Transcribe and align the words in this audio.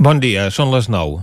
Bon 0.00 0.16
dia, 0.16 0.46
són 0.48 0.70
les 0.72 0.86
9. 0.88 1.18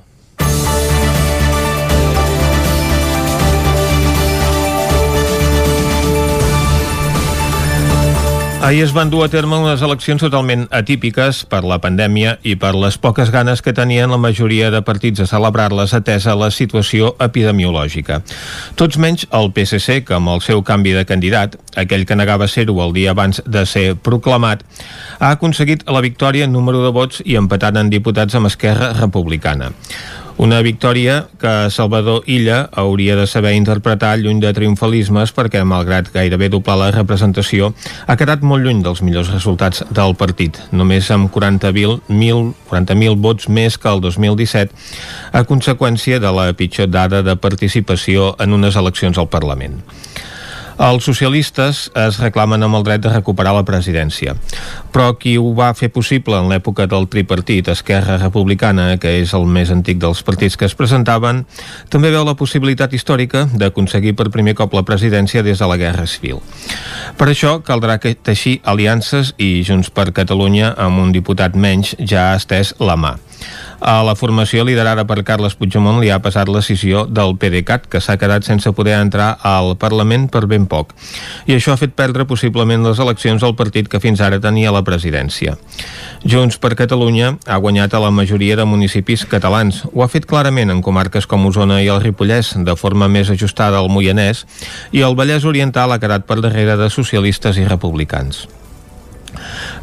Ahir 8.60 8.84
es 8.84 8.92
van 8.92 9.12
dur 9.14 9.22
a 9.22 9.30
terme 9.30 9.54
unes 9.62 9.84
eleccions 9.86 10.24
totalment 10.24 10.64
atípiques 10.74 11.44
per 11.46 11.60
la 11.62 11.78
pandèmia 11.78 12.34
i 12.42 12.56
per 12.58 12.72
les 12.74 12.98
poques 12.98 13.30
ganes 13.32 13.62
que 13.62 13.72
tenien 13.72 14.10
la 14.10 14.18
majoria 14.18 14.72
de 14.74 14.82
partits 14.82 15.22
a 15.22 15.28
celebrar-les 15.30 15.94
atesa 15.94 16.34
la 16.36 16.50
situació 16.52 17.14
epidemiològica. 17.22 18.24
Tots 18.76 18.98
menys 18.98 19.28
el 19.30 19.54
PSC, 19.54 20.02
que 20.10 20.18
amb 20.18 20.34
el 20.34 20.42
seu 20.42 20.66
canvi 20.66 20.98
de 20.98 21.06
candidat, 21.06 21.56
aquell 21.78 22.08
que 22.10 22.18
negava 22.18 22.50
ser-ho 22.50 22.82
el 22.84 22.98
dia 22.98 23.14
abans 23.14 23.44
de 23.46 23.64
ser 23.70 23.92
proclamat, 23.96 24.66
ha 25.20 25.36
aconseguit 25.38 25.86
la 25.86 26.02
victòria 26.02 26.50
en 26.50 26.58
número 26.58 26.82
de 26.84 26.92
vots 26.92 27.22
i 27.26 27.38
empatat 27.38 27.78
en 27.78 27.94
diputats 27.94 28.36
amb 28.36 28.50
Esquerra 28.50 28.96
Republicana. 28.98 29.70
Una 30.38 30.60
victòria 30.62 31.24
que 31.42 31.72
Salvador 31.74 32.22
Illa 32.30 32.70
hauria 32.72 33.16
de 33.18 33.26
saber 33.26 33.56
interpretar 33.58 34.20
lluny 34.22 34.38
de 34.38 34.52
triomfalismes 34.54 35.32
perquè, 35.34 35.64
malgrat 35.66 36.12
gairebé 36.14 36.52
doblar 36.54 36.76
la 36.78 36.92
representació, 36.94 37.72
ha 38.06 38.16
quedat 38.22 38.46
molt 38.46 38.62
lluny 38.62 38.84
dels 38.86 39.02
millors 39.02 39.32
resultats 39.34 39.82
del 39.90 40.14
partit, 40.14 40.60
només 40.70 41.10
amb 41.10 41.34
40.000 41.34 42.54
40 42.70 43.16
vots 43.18 43.50
més 43.50 43.80
que 43.82 43.90
el 43.90 44.04
2017, 44.06 44.78
a 45.34 45.42
conseqüència 45.50 46.22
de 46.22 46.30
la 46.30 46.52
pitjor 46.54 46.94
dada 46.94 47.24
de 47.26 47.34
participació 47.36 48.36
en 48.38 48.54
unes 48.54 48.78
eleccions 48.78 49.18
al 49.18 49.34
Parlament. 49.34 49.82
Els 50.78 51.08
socialistes 51.10 51.88
es 51.98 52.20
reclamen 52.22 52.62
amb 52.62 52.78
el 52.78 52.84
dret 52.86 53.02
de 53.02 53.10
recuperar 53.10 53.56
la 53.56 53.64
presidència. 53.66 54.36
Però 54.94 55.08
qui 55.18 55.34
ho 55.42 55.50
va 55.58 55.72
fer 55.74 55.90
possible 55.90 56.38
en 56.38 56.52
l'època 56.52 56.86
del 56.86 57.08
tripartit, 57.10 57.72
Esquerra 57.74 58.20
Republicana, 58.22 58.86
que 59.02 59.16
és 59.24 59.34
el 59.34 59.50
més 59.50 59.72
antic 59.74 59.98
dels 60.04 60.22
partits 60.28 60.54
que 60.54 60.70
es 60.70 60.78
presentaven, 60.78 61.46
també 61.90 62.14
veu 62.14 62.28
la 62.28 62.38
possibilitat 62.38 62.94
històrica 62.94 63.48
d'aconseguir 63.58 64.14
per 64.14 64.30
primer 64.30 64.54
cop 64.54 64.78
la 64.78 64.86
presidència 64.86 65.42
des 65.42 65.58
de 65.58 65.72
la 65.72 65.82
Guerra 65.82 66.06
Civil. 66.06 66.44
Per 67.18 67.32
això 67.32 67.58
caldrà 67.66 67.98
que 67.98 68.14
teixir 68.14 68.60
aliances 68.64 69.34
i 69.42 69.64
Junts 69.66 69.90
per 69.90 70.12
Catalunya 70.14 70.76
amb 70.78 71.02
un 71.02 71.16
diputat 71.16 71.58
menys 71.58 71.96
ja 71.98 72.30
ha 72.30 72.38
estès 72.38 72.76
la 72.78 73.00
mà. 73.02 73.18
A 73.80 74.02
la 74.02 74.16
formació 74.18 74.64
liderada 74.66 75.04
per 75.06 75.22
Carles 75.24 75.54
Puigdemont 75.58 76.00
li 76.02 76.10
ha 76.10 76.18
passat 76.24 76.50
la 76.50 76.64
decisió 76.64 77.06
del 77.06 77.36
PDeCAT, 77.38 77.86
que 77.92 78.02
s'ha 78.02 78.18
quedat 78.18 78.48
sense 78.48 78.72
poder 78.74 78.96
entrar 78.98 79.36
al 79.46 79.76
Parlament 79.78 80.26
per 80.34 80.48
ben 80.50 80.66
poc. 80.66 80.96
I 81.46 81.54
això 81.58 81.76
ha 81.76 81.80
fet 81.80 81.94
perdre 81.94 82.26
possiblement 82.26 82.84
les 82.88 83.00
eleccions 83.04 83.46
al 83.46 83.56
partit 83.60 83.88
que 83.88 84.02
fins 84.02 84.22
ara 84.22 84.42
tenia 84.42 84.74
la 84.74 84.82
presidència. 84.88 85.56
Junts 86.26 86.58
per 86.58 86.74
Catalunya 86.80 87.36
ha 87.46 87.62
guanyat 87.62 87.94
a 87.94 88.02
la 88.02 88.12
majoria 88.12 88.58
de 88.58 88.66
municipis 88.66 89.28
catalans. 89.30 89.84
Ho 89.94 90.02
ha 90.02 90.10
fet 90.10 90.26
clarament 90.26 90.74
en 90.74 90.82
comarques 90.82 91.30
com 91.30 91.46
Osona 91.46 91.82
i 91.84 91.92
el 91.94 92.02
Ripollès, 92.02 92.56
de 92.58 92.76
forma 92.76 93.08
més 93.08 93.30
ajustada 93.30 93.78
al 93.78 93.94
Moianès, 93.94 94.48
i 94.92 95.06
el 95.06 95.16
Vallès 95.16 95.46
Oriental 95.46 95.94
ha 95.94 96.02
quedat 96.02 96.26
per 96.26 96.42
darrere 96.42 96.80
de 96.82 96.90
socialistes 96.90 97.62
i 97.62 97.68
republicans. 97.70 98.48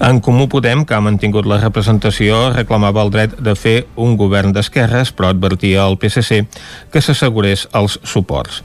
En 0.04 0.20
Comú 0.20 0.48
Podem, 0.50 0.84
que 0.84 0.94
ha 0.96 1.00
mantingut 1.00 1.46
la 1.46 1.60
representació, 1.62 2.50
reclamava 2.54 3.02
el 3.04 3.12
dret 3.14 3.36
de 3.40 3.54
fer 3.54 3.76
un 3.96 4.16
govern 4.20 4.52
d'esquerres, 4.52 5.12
però 5.14 5.30
advertia 5.30 5.84
al 5.84 5.98
PSC 6.00 6.42
que 6.92 7.02
s'assegurés 7.02 7.68
els 7.72 7.98
suports. 8.02 8.62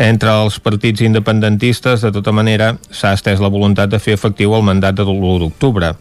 Entre 0.00 0.30
els 0.30 0.60
partits 0.62 1.02
independentistes, 1.04 2.00
de 2.00 2.12
tota 2.14 2.32
manera, 2.32 2.74
s'ha 2.90 3.12
estès 3.16 3.42
la 3.42 3.50
voluntat 3.52 3.90
de 3.90 3.98
fer 3.98 4.14
efectiu 4.16 4.54
el 4.56 4.64
mandat 4.64 4.96
de 4.96 5.04
l'1 5.04 5.40
d'octubre. 5.42 5.94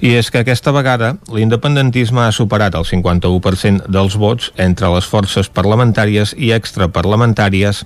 I 0.00 0.12
és 0.18 0.28
que 0.30 0.42
aquesta 0.42 0.72
vegada 0.76 1.14
l'independentisme 1.32 2.20
ha 2.26 2.32
superat 2.34 2.74
el 2.76 2.84
51% 2.84 3.86
dels 3.88 4.16
vots 4.20 4.50
entre 4.60 4.90
les 4.92 5.06
forces 5.08 5.48
parlamentàries 5.48 6.34
i 6.36 6.52
extraparlamentàries, 6.56 7.84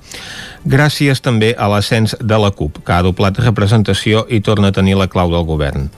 gràcies 0.64 1.22
també 1.22 1.52
a 1.56 1.68
l'ascens 1.70 2.16
de 2.18 2.38
la 2.38 2.50
CUP, 2.50 2.82
que 2.84 2.96
ha 2.96 3.04
doblat 3.06 3.38
representació 3.44 4.26
i 4.28 4.40
torna 4.40 4.70
a 4.70 4.76
tenir 4.76 4.98
la 4.98 5.10
clau 5.12 5.30
del 5.30 5.46
govern. 5.46 5.90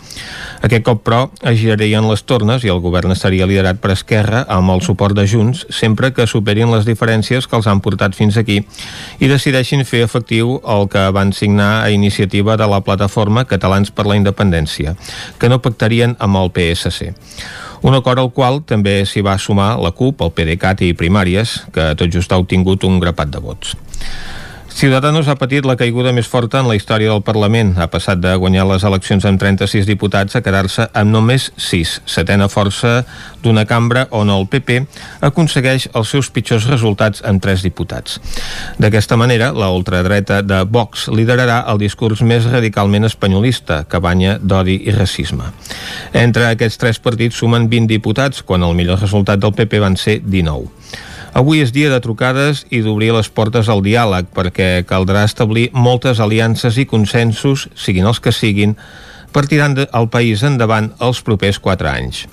Aquest 0.63 0.85
cop, 0.87 1.01
però, 1.03 1.25
es 1.49 1.57
girarien 1.59 2.07
les 2.07 2.23
tornes 2.23 2.63
i 2.63 2.71
el 2.71 2.79
govern 2.85 3.11
estaria 3.15 3.49
liderat 3.51 3.81
per 3.83 3.91
Esquerra 3.97 4.45
amb 4.53 4.71
el 4.71 4.83
suport 4.87 5.17
de 5.19 5.25
Junts, 5.27 5.65
sempre 5.75 6.13
que 6.15 6.29
superin 6.31 6.71
les 6.71 6.87
diferències 6.87 7.49
que 7.49 7.59
els 7.59 7.67
han 7.67 7.83
portat 7.83 8.15
fins 8.15 8.39
aquí 8.39 8.61
i 9.19 9.31
decideixin 9.31 9.83
fer 9.89 10.05
efectiu 10.07 10.61
el 10.63 10.87
que 10.93 11.09
van 11.15 11.35
signar 11.35 11.73
a 11.83 11.91
iniciativa 11.91 12.57
de 12.57 12.69
la 12.71 12.83
plataforma 12.87 13.47
Catalans 13.51 13.91
per 13.91 14.07
la 14.07 14.19
Independència, 14.21 14.95
que 15.39 15.51
no 15.51 15.63
pactarien 15.65 16.15
amb 16.23 16.39
el 16.39 16.55
PSC. 16.55 17.11
Un 17.83 17.97
acord 17.99 18.23
al 18.23 18.31
qual 18.31 18.61
també 18.63 19.01
s'hi 19.03 19.25
va 19.27 19.35
sumar 19.43 19.73
la 19.83 19.91
CUP, 19.91 20.23
el 20.23 20.31
PDeCAT 20.31 20.85
i 20.87 20.93
Primàries, 20.95 21.57
que 21.75 21.89
tot 21.99 22.15
just 22.15 22.31
ha 22.31 22.39
obtingut 22.39 22.87
un 22.87 23.03
grapat 23.03 23.35
de 23.35 23.43
vots. 23.43 23.75
Ciudadanos 24.73 25.29
ha 25.29 25.37
patit 25.37 25.67
la 25.69 25.77
caiguda 25.79 26.11
més 26.17 26.27
forta 26.27 26.59
en 26.63 26.67
la 26.67 26.75
història 26.75 27.13
del 27.13 27.23
Parlament. 27.23 27.75
Ha 27.79 27.87
passat 27.93 28.19
de 28.23 28.33
guanyar 28.41 28.65
les 28.71 28.83
eleccions 28.89 29.25
amb 29.29 29.39
36 29.39 29.87
diputats 29.87 30.35
a 30.35 30.41
quedar-se 30.43 30.89
amb 30.97 31.13
només 31.13 31.51
6, 31.61 31.93
setena 32.09 32.49
força 32.51 33.03
d'una 33.45 33.67
cambra 33.69 34.07
on 34.11 34.33
el 34.33 34.49
PP 34.51 34.81
aconsegueix 35.29 35.89
els 35.93 36.15
seus 36.15 36.33
pitjors 36.35 36.67
resultats 36.71 37.23
amb 37.29 37.43
3 37.45 37.63
diputats. 37.69 38.19
D'aquesta 38.81 39.19
manera, 39.21 39.53
la 39.53 39.71
ultradreta 39.71 40.41
de 40.43 40.63
Vox 40.65 41.07
liderarà 41.13 41.63
el 41.71 41.79
discurs 41.83 42.25
més 42.27 42.49
radicalment 42.49 43.07
espanyolista, 43.07 43.85
que 43.85 44.01
banya 44.01 44.39
d'odi 44.41 44.81
i 44.89 44.97
racisme. 44.97 45.53
Entre 46.17 46.49
aquests 46.49 46.81
tres 46.81 46.99
partits 46.99 47.39
sumen 47.39 47.69
20 47.69 47.93
diputats, 47.93 48.43
quan 48.43 48.65
el 48.65 48.75
millor 48.75 49.03
resultat 49.05 49.43
del 49.43 49.55
PP 49.55 49.85
van 49.85 50.01
ser 50.01 50.21
19. 50.25 50.71
Avui 51.33 51.63
és 51.65 51.71
dia 51.73 51.89
de 51.89 52.01
trucades 52.05 52.67
i 52.69 52.83
d'obrir 52.85 53.09
les 53.17 53.31
portes 53.33 53.71
al 53.73 53.81
diàleg 53.81 54.29
perquè 54.37 54.85
caldrà 54.85 55.23
establir 55.25 55.71
moltes 55.73 56.21
aliances 56.21 56.77
i 56.77 56.85
consensos, 56.85 57.71
siguin 57.73 58.05
els 58.11 58.21
que 58.21 58.35
siguin, 58.37 58.77
per 59.33 59.47
tirar 59.49 59.71
el 59.81 60.09
país 60.13 60.43
endavant 60.45 60.91
els 61.01 61.23
propers 61.25 61.57
4 61.59 61.89
anys. 61.89 62.27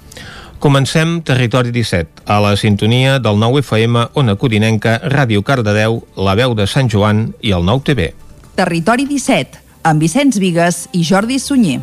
Comencem 0.60 1.22
Territori 1.24 1.72
17, 1.72 2.26
a 2.28 2.42
la 2.44 2.58
sintonia 2.60 3.22
del 3.24 3.40
9 3.40 3.64
FM, 3.64 4.10
Ona 4.20 4.36
Codinenca, 4.36 4.98
Ràdio 5.08 5.46
Cardedeu, 5.48 6.02
La 6.20 6.36
Veu 6.36 6.52
de 6.52 6.68
Sant 6.68 6.92
Joan 6.92 7.30
i 7.40 7.56
el 7.56 7.64
9 7.64 7.88
TV. 7.88 8.10
Territori 8.60 9.08
17, 9.08 9.64
amb 9.88 10.04
Vicenç 10.04 10.44
Vigues 10.44 10.90
i 10.92 11.06
Jordi 11.08 11.40
Sunyer. 11.40 11.80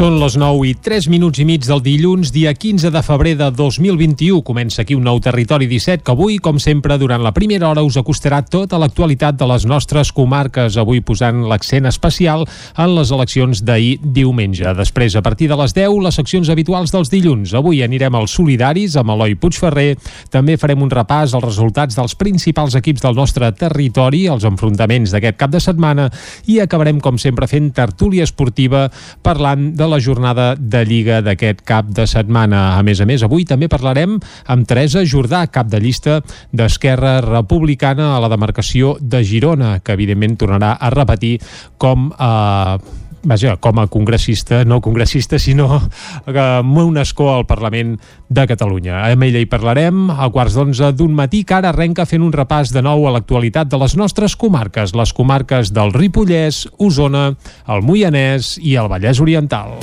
Són 0.00 0.14
les 0.16 0.32
9 0.40 0.64
i 0.64 0.70
3 0.80 1.10
minuts 1.12 1.42
i 1.42 1.44
mig 1.44 1.66
del 1.68 1.82
dilluns, 1.84 2.30
dia 2.32 2.54
15 2.56 2.88
de 2.88 3.00
febrer 3.04 3.34
de 3.36 3.50
2021. 3.52 4.38
Comença 4.40 4.80
aquí 4.80 4.94
un 4.96 5.02
nou 5.04 5.18
Territori 5.20 5.66
17 5.68 6.00
que 6.06 6.14
avui, 6.14 6.38
com 6.40 6.56
sempre, 6.56 6.96
durant 6.96 7.20
la 7.20 7.34
primera 7.36 7.68
hora 7.68 7.82
us 7.84 7.98
acostarà 8.00 8.38
tota 8.40 8.78
l'actualitat 8.80 9.36
de 9.36 9.44
les 9.50 9.66
nostres 9.68 10.08
comarques, 10.16 10.78
avui 10.80 11.02
posant 11.04 11.42
l'accent 11.50 11.84
especial 11.90 12.46
en 12.80 12.94
les 12.96 13.12
eleccions 13.12 13.60
d'ahir 13.60 13.98
diumenge. 14.00 14.72
Després, 14.78 15.18
a 15.20 15.20
partir 15.20 15.50
de 15.52 15.58
les 15.60 15.76
10, 15.76 15.98
les 16.06 16.16
seccions 16.16 16.48
habituals 16.48 16.96
dels 16.96 17.12
dilluns. 17.12 17.52
Avui 17.52 17.84
anirem 17.84 18.16
als 18.16 18.38
solidaris 18.40 18.96
amb 18.96 19.12
Eloi 19.18 19.36
Puigferrer. 19.36 19.98
També 20.32 20.56
farem 20.56 20.80
un 20.80 20.94
repàs 20.96 21.36
als 21.36 21.44
resultats 21.44 22.00
dels 22.00 22.16
principals 22.16 22.78
equips 22.80 23.04
del 23.04 23.20
nostre 23.20 23.52
territori, 23.52 24.24
els 24.32 24.48
enfrontaments 24.48 25.12
d'aquest 25.12 25.36
cap 25.44 25.52
de 25.52 25.60
setmana 25.60 26.08
i 26.48 26.56
acabarem, 26.64 27.04
com 27.04 27.20
sempre, 27.20 27.52
fent 27.52 27.68
tertúlia 27.76 28.24
esportiva 28.24 28.86
parlant 29.20 29.74
de 29.76 29.89
la 29.90 30.00
jornada 30.00 30.54
de 30.54 30.84
Lliga 30.86 31.20
d'aquest 31.24 31.64
cap 31.66 31.90
de 31.90 32.06
setmana. 32.08 32.78
A 32.78 32.84
més 32.86 33.02
a 33.02 33.08
més, 33.08 33.24
avui 33.26 33.44
també 33.48 33.68
parlarem 33.68 34.16
amb 34.46 34.68
Teresa 34.68 35.04
Jordà, 35.04 35.44
cap 35.52 35.68
de 35.70 35.82
llista 35.82 36.20
d'Esquerra 36.52 37.18
Republicana 37.26 38.14
a 38.14 38.22
la 38.22 38.30
demarcació 38.32 38.96
de 39.00 39.24
Girona, 39.26 39.78
que 39.84 39.98
evidentment 39.98 40.38
tornarà 40.40 40.76
a 40.80 40.90
repetir 40.94 41.36
com 41.78 42.10
eh, 42.14 43.00
vaja, 43.22 43.56
com 43.56 43.78
a 43.80 43.86
congressista, 43.86 44.64
no 44.64 44.80
congressista, 44.80 45.38
sinó 45.38 45.80
amb 46.26 46.78
un 46.78 46.98
escó 46.98 47.30
al 47.34 47.46
Parlament 47.46 47.98
de 48.28 48.46
Catalunya. 48.46 49.04
Amb 49.10 49.26
ella 49.28 49.42
hi 49.42 49.48
parlarem 49.50 50.10
a 50.10 50.28
quarts 50.32 50.56
d'onze 50.58 50.92
d'un 50.96 51.14
matí 51.14 51.44
que 51.44 51.58
ara 51.58 51.72
arrenca 51.74 52.06
fent 52.08 52.24
un 52.24 52.32
repàs 52.32 52.72
de 52.74 52.82
nou 52.82 53.06
a 53.06 53.14
l'actualitat 53.16 53.70
de 53.70 53.80
les 53.80 53.96
nostres 53.96 54.36
comarques, 54.36 54.94
les 54.94 55.12
comarques 55.12 55.72
del 55.72 55.92
Ripollès, 55.96 56.66
Osona, 56.78 57.34
el 57.68 57.82
Moianès 57.82 58.56
i 58.62 58.76
el 58.80 58.88
Vallès 58.90 59.20
Oriental. 59.20 59.76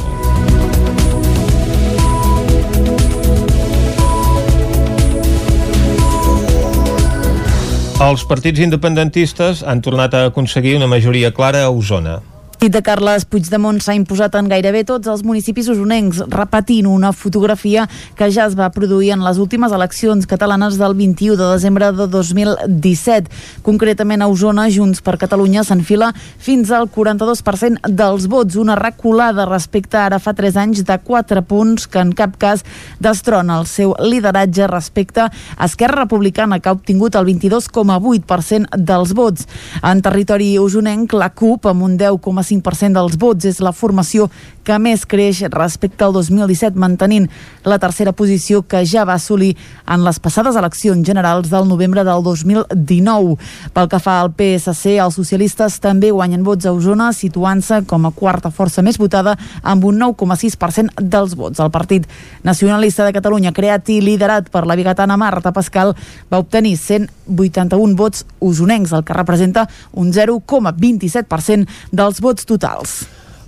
Els 7.98 8.22
partits 8.30 8.62
independentistes 8.62 9.64
han 9.66 9.82
tornat 9.82 10.14
a 10.14 10.28
aconseguir 10.30 10.76
una 10.78 10.86
majoria 10.86 11.34
clara 11.34 11.64
a 11.66 11.72
Osona. 11.74 12.20
Partit 12.68 12.74
de 12.74 12.84
Carles 12.84 13.24
Puigdemont 13.24 13.78
s'ha 13.80 13.94
imposat 13.96 14.34
en 14.36 14.48
gairebé 14.52 14.82
tots 14.84 15.08
els 15.08 15.22
municipis 15.24 15.70
usonencs, 15.72 16.20
repetint 16.34 16.88
una 16.90 17.14
fotografia 17.16 17.86
que 18.18 18.28
ja 18.34 18.48
es 18.48 18.56
va 18.58 18.68
produir 18.76 19.14
en 19.14 19.24
les 19.24 19.38
últimes 19.40 19.72
eleccions 19.72 20.28
catalanes 20.28 20.76
del 20.78 20.96
21 20.98 21.38
de 21.38 21.48
desembre 21.54 21.92
de 21.96 22.08
2017. 22.12 23.30
Concretament 23.64 24.22
a 24.22 24.28
Osona, 24.28 24.66
Junts 24.74 25.00
per 25.02 25.16
Catalunya 25.22 25.64
s'enfila 25.64 26.12
fins 26.16 26.72
al 26.72 26.90
42% 26.92 27.88
dels 27.88 28.28
vots, 28.28 28.58
una 28.60 28.76
reculada 28.76 29.46
respecte 29.48 29.98
ara 30.02 30.20
fa 30.20 30.34
3 30.36 30.60
anys 30.66 30.84
de 30.84 31.00
4 31.00 31.46
punts 31.48 31.88
que 31.88 32.04
en 32.04 32.12
cap 32.12 32.36
cas 32.38 32.66
destrona 33.00 33.62
el 33.62 33.68
seu 33.68 33.96
lideratge 34.02 34.68
respecte 34.68 35.30
a 35.30 35.66
Esquerra 35.66 36.04
Republicana, 36.04 36.60
que 36.60 36.68
ha 36.68 36.76
obtingut 36.76 37.16
el 37.16 37.30
22,8% 37.32 38.76
dels 38.76 39.14
vots. 39.14 39.48
En 39.84 40.04
territori 40.04 40.58
usonenc, 40.60 41.14
la 41.14 41.32
CUP, 41.32 41.72
amb 41.72 41.88
un 41.88 41.98
10,5% 42.00 42.57
dels 42.98 43.18
vots, 43.20 43.46
és 43.46 43.62
la 43.64 43.74
formació 43.76 44.30
que 44.68 44.76
més 44.84 45.06
creix 45.08 45.46
respecte 45.54 46.04
al 46.04 46.14
2017, 46.16 46.76
mantenint 46.80 47.30
la 47.68 47.78
tercera 47.80 48.12
posició 48.16 48.64
que 48.68 48.84
ja 48.86 49.06
va 49.08 49.16
assolir 49.16 49.54
en 49.88 50.04
les 50.04 50.20
passades 50.20 50.58
eleccions 50.60 51.06
generals 51.08 51.48
del 51.52 51.68
novembre 51.70 52.04
del 52.04 52.24
2019. 52.26 53.38
Pel 53.74 53.90
que 53.92 54.02
fa 54.04 54.18
al 54.22 54.34
PSC, 54.36 54.98
els 55.00 55.16
socialistes 55.20 55.80
també 55.84 56.12
guanyen 56.12 56.44
vots 56.44 56.68
a 56.68 56.74
Osona, 56.76 57.14
situant-se 57.16 57.84
com 57.88 58.08
a 58.08 58.12
quarta 58.16 58.52
força 58.52 58.84
més 58.84 59.00
votada 59.00 59.38
amb 59.64 59.88
un 59.88 60.02
9,6% 60.04 61.00
dels 61.02 61.38
vots. 61.40 61.62
El 61.64 61.72
Partit 61.72 62.08
Nacionalista 62.44 63.06
de 63.08 63.16
Catalunya, 63.16 63.56
creat 63.56 63.88
i 63.94 64.02
liderat 64.04 64.52
per 64.52 64.66
la 64.68 64.76
bigatana 64.76 65.18
Marta 65.18 65.54
Pascal, 65.56 65.96
va 66.32 66.42
obtenir 66.44 66.76
181 66.82 67.96
vots 67.96 68.26
usonencs, 68.44 68.92
el 68.92 69.08
que 69.08 69.16
representa 69.16 69.68
un 69.94 70.12
0,27% 70.12 71.68
dels 71.92 72.22
vots 72.24 72.46
totals. 72.50 73.00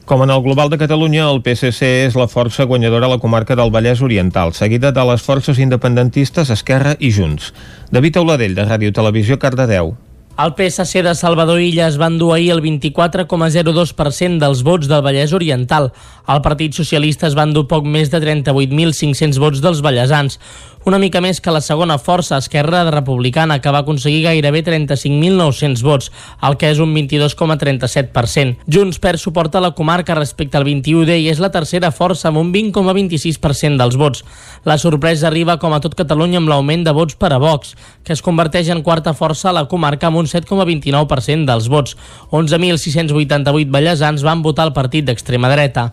Com 0.10 0.24
en 0.24 0.32
el 0.34 0.42
Global 0.42 0.72
de 0.72 0.80
Catalunya, 0.82 1.28
el 1.30 1.44
PSC 1.46 1.86
és 2.08 2.16
la 2.18 2.26
força 2.26 2.66
guanyadora 2.66 3.06
a 3.06 3.12
la 3.12 3.20
comarca 3.22 3.54
del 3.54 3.70
Vallès 3.70 4.02
Oriental, 4.02 4.56
seguida 4.58 4.90
de 4.90 5.04
les 5.06 5.22
forces 5.22 5.62
independentistes 5.62 6.50
Esquerra 6.50 6.96
i 6.98 7.12
Junts. 7.14 7.54
David 7.94 8.18
Auladell, 8.18 8.58
de 8.58 8.66
Ràdio 8.66 8.90
Televisió, 8.90 9.38
Cardedeu. 9.38 9.94
El 10.40 10.56
PSC 10.56 11.04
de 11.04 11.14
Salvador 11.20 11.60
Illes 11.62 12.00
va 12.02 12.08
endur 12.08 12.32
ahir 12.34 12.54
el 12.56 12.62
24,02% 12.64 14.40
dels 14.42 14.64
vots 14.66 14.90
del 14.90 15.06
Vallès 15.06 15.34
Oriental. 15.36 15.92
El 16.26 16.42
Partit 16.42 16.74
Socialista 16.74 17.28
es 17.28 17.38
va 17.38 17.46
endur 17.46 17.68
poc 17.70 17.86
més 17.86 18.10
de 18.10 18.22
38.500 18.24 19.38
vots 19.38 19.62
dels 19.62 19.84
vallesans 19.86 20.40
una 20.86 21.00
mica 21.00 21.20
més 21.22 21.42
que 21.44 21.52
la 21.52 21.62
segona 21.62 21.98
força 22.00 22.38
Esquerra 22.40 22.86
Republicana, 22.90 23.60
que 23.60 23.72
va 23.74 23.82
aconseguir 23.84 24.24
gairebé 24.24 24.62
35.900 24.64 25.84
vots, 25.84 26.12
el 26.46 26.58
que 26.58 26.70
és 26.72 26.80
un 26.80 26.94
22,37%. 26.96 28.66
Junts 28.72 29.02
perd 29.04 29.20
suport 29.20 29.56
a 29.56 29.64
la 29.64 29.74
comarca 29.76 30.18
respecte 30.18 30.58
al 30.58 30.66
21D 30.68 31.20
i 31.20 31.30
és 31.32 31.42
la 31.44 31.52
tercera 31.52 31.92
força 31.92 32.30
amb 32.30 32.40
un 32.42 32.54
20,26% 32.56 33.78
dels 33.82 34.00
vots. 34.00 34.24
La 34.64 34.80
sorpresa 34.82 35.28
arriba, 35.28 35.60
com 35.60 35.76
a 35.76 35.82
tot 35.84 35.98
Catalunya, 36.00 36.40
amb 36.40 36.50
l'augment 36.52 36.86
de 36.88 36.96
vots 36.96 37.18
per 37.20 37.34
a 37.36 37.42
Vox, 37.44 37.76
que 38.04 38.16
es 38.16 38.24
converteix 38.26 38.72
en 38.74 38.84
quarta 38.84 39.14
força 39.14 39.50
a 39.52 39.58
la 39.60 39.68
comarca 39.68 40.08
amb 40.08 40.24
un 40.24 40.32
7,29% 40.32 41.46
dels 41.50 41.68
vots. 41.70 41.98
11.688 42.32 43.68
ballesans 43.74 44.24
van 44.24 44.44
votar 44.46 44.70
el 44.70 44.78
partit 44.78 45.06
d'extrema 45.06 45.52
dreta. 45.52 45.90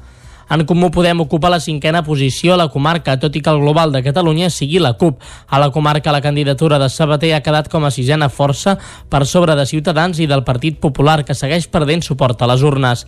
En 0.49 0.63
Comú 0.65 0.93
Podem 0.95 1.21
ocupa 1.21 1.51
la 1.51 1.59
cinquena 1.59 2.05
posició 2.07 2.55
a 2.55 2.61
la 2.61 2.69
comarca, 2.71 3.17
tot 3.19 3.35
i 3.35 3.41
que 3.43 3.51
el 3.51 3.59
global 3.59 3.91
de 3.91 4.05
Catalunya 4.05 4.47
sigui 4.51 4.79
la 4.79 4.93
CUP. 4.95 5.19
A 5.49 5.59
la 5.59 5.73
comarca 5.75 6.15
la 6.15 6.23
candidatura 6.23 6.79
de 6.79 6.89
Sabater 6.89 7.33
ha 7.35 7.43
quedat 7.43 7.67
com 7.69 7.85
a 7.85 7.91
sisena 7.91 8.29
força 8.31 8.77
per 9.11 9.27
sobre 9.27 9.57
de 9.59 9.67
Ciutadans 9.67 10.21
i 10.23 10.29
del 10.31 10.45
Partit 10.45 10.79
Popular, 10.79 11.25
que 11.25 11.35
segueix 11.35 11.67
perdent 11.67 12.07
suport 12.07 12.43
a 12.43 12.47
les 12.53 12.63
urnes. 12.63 13.07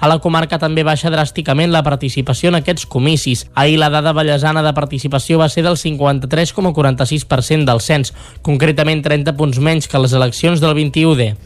A 0.00 0.08
la 0.08 0.18
comarca 0.18 0.58
també 0.58 0.82
baixa 0.82 1.12
dràsticament 1.12 1.70
la 1.70 1.84
participació 1.86 2.48
en 2.50 2.58
aquests 2.58 2.88
comicis. 2.90 3.44
Ahir 3.54 3.78
la 3.78 3.90
dada 3.92 4.14
ballesana 4.16 4.64
de 4.64 4.72
participació 4.74 5.38
va 5.38 5.50
ser 5.52 5.62
del 5.62 5.76
53,46% 5.76 7.68
del 7.68 7.80
cens, 7.84 8.14
concretament 8.42 9.04
30 9.04 9.36
punts 9.36 9.60
menys 9.60 9.86
que 9.86 10.00
les 10.00 10.16
eleccions 10.16 10.58
del 10.64 10.74
21D. 10.74 11.36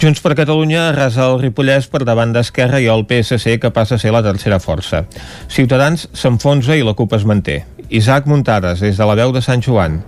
Junts 0.00 0.22
per 0.24 0.32
Catalunya 0.32 0.86
arrasa 0.88 1.26
el 1.28 1.34
Ripollès 1.42 1.84
per 1.92 2.06
davant 2.08 2.30
d'Esquerra 2.32 2.78
i 2.80 2.86
el 2.88 3.02
PSC 3.04 3.58
que 3.60 3.70
passa 3.76 3.98
a 3.98 4.00
ser 4.00 4.14
la 4.14 4.22
tercera 4.24 4.56
força. 4.56 5.02
Ciutadans 5.52 6.06
s'enfonsa 6.16 6.78
i 6.78 6.86
la 6.86 6.94
CUP 6.96 7.12
es 7.18 7.26
manté. 7.28 7.58
Isaac 7.90 8.24
Muntades, 8.24 8.80
des 8.80 8.96
de 8.96 9.10
la 9.10 9.18
veu 9.20 9.36
de 9.36 9.44
Sant 9.44 9.60
Joan. 9.60 10.00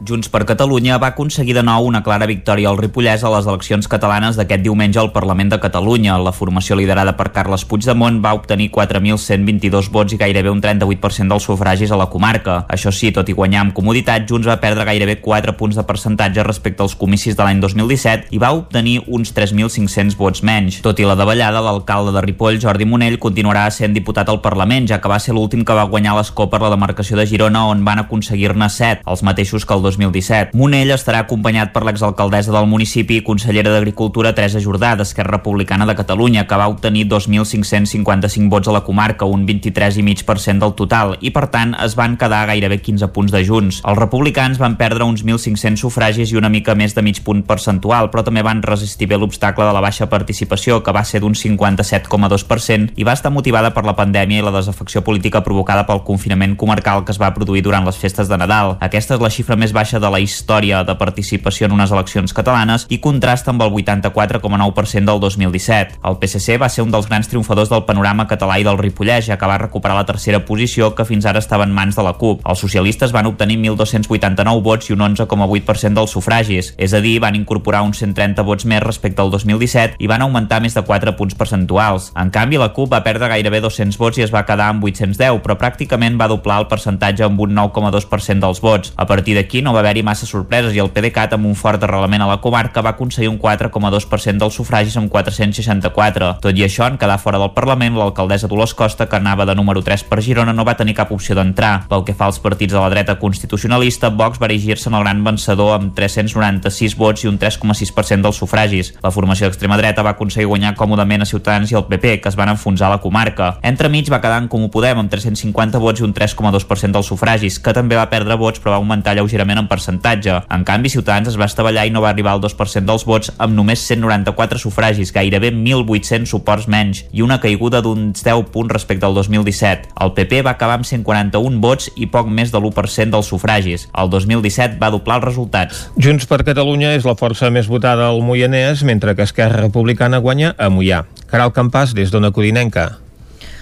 Junts 0.00 0.30
per 0.32 0.46
Catalunya 0.48 0.96
va 0.96 1.10
aconseguir 1.12 1.52
de 1.52 1.60
nou 1.60 1.84
una 1.84 2.00
clara 2.00 2.24
victòria 2.24 2.70
al 2.70 2.78
Ripollès 2.80 3.20
a 3.20 3.30
les 3.34 3.44
eleccions 3.44 3.84
catalanes 3.84 4.38
d'aquest 4.38 4.62
diumenge 4.64 4.96
al 4.96 5.10
Parlament 5.12 5.50
de 5.52 5.58
Catalunya. 5.60 6.14
La 6.24 6.32
formació 6.32 6.78
liderada 6.78 7.12
per 7.18 7.26
Carles 7.34 7.66
Puigdemont 7.68 8.22
va 8.24 8.32
obtenir 8.32 8.70
4.122 8.72 9.90
vots 9.92 10.14
i 10.16 10.18
gairebé 10.22 10.48
un 10.48 10.62
38% 10.64 11.28
dels 11.28 11.44
sufragis 11.44 11.92
a 11.92 11.98
la 12.00 12.06
comarca. 12.08 12.62
Això 12.72 12.88
sí, 12.88 13.10
tot 13.12 13.28
i 13.28 13.34
guanyar 13.36 13.66
amb 13.66 13.74
comoditat, 13.76 14.24
Junts 14.24 14.48
va 14.48 14.56
perdre 14.62 14.86
gairebé 14.88 15.18
4 15.20 15.54
punts 15.60 15.76
de 15.76 15.84
percentatge 15.84 16.46
respecte 16.48 16.80
als 16.80 16.96
comicis 16.96 17.36
de 17.36 17.44
l'any 17.44 17.60
2017 17.60 18.32
i 18.32 18.40
va 18.40 18.54
obtenir 18.56 19.02
uns 19.04 19.34
3.500 19.36 20.16
vots 20.16 20.40
menys. 20.40 20.80
Tot 20.80 20.96
i 20.96 21.04
la 21.04 21.18
davallada, 21.20 21.60
l'alcalde 21.60 22.16
de 22.16 22.24
Ripoll, 22.24 22.56
Jordi 22.64 22.88
Monell, 22.88 23.20
continuarà 23.20 23.66
sent 23.68 23.92
diputat 23.92 24.32
al 24.32 24.40
Parlament, 24.40 24.88
ja 24.88 24.96
que 24.96 25.12
va 25.12 25.20
ser 25.20 25.36
l'últim 25.36 25.60
que 25.60 25.76
va 25.76 25.84
guanyar 25.92 26.16
l'escó 26.16 26.48
per 26.48 26.64
la 26.64 26.72
demarcació 26.72 27.20
de 27.20 27.28
Girona, 27.28 27.68
on 27.68 27.84
van 27.84 28.06
aconseguir-ne 28.06 28.72
7, 28.72 29.04
els 29.04 29.28
mateixos 29.28 29.68
que 29.68 29.76
el 29.76 29.89
2017. 29.96 30.56
Monell 30.58 30.92
estarà 30.94 31.24
acompanyat 31.24 31.72
per 31.74 31.82
l'exalcaldessa 31.86 32.52
del 32.54 32.68
municipi 32.70 33.18
i 33.18 33.24
consellera 33.26 33.72
d'Agricultura 33.72 34.32
Teresa 34.36 34.60
Jordà, 34.62 34.94
d'Esquerra 34.96 35.38
Republicana 35.38 35.86
de 35.86 35.96
Catalunya, 35.98 36.46
que 36.46 36.58
va 36.60 36.68
obtenir 36.70 37.06
2.555 37.08 38.48
vots 38.50 38.68
a 38.68 38.74
la 38.76 38.84
comarca, 38.84 39.24
un 39.24 39.46
23,5% 39.46 40.60
del 40.60 40.74
total, 40.78 41.16
i 41.20 41.32
per 41.34 41.48
tant 41.50 41.74
es 41.82 41.96
van 41.98 42.16
quedar 42.20 42.46
gairebé 42.50 42.80
15 42.80 43.10
punts 43.14 43.32
de 43.32 43.42
Junts. 43.44 43.80
Els 43.84 43.98
republicans 43.98 44.60
van 44.60 44.76
perdre 44.76 45.04
uns 45.08 45.24
1.500 45.24 45.80
sufragis 45.80 46.30
i 46.30 46.38
una 46.38 46.52
mica 46.52 46.74
més 46.74 46.94
de 46.94 47.02
mig 47.02 47.22
punt 47.24 47.42
percentual, 47.48 48.10
però 48.12 48.24
també 48.26 48.44
van 48.46 48.62
resistir 48.62 49.08
bé 49.10 49.18
l'obstacle 49.18 49.66
de 49.66 49.74
la 49.74 49.82
baixa 49.82 50.08
participació, 50.12 50.82
que 50.84 50.94
va 50.94 51.04
ser 51.04 51.20
d'un 51.24 51.34
57,2%, 51.34 52.94
i 52.96 53.04
va 53.06 53.16
estar 53.16 53.32
motivada 53.32 53.72
per 53.74 53.84
la 53.86 53.96
pandèmia 53.96 54.40
i 54.40 54.44
la 54.44 54.54
desafecció 54.54 55.02
política 55.02 55.42
provocada 55.42 55.86
pel 55.88 56.04
confinament 56.04 56.56
comarcal 56.56 57.04
que 57.04 57.14
es 57.14 57.20
va 57.20 57.32
produir 57.34 57.62
durant 57.64 57.86
les 57.86 57.96
festes 57.96 58.28
de 58.28 58.36
Nadal. 58.38 58.76
Aquesta 58.80 59.16
és 59.16 59.20
la 59.22 59.30
xifra 59.32 59.56
més 59.56 59.72
baixa 59.72 59.79
de 59.80 60.10
la 60.12 60.20
història 60.20 60.82
de 60.84 60.94
participació 61.00 61.64
en 61.66 61.72
unes 61.72 61.90
eleccions 61.90 62.34
catalanes 62.36 62.84
i 62.92 62.98
contrasta 63.00 63.48
amb 63.50 63.62
el 63.64 63.72
84,9% 63.72 65.08
del 65.08 65.20
2017. 65.22 66.00
El 66.04 66.18
PSC 66.20 66.58
va 66.60 66.68
ser 66.68 66.84
un 66.84 66.92
dels 66.92 67.08
grans 67.08 67.30
triomfadors 67.30 67.70
del 67.72 67.86
panorama 67.88 68.26
català 68.28 68.58
i 68.60 68.66
del 68.66 68.76
Ripollès, 68.76 69.24
ja 69.30 69.38
que 69.40 69.48
va 69.48 69.56
recuperar 69.58 69.96
la 69.96 70.04
tercera 70.04 70.42
posició 70.44 70.90
que 70.94 71.06
fins 71.08 71.24
ara 71.24 71.40
estava 71.40 71.64
en 71.64 71.72
mans 71.72 71.96
de 71.96 72.04
la 72.04 72.12
CUP. 72.20 72.44
Els 72.44 72.60
socialistes 72.60 73.14
van 73.16 73.30
obtenir 73.30 73.56
1.289 73.56 74.60
vots 74.60 74.90
i 74.90 74.96
un 74.98 75.06
11,8% 75.08 75.96
dels 75.96 76.12
sufragis, 76.12 76.74
és 76.76 76.92
a 76.92 77.00
dir, 77.00 77.16
van 77.24 77.38
incorporar 77.38 77.80
uns 77.86 78.04
130 78.04 78.44
vots 78.44 78.68
més 78.68 78.84
respecte 78.84 79.24
al 79.24 79.32
2017 79.32 79.96
i 79.98 80.10
van 80.12 80.26
augmentar 80.26 80.60
més 80.60 80.76
de 80.76 80.84
4 80.84 81.16
punts 81.16 81.38
percentuals. 81.40 82.12
En 82.20 82.28
canvi, 82.28 82.60
la 82.60 82.70
CUP 82.76 82.92
va 82.92 83.00
perdre 83.06 83.32
gairebé 83.32 83.62
200 83.64 83.96
vots 83.96 84.20
i 84.20 84.28
es 84.28 84.34
va 84.34 84.44
quedar 84.44 84.68
amb 84.74 84.84
810, 84.84 85.40
però 85.40 85.56
pràcticament 85.56 86.20
va 86.20 86.28
doblar 86.28 86.60
el 86.60 86.68
percentatge 86.68 87.24
amb 87.24 87.40
un 87.40 87.56
9,2% 87.56 88.44
dels 88.44 88.60
vots. 88.60 88.92
A 88.96 89.06
partir 89.06 89.36
d'aquí 89.38 89.62
no 89.62 89.69
no 89.70 89.74
va 89.76 89.84
haver-hi 89.84 90.02
massa 90.02 90.26
sorpreses 90.26 90.74
i 90.74 90.80
el 90.82 90.88
PDeCAT 90.90 91.36
amb 91.36 91.46
un 91.46 91.54
fort 91.54 91.84
arrelament 91.86 92.24
a 92.24 92.26
la 92.26 92.40
comarca 92.42 92.82
va 92.82 92.90
aconseguir 92.96 93.28
un 93.30 93.36
4,2% 93.38 94.42
dels 94.42 94.56
sufragis 94.58 94.96
amb 94.98 95.06
464. 95.12 96.30
Tot 96.42 96.58
i 96.58 96.64
això, 96.66 96.88
en 96.90 96.96
quedar 96.98 97.20
fora 97.22 97.38
del 97.38 97.52
Parlament, 97.54 97.94
l'alcaldessa 97.94 98.50
Dolors 98.50 98.74
Costa, 98.74 99.06
que 99.06 99.14
anava 99.20 99.46
de 99.46 99.54
número 99.54 99.78
3 99.86 100.02
per 100.10 100.18
Girona, 100.26 100.50
no 100.56 100.64
va 100.66 100.74
tenir 100.74 100.96
cap 100.98 101.12
opció 101.14 101.36
d'entrar. 101.38 101.84
Pel 101.86 102.02
que 102.08 102.16
fa 102.18 102.26
als 102.26 102.40
partits 102.42 102.74
de 102.74 102.80
la 102.80 102.88
dreta 102.90 103.14
constitucionalista, 103.20 104.10
Vox 104.10 104.42
va 104.42 104.48
erigir-se 104.50 104.90
en 104.90 104.98
el 104.98 105.04
gran 105.06 105.22
vencedor 105.22 105.76
amb 105.76 105.94
396 105.94 106.98
vots 106.98 107.22
i 107.22 107.30
un 107.30 107.38
3,6% 107.38 108.26
dels 108.26 108.42
sufragis. 108.42 108.90
La 109.04 109.14
formació 109.14 109.46
d'extrema 109.46 109.78
dreta 109.78 110.02
va 110.02 110.16
aconseguir 110.16 110.48
guanyar 110.50 110.74
còmodament 110.74 111.22
a 111.22 111.30
Ciutadans 111.30 111.70
i 111.70 111.78
el 111.78 111.86
PP, 111.86 112.16
que 112.24 112.32
es 112.32 112.40
van 112.40 112.50
enfonsar 112.56 112.88
a 112.88 112.96
la 112.96 113.00
comarca. 113.04 113.52
Entremig 113.62 114.10
va 114.10 114.18
quedar 114.18 114.42
en 114.42 114.50
Comú 114.50 114.66
Podem 114.74 115.04
amb 115.04 115.14
350 115.14 115.78
vots 115.78 116.02
i 116.02 116.08
un 116.08 116.16
3,2% 116.18 116.98
dels 116.98 117.14
sufragis, 117.14 117.62
que 117.62 117.76
també 117.76 117.94
va 117.94 118.10
perdre 118.10 118.34
vots 118.34 118.58
però 118.58 118.74
va 118.74 118.82
augmentar 118.82 119.14
lleugerament 119.14 119.59
en 119.60 119.68
percentatge. 119.70 120.40
En 120.50 120.64
canvi, 120.64 120.90
Ciutadans 120.92 121.28
es 121.30 121.38
va 121.40 121.48
estavellar 121.48 121.86
i 121.86 121.92
no 121.94 122.02
va 122.04 122.10
arribar 122.10 122.34
al 122.34 122.42
2% 122.42 122.88
dels 122.88 123.06
vots 123.08 123.32
amb 123.38 123.56
només 123.56 123.84
194 123.86 124.60
sufragis, 124.60 125.12
gairebé 125.14 125.52
1.800 125.52 126.30
suports 126.30 126.68
menys 126.70 127.04
i 127.12 127.22
una 127.22 127.40
caiguda 127.40 127.82
d'uns 127.84 128.24
10 128.24 128.50
punts 128.54 128.72
respecte 128.72 129.06
al 129.06 129.14
2017. 129.18 129.92
El 130.00 130.14
PP 130.16 130.42
va 130.46 130.56
acabar 130.56 130.80
amb 130.80 130.88
141 130.88 131.60
vots 131.62 131.90
i 131.96 132.08
poc 132.10 132.30
més 132.30 132.52
de 132.52 132.58
l'1% 132.60 133.14
dels 133.14 133.30
sufragis. 133.30 133.88
El 133.92 134.10
2017 134.12 134.80
va 134.80 134.92
doblar 134.94 135.20
els 135.20 135.28
resultats. 135.30 135.84
Junts 136.00 136.26
per 136.30 136.42
Catalunya 136.46 136.94
és 136.96 137.06
la 137.08 137.16
força 137.18 137.52
més 137.52 137.68
votada 137.70 138.08
al 138.08 138.22
Moianès, 138.24 138.84
mentre 138.86 139.14
que 139.14 139.26
Esquerra 139.28 139.62
Republicana 139.66 140.22
guanya 140.24 140.54
a 140.58 140.70
Moià. 140.72 141.04
Caral 141.30 141.54
Campàs, 141.54 141.94
des 141.94 142.10
d'Ona 142.10 142.32
Codinenca. 142.34 142.90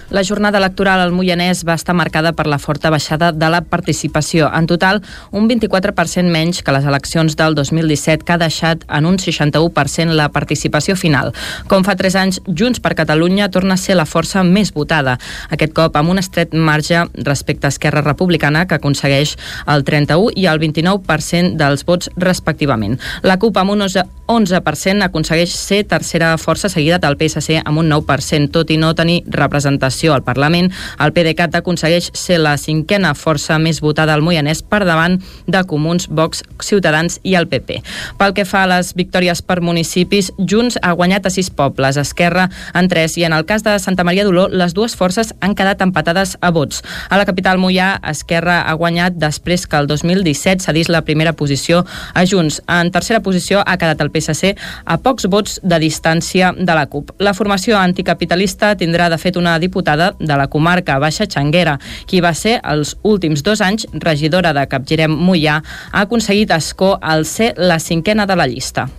La 0.09 0.23
jornada 0.23 0.57
electoral 0.57 1.03
al 1.03 1.11
Moianès 1.13 1.59
va 1.67 1.75
estar 1.77 1.93
marcada 1.93 2.31
per 2.33 2.47
la 2.49 2.57
forta 2.57 2.89
baixada 2.89 3.27
de 3.31 3.49
la 3.53 3.59
participació. 3.61 4.47
En 4.49 4.65
total, 4.65 5.03
un 5.29 5.45
24% 5.45 6.31
menys 6.33 6.63
que 6.65 6.73
les 6.73 6.87
eleccions 6.89 7.35
del 7.37 7.53
2017, 7.53 8.25
que 8.25 8.33
ha 8.33 8.39
deixat 8.41 8.87
en 8.89 9.05
un 9.05 9.19
61% 9.21 10.15
la 10.17 10.31
participació 10.33 10.95
final. 10.97 11.29
Com 11.69 11.85
fa 11.85 11.93
tres 11.99 12.17
anys, 12.17 12.41
Junts 12.47 12.81
per 12.81 12.95
Catalunya 12.97 13.51
torna 13.53 13.77
a 13.77 13.81
ser 13.81 13.99
la 13.99 14.07
força 14.09 14.41
més 14.41 14.73
votada, 14.73 15.19
aquest 15.53 15.77
cop 15.77 16.01
amb 16.01 16.09
un 16.09 16.17
estret 16.17 16.57
marge 16.57 17.05
respecte 17.13 17.69
a 17.69 17.73
Esquerra 17.75 18.01
Republicana, 18.01 18.65
que 18.65 18.79
aconsegueix 18.81 19.35
el 19.67 19.85
31 19.85 20.33
i 20.33 20.47
el 20.49 20.57
29% 20.57 21.53
dels 21.61 21.85
vots 21.85 22.09
respectivament. 22.17 22.97
La 23.21 23.37
CUP 23.37 23.61
amb 23.61 23.77
un 23.77 23.85
11% 23.85 25.05
aconsegueix 25.05 25.53
ser 25.53 25.83
tercera 25.85 26.33
força 26.41 26.69
seguida 26.69 26.97
del 26.97 27.17
PSC 27.21 27.61
amb 27.61 27.85
un 27.85 27.93
9%, 27.93 28.49
tot 28.57 28.73
i 28.73 28.81
no 28.81 28.95
tenir 28.97 29.21
representació 29.29 29.98
al 30.07 30.23
Parlament. 30.23 30.71
El 30.99 31.11
PDeCAT 31.11 31.59
aconsegueix 31.59 32.09
ser 32.15 32.39
la 32.39 32.55
cinquena 32.57 33.11
força 33.15 33.57
més 33.59 33.81
votada 33.83 34.13
al 34.15 34.23
Moianès 34.23 34.61
per 34.63 34.85
davant 34.87 35.17
de 35.47 35.63
Comuns, 35.67 36.07
Vox, 36.07 36.43
Ciutadans 36.63 37.19
i 37.23 37.35
el 37.35 37.49
PP. 37.51 37.81
Pel 38.19 38.33
que 38.37 38.45
fa 38.47 38.63
a 38.63 38.69
les 38.71 38.93
victòries 38.95 39.41
per 39.43 39.59
municipis, 39.61 40.31
Junts 40.39 40.79
ha 40.81 40.93
guanyat 40.95 41.27
a 41.27 41.33
sis 41.33 41.51
pobles, 41.51 41.99
Esquerra 41.99 42.47
en 42.73 42.87
tres 42.87 43.17
i 43.19 43.25
en 43.27 43.35
el 43.35 43.45
cas 43.45 43.65
de 43.67 43.75
Santa 43.83 44.05
Maria 44.07 44.23
d'Oló 44.23 44.47
les 44.47 44.73
dues 44.73 44.95
forces 44.95 45.33
han 45.41 45.55
quedat 45.59 45.81
empatades 45.83 46.37
a 46.39 46.53
vots. 46.55 46.83
A 47.09 47.19
la 47.19 47.27
capital 47.27 47.59
Moià, 47.59 47.91
Esquerra 48.07 48.61
ha 48.63 48.77
guanyat 48.79 49.19
després 49.19 49.67
que 49.67 49.77
el 49.77 49.87
2017 49.91 50.63
cedís 50.63 50.89
la 50.89 51.03
primera 51.03 51.33
posició 51.33 51.83
a 52.13 52.25
Junts. 52.25 52.61
En 52.67 52.91
tercera 52.95 53.19
posició 53.25 53.63
ha 53.65 53.77
quedat 53.77 54.01
el 54.01 54.13
PSC 54.13 54.55
a 54.85 54.97
pocs 55.03 55.27
vots 55.27 55.59
de 55.63 55.79
distància 55.83 56.53
de 56.55 56.75
la 56.75 56.87
CUP. 56.87 57.11
La 57.19 57.33
formació 57.33 57.77
anticapitalista 57.77 58.75
tindrà 58.79 59.09
de 59.09 59.17
fet 59.19 59.37
una 59.37 59.57
diputada 59.59 59.88
de 59.97 60.35
la 60.37 60.47
comarca 60.47 60.99
Baixa 60.99 61.27
Xanguera, 61.29 61.77
qui 62.05 62.21
va 62.21 62.33
ser 62.33 62.59
els 62.63 62.97
últims 63.03 63.43
dos 63.43 63.61
anys 63.61 63.87
regidora 63.93 64.53
de 64.53 64.65
Capgirem 64.67 65.13
Moià, 65.13 65.61
ha 65.91 66.01
aconseguit 66.01 66.51
escó 66.51 66.97
al 67.01 67.25
ser 67.25 67.53
la 67.57 67.79
cinquena 67.79 68.25
de 68.25 68.35
la 68.35 68.47
llista. 68.47 68.89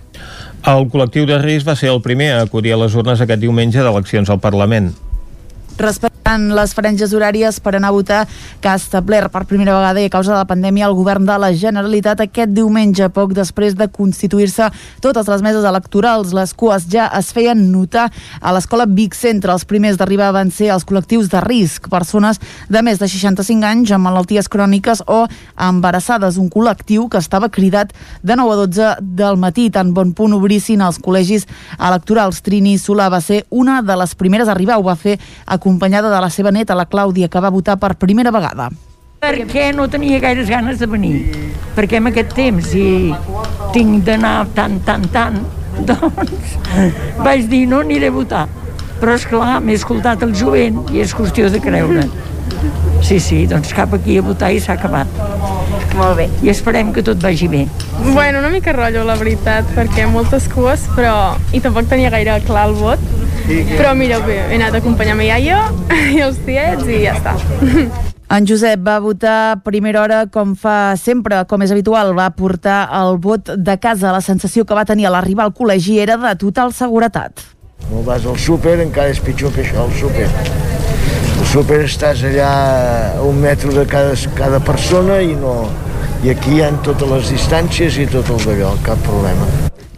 El 0.67 0.89
col·lectiu 0.91 1.25
de 1.25 1.39
risc 1.41 1.67
va 1.67 1.75
ser 1.75 1.89
el 1.89 2.01
primer 2.01 2.33
a 2.35 2.41
acudir 2.45 2.73
a 2.73 2.81
les 2.83 2.95
urnes 2.95 3.21
aquest 3.21 3.41
diumenge 3.41 3.81
d'eleccions 3.81 4.29
al 4.29 4.39
Parlament 4.43 4.91
respectant 6.21 6.53
les 6.53 6.73
franges 6.73 7.13
horàries 7.13 7.59
per 7.59 7.75
anar 7.75 7.89
a 7.89 7.95
votar 7.95 8.27
que 8.61 8.69
ha 8.69 8.75
establert 8.75 9.31
per 9.31 9.45
primera 9.45 9.73
vegada 9.73 10.01
i 10.01 10.05
a 10.05 10.09
causa 10.09 10.33
de 10.33 10.37
la 10.37 10.45
pandèmia 10.45 10.85
el 10.87 10.93
govern 10.93 11.25
de 11.25 11.37
la 11.37 11.51
Generalitat 11.51 12.21
aquest 12.21 12.51
diumenge, 12.53 13.09
poc 13.09 13.33
després 13.33 13.75
de 13.75 13.87
constituir-se 13.87 14.69
totes 15.01 15.27
les 15.27 15.41
meses 15.41 15.63
electorals. 15.63 16.33
Les 16.33 16.53
cues 16.53 16.85
ja 16.87 17.09
es 17.17 17.31
feien 17.33 17.71
notar 17.71 18.11
a 18.41 18.53
l'escola 18.53 18.85
Vic 18.85 19.15
Centre. 19.15 19.51
Els 19.51 19.65
primers 19.65 19.97
d'arribar 19.97 20.31
van 20.33 20.51
ser 20.51 20.71
els 20.71 20.85
col·lectius 20.85 21.29
de 21.29 21.41
risc, 21.41 21.89
persones 21.89 22.39
de 22.69 22.81
més 22.81 22.99
de 22.99 23.07
65 23.07 23.65
anys 23.65 23.91
amb 23.91 24.05
malalties 24.05 24.49
cròniques 24.49 25.03
o 25.07 25.25
embarassades, 25.57 26.37
un 26.37 26.49
col·lectiu 26.49 27.09
que 27.09 27.17
estava 27.17 27.49
cridat 27.49 27.93
de 28.21 28.35
9 28.35 28.53
a 28.53 28.59
12 28.61 28.91
del 29.01 29.37
matí, 29.41 29.69
tan 29.71 29.93
bon 29.93 30.13
punt 30.13 30.37
obrissin 30.37 30.81
els 30.81 31.01
col·legis 31.01 31.47
electorals. 31.79 32.43
Trini 32.45 32.77
Solà 32.77 33.09
va 33.11 33.21
ser 33.21 33.43
una 33.49 33.81
de 33.81 33.97
les 33.97 34.15
primeres 34.15 34.47
a 34.47 34.55
arribar, 34.55 34.77
ho 34.77 34.85
va 34.85 34.95
fer 34.95 35.17
acompanyada 35.45 36.10
de 36.11 36.21
la 36.21 36.29
seva 36.29 36.51
neta, 36.51 36.77
la 36.77 36.87
Clàudia, 36.89 37.29
que 37.31 37.41
va 37.41 37.51
votar 37.53 37.77
per 37.79 37.95
primera 37.99 38.31
vegada. 38.31 38.69
Perquè 39.21 39.69
no 39.77 39.87
tenia 39.89 40.19
gaires 40.19 40.49
ganes 40.49 40.79
de 40.81 40.87
venir. 40.89 41.15
Perquè 41.75 41.99
en 42.01 42.09
aquest 42.09 42.33
temps, 42.37 42.71
i 42.73 43.11
tinc 43.73 44.03
d'anar 44.07 44.47
tant, 44.55 44.79
tant, 44.85 45.05
tant, 45.13 45.37
doncs 45.89 46.57
vaig 47.21 47.47
dir 47.51 47.67
no 47.69 47.83
aniré 47.85 48.09
a 48.11 48.15
votar. 48.15 48.47
Però 49.01 49.15
és 49.17 49.25
clar, 49.25 49.59
m'he 49.65 49.77
escoltat 49.79 50.21
el 50.25 50.35
jovent 50.37 50.83
i 50.93 51.01
és 51.01 51.13
qüestió 51.17 51.49
de 51.53 51.61
creure. 51.63 52.05
Sí, 53.01 53.19
sí, 53.19 53.45
doncs 53.49 53.73
cap 53.73 53.93
aquí 53.97 54.17
a 54.19 54.25
votar 54.25 54.51
i 54.53 54.59
s'ha 54.61 54.75
acabat. 54.77 55.07
Molt 55.97 56.15
bé. 56.19 56.27
I 56.45 56.51
esperem 56.53 56.93
que 56.95 57.03
tot 57.03 57.19
vagi 57.23 57.49
bé. 57.51 57.65
Bueno, 58.05 58.39
una 58.39 58.51
mica 58.53 58.73
rotllo, 58.75 59.03
la 59.07 59.17
veritat, 59.19 59.67
perquè 59.75 60.05
moltes 60.09 60.47
cues, 60.51 60.85
però... 60.95 61.35
I 61.51 61.59
tampoc 61.63 61.89
tenia 61.91 62.11
gaire 62.13 62.37
clar 62.47 62.69
el 62.69 62.77
vot. 62.79 63.01
Però 63.47 63.91
mira, 63.97 64.21
bé, 64.23 64.37
he 64.47 64.55
anat 64.59 64.77
a 64.77 64.79
acompanyar 64.79 65.17
ma 65.19 65.25
iaia 65.27 65.65
i 66.15 66.21
els 66.23 66.39
tiets 66.47 66.87
i 66.87 67.03
ja 67.05 67.17
està. 67.19 67.35
En 68.31 68.45
Josep 68.47 68.79
va 68.79 68.93
votar 69.03 69.31
a 69.51 69.55
primera 69.59 69.99
hora 69.99 70.21
com 70.31 70.53
fa 70.55 70.93
sempre, 70.95 71.41
com 71.49 71.65
és 71.65 71.73
habitual, 71.75 72.13
va 72.15 72.29
portar 72.31 72.85
el 73.01 73.17
vot 73.19 73.51
de 73.59 73.75
casa. 73.83 74.13
La 74.15 74.21
sensació 74.23 74.63
que 74.63 74.77
va 74.77 74.85
tenir 74.87 75.09
a 75.09 75.11
l'arribar 75.11 75.49
al 75.49 75.51
col·legi 75.57 75.97
era 75.99 76.15
de 76.15 76.31
total 76.39 76.71
seguretat. 76.71 77.43
No 77.89 78.05
vas 78.07 78.23
al 78.23 78.39
súper, 78.39 78.77
encara 78.85 79.11
és 79.11 79.19
pitjor 79.19 79.51
que 79.51 79.65
això, 79.65 79.83
el 79.83 79.91
súper. 79.99 80.29
Súper 81.51 81.81
estàs 81.83 82.21
allà 82.23 82.49
a 83.17 83.23
un 83.27 83.41
metro 83.43 83.73
de 83.75 83.83
cada, 83.83 84.13
cada 84.37 84.61
persona 84.63 85.17
i 85.19 85.33
no... 85.35 85.65
I 86.23 86.29
aquí 86.31 86.53
hi 86.55 86.61
ha 86.63 86.69
totes 86.85 87.09
les 87.09 87.31
distàncies 87.33 87.97
i 87.99 88.05
tot 88.07 88.29
el 88.31 88.39
d'allò, 88.45 88.69
cap 88.85 89.01
problema. 89.03 89.49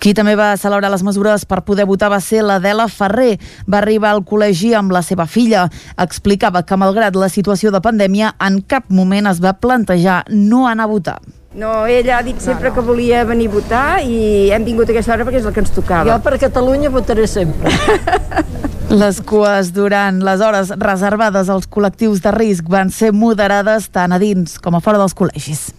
Qui 0.02 0.16
també 0.18 0.34
va 0.40 0.56
celebrar 0.58 0.90
les 0.90 1.04
mesures 1.06 1.46
per 1.46 1.60
poder 1.68 1.86
votar 1.86 2.10
va 2.10 2.18
ser 2.26 2.42
l'Adela 2.42 2.88
Ferrer. 2.90 3.36
Va 3.70 3.84
arribar 3.84 4.16
al 4.16 4.24
col·legi 4.26 4.72
amb 4.74 4.96
la 4.96 5.04
seva 5.06 5.28
filla. 5.30 5.68
Explicava 6.02 6.64
que, 6.66 6.80
malgrat 6.80 7.22
la 7.22 7.30
situació 7.30 7.70
de 7.76 7.84
pandèmia, 7.86 8.34
en 8.42 8.64
cap 8.66 8.90
moment 8.90 9.30
es 9.30 9.44
va 9.44 9.54
plantejar 9.54 10.24
no 10.34 10.66
anar 10.72 10.90
a 10.90 10.94
votar. 10.96 11.20
No, 11.54 11.84
ella 11.86 12.18
ha 12.18 12.26
dit 12.26 12.42
sempre 12.42 12.72
no, 12.72 12.74
no. 12.74 12.76
que 12.80 12.88
volia 12.90 13.28
venir 13.30 13.52
a 13.52 13.58
votar 13.60 13.88
i 14.02 14.50
hem 14.50 14.66
vingut 14.66 14.90
a 14.90 14.96
aquesta 14.98 15.14
hora 15.14 15.30
perquè 15.30 15.44
és 15.44 15.46
el 15.46 15.54
que 15.54 15.68
ens 15.68 15.76
tocava. 15.76 16.16
Jo 16.16 16.22
per 16.26 16.40
Catalunya 16.42 16.90
votaré 16.90 17.30
sempre. 17.30 17.70
Les 18.94 19.18
cues 19.26 19.72
durant 19.74 20.20
les 20.22 20.42
hores 20.46 20.70
reservades 20.78 21.48
als 21.50 21.66
col·lectius 21.66 22.20
de 22.22 22.30
risc 22.36 22.68
van 22.70 22.92
ser 22.94 23.10
moderades 23.10 23.88
tant 23.90 24.14
a 24.14 24.20
dins 24.22 24.60
com 24.62 24.78
a 24.78 24.82
fora 24.86 25.00
dels 25.02 25.16
col·legis. 25.18 25.72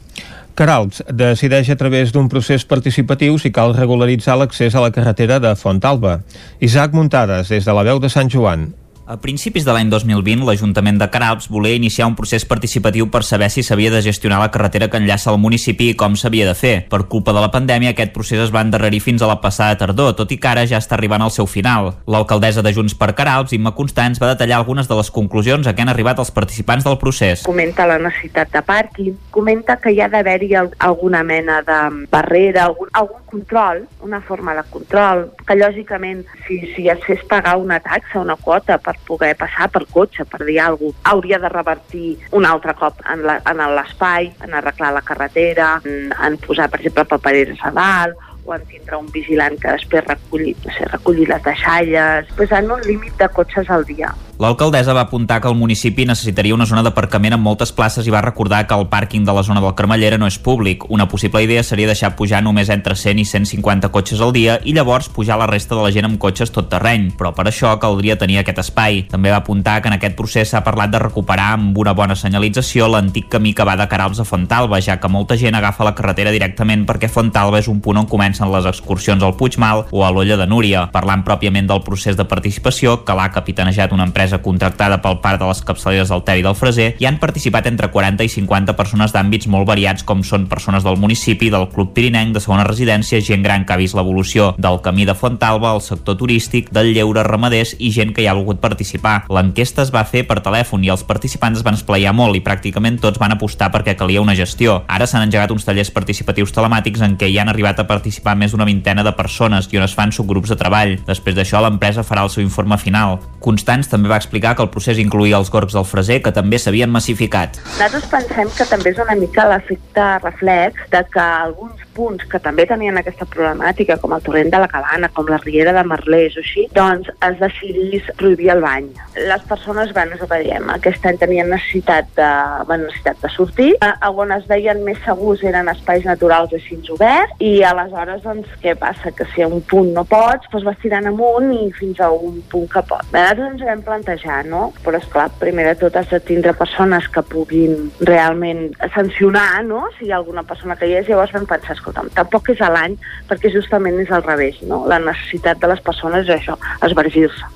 Caralps 0.59 0.99
decideix 1.15 1.71
a 1.71 1.79
través 1.79 2.11
d'un 2.11 2.27
procés 2.31 2.67
participatiu 2.67 3.39
si 3.39 3.53
cal 3.55 3.77
regularitzar 3.79 4.35
l'accés 4.41 4.75
a 4.75 4.83
la 4.83 4.91
carretera 4.91 5.39
de 5.39 5.55
Fontalba. 5.55 6.25
Isaac 6.59 6.91
Muntades, 6.95 7.55
des 7.55 7.63
de 7.63 7.77
la 7.79 7.87
veu 7.87 8.03
de 8.03 8.11
Sant 8.11 8.31
Joan. 8.35 8.73
A 9.07 9.19
principis 9.21 9.67
de 9.67 9.73
l'any 9.77 9.91
2020, 9.93 10.47
l'Ajuntament 10.49 10.97
de 10.97 11.07
Caralps 11.13 11.51
volia 11.53 11.77
iniciar 11.77 12.07
un 12.09 12.15
procés 12.17 12.47
participatiu 12.49 13.11
per 13.13 13.21
saber 13.21 13.51
si 13.53 13.61
s'havia 13.61 13.91
de 13.93 14.01
gestionar 14.01 14.39
la 14.41 14.49
carretera 14.49 14.89
que 14.89 14.97
enllaça 14.97 15.29
el 15.29 15.37
municipi 15.43 15.91
i 15.93 15.97
com 16.01 16.15
s'havia 16.17 16.47
de 16.49 16.55
fer. 16.57 16.73
Per 16.89 17.03
culpa 17.13 17.35
de 17.37 17.43
la 17.45 17.51
pandèmia, 17.53 17.91
aquest 17.93 18.15
procés 18.15 18.41
es 18.41 18.53
va 18.55 18.63
endarrerir 18.65 19.03
fins 19.05 19.21
a 19.21 19.29
la 19.29 19.43
passada 19.43 19.77
tardor, 19.77 20.15
tot 20.17 20.33
i 20.33 20.39
que 20.41 20.49
ara 20.49 20.63
ja 20.65 20.81
està 20.81 20.97
arribant 20.97 21.21
al 21.21 21.35
seu 21.35 21.45
final. 21.45 21.91
L'alcaldessa 22.09 22.65
de 22.65 22.73
Junts 22.73 22.97
per 22.97 23.11
Caralps, 23.19 23.53
Imma 23.53 23.75
Constants, 23.77 24.23
va 24.23 24.31
detallar 24.33 24.63
algunes 24.63 24.89
de 24.89 24.97
les 24.97 25.13
conclusions 25.13 25.69
a 25.69 25.77
què 25.77 25.85
han 25.85 25.93
arribat 25.93 26.25
els 26.25 26.33
participants 26.33 26.89
del 26.89 26.97
procés. 26.97 27.45
Comenta 27.45 27.85
la 27.85 28.01
necessitat 28.01 28.57
de 28.57 28.65
pàrquing, 28.65 29.21
comenta 29.37 29.77
que 29.85 29.93
hi 29.93 30.01
ha 30.01 30.09
d'haver-hi 30.09 30.55
alguna 30.57 31.21
mena 31.21 31.61
de 31.61 32.09
barrera, 32.09 32.71
algun, 32.71 32.89
algun 32.97 33.21
control, 33.35 33.85
una 34.01 34.23
forma 34.25 34.57
de 34.57 34.65
control, 34.73 35.27
que 35.45 35.61
lògicament 35.61 36.25
si, 36.47 36.63
si 36.73 36.89
es 36.89 37.05
fes 37.05 37.21
pagar 37.29 37.59
una 37.61 37.83
taxa, 37.85 38.25
una 38.25 38.41
quota 38.41 38.81
per 38.81 38.94
poder 39.07 39.35
passar 39.37 39.71
per 39.73 39.85
cotxe, 39.91 40.25
per 40.25 40.45
dir 40.45 40.61
alguna 40.61 40.93
cosa, 40.93 41.15
hauria 41.15 41.39
de 41.39 41.49
revertir 41.49 42.11
un 42.33 42.47
altre 42.47 42.75
cop 42.79 43.01
en 43.11 43.25
l'espai, 43.25 44.33
en 44.45 44.55
arreglar 44.55 44.93
la 44.95 45.03
carretera, 45.03 45.75
en, 45.85 46.13
en 46.13 46.39
posar, 46.39 46.71
per 46.71 46.81
exemple, 46.81 47.05
papereres 47.17 47.61
a 47.63 47.73
dalt, 47.75 48.31
o 48.45 48.55
en 48.55 48.65
tindre 48.69 48.99
un 49.01 49.09
vigilant 49.13 49.57
que 49.61 49.73
després 49.73 50.05
reculli, 50.05 50.53
no 50.65 50.73
sé, 50.77 50.87
reculli 50.93 51.27
les 51.29 51.43
deixalles, 51.47 52.31
posant 52.37 52.71
un 52.77 52.83
límit 52.85 53.17
de 53.21 53.29
cotxes 53.33 53.71
al 53.73 53.87
dia. 53.89 54.13
L'alcaldessa 54.35 54.93
va 54.93 55.05
apuntar 55.07 55.41
que 55.41 55.47
el 55.47 55.55
municipi 55.55 56.05
necessitaria 56.05 56.55
una 56.57 56.67
zona 56.67 56.83
d'aparcament 56.83 57.37
amb 57.37 57.45
moltes 57.47 57.71
places 57.71 58.07
i 58.09 58.11
va 58.11 58.23
recordar 58.25 58.65
que 58.67 58.75
el 58.75 58.89
pàrquing 58.91 59.23
de 59.25 59.33
la 59.33 59.45
zona 59.47 59.61
del 59.63 59.77
Carmellera 59.79 60.19
no 60.19 60.27
és 60.27 60.41
públic. 60.43 60.83
Una 60.91 61.07
possible 61.09 61.45
idea 61.45 61.63
seria 61.63 61.87
deixar 61.87 62.17
pujar 62.19 62.41
només 62.43 62.69
entre 62.75 62.97
100 62.99 63.23
i 63.23 63.25
150 63.25 63.93
cotxes 63.95 64.21
al 64.21 64.33
dia 64.35 64.57
i 64.65 64.75
llavors 64.75 65.07
pujar 65.09 65.39
la 65.39 65.47
resta 65.47 65.77
de 65.79 65.85
la 65.85 65.93
gent 65.95 66.09
amb 66.09 66.19
cotxes 66.19 66.51
tot 66.51 66.67
terreny, 66.73 67.13
però 67.15 67.31
per 67.31 67.47
això 67.47 67.77
caldria 67.79 68.19
tenir 68.19 68.41
aquest 68.41 68.59
espai. 68.65 69.05
També 69.11 69.31
va 69.31 69.39
apuntar 69.39 69.77
que 69.81 69.93
en 69.93 69.99
aquest 70.01 70.19
procés 70.19 70.51
s'ha 70.51 70.65
parlat 70.67 70.91
de 70.91 70.99
recuperar 71.05 71.53
amb 71.55 71.79
una 71.79 71.95
bona 71.95 72.19
senyalització 72.19 72.91
l'antic 72.91 73.31
camí 73.31 73.55
que 73.55 73.63
va 73.63 73.79
de 73.79 73.87
Carals 73.87 74.19
a 74.19 74.27
Fontalba, 74.27 74.83
ja 74.83 74.99
que 74.99 75.09
molta 75.09 75.39
gent 75.39 75.55
agafa 75.55 75.87
la 75.87 75.95
carretera 75.95 76.35
directament 76.35 76.83
perquè 76.91 77.07
Fontalba 77.09 77.63
és 77.63 77.71
un 77.71 77.79
punt 77.79 78.03
on 78.03 78.11
comencen 78.11 78.51
les 78.51 78.67
excursions 78.67 79.23
al 79.23 79.39
Puigmal 79.39 79.87
o 79.93 80.03
a 80.03 80.11
l'Olla 80.11 80.41
de 80.43 80.51
Núria. 80.51 80.89
Parlant 80.91 81.23
pròpiament 81.23 81.71
del 81.71 81.87
procés 81.87 82.19
de 82.19 82.27
participació, 82.27 83.05
que 83.07 83.15
l'ha 83.15 83.31
capitanejat 83.31 83.95
una 83.95 84.11
empresa 84.11 84.24
empresa 84.25 84.41
contractada 84.41 85.03
pel 85.05 85.19
parc 85.21 85.41
de 85.43 85.47
les 85.51 85.61
capçaleres 85.61 86.09
del 86.09 86.23
Ter 86.25 86.39
i 86.41 86.45
del 86.45 86.57
Freser 86.57 86.87
hi 86.97 87.05
han 87.05 87.19
participat 87.21 87.67
entre 87.69 87.91
40 87.93 88.25
i 88.25 88.31
50 88.33 88.73
persones 88.79 89.13
d'àmbits 89.13 89.49
molt 89.53 89.69
variats 89.69 90.05
com 90.09 90.23
són 90.25 90.47
persones 90.49 90.85
del 90.85 90.97
municipi, 90.97 91.51
del 91.53 91.67
Club 91.75 91.93
Pirinenc, 91.93 92.33
de 92.33 92.41
segona 92.41 92.65
residència, 92.65 93.21
gent 93.21 93.45
gran 93.45 93.67
que 93.69 93.75
ha 93.75 93.81
vist 93.81 93.97
l'evolució 93.99 94.55
del 94.57 94.81
camí 94.81 95.05
de 95.05 95.15
Fontalba, 95.15 95.75
el 95.77 95.83
sector 95.85 96.17
turístic, 96.17 96.71
del 96.73 96.95
lleure 96.95 97.25
ramaders 97.27 97.75
i 97.79 97.91
gent 97.93 98.15
que 98.17 98.25
hi 98.25 98.29
ha 98.31 98.37
volgut 98.39 98.63
participar. 98.65 99.27
L'enquesta 99.29 99.85
es 99.85 99.93
va 99.93 100.07
fer 100.09 100.25
per 100.25 100.41
telèfon 100.41 100.87
i 100.87 100.93
els 100.95 101.05
participants 101.05 101.61
es 101.61 101.67
van 101.67 101.77
esplayar 101.77 102.15
molt 102.17 102.39
i 102.39 102.43
pràcticament 102.45 102.97
tots 103.03 103.21
van 103.21 103.37
apostar 103.37 103.69
perquè 103.75 103.97
calia 103.99 104.25
una 104.25 104.39
gestió. 104.39 104.81
Ara 104.89 105.05
s'han 105.11 105.27
engegat 105.29 105.53
uns 105.53 105.69
tallers 105.69 105.93
participatius 105.93 106.57
telemàtics 106.57 107.05
en 107.05 107.19
què 107.21 107.29
hi 107.29 107.39
han 107.43 107.53
arribat 107.53 107.85
a 107.85 107.89
participar 107.91 108.39
més 108.41 108.57
d'una 108.57 108.69
vintena 108.69 109.05
de 109.05 109.13
persones 109.13 109.69
i 109.69 109.83
on 109.83 109.85
es 109.85 109.97
fan 109.97 110.17
subgrups 110.17 110.55
de 110.55 110.61
treball. 110.61 110.97
Després 111.05 111.37
d'això, 111.37 111.61
l'empresa 111.61 112.07
farà 112.07 112.25
el 112.25 112.33
seu 112.33 112.45
informe 112.47 112.81
final. 112.81 113.19
Constants 113.45 113.91
també 113.93 114.09
va 114.09 114.14
va 114.15 114.21
explicar 114.23 114.55
que 114.55 114.63
el 114.63 114.71
procés 114.71 115.01
incluïa 115.03 115.39
els 115.41 115.51
gorgs 115.51 115.75
del 115.75 115.87
freser 115.89 116.21
que 116.25 116.33
també 116.35 116.61
s'havien 116.63 116.93
massificat. 116.95 117.59
Nosaltres 117.75 118.07
pensem 118.13 118.53
que 118.55 118.69
també 118.71 118.95
és 118.95 119.01
una 119.03 119.17
mica 119.19 119.49
l'efecte 119.51 120.07
reflex 120.23 120.87
de 120.93 121.03
que 121.11 121.25
alguns 121.25 121.83
punts 121.95 122.27
que 122.31 122.41
també 122.43 122.67
tenien 122.67 122.99
aquesta 122.99 123.27
problemàtica, 123.31 123.97
com 124.03 124.15
el 124.17 124.23
torrent 124.27 124.51
de 124.53 124.61
la 124.63 124.69
Cabana, 124.71 125.11
com 125.15 125.29
la 125.31 125.39
riera 125.43 125.75
de 125.77 125.85
Merlès 125.87 126.37
o 126.39 126.43
així, 126.43 126.67
doncs 126.75 127.11
es 127.15 127.39
decidís 127.41 128.09
prohibir 128.19 128.51
el 128.55 128.63
bany. 128.65 128.91
Les 129.31 129.47
persones, 129.51 129.93
bueno, 129.95 130.19
és 130.19 130.35
diem, 130.35 130.71
aquest 130.75 131.07
any 131.07 131.21
tenien 131.23 131.51
necessitat 131.51 132.11
de, 132.19 132.31
bueno, 132.69 132.89
necessitat 132.89 133.23
de 133.23 133.31
sortir, 133.35 133.71
a, 133.85 134.11
on 134.11 134.35
es 134.35 134.47
veien 134.51 134.83
més 134.87 134.99
segurs 135.07 135.43
eren 135.47 135.71
espais 135.73 136.07
naturals 136.07 136.55
així 136.55 136.79
oberts, 136.95 137.35
i 137.39 137.63
aleshores, 137.67 138.23
doncs, 138.27 138.51
què 138.63 138.75
passa? 138.79 139.13
Que 139.15 139.27
si 139.35 139.45
a 139.45 139.49
un 139.49 139.63
punt 139.71 139.93
no 139.95 140.05
pots, 140.09 140.51
doncs 140.53 140.67
vas 140.67 140.81
tirant 140.83 141.07
amunt 141.11 141.53
i 141.55 141.71
fins 141.79 142.03
a 142.03 142.11
un 142.11 142.41
punt 142.51 142.67
que 142.73 142.83
pots. 142.91 143.11
Nosaltres 143.15 143.63
ens 143.77 143.87
vam 143.87 144.04
plantejar, 144.05 144.45
no? 144.47 144.73
Però, 144.85 144.99
esclar, 144.99 145.31
primer 145.41 145.67
de 145.67 145.75
tot 145.81 145.97
has 145.97 146.09
de 146.11 146.21
tindre 146.21 146.55
persones 146.55 147.09
que 147.09 147.23
puguin 147.23 147.91
realment 148.01 148.73
sancionar, 148.95 149.65
no? 149.65 149.89
Si 149.99 150.07
hi 150.07 150.13
ha 150.13 150.17
alguna 150.17 150.43
persona 150.43 150.77
que 150.77 150.87
hi 150.87 150.99
és, 151.01 151.09
llavors 151.09 151.33
vam 151.33 151.47
pensar, 151.47 151.77
escolta'm, 151.77 152.11
tampoc 152.15 152.51
és 152.55 152.61
a 152.61 152.71
l'any, 152.71 152.97
perquè 153.29 153.53
justament 153.53 153.99
és 154.01 154.13
al 154.13 154.25
revés, 154.25 154.61
no? 154.63 154.85
La 154.91 155.01
necessitat 155.03 155.61
de 155.61 155.73
les 155.73 155.81
persones 155.81 156.29
és 156.29 156.37
això, 156.37 156.59
esvergir-se. 156.85 157.53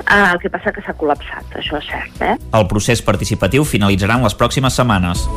Uh, 0.00 0.32
el 0.32 0.40
que 0.40 0.50
passa 0.50 0.72
que 0.72 0.82
s'ha 0.82 0.96
col·lapsat, 0.96 1.56
això 1.60 1.78
és 1.78 1.90
cert, 1.90 2.22
eh? 2.24 2.36
El 2.56 2.66
procés 2.70 3.04
participatiu 3.04 3.66
finalitzarà 3.68 4.16
en 4.18 4.26
les 4.26 4.36
pròximes 4.36 4.80
setmanes. 4.80 5.28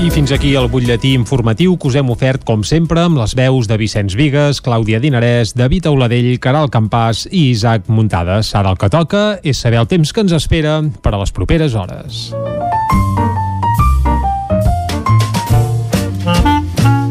I 0.00 0.08
fins 0.08 0.30
aquí 0.32 0.54
el 0.56 0.70
butlletí 0.72 1.10
informatiu 1.12 1.74
que 1.76 1.90
us 1.90 1.96
hem 2.00 2.08
ofert, 2.08 2.40
com 2.48 2.62
sempre, 2.64 3.02
amb 3.04 3.18
les 3.20 3.34
veus 3.36 3.66
de 3.68 3.76
Vicenç 3.76 4.14
Vigues, 4.16 4.62
Clàudia 4.64 4.96
Dinarès, 4.96 5.52
David 5.52 5.90
Auladell, 5.90 6.30
Caral 6.40 6.70
Campàs 6.72 7.26
i 7.28 7.50
Isaac 7.50 7.90
Muntades. 7.92 8.54
Ara 8.56 8.72
el 8.72 8.80
que 8.80 8.88
toca 8.88 9.24
és 9.44 9.60
saber 9.60 9.76
el 9.82 9.90
temps 9.90 10.08
que 10.08 10.24
ens 10.24 10.32
espera 10.32 10.78
per 11.04 11.12
a 11.12 11.20
les 11.20 11.34
properes 11.36 11.76
hores. 11.76 12.30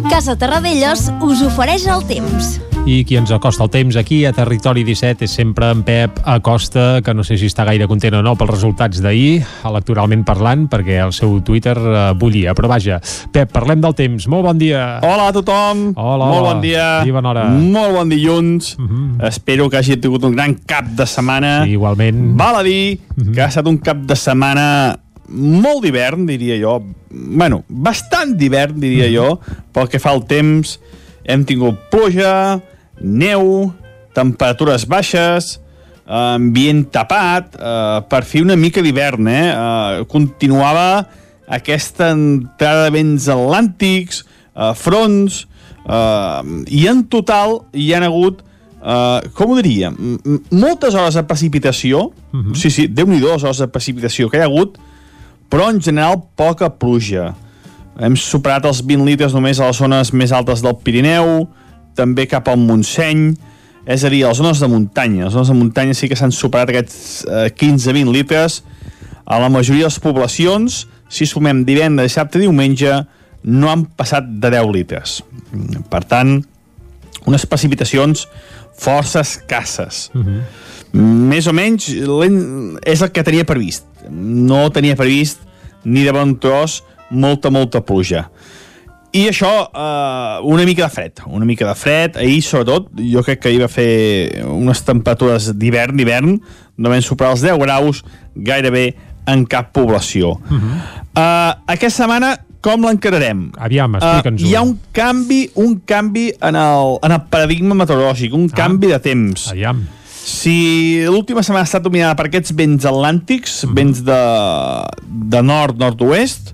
Casa 0.09 0.33
Terradellos 0.33 1.11
us 1.21 1.45
ofereix 1.45 1.85
el 1.93 2.01
temps. 2.09 2.57
I 2.87 3.03
qui 3.03 3.17
ens 3.19 3.31
acosta 3.35 3.65
el 3.65 3.69
temps 3.69 3.97
aquí 3.99 4.21
a 4.25 4.31
Territori 4.33 4.85
17 4.87 5.25
és 5.27 5.33
sempre 5.35 5.67
en 5.73 5.81
Pep 5.83 6.21
Acosta, 6.23 7.01
que 7.03 7.13
no 7.13 7.25
sé 7.27 7.35
si 7.37 7.49
està 7.51 7.65
gaire 7.67 7.87
content 7.91 8.15
o 8.17 8.21
no 8.23 8.33
pels 8.39 8.53
resultats 8.53 9.01
d'ahir, 9.03 9.43
electoralment 9.67 10.23
parlant, 10.27 10.65
perquè 10.71 10.97
el 11.03 11.11
seu 11.15 11.37
Twitter 11.45 11.75
eh, 11.77 12.03
bullia. 12.17 12.55
Però 12.57 12.69
vaja, 12.71 13.01
Pep, 13.35 13.51
parlem 13.53 13.83
del 13.83 13.95
temps. 13.97 14.29
Molt 14.31 14.47
bon 14.47 14.61
dia. 14.61 14.85
Hola 15.05 15.27
a 15.29 15.35
tothom. 15.35 15.89
Hola, 15.99 16.29
Molt 16.31 16.47
bon 16.47 16.63
dia. 16.63 16.87
I 17.05 17.13
bona 17.13 17.33
hora. 17.33 17.45
Molt 17.51 17.97
bon 17.97 18.09
dilluns. 18.09 18.75
Uh 18.79 18.87
-huh. 18.87 19.27
Espero 19.27 19.69
que 19.69 19.77
hagi 19.77 19.97
tingut 19.97 20.23
un 20.23 20.35
gran 20.35 20.55
cap 20.65 20.85
de 20.85 21.05
setmana. 21.05 21.65
Sí, 21.65 21.71
igualment. 21.71 22.37
Val 22.37 22.55
a 22.55 22.63
dir 22.63 22.99
uh 22.99 23.23
-huh. 23.23 23.33
que 23.33 23.41
ha 23.41 23.47
estat 23.47 23.67
un 23.67 23.77
cap 23.77 23.97
de 23.97 24.15
setmana 24.15 24.99
molt 25.29 25.83
d'hivern, 25.83 26.25
diria 26.25 26.57
jo. 26.59 26.83
bueno, 27.11 27.63
bastant 27.67 28.35
d'hivern, 28.37 28.79
diria 28.79 29.05
uh 29.05 29.09
-huh. 29.09 29.15
jo, 29.15 29.39
pel 29.71 29.87
que 29.89 29.99
fa 29.99 30.09
al 30.11 30.25
temps. 30.25 30.79
Hem 31.29 31.45
tingut 31.45 31.77
pluja, 31.93 32.59
neu, 32.99 33.69
temperatures 34.17 34.87
baixes, 34.89 35.57
ambient 36.09 36.87
tapat, 36.89 37.53
eh, 37.53 38.01
per 38.09 38.23
fi 38.25 38.41
una 38.41 38.57
mica 38.57 38.81
d'hivern, 38.81 39.29
eh? 39.29 39.45
eh? 39.53 40.05
Continuava 40.09 41.05
aquesta 41.47 42.11
entrada 42.15 42.87
de 42.87 42.95
vents 42.97 43.29
atlàntics, 43.29 44.23
eh, 44.55 44.73
fronts, 44.73 45.43
eh, 45.85 46.41
i 46.65 46.87
en 46.89 47.05
total 47.13 47.59
hi 47.73 47.93
han 47.93 48.09
hagut 48.09 48.45
Uh, 48.79 49.19
com 49.35 49.51
ho 49.51 49.55
diria? 49.57 49.89
Moltes 50.55 50.95
hores 50.95 51.17
de 51.17 51.23
precipitació, 51.27 52.13
uh 52.31 52.39
-huh. 52.39 52.55
sí, 52.55 52.69
sí, 52.71 52.87
déu 52.87 53.07
nhi 53.07 53.19
hores 53.21 53.57
de 53.57 53.67
precipitació 53.67 54.29
que 54.29 54.37
hi 54.37 54.39
ha 54.39 54.45
hagut, 54.45 54.77
però 55.51 55.69
en 55.69 55.81
general 55.81 56.23
poca 56.35 56.69
pluja. 56.69 57.35
Hem 57.99 58.15
superat 58.15 58.63
els 58.69 58.79
20 58.87 59.07
litres 59.09 59.35
només 59.35 59.59
a 59.59 59.67
les 59.67 59.79
zones 59.81 60.13
més 60.15 60.31
altes 60.31 60.63
del 60.63 60.77
Pirineu, 60.83 61.49
també 61.99 62.25
cap 62.31 62.47
al 62.47 62.59
Montseny, 62.61 63.33
és 63.89 64.03
a 64.05 64.11
dir, 64.11 64.23
a 64.23 64.31
les 64.31 64.39
zones 64.39 64.61
de 64.61 64.69
muntanya. 64.71 65.25
Les 65.25 65.33
zones 65.35 65.51
de 65.51 65.57
muntanya 65.57 65.95
sí 65.97 66.07
que 66.07 66.15
s'han 66.15 66.31
superat 66.35 66.71
aquests 66.71 67.25
eh, 67.25 67.47
15-20 67.51 68.13
litres. 68.13 68.61
A 69.25 69.39
la 69.41 69.49
majoria 69.51 69.87
de 69.87 69.91
les 69.91 69.99
poblacions, 70.01 70.83
si 71.11 71.27
sumem 71.27 71.63
divendres, 71.67 72.11
dissabte 72.11 72.39
i 72.39 72.45
diumenge, 72.45 72.93
no 73.43 73.71
han 73.71 73.85
passat 73.99 74.27
de 74.41 74.51
10 74.53 74.71
litres. 74.75 75.19
Per 75.91 76.01
tant, 76.07 76.37
unes 77.27 77.45
precipitacions 77.49 78.27
força 78.79 79.25
escasses. 79.25 80.09
Uh 80.13 80.23
-huh. 80.23 80.41
Més 80.93 81.47
o 81.47 81.53
menys 81.53 81.89
és 82.85 83.01
el 83.01 83.11
que 83.11 83.23
tenia 83.23 83.45
previst. 83.45 83.85
No 84.09 84.69
tenia 84.71 84.95
previst 84.95 85.39
ni 85.83 86.03
de 86.03 86.11
bon 86.11 86.39
tros 86.39 86.83
molta, 87.09 87.49
molta 87.49 87.81
pluja. 87.81 88.29
I 89.11 89.25
això, 89.31 89.49
eh, 89.73 90.39
una 90.45 90.65
mica 90.65 90.85
de 90.85 90.89
fred, 90.93 91.21
una 91.25 91.45
mica 91.45 91.65
de 91.65 91.73
fred. 91.75 92.17
Ahir, 92.17 92.43
sobretot, 92.45 92.91
jo 93.01 93.23
crec 93.25 93.41
que 93.41 93.49
ahir 93.49 93.63
va 93.63 93.67
fer 93.67 94.43
unes 94.45 94.83
temperatures 94.85 95.49
d'hivern, 95.57 95.97
d'hivern, 95.97 96.35
no 96.77 96.91
vam 96.91 97.01
superar 97.01 97.33
els 97.33 97.41
10 97.41 97.57
graus 97.57 98.03
gairebé 98.35 98.93
en 99.27 99.45
cap 99.45 99.73
població. 99.73 100.37
Uh 100.49 100.57
-huh. 100.57 100.75
uh, 101.17 101.53
aquesta 101.65 102.03
setmana 102.03 102.37
com 102.61 102.83
l'encararem? 102.83 103.51
Aviam, 103.57 103.95
explica'ns-ho. 103.95 104.45
Uh, 104.45 104.49
hi 104.49 104.55
ha 104.55 104.61
un 104.61 104.77
canvi, 104.91 105.49
un 105.55 105.81
canvi 105.85 106.33
en 106.41 106.55
el, 106.55 106.97
en 107.01 107.11
el 107.11 107.21
paradigma 107.29 107.75
meteorològic, 107.75 108.33
un 108.33 108.49
ah. 108.51 108.55
canvi 108.55 108.87
de 108.87 108.99
temps. 108.99 109.51
Aviam. 109.51 109.87
Si 110.29 111.01
l'última 111.07 111.41
setmana 111.41 111.63
ha 111.63 111.69
estat 111.69 111.81
dominada 111.81 112.15
per 112.15 112.27
aquests 112.27 112.53
vents 112.53 112.85
atlàntics, 112.85 113.63
mm. 113.65 113.73
vents 113.73 114.03
de, 114.03 114.21
de 115.07 115.41
nord-nord-oest, 115.41 116.53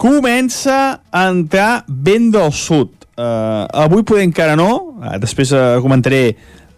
comença 0.00 1.00
a 1.12 1.26
entrar 1.28 1.84
vent 1.88 2.30
del 2.32 2.52
sud. 2.56 2.94
Uh, 3.20 3.68
avui 3.84 4.00
poder 4.06 4.24
encara 4.24 4.56
no, 4.56 4.96
uh, 4.96 5.18
després 5.20 5.52
uh, 5.52 5.76
comentaré 5.84 6.22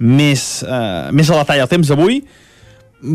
més, 0.03 0.65
uh, 0.67 1.13
més 1.15 1.31
a 1.31 1.39
la 1.39 1.45
talla 1.47 1.69
el 1.69 1.71
temps 1.71 1.93
d'avui, 1.93 2.19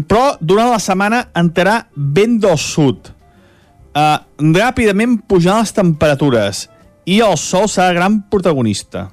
però 0.07 0.37
durant 0.39 0.71
la 0.71 0.79
setmana 0.79 1.25
entrarà 1.35 1.81
vent 1.91 2.37
del 2.43 2.55
sud. 2.61 3.11
Uh, 3.97 4.15
ràpidament 4.55 5.17
pujaran 5.27 5.65
les 5.65 5.75
temperatures 5.75 6.67
i 7.09 7.19
el 7.25 7.35
sol 7.41 7.67
serà 7.71 7.91
gran 7.97 8.21
protagonista. 8.31 9.09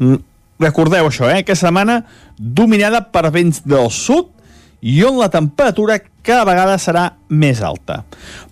Mm, 0.00 0.18
recordeu 0.62 1.06
això, 1.06 1.28
eh? 1.30 1.44
Aquesta 1.44 1.68
setmana 1.68 2.00
dominada 2.34 3.04
per 3.12 3.28
vents 3.30 3.62
del 3.62 3.90
sud 3.94 4.32
i 4.80 5.02
on 5.04 5.18
la 5.20 5.28
temperatura 5.32 5.98
cada 6.24 6.44
vegada 6.48 6.76
serà 6.80 7.04
més 7.28 7.60
alta. 7.64 8.02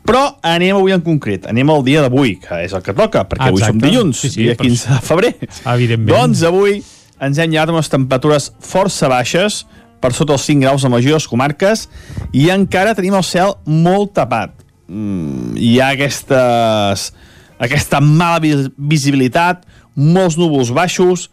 Però 0.07 0.23
anem 0.45 0.77
avui 0.77 0.95
en 0.95 1.03
concret, 1.05 1.49
anem 1.49 1.71
al 1.73 1.85
dia 1.87 2.03
d'avui, 2.05 2.37
que 2.43 2.63
és 2.65 2.75
el 2.77 2.85
que 2.85 2.95
toca, 2.97 3.25
perquè 3.29 3.51
Exacte. 3.51 3.65
avui 3.65 3.67
som 3.67 3.83
dilluns, 3.83 4.21
sí, 4.21 4.31
sí, 4.33 4.45
dia 4.45 4.57
15 4.57 4.95
de 4.95 5.01
febrer. 5.05 5.35
Evidentment. 5.65 6.13
Doncs 6.15 6.45
avui 6.49 6.81
ens 7.25 7.39
hem 7.39 7.53
llevat 7.53 7.75
les 7.75 7.93
temperatures 7.93 8.53
força 8.65 9.11
baixes, 9.11 9.65
per 9.99 10.13
sota 10.15 10.37
els 10.37 10.45
5 10.47 10.63
graus 10.63 10.85
a 10.85 10.91
les 10.93 11.27
comarques, 11.27 11.89
i 12.33 12.49
encara 12.55 12.95
tenim 12.95 13.17
el 13.19 13.25
cel 13.27 13.57
molt 13.67 14.15
tapat. 14.15 14.55
Mm, 14.89 15.57
hi 15.59 15.81
ha 15.81 15.91
aquestes, 15.97 17.11
aquesta 17.59 18.01
mala 18.01 18.39
visibilitat, 18.77 19.67
molts 19.99 20.39
núvols 20.39 20.71
baixos, 20.71 21.29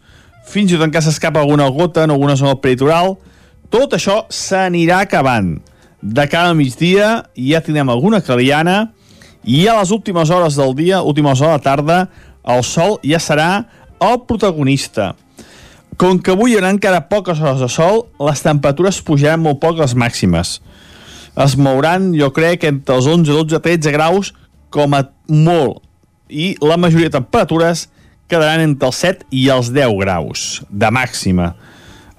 fins 0.46 0.72
i 0.72 0.76
tot 0.76 0.86
encara 0.86 1.04
s'escapa 1.06 1.40
alguna 1.40 1.68
gota 1.70 2.04
en 2.04 2.10
alguna 2.10 2.36
zona 2.36 2.54
del 2.54 2.60
peritoral, 2.60 3.16
tot 3.70 3.94
això 3.96 4.24
s'anirà 4.32 5.00
acabant. 5.04 5.56
De 6.02 6.26
cara 6.30 6.52
al 6.52 6.58
migdia 6.58 7.26
ja 7.34 7.62
tindrem 7.64 7.90
alguna 7.90 8.20
clariana 8.22 8.92
i 9.46 9.64
a 9.70 9.76
les 9.78 9.92
últimes 9.94 10.30
hores 10.30 10.58
del 10.58 10.74
dia, 10.78 11.02
últimes 11.02 11.40
hores 11.40 11.56
de 11.56 11.58
la 11.58 11.64
tarda, 11.64 11.98
el 12.46 12.62
sol 12.66 12.98
ja 13.02 13.18
serà 13.22 13.66
el 14.02 14.20
protagonista. 14.28 15.14
Com 15.96 16.18
que 16.20 16.34
avui 16.34 16.52
hi 16.52 16.58
haurà 16.58 16.70
encara 16.74 17.06
poques 17.10 17.40
hores 17.40 17.62
de 17.62 17.68
sol, 17.72 18.04
les 18.20 18.42
temperatures 18.44 19.00
pujaran 19.06 19.42
molt 19.42 19.62
poc 19.62 19.78
les 19.80 19.96
màximes. 19.96 20.58
Es 21.36 21.56
mouran, 21.56 22.12
jo 22.16 22.30
crec, 22.36 22.64
entre 22.68 22.98
els 22.98 23.06
11, 23.08 23.32
12, 23.32 23.60
13 23.64 23.94
graus 23.94 24.32
com 24.72 24.94
a 24.96 25.06
molt. 25.28 25.82
I 26.28 26.56
la 26.60 26.76
majoria 26.80 27.08
de 27.08 27.18
temperatures 27.18 27.86
quedaran 28.28 28.64
entre 28.64 28.90
els 28.90 29.00
7 29.00 29.30
i 29.30 29.46
els 29.54 29.70
10 29.72 29.96
graus 30.02 30.46
de 30.68 30.90
màxima 30.90 31.54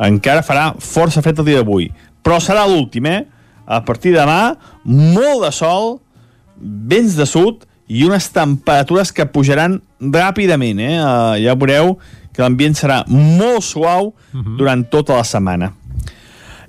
encara 0.05 0.43
farà 0.45 0.73
força 0.79 1.23
fred 1.25 1.39
el 1.39 1.49
dia 1.49 1.61
d'avui. 1.61 1.89
Però 2.23 2.39
serà 2.43 2.65
l'últim, 2.67 3.07
eh? 3.09 3.23
A 3.67 3.81
partir 3.83 4.13
de 4.13 4.21
demà, 4.21 4.55
molt 4.83 5.43
de 5.43 5.51
sol, 5.51 5.97
vents 6.57 7.17
de 7.17 7.25
sud 7.27 7.65
i 7.87 8.05
unes 8.07 8.29
temperatures 8.35 9.11
que 9.15 9.27
pujaran 9.31 9.79
ràpidament, 9.99 10.79
eh? 10.83 10.95
Uh, 10.99 11.35
ja 11.41 11.55
veureu 11.55 11.97
que 12.33 12.43
l'ambient 12.43 12.77
serà 12.77 13.01
molt 13.09 13.63
suau 13.65 14.13
uh 14.13 14.13
-huh. 14.39 14.57
durant 14.57 14.85
tota 14.89 15.17
la 15.17 15.23
setmana. 15.23 15.73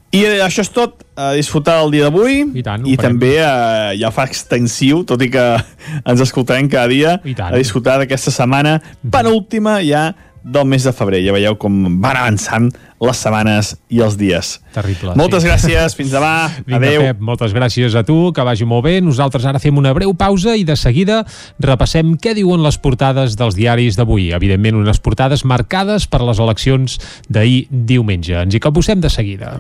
I 0.09 0.23
eh, 0.25 0.39
això 0.41 0.63
és 0.65 0.71
tot, 0.73 1.05
a 1.19 1.35
disfrutar 1.37 1.83
el 1.83 1.91
dia 1.91 2.07
d'avui 2.07 2.39
I, 2.55 2.63
tant, 2.63 2.87
i 2.87 2.95
també 2.97 3.35
eh, 3.43 3.99
ja 4.01 4.09
fa 4.15 4.25
extensiu, 4.25 5.03
tot 5.05 5.21
i 5.21 5.29
que 5.29 5.45
ens 6.11 6.23
escoltarem 6.25 6.69
cada 6.69 6.89
dia, 6.89 7.19
a 7.45 7.57
disfrutar 7.59 7.99
d'aquesta 7.99 8.31
setmana 8.31 8.79
penúltima 9.13 9.83
ja 9.85 10.15
del 10.53 10.67
mes 10.69 10.85
de 10.85 10.93
febrer. 10.97 11.21
Ja 11.25 11.35
veieu 11.37 11.57
com 11.61 11.77
van 12.03 12.17
avançant 12.17 12.69
les 13.05 13.21
setmanes 13.23 13.75
i 13.95 14.01
els 14.03 14.17
dies. 14.19 14.57
Terrible. 14.75 15.15
Moltes 15.19 15.45
sí. 15.45 15.51
gràcies, 15.51 15.97
fins 15.99 16.13
demà. 16.15 16.49
Vinga, 16.67 16.81
Adéu. 16.81 17.05
Pep, 17.07 17.23
moltes 17.31 17.55
gràcies 17.57 17.95
a 17.99 18.05
tu, 18.07 18.19
que 18.35 18.47
vagi 18.47 18.67
molt 18.69 18.87
bé. 18.89 18.99
Nosaltres 19.05 19.47
ara 19.49 19.63
fem 19.63 19.79
una 19.79 19.95
breu 19.97 20.15
pausa 20.19 20.57
i 20.59 20.65
de 20.69 20.77
seguida 20.79 21.23
repassem 21.63 22.17
què 22.21 22.35
diuen 22.39 22.65
les 22.65 22.81
portades 22.83 23.39
dels 23.39 23.59
diaris 23.59 23.99
d'avui. 24.01 24.31
Evidentment, 24.37 24.81
unes 24.83 25.03
portades 25.05 25.45
marcades 25.47 26.09
per 26.11 26.25
les 26.27 26.43
eleccions 26.43 26.99
d'ahir 27.29 27.67
diumenge. 27.71 28.35
Ens 28.43 28.57
hi 28.57 28.63
capbussem 28.63 29.05
de 29.05 29.13
seguida. 29.13 29.59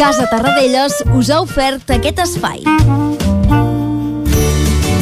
Casa 0.00 0.24
Tarradellas 0.30 1.02
us 1.12 1.28
ha 1.28 1.42
ofert 1.44 1.90
aquest 1.92 2.24
espai. 2.24 2.64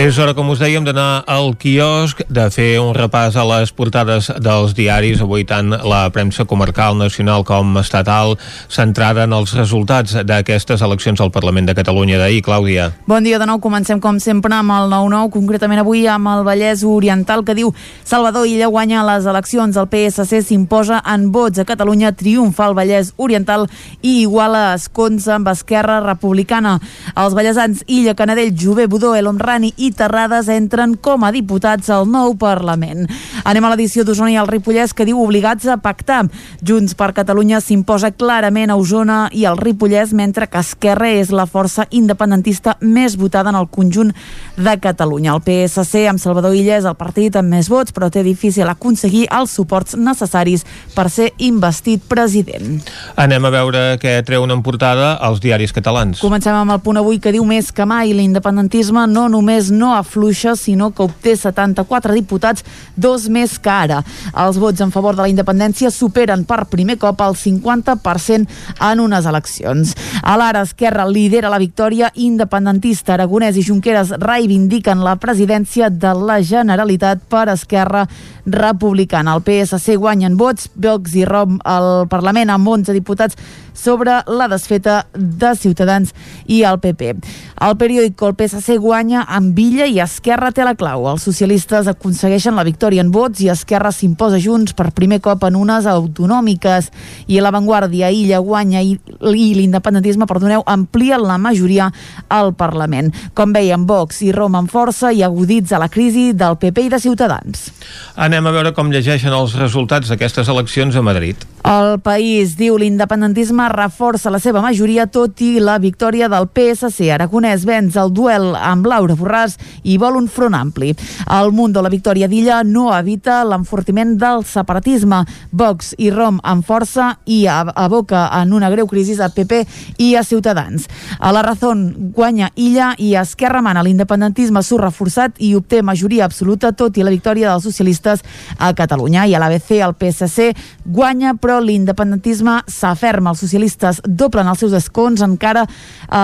És 0.00 0.16
hora, 0.16 0.32
com 0.32 0.48
us 0.48 0.56
dèiem, 0.62 0.80
d'anar 0.80 1.26
al 1.28 1.50
quiosc, 1.60 2.22
de 2.32 2.46
fer 2.48 2.78
un 2.80 2.94
repàs 2.96 3.34
a 3.36 3.42
les 3.44 3.68
portades 3.76 4.30
dels 4.40 4.72
diaris, 4.72 5.20
avui 5.20 5.42
tant 5.44 5.74
la 5.76 5.98
premsa 6.08 6.46
comarcal, 6.48 6.94
nacional 6.96 7.42
com 7.44 7.74
estatal, 7.76 8.32
centrada 8.72 9.26
en 9.28 9.34
els 9.36 9.52
resultats 9.58 10.14
d'aquestes 10.24 10.80
eleccions 10.86 11.20
al 11.20 11.32
Parlament 11.34 11.68
de 11.68 11.74
Catalunya 11.76 12.16
d'ahir. 12.16 12.40
Clàudia. 12.46 12.86
Bon 13.04 13.20
dia 13.20 13.36
de 13.36 13.44
nou, 13.50 13.58
comencem 13.60 14.00
com 14.00 14.16
sempre 14.24 14.56
amb 14.56 14.72
el 14.72 14.88
9-9, 14.88 15.34
concretament 15.34 15.82
avui 15.82 16.06
amb 16.08 16.32
el 16.32 16.46
Vallès 16.48 16.80
Oriental 16.88 17.44
que 17.44 17.58
diu 17.58 17.74
Salvador 18.00 18.48
Illa 18.48 18.72
guanya 18.72 19.04
les 19.04 19.28
eleccions, 19.28 19.76
el 19.76 19.90
PSC 19.92 20.40
s'imposa 20.48 21.02
en 21.04 21.28
vots 21.28 21.60
a 21.60 21.68
Catalunya, 21.68 22.14
triomfa 22.16 22.70
el 22.70 22.78
Vallès 22.78 23.12
Oriental 23.20 23.68
i 24.00 24.22
iguala 24.22 24.78
escons 24.78 25.28
amb 25.28 25.52
Esquerra 25.52 26.00
Republicana. 26.08 26.78
Els 27.12 27.36
vallesans 27.36 27.84
Illa, 27.84 28.16
Canadell, 28.16 28.56
Jové, 28.56 28.88
Budó, 28.88 29.12
El 29.12 29.28
Homrani 29.28 29.74
i 29.76 29.89
Terrades 29.96 30.48
entren 30.52 30.94
com 31.00 31.24
a 31.24 31.32
diputats 31.34 31.90
al 31.90 32.08
nou 32.10 32.36
Parlament. 32.40 33.06
Anem 33.44 33.64
a 33.64 33.72
l'edició 33.72 34.04
d'Osona 34.04 34.32
i 34.32 34.38
el 34.40 34.48
Ripollès 34.50 34.94
que 34.96 35.06
diu 35.08 35.20
obligats 35.22 35.66
a 35.68 35.76
pactar. 35.80 36.22
Junts 36.66 36.96
per 36.98 37.12
Catalunya 37.16 37.60
s'imposa 37.64 38.12
clarament 38.12 38.70
a 38.70 38.78
Osona 38.80 39.20
i 39.32 39.46
el 39.48 39.58
Ripollès, 39.60 40.14
mentre 40.16 40.48
que 40.50 40.60
Esquerra 40.60 41.10
és 41.10 41.32
la 41.34 41.46
força 41.50 41.86
independentista 41.90 42.76
més 42.80 43.16
votada 43.20 43.50
en 43.50 43.58
el 43.60 43.68
conjunt 43.68 44.12
de 44.56 44.76
Catalunya. 44.80 45.34
El 45.34 45.44
PSC 45.44 46.06
amb 46.10 46.20
Salvador 46.22 46.54
Illa 46.56 46.78
és 46.78 46.88
el 46.88 46.98
partit 46.98 47.36
amb 47.36 47.52
més 47.54 47.70
vots, 47.70 47.94
però 47.96 48.10
té 48.12 48.24
difícil 48.26 48.68
aconseguir 48.68 49.26
els 49.30 49.54
suports 49.56 49.96
necessaris 49.96 50.66
per 50.94 51.08
ser 51.10 51.30
investit 51.38 52.04
president. 52.08 52.80
Anem 53.20 53.46
a 53.46 53.52
veure 53.54 53.84
què 54.02 54.18
treuen 54.26 54.52
en 54.54 54.62
portada 54.62 55.14
els 55.26 55.40
diaris 55.42 55.74
catalans. 55.76 56.20
Comencem 56.20 56.56
amb 56.56 56.74
el 56.74 56.82
punt 56.84 57.00
avui 57.00 57.20
que 57.22 57.32
diu 57.34 57.44
més 57.48 57.70
que 57.72 57.86
mai 57.88 58.14
l'independentisme 58.16 59.06
no 59.10 59.28
només 59.32 59.69
no 59.70 59.94
afluixa, 59.94 60.56
sinó 60.56 60.90
que 60.90 61.02
obté 61.02 61.36
74 61.36 62.14
diputats, 62.14 62.64
dos 62.96 63.28
més 63.28 63.58
que 63.58 63.70
ara. 63.70 64.02
Els 64.34 64.58
vots 64.60 64.80
en 64.80 64.92
favor 64.92 65.16
de 65.16 65.24
la 65.24 65.30
independència 65.32 65.90
superen 65.90 66.44
per 66.44 66.66
primer 66.70 66.98
cop 67.00 67.20
el 67.24 67.36
50% 67.38 68.48
en 68.90 69.00
unes 69.00 69.26
eleccions. 69.26 69.94
A 70.22 70.36
l'ara, 70.40 70.64
Esquerra 70.66 71.06
lidera 71.08 71.50
la 71.50 71.60
victòria 71.62 72.10
independentista. 72.14 73.14
Aragonès 73.14 73.56
i 73.56 73.64
Junqueras 73.66 74.12
reivindiquen 74.20 75.04
la 75.04 75.16
presidència 75.20 75.90
de 75.90 76.12
la 76.14 76.40
Generalitat 76.42 77.24
per 77.30 77.48
Esquerra 77.52 78.06
Republicana. 78.46 79.34
El 79.36 79.44
PSC 79.46 79.96
guanyen 79.96 80.36
vots, 80.36 80.70
Vox 80.74 81.14
i 81.16 81.24
Rom 81.24 81.58
al 81.64 82.06
Parlament 82.10 82.50
amb 82.50 82.68
11 82.68 82.94
diputats 82.96 83.36
sobre 83.80 84.20
la 84.26 84.48
desfeta 84.48 85.06
de 85.14 85.54
Ciutadans 85.56 86.12
i 86.46 86.62
el 86.68 86.80
PP. 86.82 87.14
El 87.60 87.76
periòdic 87.80 88.20
El 88.26 88.36
PSC 88.36 88.76
guanya 88.80 89.24
amb 89.28 89.54
Villa 89.60 89.84
i 89.84 89.98
Esquerra 90.00 90.48
té 90.56 90.64
la 90.64 90.72
clau. 90.72 91.02
Els 91.10 91.24
socialistes 91.26 91.88
aconsegueixen 91.90 92.56
la 92.56 92.62
victòria 92.64 93.02
en 93.04 93.10
vots 93.12 93.42
i 93.44 93.50
Esquerra 93.52 93.90
s'imposa 93.92 94.38
junts 94.40 94.72
per 94.72 94.86
primer 94.96 95.18
cop 95.20 95.42
en 95.44 95.58
unes 95.58 95.84
autonòmiques 95.90 96.88
i 97.28 97.36
a 97.36 97.42
l'avantguàrdia 97.44 98.08
Illa 98.08 98.38
guanya 98.40 98.80
i, 98.80 98.94
l'independentisme, 99.20 100.24
perdoneu, 100.30 100.64
amplia 100.64 101.18
la 101.20 101.36
majoria 101.36 101.90
al 102.32 102.54
Parlament. 102.56 103.12
Com 103.36 103.52
veiem, 103.52 103.84
Vox 103.84 104.22
i 104.24 104.30
Roma 104.32 104.62
amb 104.62 104.72
força 104.72 105.12
i 105.12 105.20
agudits 105.26 105.76
a 105.76 105.82
la 105.82 105.90
crisi 105.92 106.30
del 106.32 106.56
PP 106.56 106.86
i 106.86 106.92
de 106.94 107.02
Ciutadans. 107.04 107.68
Anem 108.16 108.48
a 108.48 108.54
veure 108.56 108.72
com 108.72 108.88
llegeixen 108.88 109.36
els 109.36 109.58
resultats 109.60 110.08
d'aquestes 110.08 110.48
eleccions 110.48 110.96
a 110.96 111.04
Madrid. 111.04 111.44
El 111.68 111.98
país 112.00 112.56
diu 112.56 112.78
l'independentisme 112.80 113.68
reforça 113.74 114.32
la 114.32 114.40
seva 114.40 114.64
majoria 114.64 115.04
tot 115.04 115.44
i 115.44 115.58
la 115.60 115.76
victòria 115.82 116.30
del 116.32 116.48
PSC. 116.48 117.12
Aragonès 117.12 117.68
venç 117.68 118.00
el 118.00 118.14
duel 118.16 118.54
amb 118.56 118.88
Laura 118.88 119.18
Borràs 119.20 119.49
i 119.82 119.96
vol 119.98 120.16
un 120.16 120.28
front 120.28 120.54
ampli. 120.54 120.94
El 121.30 121.52
Mundo, 121.52 121.82
la 121.82 121.92
victòria 121.92 122.28
d'Illa, 122.28 122.62
no 122.64 122.90
evita 122.96 123.40
l'enfortiment 123.44 124.16
del 124.20 124.44
separatisme. 124.44 125.24
Vox 125.50 125.94
i 125.98 126.10
Rom 126.10 126.40
amb 126.42 126.64
força 126.66 127.14
i 127.26 127.44
aboca 127.48 128.28
en 128.40 128.52
una 128.52 128.70
greu 128.70 128.86
crisi 128.86 129.16
a 129.20 129.28
PP 129.28 129.64
i 129.98 130.14
a 130.16 130.22
Ciutadans. 130.24 130.86
A 131.18 131.32
la 131.32 131.42
Razón 131.42 132.12
guanya 132.14 132.50
Illa 132.56 132.94
i 132.98 133.14
Esquerra 133.18 133.62
mana 133.62 133.82
l'independentisme 133.82 134.62
surt 134.62 134.84
reforçat 134.84 135.38
i 135.38 135.54
obté 135.54 135.82
majoria 135.82 136.24
absoluta 136.24 136.72
tot 136.72 136.96
i 136.96 137.04
la 137.04 137.12
victòria 137.12 137.50
dels 137.50 137.66
socialistes 137.66 138.22
a 138.58 138.72
Catalunya. 138.74 139.26
I 139.26 139.34
a 139.34 139.40
l'ABC 139.42 139.80
el 139.80 139.96
PSC 139.98 140.50
guanya 140.84 141.34
però 141.34 141.60
l'independentisme 141.60 142.60
s'aferma. 142.66 143.34
Els 143.34 143.42
socialistes 143.44 144.00
doblen 144.04 144.48
els 144.48 144.62
seus 144.62 144.74
escons, 144.76 145.22
encara 145.24 145.66
eh, 145.66 146.16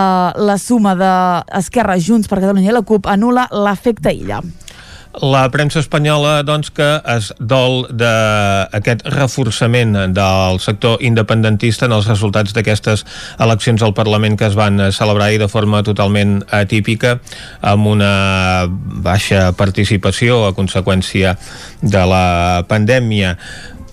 la 0.48 0.56
suma 0.58 0.94
d'Esquerra, 0.98 1.98
Junts 1.98 2.28
per 2.28 2.40
Catalunya 2.40 2.70
i 2.70 2.76
la 2.76 2.84
CUP 2.86 3.08
anula 3.16 3.48
l'efecte 3.52 4.14
illa. 4.14 4.40
La 5.16 5.46
premsa 5.48 5.80
espanyola, 5.80 6.42
doncs, 6.44 6.68
que 6.76 6.86
es 7.08 7.30
dol 7.40 7.86
d'aquest 7.88 9.06
reforçament 9.14 9.94
del 10.12 10.58
sector 10.60 11.00
independentista 11.00 11.88
en 11.88 11.94
els 11.96 12.08
resultats 12.10 12.52
d'aquestes 12.52 13.06
eleccions 13.40 13.80
al 13.80 13.94
Parlament 13.96 14.36
que 14.36 14.44
es 14.50 14.58
van 14.58 14.76
celebrar 14.92 15.30
i 15.32 15.40
de 15.40 15.48
forma 15.48 15.80
totalment 15.86 16.42
atípica 16.52 17.14
amb 17.64 17.88
una 17.94 18.10
baixa 18.68 19.54
participació 19.56 20.42
a 20.44 20.52
conseqüència 20.58 21.38
de 21.80 22.04
la 22.12 22.66
pandèmia 22.68 23.38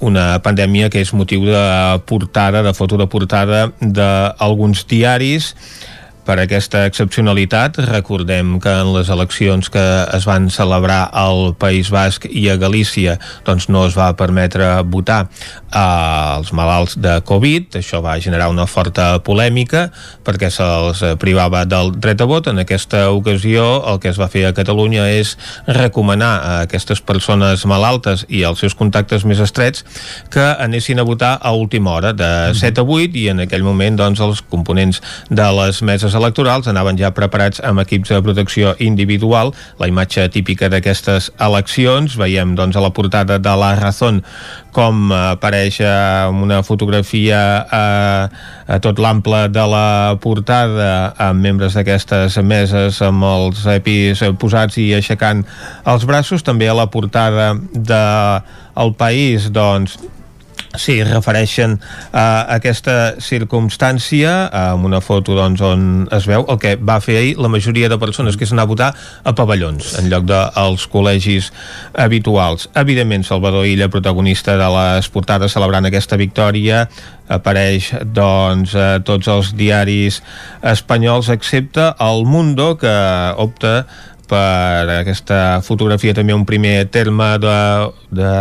una 0.04 0.42
pandèmia 0.44 0.90
que 0.92 1.00
és 1.00 1.14
motiu 1.16 1.46
de 1.48 1.64
portada, 2.10 2.60
de 2.66 2.74
foto 2.76 3.00
de 3.00 3.08
portada 3.08 3.70
d'alguns 3.80 4.84
diaris 4.92 5.54
per 6.26 6.38
aquesta 6.42 6.86
excepcionalitat. 6.88 7.78
Recordem 7.90 8.58
que 8.64 8.72
en 8.84 8.94
les 8.96 9.10
eleccions 9.14 9.70
que 9.74 9.84
es 10.16 10.28
van 10.28 10.50
celebrar 10.54 11.10
al 11.12 11.54
País 11.60 11.92
Basc 11.94 12.28
i 12.30 12.48
a 12.50 12.58
Galícia 12.62 13.18
doncs 13.46 13.70
no 13.70 13.86
es 13.88 13.98
va 13.98 14.14
permetre 14.20 14.68
votar 14.88 15.28
als 15.74 16.54
malalts 16.56 16.96
de 17.02 17.18
Covid. 17.28 17.80
Això 17.80 18.02
va 18.04 18.20
generar 18.24 18.50
una 18.52 18.68
forta 18.70 19.18
polèmica 19.26 19.90
perquè 20.24 20.52
se'ls 20.54 21.04
privava 21.20 21.64
del 21.66 21.94
dret 22.00 22.22
a 22.22 22.30
vot. 22.30 22.48
En 22.48 22.62
aquesta 22.64 23.10
ocasió 23.12 23.84
el 23.92 24.00
que 24.00 24.12
es 24.14 24.20
va 24.20 24.30
fer 24.32 24.46
a 24.48 24.54
Catalunya 24.56 25.10
és 25.12 25.36
recomanar 25.68 26.34
a 26.40 26.54
aquestes 26.68 27.02
persones 27.02 27.66
malaltes 27.70 28.26
i 28.30 28.44
als 28.48 28.64
seus 28.64 28.76
contactes 28.76 29.26
més 29.28 29.42
estrets 29.44 29.84
que 30.34 30.44
anessin 30.60 31.00
a 31.00 31.08
votar 31.08 31.38
a 31.42 31.52
última 31.52 31.92
hora, 31.92 32.14
de 32.14 32.54
7 32.56 32.82
a 32.82 32.84
8, 32.84 33.18
i 33.20 33.28
en 33.34 33.44
aquell 33.44 33.64
moment 33.66 33.98
doncs, 34.00 34.22
els 34.24 34.42
components 34.50 35.02
de 35.30 35.48
les 35.60 35.82
meses 35.82 36.13
electorals 36.18 36.68
anaven 36.72 36.98
ja 37.00 37.14
preparats 37.16 37.62
amb 37.64 37.82
equips 37.84 38.14
de 38.14 38.22
protecció 38.26 38.74
individual. 38.84 39.54
La 39.80 39.90
imatge 39.92 40.26
típica 40.34 40.70
d'aquestes 40.72 41.32
eleccions, 41.42 42.18
veiem 42.20 42.56
doncs 42.58 42.78
a 42.78 42.84
la 42.84 42.94
portada 42.94 43.40
de 43.40 43.56
La 43.60 43.74
Razón 43.80 44.22
com 44.74 45.12
apareix 45.14 45.78
amb 45.86 46.44
una 46.46 46.62
fotografia 46.66 47.40
a, 47.70 47.84
a 48.66 48.80
tot 48.82 48.98
l'ample 49.02 49.46
de 49.54 49.66
la 49.70 50.18
portada 50.22 51.14
amb 51.22 51.46
membres 51.46 51.78
d'aquestes 51.78 52.40
meses 52.42 53.02
amb 53.06 53.28
els 53.30 53.62
EPIs 53.76 54.26
posats 54.42 54.80
i 54.82 54.90
aixecant 54.98 55.46
els 55.86 56.08
braços. 56.10 56.44
També 56.44 56.70
a 56.70 56.78
la 56.78 56.90
portada 56.90 57.54
de 57.74 58.04
El 58.82 58.96
País, 58.98 59.52
doncs, 59.54 60.00
Sí, 60.74 60.96
refereixen 61.06 61.76
a 62.18 62.48
aquesta 62.56 63.14
circumstància 63.22 64.32
amb 64.58 64.88
una 64.88 65.04
foto 65.06 65.36
doncs, 65.38 65.62
on 65.62 65.84
es 66.18 66.26
veu 66.26 66.48
el 66.50 66.58
que 66.58 66.72
va 66.82 66.96
fer 67.04 67.20
ahir 67.20 67.36
la 67.38 67.52
majoria 67.54 67.92
de 67.92 68.00
persones 68.02 68.34
que 68.34 68.48
és 68.48 68.54
anar 68.56 68.66
a 68.66 68.72
votar 68.72 68.88
a 68.98 69.34
pavellons 69.38 69.92
en 70.02 70.10
lloc 70.10 70.26
dels 70.26 70.88
col·legis 70.90 71.52
habituals. 71.94 72.72
Evidentment, 72.74 73.22
Salvador 73.28 73.68
Illa, 73.70 73.92
protagonista 73.94 74.58
de 74.58 74.70
les 74.74 75.12
portades 75.14 75.54
celebrant 75.54 75.86
aquesta 75.86 76.18
victòria, 76.18 76.88
apareix 77.30 77.92
doncs, 78.16 78.74
a 78.74 78.98
tots 79.06 79.30
els 79.30 79.54
diaris 79.60 80.24
espanyols 80.74 81.30
excepte 81.30 81.92
El 82.02 82.26
Mundo 82.26 82.74
que 82.82 82.98
opta 83.38 83.86
per 84.30 84.90
aquesta 85.02 85.60
fotografia 85.66 86.16
també 86.16 86.36
un 86.36 86.46
primer 86.48 86.88
terme 86.94 87.28
de, 87.44 87.58
de 88.16 88.32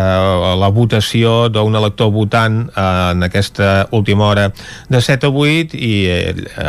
la 0.61 0.71
votació 0.75 1.49
d'un 1.53 1.75
elector 1.79 2.12
votant 2.14 2.62
en 2.79 3.27
aquesta 3.27 3.88
última 3.90 4.29
hora 4.31 4.49
de 4.88 5.01
7 5.03 5.27
a 5.29 5.33
8 5.33 5.77
i 5.77 5.92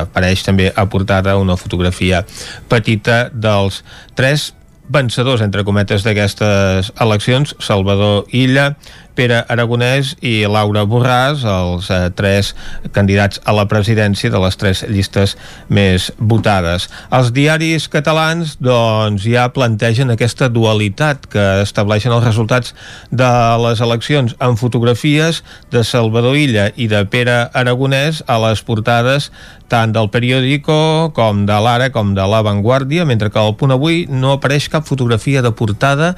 apareix 0.06 0.43
també 0.45 0.71
aportada 0.76 1.38
una 1.38 1.58
fotografia 1.60 2.23
petita 2.69 3.28
dels 3.34 3.84
tres 4.17 4.52
vencedors, 4.93 5.41
entre 5.41 5.63
cometes, 5.63 6.04
d'aquestes 6.04 6.91
eleccions, 7.02 7.56
Salvador 7.63 8.28
Illa, 8.36 8.73
Pere 9.15 9.43
Aragonès 9.52 10.13
i 10.26 10.43
Laura 10.49 10.84
Borràs, 10.89 11.43
els 11.47 11.89
eh, 11.93 12.10
tres 12.17 12.54
candidats 12.95 13.41
a 13.45 13.54
la 13.56 13.65
presidència 13.69 14.32
de 14.34 14.41
les 14.41 14.58
tres 14.60 14.84
llistes 14.89 15.36
més 15.69 16.10
votades. 16.17 16.89
Els 17.13 17.32
diaris 17.36 17.88
catalans 17.93 18.56
doncs, 18.63 19.28
ja 19.30 19.49
plantegen 19.54 20.13
aquesta 20.13 20.49
dualitat 20.49 21.28
que 21.32 21.45
estableixen 21.63 22.13
els 22.15 22.26
resultats 22.26 22.73
de 23.12 23.32
les 23.63 23.84
eleccions 23.84 24.36
en 24.39 24.58
fotografies 24.58 25.43
de 25.71 25.84
Salvador 25.88 26.38
Illa 26.39 26.69
i 26.76 26.89
de 26.91 27.04
Pere 27.06 27.43
Aragonès 27.54 28.23
a 28.28 28.39
les 28.47 28.63
portades 28.65 29.30
tant 29.73 29.93
del 29.93 30.10
periòdico 30.13 31.13
com 31.17 31.45
de 31.49 31.56
l'Ara 31.65 31.89
com 31.93 32.13
de 32.13 32.26
La 32.30 32.43
Vanguardia, 32.45 33.08
mentre 33.10 33.32
que 33.34 33.41
al 33.41 33.56
punt 33.58 33.73
avui 33.73 34.04
no 34.10 34.36
apareix 34.38 34.69
cap 34.69 34.86
fotografia 34.86 35.41
de 35.41 35.54
portada 35.54 36.13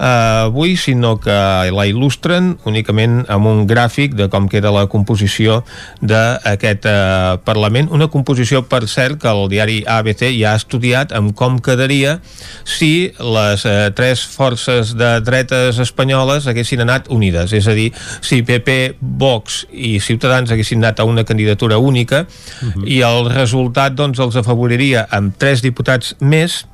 eh, 0.00 0.46
avui, 0.46 0.76
sinó 0.76 1.18
que 1.20 1.36
la 1.70 1.84
il·lustren 1.88 2.54
únicament 2.68 3.20
amb 3.28 3.48
un 3.50 3.62
gràfic 3.68 4.16
de 4.16 4.30
com 4.32 4.48
queda 4.50 4.72
la 4.72 4.86
composició 4.90 5.60
d'aquest 6.00 6.88
eh, 6.88 7.36
Parlament. 7.44 7.90
Una 7.92 8.08
composició, 8.12 8.64
per 8.68 8.86
cert, 8.88 9.20
que 9.20 9.30
el 9.30 9.48
diari 9.52 9.80
ABC 9.86 10.30
ja 10.38 10.54
ha 10.54 10.60
estudiat 10.60 11.12
amb 11.16 11.34
com 11.36 11.60
quedaria 11.60 12.18
si 12.64 13.10
les 13.20 13.66
eh, 13.68 13.90
tres 13.96 14.24
forces 14.24 14.94
de 14.96 15.12
dretes 15.26 15.80
espanyoles 15.82 16.48
haguessin 16.50 16.84
anat 16.86 17.10
unides. 17.12 17.52
És 17.56 17.68
a 17.68 17.76
dir, 17.76 17.90
si 18.24 18.40
PP, 18.46 18.96
Vox 19.00 19.64
i 19.70 19.98
Ciutadans 20.00 20.50
haguessin 20.50 20.80
anat 20.80 21.00
a 21.00 21.08
una 21.08 21.24
candidatura 21.28 21.78
única 21.78 22.24
uh 22.24 22.68
-huh. 22.68 22.88
i 22.88 23.00
el 23.02 23.30
resultat 23.30 23.94
doncs, 23.94 24.18
els 24.18 24.36
afavoriria 24.36 25.06
amb 25.10 25.36
tres 25.36 25.62
diputats 25.62 26.14
més 26.20 26.64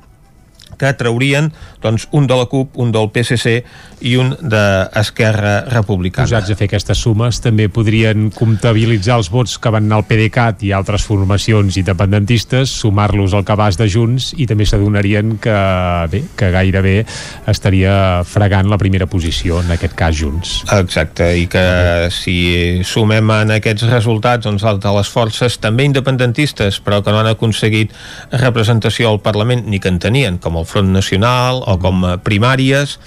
que 0.77 0.93
traurien 0.97 1.51
doncs, 1.83 2.07
un 2.11 2.27
de 2.27 2.37
la 2.37 2.45
CUP, 2.49 2.77
un 2.77 2.91
del 2.93 3.09
PSC 3.13 3.57
i 4.05 4.15
un 4.21 4.33
d'Esquerra 4.37 5.63
Republicana. 5.71 6.27
Posats 6.27 6.53
a 6.53 6.57
fer 6.59 6.67
aquestes 6.69 7.01
sumes, 7.01 7.41
també 7.41 7.67
podrien 7.73 8.29
comptabilitzar 8.35 9.17
els 9.21 9.31
vots 9.33 9.57
que 9.61 9.71
van 9.73 9.87
anar 9.87 10.01
al 10.01 10.07
PDeCAT 10.09 10.65
i 10.67 10.73
altres 10.75 11.05
formacions 11.07 11.79
independentistes, 11.81 12.73
sumar-los 12.83 13.33
al 13.37 13.45
cabàs 13.47 13.79
de 13.79 13.89
Junts 13.89 14.33
i 14.37 14.47
també 14.49 14.67
s'adonarien 14.69 15.37
que, 15.41 15.57
bé, 16.11 16.23
que 16.37 16.51
gairebé 16.53 16.97
estaria 17.49 18.23
fregant 18.27 18.69
la 18.69 18.77
primera 18.81 19.07
posició, 19.09 19.61
en 19.63 19.73
aquest 19.73 19.97
cas 19.97 20.15
Junts. 20.17 20.53
Exacte, 20.77 21.31
i 21.39 21.47
que 21.51 21.65
si 22.13 22.37
sumem 22.85 23.33
en 23.39 23.55
aquests 23.57 23.87
resultats 23.89 24.45
doncs, 24.45 24.65
de 24.67 24.93
les 24.93 25.09
forces 25.09 25.57
també 25.63 25.87
independentistes, 25.87 26.81
però 26.83 27.01
que 27.01 27.13
no 27.13 27.21
han 27.21 27.31
aconseguit 27.31 27.93
representació 28.35 29.09
al 29.09 29.21
Parlament 29.25 29.65
ni 29.67 29.81
que 29.81 29.89
en 29.89 29.99
tenien, 30.03 30.37
com 30.43 30.59
el 30.59 30.66
Front 30.67 30.91
Nacional 30.95 31.63
o 31.65 31.77
com 31.81 32.03
primàries, 32.25 32.97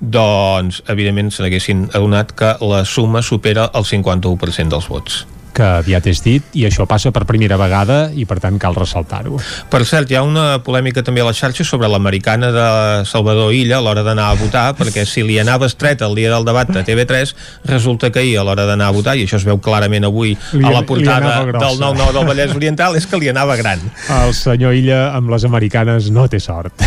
doncs 0.00 0.80
evidentment 0.88 1.30
se 1.32 1.44
n'haguessin 1.44 1.88
adonat 1.92 2.32
que 2.36 2.54
la 2.64 2.84
suma 2.88 3.22
supera 3.22 3.70
el 3.74 3.86
51% 3.86 4.72
dels 4.72 4.88
vots 4.90 5.24
que 5.54 5.66
aviat 5.80 6.06
és 6.10 6.22
dit 6.24 6.56
i 6.58 6.64
això 6.68 6.86
passa 6.88 7.12
per 7.14 7.24
primera 7.28 7.58
vegada 7.60 8.00
i 8.14 8.26
per 8.28 8.38
tant 8.42 8.58
cal 8.60 8.76
ressaltar-ho. 8.76 9.38
Per 9.70 9.82
cert, 9.88 10.10
hi 10.10 10.18
ha 10.18 10.24
una 10.26 10.60
polèmica 10.64 11.04
també 11.06 11.22
a 11.22 11.28
la 11.28 11.34
xarxa 11.36 11.64
sobre 11.66 11.90
l'americana 11.90 12.50
de 12.54 12.66
Salvador 13.08 13.54
Illa 13.54 13.78
a 13.78 13.84
l'hora 13.84 14.04
d'anar 14.06 14.30
a 14.30 14.38
votar, 14.40 14.66
perquè 14.78 15.06
si 15.08 15.24
li 15.26 15.38
anava 15.42 15.68
estret 15.70 16.02
el 16.06 16.16
dia 16.18 16.32
del 16.32 16.46
debat 16.48 16.70
a 16.70 16.84
TV3, 16.86 17.34
resulta 17.70 18.10
que 18.10 18.24
ahir 18.24 18.38
a 18.40 18.46
l'hora 18.46 18.66
d'anar 18.68 18.90
a 18.90 18.96
votar, 18.96 19.16
i 19.18 19.26
això 19.26 19.40
es 19.40 19.46
veu 19.48 19.60
clarament 19.62 20.08
avui 20.08 20.34
li, 20.34 20.64
a 20.64 20.74
la 20.74 20.84
portada 20.86 21.36
del 21.50 21.80
9-9 21.82 22.16
del 22.16 22.30
Vallès 22.32 22.56
Oriental, 22.56 22.96
és 22.96 23.06
que 23.06 23.20
li 23.20 23.30
anava 23.32 23.58
gran. 23.60 23.82
El 24.20 24.34
senyor 24.36 24.76
Illa 24.76 25.02
amb 25.16 25.32
les 25.34 25.46
americanes 25.48 26.10
no 26.14 26.28
té 26.30 26.42
sort. 26.42 26.86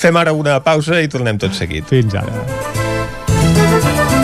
Fem 0.00 0.16
ara 0.20 0.34
una 0.36 0.60
pausa 0.64 1.00
i 1.02 1.10
tornem 1.10 1.40
tot 1.40 1.56
seguit. 1.56 1.88
Fins 1.90 2.14
ara. 2.18 4.23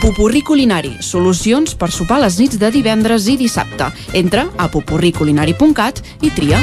Pupurri 0.00 0.42
Culinari, 0.42 0.96
solucions 1.00 1.74
per 1.78 1.90
sopar 1.94 2.20
les 2.22 2.38
nits 2.40 2.58
de 2.60 2.70
divendres 2.74 3.28
i 3.32 3.36
dissabte. 3.40 3.88
Entra 4.16 4.46
a 4.56 4.68
pupurriculinari.cat 4.72 6.02
i 6.22 6.32
tria. 6.36 6.60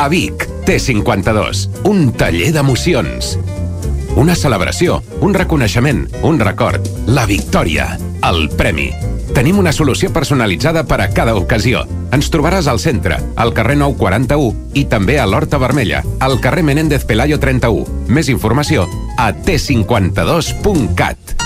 A 0.00 0.08
Vic, 0.08 0.46
T52, 0.66 1.66
un 1.90 2.10
taller 2.16 2.50
d'emocions. 2.56 3.36
Una 4.20 4.34
celebració, 4.34 5.02
un 5.20 5.36
reconeixement, 5.36 6.06
un 6.26 6.40
record, 6.40 6.88
la 7.06 7.28
victòria, 7.30 7.92
el 8.26 8.48
premi. 8.56 8.90
Tenim 9.34 9.58
una 9.60 9.72
solució 9.72 10.10
personalitzada 10.12 10.82
per 10.90 11.00
a 11.00 11.08
cada 11.14 11.36
ocasió. 11.38 11.84
Ens 12.10 12.30
trobaràs 12.34 12.66
al 12.70 12.80
centre, 12.82 13.20
al 13.36 13.52
carrer 13.54 13.76
941 13.78 14.74
i 14.74 14.84
també 14.90 15.20
a 15.22 15.26
l'Horta 15.26 15.58
Vermella, 15.62 16.02
al 16.18 16.40
carrer 16.42 16.64
Menéndez 16.66 17.04
Pelayo 17.06 17.38
31. 17.38 17.86
Més 18.10 18.28
informació 18.28 18.88
a 19.16 19.30
t52.cat. 19.32 21.36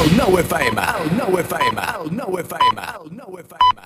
El 0.00 0.16
nou 0.16 0.40
FM, 0.40 0.80
el 0.80 1.12
nou 1.18 1.38
FM, 1.44 1.76
el 2.00 2.08
nou 2.16 2.40
FM, 2.40 2.88
el 2.88 3.08
nou 3.20 3.36
FM. 3.36 3.78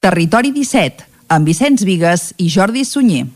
Territori 0.00 0.54
17, 0.54 1.02
amb 1.34 1.50
Vicenç 1.50 1.82
Vigues 1.84 2.30
i 2.38 2.46
Jordi 2.48 2.86
Sunyer. 2.86 3.26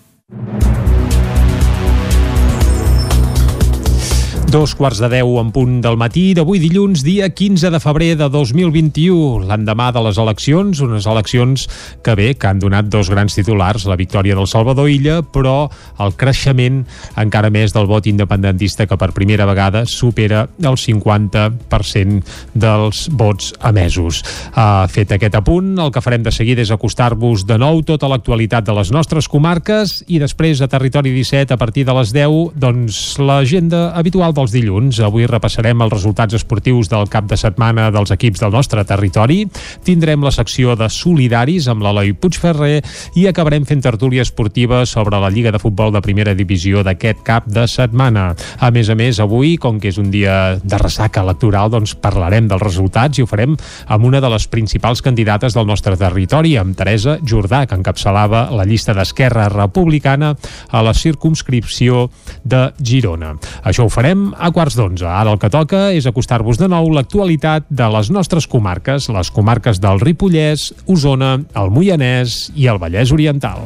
Dos 4.54 4.76
quarts 4.78 5.00
de 5.02 5.08
deu 5.10 5.32
en 5.40 5.48
punt 5.50 5.80
del 5.82 5.96
matí 5.98 6.28
d'avui 6.38 6.60
dilluns, 6.62 7.00
dia 7.02 7.26
15 7.26 7.72
de 7.74 7.78
febrer 7.82 8.12
de 8.14 8.28
2021, 8.30 9.48
l'endemà 9.48 9.88
de 9.90 9.98
les 10.06 10.18
eleccions, 10.22 10.78
unes 10.78 11.08
eleccions 11.10 11.64
que 12.06 12.12
bé, 12.14 12.28
que 12.38 12.46
han 12.46 12.60
donat 12.62 12.86
dos 12.86 13.10
grans 13.10 13.34
titulars, 13.34 13.82
la 13.90 13.98
victòria 13.98 14.36
del 14.38 14.46
Salvador 14.46 14.86
Illa, 14.86 15.16
però 15.26 15.66
el 15.98 16.14
creixement 16.14 16.84
encara 17.18 17.50
més 17.50 17.74
del 17.74 17.88
vot 17.90 18.06
independentista 18.06 18.86
que 18.86 18.94
per 18.94 19.08
primera 19.16 19.42
vegada 19.50 19.82
supera 19.90 20.44
el 20.62 20.78
50% 20.78 22.22
dels 22.54 23.08
vots 23.10 23.50
emesos. 23.58 24.22
Uh, 24.54 24.86
fet 24.86 25.16
aquest 25.18 25.34
apunt, 25.34 25.74
el 25.82 25.90
que 25.90 26.04
farem 26.04 26.22
de 26.22 26.30
seguida 26.30 26.62
és 26.62 26.70
acostar-vos 26.70 27.42
de 27.42 27.58
nou 27.58 27.82
tota 27.82 28.06
l'actualitat 28.06 28.70
de 28.70 28.78
les 28.78 28.94
nostres 28.94 29.26
comarques 29.26 30.04
i 30.06 30.22
després 30.22 30.62
a 30.62 30.70
Territori 30.70 31.10
17 31.18 31.58
a 31.58 31.58
partir 31.58 31.88
de 31.90 31.98
les 31.98 32.14
10, 32.14 32.54
doncs 32.54 33.02
l'agenda 33.18 33.88
habitual 33.98 34.30
dels 34.44 34.52
dilluns. 34.52 35.00
Avui 35.00 35.24
repassarem 35.26 35.80
els 35.80 35.92
resultats 35.92 36.36
esportius 36.36 36.90
del 36.92 37.08
cap 37.08 37.24
de 37.30 37.36
setmana 37.40 37.88
dels 37.94 38.12
equips 38.12 38.42
del 38.42 38.52
nostre 38.52 38.84
territori. 38.84 39.44
Tindrem 39.84 40.22
la 40.24 40.32
secció 40.34 40.74
de 40.76 40.90
solidaris 40.92 41.68
amb 41.72 41.84
l'Eloi 41.84 42.12
Puigferrer 42.12 42.82
i 43.16 43.26
acabarem 43.26 43.64
fent 43.64 43.80
tertúlia 43.84 44.24
esportiva 44.24 44.84
sobre 44.86 45.16
la 45.20 45.30
Lliga 45.32 45.52
de 45.54 45.60
Futbol 45.62 45.94
de 45.94 46.02
Primera 46.04 46.34
Divisió 46.36 46.82
d'aquest 46.84 47.22
cap 47.24 47.48
de 47.48 47.64
setmana. 47.70 48.34
A 48.60 48.70
més 48.74 48.90
a 48.92 48.96
més, 48.98 49.20
avui, 49.22 49.56
com 49.56 49.80
que 49.80 49.88
és 49.88 49.98
un 50.00 50.10
dia 50.12 50.58
de 50.60 50.80
ressaca 50.82 51.24
electoral, 51.24 51.72
doncs 51.72 51.96
parlarem 51.96 52.50
dels 52.50 52.62
resultats 52.62 53.18
i 53.18 53.24
ho 53.24 53.30
farem 53.30 53.56
amb 53.88 54.04
una 54.04 54.20
de 54.20 54.32
les 54.34 54.48
principals 54.52 55.00
candidates 55.00 55.56
del 55.56 55.66
nostre 55.66 55.96
territori, 55.96 56.56
amb 56.60 56.76
Teresa 56.76 57.16
Jordà, 57.24 57.64
que 57.64 57.78
encapçalava 57.78 58.50
la 58.52 58.68
llista 58.68 58.92
d'Esquerra 58.92 59.48
Republicana 59.48 60.34
a 60.68 60.84
la 60.84 60.92
circumscripció 60.92 62.10
de 62.44 62.66
Girona. 62.82 63.34
Això 63.64 63.86
ho 63.86 63.92
farem 63.92 64.33
a 64.38 64.50
quarts 64.54 64.76
d'onze. 64.78 65.06
Ara 65.06 65.34
el 65.34 65.40
que 65.42 65.50
toca 65.52 65.90
és 65.94 66.06
acostar-vos 66.06 66.58
de 66.60 66.68
nou 66.70 66.90
l'actualitat 66.94 67.68
de 67.70 67.88
les 67.96 68.10
nostres 68.14 68.48
comarques, 68.50 69.08
les 69.08 69.30
comarques 69.30 69.80
del 69.82 70.00
Ripollès, 70.02 70.72
Osona, 70.86 71.38
el 71.54 71.70
Moianès 71.74 72.50
i 72.54 72.68
el 72.70 72.80
Vallès 72.82 73.12
Oriental. 73.14 73.62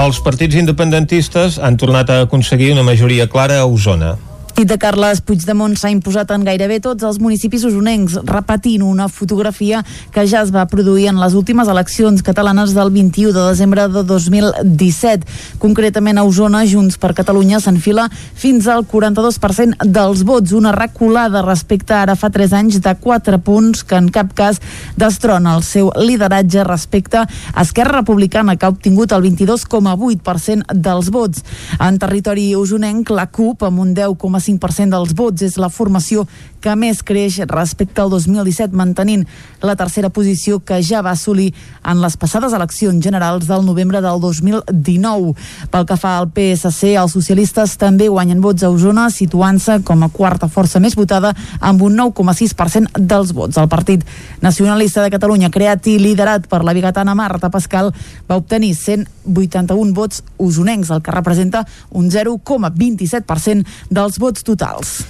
Els 0.00 0.20
partits 0.22 0.54
independentistes 0.56 1.58
han 1.58 1.76
tornat 1.76 2.08
a 2.08 2.22
aconseguir 2.24 2.70
una 2.72 2.86
majoria 2.86 3.26
clara 3.28 3.58
a 3.60 3.66
Osona. 3.66 4.14
Nit 4.60 4.68
de 4.68 4.76
Carles 4.76 5.22
Puigdemont 5.24 5.72
s'ha 5.72 5.88
imposat 5.88 6.34
en 6.34 6.42
gairebé 6.44 6.82
tots 6.84 7.06
els 7.08 7.16
municipis 7.16 7.62
usonencs, 7.64 8.18
repetint 8.28 8.82
una 8.84 9.06
fotografia 9.08 9.78
que 10.12 10.26
ja 10.28 10.42
es 10.44 10.50
va 10.52 10.66
produir 10.68 11.06
en 11.08 11.16
les 11.16 11.32
últimes 11.38 11.70
eleccions 11.72 12.20
catalanes 12.20 12.74
del 12.76 12.90
21 12.92 13.32
de 13.32 13.44
desembre 13.46 13.86
de 13.88 14.02
2017. 14.04 15.24
Concretament 15.62 16.20
a 16.20 16.24
Osona, 16.28 16.60
Junts 16.68 16.98
per 17.00 17.14
Catalunya 17.16 17.62
s'enfila 17.64 18.04
fins 18.12 18.68
al 18.68 18.84
42% 18.84 19.86
dels 19.88 20.26
vots, 20.28 20.52
una 20.52 20.74
reculada 20.76 21.40
respecte 21.46 21.96
ara 21.96 22.18
fa 22.20 22.28
3 22.28 22.52
anys 22.60 22.82
de 22.84 22.92
4 23.00 23.40
punts 23.40 23.80
que 23.80 23.96
en 23.96 24.12
cap 24.12 24.36
cas 24.36 24.60
destrona 25.00 25.56
el 25.56 25.64
seu 25.64 25.88
lideratge 25.96 26.66
respecte 26.68 27.24
a 27.24 27.64
Esquerra 27.64 28.02
Republicana, 28.02 28.58
que 28.60 28.68
ha 28.68 28.74
obtingut 28.76 29.16
el 29.16 29.24
22,8% 29.24 30.76
dels 30.76 31.08
vots. 31.08 31.48
En 31.80 31.96
territori 31.96 32.50
usonenc, 32.60 33.08
la 33.08 33.30
CUP, 33.32 33.64
amb 33.64 33.86
un 33.88 33.96
10,5 33.96 34.49
5% 34.50 34.96
dels 34.96 35.14
vots. 35.16 35.46
És 35.46 35.58
la 35.60 35.70
formació 35.70 36.26
que 36.60 36.74
més 36.76 37.00
creix 37.06 37.38
respecte 37.48 38.02
al 38.02 38.10
2017, 38.12 38.76
mantenint 38.76 39.24
la 39.64 39.76
tercera 39.76 40.10
posició 40.12 40.60
que 40.60 40.80
ja 40.84 41.00
va 41.02 41.14
assolir 41.16 41.50
en 41.84 42.00
les 42.02 42.16
passades 42.20 42.52
eleccions 42.56 43.02
generals 43.02 43.48
del 43.48 43.64
novembre 43.64 44.02
del 44.04 44.20
2019. 44.20 45.34
Pel 45.72 45.86
que 45.88 45.96
fa 46.00 46.16
al 46.18 46.28
PSC, 46.34 46.94
els 47.00 47.16
socialistes 47.16 47.76
també 47.80 48.10
guanyen 48.12 48.42
vots 48.44 48.64
a 48.64 48.70
Osona, 48.70 49.08
situant-se 49.10 49.80
com 49.88 50.04
a 50.04 50.10
quarta 50.12 50.50
força 50.52 50.80
més 50.80 50.96
votada 50.98 51.32
amb 51.60 51.82
un 51.86 51.96
9,6% 51.96 53.00
dels 53.00 53.32
vots. 53.36 53.56
El 53.60 53.70
Partit 53.72 54.04
Nacionalista 54.44 55.02
de 55.02 55.12
Catalunya, 55.12 55.50
creat 55.50 55.88
i 55.88 55.98
liderat 55.98 56.48
per 56.50 56.62
la 56.64 56.74
bigatana 56.76 57.16
Marta 57.16 57.50
Pascal, 57.50 57.92
va 58.28 58.38
obtenir 58.40 58.74
181 58.76 59.94
vots 59.96 60.22
usonencs, 60.38 60.90
el 60.90 61.02
que 61.02 61.14
representa 61.14 61.64
un 61.90 62.10
0,27% 62.10 63.64
dels 63.90 64.18
vots 64.20 64.39
totals. 64.46 65.00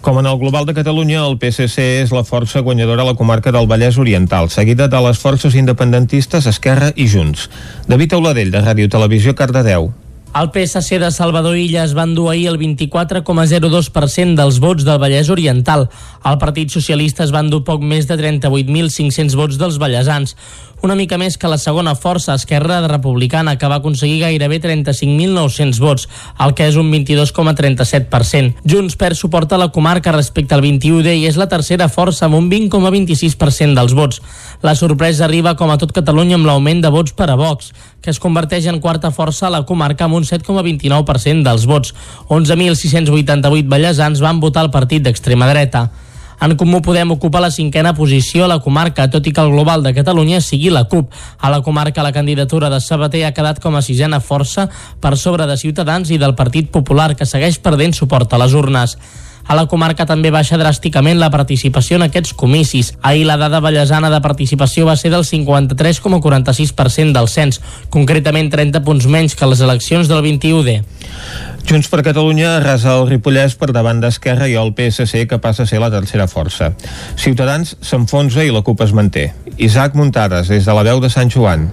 Com 0.00 0.16
en 0.16 0.26
el 0.26 0.38
Global 0.40 0.64
de 0.64 0.72
Catalunya, 0.72 1.26
el 1.28 1.36
PSC 1.36 1.84
és 2.00 2.12
la 2.16 2.24
força 2.24 2.62
guanyadora 2.64 3.04
a 3.04 3.10
la 3.10 3.16
comarca 3.18 3.52
del 3.52 3.68
Vallès 3.68 3.98
Oriental, 4.00 4.48
seguida 4.48 4.88
de 4.88 5.00
les 5.04 5.20
forces 5.20 5.54
independentistes 5.54 6.48
Esquerra 6.48 6.94
i 6.96 7.04
Junts. 7.04 7.50
David 7.86 8.16
Auladell, 8.16 8.54
de 8.54 8.64
Ràdio 8.64 8.88
Televisió, 8.88 9.36
Cardedeu. 9.36 9.92
El 10.30 10.52
PSC 10.54 11.00
de 11.02 11.10
Salvador 11.10 11.56
Illa 11.58 11.82
es 11.82 11.92
va 11.96 12.04
endur 12.06 12.28
ahir 12.30 12.46
el 12.52 12.56
24,02% 12.58 14.36
dels 14.38 14.60
vots 14.62 14.84
del 14.86 15.00
Vallès 15.02 15.28
Oriental. 15.28 15.88
El 16.22 16.36
Partit 16.38 16.70
Socialista 16.70 17.24
es 17.24 17.32
va 17.34 17.42
endur 17.42 17.64
poc 17.66 17.82
més 17.82 18.06
de 18.06 18.14
38.500 18.14 19.34
vots 19.34 19.58
dels 19.58 19.80
vallesans 19.82 20.36
una 20.82 20.96
mica 20.96 21.18
més 21.20 21.36
que 21.36 21.48
la 21.50 21.58
segona 21.60 21.94
força 21.94 22.34
Esquerra 22.34 22.80
Republicana, 22.88 23.56
que 23.58 23.68
va 23.68 23.80
aconseguir 23.80 24.22
gairebé 24.22 24.60
35.900 24.62 25.80
vots, 25.82 26.08
el 26.40 26.54
que 26.56 26.66
és 26.70 26.78
un 26.80 26.90
22,37%. 26.92 28.64
Junts 28.64 28.96
perd 29.00 29.18
suport 29.18 29.52
a 29.52 29.60
la 29.60 29.70
comarca 29.74 30.14
respecte 30.16 30.56
al 30.56 30.64
21D 30.64 31.16
i 31.20 31.26
és 31.28 31.38
la 31.40 31.48
tercera 31.52 31.90
força 31.92 32.26
amb 32.26 32.38
un 32.38 32.50
20,26% 32.50 33.76
dels 33.76 33.96
vots. 33.96 34.20
La 34.62 34.74
sorpresa 34.74 35.26
arriba 35.26 35.56
com 35.56 35.70
a 35.70 35.78
tot 35.80 35.92
Catalunya 35.96 36.38
amb 36.40 36.48
l'augment 36.48 36.82
de 36.84 36.92
vots 36.92 37.12
per 37.16 37.30
a 37.30 37.38
Vox, 37.38 37.72
que 38.00 38.10
es 38.12 38.20
converteix 38.20 38.66
en 38.70 38.80
quarta 38.80 39.10
força 39.12 39.48
a 39.48 39.54
la 39.54 39.64
comarca 39.68 40.06
amb 40.06 40.16
un 40.20 40.28
7,29% 40.28 41.44
dels 41.44 41.66
vots. 41.68 41.94
11.688 42.28 43.68
ballesans 43.68 44.20
van 44.24 44.40
votar 44.40 44.64
el 44.66 44.72
partit 44.74 45.04
d'extrema 45.04 45.48
dreta. 45.50 45.90
En 46.40 46.56
Comú 46.56 46.80
Podem 46.80 47.10
ocupa 47.12 47.40
la 47.40 47.50
cinquena 47.50 47.92
posició 47.92 48.46
a 48.46 48.48
la 48.48 48.60
comarca, 48.64 49.10
tot 49.12 49.26
i 49.28 49.32
que 49.36 49.42
el 49.44 49.52
global 49.52 49.82
de 49.84 49.92
Catalunya 49.92 50.40
sigui 50.40 50.70
la 50.72 50.86
CUP. 50.88 51.12
A 51.38 51.50
la 51.52 51.60
comarca 51.60 52.02
la 52.02 52.14
candidatura 52.16 52.70
de 52.72 52.80
Sabater 52.80 53.26
ha 53.26 53.34
quedat 53.36 53.60
com 53.60 53.76
a 53.76 53.82
sisena 53.84 54.22
força 54.24 54.70
per 55.00 55.18
sobre 55.20 55.44
de 55.46 55.58
Ciutadans 55.60 56.08
i 56.08 56.16
del 56.16 56.34
Partit 56.34 56.70
Popular, 56.72 57.12
que 57.14 57.28
segueix 57.28 57.60
perdent 57.60 57.92
suport 57.92 58.32
a 58.32 58.40
les 58.40 58.56
urnes. 58.56 58.96
A 59.50 59.56
la 59.58 59.66
comarca 59.66 60.04
també 60.06 60.30
baixa 60.30 60.56
dràsticament 60.60 61.18
la 61.18 61.28
participació 61.28 61.96
en 61.98 62.04
aquests 62.06 62.32
comicis. 62.38 62.92
Ahir 63.02 63.24
la 63.26 63.36
dada 63.36 63.60
ballesana 63.60 64.08
de 64.12 64.20
participació 64.22 64.86
va 64.86 64.96
ser 64.96 65.10
del 65.10 65.26
53,46% 65.26 67.12
del 67.16 67.28
cens, 67.28 67.60
concretament 67.90 68.48
30 68.52 68.84
punts 68.86 69.08
menys 69.10 69.34
que 69.34 69.48
les 69.50 69.60
eleccions 69.60 70.08
del 70.08 70.22
21D. 70.22 70.80
Junts 71.70 71.86
per 71.86 72.00
Catalunya 72.02 72.56
arrasa 72.56 72.96
el 72.98 73.04
Ripollès 73.06 73.52
per 73.54 73.68
davant 73.70 74.00
d'Esquerra 74.02 74.48
i 74.50 74.56
el 74.58 74.72
PSC 74.74 75.20
que 75.30 75.36
passa 75.38 75.62
a 75.62 75.70
ser 75.70 75.78
la 75.78 75.90
tercera 75.92 76.26
força. 76.26 76.72
Ciutadans 77.14 77.76
s'enfonsa 77.78 78.42
i 78.42 78.50
la 78.50 78.64
CUP 78.66 78.82
es 78.82 78.90
manté. 78.90 79.28
Isaac 79.54 79.94
Muntades, 79.94 80.50
des 80.50 80.66
de 80.66 80.74
la 80.74 80.82
veu 80.82 80.98
de 80.98 81.12
Sant 81.14 81.30
Joan. 81.30 81.68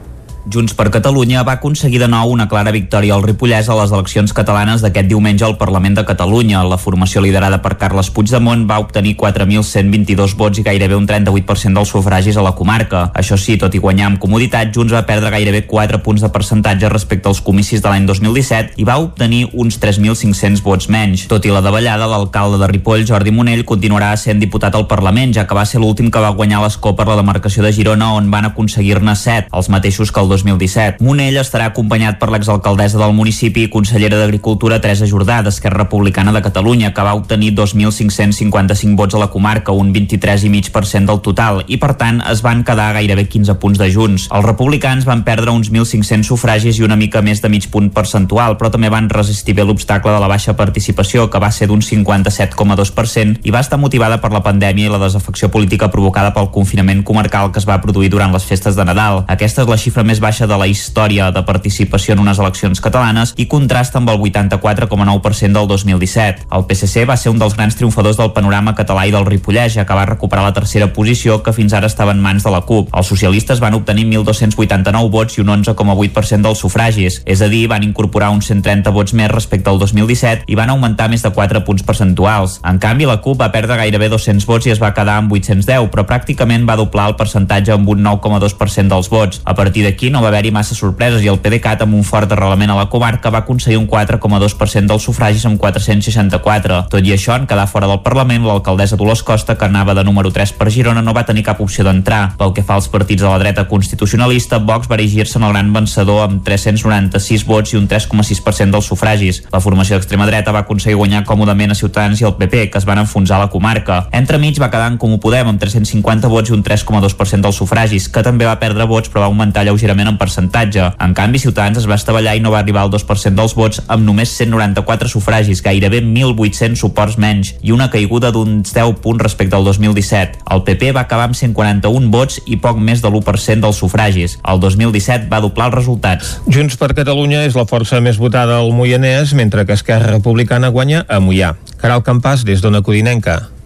Junts 0.47 0.71
per 0.79 0.88
Catalunya 0.88 1.41
va 1.43 1.57
aconseguir 1.57 1.99
de 1.99 2.07
nou 2.07 2.29
una 2.31 2.45
clara 2.47 2.71
victòria 2.71 3.17
al 3.17 3.23
Ripollès 3.25 3.67
a 3.67 3.75
les 3.75 3.91
eleccions 3.91 4.31
catalanes 4.31 4.79
d'aquest 4.79 5.10
diumenge 5.10 5.43
al 5.43 5.57
Parlament 5.60 5.97
de 5.97 6.05
Catalunya. 6.07 6.62
La 6.63 6.77
formació 6.79 7.19
liderada 7.19 7.57
per 7.60 7.73
Carles 7.81 8.07
Puigdemont 8.15 8.63
va 8.69 8.77
obtenir 8.79 9.17
4.122 9.19 10.36
vots 10.39 10.62
i 10.62 10.63
gairebé 10.63 10.95
un 10.95 11.07
38% 11.10 11.75
dels 11.75 11.91
sufragis 11.91 12.39
a 12.39 12.45
la 12.45 12.53
comarca. 12.55 13.10
Això 13.13 13.36
sí, 13.36 13.57
tot 13.60 13.75
i 13.75 13.81
guanyar 13.83 14.07
amb 14.07 14.21
comoditat, 14.23 14.71
Junts 14.71 14.95
va 14.95 15.03
perdre 15.10 15.33
gairebé 15.36 15.65
4 15.67 16.00
punts 16.06 16.23
de 16.23 16.31
percentatge 16.31 16.93
respecte 16.95 17.27
als 17.27 17.43
comicis 17.43 17.83
de 17.83 17.91
l'any 17.91 18.08
2017 18.08 18.79
i 18.79 18.87
va 18.87 18.98
obtenir 19.04 19.50
uns 19.52 19.81
3.500 19.83 20.63
vots 20.63 20.87
menys. 20.87 21.27
Tot 21.27 21.43
i 21.43 21.52
la 21.52 21.63
davallada, 21.65 22.08
l'alcalde 22.08 22.62
de 22.63 22.71
Ripoll, 22.71 23.04
Jordi 23.04 23.35
Monell, 23.35 23.65
continuarà 23.67 24.13
sent 24.15 24.39
diputat 24.39 24.79
al 24.79 24.87
Parlament, 24.87 25.35
ja 25.35 25.43
que 25.43 25.60
va 25.60 25.67
ser 25.67 25.83
l'últim 25.83 26.08
que 26.08 26.23
va 26.23 26.31
guanyar 26.31 26.63
l'escó 26.63 26.95
per 26.95 27.10
la 27.12 27.19
demarcació 27.19 27.67
de 27.67 27.75
Girona, 27.75 28.13
on 28.15 28.31
van 28.31 28.48
aconseguir-ne 28.54 29.19
7, 29.19 29.52
els 29.52 29.71
mateixos 29.75 30.15
que 30.15 30.23
el 30.23 30.37
2017. 30.44 31.04
Monell 31.06 31.40
estarà 31.42 31.69
acompanyat 31.71 32.19
per 32.19 32.29
l'exalcaldessa 32.33 33.00
del 33.02 33.15
municipi 33.17 33.65
i 33.65 33.71
consellera 33.73 34.19
d'Agricultura 34.19 34.79
Teresa 34.83 35.08
Jordà, 35.10 35.42
d'Esquerra 35.42 35.83
Republicana 35.83 36.33
de 36.35 36.42
Catalunya, 36.46 36.94
que 36.94 37.06
va 37.06 37.15
obtenir 37.17 37.54
2.555 37.58 38.96
vots 38.98 39.15
a 39.15 39.21
la 39.21 39.29
comarca, 39.33 39.71
un 39.71 39.94
23,5% 39.94 41.06
del 41.08 41.21
total, 41.21 41.63
i 41.67 41.77
per 41.81 41.94
tant 42.00 42.21
es 42.31 42.44
van 42.46 42.63
quedar 42.67 42.94
gairebé 42.98 43.27
15 43.27 43.58
punts 43.62 43.79
de 43.81 43.90
Junts. 43.94 44.27
Els 44.31 44.46
republicans 44.46 45.06
van 45.08 45.23
perdre 45.27 45.52
uns 45.52 45.71
1.500 45.71 46.27
sufragis 46.27 46.79
i 46.79 46.85
una 46.85 47.00
mica 47.00 47.21
més 47.21 47.42
de 47.42 47.50
mig 47.50 47.69
punt 47.71 47.90
percentual, 47.94 48.58
però 48.58 48.71
també 48.73 48.92
van 48.94 49.10
resistir 49.10 49.56
bé 49.58 49.65
l'obstacle 49.65 50.13
de 50.13 50.21
la 50.21 50.29
baixa 50.31 50.56
participació, 50.58 51.29
que 51.29 51.42
va 51.42 51.52
ser 51.52 51.67
d'un 51.67 51.81
57,2% 51.81 53.42
i 53.44 53.54
va 53.54 53.62
estar 53.63 53.79
motivada 53.79 54.19
per 54.21 54.31
la 54.33 54.44
pandèmia 54.46 54.88
i 54.88 54.92
la 54.92 55.02
desafecció 55.02 55.50
política 55.54 55.92
provocada 55.94 56.33
pel 56.35 56.52
confinament 56.52 57.04
comarcal 57.08 57.52
que 57.52 57.62
es 57.62 57.67
va 57.67 57.79
produir 57.81 58.10
durant 58.13 58.33
les 58.33 58.46
festes 58.46 58.75
de 58.75 58.85
Nadal. 58.88 59.23
Aquesta 59.27 59.63
és 59.63 59.71
la 59.71 59.79
xifra 59.79 60.06
més 60.08 60.21
baixa 60.28 60.48
de 60.48 60.58
la 60.60 60.67
història 60.67 61.30
de 61.32 61.44
participació 61.48 62.15
en 62.15 62.21
unes 62.25 62.40
eleccions 62.42 62.82
catalanes 62.84 63.34
i 63.40 63.48
contrasta 63.48 64.02
amb 64.02 64.12
el 64.12 64.19
84,9% 64.19 65.56
del 65.56 65.67
2017. 65.71 66.48
El 66.52 66.65
PSC 66.67 67.06
va 67.08 67.15
ser 67.15 67.32
un 67.32 67.40
dels 67.40 67.56
grans 67.56 67.78
triomfadors 67.80 68.19
del 68.19 68.34
panorama 68.36 68.75
català 68.75 69.06
i 69.08 69.13
del 69.13 69.28
Ripollès, 69.28 69.78
ja 69.78 69.86
que 69.88 69.96
va 69.96 70.06
recuperar 70.10 70.44
la 70.44 70.56
tercera 70.56 70.90
posició 70.94 71.40
que 71.44 71.54
fins 71.56 71.73
ara 71.78 71.88
estava 71.88 72.12
en 72.12 72.19
mans 72.23 72.44
de 72.44 72.52
la 72.52 72.63
CUP. 72.67 72.92
Els 72.92 73.12
socialistes 73.13 73.62
van 73.63 73.78
obtenir 73.78 74.08
1.289 74.10 75.12
vots 75.13 75.38
i 75.38 75.44
un 75.46 75.54
11,8% 75.56 76.44
dels 76.44 76.63
sufragis, 76.65 77.21
és 77.25 77.42
a 77.42 77.48
dir, 77.48 77.63
van 77.71 77.88
incorporar 77.88 78.34
uns 78.36 78.52
130 78.52 78.92
vots 78.92 79.15
més 79.15 79.32
respecte 79.32 79.71
al 79.71 79.80
2017 79.80 80.48
i 80.52 80.60
van 80.60 80.73
augmentar 80.73 81.08
més 81.13 81.23
de 81.23 81.32
4 81.32 81.63
punts 81.63 81.88
percentuals. 81.88 82.60
En 82.67 82.82
canvi, 82.84 83.08
la 83.08 83.19
CUP 83.23 83.40
va 83.40 83.52
perdre 83.56 83.80
gairebé 83.80 84.12
200 84.12 84.48
vots 84.50 84.67
i 84.67 84.75
es 84.75 84.84
va 84.84 84.92
quedar 84.98 85.21
amb 85.21 85.32
810, 85.32 85.88
però 85.94 86.04
pràcticament 86.10 86.67
va 86.67 86.80
doblar 86.80 87.08
el 87.13 87.17
percentatge 87.19 87.75
amb 87.78 87.96
un 87.96 88.04
9,2% 88.04 88.92
dels 88.92 89.12
vots. 89.13 89.42
A 89.46 89.56
partir 89.56 89.88
d'aquí 89.88 90.12
no 90.17 90.23
va 90.23 90.31
haver-hi 90.31 90.49
massa 90.49 90.73
sorpreses 90.73 91.21
i 91.21 91.27
el 91.29 91.37
PDeCAT, 91.37 91.83
amb 91.85 91.93
un 91.93 92.01
fort 92.01 92.31
arrelament 92.33 92.71
a 92.73 92.77
la 92.79 92.87
comarca, 92.89 93.29
va 93.29 93.43
aconseguir 93.43 93.77
un 93.77 93.85
4,2% 93.85 94.89
dels 94.89 95.03
sufragis 95.05 95.43
amb 95.45 95.59
464. 95.61 96.79
Tot 96.89 97.05
i 97.05 97.13
això, 97.13 97.35
en 97.37 97.45
quedar 97.45 97.67
fora 97.69 97.85
del 97.85 97.99
Parlament, 98.01 98.47
l'alcaldessa 98.47 98.97
Dolors 98.97 99.21
Costa, 99.21 99.53
que 99.53 99.67
anava 99.67 99.93
de 99.93 100.03
número 100.07 100.31
3 100.33 100.55
per 100.57 100.71
Girona, 100.73 101.03
no 101.05 101.13
va 101.13 101.25
tenir 101.27 101.43
cap 101.45 101.61
opció 101.61 101.85
d'entrar. 101.85 102.31
Pel 102.39 102.55
que 102.57 102.63
fa 102.65 102.79
als 102.79 102.87
partits 102.89 103.21
de 103.21 103.29
la 103.29 103.37
dreta 103.37 103.67
constitucionalista, 103.69 104.57
Vox 104.57 104.89
va 104.89 104.97
erigir-se 104.97 105.37
en 105.37 105.45
el 105.45 105.53
gran 105.53 105.69
vencedor 105.75 106.23
amb 106.25 106.41
396 106.47 107.45
vots 107.45 107.75
i 107.75 107.77
un 107.77 107.85
3,6% 107.85 108.73
dels 108.73 108.89
sufragis. 108.89 109.43
La 109.53 109.61
formació 109.61 109.99
d'extrema 109.99 110.25
dreta 110.25 110.55
va 110.55 110.65
aconseguir 110.65 110.97
guanyar 110.97 111.25
còmodament 111.29 111.75
a 111.75 111.77
Ciutadans 111.77 112.23
i 112.23 112.25
el 112.25 112.33
PP, 112.41 112.71
que 112.73 112.81
es 112.81 112.89
van 112.89 113.03
enfonsar 113.03 113.37
a 113.37 113.45
la 113.45 113.51
comarca. 113.53 114.07
Entremig 114.17 114.57
va 114.57 114.71
quedar 114.73 114.89
en 114.89 114.97
Comú 114.97 115.21
Podem 115.21 115.53
amb 115.53 115.61
350 115.61 116.33
vots 116.33 116.49
i 116.49 116.57
un 116.57 116.65
3,2% 116.65 117.45
dels 117.45 117.61
sufragis, 117.61 118.09
que 118.09 118.25
també 118.25 118.49
va 118.49 118.57
perdre 118.57 118.89
vots 118.89 119.13
però 119.13 119.27
va 119.27 119.29
augmentar 119.29 119.67
lleugerament 119.67 119.96
en 120.06 120.19
percentatge. 120.21 120.91
En 121.02 121.15
canvi, 121.17 121.41
Ciutadans 121.41 121.79
es 121.81 121.87
va 121.89 121.98
estavellar 121.98 122.35
i 122.37 122.43
no 122.43 122.52
va 122.54 122.60
arribar 122.62 122.83
al 122.85 122.91
2% 122.93 123.33
dels 123.33 123.56
vots 123.58 123.81
amb 123.87 124.06
només 124.06 124.35
194 124.37 125.10
sufragis, 125.10 125.63
gairebé 125.65 126.04
1.800 126.04 126.77
suports 126.77 127.17
menys 127.17 127.56
i 127.65 127.73
una 127.73 127.89
caiguda 127.89 128.29
d'uns 128.35 128.75
10 128.75 129.02
punts 129.02 129.23
respecte 129.23 129.58
al 129.58 129.65
2017. 129.65 130.43
El 130.54 130.62
PP 130.67 130.93
va 130.93 131.08
acabar 131.08 131.25
amb 131.31 131.39
141 131.39 132.13
vots 132.13 132.37
i 132.45 132.60
poc 132.62 132.77
més 132.77 133.02
de 133.02 133.10
l'1% 133.10 133.65
dels 133.65 133.81
sufragis. 133.81 134.37
El 134.45 134.62
2017 134.62 135.31
va 135.33 135.41
doblar 135.41 135.71
els 135.71 135.79
resultats. 135.79 136.37
Junts 136.45 136.77
per 136.77 136.93
Catalunya 136.93 137.48
és 137.50 137.58
la 137.58 137.65
força 137.65 138.02
més 138.04 138.21
votada 138.21 138.62
al 138.62 138.73
Moianès, 138.77 139.33
mentre 139.33 139.65
que 139.65 139.73
Esquerra 139.73 140.13
Republicana 140.13 140.69
guanya 140.69 141.06
a 141.10 141.21
Moià. 141.23 141.56
Caral 141.81 142.06
Campàs, 142.06 142.45
des 142.45 142.62
d'Ona 142.62 142.85
Codinenca. 142.85 143.56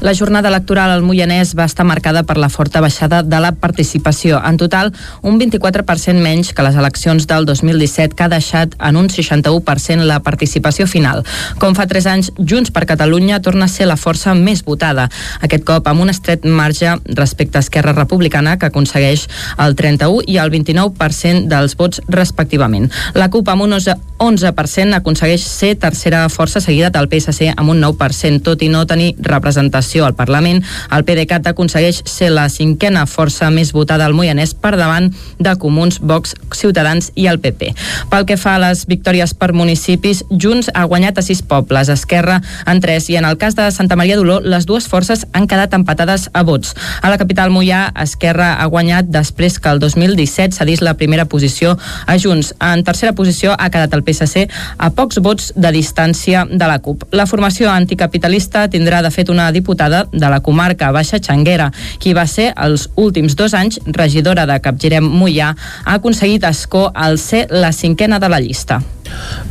La 0.00 0.12
jornada 0.14 0.50
electoral 0.50 0.90
al 0.92 1.02
Moianès 1.02 1.54
va 1.56 1.64
estar 1.64 1.86
marcada 1.88 2.22
per 2.28 2.36
la 2.36 2.50
forta 2.52 2.82
baixada 2.84 3.22
de 3.24 3.38
la 3.40 3.52
participació. 3.56 4.36
En 4.44 4.58
total, 4.60 4.92
un 5.22 5.38
24% 5.40 6.20
menys 6.20 6.52
que 6.52 6.62
les 6.62 6.76
eleccions 6.76 7.26
del 7.26 7.46
2017, 7.48 8.12
que 8.14 8.26
ha 8.26 8.28
deixat 8.28 8.74
en 8.76 8.98
un 9.00 9.08
61% 9.08 10.04
la 10.04 10.20
participació 10.20 10.86
final. 10.86 11.24
Com 11.58 11.74
fa 11.74 11.86
3 11.88 12.08
anys, 12.12 12.30
Junts 12.36 12.70
per 12.70 12.84
Catalunya 12.84 13.40
torna 13.40 13.64
a 13.64 13.72
ser 13.72 13.88
la 13.88 13.96
força 13.96 14.34
més 14.36 14.62
votada. 14.66 15.08
Aquest 15.40 15.64
cop 15.64 15.88
amb 15.88 16.04
un 16.04 16.12
estret 16.12 16.44
marge 16.44 16.92
respecte 17.16 17.56
a 17.56 17.64
Esquerra 17.64 17.96
Republicana, 17.96 18.58
que 18.58 18.68
aconsegueix 18.68 19.26
el 19.56 19.78
31 19.80 20.28
i 20.28 20.36
el 20.36 20.52
29% 20.52 21.48
dels 21.48 21.76
vots 21.80 22.04
respectivament. 22.08 22.90
La 23.14 23.30
CUP 23.32 23.48
amb 23.48 23.64
un 23.64 23.72
11% 23.72 25.00
aconsegueix 25.00 25.40
ser 25.40 25.74
tercera 25.80 26.28
força 26.28 26.60
seguida 26.60 26.92
del 26.92 27.08
PSC 27.08 27.54
amb 27.56 27.72
un 27.72 27.80
9%, 27.80 28.44
tot 28.44 28.60
i 28.60 28.68
no 28.68 28.84
tenir 28.84 29.14
representació 29.24 29.85
al 30.04 30.14
Parlament. 30.18 30.62
El 30.92 31.04
PDeCAT 31.06 31.46
aconsegueix 31.52 32.02
ser 32.04 32.30
la 32.34 32.48
cinquena 32.50 33.06
força 33.06 33.50
més 33.54 33.72
votada 33.72 34.04
al 34.06 34.14
Moianès 34.14 34.54
per 34.54 34.74
davant 34.76 35.12
de 35.38 35.54
Comuns, 35.62 36.00
Vox, 36.00 36.34
Ciutadans 36.52 37.12
i 37.14 37.28
el 37.30 37.38
PP. 37.40 37.72
Pel 38.10 38.26
que 38.26 38.36
fa 38.36 38.56
a 38.56 38.62
les 38.62 38.86
victòries 38.90 39.34
per 39.38 39.52
municipis, 39.54 40.24
Junts 40.30 40.70
ha 40.74 40.84
guanyat 40.90 41.18
a 41.18 41.24
sis 41.24 41.42
pobles, 41.42 41.88
Esquerra 41.92 42.40
en 42.66 42.80
tres, 42.82 43.08
i 43.10 43.16
en 43.16 43.24
el 43.24 43.38
cas 43.38 43.54
de 43.54 43.70
Santa 43.70 43.96
Maria 43.96 44.16
d'Oló, 44.18 44.40
les 44.42 44.66
dues 44.66 44.88
forces 44.90 45.26
han 45.32 45.46
quedat 45.46 45.74
empatades 45.76 46.28
a 46.32 46.42
vots. 46.42 46.74
A 47.02 47.10
la 47.12 47.18
capital 47.18 47.52
Moià, 47.54 47.86
Esquerra 48.02 48.54
ha 48.60 48.66
guanyat 48.66 49.08
després 49.12 49.60
que 49.60 49.70
el 49.70 49.80
2017 49.80 50.56
cedís 50.56 50.82
la 50.82 50.96
primera 50.98 51.26
posició 51.30 51.76
a 52.06 52.18
Junts. 52.18 52.54
En 52.60 52.82
tercera 52.84 53.14
posició 53.14 53.54
ha 53.56 53.70
quedat 53.70 53.94
el 53.94 54.02
PSC 54.02 54.48
a 54.78 54.90
pocs 54.90 55.20
vots 55.22 55.52
de 55.54 55.72
distància 55.72 56.46
de 56.50 56.66
la 56.66 56.80
CUP. 56.82 57.06
La 57.12 57.26
formació 57.30 57.70
anticapitalista 57.70 58.66
tindrà 58.72 59.02
de 59.04 59.12
fet 59.14 59.30
una 59.30 59.50
diputada 59.52 59.75
de 59.76 60.28
la 60.30 60.40
comarca 60.40 60.90
Baixa 60.92 61.20
Xanguera, 61.22 61.70
qui 61.98 62.14
va 62.16 62.26
ser 62.26 62.52
els 62.56 62.88
últims 62.96 63.36
dos 63.36 63.54
anys 63.54 63.80
regidora 63.86 64.46
de 64.48 64.58
Capgirem 64.64 65.04
Moià, 65.06 65.52
ha 65.84 65.94
aconseguit 66.00 66.44
escó 66.44 66.90
al 66.94 67.18
ser 67.18 67.46
la 67.50 67.72
cinquena 67.72 68.18
de 68.18 68.32
la 68.32 68.40
llista. 68.40 68.80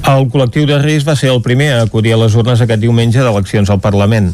El 0.05 0.27
col·lectiu 0.33 0.67
de 0.67 0.81
risc 0.81 1.07
va 1.07 1.15
ser 1.15 1.31
el 1.31 1.41
primer 1.45 1.71
a 1.73 1.83
acudir 1.85 2.13
a 2.13 2.19
les 2.19 2.35
urnes 2.35 2.61
aquest 2.61 2.81
diumenge 2.81 3.23
d'eleccions 3.23 3.71
al 3.71 3.79
Parlament. 3.79 4.33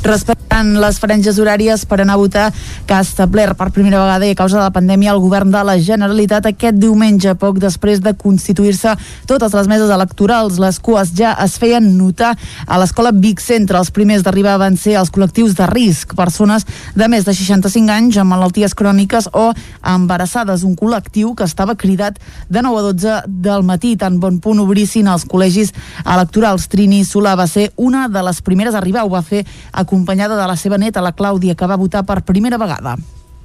Respectant 0.00 0.78
les 0.80 0.96
franges 0.96 1.36
horàries 1.36 1.82
per 1.84 1.98
anar 2.00 2.14
a 2.16 2.20
votar 2.20 2.46
que 2.88 2.94
ha 2.96 3.02
establert 3.04 3.58
per 3.58 3.68
primera 3.74 4.00
vegada 4.00 4.24
i 4.24 4.32
a 4.32 4.38
causa 4.38 4.56
de 4.56 4.62
la 4.62 4.72
pandèmia 4.72 5.12
el 5.12 5.20
govern 5.20 5.50
de 5.52 5.60
la 5.64 5.76
Generalitat 5.76 6.46
aquest 6.48 6.78
diumenge, 6.80 7.34
poc 7.36 7.58
després 7.60 8.00
de 8.00 8.14
constituir-se 8.16 8.94
totes 9.28 9.52
les 9.54 9.68
meses 9.68 9.92
electorals. 9.92 10.56
Les 10.62 10.78
cues 10.80 11.12
ja 11.16 11.34
es 11.44 11.58
feien 11.60 11.84
notar 11.98 12.32
a 12.66 12.78
l'escola 12.80 13.12
Vic 13.12 13.42
Centre. 13.44 13.76
Els 13.76 13.92
primers 13.92 14.24
d'arribar 14.24 14.56
van 14.62 14.78
ser 14.80 14.96
els 15.00 15.12
col·lectius 15.12 15.52
de 15.58 15.68
risc, 15.68 16.16
persones 16.16 16.64
de 16.96 17.08
més 17.12 17.28
de 17.28 17.36
65 17.36 17.92
anys 17.92 18.18
amb 18.20 18.32
malalties 18.32 18.74
cròniques 18.74 19.28
o 19.36 19.50
embarassades, 19.84 20.64
un 20.64 20.78
col·lectiu 20.80 21.34
que 21.36 21.44
estava 21.44 21.76
cridat 21.76 22.16
de 22.48 22.64
9 22.64 22.80
a 22.80 22.86
12 22.88 23.18
del 23.28 23.68
matí, 23.68 23.94
tan 24.00 24.16
bon 24.20 24.40
punt 24.40 24.64
obrissin 24.64 25.12
els 25.12 25.28
col·legis 25.28 25.74
electorals. 26.06 26.70
Trini 26.72 27.04
Solà 27.04 27.36
va 27.36 27.46
ser 27.50 27.68
una 27.76 28.08
de 28.08 28.24
les 28.24 28.40
primeres 28.40 28.74
a 28.74 28.80
arribar, 28.80 29.04
ho 29.04 29.12
va 29.12 29.22
fer 29.22 29.44
acompanyada 29.90 30.36
de 30.38 30.46
la 30.46 30.54
seva 30.54 30.78
neta, 30.78 31.02
la 31.02 31.10
Clàudia, 31.10 31.56
que 31.58 31.66
va 31.66 31.76
votar 31.76 32.04
per 32.06 32.22
primera 32.22 32.58
vegada. 32.62 32.94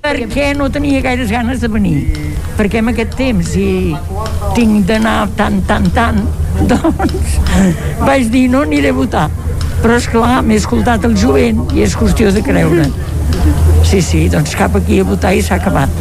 Perquè 0.06 0.52
no 0.54 0.70
tenia 0.70 1.02
gaires 1.02 1.32
ganes 1.34 1.64
de 1.64 1.68
venir. 1.74 1.96
Perquè 2.60 2.84
en 2.84 2.91
aquest 2.91 3.16
temps, 3.18 3.50
si 3.56 3.96
tinc 4.54 4.86
d'anar 4.86 5.32
tant, 5.39 5.58
tant, 5.66 5.89
tant, 5.96 6.22
doncs 6.70 7.39
vaig 8.06 8.30
dir 8.30 8.46
no 8.54 8.62
aniré 8.68 8.93
a 8.93 9.00
votar. 9.00 9.26
Però 9.82 9.98
és 9.98 10.06
clar, 10.12 10.43
m'he 10.46 10.62
escoltat 10.62 11.10
el 11.10 11.18
jovent 11.18 11.66
i 11.74 11.82
és 11.88 11.98
qüestió 11.98 12.30
de 12.36 12.46
creure. 12.46 12.86
Sí, 13.86 14.01
sí, 14.01 14.23
doncs 14.33 14.55
cap 14.57 14.73
aquí 14.75 14.99
a 14.99 15.05
votar 15.05 15.36
i 15.38 15.43
s'ha 15.45 15.59
acabat. 15.59 15.91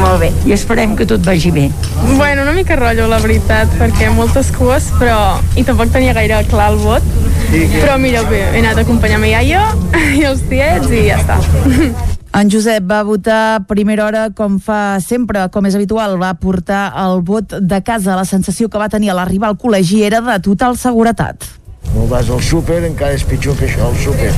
Molt 0.00 0.18
bé. 0.20 0.32
I 0.48 0.56
esperem 0.56 0.96
que 0.98 1.06
tot 1.08 1.22
vagi 1.24 1.52
bé. 1.54 1.68
Bueno, 2.16 2.42
una 2.42 2.52
mica 2.56 2.76
rotllo, 2.76 3.06
la 3.08 3.20
veritat, 3.22 3.70
perquè 3.78 4.10
moltes 4.12 4.50
cues, 4.56 4.90
però... 4.98 5.38
I 5.56 5.64
tampoc 5.64 5.94
tenia 5.94 6.16
gaire 6.16 6.42
clar 6.50 6.72
el 6.74 6.80
vot. 6.82 7.06
Però 7.52 7.94
mira, 8.02 8.24
bé, 8.26 8.42
he 8.50 8.60
anat 8.60 8.82
a 8.82 8.84
acompanyar 8.84 9.22
ma 9.22 9.30
iaia 9.30 9.62
i 10.18 10.26
els 10.26 10.44
tiets 10.50 10.90
i 10.90 11.06
ja 11.08 11.22
està. 11.22 11.40
En 12.36 12.50
Josep 12.52 12.84
va 12.84 12.98
votar 13.00 13.36
a 13.54 13.60
primera 13.64 14.04
hora 14.04 14.26
com 14.36 14.58
fa 14.60 14.98
sempre, 15.00 15.46
com 15.48 15.64
és 15.64 15.76
habitual, 15.78 16.18
va 16.20 16.34
portar 16.36 16.90
el 17.00 17.22
vot 17.24 17.54
de 17.64 17.78
casa. 17.80 18.12
La 18.18 18.26
sensació 18.28 18.68
que 18.68 18.76
va 18.76 18.90
tenir 18.92 19.08
a 19.08 19.16
l'arribar 19.16 19.48
al 19.48 19.56
col·legi 19.56 20.02
era 20.04 20.20
de 20.20 20.36
total 20.44 20.76
seguretat. 20.76 21.48
No 21.94 22.04
vas 22.10 22.28
al 22.28 22.42
súper, 22.44 22.82
encara 22.84 23.16
és 23.16 23.24
pitjor 23.24 23.56
que 23.56 23.70
això, 23.70 23.88
al 23.88 23.96
súper. 23.96 24.34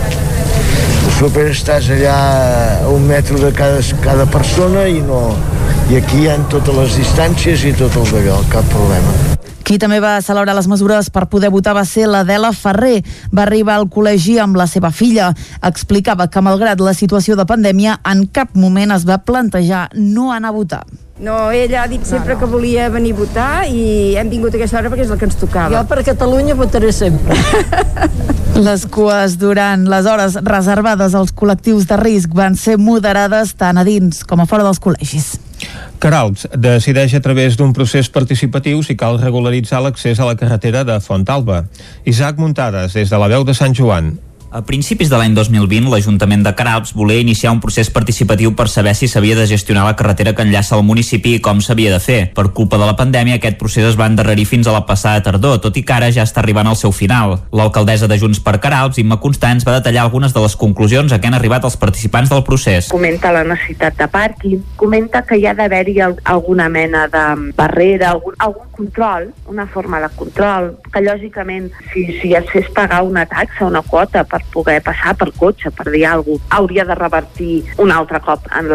Súper 1.19 1.49
estàs 1.51 1.89
allà 1.91 2.17
a 2.85 2.91
un 2.95 3.03
metre 3.09 3.41
de 3.43 3.49
cada, 3.51 3.81
cada 4.05 4.27
persona 4.31 4.85
i 4.87 5.01
no, 5.03 5.33
I 5.91 5.97
aquí 5.99 6.21
hi 6.23 6.29
ha 6.31 6.37
totes 6.53 6.77
les 6.77 6.99
distàncies 7.01 7.65
i 7.67 7.73
tot 7.75 7.95
el 7.97 8.07
d'allò, 8.13 8.37
cap 8.53 8.67
problema. 8.71 9.15
Qui 9.67 9.81
també 9.83 9.99
va 10.05 10.19
celebrar 10.23 10.55
les 10.55 10.69
mesures 10.71 11.09
per 11.11 11.25
poder 11.33 11.51
votar 11.51 11.75
va 11.75 11.83
ser 11.89 12.07
l'Adela 12.07 12.53
Ferrer. 12.55 13.03
Va 13.35 13.43
arribar 13.49 13.81
al 13.81 13.89
col·legi 13.91 14.37
amb 14.39 14.61
la 14.61 14.69
seva 14.71 14.93
filla. 14.95 15.33
Explicava 15.65 16.29
que, 16.31 16.45
malgrat 16.45 16.79
la 16.85 16.95
situació 16.95 17.35
de 17.41 17.49
pandèmia, 17.51 17.99
en 18.07 18.27
cap 18.31 18.55
moment 18.55 18.95
es 18.95 19.09
va 19.09 19.19
plantejar 19.19 19.89
no 19.97 20.31
anar 20.37 20.55
a 20.55 20.59
votar. 20.61 20.85
No, 21.19 21.51
ella 21.51 21.83
ha 21.83 21.89
dit 21.91 22.05
sempre 22.07 22.35
no, 22.35 22.39
no. 22.39 22.41
que 22.41 22.51
volia 22.51 22.89
venir 22.95 23.13
a 23.17 23.19
votar 23.19 23.53
i 23.67 24.15
hem 24.19 24.29
vingut 24.31 24.55
a 24.55 24.61
aquesta 24.61 24.79
hora 24.79 24.93
perquè 24.93 25.03
és 25.03 25.11
el 25.11 25.19
que 25.19 25.27
ens 25.27 25.39
tocava. 25.41 25.73
Jo 25.75 25.83
per 25.91 26.05
Catalunya 26.07 26.55
votaré 26.59 26.93
sempre. 26.95 27.35
Les 28.69 28.85
cues 28.91 29.37
durant 29.39 29.85
les 29.87 30.07
hores 30.11 30.35
reservades 30.43 31.15
als 31.15 31.31
col·lectius 31.31 31.87
de 31.87 31.99
risc 32.01 32.33
van 32.35 32.57
ser 32.59 32.75
moderades 32.79 33.53
tant 33.59 33.79
a 33.79 33.85
dins 33.87 34.25
com 34.27 34.43
a 34.43 34.49
fora 34.51 34.67
dels 34.67 34.83
col·legis. 34.83 35.37
Caralps 36.03 36.47
decideix 36.55 37.15
a 37.15 37.23
través 37.23 37.59
d'un 37.59 37.75
procés 37.75 38.11
participatiu 38.11 38.83
si 38.83 38.97
cal 38.99 39.19
regularitzar 39.23 39.83
l'accés 39.83 40.19
a 40.19 40.27
la 40.27 40.35
carretera 40.39 40.83
de 40.87 40.99
Fontalba. 41.03 41.65
Isaac 42.07 42.39
Muntades, 42.39 42.95
des 42.99 43.11
de 43.11 43.19
la 43.19 43.31
veu 43.31 43.47
de 43.47 43.55
Sant 43.55 43.75
Joan. 43.75 44.17
A 44.51 44.63
principis 44.65 45.11
de 45.13 45.17
l'any 45.21 45.35
2020, 45.37 45.91
l'Ajuntament 45.93 46.41
de 46.41 46.55
Caralps 46.57 46.95
volia 46.97 47.21
iniciar 47.21 47.51
un 47.53 47.59
procés 47.61 47.91
participatiu 47.93 48.55
per 48.57 48.65
saber 48.73 48.95
si 48.97 49.05
s'havia 49.05 49.37
de 49.37 49.45
gestionar 49.47 49.83
la 49.85 49.93
carretera 49.97 50.33
que 50.33 50.41
enllaça 50.41 50.73
el 50.79 50.87
municipi 50.89 51.35
i 51.37 51.41
com 51.45 51.61
s'havia 51.61 51.93
de 51.93 51.99
fer. 52.01 52.17
Per 52.33 52.47
culpa 52.57 52.79
de 52.81 52.87
la 52.89 52.95
pandèmia, 52.97 53.37
aquest 53.37 53.59
procés 53.61 53.85
es 53.85 53.99
va 54.01 54.07
endarrerir 54.09 54.47
fins 54.49 54.65
a 54.67 54.73
la 54.73 54.87
passada 54.89 55.21
tardor, 55.27 55.59
tot 55.61 55.77
i 55.77 55.83
que 55.85 55.93
ara 55.93 56.09
ja 56.09 56.25
està 56.25 56.41
arribant 56.41 56.71
al 56.71 56.79
seu 56.81 56.95
final. 56.97 57.37
L'alcaldessa 57.53 58.09
de 58.09 58.17
Junts 58.23 58.41
per 58.41 58.57
Caralps, 58.63 58.97
Imma 59.03 59.21
Constants, 59.21 59.67
va 59.69 59.77
detallar 59.77 60.07
algunes 60.07 60.33
de 60.33 60.41
les 60.41 60.57
conclusions 60.57 61.13
a 61.13 61.21
què 61.21 61.29
han 61.29 61.37
arribat 61.37 61.69
els 61.69 61.77
participants 61.77 62.33
del 62.33 62.41
procés. 62.49 62.89
Comenta 62.89 63.35
la 63.37 63.45
necessitat 63.45 64.01
de 64.01 64.09
pàrquing, 64.09 64.65
comenta 64.81 65.27
que 65.29 65.37
hi 65.37 65.45
ha 65.45 65.53
d'haver-hi 65.61 66.01
alguna 66.09 66.71
mena 66.73 67.05
de 67.13 67.53
barrera, 67.53 68.15
algun, 68.17 68.41
algun 68.41 68.73
control, 68.79 69.29
una 69.47 69.67
forma 69.67 70.01
de 70.01 70.09
control, 70.17 70.73
que 70.89 71.05
lògicament 71.05 71.69
si, 71.93 72.09
si 72.23 72.33
es 72.39 72.49
fes 72.49 72.73
pagar 72.73 73.03
una 73.05 73.27
taxa, 73.29 73.67
una 73.69 73.85
quota 73.85 74.25
per 74.25 74.38
poder 74.53 74.81
passar 74.85 75.15
per 75.19 75.31
cotxe, 75.37 75.71
per 75.71 75.89
dir 75.91 76.05
alguna 76.07 76.39
cosa, 76.39 76.57
hauria 76.59 76.85
de 76.85 76.95
revertir 76.99 77.55
un 77.79 77.93
altre 77.93 78.21
cop 78.25 78.47
en 78.59 78.71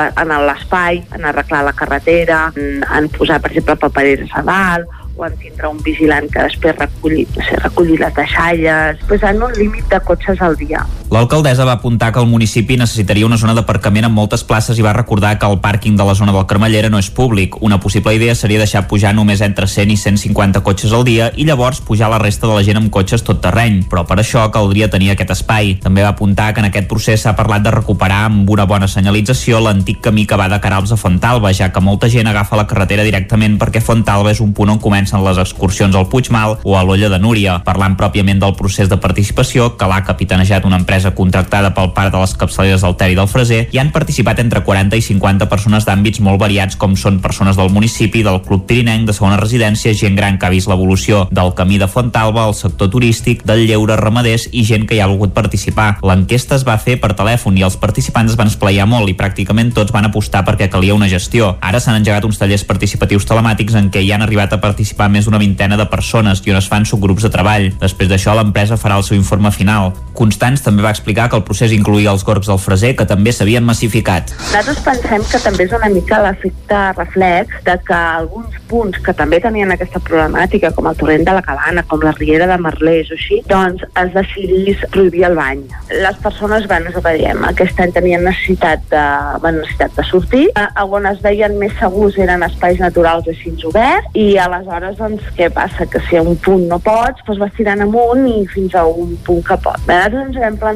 l'espai, 0.47 1.03
en 1.15 1.25
arreglar 1.25 1.63
la 1.67 1.73
carretera, 1.77 2.45
en, 2.55 2.83
en 2.83 3.09
posar, 3.13 3.41
per 3.41 3.51
exemple, 3.51 3.79
papereres 3.87 4.33
a 4.33 4.43
dalt, 4.47 4.99
o 5.15 5.25
en 5.27 5.35
tindre 5.37 5.69
un 5.69 5.79
vigilant 5.85 6.27
que 6.31 6.47
després 6.47 6.77
reculli, 6.79 7.25
no 7.35 7.45
sé, 7.45 7.57
reculli 7.61 7.97
les 8.01 8.13
deixalles, 8.17 9.03
posant 9.09 9.43
un 9.45 9.53
límit 9.59 9.85
de 9.91 9.99
cotxes 10.07 10.41
al 10.41 10.57
dia. 10.57 10.81
L'alcaldessa 11.13 11.61
va 11.63 11.73
apuntar 11.77 12.11
que 12.11 12.17
el 12.19 12.25
municipi 12.25 12.73
necessitaria 12.73 13.27
una 13.27 13.37
zona 13.37 13.53
d'aparcament 13.53 14.07
amb 14.07 14.15
moltes 14.17 14.41
places 14.49 14.79
i 14.79 14.81
va 14.81 14.95
recordar 14.97 15.35
que 15.37 15.45
el 15.45 15.59
pàrquing 15.61 15.93
de 15.93 16.05
la 16.07 16.15
zona 16.17 16.33
del 16.33 16.47
Carmellera 16.49 16.89
no 16.89 16.97
és 16.97 17.11
públic. 17.13 17.59
Una 17.61 17.77
possible 17.79 18.15
idea 18.15 18.33
seria 18.33 18.57
deixar 18.57 18.87
pujar 18.89 19.11
només 19.13 19.43
entre 19.45 19.67
100 19.69 19.93
i 19.93 19.97
150 20.01 20.63
cotxes 20.65 20.89
al 20.91 21.05
dia 21.05 21.27
i 21.37 21.45
llavors 21.45 21.83
pujar 21.85 22.09
la 22.09 22.17
resta 22.17 22.47
de 22.49 22.55
la 22.55 22.63
gent 22.65 22.79
amb 22.79 22.89
cotxes 22.89 23.21
tot 23.21 23.43
terreny, 23.43 23.83
però 23.91 24.07
per 24.09 24.17
això 24.17 24.47
caldria 24.49 24.87
tenir 24.89 25.11
aquest 25.13 25.35
espai. 25.35 25.75
També 25.83 26.01
va 26.01 26.15
apuntar 26.15 26.47
que 26.55 26.63
en 26.65 26.69
aquest 26.71 26.89
procés 26.89 27.21
s'ha 27.21 27.35
parlat 27.37 27.61
de 27.61 27.75
recuperar 27.77 28.23
amb 28.31 28.49
una 28.49 28.65
bona 28.65 28.89
senyalització 28.89 29.61
l'antic 29.61 30.01
camí 30.01 30.25
que 30.25 30.41
va 30.41 30.49
de 30.49 30.57
Carals 30.65 30.95
a 30.95 30.97
Fontalba, 30.97 31.53
ja 31.53 31.69
que 31.69 31.85
molta 31.91 32.09
gent 32.09 32.31
agafa 32.31 32.57
la 32.57 32.65
carretera 32.65 33.05
directament 33.05 33.59
perquè 33.61 33.85
Fontalba 33.85 34.33
és 34.33 34.41
un 34.41 34.57
punt 34.57 34.73
on 34.73 34.81
comencen 34.81 35.21
les 35.21 35.37
excursions 35.45 35.93
al 35.93 36.09
Puigmal 36.09 36.57
o 36.63 36.73
a 36.73 36.81
l'Olla 36.81 37.13
de 37.13 37.21
Núria. 37.21 37.61
Parlant 37.69 38.01
pròpiament 38.01 38.41
del 38.41 38.57
procés 38.57 38.89
de 38.89 38.97
participació, 38.97 39.75
que 39.77 39.93
l'ha 39.93 40.01
capitanejat 40.09 40.65
una 40.65 40.81
empresa 40.81 41.02
contractada 41.11 41.73
pel 41.75 41.91
parc 41.91 42.13
de 42.13 42.21
les 42.21 42.33
capçaleres 42.39 42.81
del 42.85 42.95
Ter 42.95 43.11
i 43.11 43.17
del 43.19 43.27
Freser, 43.27 43.59
hi 43.71 43.79
han 43.81 43.91
participat 43.91 44.39
entre 44.39 44.63
40 44.63 44.95
i 44.95 45.03
50 45.03 45.49
persones 45.51 45.83
d'àmbits 45.83 46.21
molt 46.23 46.39
variats 46.39 46.79
com 46.79 46.95
són 46.95 47.19
persones 47.19 47.59
del 47.59 47.71
municipi, 47.75 48.23
del 48.23 48.39
Club 48.47 48.63
Pirinenc, 48.69 49.05
de 49.09 49.15
segona 49.17 49.39
residència, 49.41 49.93
gent 49.93 50.15
gran 50.15 50.39
que 50.39 50.47
ha 50.47 50.53
vist 50.53 50.71
l'evolució 50.71 51.27
del 51.31 51.53
camí 51.57 51.77
de 51.81 51.89
Fontalba, 51.91 52.47
el 52.47 52.55
sector 52.55 52.89
turístic, 52.93 53.43
del 53.43 53.65
lleure 53.67 53.97
ramaders 53.99 54.47
i 54.51 54.63
gent 54.63 54.87
que 54.87 54.95
hi 54.95 55.03
ha 55.03 55.09
volgut 55.11 55.35
participar. 55.35 55.97
L'enquesta 56.05 56.55
es 56.55 56.63
va 56.67 56.79
fer 56.79 56.97
per 57.01 57.13
telèfon 57.17 57.57
i 57.59 57.65
els 57.67 57.77
participants 57.81 58.31
es 58.31 58.39
van 58.39 58.51
esplaiar 58.51 58.87
molt 58.89 59.11
i 59.11 59.17
pràcticament 59.19 59.73
tots 59.75 59.93
van 59.93 60.07
apostar 60.07 60.45
perquè 60.47 60.69
calia 60.71 60.95
una 60.95 61.09
gestió. 61.11 61.57
Ara 61.61 61.81
s'han 61.83 61.99
engegat 61.99 62.25
uns 62.27 62.39
tallers 62.39 62.63
participatius 62.69 63.27
telemàtics 63.29 63.75
en 63.79 63.89
què 63.91 64.03
hi 64.03 64.13
han 64.15 64.23
arribat 64.25 64.53
a 64.53 64.61
participar 64.63 65.09
més 65.11 65.27
d'una 65.27 65.41
vintena 65.41 65.77
de 65.79 65.89
persones 65.91 66.43
i 66.45 66.53
on 66.53 66.61
es 66.61 66.69
fan 66.71 66.87
subgrups 66.87 67.27
de 67.27 67.33
treball. 67.33 67.69
Després 67.81 68.09
d'això, 68.11 68.35
l'empresa 68.37 68.79
farà 68.79 68.99
el 68.99 69.07
seu 69.07 69.17
informe 69.17 69.51
final. 69.51 69.91
Constants 70.17 70.63
també 70.63 70.85
va 70.85 70.92
explicar 70.93 71.29
que 71.29 71.39
el 71.39 71.45
procés 71.47 71.73
incluïa 71.75 72.13
els 72.13 72.23
gorgs 72.25 72.49
del 72.49 72.61
freser, 72.61 72.93
que 72.97 73.07
també 73.09 73.33
s'havien 73.33 73.65
massificat. 73.65 74.33
Nosaltres 74.53 74.81
pensem 74.85 75.25
que 75.31 75.41
també 75.43 75.67
és 75.67 75.75
una 75.75 75.89
mica 75.93 76.21
l'efecte 76.23 76.81
reflex 76.97 77.63
de 77.67 77.77
que 77.87 77.97
alguns 77.97 78.57
punts 78.69 78.99
que 79.03 79.13
també 79.17 79.39
tenien 79.43 79.73
aquesta 79.73 80.01
problemàtica, 80.03 80.71
com 80.73 80.87
el 80.89 80.97
torrent 80.99 81.25
de 81.27 81.35
la 81.37 81.43
Cabana, 81.45 81.83
com 81.89 82.01
la 82.05 82.13
riera 82.17 82.47
de 82.49 82.57
Merlès 82.61 83.11
o 83.11 83.17
així, 83.17 83.41
doncs 83.49 83.83
es 84.01 84.13
decidís 84.15 84.81
prohibir 84.93 85.25
el 85.29 85.37
bany. 85.37 85.63
Les 86.03 86.17
persones, 86.23 86.67
bueno, 86.69 86.89
és 86.89 86.97
el 86.97 87.05
que 87.05 87.15
diem, 87.19 87.43
aquest 87.49 87.79
any 87.83 87.93
tenien 87.95 88.23
necessitat 88.25 88.85
de, 88.91 89.03
bueno, 89.43 89.61
necessitat 89.61 89.97
de 89.97 90.07
sortir, 90.09 90.45
on 90.93 91.07
es 91.09 91.21
veien 91.23 91.57
més 91.59 91.73
segurs 91.79 92.17
eren 92.21 92.43
espais 92.45 92.79
naturals 92.81 93.27
així 93.29 93.51
oberts, 93.67 94.09
i 94.17 94.37
aleshores 94.37 94.97
doncs, 94.97 95.23
què 95.37 95.49
passa? 95.53 95.85
Que 95.89 96.01
si 96.07 96.17
a 96.17 96.21
un 96.21 96.37
punt 96.43 96.67
no 96.69 96.79
pots, 96.83 97.21
doncs 97.27 97.41
vas 97.41 97.53
tirant 97.57 97.81
amunt 97.83 98.25
i 98.29 98.43
fins 98.51 98.75
a 98.75 98.85
un 98.87 99.15
punt 99.25 99.43
que 99.47 99.57
pots. 99.63 99.83
Nosaltres 99.87 100.27
ens 100.27 100.39
vam 100.41 100.57
plantejar, 100.61 100.72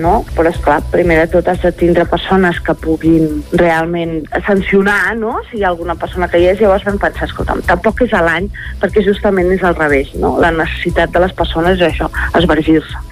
no? 0.00 0.24
Però, 0.36 0.50
esclar, 0.50 0.80
primer 0.90 1.18
de 1.20 1.26
tot 1.32 1.48
has 1.48 1.60
de 1.62 1.72
tindre 1.72 2.04
persones 2.06 2.60
que 2.60 2.74
puguin 2.74 3.42
realment 3.52 4.26
sancionar, 4.46 5.16
no? 5.16 5.40
Si 5.50 5.58
hi 5.58 5.64
ha 5.64 5.68
alguna 5.68 5.94
persona 5.94 6.28
que 6.28 6.38
hi 6.38 6.48
és, 6.50 6.60
llavors 6.60 6.84
vam 6.84 6.98
pensar, 6.98 7.28
escolta'm, 7.28 7.62
tampoc 7.66 8.02
és 8.06 8.14
a 8.14 8.22
l'any, 8.22 8.48
perquè 8.80 9.04
justament 9.04 9.50
és 9.52 9.62
al 9.62 9.76
revés, 9.76 10.14
no? 10.14 10.36
La 10.40 10.50
necessitat 10.50 11.10
de 11.10 11.20
les 11.20 11.32
persones 11.32 11.78
és 11.80 11.86
això, 11.92 12.10
esvergir-se. 12.38 13.04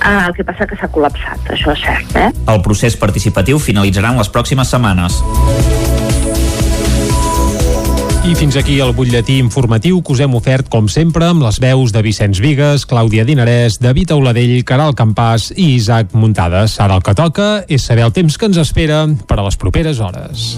Ah, 0.00 0.26
el 0.28 0.34
que 0.34 0.44
passa 0.44 0.66
que 0.66 0.76
s'ha 0.76 0.90
col·lapsat, 0.92 1.54
això 1.54 1.72
és 1.74 1.84
cert, 1.84 2.18
eh? 2.18 2.28
El 2.48 2.62
procés 2.62 2.96
participatiu 2.96 3.58
finalitzarà 3.62 4.12
en 4.12 4.22
les 4.22 4.32
pròximes 4.32 4.70
setmanes. 4.74 5.22
I 8.28 8.34
fins 8.36 8.58
aquí 8.60 8.74
el 8.84 8.90
butlletí 8.92 9.38
informatiu 9.40 10.02
que 10.04 10.12
us 10.12 10.20
hem 10.20 10.34
ofert, 10.36 10.66
com 10.68 10.84
sempre, 10.92 11.30
amb 11.32 11.40
les 11.46 11.56
veus 11.64 11.94
de 11.94 12.02
Vicenç 12.04 12.42
Vigues, 12.44 12.84
Clàudia 12.84 13.24
Dinarès, 13.24 13.78
David 13.80 14.12
Auladell, 14.12 14.52
Caral 14.68 14.92
Campàs 14.92 15.48
i 15.56 15.70
Isaac 15.78 16.12
Muntades. 16.12 16.76
Ara 16.76 17.00
el 17.00 17.06
que 17.06 17.16
toca 17.16 17.48
és 17.64 17.88
saber 17.88 18.04
el 18.04 18.12
temps 18.12 18.36
que 18.36 18.50
ens 18.52 18.60
espera 18.60 19.06
per 19.24 19.40
a 19.40 19.48
les 19.48 19.56
properes 19.56 20.04
hores. 20.04 20.50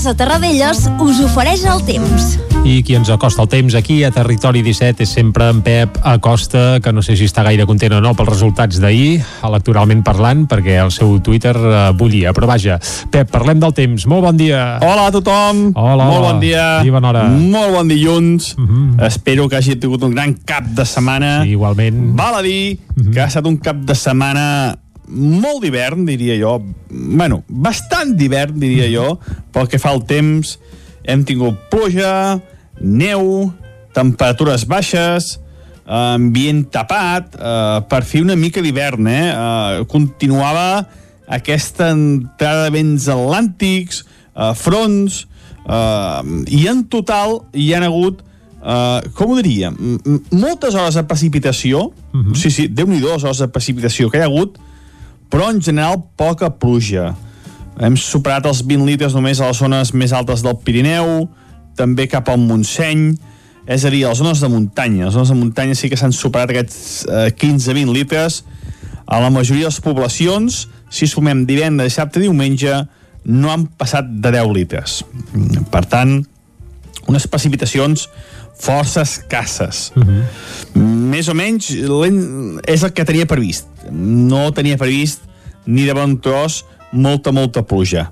Casa 0.00 0.16
Terradellos 0.16 0.86
us 1.04 1.18
ofereix 1.20 1.60
el 1.68 1.82
temps. 1.84 2.38
I 2.64 2.78
qui 2.80 2.94
ens 2.96 3.10
acosta 3.12 3.42
el 3.44 3.50
temps 3.52 3.74
aquí 3.76 3.98
a 4.00 4.08
Territori 4.08 4.62
17 4.64 5.04
és 5.04 5.12
sempre 5.12 5.50
en 5.52 5.60
Pep 5.60 5.98
Acosta, 6.08 6.78
que 6.80 6.88
no 6.96 7.04
sé 7.04 7.18
si 7.20 7.28
està 7.28 7.44
gaire 7.44 7.66
content 7.68 7.98
o 7.98 8.00
no 8.00 8.14
pels 8.16 8.30
resultats 8.30 8.80
d'ahir, 8.80 9.20
electoralment 9.44 10.00
parlant, 10.00 10.46
perquè 10.48 10.78
el 10.80 10.88
seu 10.96 11.18
Twitter 11.20 11.52
eh, 11.52 11.84
bullia. 12.00 12.32
Però 12.32 12.48
vaja, 12.48 12.80
Pep, 13.12 13.28
parlem 13.28 13.60
del 13.60 13.76
temps. 13.76 14.08
Molt 14.08 14.24
bon 14.24 14.40
dia. 14.40 14.78
Hola 14.80 15.10
a 15.10 15.12
tothom. 15.12 15.66
Hola, 15.76 16.08
Molt 16.08 16.28
bon 16.30 16.40
dia. 16.48 16.66
I 16.80 16.96
bona 16.96 17.12
hora. 17.12 17.28
Molt 17.28 17.76
bon 17.76 17.92
dilluns. 17.92 18.54
Uh 18.56 18.64
-huh. 18.64 19.04
Espero 19.04 19.50
que 19.50 19.60
hagi 19.60 19.76
tingut 19.76 20.02
un 20.02 20.16
gran 20.16 20.32
cap 20.32 20.64
de 20.64 20.86
setmana. 20.86 21.42
Sí, 21.42 21.50
igualment. 21.50 22.16
Val 22.16 22.36
a 22.36 22.42
dir 22.42 22.80
uh 22.96 23.04
-huh. 23.04 23.12
que 23.12 23.20
ha 23.20 23.26
estat 23.26 23.44
un 23.44 23.58
cap 23.58 23.76
de 23.76 23.94
setmana 23.94 24.78
molt 25.10 25.64
d'hivern, 25.64 26.04
diria 26.08 26.36
jo. 26.40 26.58
Bueno, 26.90 27.42
bastant 27.48 28.14
d'hivern, 28.18 28.58
diria 28.62 28.88
jo, 28.92 29.18
pel 29.52 29.68
que 29.70 29.80
fa 29.82 29.92
al 29.94 30.04
temps. 30.08 30.56
Hem 31.04 31.24
tingut 31.26 31.58
pluja, 31.72 32.38
neu, 32.80 33.50
temperatures 33.96 34.66
baixes, 34.70 35.38
ambient 35.90 36.68
tapat, 36.70 37.34
eh, 37.34 37.80
per 37.90 38.02
fer 38.06 38.22
una 38.22 38.36
mica 38.38 38.62
d'hivern, 38.62 39.06
eh? 39.10 39.26
eh? 39.26 39.84
Continuava 39.90 40.86
aquesta 41.26 41.90
entrada 41.94 42.68
de 42.68 42.74
vents 42.76 43.08
atlàntics, 43.10 44.04
eh, 44.36 44.52
fronts, 44.54 45.24
eh, 45.66 46.20
i 46.46 46.66
en 46.70 46.84
total 46.88 47.40
hi 47.52 47.72
han 47.74 47.88
hagut 47.88 48.26
Uh, 48.60 49.00
com 49.16 49.30
ho 49.32 49.36
diria? 49.40 49.70
M 49.72 49.96
-m 50.04 50.18
moltes 50.36 50.74
hores 50.76 50.94
de 50.94 51.02
precipitació, 51.08 51.78
uh 51.80 51.94
-huh. 52.12 52.34
sí, 52.36 52.50
sí, 52.50 52.68
déu 52.68 52.86
nhi 52.86 53.00
hores 53.02 53.38
de 53.38 53.48
precipitació 53.48 54.10
que 54.10 54.18
hi 54.18 54.20
ha 54.20 54.26
hagut, 54.26 54.58
però 55.30 55.50
en 55.50 55.60
general 55.62 56.02
poca 56.18 56.50
pluja. 56.58 57.14
Hem 57.80 57.96
superat 57.96 58.46
els 58.50 58.64
20 58.66 58.88
litres 58.88 59.14
només 59.16 59.40
a 59.40 59.48
les 59.48 59.60
zones 59.62 59.94
més 59.94 60.12
altes 60.12 60.42
del 60.44 60.58
Pirineu, 60.64 61.28
també 61.78 62.08
cap 62.10 62.28
al 62.28 62.40
Montseny, 62.42 63.14
és 63.70 63.84
a 63.84 63.92
dir, 63.92 64.04
a 64.04 64.10
les 64.10 64.18
zones 64.18 64.40
de 64.42 64.50
muntanya. 64.50 65.06
Les 65.06 65.14
zones 65.14 65.30
de 65.30 65.38
muntanya 65.38 65.76
sí 65.78 65.88
que 65.88 65.96
s'han 65.96 66.12
superat 66.16 66.50
aquests 66.50 67.06
eh, 67.06 67.28
15-20 67.38 67.94
litres. 67.94 68.42
A 69.06 69.20
la 69.22 69.30
majoria 69.30 69.68
de 69.68 69.70
les 69.70 69.80
poblacions, 69.82 70.64
si 70.90 71.06
sumem 71.10 71.44
divendres, 71.46 71.92
dissabte 71.92 72.20
i 72.20 72.26
diumenge, 72.26 72.74
no 73.24 73.52
han 73.52 73.68
passat 73.78 74.08
de 74.22 74.32
10 74.34 74.52
litres. 74.56 75.00
Per 75.70 75.84
tant, 75.86 76.18
unes 77.10 77.26
precipitacions 77.30 78.08
força 78.60 79.02
escasses. 79.02 79.92
Uh 79.96 80.04
-huh. 80.04 80.22
Més 81.10 81.28
o 81.28 81.34
menys 81.34 81.72
és 81.74 82.84
el 82.84 82.92
que 82.94 83.06
tenia 83.08 83.26
previst. 83.26 83.68
No 83.90 84.50
tenia 84.54 84.78
previst 84.80 85.26
ni 85.66 85.86
de 85.88 85.96
bon 85.96 86.18
tros 86.22 86.62
molta, 86.92 87.32
molta 87.34 87.64
pluja. 87.66 88.10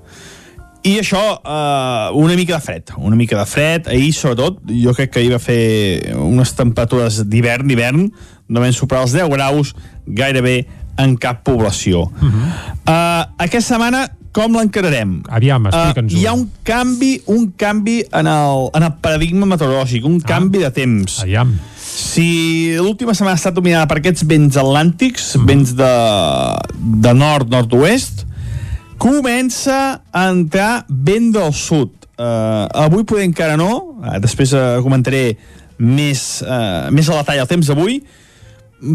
I 0.83 0.95
això, 1.01 1.19
eh, 1.43 2.09
una 2.15 2.35
mica 2.35 2.55
de 2.55 2.61
fred, 2.63 2.91
una 2.97 3.15
mica 3.15 3.37
de 3.37 3.45
fred. 3.45 3.87
Ahir, 3.87 4.13
sobretot, 4.13 4.61
jo 4.67 4.93
crec 4.95 5.11
que 5.11 5.19
ahir 5.19 5.33
va 5.33 5.39
fer 5.39 6.15
unes 6.15 6.53
temperatures 6.55 7.23
d'hivern, 7.27 7.67
d'hivern, 7.67 8.05
no 8.47 8.61
vam 8.63 8.71
superar 8.73 9.03
els 9.03 9.15
10 9.15 9.29
graus 9.29 9.73
gairebé 10.07 10.65
en 10.97 11.17
cap 11.17 11.43
població. 11.43 12.03
Uh 12.03 12.23
-huh. 12.23 12.47
uh, 12.87 13.25
aquesta 13.37 13.75
setmana 13.75 14.09
com 14.31 14.53
l'encararem? 14.53 15.21
Aviam, 15.29 15.65
explica'ns-ho. 15.65 16.15
Uh, 16.15 16.21
hi 16.21 16.27
ha 16.27 16.33
un 16.33 16.49
canvi, 16.63 17.21
un 17.25 17.53
canvi 17.57 18.05
en 18.11 18.27
el, 18.27 18.69
en 18.73 18.83
el 18.83 18.93
paradigma 19.01 19.45
meteorològic, 19.45 20.05
un 20.05 20.21
ah. 20.23 20.27
canvi 20.27 20.59
de 20.59 20.71
temps. 20.71 21.21
Aviam. 21.21 21.59
Si 21.89 22.75
l'última 22.77 23.15
setmana 23.17 23.33
ha 23.37 23.39
estat 23.39 23.55
dominada 23.57 23.87
per 23.89 23.99
aquests 23.99 24.25
vents 24.29 24.57
atlàntics, 24.59 25.31
mm. 25.37 25.47
vents 25.49 25.73
de, 25.77 25.93
de 27.05 27.13
nord-nord-oest, 27.17 28.25
comença 29.01 29.79
a 30.11 30.25
entrar 30.29 30.85
vent 30.89 31.31
del 31.33 31.53
sud. 31.55 31.95
Uh, 32.19 32.67
avui 32.75 33.05
poder 33.07 33.23
encara 33.29 33.55
no, 33.57 33.71
uh, 34.03 34.17
després 34.19 34.51
uh, 34.53 34.81
comentaré 34.83 35.37
més, 35.79 36.43
uh, 36.43 36.91
més 36.91 37.07
a 37.07 37.15
la 37.15 37.23
talla 37.25 37.45
el 37.45 37.49
temps 37.49 37.71
d'avui, 37.71 38.01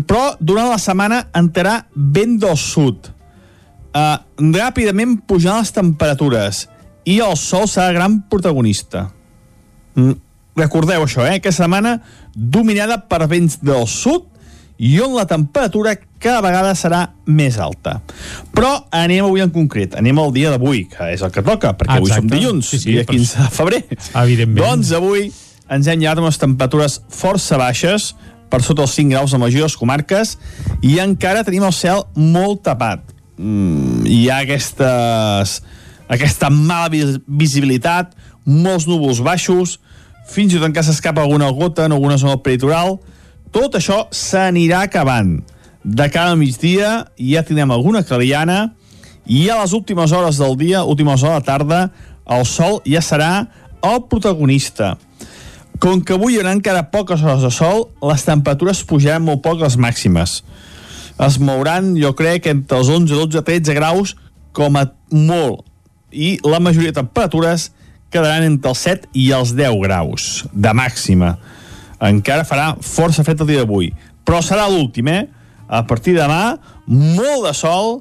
però 0.09 0.35
durant 0.41 0.71
la 0.71 0.81
setmana 0.81 1.25
entrarà 1.37 1.79
vent 1.95 2.37
del 2.45 2.57
sud. 2.61 3.11
Uh, 3.95 4.19
ràpidament 4.55 5.17
pujant 5.29 5.63
les 5.63 5.73
temperatures 5.73 6.65
i 7.09 7.21
el 7.25 7.37
sol 7.41 7.67
serà 7.71 7.93
gran 7.97 8.21
protagonista. 8.31 9.07
Mm, 9.95 10.19
recordeu 10.57 11.05
això, 11.05 11.25
eh? 11.27 11.39
Aquesta 11.41 11.65
setmana 11.65 11.99
dominada 12.35 13.01
per 13.09 13.27
vents 13.31 13.59
del 13.63 13.87
sud 13.91 14.31
i 14.79 14.97
on 15.01 15.15
la 15.15 15.27
temperatura 15.31 15.95
cada 16.19 16.41
vegada 16.43 16.75
serà 16.75 17.05
més 17.31 17.59
alta. 17.63 18.01
Però 18.55 18.73
anem 18.95 19.29
avui 19.29 19.45
en 19.45 19.53
concret, 19.55 19.95
anem 19.99 20.19
al 20.19 20.33
dia 20.35 20.51
d'avui, 20.51 20.85
que 20.91 21.13
és 21.15 21.23
el 21.23 21.33
que 21.35 21.45
toca, 21.47 21.75
perquè 21.79 22.01
avui 22.01 22.11
som 22.11 22.29
dilluns, 22.31 22.73
sí, 22.73 22.81
sí, 22.83 22.95
dia 22.97 23.07
15 23.07 23.45
de 23.45 23.51
febrer. 23.55 23.83
Evidentment. 24.25 24.63
Doncs 24.65 24.95
avui 24.99 25.29
ens 25.75 25.89
hem 25.89 26.01
llevat 26.03 26.21
amb 26.21 26.29
unes 26.29 26.41
temperatures 26.41 26.99
força 27.13 27.59
baixes, 27.61 28.13
per 28.51 28.63
sota 28.63 28.85
els 28.85 28.95
5 28.95 29.11
graus 29.11 29.35
a 29.35 29.41
majors 29.41 29.75
comarques 29.79 30.37
i 30.85 30.99
encara 31.03 31.43
tenim 31.47 31.65
el 31.67 31.75
cel 31.75 32.05
molt 32.15 32.63
tapat. 32.69 33.03
Mm, 33.35 34.05
hi 34.07 34.21
ha 34.31 34.43
aquestes, 34.45 35.57
aquesta 36.07 36.51
mala 36.55 36.91
visibilitat, 37.27 38.13
molts 38.45 38.87
núvols 38.87 39.23
baixos, 39.25 39.79
fins 40.29 40.53
i 40.53 40.59
tot 40.59 40.69
encara 40.69 40.87
s'escapa 40.87 41.23
alguna 41.23 41.51
gota 41.53 41.87
en 41.87 41.95
alguna 41.97 42.19
zona 42.21 42.39
peritoral. 42.43 42.99
Tot 43.55 43.77
això 43.79 44.05
s'anirà 44.15 44.85
acabant. 44.89 45.37
De 45.85 46.07
cada 46.09 46.35
migdia 46.37 47.05
ja 47.21 47.45
tindrem 47.45 47.71
alguna 47.75 48.03
clariana 48.03 48.73
i 49.27 49.49
a 49.49 49.61
les 49.61 49.73
últimes 49.77 50.13
hores 50.13 50.41
del 50.41 50.57
dia, 50.57 50.85
últimes 50.85 51.23
hores 51.23 51.35
de 51.35 51.41
la 51.41 51.45
tarda, 51.45 51.81
el 52.25 52.45
sol 52.49 52.81
ja 52.89 53.03
serà 53.05 53.47
el 53.85 54.03
protagonista. 54.09 54.95
Com 55.81 56.01
que 56.01 56.15
avui 56.17 56.35
hi 56.35 56.41
haurà 56.41 56.55
encara 56.57 56.87
poques 56.93 57.23
hores 57.23 57.45
de 57.45 57.51
sol, 57.53 57.89
les 58.09 58.25
temperatures 58.25 58.85
pujaran 58.89 59.25
molt 59.25 59.43
poc 59.45 59.61
les 59.61 59.77
màximes. 59.77 60.39
Es 61.21 61.39
mouran, 61.39 61.93
jo 62.01 62.15
crec, 62.17 62.49
entre 62.51 62.81
els 62.81 62.91
11, 62.91 63.13
12, 63.13 63.43
13 63.47 63.77
graus 63.77 64.15
com 64.57 64.77
a 64.81 64.87
molt. 65.13 65.65
I 66.11 66.39
la 66.47 66.61
majoria 66.63 66.93
de 66.93 67.01
temperatures 67.03 67.73
quedaran 68.15 68.47
entre 68.47 68.71
els 68.71 68.83
7 68.87 69.11
i 69.19 69.29
els 69.35 69.55
10 69.59 69.81
graus 69.83 70.45
de 70.53 70.73
màxima. 70.77 71.35
Encara 72.05 72.47
farà 72.47 72.73
força 72.83 73.25
fred 73.27 73.43
el 73.43 73.51
dia 73.51 73.65
d'avui. 73.65 73.91
Però 74.25 74.41
serà 74.43 74.69
l'últim, 74.71 75.11
eh? 75.11 75.27
A 75.69 75.83
partir 75.89 76.15
de 76.15 76.23
demà, 76.23 76.57
molt 76.87 77.49
de 77.49 77.55
sol, 77.57 77.99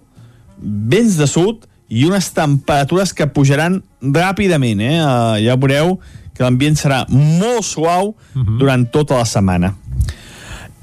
vents 0.59 1.17
de 1.19 1.27
sud 1.27 1.65
i 1.93 2.05
unes 2.07 2.29
temperatures 2.35 3.13
que 3.15 3.27
pujaran 3.29 3.81
ràpidament, 4.01 4.81
eh? 4.83 4.97
Uh, 4.99 5.39
ja 5.43 5.57
veureu 5.59 5.97
que 6.33 6.43
l'ambient 6.45 6.77
serà 6.79 7.03
molt 7.09 7.65
suau 7.67 8.13
uh 8.13 8.15
-huh. 8.41 8.57
durant 8.59 8.85
tota 8.91 9.17
la 9.17 9.25
setmana. 9.25 9.75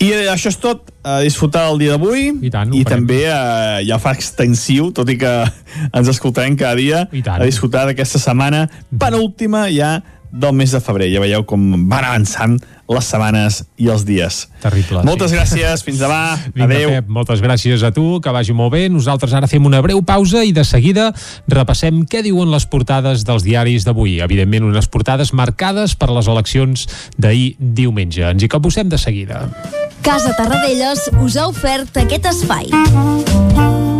I 0.01 0.09
eh, 0.17 0.29
això 0.33 0.49
és 0.49 0.57
tot, 0.57 0.87
a 1.05 1.19
disfrutar 1.25 1.67
el 1.71 1.81
dia 1.83 1.97
d'avui. 1.97 2.31
I, 2.41 2.51
tant, 2.53 2.73
i 2.73 2.85
també 2.89 3.21
eh, 3.29 3.83
ja 3.89 3.99
fa 4.01 4.15
extensiu, 4.17 4.89
tot 4.97 5.11
i 5.13 5.19
que 5.21 5.33
ens 5.97 6.09
escoltarem 6.09 6.57
cada 6.61 6.79
dia, 6.81 7.05
a 7.05 7.41
disfrutar 7.45 7.85
d'aquesta 7.91 8.21
setmana 8.23 8.65
penúltima 9.01 9.67
ja 9.73 9.99
del 10.33 10.55
mes 10.57 10.72
de 10.72 10.81
febrer. 10.83 11.11
Ja 11.12 11.22
veieu 11.22 11.45
com 11.49 11.62
van 11.91 12.07
avançant 12.07 12.59
les 12.91 13.07
setmanes 13.07 13.61
i 13.78 13.89
els 13.93 14.03
dies. 14.07 14.41
Terrible. 14.62 15.05
Moltes 15.07 15.31
sí. 15.31 15.39
gràcies, 15.39 15.85
fins 15.87 16.01
demà. 16.03 16.37
Vinga, 16.55 16.66
Adéu. 16.66 16.95
Pep, 16.97 17.12
moltes 17.20 17.43
gràcies 17.45 17.85
a 17.87 17.93
tu, 17.95 18.07
que 18.22 18.35
vagi 18.35 18.57
molt 18.57 18.74
bé. 18.74 18.85
Nosaltres 18.91 19.35
ara 19.37 19.51
fem 19.51 19.66
una 19.66 19.83
breu 19.85 20.03
pausa 20.07 20.43
i 20.47 20.55
de 20.57 20.64
seguida 20.66 21.11
repassem 21.51 22.03
què 22.11 22.24
diuen 22.26 22.51
les 22.51 22.66
portades 22.70 23.24
dels 23.28 23.47
diaris 23.47 23.87
d'avui. 23.87 24.18
Evidentment, 24.24 24.70
unes 24.72 24.91
portades 24.91 25.35
marcades 25.37 25.95
per 25.95 26.11
les 26.14 26.31
eleccions 26.31 26.89
d'ahir 27.18 27.55
diumenge. 27.59 28.26
Ens 28.26 28.43
hi 28.43 28.51
capbussem 28.51 28.91
de 28.91 28.99
seguida. 28.99 29.47
Casa 30.03 30.35
Tarradellas 30.39 31.11
us 31.20 31.37
ha 31.37 31.49
ofert 31.51 32.03
aquest 32.03 32.31
espai. 32.33 34.00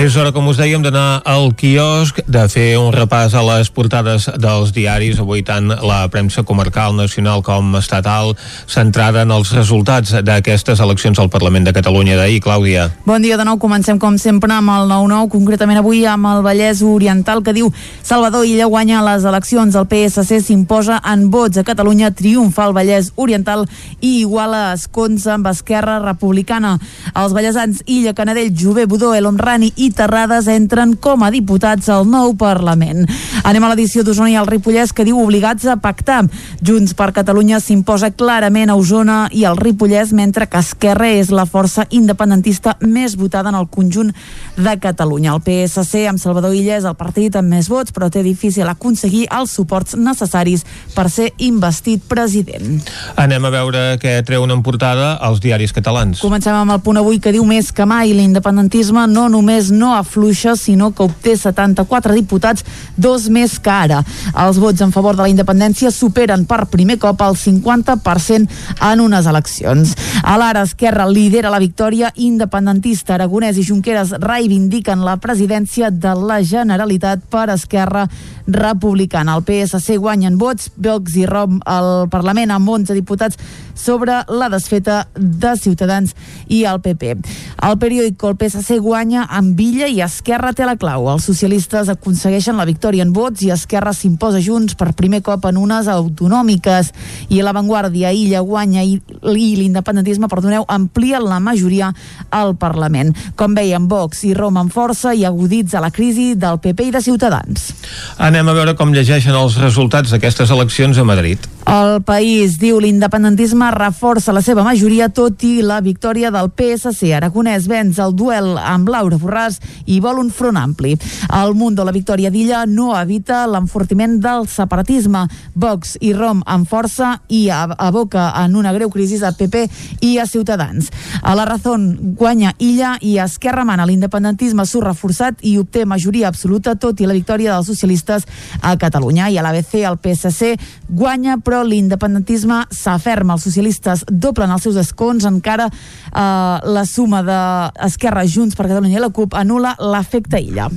És 0.00 0.14
hora, 0.16 0.30
com 0.32 0.46
us 0.48 0.56
dèiem, 0.56 0.80
d'anar 0.80 1.20
al 1.28 1.50
quiosc, 1.52 2.22
de 2.24 2.40
fer 2.48 2.78
un 2.80 2.88
repàs 2.94 3.34
a 3.36 3.42
les 3.44 3.68
portades 3.68 4.30
dels 4.40 4.70
diaris, 4.72 5.18
avui 5.20 5.42
tant 5.44 5.66
la 5.68 5.98
premsa 6.08 6.40
comarcal, 6.48 6.94
nacional 6.96 7.42
com 7.44 7.74
estatal, 7.76 8.32
centrada 8.64 9.26
en 9.26 9.34
els 9.36 9.50
resultats 9.52 10.14
d'aquestes 10.24 10.80
eleccions 10.80 11.20
al 11.20 11.28
Parlament 11.28 11.68
de 11.68 11.74
Catalunya 11.76 12.16
d'ahir. 12.16 12.38
Clàudia. 12.40 12.86
Bon 13.04 13.20
dia 13.20 13.36
de 13.36 13.44
nou, 13.44 13.58
comencem 13.60 13.98
com 14.00 14.16
sempre 14.16 14.54
amb 14.56 14.72
el 14.72 14.88
9-9, 14.88 15.28
concretament 15.34 15.82
avui 15.82 16.00
amb 16.08 16.30
el 16.32 16.40
Vallès 16.48 16.80
Oriental, 16.80 17.44
que 17.44 17.52
diu 17.52 17.68
Salvador 18.00 18.48
Illa 18.48 18.70
guanya 18.72 19.04
les 19.04 19.28
eleccions, 19.28 19.76
el 19.76 19.84
PSC 19.84 20.40
s'imposa 20.40 21.02
en 21.12 21.28
vots 21.28 21.60
a 21.60 21.66
Catalunya, 21.66 22.14
triomfa 22.16 22.70
el 22.70 22.74
Vallès 22.78 23.12
Oriental 23.20 23.66
i 24.00 24.22
iguala 24.22 24.72
escons 24.78 25.28
amb 25.28 25.52
Esquerra 25.52 26.00
Republicana. 26.00 26.78
Els 27.12 27.36
vallesans 27.36 27.84
Illa, 27.84 28.16
Canadell, 28.16 28.54
Jové, 28.56 28.88
Budó, 28.88 29.12
El 29.12 29.28
Homrani 29.28 29.74
i 29.76 29.89
Terrades 29.96 30.48
entren 30.50 30.94
com 30.96 31.22
a 31.22 31.30
diputats 31.30 31.88
al 31.92 32.06
nou 32.08 32.34
Parlament. 32.40 33.06
Anem 33.44 33.64
a 33.64 33.70
l'edició 33.72 34.04
d'Osona 34.04 34.30
i 34.32 34.36
el 34.38 34.48
Ripollès 34.48 34.92
que 34.94 35.06
diu 35.06 35.18
obligats 35.20 35.66
a 35.66 35.76
pactar. 35.80 36.22
Junts 36.62 36.94
per 36.96 37.10
Catalunya 37.16 37.60
s'imposa 37.60 38.12
clarament 38.12 38.70
a 38.70 38.76
Osona 38.78 39.20
i 39.32 39.46
el 39.48 39.58
Ripollès 39.58 40.12
mentre 40.16 40.48
que 40.50 40.60
Esquerra 40.60 41.08
és 41.08 41.32
la 41.34 41.46
força 41.48 41.86
independentista 41.90 42.76
més 42.80 43.16
votada 43.16 43.50
en 43.50 43.58
el 43.58 43.68
conjunt 43.72 44.12
de 44.56 44.76
Catalunya. 44.80 45.34
El 45.34 45.42
PSC 45.44 46.06
amb 46.10 46.20
Salvador 46.20 46.54
Illa 46.54 46.76
és 46.78 46.86
el 46.88 46.98
partit 46.98 47.36
amb 47.36 47.50
més 47.54 47.70
vots 47.70 47.94
però 47.96 48.10
té 48.12 48.22
difícil 48.26 48.68
aconseguir 48.68 49.26
els 49.32 49.54
suports 49.56 49.96
necessaris 49.96 50.66
per 50.94 51.08
ser 51.10 51.30
investit 51.38 52.04
president. 52.08 52.80
Anem 53.16 53.48
a 53.48 53.54
veure 53.54 53.84
què 54.02 54.18
treuen 54.26 54.52
en 54.52 54.62
portada 54.62 55.14
els 55.26 55.40
diaris 55.42 55.72
catalans. 55.72 56.20
Comencem 56.20 56.54
amb 56.54 56.76
el 56.76 56.82
punt 56.84 57.00
avui 57.00 57.18
que 57.22 57.32
diu 57.32 57.46
més 57.48 57.72
que 57.72 57.86
mai 57.88 58.12
l'independentisme 58.14 59.06
no 59.08 59.28
només 59.32 59.70
no 59.72 59.79
afluixa, 59.88 60.54
sinó 60.56 60.90
que 60.92 61.02
obté 61.02 61.36
74 61.36 62.12
diputats, 62.14 62.64
dos 62.96 63.28
més 63.32 63.56
que 63.58 63.72
ara. 63.72 64.02
Els 64.36 64.60
vots 64.60 64.84
en 64.84 64.92
favor 64.92 65.16
de 65.16 65.24
la 65.24 65.32
independència 65.32 65.90
superen 65.90 66.44
per 66.44 66.66
primer 66.68 66.98
cop 67.00 67.24
el 67.24 67.38
50% 67.40 68.60
en 68.90 69.00
unes 69.00 69.26
eleccions. 69.26 69.96
A 70.22 70.36
l'ara, 70.36 70.66
Esquerra 70.68 71.08
lidera 71.08 71.50
la 71.50 71.62
victòria 71.62 72.12
independentista. 72.16 73.16
Aragonès 73.16 73.56
i 73.56 73.64
Junqueras 73.66 74.12
reivindiquen 74.20 75.04
la 75.04 75.16
presidència 75.16 75.90
de 75.90 76.14
la 76.20 76.42
Generalitat 76.44 77.24
per 77.30 77.48
Esquerra 77.54 78.06
republicana. 78.52 79.36
El 79.36 79.44
PSC 79.44 79.96
guanyen 79.98 80.38
vots, 80.38 80.70
Vox 80.76 81.16
i 81.16 81.26
Rom 81.26 81.60
al 81.66 82.08
Parlament 82.10 82.50
amb 82.54 82.68
11 82.68 82.94
diputats 82.94 83.38
sobre 83.80 84.20
la 84.28 84.48
desfeta 84.52 85.08
de 85.14 85.54
Ciutadans 85.56 86.14
i 86.48 86.64
el 86.68 86.80
PP. 86.84 87.16
El 87.64 87.78
periòdic 87.80 88.24
El 88.24 88.36
PSC 88.36 88.78
guanya 88.82 89.24
amb 89.30 89.56
Villa 89.56 89.88
i 89.88 90.00
Esquerra 90.04 90.52
té 90.56 90.66
la 90.68 90.76
clau. 90.80 91.08
Els 91.12 91.24
socialistes 91.24 91.88
aconsegueixen 91.92 92.58
la 92.60 92.66
victòria 92.68 93.04
en 93.06 93.14
vots 93.16 93.42
i 93.46 93.50
Esquerra 93.54 93.94
s'imposa 93.96 94.40
junts 94.44 94.76
per 94.76 94.92
primer 94.96 95.22
cop 95.24 95.46
en 95.48 95.58
unes 95.60 95.88
autonòmiques. 95.88 96.92
I 97.30 97.40
l'avantguàrdia 97.42 98.12
Illa 98.12 98.42
guanya 98.44 98.84
i, 98.84 98.98
l'independentisme, 99.22 100.28
perdoneu, 100.28 100.66
amplia 100.68 101.20
la 101.20 101.40
majoria 101.40 101.92
al 102.30 102.56
Parlament. 102.60 103.14
Com 103.36 103.56
veiem, 103.56 103.88
Vox 103.88 104.24
i 104.28 104.34
Roma 104.34 104.64
amb 104.64 104.72
força 104.72 105.14
i 105.14 105.24
aguditza 105.24 105.80
la 105.80 105.90
crisi 105.90 106.34
del 106.36 106.60
PP 106.60 106.88
i 106.90 106.94
de 106.94 107.02
Ciutadans. 107.04 107.70
Anem 108.18 108.39
a 108.48 108.54
veure 108.56 108.72
com 108.78 108.92
llegeixen 108.94 109.34
els 109.36 109.56
resultats 109.60 110.12
d'aquestes 110.14 110.50
eleccions 110.54 110.98
a 110.98 111.04
Madrid. 111.04 111.42
El 111.70 112.00
país 112.02 112.56
diu 112.58 112.78
l'independentisme 112.80 113.68
reforça 113.74 114.32
la 114.32 114.40
seva 114.42 114.64
majoria 114.66 115.10
tot 115.12 115.44
i 115.44 115.60
la 115.62 115.80
victòria 115.84 116.30
del 116.32 116.48
PSC. 116.50 117.12
Aragonès 117.14 117.68
venç 117.70 118.00
el 118.00 118.14
duel 118.16 118.56
amb 118.56 118.88
Laura 118.90 119.18
Borràs 119.20 119.58
i 119.86 120.00
vol 120.00 120.22
un 120.22 120.30
front 120.34 120.56
ampli. 120.56 120.96
El 121.36 121.52
Mundo, 121.54 121.84
la 121.84 121.92
victòria 121.94 122.30
d'Illa, 122.32 122.64
no 122.66 122.94
evita 122.96 123.42
l'enfortiment 123.46 124.16
del 124.24 124.48
separatisme. 124.48 125.26
Vox 125.54 125.98
i 126.00 126.14
Rom 126.16 126.40
amb 126.46 126.66
força 126.66 127.18
i 127.28 127.44
aboca 127.50 128.30
en 128.40 128.56
una 128.56 128.72
greu 128.72 128.90
crisi 128.90 129.20
a 129.22 129.34
PP 129.36 129.66
i 130.00 130.16
a 130.18 130.26
Ciutadans. 130.26 130.88
A 131.22 131.36
la 131.36 131.44
Razón 131.44 132.16
guanya 132.16 132.54
Illa 132.58 132.96
i 133.00 133.18
Esquerra 133.18 133.66
mana 133.68 133.86
l'independentisme 133.86 134.64
surt 134.66 134.88
reforçat 134.88 135.44
i 135.44 135.58
obté 135.58 135.84
majoria 135.84 136.32
absoluta 136.32 136.74
tot 136.74 137.00
i 137.00 137.06
la 137.06 137.14
victòria 137.14 137.54
dels 137.54 137.68
socialistes 137.68 138.26
a 138.60 138.76
Catalunya. 138.80 139.28
I 139.30 139.38
a 139.38 139.44
l'ABC 139.46 139.82
el 139.84 139.98
PSC 140.02 140.54
guanya 140.88 141.38
però 141.42 141.62
l'independentisme 141.66 142.64
s'aferma. 142.70 143.36
Els 143.36 143.46
socialistes 143.48 144.04
doblen 144.10 144.50
els 144.50 144.66
seus 144.66 144.78
escons, 144.80 145.26
encara 145.28 145.70
eh, 145.70 146.20
la 146.64 146.84
suma 146.88 147.22
d'Esquerra, 147.26 148.26
Junts 148.26 148.56
per 148.58 148.68
Catalunya 148.70 148.98
i 149.00 149.04
la 149.04 149.12
CUP 149.14 149.36
anula 149.38 149.76
l'efecte 149.80 150.40
illa. 150.40 150.70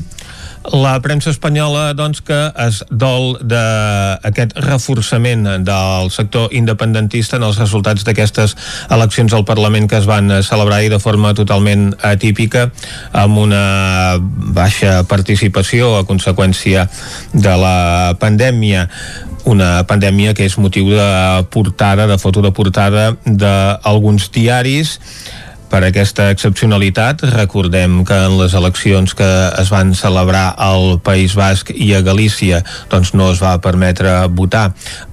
La 0.72 0.96
premsa 1.04 1.28
espanyola, 1.34 1.92
doncs, 1.92 2.22
que 2.24 2.38
es 2.64 2.80
dol 2.88 3.36
d'aquest 3.44 4.54
reforçament 4.64 5.44
del 5.68 6.08
sector 6.14 6.54
independentista 6.56 7.36
en 7.36 7.44
els 7.50 7.60
resultats 7.60 8.06
d'aquestes 8.08 8.56
eleccions 8.96 9.36
al 9.36 9.44
Parlament 9.44 9.90
que 9.92 10.00
es 10.00 10.08
van 10.08 10.32
celebrar 10.44 10.80
i 10.86 10.92
de 10.94 11.02
forma 11.04 11.34
totalment 11.36 11.92
atípica, 12.00 12.70
amb 13.12 13.42
una 13.44 13.64
baixa 14.56 15.02
participació 15.04 15.98
a 15.98 16.06
conseqüència 16.08 16.88
de 17.34 17.56
la 17.58 18.16
pandèmia. 18.22 18.88
Una 19.50 19.84
pandèmia 19.90 20.32
que 20.38 20.46
és 20.48 20.56
motiu 20.62 20.94
de 20.94 21.08
portada, 21.52 22.08
de 22.08 22.18
foto 22.22 22.42
de 22.46 22.54
portada 22.56 23.10
d'alguns 23.26 24.30
diaris 24.32 25.00
per 25.74 25.82
aquesta 25.88 26.28
excepcionalitat. 26.30 27.24
Recordem 27.34 28.04
que 28.06 28.18
en 28.28 28.36
les 28.38 28.54
eleccions 28.54 29.16
que 29.18 29.30
es 29.58 29.72
van 29.74 29.96
celebrar 29.98 30.52
al 30.62 31.00
País 31.02 31.34
Basc 31.34 31.72
i 31.74 31.88
a 31.98 32.04
Galícia 32.06 32.60
doncs 32.92 33.16
no 33.18 33.32
es 33.34 33.42
va 33.42 33.56
permetre 33.64 34.12
votar 34.30 34.68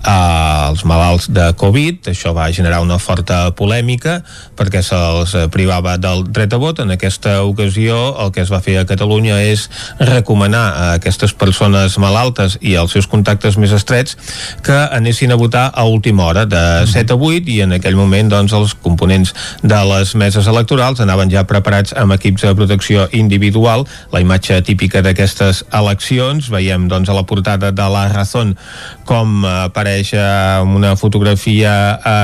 als 0.04 0.84
malalts 0.84 1.30
de 1.32 1.46
Covid. 1.56 2.10
Això 2.12 2.34
va 2.36 2.50
generar 2.52 2.82
una 2.84 2.98
forta 3.00 3.38
polèmica 3.56 4.18
perquè 4.58 4.82
se'ls 4.84 5.32
privava 5.54 5.96
del 5.96 6.26
dret 6.28 6.52
a 6.52 6.60
vot. 6.60 6.84
En 6.84 6.92
aquesta 6.92 7.38
ocasió 7.48 7.96
el 8.20 8.34
que 8.36 8.44
es 8.44 8.52
va 8.52 8.60
fer 8.60 8.76
a 8.82 8.84
Catalunya 8.84 9.40
és 9.40 9.64
recomanar 9.96 10.66
a 10.68 10.84
aquestes 10.98 11.32
persones 11.32 11.96
malaltes 11.96 12.58
i 12.60 12.76
als 12.76 12.92
seus 12.92 13.08
contactes 13.08 13.56
més 13.56 13.72
estrets 13.72 14.18
que 14.66 14.76
anessin 14.92 15.32
a 15.32 15.40
votar 15.40 15.70
a 15.72 15.88
última 15.88 16.28
hora 16.28 16.44
de 16.44 16.84
7 16.84 17.16
a 17.16 17.16
8 17.16 17.48
i 17.48 17.60
en 17.64 17.78
aquell 17.78 17.96
moment 17.96 18.28
doncs 18.28 18.52
els 18.52 18.76
components 18.76 19.32
de 19.64 19.82
les 19.94 20.14
meses 20.20 20.49
electorals 20.50 21.00
anaven 21.02 21.30
ja 21.32 21.44
preparats 21.48 21.94
amb 21.96 22.14
equips 22.16 22.44
de 22.44 22.54
protecció 22.58 23.06
individual. 23.16 23.86
La 24.12 24.20
imatge 24.22 24.58
típica 24.66 25.02
d'aquestes 25.04 25.62
eleccions, 25.76 26.50
veiem 26.52 26.88
doncs 26.90 27.10
a 27.10 27.16
la 27.16 27.24
portada 27.28 27.70
de 27.70 27.86
la 27.94 28.06
Razón 28.10 28.56
com 29.08 29.44
apareix 29.46 30.12
amb 30.18 30.76
una 30.78 30.94
fotografia 30.98 31.72
a, 31.96 32.18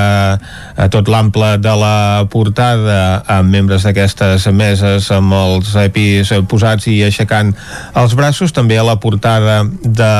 a 0.77 0.89
tot 0.93 1.09
l'ample 1.11 1.55
de 1.62 1.74
la 1.79 2.27
portada 2.31 3.22
amb 3.39 3.51
membres 3.55 3.87
d'aquestes 3.87 4.47
meses 4.53 5.11
amb 5.14 5.35
els 5.37 5.74
EPIs 5.87 6.35
posats 6.51 6.91
i 6.93 7.01
aixecant 7.07 7.55
els 7.97 8.14
braços, 8.18 8.55
també 8.55 8.79
a 8.79 8.87
la 8.87 8.99
portada 9.03 9.62
de 9.83 10.14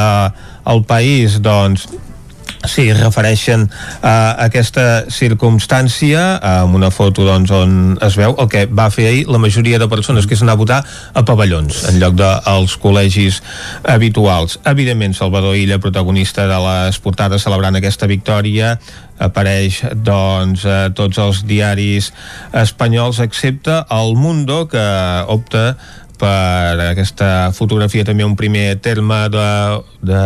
el 0.67 0.83
país 0.87 1.39
doncs 1.43 1.87
Sí, 2.65 2.87
refereixen 2.97 3.67
a 4.01 4.15
aquesta 4.47 5.05
circumstància 5.13 6.23
amb 6.41 6.79
una 6.79 6.91
foto 6.95 7.27
doncs, 7.27 7.53
on 7.53 7.97
es 8.03 8.17
veu 8.19 8.35
el 8.41 8.49
que 8.53 8.65
va 8.67 8.89
fer 8.91 9.09
ahir 9.11 9.25
la 9.29 9.41
majoria 9.43 9.79
de 9.83 9.89
persones 9.91 10.27
que 10.27 10.35
és 10.39 10.43
anar 10.43 10.57
a 10.57 10.61
votar 10.63 10.81
a 10.87 11.25
pavellons 11.27 11.83
en 11.91 12.01
lloc 12.01 12.17
dels 12.19 12.73
de, 12.73 12.81
col·legis 12.83 13.43
habituals. 13.85 14.59
Evidentment, 14.65 15.15
Salvador 15.15 15.57
Illa, 15.57 15.81
protagonista 15.83 16.47
de 16.49 16.59
les 16.65 16.99
portades 17.03 17.45
celebrant 17.45 17.77
aquesta 17.79 18.09
victòria, 18.11 18.77
apareix 19.23 19.83
doncs 20.05 20.67
a 20.69 20.81
tots 20.97 21.21
els 21.23 21.45
diaris 21.49 22.11
espanyols 22.53 23.21
excepte 23.25 23.83
El 23.93 24.17
Mundo 24.17 24.67
que 24.69 24.87
opta 25.33 25.77
per 26.21 26.79
aquesta 26.89 27.51
fotografia 27.57 28.05
també 28.07 28.25
un 28.27 28.37
primer 28.39 28.79
terme 28.85 29.19
de, 29.33 29.49
de 30.07 30.23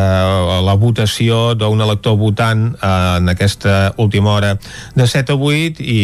la 0.66 0.76
votació 0.78 1.54
d'un 1.58 1.80
elector 1.80 2.16
votant 2.20 2.70
en 2.76 3.32
aquesta 3.32 3.94
última 3.98 4.36
hora 4.36 4.54
de 4.94 5.06
7 5.06 5.34
a 5.34 5.40
8 5.50 5.82
i 5.82 6.00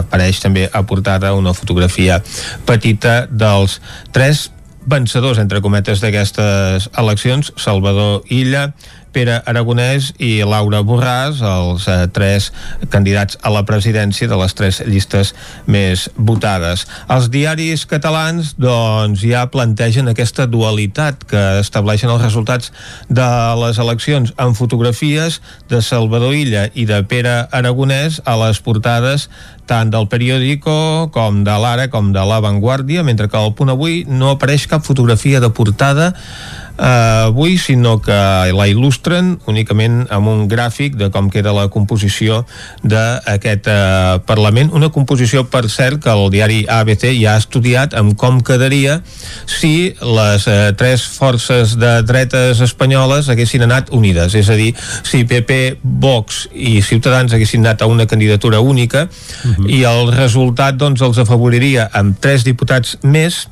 apareix 0.00 0.40
també 0.42 0.68
aportada 0.72 1.34
una 1.36 1.54
fotografia 1.56 2.22
petita 2.66 3.26
dels 3.30 3.80
tres 4.12 4.50
vencedors, 4.86 5.38
entre 5.38 5.60
cometes, 5.62 6.00
d'aquestes 6.02 6.88
eleccions, 6.98 7.52
Salvador 7.56 8.22
Illa, 8.34 8.72
Pere 9.12 9.38
Aragonès 9.46 10.12
i 10.22 10.40
Laura 10.48 10.82
Borràs, 10.86 11.42
els 11.44 11.86
eh, 11.90 12.06
tres 12.12 12.50
candidats 12.92 13.38
a 13.42 13.52
la 13.52 13.64
presidència 13.68 14.28
de 14.30 14.38
les 14.40 14.56
tres 14.56 14.80
llistes 14.88 15.34
més 15.66 16.08
votades. 16.16 16.86
Els 17.12 17.28
diaris 17.32 17.84
catalans 17.88 18.54
doncs, 18.60 19.22
ja 19.22 19.44
plantegen 19.52 20.08
aquesta 20.10 20.48
dualitat 20.50 21.26
que 21.28 21.42
estableixen 21.60 22.12
els 22.12 22.24
resultats 22.24 22.72
de 23.08 23.28
les 23.62 23.80
eleccions 23.82 24.34
en 24.40 24.56
fotografies 24.58 25.40
de 25.70 25.82
Salvador 25.84 26.34
Illa 26.34 26.68
i 26.74 26.86
de 26.88 27.02
Pere 27.08 27.42
Aragonès 27.52 28.22
a 28.24 28.38
les 28.46 28.62
portades 28.64 29.28
tant 29.68 29.92
del 29.92 30.08
periòdico 30.10 30.74
com 31.14 31.42
de 31.46 31.54
l'Ara 31.62 31.88
com 31.92 32.10
de 32.12 32.24
La 32.26 32.40
Vanguardia, 32.42 33.04
mentre 33.06 33.28
que 33.30 33.38
al 33.38 33.54
punt 33.56 33.72
avui 33.72 34.02
no 34.08 34.32
apareix 34.34 34.66
cap 34.68 34.84
fotografia 34.84 35.40
de 35.40 35.52
portada 35.54 36.12
eh, 36.78 37.26
avui, 37.28 37.58
sinó 37.58 37.98
que 38.02 38.16
la 38.52 38.66
il·lustren 38.70 39.36
únicament 39.50 40.06
amb 40.10 40.30
un 40.30 40.46
gràfic 40.50 40.96
de 41.00 41.10
com 41.12 41.30
queda 41.32 41.54
la 41.54 41.68
composició 41.72 42.42
d'aquest 42.82 43.68
eh, 43.70 44.18
Parlament. 44.26 44.72
Una 44.74 44.90
composició, 44.94 45.44
per 45.50 45.68
cert, 45.72 46.02
que 46.04 46.12
el 46.12 46.30
diari 46.32 46.62
ABC 46.68 47.10
ja 47.18 47.36
ha 47.36 47.42
estudiat 47.42 47.96
amb 47.98 48.16
com 48.18 48.40
quedaria 48.44 49.00
si 49.46 49.92
les 50.00 50.46
eh, 50.48 50.72
tres 50.78 51.04
forces 51.04 51.76
de 51.80 51.94
dretes 52.06 52.62
espanyoles 52.64 53.30
haguessin 53.32 53.66
anat 53.68 53.92
unides, 53.92 54.36
és 54.38 54.50
a 54.50 54.58
dir, 54.58 54.72
si 55.06 55.24
PP, 55.28 55.78
Vox 55.82 56.46
i 56.52 56.80
Ciutadans 56.82 57.32
haguessin 57.32 57.64
anat 57.66 57.82
a 57.82 57.90
una 57.90 58.06
candidatura 58.06 58.60
única 58.60 59.08
uh 59.08 59.50
-huh. 59.50 59.70
i 59.70 59.82
el 59.84 60.12
resultat 60.12 60.76
doncs 60.76 61.00
els 61.00 61.18
afavoriria 61.18 61.88
amb 61.92 62.18
tres 62.20 62.44
diputats 62.44 62.98
més 63.02 63.48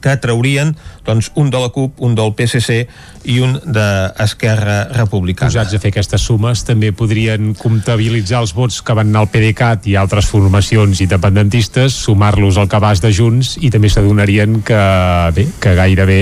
que 0.00 0.16
traurien 0.16 0.76
doncs, 1.06 1.30
un 1.40 1.50
de 1.50 1.60
la 1.60 1.70
CUP, 1.72 2.00
un 2.04 2.14
del 2.14 2.34
PSC 2.36 2.84
i 3.30 3.38
un 3.44 3.56
d'Esquerra 3.64 4.82
Republicana. 4.96 5.50
Posats 5.50 5.76
a 5.76 5.80
fer 5.82 5.92
aquestes 5.92 6.24
sumes 6.24 6.64
també 6.66 6.92
podrien 6.96 7.52
comptabilitzar 7.58 8.42
els 8.44 8.54
vots 8.56 8.80
que 8.84 8.96
van 8.96 9.10
anar 9.10 9.24
al 9.24 9.30
PDeCAT 9.32 9.88
i 9.90 9.96
altres 10.00 10.28
formacions 10.30 11.00
independentistes, 11.04 11.96
sumar-los 12.06 12.58
al 12.60 12.68
cabàs 12.70 13.02
de 13.04 13.12
Junts 13.14 13.56
i 13.60 13.70
també 13.72 13.90
s'adonarien 13.92 14.60
que, 14.66 14.80
bé, 15.36 15.46
que 15.60 15.74
gairebé 15.78 16.20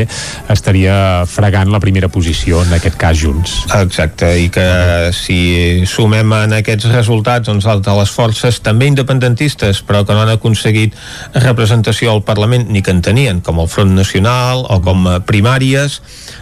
estaria 0.52 1.24
fregant 1.28 1.70
la 1.72 1.80
primera 1.82 2.10
posició, 2.12 2.62
en 2.64 2.74
aquest 2.78 2.98
cas 3.00 3.18
Junts. 3.18 3.58
Exacte, 3.78 4.30
i 4.40 4.48
que 4.54 4.68
si 5.16 5.86
sumem 5.88 6.32
en 6.42 6.58
aquests 6.60 6.88
resultats 6.92 7.48
doncs, 7.48 7.66
de 7.66 7.94
les 7.98 8.10
forces 8.12 8.60
també 8.64 8.88
independentistes 8.90 9.82
però 9.86 10.04
que 10.06 10.14
no 10.14 10.22
han 10.24 10.34
aconseguit 10.34 10.96
representació 11.34 12.12
al 12.12 12.24
Parlament 12.26 12.68
ni 12.72 12.82
que 12.82 12.92
en 12.94 13.02
tenien, 13.04 13.42
com 13.44 13.60
el 13.62 13.70
Front 13.70 13.94
Nacional 13.96 14.64
com 14.84 15.06
a 15.10 15.18
primàries, 15.26 16.00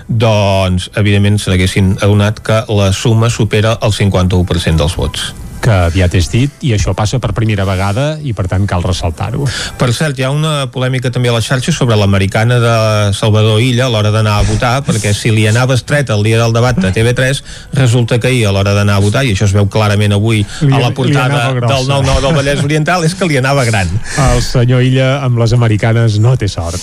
doncs 0.08 0.90
evidentment 0.94 1.40
se 1.40 1.50
n'haguessin 1.52 1.96
adonat 2.00 2.40
que 2.44 2.62
la 2.72 2.92
suma 2.92 3.30
supera 3.32 3.76
el 3.82 3.94
51% 3.96 4.80
dels 4.82 4.96
vots. 4.98 5.32
Que 5.62 5.70
aviat 5.90 6.14
és 6.18 6.28
dit 6.32 6.50
i 6.66 6.72
això 6.76 6.94
passa 6.96 7.18
per 7.22 7.32
primera 7.36 7.64
vegada 7.68 8.16
i 8.22 8.32
per 8.36 8.46
tant 8.50 8.66
cal 8.68 8.82
ressaltar-ho. 8.86 9.46
Per 9.78 9.88
cert, 9.96 10.18
hi 10.18 10.24
ha 10.26 10.30
una 10.30 10.66
polèmica 10.72 11.10
també 11.10 11.28
a 11.30 11.34
la 11.36 11.42
xarxa 11.44 11.72
sobre 11.74 11.96
l'americana 11.98 12.58
de 12.62 12.74
Salvador 13.16 13.60
Illa 13.62 13.86
a 13.86 13.90
l'hora 13.92 14.10
d'anar 14.14 14.38
a 14.40 14.46
votar, 14.48 14.74
perquè 14.86 15.12
si 15.16 15.30
li 15.34 15.46
anava 15.48 15.74
estret 15.74 16.10
el 16.14 16.22
dia 16.26 16.38
del 16.40 16.52
debat 16.56 16.78
a 16.84 16.92
TV3, 16.92 17.42
resulta 17.74 18.18
que 18.20 18.28
ahir 18.28 18.46
a 18.46 18.52
l'hora 18.52 18.74
d'anar 18.76 18.96
a 18.96 19.04
votar, 19.04 19.24
i 19.26 19.34
això 19.34 19.44
es 19.48 19.54
veu 19.56 19.66
clarament 19.68 20.12
avui 20.16 20.44
Li- 20.60 20.72
a 20.72 20.78
la 20.80 20.90
portada 20.94 21.52
del 21.54 21.86
9-9 21.88 22.20
del 22.26 22.34
Vallès 22.40 22.64
Oriental, 22.64 23.04
és 23.04 23.14
que 23.14 23.26
li 23.28 23.36
anava 23.38 23.64
gran. 23.64 23.88
El 24.32 24.42
senyor 24.42 24.82
Illa 24.82 25.22
amb 25.24 25.38
les 25.38 25.52
americanes 25.56 26.18
no 26.22 26.36
té 26.36 26.48
sort. 26.48 26.82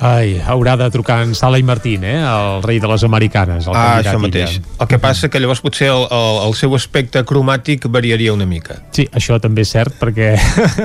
Ai, 0.00 0.34
haurà 0.44 0.74
de 0.76 0.90
trucar 0.92 1.22
en 1.24 1.34
Sala 1.34 1.56
i 1.58 1.62
Martín, 1.64 2.02
eh? 2.04 2.18
El 2.20 2.62
rei 2.62 2.78
de 2.80 2.88
les 2.90 3.02
americanes. 3.06 3.64
El 3.66 3.72
Ah, 3.76 4.02
això 4.02 4.18
mateix. 4.20 4.58
Illa. 4.58 4.74
El 4.84 4.88
que 4.90 4.98
passa 5.00 5.30
que 5.32 5.40
llavors 5.40 5.62
potser 5.64 5.88
el, 5.88 6.04
el, 6.12 6.40
el 6.50 6.54
seu 6.58 6.74
aspecte 6.76 7.22
cromàtic 7.24 7.86
variaria 8.06 8.32
una 8.32 8.46
mica. 8.46 8.76
Sí, 8.94 9.04
això 9.18 9.40
també 9.42 9.64
és 9.66 9.72
cert 9.74 9.96
perquè 9.98 10.36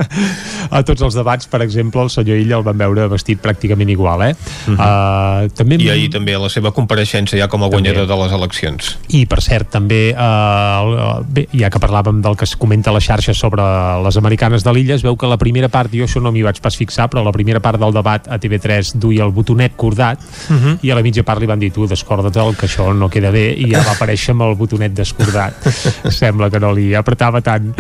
a 0.76 0.82
tots 0.88 1.04
els 1.06 1.16
debats, 1.16 1.46
per 1.52 1.62
exemple, 1.62 2.02
el 2.02 2.10
senyor 2.10 2.40
Illa 2.42 2.58
el 2.58 2.66
van 2.66 2.80
veure 2.80 3.06
vestit 3.12 3.42
pràcticament 3.44 3.92
igual, 3.94 4.24
eh? 4.26 4.34
Uh 4.66 4.74
-huh. 4.74 5.46
uh, 5.46 5.52
també 5.54 5.78
I 5.78 5.90
ahir 5.90 6.10
també 6.10 6.38
la 6.38 6.50
seva 6.50 6.72
compareixença 6.72 7.38
ja 7.38 7.48
com 7.48 7.64
a 7.64 7.68
guanyador 7.68 8.08
de 8.08 8.16
les 8.24 8.32
eleccions. 8.32 8.98
I, 9.10 9.26
per 9.26 9.42
cert, 9.42 9.70
també, 9.70 10.10
eh, 10.10 11.24
bé, 11.28 11.48
ja 11.54 11.70
que 11.70 11.80
parlàvem 11.80 12.22
del 12.22 12.36
que 12.36 12.46
es 12.46 12.56
comenta 12.56 12.90
a 12.90 12.94
la 12.94 13.00
xarxa 13.00 13.34
sobre 13.34 13.62
les 14.04 14.18
americanes 14.18 14.64
de 14.64 14.74
l'illa, 14.74 14.96
es 14.96 15.04
veu 15.04 15.16
que 15.16 15.28
la 15.28 15.38
primera 15.38 15.70
part, 15.70 15.92
jo 15.94 16.04
això 16.04 16.22
no 16.22 16.32
m'hi 16.32 16.42
vaig 16.42 16.60
pas 16.60 16.76
fixar, 16.76 17.10
però 17.10 17.24
la 17.24 17.32
primera 17.32 17.60
part 17.60 17.80
del 17.80 17.94
debat 17.94 18.28
a 18.28 18.40
TV3 18.40 18.94
duia 18.96 19.24
el 19.24 19.32
botonet 19.32 19.76
cordat 19.76 20.20
Uh 20.50 20.56
-huh. 20.56 20.78
i 20.82 20.92
a 20.92 20.96
la 20.96 21.02
mitja 21.02 21.24
part 21.24 21.40
li 21.40 21.46
van 21.46 21.60
dir 21.60 21.72
tu, 21.72 21.88
descorda-te'l, 21.88 22.56
que 22.56 22.66
això 22.66 22.94
no 22.94 23.10
queda 23.10 23.32
bé, 23.32 23.54
i 23.58 23.72
ja 23.72 23.84
va 23.84 23.92
aparèixer 23.92 24.32
amb 24.32 24.42
el 24.42 24.56
botonet 24.56 24.94
descordat. 24.94 25.54
Sembla 26.10 26.50
que 26.50 26.60
no 26.60 26.72
li 26.74 26.96
apretava 27.12 27.42
tant. 27.44 27.74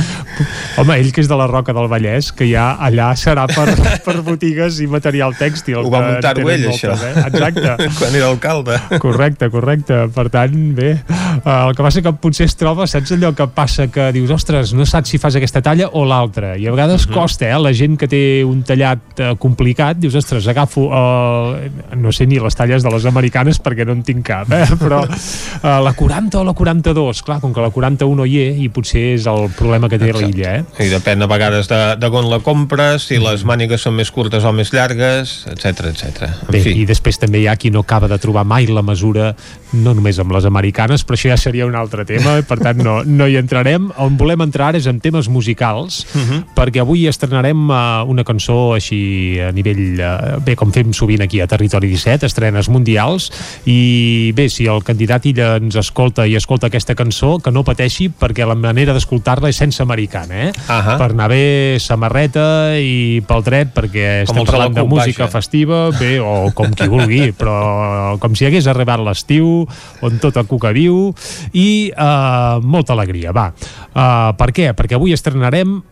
Home, 0.80 0.96
ell 1.00 1.12
que 1.14 1.22
és 1.24 1.30
de 1.30 1.38
la 1.38 1.48
Roca 1.48 1.74
del 1.76 1.88
Vallès, 1.92 2.32
que 2.36 2.48
ja 2.50 2.76
allà 2.84 3.12
serà 3.20 3.46
per, 3.52 3.72
per 4.06 4.18
botigues 4.26 4.80
i 4.84 4.88
material 4.92 5.36
tèxtil. 5.40 5.80
Ho 5.80 5.92
va 5.92 6.18
tenen 6.24 6.50
ell, 6.50 6.66
moltes, 6.68 6.84
això. 6.84 6.96
Eh? 7.08 7.26
Exacte. 7.30 7.88
Quan 8.00 8.18
era 8.18 8.28
alcalde. 8.32 8.80
Correcte, 9.02 9.50
correcte. 9.54 10.02
Per 10.12 10.28
tant, 10.34 10.58
bé, 10.76 10.94
uh, 11.00 11.70
el 11.70 11.76
que 11.78 11.86
passa 11.86 12.04
que 12.04 12.14
potser 12.24 12.50
es 12.50 12.58
troba, 12.60 12.88
saps 12.90 13.16
allò 13.16 13.32
que 13.38 13.48
passa 13.56 13.88
que 13.94 14.10
dius, 14.16 14.34
ostres, 14.36 14.74
no 14.78 14.88
saps 14.90 15.14
si 15.14 15.20
fas 15.22 15.38
aquesta 15.40 15.64
talla 15.64 15.92
o 15.96 16.04
l'altra, 16.08 16.54
i 16.58 16.68
a 16.68 16.76
vegades 16.76 17.06
uh 17.06 17.12
-huh. 17.12 17.22
costa, 17.22 17.48
eh? 17.48 17.60
La 17.60 17.74
gent 17.74 17.98
que 18.00 18.08
té 18.08 18.44
un 18.44 18.64
tallat 18.64 19.20
uh, 19.20 19.36
complicat, 19.38 19.98
dius, 19.98 20.16
ostres, 20.16 20.48
agafo, 20.48 20.88
uh, 20.88 21.96
no 21.96 22.12
sé 22.12 22.26
ni 22.28 22.40
les 22.40 22.56
talles 22.56 22.84
de 22.84 22.90
les 22.90 23.06
americanes 23.06 23.62
perquè 23.62 23.86
no 23.86 23.94
en 23.94 24.04
tinc 24.04 24.26
cap, 24.26 24.52
eh? 24.52 24.66
Però 24.84 25.04
uh, 25.04 25.84
la 25.84 25.94
40 25.94 26.40
o 26.40 26.44
la 26.44 26.54
42, 26.54 27.24
clar, 27.24 27.40
com 27.40 27.54
que 27.54 27.62
la 27.62 27.70
41 27.70 28.16
no 28.16 28.26
hi 28.26 28.38
és, 28.40 28.58
i 28.62 28.70
potser 28.70 29.14
és 29.16 29.21
el 29.30 29.50
problema 29.58 29.90
que 29.90 30.00
té 30.02 30.12
l'illa, 30.16 30.56
eh? 30.60 30.86
I 30.86 30.90
depèn 30.92 31.22
a 31.22 31.28
vegades 31.30 31.70
de, 31.72 31.80
de 32.02 32.10
on 32.12 32.30
la 32.32 32.42
compres, 32.44 33.08
si 33.10 33.20
les 33.22 33.46
mànigues 33.48 33.84
són 33.86 33.96
més 33.98 34.12
curtes 34.12 34.46
o 34.48 34.52
més 34.56 34.74
llargues, 34.76 35.42
etc 35.52 35.92
etc. 35.92 36.30
Bé, 36.50 36.62
fi. 36.64 36.76
i 36.82 36.86
després 36.90 37.20
també 37.22 37.42
hi 37.44 37.48
ha 37.48 37.56
qui 37.60 37.72
no 37.72 37.84
acaba 37.86 38.10
de 38.12 38.18
trobar 38.22 38.44
mai 38.48 38.68
la 38.68 38.84
mesura, 38.86 39.32
no 39.74 39.94
només 39.96 40.20
amb 40.20 40.34
les 40.36 40.46
americanes, 40.48 41.06
però 41.08 41.18
això 41.18 41.32
ja 41.32 41.38
seria 41.40 41.68
un 41.68 41.76
altre 41.80 42.06
tema, 42.08 42.38
i 42.42 42.46
per 42.48 42.60
tant 42.62 42.82
no, 42.84 43.02
no 43.08 43.28
hi 43.28 43.38
entrarem. 43.40 43.90
On 44.04 44.18
volem 44.20 44.46
entrar 44.48 44.74
és 44.80 44.88
en 44.92 45.00
temes 45.04 45.30
musicals, 45.32 46.06
uh 46.14 46.22
-huh. 46.22 46.42
perquè 46.56 46.82
avui 46.82 47.08
estrenarem 47.08 47.70
uh, 47.70 48.04
una 48.08 48.24
cançó 48.24 48.74
així 48.76 49.40
a 49.40 49.52
nivell, 49.52 50.00
uh, 50.00 50.40
bé, 50.44 50.56
com 50.56 50.72
fem 50.72 50.94
sovint 50.94 51.22
aquí 51.22 51.42
a 51.42 51.48
Territori 51.48 51.88
17, 51.88 52.26
estrenes 52.26 52.70
mundials, 52.70 53.32
i 53.66 54.32
bé, 54.36 54.50
si 54.50 54.66
el 54.68 54.84
candidat 54.84 55.26
illa 55.26 55.56
ens 55.58 55.76
escolta 55.76 56.28
i 56.28 56.36
escolta 56.36 56.68
aquesta 56.68 56.96
cançó, 56.96 57.40
que 57.40 57.52
no 57.52 57.64
pateixi, 57.64 58.10
perquè 58.10 58.46
la 58.46 58.56
manera 58.56 58.94
d'escoltar-la 59.12 59.50
és 59.52 59.58
sense 59.60 59.82
americana, 59.84 60.48
eh? 60.48 60.52
Uh 60.56 60.72
-huh. 60.72 60.98
Per 60.98 61.12
anar 61.12 61.28
bé, 61.28 61.78
samarreta 61.80 62.80
i 62.80 63.22
pel 63.28 63.44
dret, 63.44 63.74
perquè 63.74 64.26
Com 64.26 64.38
estem 64.38 64.46
parlant 64.46 64.74
de 64.74 64.84
música 64.84 65.26
vaja. 65.26 65.32
festiva, 65.32 65.92
bé, 65.92 66.20
o 66.20 66.52
com 66.54 66.72
qui 66.72 66.88
vulgui, 66.88 67.32
però 67.40 68.18
com 68.20 68.36
si 68.36 68.46
hagués 68.46 68.68
arribat 68.68 69.00
l'estiu, 69.00 69.68
on 70.02 70.20
tot 70.20 70.38
a 70.38 70.44
cuca 70.44 70.72
viu, 70.72 71.14
i 71.52 71.92
uh, 71.92 72.62
molta 72.64 72.94
alegria, 72.94 73.32
va. 73.32 73.52
Uh, 73.94 74.34
per 74.38 74.52
què? 74.52 74.74
Perquè 74.74 74.96
avui 74.96 75.12
estrenarem 75.14 75.84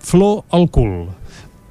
Flor 0.00 0.44
al 0.50 0.68
cul. 0.68 1.08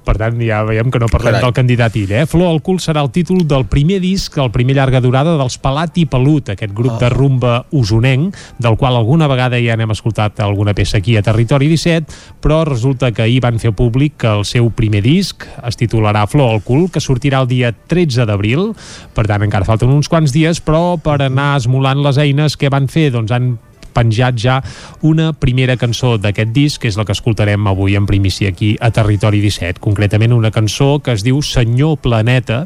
Per 0.03 0.15
tant, 0.19 0.39
ja 0.43 0.61
veiem 0.67 0.91
que 0.91 0.99
no 0.99 1.07
parlem 1.07 1.37
Carai. 1.37 1.45
del 1.45 1.55
candidat 1.55 1.95
ell, 1.95 2.11
eh? 2.11 2.25
Flor 2.27 2.51
al 2.51 2.61
cul 2.65 2.79
serà 2.83 3.01
el 3.05 3.11
títol 3.15 3.45
del 3.47 3.65
primer 3.71 4.01
disc, 4.03 4.35
el 4.37 4.51
primer 4.51 4.75
llarga 4.75 4.99
durada 5.03 5.37
dels 5.39 5.57
Pelat 5.63 5.97
i 6.01 6.05
Pelut, 6.11 6.51
aquest 6.53 6.73
grup 6.75 6.99
de 6.99 7.09
rumba 7.13 7.53
usonenc, 7.71 8.35
del 8.59 8.77
qual 8.77 8.97
alguna 8.99 9.29
vegada 9.31 9.61
ja 9.63 9.77
n'hem 9.79 9.95
escoltat 9.95 10.43
alguna 10.43 10.75
peça 10.75 10.99
aquí 10.99 11.15
a 11.17 11.23
Territori 11.23 11.71
17, 11.71 12.39
però 12.43 12.63
resulta 12.67 13.13
que 13.15 13.23
ahir 13.23 13.39
van 13.43 13.59
fer 13.63 13.71
públic 13.71 14.19
que 14.23 14.31
el 14.31 14.43
seu 14.45 14.69
primer 14.75 15.03
disc 15.05 15.47
es 15.63 15.79
titularà 15.79 16.27
Flor 16.27 16.51
al 16.51 16.63
cul, 16.67 16.89
que 16.91 17.03
sortirà 17.03 17.43
el 17.43 17.47
dia 17.47 17.71
13 17.71 18.27
d'abril, 18.27 18.73
per 19.15 19.27
tant 19.29 19.43
encara 19.47 19.67
falten 19.67 19.93
uns 19.93 20.11
quants 20.11 20.35
dies, 20.35 20.59
però 20.59 20.97
per 20.99 21.21
anar 21.23 21.53
esmolant 21.61 22.03
les 22.03 22.19
eines 22.19 22.57
que 22.59 22.71
van 22.73 22.91
fer, 22.91 23.09
doncs 23.15 23.31
han 23.31 23.53
penjat 23.93 24.37
ja 24.39 24.59
una 25.01 25.31
primera 25.33 25.77
cançó 25.77 26.15
d'aquest 26.17 26.53
disc, 26.55 26.81
que 26.81 26.89
és 26.91 26.97
la 26.99 27.05
que 27.05 27.15
escoltarem 27.15 27.67
avui 27.69 27.95
en 27.95 28.07
primícia 28.09 28.49
aquí 28.49 28.73
a 28.81 28.91
Territori 28.91 29.41
17, 29.43 29.79
concretament 29.83 30.33
una 30.33 30.51
cançó 30.51 30.97
que 31.03 31.13
es 31.13 31.23
diu 31.25 31.41
Senyor 31.45 31.99
Planeta, 32.03 32.63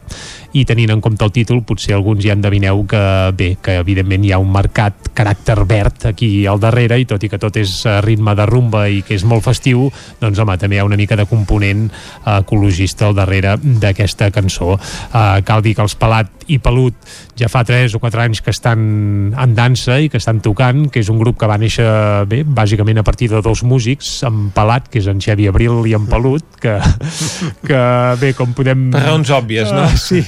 i 0.58 0.64
tenint 0.66 0.96
en 0.96 1.02
compte 1.04 1.26
el 1.26 1.34
títol, 1.36 1.62
potser 1.68 1.96
alguns 1.96 2.24
ja 2.26 2.34
endevineu 2.34 2.84
que 2.90 3.02
bé, 3.38 3.50
que 3.62 3.78
evidentment 3.82 4.26
hi 4.26 4.34
ha 4.34 4.42
un 4.42 4.52
marcat 4.52 5.12
caràcter 5.18 5.58
verd 5.68 6.08
aquí 6.12 6.32
al 6.48 6.62
darrere, 6.64 6.98
i 7.00 7.06
tot 7.10 7.24
i 7.24 7.30
que 7.30 7.42
tot 7.42 7.58
és 7.60 7.74
a 7.86 8.00
ritme 8.06 8.34
de 8.38 8.48
rumba 8.50 8.88
i 8.90 9.04
que 9.06 9.16
és 9.18 9.26
molt 9.28 9.46
festiu, 9.46 9.88
doncs 10.22 10.40
home, 10.40 10.58
també 10.58 10.78
hi 10.78 10.82
ha 10.82 10.88
una 10.88 11.00
mica 11.00 11.18
de 11.20 11.28
component 11.30 11.88
eh, 11.90 12.40
ecologista 12.40 13.10
al 13.10 13.18
darrere 13.18 13.58
d'aquesta 13.62 14.32
cançó. 14.32 14.76
Eh, 14.78 15.44
cal 15.46 15.64
dir 15.66 15.76
que 15.78 15.86
els 15.86 15.98
Pelat 15.98 16.37
i 16.48 16.60
Pelut 16.64 16.96
ja 17.38 17.50
fa 17.52 17.64
3 17.68 17.94
o 17.96 18.02
4 18.02 18.24
anys 18.24 18.42
que 18.42 18.52
estan 18.54 19.34
en 19.38 19.56
dansa 19.56 20.00
i 20.02 20.10
que 20.10 20.18
estan 20.18 20.40
tocant, 20.42 20.88
que 20.92 21.02
és 21.04 21.10
un 21.14 21.20
grup 21.22 21.38
que 21.40 21.50
va 21.50 21.60
néixer 21.62 21.86
bé, 22.30 22.42
bàsicament 22.44 23.02
a 23.02 23.06
partir 23.06 23.30
de 23.32 23.42
dos 23.46 23.64
músics, 23.68 24.24
en 24.28 24.50
Pelat, 24.56 24.88
que 24.90 25.02
és 25.02 25.10
en 25.12 25.22
Xavi 25.22 25.48
Abril 25.52 25.86
i 25.90 25.94
en 25.98 26.08
Pelut, 26.10 26.46
que, 26.62 26.78
que 27.68 27.82
bé, 28.22 28.34
com 28.38 28.56
podem... 28.58 28.88
Per 28.96 29.04
raons 29.04 29.32
òbvies, 29.38 29.72
no? 29.76 29.86
Ah, 29.86 29.98
sí, 30.00 30.24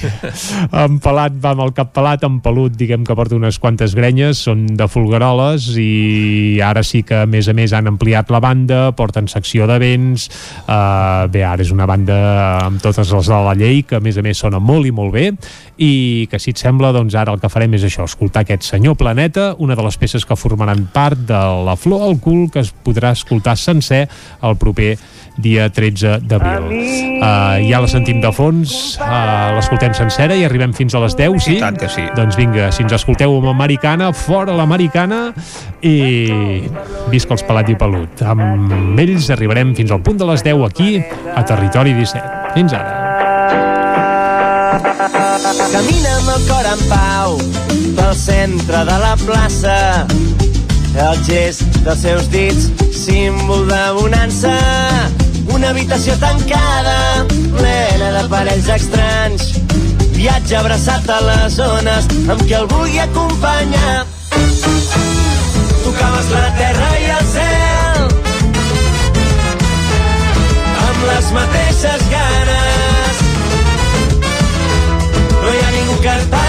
en 0.84 1.00
Pelat 1.02 1.40
va 1.42 1.54
amb 1.56 1.66
el 1.66 1.74
cap 1.76 1.92
pelat, 1.96 2.24
en 2.26 2.38
Pelut 2.44 2.76
diguem 2.78 3.04
que 3.06 3.16
porta 3.18 3.38
unes 3.38 3.58
quantes 3.62 3.96
grenyes, 3.98 4.44
són 4.46 4.66
de 4.78 4.86
Folgueroles 4.90 5.70
i 5.80 6.60
ara 6.64 6.84
sí 6.86 7.02
que 7.06 7.24
a 7.24 7.28
més 7.30 7.50
a 7.50 7.56
més 7.56 7.74
han 7.76 7.90
ampliat 7.90 8.30
la 8.30 8.42
banda, 8.42 8.80
porten 8.96 9.28
secció 9.30 9.66
d'events, 9.70 10.28
uh, 10.66 11.26
bé, 11.32 11.44
ara 11.46 11.64
és 11.64 11.72
una 11.74 11.88
banda 11.90 12.20
amb 12.66 12.82
totes 12.82 13.10
les 13.10 13.30
de 13.30 13.42
la 13.48 13.56
llei, 13.58 13.82
que 13.82 13.98
a 13.98 14.04
més 14.04 14.18
a 14.20 14.24
més 14.24 14.38
sona 14.38 14.60
molt 14.62 14.86
i 14.86 14.94
molt 14.94 15.14
bé, 15.14 15.30
i 15.80 15.92
que 16.30 16.40
si 16.42 16.54
et 16.54 16.60
sembla, 16.60 16.92
doncs 16.96 17.14
ara 17.18 17.34
el 17.34 17.40
que 17.42 17.50
farem 17.52 17.74
és 17.78 17.86
això, 17.86 18.06
escoltar 18.08 18.44
aquest 18.44 18.66
Senyor 18.68 18.96
Planeta, 19.00 19.54
una 19.58 19.76
de 19.78 19.84
les 19.86 19.96
peces 20.00 20.26
que 20.26 20.38
formaran 20.38 20.86
part 20.94 21.18
de 21.28 21.40
La 21.66 21.76
Flor 21.78 22.06
al 22.08 22.20
cul, 22.22 22.48
que 22.52 22.62
es 22.64 22.72
podrà 22.72 23.14
escoltar 23.16 23.56
sencer 23.60 24.06
el 24.42 24.56
proper 24.60 24.94
dia 25.40 25.68
13 25.72 26.20
d'abril. 26.26 26.68
Uh, 27.20 27.60
ja 27.64 27.80
la 27.80 27.88
sentim 27.90 28.20
de 28.22 28.30
fons, 28.34 28.96
uh, 29.00 29.54
l'escoltem 29.56 29.94
sencera 29.96 30.36
i 30.36 30.44
arribem 30.46 30.74
fins 30.76 30.94
a 30.94 31.02
les 31.04 31.16
10, 31.18 31.38
sí? 31.44 31.58
tant 31.62 31.78
que 31.80 31.88
sí. 31.92 32.04
Doncs 32.16 32.38
vinga, 32.38 32.70
si 32.74 32.84
ens 32.84 32.94
escolteu 32.96 33.36
amb 33.38 33.50
americana, 33.52 34.12
fora 34.16 34.56
l'americana 34.56 35.30
i 35.86 35.96
visca 37.12 37.36
els 37.36 37.46
pelat 37.46 37.70
i 37.72 37.78
pelut. 37.80 38.24
Amb 38.26 39.00
ells 39.00 39.30
arribarem 39.32 39.74
fins 39.78 39.94
al 39.94 40.02
punt 40.04 40.20
de 40.20 40.28
les 40.32 40.44
10 40.46 40.66
aquí 40.68 40.98
a 41.34 41.44
Territori 41.46 41.96
17. 41.96 42.54
Fins 42.56 42.76
ara. 42.76 43.08
Camina 45.70 46.12
amb 46.18 46.30
el 46.34 46.46
cor 46.48 46.66
en 46.66 46.80
pau 46.90 47.36
pel 47.94 48.14
centre 48.18 48.80
de 48.88 48.96
la 49.02 49.12
plaça. 49.20 49.76
El 50.98 51.20
gest 51.28 51.78
dels 51.84 52.02
seus 52.02 52.26
dits, 52.32 52.66
símbol 52.96 53.68
de 53.68 53.82
bonança. 53.94 54.54
Una 55.54 55.70
habitació 55.70 56.16
tancada, 56.18 56.96
plena 57.54 58.10
d'aparells 58.16 58.70
estranys. 58.76 59.46
Viatge 60.16 60.58
abraçat 60.58 61.06
a 61.08 61.20
les 61.28 61.60
zones 61.60 62.10
amb 62.26 62.42
qui 62.42 62.58
el 62.58 62.66
vulgui 62.74 62.98
acompanyar. 63.06 63.94
Tocaves 65.84 66.34
la 66.34 66.48
terra 66.58 66.90
i 66.98 67.06
el 67.20 67.30
cel 67.36 68.02
amb 70.82 71.06
les 71.12 71.32
mateixes 71.38 72.10
ganes. 72.16 72.69
No 75.90 76.39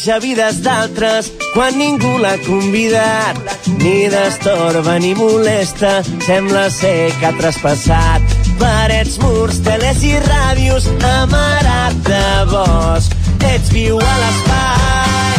neteja 0.00 0.18
vides 0.18 0.62
d'altres 0.64 1.30
quan 1.52 1.76
ningú 1.76 2.18
l'ha 2.18 2.38
convidat. 2.46 3.36
Ni 3.82 4.08
destorba 4.08 4.98
ni 4.98 5.14
molesta, 5.14 6.02
sembla 6.24 6.70
ser 6.70 7.12
que 7.20 7.26
ha 7.26 7.32
traspassat 7.36 8.22
parets, 8.58 9.18
murs, 9.20 9.60
teles 9.60 10.02
i 10.02 10.16
ràdios 10.16 10.86
amarat 11.04 11.94
de 12.06 12.24
bosc. 12.48 13.12
Ets 13.44 13.68
viu 13.72 13.98
a 13.98 14.14
l'espai. 14.22 15.38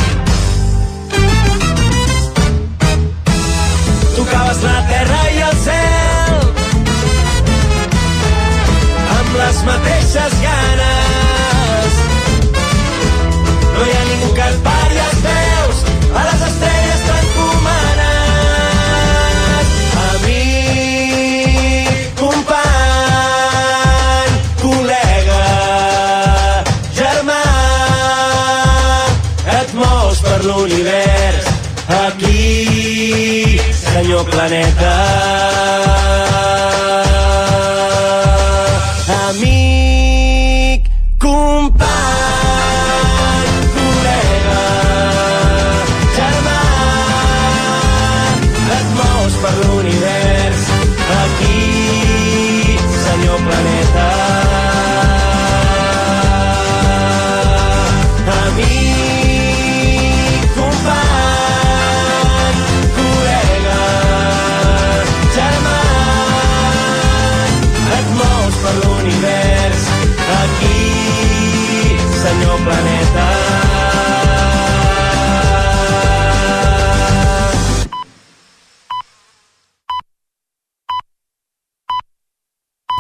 Tocaves 4.16 4.64
la 4.64 4.80
terra 4.91 5.22
i 5.32 5.41
el 5.49 5.57
cel 5.66 6.38
amb 9.18 9.36
les 9.41 9.66
mateixes 9.66 10.41
aquí, 34.02 34.08
senyor 34.08 34.26
planeta. 34.26 35.41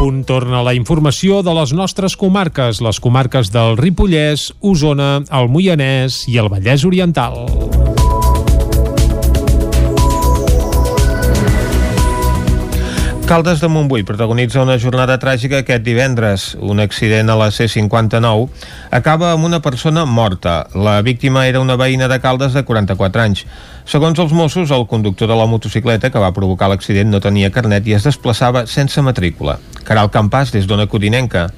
Punt 0.01 0.23
torna 0.25 0.63
la 0.65 0.71
informació 0.73 1.43
de 1.45 1.53
les 1.53 1.75
nostres 1.77 2.15
comarques, 2.17 2.79
les 2.81 2.97
comarques 2.97 3.51
del 3.53 3.75
Ripollès, 3.77 4.47
Osona, 4.65 5.11
el 5.29 5.51
Moianès 5.53 6.23
i 6.25 6.39
el 6.41 6.49
Vallès 6.49 6.87
Oriental. 6.89 7.37
Caldes 13.31 13.61
de 13.61 13.69
Montbui 13.71 14.01
protagonitza 14.03 14.59
una 14.65 14.75
jornada 14.81 15.15
tràgica 15.21 15.61
aquest 15.61 15.85
divendres. 15.85 16.49
Un 16.59 16.81
accident 16.83 17.29
a 17.31 17.37
la 17.39 17.51
C-59 17.53 18.49
acaba 18.91 19.29
amb 19.31 19.45
una 19.47 19.61
persona 19.63 20.03
morta. 20.03 20.65
La 20.73 20.97
víctima 21.05 21.45
era 21.47 21.61
una 21.61 21.77
veïna 21.79 22.09
de 22.11 22.17
Caldes 22.19 22.57
de 22.57 22.65
44 22.67 23.21
anys. 23.21 23.45
Segons 23.85 24.19
els 24.19 24.33
Mossos, 24.33 24.71
el 24.71 24.87
conductor 24.87 25.27
de 25.27 25.35
la 25.35 25.47
motocicleta 25.49 26.11
que 26.11 26.21
va 26.21 26.33
provocar 26.35 26.69
l'accident 26.69 27.09
no 27.11 27.21
tenia 27.23 27.51
carnet 27.51 27.87
i 27.87 27.97
es 27.97 28.05
desplaçava 28.07 28.65
sense 28.67 29.01
matrícula. 29.01 29.57
Caral 29.83 30.11
Campàs, 30.13 30.51
des 30.53 30.67
d'Ona 30.69 30.87
Codinenca. 30.87 31.49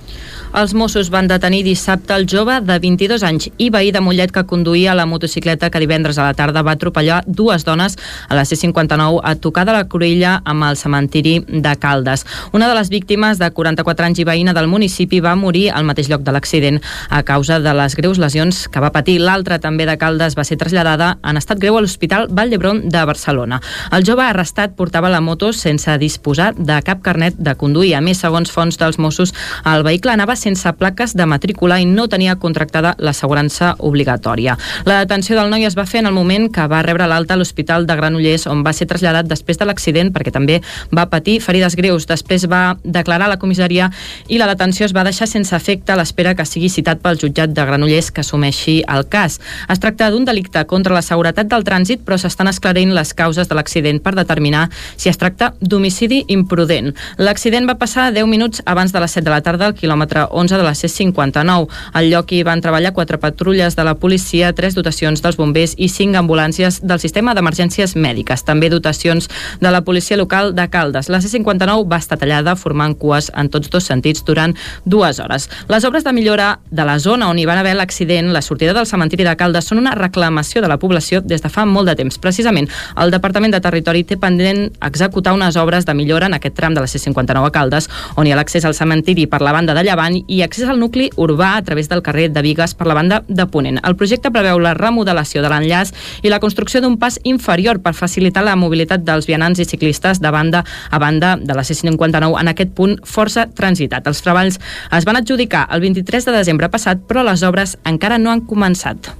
Els 0.53 0.75
Mossos 0.77 1.07
van 1.09 1.25
detenir 1.25 1.63
dissabte 1.65 2.13
el 2.13 2.27
jove 2.29 2.59
de 2.61 2.75
22 2.77 3.23
anys 3.25 3.47
i 3.57 3.71
veí 3.73 3.89
de 3.91 4.03
Mollet 4.05 4.29
que 4.29 4.43
conduïa 4.45 4.93
la 4.93 5.07
motocicleta 5.09 5.71
que 5.73 5.79
divendres 5.81 6.19
a 6.19 6.27
la 6.27 6.35
tarda 6.37 6.61
va 6.61 6.75
atropellar 6.77 7.23
dues 7.25 7.65
dones 7.65 7.95
a 8.29 8.37
la 8.37 8.43
C-59 8.45 9.17
a 9.23 9.33
tocar 9.41 9.63
de 9.65 9.73
la 9.73 9.87
Cruïlla 9.89 10.35
amb 10.45 10.67
el 10.67 10.77
cementiri 10.77 11.39
de 11.47 11.73
Caldes. 11.81 12.27
Una 12.53 12.67
de 12.69 12.75
les 12.77 12.91
víctimes 12.93 13.41
de 13.41 13.49
44 13.49 14.05
anys 14.05 14.21
i 14.21 14.27
veïna 14.29 14.53
del 14.53 14.69
municipi 14.69 15.23
va 15.25 15.33
morir 15.33 15.71
al 15.71 15.89
mateix 15.89 16.11
lloc 16.13 16.21
de 16.21 16.37
l'accident 16.37 16.77
a 17.09 17.23
causa 17.25 17.57
de 17.57 17.73
les 17.73 17.97
greus 17.97 18.21
lesions 18.21 18.67
que 18.69 18.83
va 18.83 18.93
patir. 18.93 19.17
L'altra, 19.25 19.57
també 19.57 19.89
de 19.89 19.97
Caldes, 19.97 20.37
va 20.37 20.45
ser 20.45 20.59
traslladada 20.61 21.15
en 21.25 21.41
estat 21.41 21.57
greu 21.57 21.79
a 21.79 21.81
l'Hospital 21.81 22.12
Vall 22.29 22.51
d'Hebron 22.53 22.83
de 22.89 23.03
Barcelona. 23.05 23.59
El 23.91 24.05
jove 24.05 24.23
arrestat 24.25 24.75
portava 24.77 25.09
la 25.09 25.21
moto 25.21 25.51
sense 25.53 25.97
disposar 25.97 26.53
de 26.57 26.79
cap 26.85 27.01
carnet 27.03 27.37
de 27.37 27.55
conduir. 27.59 27.95
A 27.97 28.01
més, 28.01 28.21
segons 28.21 28.51
fonts 28.51 28.77
dels 28.79 28.99
Mossos, 29.01 29.33
el 29.65 29.83
vehicle 29.85 30.13
anava 30.13 30.35
sense 30.39 30.69
plaques 30.77 31.15
de 31.17 31.25
matrícula 31.25 31.79
i 31.81 31.85
no 31.89 32.07
tenia 32.07 32.35
contractada 32.39 32.95
l'assegurança 32.99 33.73
obligatòria. 33.79 34.57
La 34.85 34.99
detenció 35.03 35.37
del 35.39 35.51
noi 35.51 35.65
es 35.65 35.77
va 35.77 35.87
fer 35.89 36.03
en 36.03 36.11
el 36.11 36.17
moment 36.17 36.49
que 36.53 36.67
va 36.69 36.83
rebre 36.85 37.07
l'alta 37.09 37.35
a 37.35 37.39
l'Hospital 37.39 37.87
de 37.87 37.97
Granollers, 37.97 38.47
on 38.47 38.63
va 38.65 38.73
ser 38.73 38.87
traslladat 38.89 39.27
després 39.29 39.59
de 39.59 39.67
l'accident 39.67 40.13
perquè 40.13 40.33
també 40.33 40.59
va 40.93 41.07
patir 41.09 41.39
ferides 41.41 41.75
greus. 41.79 42.07
Després 42.09 42.47
va 42.49 42.77
declarar 42.83 43.27
a 43.27 43.33
la 43.33 43.39
comissaria 43.41 43.89
i 44.27 44.39
la 44.39 44.47
detenció 44.49 44.85
es 44.85 44.95
va 44.95 45.05
deixar 45.07 45.27
sense 45.27 45.55
efecte 45.55 45.93
a 45.93 45.97
l'espera 45.99 46.35
que 46.35 46.45
sigui 46.47 46.69
citat 46.69 47.01
pel 47.03 47.19
jutjat 47.19 47.53
de 47.53 47.65
Granollers 47.65 48.11
que 48.11 48.21
assumeixi 48.21 48.81
el 48.87 49.07
cas. 49.09 49.39
Es 49.69 49.81
tracta 49.83 50.09
d'un 50.11 50.25
delicte 50.25 50.65
contra 50.69 50.95
la 50.95 51.03
seguretat 51.05 51.49
del 51.51 51.65
trànsit, 51.67 52.02
però 52.05 52.17
s'estan 52.19 52.49
esclarint 52.51 52.93
les 52.93 53.13
causes 53.13 53.49
de 53.49 53.55
l'accident 53.55 54.01
per 54.03 54.15
determinar 54.15 54.69
si 54.95 55.09
es 55.09 55.17
tracta 55.17 55.53
d'homicidi 55.61 56.23
imprudent. 56.27 56.93
L'accident 57.17 57.67
va 57.69 57.77
passar 57.79 58.11
10 58.13 58.27
minuts 58.27 58.61
abans 58.65 58.93
de 58.93 58.99
les 58.99 59.11
7 59.11 59.25
de 59.25 59.31
la 59.33 59.41
tarda 59.41 59.67
al 59.67 59.75
quilòmetre 59.77 60.27
11 60.31 60.57
de 60.57 60.63
la 60.63 60.73
C59. 60.73 61.67
Al 61.93 62.09
lloc 62.11 62.31
hi 62.31 62.43
van 62.43 62.61
treballar 62.61 62.93
quatre 62.93 63.19
patrulles 63.19 63.75
de 63.75 63.83
la 63.83 63.95
policia, 63.95 64.53
tres 64.53 64.75
dotacions 64.75 65.21
dels 65.23 65.37
bombers 65.37 65.75
i 65.77 65.89
cinc 65.89 66.15
ambulàncies 66.19 66.81
del 66.83 66.99
sistema 66.99 67.33
d'emergències 67.33 67.95
mèdiques. 67.95 68.43
També 68.43 68.69
dotacions 68.69 69.29
de 69.61 69.71
la 69.71 69.81
policia 69.81 70.17
local 70.17 70.53
de 70.55 70.67
Caldes. 70.69 71.09
La 71.09 71.21
C59 71.23 71.87
va 71.89 72.01
estar 72.01 72.19
tallada 72.19 72.55
formant 72.55 72.95
cues 72.99 73.31
en 73.35 73.49
tots 73.49 73.69
dos 73.69 73.87
sentits 73.89 74.23
durant 74.25 74.55
dues 74.85 75.19
hores. 75.19 75.49
Les 75.69 75.85
obres 75.85 76.03
de 76.03 76.13
millora 76.13 76.59
de 76.71 76.85
la 76.85 76.99
zona 76.99 77.29
on 77.29 77.39
hi 77.39 77.45
van 77.45 77.61
haver 77.61 77.75
l'accident, 77.75 78.31
la 78.33 78.41
sortida 78.41 78.73
del 78.73 78.87
cementiri 78.89 79.25
de 79.27 79.35
Caldes, 79.39 79.67
són 79.69 79.81
una 79.81 79.95
reclamació 79.95 80.61
de 80.61 80.71
la 80.71 80.79
població 80.79 81.21
des 81.21 81.43
de 81.43 81.49
fa 81.49 81.65
molt 81.65 81.89
de 81.89 81.92
temps. 81.95 82.17
Precisament, 82.21 82.69
el 82.99 83.11
Departament 83.13 83.53
de 83.53 83.61
Territori 83.63 84.03
té 84.07 84.17
pendent 84.17 84.65
executar 84.85 85.33
unes 85.33 85.57
obres 85.59 85.85
de 85.85 85.95
millora 85.97 86.27
en 86.29 86.37
aquest 86.37 86.55
tram 86.57 86.73
de 86.73 86.83
la 86.83 86.89
C59 86.89 87.47
a 87.47 87.51
Caldes, 87.53 87.89
on 88.15 88.27
hi 88.27 88.33
ha 88.33 88.39
l'accés 88.39 88.65
al 88.65 88.75
cementiri 88.77 89.27
per 89.27 89.41
la 89.41 89.53
banda 89.55 89.75
de 89.77 89.83
llevant 89.85 90.19
i 90.27 90.41
accés 90.45 90.69
al 90.69 90.79
nucli 90.79 91.09
urbà 91.17 91.55
a 91.57 91.63
través 91.63 91.89
del 91.89 92.03
carrer 92.05 92.29
de 92.33 92.41
Vigues 92.45 92.75
per 92.75 92.87
la 92.87 92.97
banda 92.97 93.23
de 93.27 93.47
Ponent. 93.47 93.79
El 93.83 93.97
projecte 93.99 94.31
preveu 94.31 94.59
la 94.59 94.73
remodelació 94.77 95.43
de 95.43 95.51
l'enllaç 95.51 95.93
i 96.23 96.31
la 96.31 96.41
construcció 96.43 96.81
d'un 96.81 96.97
pas 96.99 97.19
inferior 97.23 97.81
per 97.83 97.95
facilitar 97.97 98.43
la 98.45 98.55
mobilitat 98.59 99.05
dels 99.05 99.27
vianants 99.29 99.59
i 99.59 99.67
ciclistes 99.69 100.21
de 100.21 100.31
banda 100.31 100.63
a 100.89 100.99
banda 100.99 101.35
de 101.39 101.53
la 101.53 101.63
C59 101.63 102.39
en 102.39 102.53
aquest 102.53 102.75
punt 102.77 102.97
força 103.03 103.47
transitat. 103.47 104.07
Els 104.07 104.23
treballs 104.25 104.59
es 104.91 105.09
van 105.09 105.19
adjudicar 105.19 105.67
el 105.71 105.81
23 105.81 106.29
de 106.29 106.37
desembre 106.39 106.69
passat, 106.69 107.03
però 107.07 107.25
les 107.25 107.43
obres 107.43 107.77
encara 107.83 108.21
no 108.21 108.31
han 108.31 108.47
començat. 108.47 109.13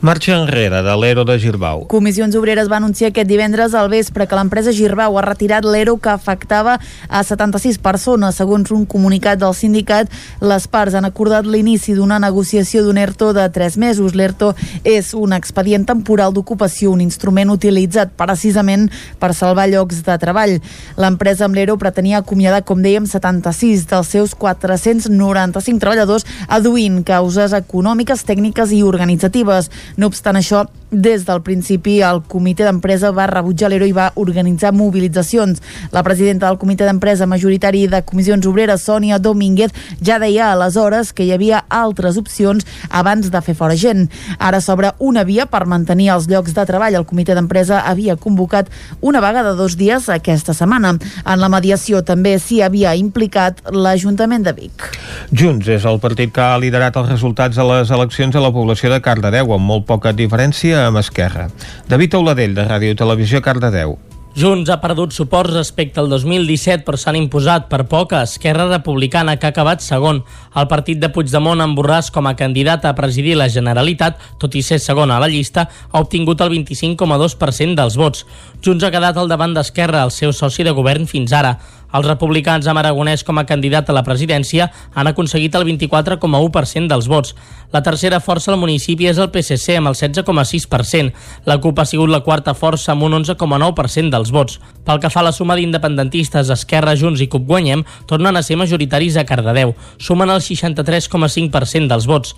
Marxa 0.00 0.36
enrere 0.36 0.82
de 0.82 0.94
l'Ero 1.00 1.24
de 1.24 1.38
Girbau. 1.38 1.86
Comissions 1.90 2.34
Obreres 2.36 2.68
va 2.70 2.76
anunciar 2.76 3.10
aquest 3.10 3.28
divendres 3.28 3.74
al 3.74 3.88
vespre 3.90 4.26
que 4.26 4.36
l'empresa 4.38 4.72
Girbau 4.74 5.16
ha 5.18 5.24
retirat 5.24 5.64
l'ERO 5.64 5.96
que 6.02 6.10
afectava 6.12 6.76
a 7.08 7.22
76 7.24 7.78
persones. 7.82 8.36
Segons 8.36 8.70
un 8.74 8.84
comunicat 8.86 9.40
del 9.40 9.54
sindicat, 9.54 10.10
les 10.40 10.66
parts 10.68 10.94
han 10.94 11.08
acordat 11.08 11.46
l'inici 11.46 11.94
d'una 11.96 12.18
negociació 12.22 12.84
d'un 12.84 12.98
ERTO 12.98 13.32
de 13.36 13.48
3 13.52 13.78
mesos. 13.82 14.14
L'ERTO 14.14 14.52
és 14.84 15.12
un 15.14 15.32
expedient 15.36 15.86
temporal 15.86 16.34
d'ocupació, 16.34 16.92
un 16.92 17.04
instrument 17.04 17.50
utilitzat 17.54 18.12
precisament 18.16 18.88
per 19.20 19.32
salvar 19.34 19.68
llocs 19.70 20.02
de 20.06 20.18
treball. 20.22 20.58
L'empresa 21.00 21.46
amb 21.46 21.56
l'ERO 21.56 21.78
pretenia 21.80 22.22
acomiadar, 22.22 22.64
com 22.64 22.82
dèiem, 22.82 23.06
76 23.06 23.86
dels 23.90 24.12
seus 24.12 24.34
495 24.34 25.80
treballadors, 25.82 26.26
aduint 26.48 27.02
causes 27.06 27.54
econòmiques, 27.56 28.24
tècniques 28.26 28.72
i 28.76 28.82
organitzatives. 28.86 29.70
No 29.96 30.10
obstant 30.10 30.36
això, 30.36 30.64
des 30.90 31.24
del 31.26 31.42
principi 31.42 31.98
el 32.06 32.20
comitè 32.30 32.64
d'empresa 32.64 33.10
va 33.14 33.26
rebutjar 33.26 33.68
l'ERO 33.70 33.88
i 33.88 33.94
va 33.94 34.12
organitzar 34.14 34.72
mobilitzacions. 34.72 35.60
La 35.92 36.02
presidenta 36.06 36.46
del 36.46 36.58
comitè 36.60 36.86
d'empresa 36.86 37.26
majoritari 37.26 37.86
de 37.90 38.02
comissions 38.06 38.46
obreres, 38.46 38.84
Sònia 38.86 39.18
Domínguez, 39.18 39.74
ja 40.00 40.20
deia 40.22 40.52
aleshores 40.52 41.12
que 41.12 41.26
hi 41.26 41.32
havia 41.34 41.64
altres 41.68 42.16
opcions 42.16 42.66
abans 42.90 43.30
de 43.30 43.42
fer 43.42 43.56
fora 43.58 43.76
gent. 43.76 44.06
Ara 44.38 44.60
s'obre 44.60 44.92
una 44.98 45.24
via 45.24 45.46
per 45.50 45.66
mantenir 45.66 46.12
els 46.14 46.28
llocs 46.30 46.54
de 46.54 46.66
treball. 46.68 46.94
El 46.94 47.08
comitè 47.08 47.34
d'empresa 47.34 47.82
havia 47.82 48.16
convocat 48.16 48.70
una 49.00 49.20
vaga 49.20 49.42
de 49.42 49.56
dos 49.58 49.76
dies 49.76 50.08
aquesta 50.08 50.54
setmana. 50.54 50.94
En 51.26 51.42
la 51.42 51.50
mediació 51.52 52.02
també 52.06 52.36
s'hi 52.38 52.62
havia 52.62 52.94
implicat 52.94 53.60
l'Ajuntament 53.72 54.46
de 54.46 54.54
Vic. 54.54 54.86
Junts 55.32 55.68
és 55.68 55.84
el 55.84 55.98
partit 56.00 56.32
que 56.32 56.40
ha 56.40 56.60
liderat 56.62 56.96
els 56.96 57.10
resultats 57.10 57.58
de 57.58 57.66
les 57.66 57.90
eleccions 57.90 58.36
a 58.36 58.44
la 58.44 58.52
població 58.54 58.92
de 58.92 59.02
Cardedeu, 59.02 59.52
amb 59.56 59.72
molt 59.72 59.86
poca 59.88 60.14
diferència 60.16 60.86
amb 60.86 61.02
Esquerra. 61.02 61.48
David 61.88 62.20
Auladell, 62.20 62.54
de 62.56 62.68
Ràdio 62.68 62.96
Televisió 62.98 63.42
Cardedeu. 63.42 63.98
Junts 64.36 64.68
ha 64.68 64.82
perdut 64.82 65.14
suports 65.16 65.54
respecte 65.54 65.96
al 65.96 66.10
2017 66.12 66.84
però 66.84 66.98
s'han 67.00 67.16
imposat 67.16 67.70
per 67.70 67.86
poc 67.88 68.10
a 68.12 68.18
Esquerra 68.26 68.66
Republicana 68.68 69.38
que 69.40 69.48
ha 69.48 69.52
acabat 69.54 69.80
segon. 69.80 70.18
El 70.52 70.66
partit 70.68 71.00
de 71.00 71.08
Puigdemont 71.08 71.62
amb 71.64 71.78
Borràs 71.78 72.10
com 72.12 72.28
a 72.28 72.34
candidat 72.36 72.84
a 72.84 72.92
presidir 72.98 73.38
la 73.40 73.48
Generalitat, 73.48 74.20
tot 74.36 74.52
i 74.52 74.60
ser 74.60 74.76
segon 74.84 75.08
a 75.08 75.16
la 75.22 75.30
llista, 75.32 75.64
ha 75.88 76.04
obtingut 76.04 76.44
el 76.44 76.52
25,2% 76.52 77.80
dels 77.80 77.96
vots. 77.96 78.26
Junts 78.60 78.84
ha 78.84 78.92
quedat 78.92 79.16
al 79.16 79.32
davant 79.32 79.56
d'Esquerra, 79.56 80.04
el 80.04 80.12
seu 80.12 80.36
soci 80.36 80.68
de 80.68 80.76
govern 80.76 81.08
fins 81.08 81.32
ara. 81.32 81.56
Els 81.94 82.06
republicans 82.06 82.66
amb 82.66 82.80
Aragonès 82.80 83.22
com 83.24 83.38
a 83.38 83.44
candidat 83.46 83.88
a 83.88 83.94
la 83.94 84.02
presidència 84.06 84.70
han 84.94 85.06
aconseguit 85.06 85.54
el 85.54 85.66
24,1% 85.68 86.90
dels 86.90 87.06
vots. 87.08 87.34
La 87.72 87.82
tercera 87.86 88.20
força 88.20 88.52
al 88.52 88.60
municipi 88.60 89.06
és 89.10 89.20
el 89.22 89.30
PSC 89.30 89.78
amb 89.78 89.92
el 89.92 89.98
16,6%. 89.98 91.12
La 91.46 91.58
CUP 91.62 91.78
ha 91.78 91.86
sigut 91.86 92.10
la 92.10 92.22
quarta 92.26 92.54
força 92.54 92.92
amb 92.92 93.06
un 93.06 93.16
11,9% 93.22 94.10
dels 94.10 94.34
vots. 94.34 94.60
Pel 94.86 95.00
que 95.02 95.10
fa 95.10 95.22
a 95.22 95.28
la 95.28 95.34
suma 95.36 95.56
d'independentistes, 95.56 96.50
Esquerra, 96.50 96.96
Junts 96.96 97.22
i 97.22 97.30
CUP 97.30 97.46
Guanyem, 97.46 97.86
tornen 98.06 98.36
a 98.36 98.42
ser 98.42 98.58
majoritaris 98.58 99.16
a 99.16 99.26
Cardedeu. 99.26 99.74
Sumen 99.98 100.30
el 100.30 100.42
63,5% 100.42 101.90
dels 101.90 102.06
vots. 102.10 102.36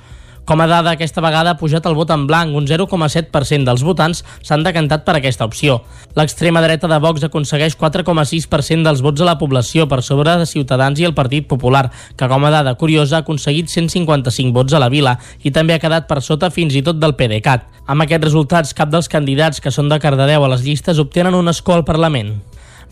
Com 0.49 0.63
a 0.63 0.67
dada, 0.67 0.95
aquesta 0.97 1.21
vegada 1.21 1.53
ha 1.53 1.59
pujat 1.61 1.85
el 1.85 1.93
vot 1.93 2.09
en 2.09 2.23
blanc, 2.25 2.55
un 2.57 2.65
0,7% 2.65 3.69
dels 3.69 3.83
votants 3.85 4.23
s'han 4.41 4.63
decantat 4.65 5.03
per 5.05 5.19
aquesta 5.19 5.45
opció. 5.45 5.83
L'extrema 6.17 6.63
dreta 6.65 6.89
de 6.89 6.97
Vox 7.05 7.27
aconsegueix 7.29 7.77
4,6% 7.77 8.89
dels 8.89 9.05
vots 9.05 9.21
a 9.21 9.29
la 9.29 9.37
població 9.37 9.85
per 9.93 10.01
sobre 10.01 10.39
de 10.41 10.49
Ciutadans 10.49 11.03
i 11.03 11.05
el 11.05 11.13
Partit 11.13 11.45
Popular, 11.53 11.91
que 12.17 12.33
com 12.33 12.49
a 12.49 12.55
dada 12.55 12.79
curiosa 12.81 13.19
ha 13.19 13.27
aconseguit 13.27 13.69
155 13.69 14.57
vots 14.57 14.73
a 14.73 14.81
la 14.81 14.89
vila 14.89 15.19
i 15.45 15.53
també 15.53 15.77
ha 15.77 15.85
quedat 15.85 16.09
per 16.09 16.23
sota 16.25 16.49
fins 16.49 16.73
i 16.73 16.83
tot 16.87 16.97
del 16.97 17.13
PDeCAT. 17.21 17.69
Amb 17.85 18.09
aquests 18.09 18.31
resultats, 18.31 18.73
cap 18.73 18.89
dels 18.89 19.13
candidats 19.13 19.61
que 19.61 19.69
són 19.69 19.93
de 19.93 20.01
Cardedeu 20.01 20.49
a 20.49 20.55
les 20.57 20.65
llistes 20.65 20.97
obtenen 20.97 21.37
un 21.37 21.53
escó 21.53 21.77
al 21.77 21.85
Parlament. 21.85 22.39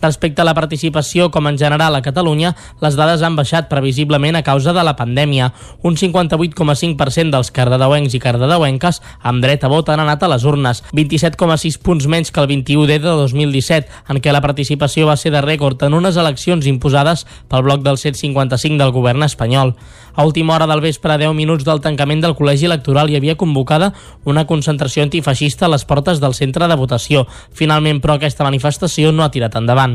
Respecte 0.01 0.41
a 0.41 0.45
la 0.45 0.53
participació, 0.53 1.31
com 1.31 1.47
en 1.49 1.57
general 1.57 1.95
a 1.95 2.01
Catalunya, 2.05 2.53
les 2.81 2.97
dades 2.99 3.23
han 3.25 3.35
baixat 3.35 3.69
previsiblement 3.69 4.37
a 4.37 4.43
causa 4.45 4.73
de 4.73 4.83
la 4.85 4.95
pandèmia. 4.95 5.51
Un 5.81 5.97
58,5% 5.97 7.33
dels 7.33 7.51
cardedeuencs 7.51 8.13
i 8.13 8.21
cardedeuenques 8.21 9.01
amb 9.21 9.43
dret 9.43 9.63
a 9.63 9.71
vot 9.71 9.89
han 9.89 10.03
anat 10.03 10.23
a 10.23 10.31
les 10.31 10.45
urnes, 10.45 10.83
27,6 10.93 11.79
punts 11.81 12.07
menys 12.07 12.31
que 12.31 12.43
el 12.43 12.49
21D 12.51 12.99
de 13.01 13.15
2017, 13.23 13.87
en 14.09 14.21
què 14.21 14.33
la 14.33 14.43
participació 14.43 15.07
va 15.09 15.17
ser 15.17 15.33
de 15.33 15.41
rècord 15.41 15.81
en 15.87 15.97
unes 15.97 16.17
eleccions 16.17 16.67
imposades 16.69 17.25
pel 17.49 17.65
bloc 17.65 17.85
del 17.85 17.97
155 17.97 18.77
del 18.77 18.93
govern 18.93 19.23
espanyol. 19.25 19.75
A 20.17 20.25
última 20.25 20.55
hora 20.55 20.65
del 20.65 20.81
vespre, 20.81 21.13
a 21.13 21.17
10 21.21 21.35
minuts 21.37 21.63
del 21.63 21.79
tancament 21.79 22.23
del 22.23 22.33
col·legi 22.33 22.65
electoral, 22.65 23.11
hi 23.11 23.19
havia 23.19 23.35
convocada 23.37 23.91
una 24.25 24.47
concentració 24.49 25.05
antifeixista 25.05 25.67
a 25.67 25.69
les 25.69 25.85
portes 25.85 26.17
del 26.17 26.33
centre 26.33 26.65
de 26.67 26.77
votació. 26.79 27.27
Finalment, 27.53 28.01
però, 28.01 28.15
aquesta 28.17 28.47
manifestació 28.47 29.11
no 29.13 29.21
ha 29.21 29.29
tirat 29.29 29.53
endavant. 29.61 29.86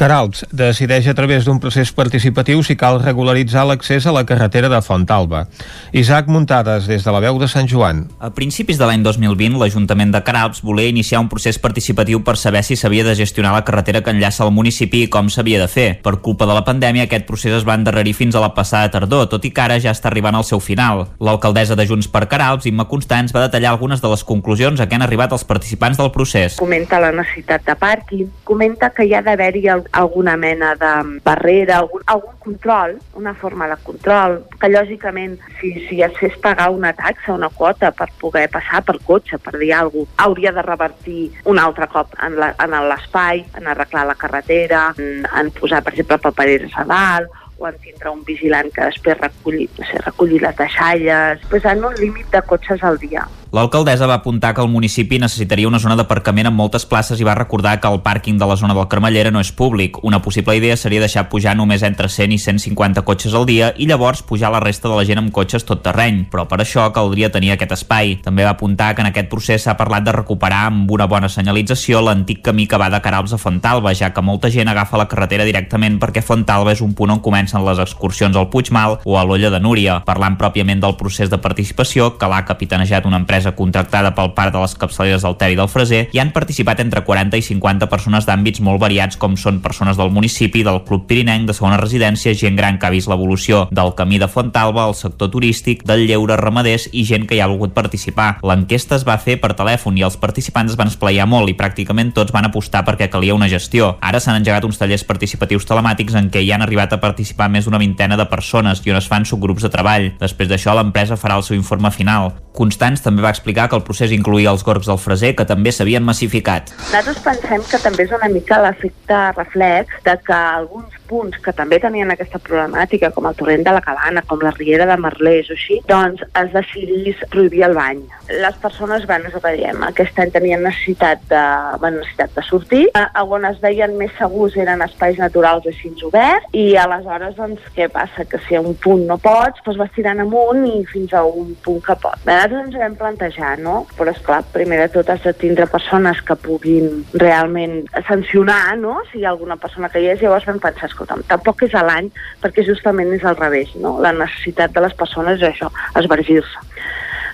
Caralps 0.00 0.46
decideix 0.52 1.08
a 1.10 1.14
través 1.14 1.44
d'un 1.44 1.60
procés 1.60 1.92
participatiu 1.92 2.62
si 2.64 2.76
cal 2.80 3.00
regularitzar 3.02 3.66
l'accés 3.68 4.06
a 4.06 4.14
la 4.16 4.24
carretera 4.24 4.70
de 4.72 4.80
Fontalba. 4.80 5.46
Isaac 5.92 6.28
Muntades, 6.28 6.86
des 6.88 7.04
de 7.04 7.12
la 7.12 7.20
veu 7.20 7.38
de 7.38 7.48
Sant 7.48 7.68
Joan. 7.68 8.06
A 8.20 8.30
principis 8.32 8.78
de 8.80 8.88
l'any 8.88 9.04
2020, 9.04 9.58
l'Ajuntament 9.60 10.14
de 10.14 10.22
Caralps 10.24 10.62
volia 10.64 10.88
iniciar 10.88 11.20
un 11.20 11.28
procés 11.28 11.58
participatiu 11.58 12.22
per 12.24 12.36
saber 12.40 12.62
si 12.64 12.76
s'havia 12.76 13.04
de 13.04 13.14
gestionar 13.18 13.52
la 13.52 13.64
carretera 13.64 14.00
que 14.00 14.14
enllaça 14.14 14.46
el 14.46 14.54
municipi 14.56 15.04
i 15.04 15.10
com 15.12 15.28
s'havia 15.28 15.60
de 15.60 15.68
fer. 15.68 15.88
Per 16.00 16.16
culpa 16.24 16.48
de 16.48 16.56
la 16.56 16.64
pandèmia, 16.64 17.04
aquest 17.04 17.26
procés 17.28 17.58
es 17.58 17.66
va 17.68 17.76
endarrerir 17.76 18.14
fins 18.16 18.34
a 18.34 18.44
la 18.44 18.54
passada 18.56 18.90
tardor, 18.90 19.28
tot 19.28 19.44
i 19.44 19.52
que 19.52 19.64
ara 19.64 19.78
ja 19.82 19.92
està 19.92 20.08
arribant 20.08 20.38
al 20.38 20.48
seu 20.48 20.60
final. 20.64 21.06
L'alcaldessa 21.20 21.76
de 21.76 21.86
Junts 21.86 22.08
per 22.08 22.24
Caralps, 22.30 22.66
Imma 22.70 22.88
Constants, 22.88 23.34
va 23.36 23.44
detallar 23.44 23.74
algunes 23.74 24.00
de 24.00 24.08
les 24.08 24.24
conclusions 24.24 24.80
a 24.80 24.88
què 24.88 24.96
han 24.96 25.04
arribat 25.04 25.36
els 25.36 25.44
participants 25.44 26.00
del 26.00 26.12
procés. 26.14 26.56
Comenta 26.60 27.00
la 27.02 27.12
necessitat 27.12 27.66
de 27.66 27.76
pàrquing, 27.76 28.30
comenta 28.48 28.90
que 28.94 29.08
hi 29.10 29.14
ha 29.18 29.22
d'haver-hi 29.26 29.64
alguna 29.68 30.36
mena 30.36 30.76
de 30.78 30.90
barrera, 31.24 31.78
algun, 31.80 32.02
algun 32.06 32.36
control, 32.38 32.92
una 33.18 33.32
forma 33.34 33.66
de 33.66 33.76
control, 33.82 34.36
que 34.60 34.70
lògicament 34.70 35.34
si, 35.58 35.72
si 35.88 35.98
es 36.06 36.14
fes 36.20 36.36
pagar 36.38 36.68
una 36.70 36.92
taxa, 36.94 37.34
una 37.34 37.48
quota 37.50 37.90
per 37.90 38.06
poder 38.20 38.46
passar 38.54 38.84
per 38.86 39.00
cotxe, 39.08 39.40
per 39.42 39.56
dir 39.58 39.72
alguna 39.74 40.06
cosa, 40.06 40.28
hauria 40.28 40.52
de 40.54 40.62
revertir 40.62 41.24
un 41.50 41.58
altre 41.58 41.90
cop 41.90 42.14
en 42.22 42.38
l'espai, 42.38 43.42
en, 43.48 43.58
en 43.64 43.72
arreglar 43.74 44.06
la 44.06 44.18
carretera, 44.20 44.86
en, 44.94 45.26
en 45.26 45.52
posar, 45.58 45.82
per 45.82 45.96
exemple, 45.96 46.22
papereres 46.30 46.78
a 46.78 46.86
dalt, 46.86 47.34
o 47.58 47.66
en 47.66 47.82
tindre 47.82 48.14
un 48.14 48.22
vigilant 48.24 48.70
que 48.70 48.86
després 48.92 49.18
reculli, 49.18 49.66
no 49.74 49.90
sé, 49.90 49.98
reculli 50.06 50.38
les 50.38 50.54
deixalles, 50.56 51.42
posant 51.50 51.82
un 51.90 51.98
límit 51.98 52.30
de 52.30 52.46
cotxes 52.46 52.86
al 52.86 53.02
dia. 53.02 53.26
L'alcaldessa 53.50 54.06
va 54.06 54.14
apuntar 54.14 54.52
que 54.54 54.62
el 54.62 54.68
municipi 54.70 55.18
necessitaria 55.18 55.66
una 55.66 55.80
zona 55.82 55.96
d'aparcament 55.98 56.46
amb 56.46 56.60
moltes 56.60 56.84
places 56.86 57.18
i 57.18 57.24
va 57.26 57.34
recordar 57.34 57.72
que 57.82 57.88
el 57.90 57.98
pàrquing 58.04 58.36
de 58.38 58.46
la 58.46 58.54
zona 58.54 58.76
del 58.78 58.86
Carmellera 58.86 59.32
no 59.34 59.40
és 59.42 59.50
públic. 59.50 59.96
Una 60.06 60.20
possible 60.22 60.54
idea 60.54 60.76
seria 60.78 61.02
deixar 61.02 61.24
pujar 61.28 61.56
només 61.58 61.82
entre 61.82 62.06
100 62.06 62.36
i 62.36 62.38
150 62.38 63.02
cotxes 63.02 63.34
al 63.34 63.48
dia 63.48 63.72
i 63.76 63.88
llavors 63.90 64.22
pujar 64.22 64.52
la 64.54 64.60
resta 64.62 64.86
de 64.86 64.94
la 64.94 65.06
gent 65.08 65.18
amb 65.18 65.32
cotxes 65.34 65.66
tot 65.66 65.82
terreny, 65.82 66.20
però 66.30 66.44
per 66.46 66.60
això 66.62 66.84
caldria 66.94 67.32
tenir 67.34 67.50
aquest 67.56 67.74
espai. 67.74 68.20
També 68.22 68.46
va 68.46 68.52
apuntar 68.54 68.92
que 68.94 69.02
en 69.02 69.10
aquest 69.10 69.26
procés 69.32 69.66
s'ha 69.66 69.74
parlat 69.74 70.06
de 70.06 70.14
recuperar 70.14 70.68
amb 70.68 70.94
una 70.94 71.10
bona 71.10 71.28
senyalització 71.28 72.04
l'antic 72.06 72.44
camí 72.46 72.68
que 72.70 72.78
va 72.78 72.86
de 72.86 73.02
Caralps 73.02 73.34
a 73.34 73.42
Fontalba, 73.42 73.96
ja 73.98 74.12
que 74.14 74.22
molta 74.22 74.52
gent 74.54 74.70
agafa 74.70 75.02
la 75.02 75.08
carretera 75.10 75.48
directament 75.48 75.98
perquè 75.98 76.22
Fontalba 76.22 76.70
és 76.70 76.84
un 76.86 76.94
punt 76.94 77.16
on 77.16 77.24
comencen 77.26 77.66
les 77.66 77.82
excursions 77.82 78.38
al 78.38 78.46
Puigmal 78.54 79.00
o 79.02 79.18
a 79.18 79.26
l'Olla 79.26 79.50
de 79.50 79.58
Núria. 79.58 79.98
Parlant 80.06 80.38
pròpiament 80.38 80.86
del 80.86 80.94
procés 80.94 81.34
de 81.34 81.42
participació, 81.42 82.12
que 82.14 82.30
l'ha 82.30 82.44
capitanejat 82.46 83.10
una 83.10 83.18
empresa 83.18 83.39
empresa 83.40 83.56
contractada 83.56 84.12
pel 84.14 84.34
parc 84.36 84.52
de 84.52 84.60
les 84.60 84.74
capçaleres 84.76 85.22
del 85.24 85.36
Ter 85.40 85.50
i 85.54 85.56
del 85.56 85.68
Freser 85.68 86.00
i 86.12 86.20
han 86.20 86.32
participat 86.34 86.80
entre 86.82 87.00
40 87.06 87.38
i 87.40 87.44
50 87.44 87.88
persones 87.88 88.26
d'àmbits 88.28 88.60
molt 88.60 88.80
variats 88.82 89.16
com 89.16 89.36
són 89.40 89.62
persones 89.64 89.96
del 89.96 90.10
municipi, 90.12 90.62
del 90.66 90.82
Club 90.84 91.06
Pirinenc, 91.08 91.46
de 91.48 91.56
segona 91.56 91.78
residència, 91.80 92.34
gent 92.36 92.58
gran 92.58 92.78
que 92.78 92.86
ha 92.86 92.92
vist 92.92 93.08
l'evolució 93.08 93.66
del 93.72 93.94
camí 93.96 94.18
de 94.20 94.28
Fontalba, 94.28 94.86
el 94.88 94.94
sector 94.94 95.30
turístic, 95.32 95.84
del 95.88 96.04
lleure 96.06 96.36
ramaders 96.36 96.90
i 96.92 97.04
gent 97.08 97.24
que 97.26 97.38
hi 97.38 97.40
ha 97.40 97.48
volgut 97.48 97.72
participar. 97.72 98.42
L'enquesta 98.44 98.98
es 98.98 99.06
va 99.08 99.16
fer 99.18 99.38
per 99.40 99.54
telèfon 99.56 99.96
i 99.96 100.04
els 100.04 100.18
participants 100.20 100.74
es 100.74 100.78
van 100.78 100.92
esplaiar 100.92 101.28
molt 101.30 101.48
i 101.48 101.56
pràcticament 101.56 102.12
tots 102.16 102.34
van 102.36 102.50
apostar 102.50 102.84
perquè 102.84 103.08
calia 103.08 103.38
una 103.38 103.48
gestió. 103.48 103.94
Ara 104.04 104.20
s'han 104.20 104.42
engegat 104.42 104.68
uns 104.68 104.80
tallers 104.80 105.06
participatius 105.08 105.68
telemàtics 105.68 106.18
en 106.18 106.28
què 106.28 106.44
hi 106.44 106.52
han 106.52 106.66
arribat 106.66 106.92
a 106.92 107.00
participar 107.00 107.48
més 107.48 107.64
d'una 107.64 107.80
vintena 107.80 108.20
de 108.20 108.28
persones 108.28 108.84
i 108.84 108.92
on 108.92 109.00
es 109.00 109.08
fan 109.08 109.24
subgrups 109.24 109.64
de 109.64 109.72
treball. 109.72 110.10
Després 110.20 110.50
d'això, 110.50 110.76
l'empresa 110.76 111.16
farà 111.16 111.40
el 111.40 111.46
seu 111.46 111.56
informe 111.56 111.90
final. 111.94 112.34
Constants 112.56 113.00
també 113.00 113.22
va 113.24 113.29
explicar 113.34 113.68
que 113.68 113.78
el 113.78 113.84
procés 113.86 114.14
incluïa 114.16 114.52
els 114.54 114.64
gorgs 114.66 114.88
del 114.90 115.00
Freser, 115.00 115.34
que 115.38 115.46
també 115.48 115.72
s'havien 115.72 116.04
massificat. 116.06 116.72
Nosaltres 116.90 117.20
pensem 117.24 117.66
que 117.70 117.82
també 117.82 118.06
és 118.06 118.16
una 118.16 118.30
mica 118.32 118.60
l'efecte 118.64 119.20
reflex 119.36 120.00
de 120.06 120.16
que 120.26 120.36
alguns 120.36 120.96
punts 121.10 121.38
que 121.42 121.52
també 121.56 121.80
tenien 121.82 122.12
aquesta 122.12 122.38
problemàtica, 122.38 123.10
com 123.14 123.26
el 123.26 123.36
torrent 123.38 123.64
de 123.66 123.74
la 123.74 123.82
Cabana, 123.82 124.22
com 124.30 124.42
la 124.44 124.52
riera 124.54 124.86
de 124.86 124.96
Merlès 125.02 125.50
o 125.50 125.56
així, 125.56 125.80
doncs 125.90 126.22
es 126.28 126.52
decidís 126.54 127.18
prohibir 127.32 127.64
el 127.66 127.74
bany. 127.74 128.04
Les 128.30 128.56
persones, 128.62 129.06
bueno, 129.10 129.30
el 129.32 129.42
que 129.42 129.54
diem, 129.58 129.82
aquest 129.88 130.18
any 130.22 130.30
tenien 130.30 130.62
necessitat 130.62 131.24
de, 131.32 131.42
bueno, 131.82 131.98
necessitat 132.04 132.36
de 132.38 132.46
sortir, 132.46 132.84
a, 132.94 133.08
on 133.24 133.46
es 133.48 133.58
veien 133.62 133.96
més 133.98 134.14
segurs 134.18 134.56
eren 134.58 134.82
espais 134.86 135.18
naturals 135.18 135.66
així 135.66 135.90
oberts, 136.06 136.46
i 136.56 136.76
aleshores, 136.78 137.34
doncs, 137.36 137.64
què 137.74 137.88
passa? 137.90 138.24
Que 138.28 138.38
si 138.46 138.56
a 138.56 138.62
un 138.62 138.76
punt 138.78 139.06
no 139.08 139.18
pots, 139.18 139.62
doncs 139.66 139.80
vas 139.80 139.90
tirant 139.96 140.22
amunt 140.22 140.62
i 140.68 140.84
fins 140.90 141.12
a 141.16 141.24
un 141.26 141.54
punt 141.64 141.82
que 141.84 141.96
pots. 141.98 142.22
Nosaltres 142.26 142.70
ens 142.70 142.78
vam 142.78 142.96
plantejar, 143.20 143.58
no? 143.58 143.86
Però, 143.96 144.10
esclar, 144.10 144.42
primer 144.52 144.78
de 144.80 144.88
tot 144.94 145.10
has 145.10 145.22
de 145.22 145.32
tindre 145.36 145.66
persones 145.66 146.20
que 146.22 146.36
puguin 146.36 147.04
realment 147.12 147.84
sancionar, 148.08 148.78
no? 148.78 149.00
Si 149.10 149.20
hi 149.20 149.24
ha 149.24 149.30
alguna 149.30 149.56
persona 149.56 149.88
que 149.88 150.00
hi 150.00 150.08
és, 150.14 150.22
llavors 150.22 150.46
vam 150.48 150.60
pensar, 150.62 150.88
escolta'm, 150.88 151.22
tampoc 151.28 151.66
és 151.68 151.74
a 151.74 151.84
l'any, 151.84 152.10
perquè 152.40 152.64
justament 152.66 153.12
és 153.12 153.24
al 153.24 153.36
revés, 153.36 153.74
no? 153.76 153.98
La 154.00 154.12
necessitat 154.16 154.72
de 154.72 154.86
les 154.86 154.94
persones 154.94 155.40
és 155.40 155.48
això, 155.50 155.70
esvergir-se. 156.00 156.68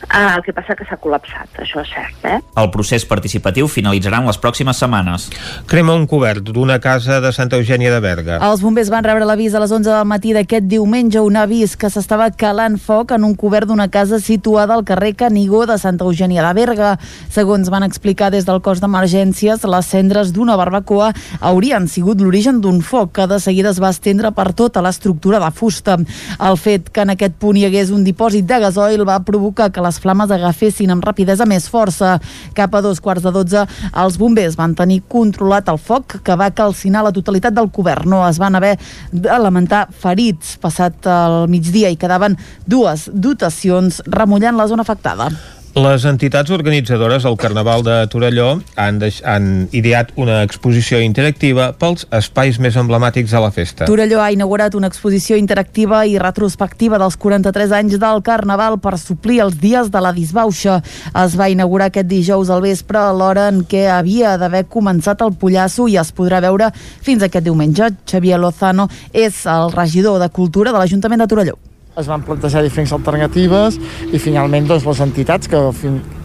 Uh, 0.07 0.37
el 0.37 0.43
que 0.45 0.53
passa 0.55 0.77
que 0.77 0.85
s'ha 0.89 0.99
col·lapsat, 1.01 1.61
això 1.63 1.81
és 1.83 1.91
cert. 1.93 2.25
Eh? 2.29 2.39
El 2.61 2.69
procés 2.75 3.05
participatiu 3.09 3.69
finalitzarà 3.69 4.21
en 4.23 4.29
les 4.29 4.39
pròximes 4.41 4.79
setmanes. 4.81 5.29
Crema 5.71 5.97
un 5.97 6.07
cobert 6.09 6.45
d'una 6.47 6.79
casa 6.85 7.19
de 7.25 7.33
Santa 7.33 7.59
Eugènia 7.59 7.93
de 7.95 8.01
Berga. 8.05 8.39
Els 8.45 8.63
bombers 8.65 8.91
van 8.93 9.05
rebre 9.05 9.27
l'avís 9.29 9.55
a 9.55 9.63
les 9.63 9.73
11 9.73 9.91
del 9.91 10.09
matí 10.09 10.35
d'aquest 10.37 10.69
diumenge, 10.71 11.21
un 11.21 11.39
avís 11.41 11.77
que 11.81 11.91
s'estava 11.93 12.29
calant 12.31 12.79
foc 12.79 13.15
en 13.17 13.25
un 13.25 13.35
cobert 13.39 13.69
d'una 13.71 13.89
casa 13.93 14.21
situada 14.23 14.77
al 14.77 14.85
carrer 14.89 15.15
Canigó 15.17 15.65
de 15.67 15.79
Santa 15.81 16.05
Eugènia 16.05 16.45
de 16.47 16.53
Berga. 16.61 16.93
Segons 17.33 17.71
van 17.73 17.87
explicar 17.87 18.31
des 18.35 18.47
del 18.47 18.63
cos 18.63 18.83
d'emergències, 18.85 19.65
les 19.65 19.91
cendres 19.91 20.33
d'una 20.37 20.57
barbacoa 20.61 21.13
haurien 21.41 21.89
sigut 21.89 22.21
l'origen 22.21 22.61
d'un 22.61 22.83
foc 22.83 23.15
que 23.17 23.27
de 23.27 23.41
seguida 23.41 23.73
es 23.73 23.81
va 23.83 23.91
estendre 23.95 24.33
per 24.37 24.53
tota 24.53 24.83
l'estructura 24.85 25.41
de 25.43 25.51
fusta. 25.51 25.97
El 26.41 26.61
fet 26.61 26.91
que 26.93 27.05
en 27.07 27.15
aquest 27.17 27.37
punt 27.41 27.57
hi 27.57 27.67
hagués 27.69 27.93
un 27.95 28.05
dipòsit 28.07 28.47
de 28.47 28.61
gasoil 28.63 29.07
va 29.09 29.21
provocar 29.25 29.71
que 29.73 29.86
les 29.87 30.01
flames 30.03 30.33
agafessin 30.35 30.93
amb 30.93 31.05
rapidesa 31.07 31.47
més 31.49 31.69
força. 31.71 32.17
Cap 32.57 32.75
a 32.75 32.83
dos 32.85 33.01
quarts 33.03 33.25
de 33.25 33.33
dotze, 33.35 33.65
els 33.95 34.19
bombers 34.21 34.59
van 34.59 34.77
tenir 34.79 35.03
controlat 35.09 35.71
el 35.73 35.81
foc 35.81 36.19
que 36.27 36.39
va 36.39 36.53
calcinar 36.55 37.05
la 37.07 37.15
totalitat 37.15 37.55
del 37.57 37.71
cobert. 37.73 38.07
No 38.07 38.25
es 38.29 38.41
van 38.43 38.59
haver 38.59 38.77
de 39.13 39.41
lamentar 39.43 39.87
ferits. 39.91 40.57
Passat 40.63 41.07
el 41.11 41.45
migdia 41.53 41.93
i 41.93 42.01
quedaven 42.01 42.39
dues 42.67 43.09
dotacions 43.13 44.03
remullant 44.07 44.59
la 44.59 44.69
zona 44.71 44.87
afectada. 44.87 45.31
Les 45.77 46.07
entitats 46.09 46.49
organitzadores 46.49 47.27
del 47.27 47.35
Carnaval 47.37 47.83
de 47.85 47.97
Torelló 48.09 48.63
han, 48.81 48.97
deix, 48.97 49.19
han 49.29 49.67
ideat 49.77 50.09
una 50.17 50.39
exposició 50.47 51.03
interactiva 51.05 51.67
pels 51.77 52.07
espais 52.17 52.57
més 52.65 52.79
emblemàtics 52.81 53.35
de 53.37 53.43
la 53.45 53.51
festa. 53.53 53.85
Torelló 53.85 54.23
ha 54.25 54.31
inaugurat 54.33 54.73
una 54.79 54.89
exposició 54.89 55.37
interactiva 55.37 56.01
i 56.09 56.17
retrospectiva 56.17 56.97
dels 57.03 57.21
43 57.21 57.77
anys 57.77 57.99
del 58.01 58.25
Carnaval 58.25 58.81
per 58.81 58.95
suplir 58.97 59.43
els 59.45 59.61
dies 59.61 59.93
de 59.93 60.01
la 60.01 60.15
disbauxa. 60.17 60.79
Es 61.13 61.37
va 61.37 61.51
inaugurar 61.53 61.93
aquest 61.93 62.09
dijous 62.09 62.49
al 62.49 62.65
vespre 62.65 63.05
a 63.05 63.13
l'hora 63.13 63.51
en 63.53 63.61
què 63.69 63.85
havia 63.93 64.39
d'haver 64.41 64.65
començat 64.73 65.21
el 65.29 65.37
pollasso 65.37 65.91
i 65.93 66.01
es 66.01 66.17
podrà 66.17 66.41
veure 66.41 66.73
fins 66.81 67.21
aquest 67.21 67.45
diumenge. 67.45 67.93
Xavier 68.09 68.41
Lozano 68.41 68.89
és 69.13 69.45
el 69.45 69.69
regidor 69.77 70.25
de 70.25 70.33
Cultura 70.33 70.73
de 70.73 70.81
l'Ajuntament 70.81 71.27
de 71.27 71.33
Torelló 71.37 71.66
es 71.97 72.09
van 72.11 72.21
plantejar 72.21 72.61
diferents 72.61 72.93
alternatives 72.93 73.79
i 74.13 74.19
finalment 74.21 74.67
doncs, 74.69 74.85
les 74.85 74.99
entitats 75.01 75.49
que 75.49 75.57
al 75.57 75.71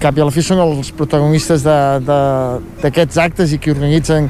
cap 0.01 0.17
i 0.17 0.23
a 0.23 0.25
la 0.27 0.33
fi 0.35 0.43
són 0.43 0.59
els 0.59 0.89
protagonistes 0.97 1.63
d'aquests 1.63 3.21
actes 3.23 3.53
i 3.55 3.59
que 3.61 3.71
organitzen 3.71 4.27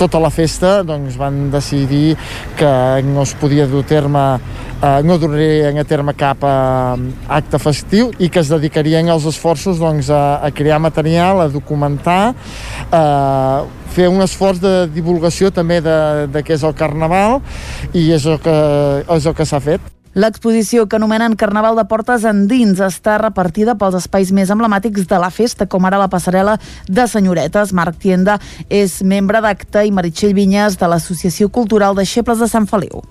tota 0.00 0.22
la 0.22 0.30
festa 0.32 0.78
doncs 0.88 1.18
van 1.20 1.50
decidir 1.52 2.16
que 2.56 2.72
no 3.04 3.26
es 3.28 3.36
podia 3.36 3.68
dur 3.68 3.84
a 3.84 3.90
terme 3.92 4.24
eh, 4.38 5.02
no 5.04 5.18
durarien 5.20 5.82
a 5.82 5.84
terme 5.84 6.16
cap 6.16 6.48
eh, 6.48 7.04
acte 7.28 7.60
festiu 7.60 8.14
i 8.16 8.32
que 8.32 8.40
es 8.40 8.48
dedicarien 8.48 9.12
els 9.12 9.28
esforços 9.28 9.84
doncs, 9.84 10.08
a, 10.08 10.40
a 10.40 10.48
crear 10.48 10.80
material, 10.80 11.44
a 11.44 11.52
documentar 11.52 12.32
eh, 12.32 13.60
fer 13.92 14.08
un 14.08 14.24
esforç 14.24 14.64
de 14.64 14.74
divulgació 14.96 15.52
també 15.52 15.82
de, 15.84 16.00
de 16.32 16.40
què 16.46 16.56
és 16.56 16.64
el 16.64 16.76
Carnaval 16.78 17.42
i 17.92 18.08
és 18.16 18.24
el 18.24 18.40
que, 18.40 18.60
és 19.04 19.26
el 19.26 19.36
que 19.36 19.44
s'ha 19.44 19.60
fet. 19.60 19.99
L'exposició 20.14 20.88
que 20.90 20.96
anomenen 20.98 21.36
Carnaval 21.38 21.76
de 21.78 21.84
Portes 21.86 22.24
Endins 22.26 22.80
està 22.82 23.14
repartida 23.22 23.76
pels 23.78 23.94
espais 23.94 24.32
més 24.34 24.50
emblemàtics 24.50 25.06
de 25.06 25.20
la 25.22 25.28
festa, 25.30 25.68
com 25.70 25.86
ara 25.86 26.00
la 26.00 26.08
passarel·la 26.10 26.56
de 26.90 27.04
Senyoretes. 27.06 27.70
Marc 27.70 28.00
Tienda 28.02 28.40
és 28.66 28.96
membre 29.06 29.38
d'acte 29.44 29.84
i 29.86 29.94
Meritxell 29.94 30.34
Vinyes 30.34 30.80
de 30.80 30.88
l'Associació 30.90 31.46
Cultural 31.54 31.94
de 31.94 32.02
Xeples 32.02 32.42
de 32.42 32.50
Sant 32.50 32.66
Feliu. 32.66 33.04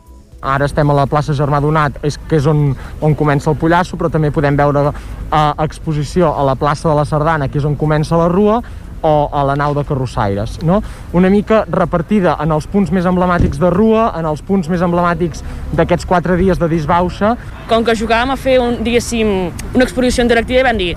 Ara 0.43 0.67
estem 0.67 0.91
a 0.91 0.95
la 0.95 1.07
plaça 1.07 1.35
Germà 1.35 1.61
Donat, 1.63 2.01
és, 2.03 2.19
que 2.27 2.35
és 2.39 2.45
on, 2.47 2.73
on 2.99 3.15
comença 3.15 3.49
el 3.51 3.57
Pollasso, 3.59 3.95
però 3.99 4.11
també 4.11 4.31
podem 4.35 4.59
veure 4.59 4.89
eh, 4.91 5.53
exposició 5.63 6.33
a 6.35 6.43
la 6.47 6.59
plaça 6.59 6.89
de 6.89 6.99
la 6.99 7.07
Sardana, 7.07 7.47
que 7.47 7.59
és 7.59 7.67
on 7.67 7.79
comença 7.79 8.19
la 8.19 8.27
Rua, 8.31 8.59
o 9.01 9.29
a 9.31 9.43
la 9.47 9.55
nau 9.59 9.75
de 9.77 9.83
Carrossaires, 9.87 10.59
no? 10.63 10.81
Una 11.13 11.29
mica 11.29 11.63
repartida 11.69 12.35
en 12.43 12.51
els 12.55 12.67
punts 12.67 12.91
més 12.91 13.07
emblemàtics 13.09 13.59
de 13.61 13.69
Rua, 13.73 14.09
en 14.19 14.27
els 14.29 14.41
punts 14.45 14.69
més 14.71 14.83
emblemàtics 14.85 15.43
d'aquests 15.77 16.07
quatre 16.09 16.37
dies 16.39 16.59
de 16.59 16.69
disbauxa. 16.71 17.35
Com 17.69 17.85
que 17.87 17.95
jugàvem 17.95 18.33
a 18.33 18.37
fer, 18.39 18.59
un, 18.63 18.81
diguéssim, 18.83 19.33
una 19.75 19.87
exposició 19.87 20.25
interactiva 20.25 20.63
i 20.63 20.67
vam 20.67 20.79
dir 20.79 20.93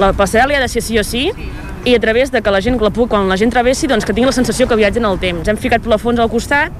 la 0.00 0.12
passarel·la 0.16 0.58
ha 0.58 0.64
de 0.66 0.68
ser 0.68 0.82
sí 0.84 0.98
o 1.00 1.04
sí 1.04 1.30
i 1.86 1.94
a 1.94 2.00
través 2.02 2.32
de 2.32 2.42
que 2.42 2.50
la 2.50 2.60
gent, 2.60 2.80
la, 2.82 2.90
quan 2.90 3.28
la 3.30 3.38
gent 3.40 3.52
travessi, 3.54 3.88
doncs 3.88 4.04
que 4.04 4.12
tingui 4.12 4.28
la 4.28 4.36
sensació 4.36 4.66
que 4.68 4.76
viatgen 4.76 5.06
el 5.08 5.20
temps. 5.22 5.48
Hem 5.48 5.56
ficat 5.56 5.84
plafons 5.84 6.20
al 6.20 6.30
costat 6.32 6.74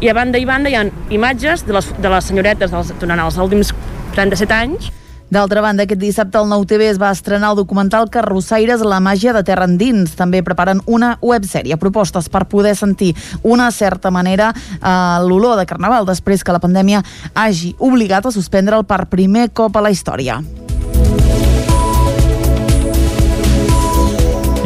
i 0.00 0.10
a 0.10 0.14
banda 0.16 0.40
i 0.40 0.46
banda 0.48 0.70
hi 0.72 0.76
ha 0.76 0.84
imatges 1.14 1.64
de 1.66 1.76
les, 1.76 1.90
de 2.02 2.12
les 2.12 2.30
senyoretes 2.30 2.72
dels, 2.72 2.92
durant 3.00 3.22
els 3.22 3.38
últims 3.40 3.72
37 4.16 4.56
anys 4.56 4.90
D'altra 5.26 5.60
banda, 5.60 5.82
aquest 5.82 5.98
dissabte 5.98 6.38
el 6.38 6.46
Nou 6.46 6.62
TV 6.70 6.86
es 6.86 7.00
va 7.02 7.10
estrenar 7.10 7.50
el 7.50 7.58
documental 7.58 8.06
Carrossaires, 8.14 8.84
la 8.86 9.00
màgia 9.02 9.32
de 9.34 9.42
terra 9.46 9.66
endins. 9.66 10.14
També 10.14 10.42
preparen 10.46 10.84
una 10.86 11.16
websèrie, 11.18 11.78
propostes 11.82 12.30
per 12.30 12.44
poder 12.46 12.76
sentir 12.78 13.10
una 13.42 13.72
certa 13.74 14.12
manera 14.14 14.52
eh, 14.54 14.92
l'olor 15.26 15.58
de 15.58 15.66
Carnaval 15.66 16.06
després 16.06 16.46
que 16.46 16.54
la 16.54 16.62
pandèmia 16.62 17.02
hagi 17.34 17.74
obligat 17.78 18.30
a 18.30 18.34
suspendre'l 18.34 18.86
per 18.86 19.08
primer 19.10 19.48
cop 19.50 19.74
a 19.74 19.82
la 19.82 19.90
història. 19.90 20.38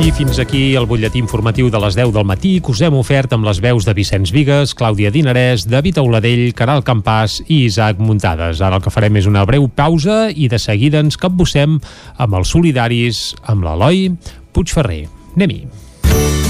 I 0.00 0.08
fins 0.16 0.38
aquí 0.40 0.74
el 0.80 0.86
butlletí 0.88 1.20
informatiu 1.20 1.68
de 1.68 1.76
les 1.82 1.92
10 1.98 2.14
del 2.14 2.24
matí 2.24 2.54
que 2.64 2.72
us 2.72 2.80
hem 2.80 2.94
ofert 2.96 3.34
amb 3.36 3.44
les 3.44 3.58
veus 3.60 3.84
de 3.84 3.92
Vicenç 3.92 4.30
Vigues, 4.32 4.72
Clàudia 4.72 5.10
Dinarès, 5.12 5.66
David 5.68 6.00
Auladell, 6.00 6.54
Caral 6.56 6.80
Campàs 6.86 7.42
i 7.44 7.66
Isaac 7.66 8.00
Muntades. 8.00 8.62
Ara 8.64 8.80
el 8.80 8.84
que 8.86 8.92
farem 8.94 9.20
és 9.20 9.28
una 9.28 9.44
breu 9.44 9.68
pausa 9.68 10.30
i 10.32 10.48
de 10.48 10.58
seguida 10.58 11.04
ens 11.04 11.20
capbussem 11.20 11.76
amb 12.16 12.38
els 12.40 12.56
solidaris, 12.56 13.20
amb 13.44 13.68
l'Eloi 13.68 14.08
Puigferrer. 14.56 15.04
Anem-hi. 15.36 16.49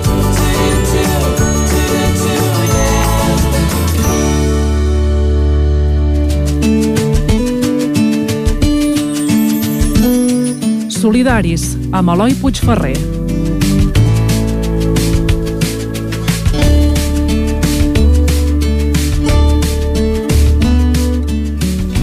Solidaris, 11.01 11.63
amb 11.97 12.11
Eloi 12.13 12.35
Puigferrer. 12.37 12.93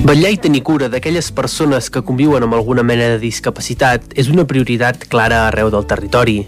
Vetllar 0.03 0.33
i 0.35 0.41
tenir 0.43 0.65
cura 0.67 0.89
d'aquelles 0.91 1.31
persones 1.31 1.93
que 1.95 2.03
conviuen 2.03 2.43
amb 2.43 2.59
alguna 2.59 2.83
mena 2.83 3.13
de 3.13 3.23
discapacitat 3.23 4.19
és 4.19 4.33
una 4.35 4.49
prioritat 4.51 5.07
clara 5.07 5.45
arreu 5.47 5.71
del 5.71 5.87
territori. 5.87 6.41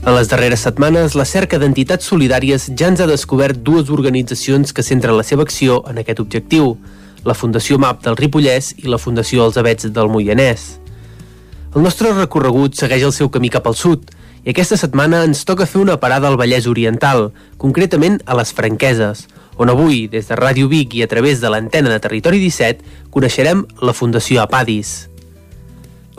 En 0.00 0.16
les 0.16 0.32
darreres 0.32 0.64
setmanes, 0.64 1.12
la 1.12 1.28
cerca 1.28 1.60
d'entitats 1.60 2.08
solidàries 2.08 2.70
ja 2.72 2.88
ens 2.88 3.04
ha 3.04 3.10
descobert 3.10 3.60
dues 3.60 3.92
organitzacions 3.92 4.72
que 4.72 4.86
centren 4.86 5.18
la 5.18 5.28
seva 5.28 5.44
acció 5.44 5.82
en 5.92 6.00
aquest 6.00 6.24
objectiu, 6.24 6.78
la 7.28 7.36
Fundació 7.36 7.76
MAP 7.76 8.06
del 8.08 8.16
Ripollès 8.16 8.78
i 8.80 8.88
la 8.88 9.02
Fundació 9.02 9.44
Els 9.44 9.60
Avets 9.60 9.92
del 9.92 10.08
Moianès. 10.08 10.81
El 11.72 11.80
nostre 11.80 12.10
recorregut 12.12 12.76
segueix 12.76 13.00
el 13.06 13.14
seu 13.16 13.30
camí 13.32 13.48
cap 13.48 13.64
al 13.64 13.76
sud 13.80 14.10
i 14.44 14.50
aquesta 14.52 14.76
setmana 14.76 15.22
ens 15.24 15.40
toca 15.48 15.64
fer 15.64 15.78
una 15.80 15.94
parada 16.02 16.28
al 16.28 16.36
Vallès 16.36 16.66
Oriental, 16.68 17.30
concretament 17.56 18.18
a 18.28 18.36
les 18.36 18.52
Franqueses, 18.52 19.22
on 19.56 19.72
avui, 19.72 20.02
des 20.12 20.28
de 20.28 20.36
Ràdio 20.36 20.68
Vic 20.68 20.98
i 20.98 21.02
a 21.04 21.08
través 21.08 21.40
de 21.40 21.48
l'antena 21.48 21.88
de 21.88 21.96
Territori 22.04 22.42
17, 22.44 22.84
coneixerem 23.14 23.64
la 23.80 23.96
Fundació 23.96 24.42
Apadis. 24.44 25.08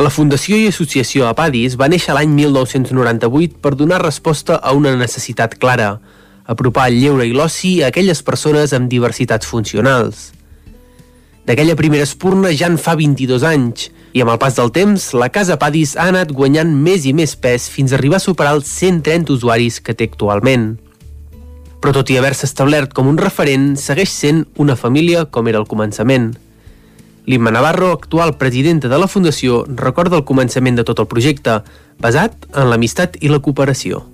La 0.01 0.09
Fundació 0.09 0.57
i 0.57 0.71
Associació 0.71 1.29
Apadis 1.29 1.77
va 1.77 1.91
néixer 1.91 2.17
l'any 2.17 2.33
1998 2.33 3.61
per 3.61 3.75
donar 3.77 4.01
resposta 4.01 4.57
a 4.57 4.73
una 4.73 4.95
necessitat 4.97 5.59
clara, 5.61 5.99
apropar 6.49 6.87
el 6.89 6.97
lleure 6.97 7.29
i 7.29 7.35
l'oci 7.37 7.83
a 7.83 7.91
aquelles 7.93 8.25
persones 8.25 8.73
amb 8.73 8.89
diversitats 8.89 9.45
funcionals. 9.45 10.31
D'aquella 11.45 11.77
primera 11.77 12.09
espurna 12.09 12.49
ja 12.57 12.73
en 12.73 12.79
fa 12.81 12.97
22 12.97 13.45
anys, 13.45 13.91
i 14.13 14.21
amb 14.21 14.29
el 14.29 14.37
pas 14.37 14.53
del 14.53 14.69
temps, 14.69 15.07
la 15.17 15.31
Casa 15.33 15.57
Padis 15.57 15.95
ha 15.97 16.05
anat 16.11 16.29
guanyant 16.37 16.69
més 16.69 17.07
i 17.09 17.15
més 17.17 17.33
pes 17.33 17.65
fins 17.73 17.91
a 17.91 17.97
arribar 17.97 18.19
a 18.19 18.23
superar 18.23 18.53
els 18.53 18.69
130 18.69 19.33
usuaris 19.33 19.79
que 19.81 19.95
té 19.97 20.05
actualment. 20.05 20.75
Però 21.81 21.95
tot 21.97 22.13
i 22.13 22.19
haver-se 22.19 22.45
establert 22.45 22.93
com 22.93 23.09
un 23.09 23.17
referent, 23.17 23.73
segueix 23.75 24.13
sent 24.13 24.45
una 24.61 24.77
família 24.77 25.25
com 25.25 25.49
era 25.49 25.57
al 25.57 25.67
començament. 25.67 26.29
L'Imma 27.25 27.55
Navarro, 27.55 27.89
actual 27.97 28.37
presidenta 28.37 28.91
de 28.91 29.01
la 29.01 29.09
Fundació, 29.09 29.63
recorda 29.81 30.21
el 30.21 30.27
començament 30.29 30.77
de 30.77 30.85
tot 30.85 31.01
el 31.01 31.09
projecte, 31.09 31.63
basat 31.97 32.45
en 32.53 32.69
l'amistat 32.69 33.17
i 33.19 33.33
la 33.33 33.41
cooperació. 33.41 34.05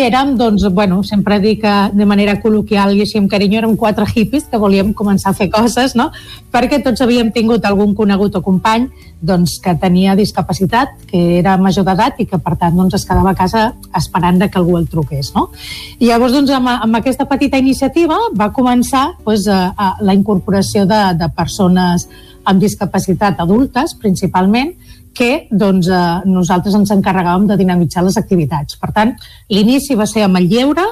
Érem, 0.00 0.36
doncs, 0.38 0.62
bueno, 0.72 1.02
sempre 1.04 1.36
dic 1.40 1.58
que 1.60 1.72
de 1.92 2.06
manera 2.08 2.38
col·loquial 2.40 2.94
i 2.96 3.02
així 3.04 3.18
amb 3.20 3.28
carinyo, 3.28 3.58
érem 3.58 3.74
quatre 3.76 4.06
hippies 4.08 4.46
que 4.48 4.56
volíem 4.56 4.94
començar 4.96 5.34
a 5.34 5.36
fer 5.36 5.50
coses, 5.52 5.92
no? 5.98 6.06
Perquè 6.48 6.78
tots 6.80 7.02
havíem 7.04 7.28
tingut 7.34 7.66
algun 7.68 7.92
conegut 7.98 8.38
o 8.38 8.40
company 8.40 8.86
doncs, 9.20 9.58
que 9.60 9.74
tenia 9.76 10.16
discapacitat, 10.16 10.94
que 11.10 11.20
era 11.42 11.58
major 11.60 11.84
d'edat 11.84 12.22
i 12.24 12.26
que, 12.30 12.40
per 12.40 12.56
tant, 12.56 12.78
doncs, 12.80 12.96
es 12.96 13.04
quedava 13.04 13.34
a 13.34 13.36
casa 13.36 13.66
esperant 14.00 14.40
que 14.40 14.58
algú 14.58 14.78
el 14.78 14.88
truqués, 14.88 15.34
no? 15.36 15.50
I 15.98 16.08
llavors, 16.08 16.32
doncs, 16.32 16.54
amb, 16.56 16.72
amb 16.72 16.96
aquesta 16.96 17.28
petita 17.28 17.60
iniciativa 17.60 18.16
va 18.32 18.48
començar 18.56 19.10
doncs, 19.20 19.50
a, 19.52 19.74
a 19.76 19.90
la 20.00 20.16
incorporació 20.16 20.86
de, 20.88 21.02
de 21.20 21.28
persones 21.36 22.08
amb 22.48 22.64
discapacitat 22.64 23.44
adultes, 23.44 23.92
principalment, 24.00 24.72
que 25.20 25.46
doncs, 25.52 25.88
eh, 25.92 26.02
nosaltres 26.24 26.76
ens 26.78 26.92
encarregàvem 26.96 27.46
de 27.50 27.58
dinamitzar 27.60 28.04
les 28.06 28.16
activitats. 28.16 28.78
Per 28.80 28.88
tant, 28.96 29.12
l'inici 29.52 29.98
va 29.98 30.08
ser 30.08 30.24
amb 30.24 30.40
el 30.40 30.48
lleure 30.48 30.86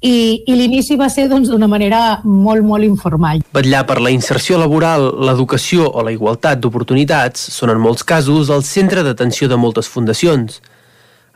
i, 0.00 0.44
i 0.46 0.54
l'inici 0.56 0.96
va 0.96 1.08
ser 1.12 1.26
doncs, 1.28 1.50
d'una 1.50 1.66
doncs, 1.66 1.72
manera 1.74 2.00
molt, 2.24 2.64
molt 2.64 2.86
informal. 2.86 3.42
Vetllar 3.56 3.82
per 3.88 3.98
la 4.00 4.12
inserció 4.14 4.56
laboral, 4.60 5.10
l'educació 5.28 5.90
o 5.90 6.04
la 6.06 6.14
igualtat 6.14 6.62
d'oportunitats 6.62 7.50
són 7.52 7.74
en 7.74 7.82
molts 7.82 8.06
casos 8.06 8.52
el 8.54 8.64
centre 8.64 9.04
d'atenció 9.04 9.50
de 9.52 9.60
moltes 9.60 9.92
fundacions. 9.92 10.62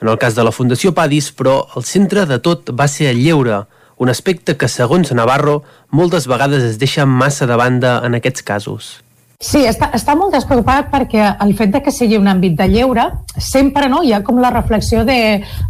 En 0.00 0.08
el 0.08 0.16
cas 0.16 0.32
de 0.32 0.44
la 0.46 0.52
Fundació 0.52 0.94
Padis, 0.96 1.28
però, 1.36 1.66
el 1.76 1.84
centre 1.84 2.24
de 2.24 2.40
tot 2.40 2.72
va 2.72 2.88
ser 2.88 3.10
el 3.10 3.20
lleure, 3.20 3.66
un 4.00 4.08
aspecte 4.08 4.56
que, 4.56 4.68
segons 4.72 5.12
Navarro, 5.12 5.58
moltes 5.92 6.24
vegades 6.24 6.64
es 6.64 6.80
deixa 6.80 7.04
massa 7.04 7.44
de 7.44 7.60
banda 7.60 7.98
en 8.06 8.16
aquests 8.16 8.46
casos. 8.48 8.94
Sí, 9.40 9.62
està, 9.64 9.86
està 9.96 10.12
molt 10.20 10.34
despreocupat 10.36 10.90
perquè 10.92 11.22
el 11.40 11.54
fet 11.56 11.70
de 11.72 11.80
que 11.80 11.92
sigui 11.96 12.18
un 12.20 12.26
àmbit 12.28 12.58
de 12.58 12.66
lleure, 12.68 13.06
sempre 13.40 13.86
no, 13.88 14.02
hi 14.04 14.10
ha 14.12 14.18
com 14.20 14.36
la 14.36 14.50
reflexió 14.52 15.00
de, 15.08 15.14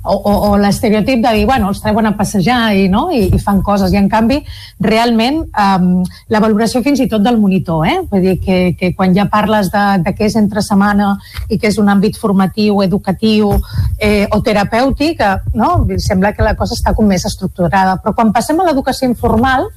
o, 0.02 0.16
o, 0.16 0.32
o 0.48 0.56
l'estereotip 0.58 1.20
de 1.22 1.34
dir, 1.36 1.44
bueno, 1.46 1.68
els 1.70 1.78
treuen 1.78 2.08
a 2.08 2.12
passejar 2.18 2.72
i, 2.74 2.88
no, 2.90 3.04
i, 3.14 3.28
i 3.30 3.38
fan 3.38 3.60
coses. 3.62 3.94
I 3.94 4.00
en 4.00 4.08
canvi, 4.10 4.40
realment, 4.82 5.38
um, 5.54 5.86
la 6.34 6.40
valoració 6.42 6.82
fins 6.82 6.98
i 7.04 7.06
tot 7.12 7.22
del 7.22 7.38
monitor, 7.38 7.84
eh? 7.86 8.00
vull 8.10 8.26
dir 8.26 8.34
que, 8.42 8.58
que 8.74 8.90
quan 8.98 9.14
ja 9.14 9.28
parles 9.30 9.70
de, 9.70 9.84
de 10.02 10.16
què 10.18 10.26
és 10.26 10.34
entre 10.42 10.66
setmana 10.66 11.12
i 11.46 11.60
que 11.60 11.70
és 11.70 11.78
un 11.78 11.94
àmbit 11.94 12.18
formatiu, 12.18 12.82
educatiu 12.82 13.52
eh, 14.00 14.26
o 14.34 14.42
terapèutic, 14.42 15.22
eh, 15.22 15.54
no? 15.54 15.76
sembla 16.10 16.34
que 16.34 16.42
la 16.42 16.56
cosa 16.58 16.74
està 16.74 16.90
com 16.98 17.06
més 17.06 17.22
estructurada. 17.30 18.00
Però 18.02 18.18
quan 18.18 18.34
passem 18.34 18.58
a 18.58 18.66
l'educació 18.66 19.06
informal, 19.06 19.70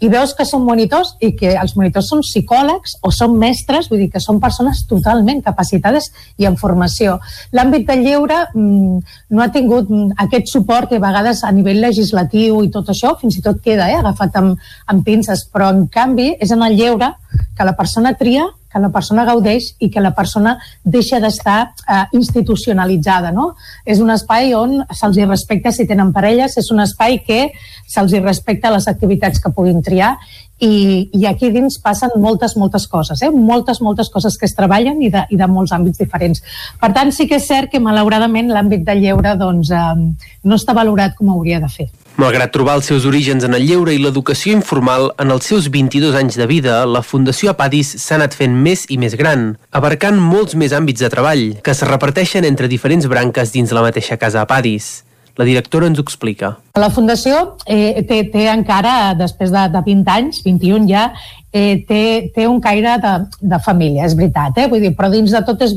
i 0.00 0.10
veus 0.12 0.34
que 0.36 0.44
són 0.44 0.64
monitors 0.66 1.14
i 1.24 1.32
que 1.38 1.54
els 1.56 1.74
monitors 1.76 2.10
són 2.10 2.22
psicòlegs 2.24 2.98
o 3.06 3.12
són 3.14 3.36
mestres, 3.40 3.88
vull 3.90 4.02
dir 4.04 4.10
que 4.12 4.22
són 4.22 4.40
persones 4.42 4.82
totalment 4.88 5.40
capacitades 5.44 6.10
i 6.36 6.48
en 6.48 6.58
formació. 6.60 7.16
L'àmbit 7.56 7.86
del 7.88 8.04
lleure 8.04 8.42
mmm, 8.52 9.00
no 9.30 9.44
ha 9.44 9.48
tingut 9.54 9.88
mm, 9.90 10.18
aquest 10.26 10.52
suport 10.52 10.90
que 10.90 11.00
a 11.00 11.06
vegades 11.06 11.42
a 11.44 11.52
nivell 11.54 11.80
legislatiu 11.84 12.60
i 12.64 12.70
tot 12.74 12.92
això 12.92 13.14
fins 13.20 13.38
i 13.38 13.44
tot 13.44 13.62
queda 13.64 13.88
eh, 13.90 13.96
agafat 14.00 14.36
amb, 14.42 14.60
amb 14.92 15.04
pinces, 15.06 15.46
però 15.52 15.72
en 15.72 15.86
canvi 15.92 16.34
és 16.40 16.52
en 16.52 16.64
el 16.66 16.76
lleure 16.76 17.14
que 17.56 17.64
la 17.64 17.76
persona 17.76 18.14
tria 18.18 18.46
que 18.76 18.82
la 18.84 18.92
persona 18.92 19.24
gaudeix 19.24 19.70
i 19.80 19.88
que 19.92 20.04
la 20.04 20.12
persona 20.12 20.56
deixa 20.84 21.20
d'estar 21.22 21.58
eh, 21.64 22.02
institucionalitzada. 22.18 23.32
No? 23.32 23.54
És 23.88 24.02
un 24.04 24.12
espai 24.12 24.52
on 24.54 24.82
se'ls 24.92 25.16
respecta 25.24 25.72
si 25.72 25.88
tenen 25.88 26.12
parelles, 26.12 26.58
és 26.60 26.68
un 26.74 26.84
espai 26.84 27.22
que 27.24 27.46
se'ls 27.88 28.12
respecta 28.20 28.74
les 28.74 28.88
activitats 28.92 29.40
que 29.40 29.54
puguin 29.56 29.80
triar 29.86 30.16
i, 30.60 31.08
i 31.12 31.26
aquí 31.28 31.50
dins 31.52 31.78
passen 31.84 32.12
moltes, 32.20 32.56
moltes 32.60 32.86
coses, 32.88 33.22
eh? 33.24 33.30
moltes, 33.32 33.80
moltes 33.84 34.12
coses 34.12 34.36
que 34.36 34.48
es 34.48 34.56
treballen 34.56 35.00
i 35.04 35.10
de, 35.12 35.24
i 35.32 35.40
de 35.40 35.48
molts 35.48 35.72
àmbits 35.76 36.00
diferents. 36.00 36.44
Per 36.80 36.92
tant, 36.96 37.12
sí 37.12 37.28
que 37.28 37.40
és 37.40 37.48
cert 37.48 37.72
que 37.72 37.80
malauradament 37.80 38.52
l'àmbit 38.52 38.84
del 38.84 39.04
lleure 39.04 39.36
doncs, 39.40 39.72
eh, 39.72 40.34
no 40.44 40.60
està 40.60 40.76
valorat 40.76 41.16
com 41.16 41.32
hauria 41.32 41.62
de 41.64 41.72
fer. 41.72 41.88
Malgrat 42.16 42.48
trobar 42.48 42.78
els 42.78 42.86
seus 42.88 43.04
orígens 43.04 43.44
en 43.44 43.52
el 43.52 43.66
lleure 43.68 43.92
i 43.92 43.98
l'educació 44.00 44.54
informal, 44.56 45.10
en 45.20 45.34
els 45.34 45.44
seus 45.50 45.66
22 45.68 46.14
anys 46.16 46.38
de 46.40 46.46
vida, 46.48 46.78
la 46.88 47.02
Fundació 47.04 47.50
Apadis 47.52 47.90
s'ha 48.00 48.16
anat 48.16 48.32
fent 48.32 48.54
més 48.56 48.86
i 48.88 48.96
més 48.96 49.18
gran, 49.20 49.50
abarcant 49.68 50.16
molts 50.16 50.56
més 50.56 50.72
àmbits 50.72 51.04
de 51.04 51.10
treball, 51.12 51.44
que 51.60 51.74
es 51.76 51.84
reparteixen 51.84 52.48
entre 52.48 52.72
diferents 52.72 53.04
branques 53.12 53.52
dins 53.52 53.74
la 53.76 53.84
mateixa 53.84 54.16
casa 54.16 54.46
Apadis. 54.46 55.02
La 55.36 55.44
directora 55.44 55.88
ens 55.90 55.98
ho 56.00 56.04
explica. 56.04 56.54
La 56.80 56.88
Fundació 56.92 57.58
eh, 57.68 58.02
té, 58.08 58.22
té 58.32 58.46
encara, 58.48 59.12
després 59.18 59.52
de, 59.52 59.66
de 59.74 59.82
20 59.84 60.12
anys, 60.14 60.40
21 60.46 60.88
ja, 60.88 61.10
eh, 61.52 61.84
té, 61.88 62.02
té 62.32 62.46
un 62.48 62.60
caire 62.64 62.96
de, 63.02 63.12
de 63.52 63.60
família, 63.64 64.08
és 64.08 64.16
veritat, 64.16 64.56
eh? 64.62 64.68
Vull 64.72 64.84
dir, 64.86 64.94
però 64.96 65.10
dins 65.12 65.36
de 65.36 65.42
tot 65.44 65.60
és, 65.66 65.76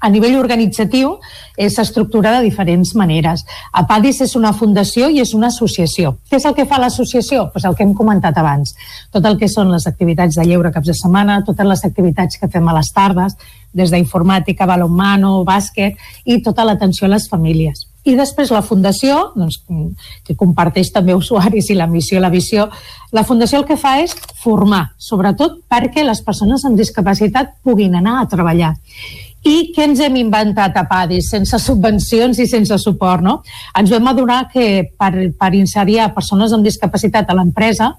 a 0.00 0.08
nivell 0.08 0.38
organitzatiu 0.40 1.18
eh, 1.56 1.68
s'estructura 1.70 2.32
de 2.36 2.42
diferents 2.48 2.94
maneres. 2.96 3.44
APADIS 3.72 4.24
és 4.26 4.34
una 4.40 4.52
fundació 4.56 5.08
i 5.12 5.20
és 5.20 5.34
una 5.36 5.52
associació. 5.52 6.16
Què 6.30 6.40
és 6.40 6.48
el 6.48 6.56
que 6.56 6.66
fa 6.68 6.80
l'associació? 6.80 7.48
Pues 7.52 7.68
el 7.68 7.76
que 7.76 7.84
hem 7.84 7.94
comentat 7.94 8.40
abans. 8.40 8.74
Tot 9.12 9.24
el 9.28 9.38
que 9.40 9.52
són 9.52 9.72
les 9.72 9.86
activitats 9.90 10.40
de 10.40 10.48
lleure 10.48 10.72
caps 10.72 10.90
de 10.90 10.98
setmana, 10.98 11.42
totes 11.46 11.68
les 11.68 11.84
activitats 11.84 12.40
que 12.40 12.50
fem 12.50 12.68
a 12.68 12.76
les 12.80 12.92
tardes, 12.94 13.36
des 13.74 13.92
d'informàtica, 13.92 14.68
balonmano, 14.70 15.42
bàsquet 15.44 15.98
i 16.24 16.40
tota 16.42 16.64
l'atenció 16.64 17.08
a 17.08 17.16
les 17.16 17.28
famílies. 17.28 17.90
I 18.04 18.14
després 18.18 18.50
la 18.52 18.60
Fundació, 18.64 19.30
doncs, 19.32 19.62
que 20.26 20.36
comparteix 20.36 20.90
també 20.92 21.14
usuaris 21.16 21.70
i 21.72 21.76
la 21.78 21.88
missió 21.88 22.18
i 22.18 22.22
la 22.22 22.32
visió, 22.32 22.68
la 23.16 23.24
Fundació 23.24 23.62
el 23.62 23.68
que 23.68 23.78
fa 23.80 23.96
és 24.02 24.12
formar, 24.42 24.90
sobretot 25.00 25.62
perquè 25.72 26.04
les 26.04 26.20
persones 26.24 26.66
amb 26.68 26.76
discapacitat 26.76 27.56
puguin 27.64 27.96
anar 27.96 28.18
a 28.20 28.28
treballar. 28.28 28.74
I 29.44 29.72
què 29.76 29.84
ens 29.84 30.00
hem 30.00 30.14
inventat 30.16 30.76
a 30.80 30.86
PADIS 30.88 31.30
sense 31.34 31.58
subvencions 31.60 32.38
i 32.40 32.46
sense 32.48 32.78
suport? 32.80 33.24
No? 33.24 33.34
Ens 33.76 33.92
vam 33.92 34.08
adonar 34.08 34.46
que 34.52 34.86
per, 34.96 35.12
per 35.36 35.50
inserir 35.56 35.98
a 36.00 36.12
persones 36.16 36.52
amb 36.52 36.64
discapacitat 36.64 37.28
a 37.28 37.36
l'empresa 37.36 37.90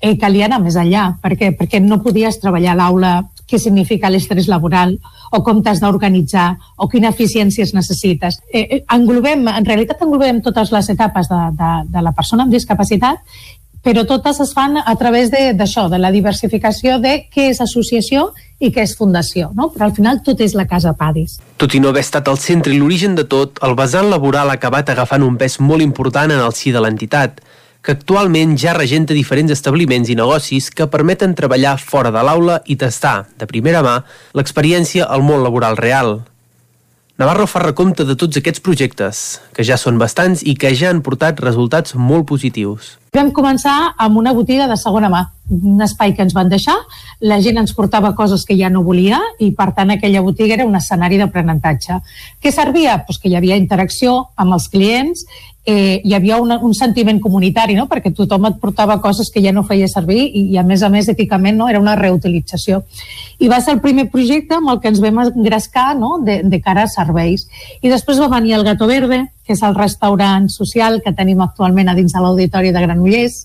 eh, 0.00 0.16
calia 0.20 0.48
anar 0.48 0.62
més 0.64 0.76
enllà. 0.80 1.10
Per 1.20 1.36
què? 1.36 1.52
Perquè 1.56 1.80
no 1.80 2.00
podies 2.04 2.40
treballar 2.40 2.72
a 2.72 2.80
l'aula 2.80 3.12
què 3.52 3.60
significa 3.60 4.10
l'estrès 4.10 4.48
laboral 4.48 4.96
o 5.30 5.42
com 5.44 5.60
t'has 5.62 5.82
d'organitzar 5.84 6.48
o 6.80 6.88
quina 6.88 7.12
eficiència 7.12 7.66
es 7.68 7.74
necessites. 7.76 8.40
Eh, 8.48 8.64
eh, 8.64 8.84
englobem, 8.96 9.44
en 9.52 9.68
realitat 9.68 10.00
englobem 10.02 10.40
totes 10.40 10.72
les 10.72 10.88
etapes 10.96 11.28
de, 11.28 11.42
de, 11.58 11.72
de 11.92 12.06
la 12.08 12.16
persona 12.16 12.46
amb 12.46 12.56
discapacitat 12.56 13.20
però 13.82 14.04
totes 14.06 14.38
es 14.40 14.52
fan 14.54 14.78
a 14.78 14.94
través 14.96 15.30
d'això, 15.32 15.88
de, 15.88 15.96
de 15.96 16.00
la 16.00 16.12
diversificació 16.14 17.00
de 17.02 17.16
què 17.32 17.48
és 17.50 17.60
associació 17.60 18.28
i 18.62 18.70
què 18.70 18.84
és 18.86 18.94
fundació, 18.96 19.50
no? 19.58 19.72
però 19.74 19.88
al 19.88 19.96
final 19.96 20.22
tot 20.22 20.40
és 20.40 20.54
la 20.54 20.68
Casa 20.70 20.94
Padis. 20.98 21.40
Tot 21.58 21.74
i 21.74 21.80
no 21.82 21.90
haver 21.90 22.04
estat 22.06 22.30
el 22.30 22.38
centre 22.38 22.72
i 22.72 22.78
l'origen 22.78 23.16
de 23.18 23.26
tot, 23.26 23.58
el 23.66 23.74
vessant 23.78 24.08
laboral 24.10 24.52
ha 24.52 24.58
acabat 24.60 24.94
agafant 24.94 25.26
un 25.26 25.36
pes 25.40 25.58
molt 25.58 25.82
important 25.82 26.30
en 26.30 26.44
el 26.44 26.54
si 26.54 26.70
de 26.70 26.82
l'entitat, 26.82 27.42
que 27.82 27.96
actualment 27.96 28.54
ja 28.62 28.76
regenta 28.78 29.14
diferents 29.14 29.50
establiments 29.50 30.08
i 30.08 30.18
negocis 30.18 30.70
que 30.70 30.86
permeten 30.86 31.34
treballar 31.34 31.78
fora 31.82 32.14
de 32.14 32.22
l'aula 32.22 32.60
i 32.70 32.78
tastar, 32.78 33.26
de 33.38 33.48
primera 33.50 33.82
mà, 33.82 33.96
l'experiència 34.38 35.08
al 35.10 35.26
món 35.26 35.42
laboral 35.42 35.76
real, 35.76 36.20
Navarro 37.22 37.44
fa 37.46 37.60
recompte 37.60 38.02
de 38.08 38.14
tots 38.18 38.38
aquests 38.40 38.62
projectes, 38.64 39.18
que 39.52 39.62
ja 39.68 39.76
són 39.76 39.98
bastants 40.00 40.40
i 40.48 40.56
que 40.58 40.72
ja 40.74 40.88
han 40.90 41.02
portat 41.04 41.38
resultats 41.44 41.92
molt 41.94 42.24
positius. 42.26 42.96
Vam 43.12 43.28
començar 43.36 43.92
amb 44.00 44.16
una 44.16 44.32
botiga 44.32 44.64
de 44.66 44.78
segona 44.80 45.10
mà, 45.12 45.20
un 45.52 45.84
espai 45.84 46.14
que 46.16 46.24
ens 46.24 46.32
van 46.32 46.48
deixar, 46.48 46.74
la 47.20 47.36
gent 47.44 47.60
ens 47.60 47.76
portava 47.76 48.14
coses 48.18 48.46
que 48.48 48.56
ja 48.56 48.72
no 48.72 48.82
volia 48.82 49.20
i 49.38 49.52
per 49.54 49.68
tant 49.76 49.92
aquella 49.92 50.24
botiga 50.24 50.56
era 50.56 50.66
un 50.66 50.74
escenari 50.74 51.20
d'aprenentatge. 51.20 52.00
Què 52.42 52.50
servia? 52.50 53.02
Pues 53.06 53.20
que 53.20 53.28
hi 53.28 53.36
havia 53.36 53.60
interacció 53.60 54.16
amb 54.34 54.56
els 54.56 54.70
clients 54.72 55.26
eh, 55.64 56.00
hi 56.04 56.14
havia 56.14 56.38
una, 56.42 56.58
un 56.58 56.74
sentiment 56.74 57.20
comunitari, 57.20 57.74
no? 57.78 57.86
perquè 57.90 58.12
tothom 58.14 58.48
et 58.48 58.58
portava 58.60 58.98
coses 59.02 59.30
que 59.30 59.42
ja 59.44 59.52
no 59.54 59.62
feia 59.66 59.88
servir 59.88 60.24
i, 60.24 60.46
i 60.54 60.58
a 60.58 60.64
més 60.66 60.82
a 60.82 60.90
més 60.90 61.08
èticament 61.08 61.56
no? 61.58 61.68
era 61.70 61.80
una 61.80 61.96
reutilització. 61.98 62.82
I 63.38 63.50
va 63.50 63.60
ser 63.62 63.76
el 63.76 63.82
primer 63.84 64.08
projecte 64.10 64.58
amb 64.58 64.72
el 64.72 64.80
que 64.82 64.90
ens 64.90 65.02
vam 65.02 65.22
engrescar 65.24 65.92
no? 65.98 66.16
de, 66.24 66.40
de 66.42 66.62
cara 66.62 66.86
a 66.86 66.90
serveis. 66.90 67.46
I 67.80 67.92
després 67.92 68.20
va 68.20 68.32
venir 68.32 68.56
el 68.58 68.66
Gato 68.66 68.88
Verde, 68.90 69.24
que 69.46 69.54
és 69.54 69.62
el 69.62 69.76
restaurant 69.78 70.48
social 70.50 71.00
que 71.04 71.14
tenim 71.14 71.42
actualment 71.42 71.90
a 71.90 71.94
dins 71.98 72.14
de 72.14 72.22
l'Auditori 72.22 72.74
de 72.74 72.82
Granollers, 72.82 73.44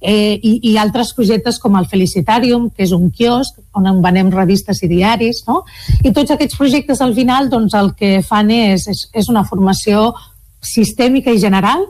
eh, 0.00 0.38
i, 0.38 0.58
i 0.70 0.76
altres 0.78 1.12
projectes 1.16 1.58
com 1.58 1.76
el 1.78 1.88
Felicitarium, 1.90 2.68
que 2.70 2.84
és 2.86 2.92
un 2.94 3.10
quiosc 3.10 3.58
on 3.76 3.88
en 3.90 4.00
venem 4.04 4.30
revistes 4.30 4.82
i 4.84 4.90
diaris, 4.90 5.42
no? 5.48 5.62
I 6.04 6.12
tots 6.14 6.34
aquests 6.34 6.58
projectes 6.58 7.02
al 7.02 7.14
final 7.16 7.50
doncs, 7.50 7.74
el 7.74 7.94
que 7.98 8.20
fan 8.22 8.52
és, 8.54 8.86
és, 8.92 9.06
és 9.14 9.30
una 9.32 9.44
formació 9.48 10.12
sistèmica 10.66 11.32
i 11.32 11.42
general 11.42 11.86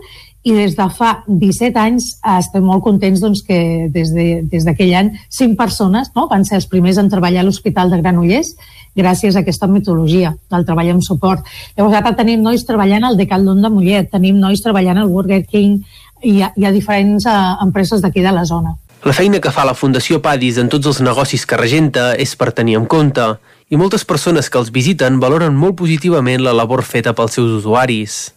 i 0.46 0.52
des 0.54 0.76
de 0.78 0.86
fa 0.94 1.24
17 1.26 1.80
anys 1.80 2.04
eh, 2.20 2.36
estem 2.38 2.62
molt 2.62 2.84
contents 2.84 3.20
doncs, 3.22 3.42
que 3.42 3.88
des 3.90 4.12
d'aquell 4.14 4.92
de, 4.92 4.98
any 5.00 5.10
cinc 5.32 5.58
persones 5.58 6.12
no, 6.14 6.28
van 6.30 6.46
ser 6.46 6.60
els 6.60 6.68
primers 6.70 7.00
en 7.02 7.10
treballar 7.10 7.42
a 7.42 7.46
l'Hospital 7.48 7.90
de 7.90 7.98
Granollers 7.98 8.52
gràcies 8.96 9.34
a 9.34 9.42
aquesta 9.42 9.66
metodologia 9.66 10.32
del 10.50 10.64
treball 10.64 10.94
amb 10.94 11.04
suport. 11.04 11.44
Llavors 11.76 11.98
ara 11.98 12.14
tenim 12.16 12.46
nois 12.46 12.64
treballant 12.64 13.04
al 13.04 13.18
Decathlon 13.18 13.60
de 13.60 13.70
Mollet, 13.74 14.08
tenim 14.12 14.38
nois 14.40 14.62
treballant 14.62 15.02
al 15.02 15.10
Burger 15.12 15.42
King 15.50 15.82
i 16.24 16.38
hi 16.40 16.64
ha 16.64 16.72
diferents 16.72 17.26
uh, 17.28 17.58
empreses 17.66 18.00
d'aquí 18.00 18.22
de 18.24 18.32
la 18.32 18.46
zona. 18.48 18.76
La 19.04 19.12
feina 19.12 19.42
que 19.42 19.52
fa 19.52 19.66
la 19.68 19.76
Fundació 19.76 20.22
Padis 20.24 20.56
en 20.62 20.70
tots 20.72 20.88
els 20.88 21.02
negocis 21.04 21.44
que 21.46 21.58
regenta 21.60 22.14
és 22.16 22.32
per 22.38 22.54
tenir 22.56 22.78
en 22.78 22.86
compte 22.88 23.26
i 23.68 23.76
moltes 23.76 24.06
persones 24.08 24.48
que 24.48 24.58
els 24.62 24.72
visiten 24.72 25.20
valoren 25.20 25.54
molt 25.58 25.76
positivament 25.82 26.42
la 26.42 26.54
labor 26.56 26.82
feta 26.86 27.12
pels 27.18 27.36
seus 27.36 27.52
usuaris. 27.60 28.35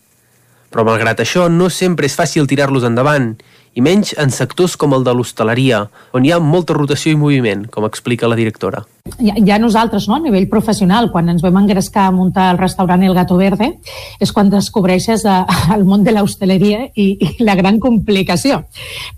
Però 0.70 0.86
malgrat 0.86 1.22
això, 1.24 1.48
no 1.50 1.70
sempre 1.74 2.06
és 2.06 2.18
fàcil 2.18 2.48
tirar-los 2.50 2.86
endavant 2.86 3.34
i 3.80 3.84
menys 3.86 4.12
en 4.20 4.34
sectors 4.36 4.76
com 4.80 4.94
el 4.98 5.06
de 5.08 5.16
l'hostaleria, 5.16 5.86
on 6.12 6.26
hi 6.28 6.34
ha 6.36 6.44
molta 6.44 6.76
rotació 6.76 7.16
i 7.16 7.20
moviment, 7.20 7.68
com 7.72 7.88
explica 7.88 8.28
la 8.28 8.40
directora. 8.40 8.84
Ja, 9.18 9.34
ja 9.46 9.58
nosaltres, 9.60 10.06
no, 10.08 10.18
a 10.18 10.22
nivell 10.22 10.48
professional, 10.52 11.10
quan 11.12 11.30
ens 11.32 11.42
vam 11.42 11.58
engrescar 11.62 12.08
a 12.08 12.14
muntar 12.14 12.50
el 12.54 12.60
restaurant 12.60 13.02
El 13.04 13.16
Gato 13.18 13.38
Verde, 13.40 13.72
és 14.22 14.32
quan 14.36 14.52
descobreixes 14.52 15.24
eh, 15.26 15.38
el 15.76 15.86
món 15.88 16.04
de 16.06 16.14
l'hostaleria 16.14 16.86
i, 16.94 17.08
i 17.16 17.46
la 17.46 17.56
gran 17.58 17.80
complicació. 17.82 18.62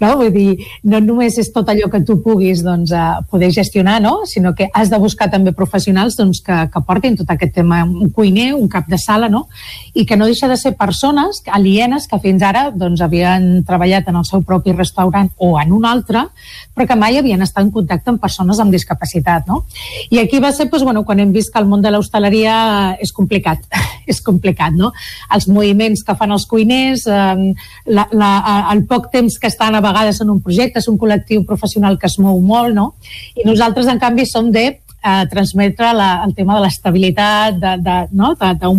No? 0.01 0.13
Vull 0.21 0.31
dir, 0.35 0.67
no 0.87 1.01
només 1.03 1.37
és 1.41 1.51
tot 1.53 1.69
allò 1.69 1.89
que 1.91 2.03
tu 2.07 2.19
puguis 2.23 2.63
doncs, 2.63 2.93
eh, 2.93 3.07
poder 3.31 3.51
gestionar, 3.55 3.99
no? 4.03 4.21
sinó 4.29 4.53
que 4.55 4.69
has 4.73 4.93
de 4.93 5.01
buscar 5.01 5.29
també 5.33 5.53
professionals 5.57 6.17
doncs, 6.19 6.41
que, 6.45 6.61
que 6.71 6.83
portin 6.87 7.17
tot 7.19 7.33
aquest 7.33 7.55
tema, 7.57 7.81
un 7.83 8.13
cuiner, 8.15 8.51
un 8.55 8.69
cap 8.71 8.87
de 8.91 8.99
sala, 9.01 9.29
no? 9.29 9.47
i 9.93 10.05
que 10.05 10.17
no 10.17 10.29
deixa 10.29 10.47
de 10.47 10.57
ser 10.57 10.75
persones 10.79 11.43
alienes 11.51 12.07
que 12.07 12.21
fins 12.23 12.45
ara 12.45 12.69
doncs, 12.71 13.01
havien 13.03 13.65
treballat 13.67 14.07
en 14.07 14.21
el 14.21 14.27
seu 14.29 14.45
propi 14.51 14.75
restaurant 14.75 15.31
o 15.39 15.55
en 15.61 15.71
un 15.71 15.87
altre, 15.87 16.27
però 16.75 16.87
que 16.87 16.99
mai 16.99 17.17
havien 17.19 17.41
estat 17.45 17.63
en 17.63 17.71
contacte 17.71 18.11
amb 18.11 18.21
persones 18.21 18.59
amb 18.59 18.75
discapacitat. 18.75 19.47
No? 19.47 19.63
I 20.11 20.21
aquí 20.21 20.43
va 20.43 20.51
ser 20.51 20.67
doncs, 20.67 20.83
bueno, 20.87 21.05
quan 21.07 21.23
hem 21.23 21.31
vist 21.31 21.53
que 21.53 21.61
el 21.61 21.69
món 21.71 21.81
de 21.83 21.91
l'hostaleria 21.93 22.55
és 23.01 23.13
complicat, 23.15 23.63
és 24.11 24.21
complicat, 24.25 24.75
no? 24.75 24.91
Els 25.33 25.47
moviments 25.47 26.03
que 26.07 26.17
fan 26.19 26.35
els 26.35 26.47
cuiners, 26.51 27.07
eh, 27.07 27.51
la, 27.95 28.07
la, 28.11 28.31
el 28.73 28.85
poc 28.89 29.11
temps 29.13 29.39
que 29.39 29.51
estan 29.51 29.75
a 29.77 29.83
vegades 29.83 30.21
en 30.21 30.33
un 30.33 30.41
projecte, 30.43 30.83
és 30.83 30.91
un 30.91 30.99
col·lectiu 31.01 31.45
professional 31.47 31.99
que 31.99 32.09
es 32.11 32.19
mou 32.19 32.39
molt, 32.43 32.75
no? 32.75 32.93
I 33.35 33.47
nosaltres, 33.47 33.89
en 33.91 34.01
canvi, 34.01 34.27
som 34.29 34.51
de 34.51 34.69
eh, 35.03 35.25
transmetre 35.29 35.91
la, 35.93 36.09
el 36.25 36.33
tema 36.35 36.57
de 36.57 36.65
l'estabilitat, 36.65 37.57
d'un 37.81 38.11
no? 38.17 38.33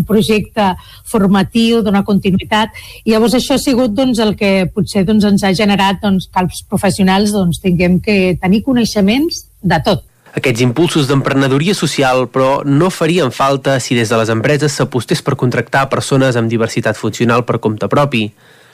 projecte 0.06 0.72
formatiu, 1.08 1.82
d'una 1.82 2.04
continuïtat. 2.06 2.72
I 3.04 3.14
llavors 3.14 3.36
això 3.38 3.56
ha 3.56 3.62
sigut 3.62 3.94
doncs, 3.96 4.20
el 4.22 4.36
que 4.38 4.68
potser 4.72 5.04
doncs, 5.08 5.26
ens 5.28 5.44
ha 5.44 5.52
generat 5.56 6.00
doncs, 6.02 6.28
que 6.32 6.44
els 6.44 6.62
professionals 6.68 7.34
doncs, 7.34 7.60
tinguem 7.62 8.00
que 8.00 8.38
tenir 8.40 8.62
coneixements 8.66 9.44
de 9.62 9.82
tot. 9.84 10.06
Aquests 10.32 10.62
impulsos 10.64 11.10
d'emprenedoria 11.10 11.74
social, 11.76 12.24
però, 12.32 12.62
no 12.64 12.88
farien 12.88 13.34
falta 13.36 13.76
si 13.84 13.98
des 13.98 14.08
de 14.08 14.16
les 14.16 14.30
empreses 14.32 14.78
s'apostés 14.78 15.20
per 15.20 15.36
contractar 15.36 15.90
persones 15.92 16.38
amb 16.40 16.48
diversitat 16.48 16.96
funcional 16.96 17.44
per 17.44 17.60
compte 17.60 17.88
propi. 17.92 18.30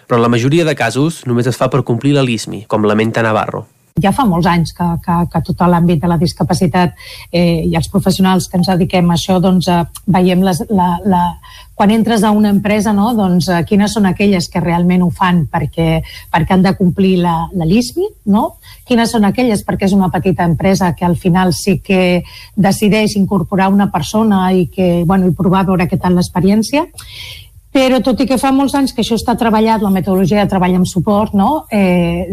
Però 0.07 0.17
en 0.17 0.25
la 0.25 0.31
majoria 0.33 0.65
de 0.65 0.77
casos 0.79 1.25
només 1.27 1.51
es 1.51 1.59
fa 1.59 1.69
per 1.69 1.83
complir 1.85 2.15
LISMI, 2.15 2.65
com 2.71 2.87
lamenta 2.87 3.27
Navarro 3.27 3.67
ja 4.03 4.13
fa 4.15 4.27
molts 4.29 4.49
anys 4.51 4.75
que, 4.77 4.89
que, 5.05 5.17
que 5.33 5.43
tot 5.47 5.65
l'àmbit 5.69 6.03
de 6.03 6.11
la 6.11 6.19
discapacitat 6.21 6.95
eh, 7.33 7.65
i 7.67 7.77
els 7.77 7.89
professionals 7.93 8.49
que 8.49 8.61
ens 8.61 8.71
dediquem 8.71 9.11
a 9.11 9.17
això 9.19 9.39
doncs, 9.43 9.69
eh, 9.69 9.85
veiem 10.07 10.45
les, 10.47 10.63
la, 10.71 10.91
la, 11.05 11.23
quan 11.79 11.93
entres 11.95 12.25
a 12.25 12.33
una 12.35 12.51
empresa 12.51 12.93
no, 12.93 13.13
doncs, 13.15 13.49
eh, 13.49 13.63
quines 13.69 13.93
són 13.95 14.09
aquelles 14.11 14.49
que 14.51 14.63
realment 14.63 15.05
ho 15.07 15.11
fan 15.15 15.45
perquè, 15.51 16.03
perquè 16.33 16.57
han 16.57 16.65
de 16.67 16.75
complir 16.79 17.17
la, 17.23 17.37
la 17.55 17.69
LISMI, 17.69 18.09
no? 18.35 18.45
quines 18.89 19.13
són 19.15 19.29
aquelles 19.29 19.63
perquè 19.67 19.87
és 19.87 19.97
una 19.97 20.11
petita 20.11 20.47
empresa 20.49 20.95
que 20.99 21.07
al 21.07 21.17
final 21.17 21.53
sí 21.55 21.79
que 21.85 22.25
decideix 22.57 23.15
incorporar 23.21 23.69
una 23.71 23.91
persona 23.93 24.49
i 24.53 24.67
que 24.73 25.05
bueno, 25.07 25.29
i 25.29 25.37
provar 25.37 25.63
a 25.63 25.71
veure 25.71 25.87
què 25.87 26.01
tal 26.01 26.19
l'experiència 26.19 26.89
però 27.73 28.01
tot 28.03 28.21
i 28.23 28.27
que 28.27 28.39
fa 28.41 28.51
molts 28.55 28.75
anys 28.79 28.95
que 28.95 29.03
això 29.05 29.19
està 29.19 29.35
treballat, 29.37 29.83
la 29.85 29.93
metodologia 29.93 30.41
de 30.41 30.51
treball 30.51 30.79
amb 30.79 30.89
suport, 30.89 31.35
no? 31.37 31.67
eh, 31.71 32.27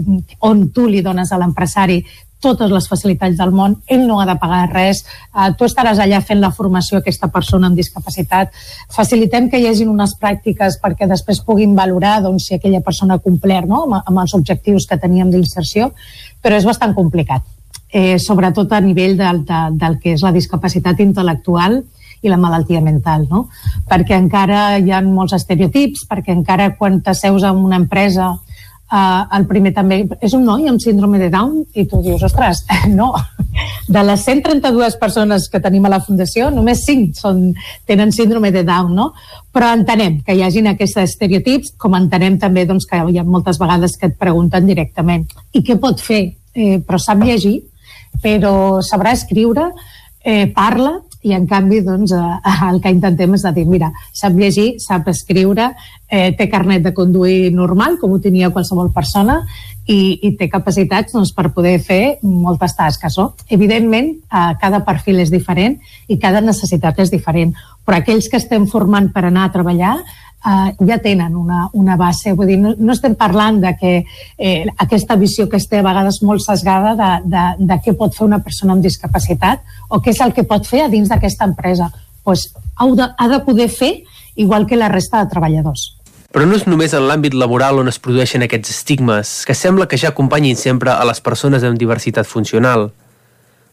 on 0.47 0.69
tu 0.75 0.87
li 0.87 1.03
dones 1.03 1.31
a 1.31 1.39
l'empresari 1.41 1.99
totes 2.45 2.71
les 2.71 2.87
facilitats 2.87 3.37
del 3.39 3.51
món, 3.55 3.77
ell 3.89 4.05
no 4.07 4.19
ha 4.21 4.27
de 4.29 4.35
pagar 4.41 4.67
res, 4.71 5.01
eh, 5.33 5.49
tu 5.57 5.65
estaràs 5.65 5.99
allà 6.01 6.21
fent 6.21 6.41
la 6.43 6.51
formació 6.53 6.99
a 6.99 7.03
aquesta 7.03 7.29
persona 7.33 7.71
amb 7.71 7.79
discapacitat, 7.79 8.53
facilitem 8.93 9.49
que 9.49 9.59
hi 9.59 9.67
hagin 9.69 9.91
unes 9.91 10.15
pràctiques 10.21 10.79
perquè 10.83 11.09
després 11.09 11.41
puguin 11.47 11.75
valorar 11.77 12.19
doncs, 12.25 12.49
si 12.49 12.55
aquella 12.57 12.83
persona 12.85 13.17
ha 13.17 13.23
complert 13.23 13.69
no? 13.71 13.85
amb, 13.87 13.99
amb 14.03 14.23
els 14.23 14.37
objectius 14.37 14.87
que 14.89 14.99
teníem 15.01 15.33
d'inserció, 15.33 15.91
però 16.43 16.59
és 16.59 16.67
bastant 16.67 16.93
complicat, 16.95 17.43
eh, 17.89 18.17
sobretot 18.21 18.71
a 18.71 18.81
nivell 18.83 19.17
del, 19.17 19.43
de, 19.47 19.61
del 19.81 19.99
que 20.03 20.15
és 20.15 20.25
la 20.25 20.33
discapacitat 20.35 21.01
intel·lectual, 21.01 21.81
i 22.21 22.31
la 22.31 22.39
malaltia 22.41 22.81
mental, 22.81 23.27
no? 23.29 23.47
Perquè 23.89 24.17
encara 24.17 24.77
hi 24.79 24.91
ha 24.91 25.01
molts 25.05 25.35
estereotips, 25.37 26.07
perquè 26.09 26.35
encara 26.35 26.71
quan 26.79 27.01
t'asseus 27.01 27.43
en 27.43 27.63
una 27.65 27.81
empresa 27.81 28.33
eh, 28.91 29.37
el 29.37 29.45
primer 29.49 29.73
també 29.75 30.03
és 30.21 30.33
un 30.37 30.45
noi 30.45 30.67
amb 30.69 30.81
síndrome 30.81 31.19
de 31.21 31.29
Down 31.33 31.63
i 31.73 31.85
tu 31.89 32.01
dius, 32.05 32.23
ostres, 32.25 32.63
no 32.99 33.11
de 33.87 34.03
les 34.03 34.23
132 34.25 34.97
persones 35.01 35.47
que 35.51 35.61
tenim 35.63 35.85
a 35.85 35.91
la 35.93 36.01
Fundació, 36.03 36.49
només 36.53 36.83
5 36.87 37.19
són, 37.19 37.43
tenen 37.87 38.11
síndrome 38.15 38.51
de 38.51 38.65
Down, 38.67 38.95
no? 38.97 39.11
Però 39.53 39.71
entenem 39.73 40.19
que 40.25 40.35
hi 40.35 40.43
hagin 40.43 40.71
aquests 40.71 41.03
estereotips, 41.05 41.75
com 41.81 41.95
entenem 41.97 42.39
també 42.41 42.65
doncs, 42.65 42.87
que 42.89 42.99
hi 43.11 43.19
ha 43.19 43.23
moltes 43.23 43.59
vegades 43.61 43.97
que 43.99 44.09
et 44.11 44.17
pregunten 44.19 44.67
directament 44.67 45.27
i 45.53 45.63
què 45.63 45.79
pot 45.81 46.01
fer? 46.01 46.23
Eh, 46.55 46.79
però 46.87 46.99
sap 47.01 47.19
llegir, 47.19 47.57
però 48.23 48.81
sabrà 48.85 49.11
escriure, 49.15 49.69
eh, 50.23 50.47
parla, 50.55 51.01
i 51.25 51.33
en 51.33 51.47
canvi 51.49 51.81
doncs, 51.85 52.13
eh, 52.13 52.55
el 52.69 52.81
que 52.81 52.93
intentem 52.93 53.35
és 53.37 53.45
dir, 53.55 53.65
mira, 53.69 53.91
sap 54.13 54.37
llegir, 54.37 54.75
sap 54.83 55.07
escriure, 55.11 55.71
eh, 56.07 56.31
té 56.37 56.49
carnet 56.51 56.83
de 56.85 56.93
conduir 56.93 57.51
normal, 57.53 57.97
com 58.01 58.13
ho 58.13 58.19
tenia 58.21 58.51
qualsevol 58.53 58.91
persona, 58.93 59.41
i, 59.85 60.17
i 60.25 60.31
té 60.37 60.47
capacitats 60.49 61.13
doncs, 61.13 61.31
per 61.35 61.51
poder 61.53 61.77
fer 61.83 62.17
moltes 62.25 62.73
tasques. 62.77 63.17
No? 63.17 63.31
Evidentment, 63.49 64.11
eh, 64.25 64.51
cada 64.61 64.83
perfil 64.85 65.21
és 65.21 65.33
diferent 65.33 65.77
i 66.07 66.19
cada 66.21 66.41
necessitat 66.41 67.01
és 67.01 67.13
diferent, 67.13 67.53
però 67.85 67.99
aquells 67.99 68.29
que 68.29 68.41
estem 68.41 68.65
formant 68.69 69.11
per 69.13 69.27
anar 69.27 69.45
a 69.45 69.53
treballar 69.53 69.97
eh, 70.45 70.75
ja 70.87 70.97
tenen 71.01 71.35
una, 71.35 71.69
una 71.73 71.95
base. 71.97 72.33
Vull 72.33 72.51
dir, 72.53 72.59
no, 72.61 72.73
no 72.77 72.93
estem 72.93 73.15
parlant 73.19 73.61
de 73.63 73.73
que 73.79 73.93
eh, 74.37 74.65
aquesta 74.77 75.17
visió 75.19 75.49
que 75.49 75.57
es 75.57 75.67
té 75.71 75.81
a 75.81 75.85
vegades 75.85 76.21
molt 76.23 76.45
sesgada 76.45 76.95
de, 76.99 77.11
de, 77.31 77.45
de 77.71 77.79
què 77.83 77.95
pot 77.97 78.15
fer 78.15 78.27
una 78.27 78.41
persona 78.43 78.75
amb 78.75 78.85
discapacitat 78.85 79.63
o 79.89 80.01
què 80.01 80.13
és 80.13 80.21
el 80.25 80.33
que 80.35 80.47
pot 80.47 80.67
fer 80.67 80.85
a 80.85 80.91
dins 80.91 81.11
d'aquesta 81.11 81.47
empresa. 81.49 81.91
Pues, 82.23 82.49
ha, 82.75 82.87
de, 82.89 83.09
ha 83.17 83.27
de 83.29 83.39
poder 83.45 83.69
fer 83.69 83.93
igual 84.35 84.65
que 84.67 84.77
la 84.79 84.89
resta 84.89 85.23
de 85.23 85.31
treballadors. 85.31 85.91
Però 86.35 86.43
no 86.43 86.57
és 86.57 86.65
només 86.67 86.91
en 86.91 87.05
l'àmbit 87.07 87.35
laboral 87.37 87.79
on 87.79 87.87
es 87.87 87.99
produeixen 88.03 88.43
aquests 88.43 88.73
estigmes, 88.73 89.37
que 89.47 89.55
sembla 89.55 89.87
que 89.87 89.95
ja 89.95 90.09
acompanyin 90.11 90.57
sempre 90.59 90.91
a 90.91 91.05
les 91.07 91.21
persones 91.23 91.63
amb 91.63 91.79
diversitat 91.79 92.27
funcional 92.27 92.89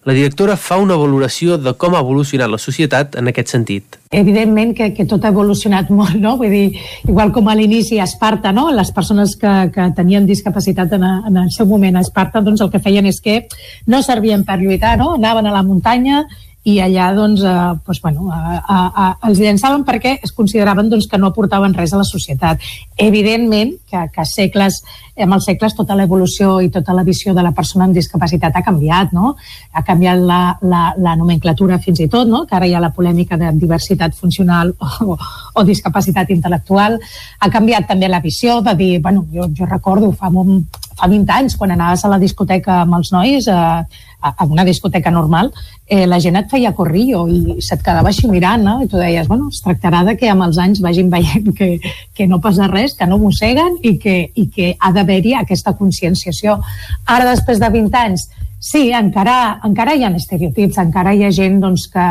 la 0.04 0.12
directora 0.12 0.56
fa 0.58 0.78
una 0.82 0.96
valoració 0.98 1.56
de 1.62 1.72
com 1.78 1.94
ha 1.94 2.00
evolucionat 2.02 2.50
la 2.50 2.58
societat 2.58 3.14
en 3.20 3.30
aquest 3.30 3.52
sentit. 3.54 3.98
Evidentment 4.10 4.74
que, 4.74 4.90
que 4.96 5.06
tot 5.08 5.24
ha 5.24 5.30
evolucionat 5.30 5.92
molt, 5.98 6.16
no? 6.18 6.34
Vull 6.40 6.50
dir, 6.50 6.64
igual 7.06 7.30
com 7.34 7.48
a 7.48 7.56
l'inici 7.58 8.00
a 8.00 8.06
Esparta, 8.10 8.52
no? 8.52 8.68
Les 8.74 8.90
persones 8.94 9.36
que, 9.38 9.52
que 9.74 9.88
tenien 9.96 10.26
discapacitat 10.26 10.96
en, 10.98 11.06
a, 11.06 11.12
en 11.30 11.42
el 11.44 11.52
seu 11.54 11.68
moment 11.70 11.96
a 12.00 12.06
Esparta, 12.06 12.42
doncs 12.42 12.64
el 12.64 12.72
que 12.72 12.82
feien 12.82 13.06
és 13.06 13.20
que 13.22 13.44
no 13.86 14.02
servien 14.02 14.42
per 14.48 14.58
lluitar, 14.62 14.96
no? 14.98 15.14
Anaven 15.20 15.46
a 15.46 15.54
la 15.54 15.62
muntanya 15.66 16.24
i 16.64 16.76
allà 16.78 17.08
doncs, 17.14 17.42
eh, 17.42 17.54
doncs, 17.86 18.00
bueno, 18.02 18.28
a, 18.30 18.58
a, 18.62 18.80
a, 18.86 19.06
els 19.28 19.40
llançaven 19.42 19.82
perquè 19.86 20.14
es 20.22 20.32
consideraven 20.32 20.90
doncs, 20.92 21.08
que 21.10 21.18
no 21.18 21.32
aportaven 21.32 21.74
res 21.74 21.92
a 21.92 21.98
la 21.98 22.06
societat. 22.06 22.62
Evidentment 23.02 23.74
que, 23.90 24.04
que 24.14 24.26
segles, 24.30 24.78
amb 25.18 25.34
els 25.34 25.48
segles 25.48 25.74
tota 25.74 25.96
l'evolució 25.98 26.60
i 26.62 26.70
tota 26.70 26.94
la 26.94 27.02
visió 27.02 27.34
de 27.34 27.42
la 27.42 27.50
persona 27.56 27.88
amb 27.88 27.98
discapacitat 27.98 28.54
ha 28.54 28.62
canviat, 28.62 29.10
no? 29.16 29.34
Ha 29.74 29.82
canviat 29.86 30.22
la, 30.22 30.40
la, 30.62 30.84
la 31.02 31.16
nomenclatura 31.18 31.80
fins 31.82 32.04
i 32.04 32.08
tot, 32.12 32.30
no? 32.30 32.44
que 32.46 32.56
ara 32.56 32.70
hi 32.70 32.76
ha 32.76 32.84
la 32.84 32.92
polèmica 32.94 33.36
de 33.40 33.50
diversitat 33.58 34.14
funcional 34.14 34.70
o, 35.02 35.18
o 35.18 35.66
discapacitat 35.66 36.30
intel·lectual. 36.30 37.00
Ha 37.40 37.50
canviat 37.50 37.90
també 37.90 38.06
la 38.08 38.22
visió 38.22 38.60
de 38.62 38.76
dir, 38.78 38.92
bueno, 39.02 39.26
jo, 39.34 39.50
jo 39.50 39.66
recordo 39.66 40.12
fa, 40.14 40.30
fa 40.30 41.10
20 41.10 41.36
anys, 41.40 41.58
quan 41.58 41.74
anaves 41.74 42.06
a 42.06 42.14
la 42.14 42.22
discoteca 42.22 42.82
amb 42.84 43.00
els 43.00 43.10
nois, 43.10 43.50
eh, 43.50 44.08
a 44.22 44.44
una 44.44 44.64
discoteca 44.64 45.10
normal, 45.10 45.50
eh, 45.86 46.06
la 46.06 46.20
gent 46.20 46.38
et 46.38 46.50
feia 46.50 46.72
corrillo 46.76 47.24
i 47.28 47.58
se't 47.60 47.82
quedava 47.82 48.12
així 48.12 48.30
mirant, 48.30 48.62
no? 48.64 48.76
I 48.82 48.88
tu 48.88 49.00
deies, 49.00 49.26
bueno, 49.28 49.48
es 49.50 49.62
tractarà 49.64 50.04
de 50.06 50.16
que 50.16 50.30
amb 50.30 50.46
els 50.46 50.60
anys 50.62 50.80
vagin 50.84 51.10
veient 51.10 51.50
que, 51.58 51.78
que 52.14 52.28
no 52.30 52.40
passa 52.40 52.70
res, 52.70 52.94
que 52.98 53.08
no 53.10 53.18
mosseguen 53.18 53.80
i 53.82 53.96
que, 53.98 54.16
i 54.34 54.46
que 54.54 54.74
ha 54.78 54.92
d'haver-hi 54.94 55.34
aquesta 55.38 55.74
conscienciació. 55.78 56.60
Ara, 57.06 57.26
després 57.28 57.60
de 57.60 57.72
20 57.74 57.98
anys, 58.04 58.28
sí, 58.62 58.90
encara, 58.94 59.58
encara 59.66 59.96
hi 59.96 60.06
ha 60.06 60.14
estereotips, 60.16 60.78
encara 60.78 61.14
hi 61.14 61.26
ha 61.26 61.34
gent 61.34 61.60
doncs, 61.60 61.88
que, 61.92 62.06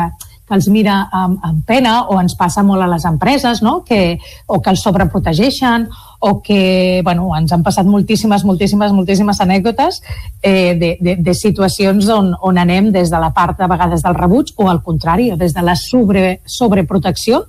els 0.52 0.68
mira 0.72 0.98
amb, 1.12 1.38
amb 1.42 1.66
pena 1.66 1.94
o 2.12 2.18
ens 2.20 2.36
passa 2.38 2.64
molt 2.66 2.84
a 2.84 2.88
les 2.90 3.04
empreses, 3.08 3.62
no? 3.62 3.80
que, 3.84 4.18
o 4.46 4.60
que 4.60 4.72
els 4.72 4.82
sobreprotegeixen 4.84 5.88
o 6.22 6.36
que 6.42 7.00
bueno, 7.04 7.30
ens 7.34 7.52
han 7.52 7.64
passat 7.66 7.88
moltíssimes, 7.88 8.44
moltíssimes, 8.46 8.92
moltíssimes 8.94 9.40
anècdotes 9.42 10.02
eh, 10.42 10.74
de, 10.78 10.96
de, 11.00 11.16
de 11.18 11.34
situacions 11.34 12.06
on, 12.14 12.30
on 12.40 12.60
anem 12.62 12.92
des 12.94 13.10
de 13.10 13.22
la 13.22 13.32
part 13.34 13.58
de 13.58 13.66
vegades 13.70 14.04
del 14.04 14.18
rebuig 14.18 14.52
o 14.56 14.68
al 14.70 14.82
contrari, 14.86 15.32
des 15.36 15.54
de 15.54 15.64
la 15.66 15.74
sobre, 15.76 16.40
sobreprotecció 16.46 17.46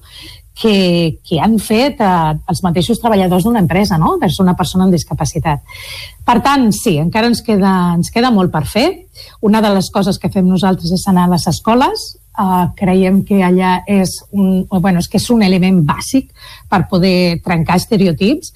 que, 0.54 1.20
que 1.26 1.40
han 1.42 1.58
fet 1.60 2.02
eh, 2.02 2.34
els 2.50 2.64
mateixos 2.66 3.02
treballadors 3.02 3.46
d'una 3.48 3.62
empresa, 3.64 3.98
no? 3.98 4.18
vers 4.22 4.40
una 4.44 4.56
persona 4.58 4.86
amb 4.88 4.94
discapacitat. 4.94 5.64
Per 6.26 6.38
tant, 6.46 6.70
sí, 6.76 6.98
encara 7.02 7.30
ens 7.32 7.42
queda, 7.46 7.74
ens 7.98 8.14
queda 8.14 8.32
molt 8.32 8.54
per 8.54 8.66
fer. 8.70 8.88
Una 9.42 9.62
de 9.62 9.74
les 9.74 9.90
coses 9.94 10.20
que 10.22 10.32
fem 10.34 10.46
nosaltres 10.48 10.94
és 10.94 11.08
anar 11.10 11.28
a 11.28 11.34
les 11.34 11.48
escoles, 11.50 12.14
Uh, 12.34 12.72
creiem 12.74 13.20
que 13.22 13.44
allà 13.46 13.84
és 13.86 14.10
un, 14.34 14.64
bueno, 14.66 14.98
és 14.98 15.06
que 15.06 15.20
és 15.22 15.30
un 15.30 15.44
element 15.46 15.84
bàsic 15.86 16.32
per 16.66 16.88
poder 16.90 17.38
trencar 17.46 17.76
estereotips 17.78 18.50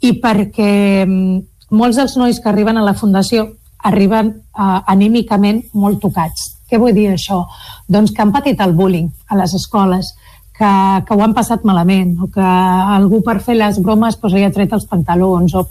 i 0.00 0.14
perquè 0.22 1.04
mm, 1.04 1.42
molts 1.76 1.98
dels 2.00 2.14
nois 2.16 2.38
que 2.40 2.48
arriben 2.48 2.80
a 2.80 2.86
la 2.86 2.96
Fundació 2.96 3.50
arriben 3.84 4.30
uh, 4.32 4.80
anímicament 4.88 5.60
molt 5.76 6.00
tocats. 6.00 6.54
Què 6.68 6.80
vull 6.80 6.96
dir 6.96 7.10
això? 7.12 7.42
Doncs 7.88 8.14
que 8.16 8.24
han 8.24 8.32
patit 8.32 8.64
el 8.64 8.72
bullying 8.76 9.12
a 9.28 9.36
les 9.42 9.52
escoles, 9.60 10.14
que, 10.56 10.72
que 11.06 11.14
ho 11.14 11.22
han 11.22 11.36
passat 11.36 11.64
malament, 11.68 12.16
o 12.24 12.30
que 12.32 12.48
algú 12.96 13.22
per 13.24 13.38
fer 13.44 13.56
les 13.60 13.78
bromes 13.84 14.16
pues, 14.16 14.34
li 14.34 14.44
ha 14.44 14.52
tret 14.54 14.72
els 14.72 14.88
pantalons, 14.90 15.54
o 15.54 15.68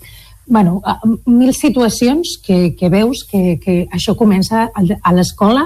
bueno, 0.47 0.79
mil 1.25 1.53
situacions 1.53 2.37
que, 2.45 2.75
que 2.79 2.89
veus 2.89 3.25
que, 3.27 3.57
que 3.59 3.81
això 3.91 4.15
comença 4.15 4.69
a 4.71 5.13
l'escola 5.13 5.65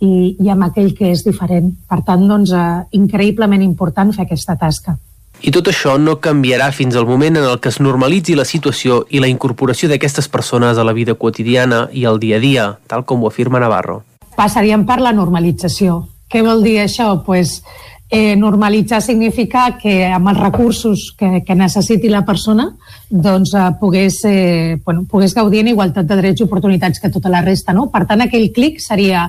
i, 0.00 0.36
i 0.40 0.50
amb 0.52 0.68
aquell 0.68 0.92
que 0.96 1.10
és 1.12 1.24
diferent. 1.24 1.72
Per 1.88 2.00
tant, 2.06 2.26
doncs, 2.28 2.52
eh, 2.52 2.98
increïblement 2.98 3.62
important 3.64 4.12
fer 4.14 4.26
aquesta 4.26 4.56
tasca. 4.60 4.96
I 5.44 5.52
tot 5.52 5.68
això 5.68 5.98
no 6.00 6.16
canviarà 6.24 6.70
fins 6.72 6.96
al 6.96 7.06
moment 7.06 7.36
en 7.36 7.44
el 7.44 7.58
que 7.60 7.68
es 7.68 7.78
normalitzi 7.80 8.36
la 8.36 8.46
situació 8.48 9.02
i 9.12 9.20
la 9.20 9.28
incorporació 9.28 9.88
d'aquestes 9.90 10.30
persones 10.32 10.78
a 10.78 10.84
la 10.84 10.94
vida 10.96 11.14
quotidiana 11.14 11.86
i 11.92 12.06
al 12.08 12.20
dia 12.20 12.38
a 12.38 12.40
dia, 12.40 12.70
tal 12.88 13.04
com 13.04 13.22
ho 13.22 13.28
afirma 13.28 13.60
Navarro. 13.60 14.02
Passaríem 14.36 14.86
per 14.88 15.00
la 15.04 15.12
normalització. 15.12 16.06
Què 16.32 16.42
vol 16.42 16.64
dir 16.64 16.78
això? 16.82 17.10
Pues, 17.24 17.60
eh, 18.08 18.34
normalitzar 18.36 19.02
significa 19.02 19.76
que 19.80 20.06
amb 20.06 20.28
els 20.32 20.40
recursos 20.40 21.12
que, 21.18 21.42
que 21.44 21.54
necessiti 21.54 22.08
la 22.08 22.24
persona 22.24 22.70
doncs, 23.10 23.52
eh, 23.54 23.70
pogués, 23.80 24.20
eh, 24.24 24.78
bueno, 24.84 25.04
pogués 25.10 25.34
gaudir 25.34 25.60
en 25.60 25.68
igualtat 25.74 26.06
de 26.06 26.16
drets 26.16 26.40
i 26.40 26.46
oportunitats 26.46 27.00
que 27.00 27.10
tota 27.10 27.28
la 27.28 27.42
resta. 27.42 27.72
No? 27.72 27.90
Per 27.90 28.06
tant, 28.06 28.24
aquell 28.24 28.52
clic 28.52 28.80
seria 28.80 29.28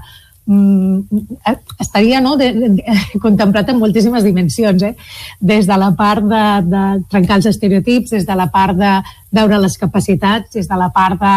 estaria 1.80 2.22
no, 2.22 2.38
de, 2.38 2.54
de, 2.54 2.84
contemplat 3.20 3.68
en 3.70 3.80
moltíssimes 3.80 4.24
dimensions, 4.24 4.84
eh? 4.84 4.96
des 5.40 5.68
de 5.68 5.78
la 5.78 5.92
part 5.96 6.24
de, 6.24 6.44
de 6.64 6.84
trencar 7.12 7.42
els 7.42 7.50
estereotips, 7.52 8.14
des 8.16 8.26
de 8.26 8.36
la 8.36 8.48
part 8.52 8.78
de 8.80 8.94
veure 9.36 9.60
les 9.60 9.78
capacitats, 9.78 10.54
des 10.56 10.68
de 10.68 10.78
la 10.80 10.90
part 10.96 11.20
de 11.20 11.34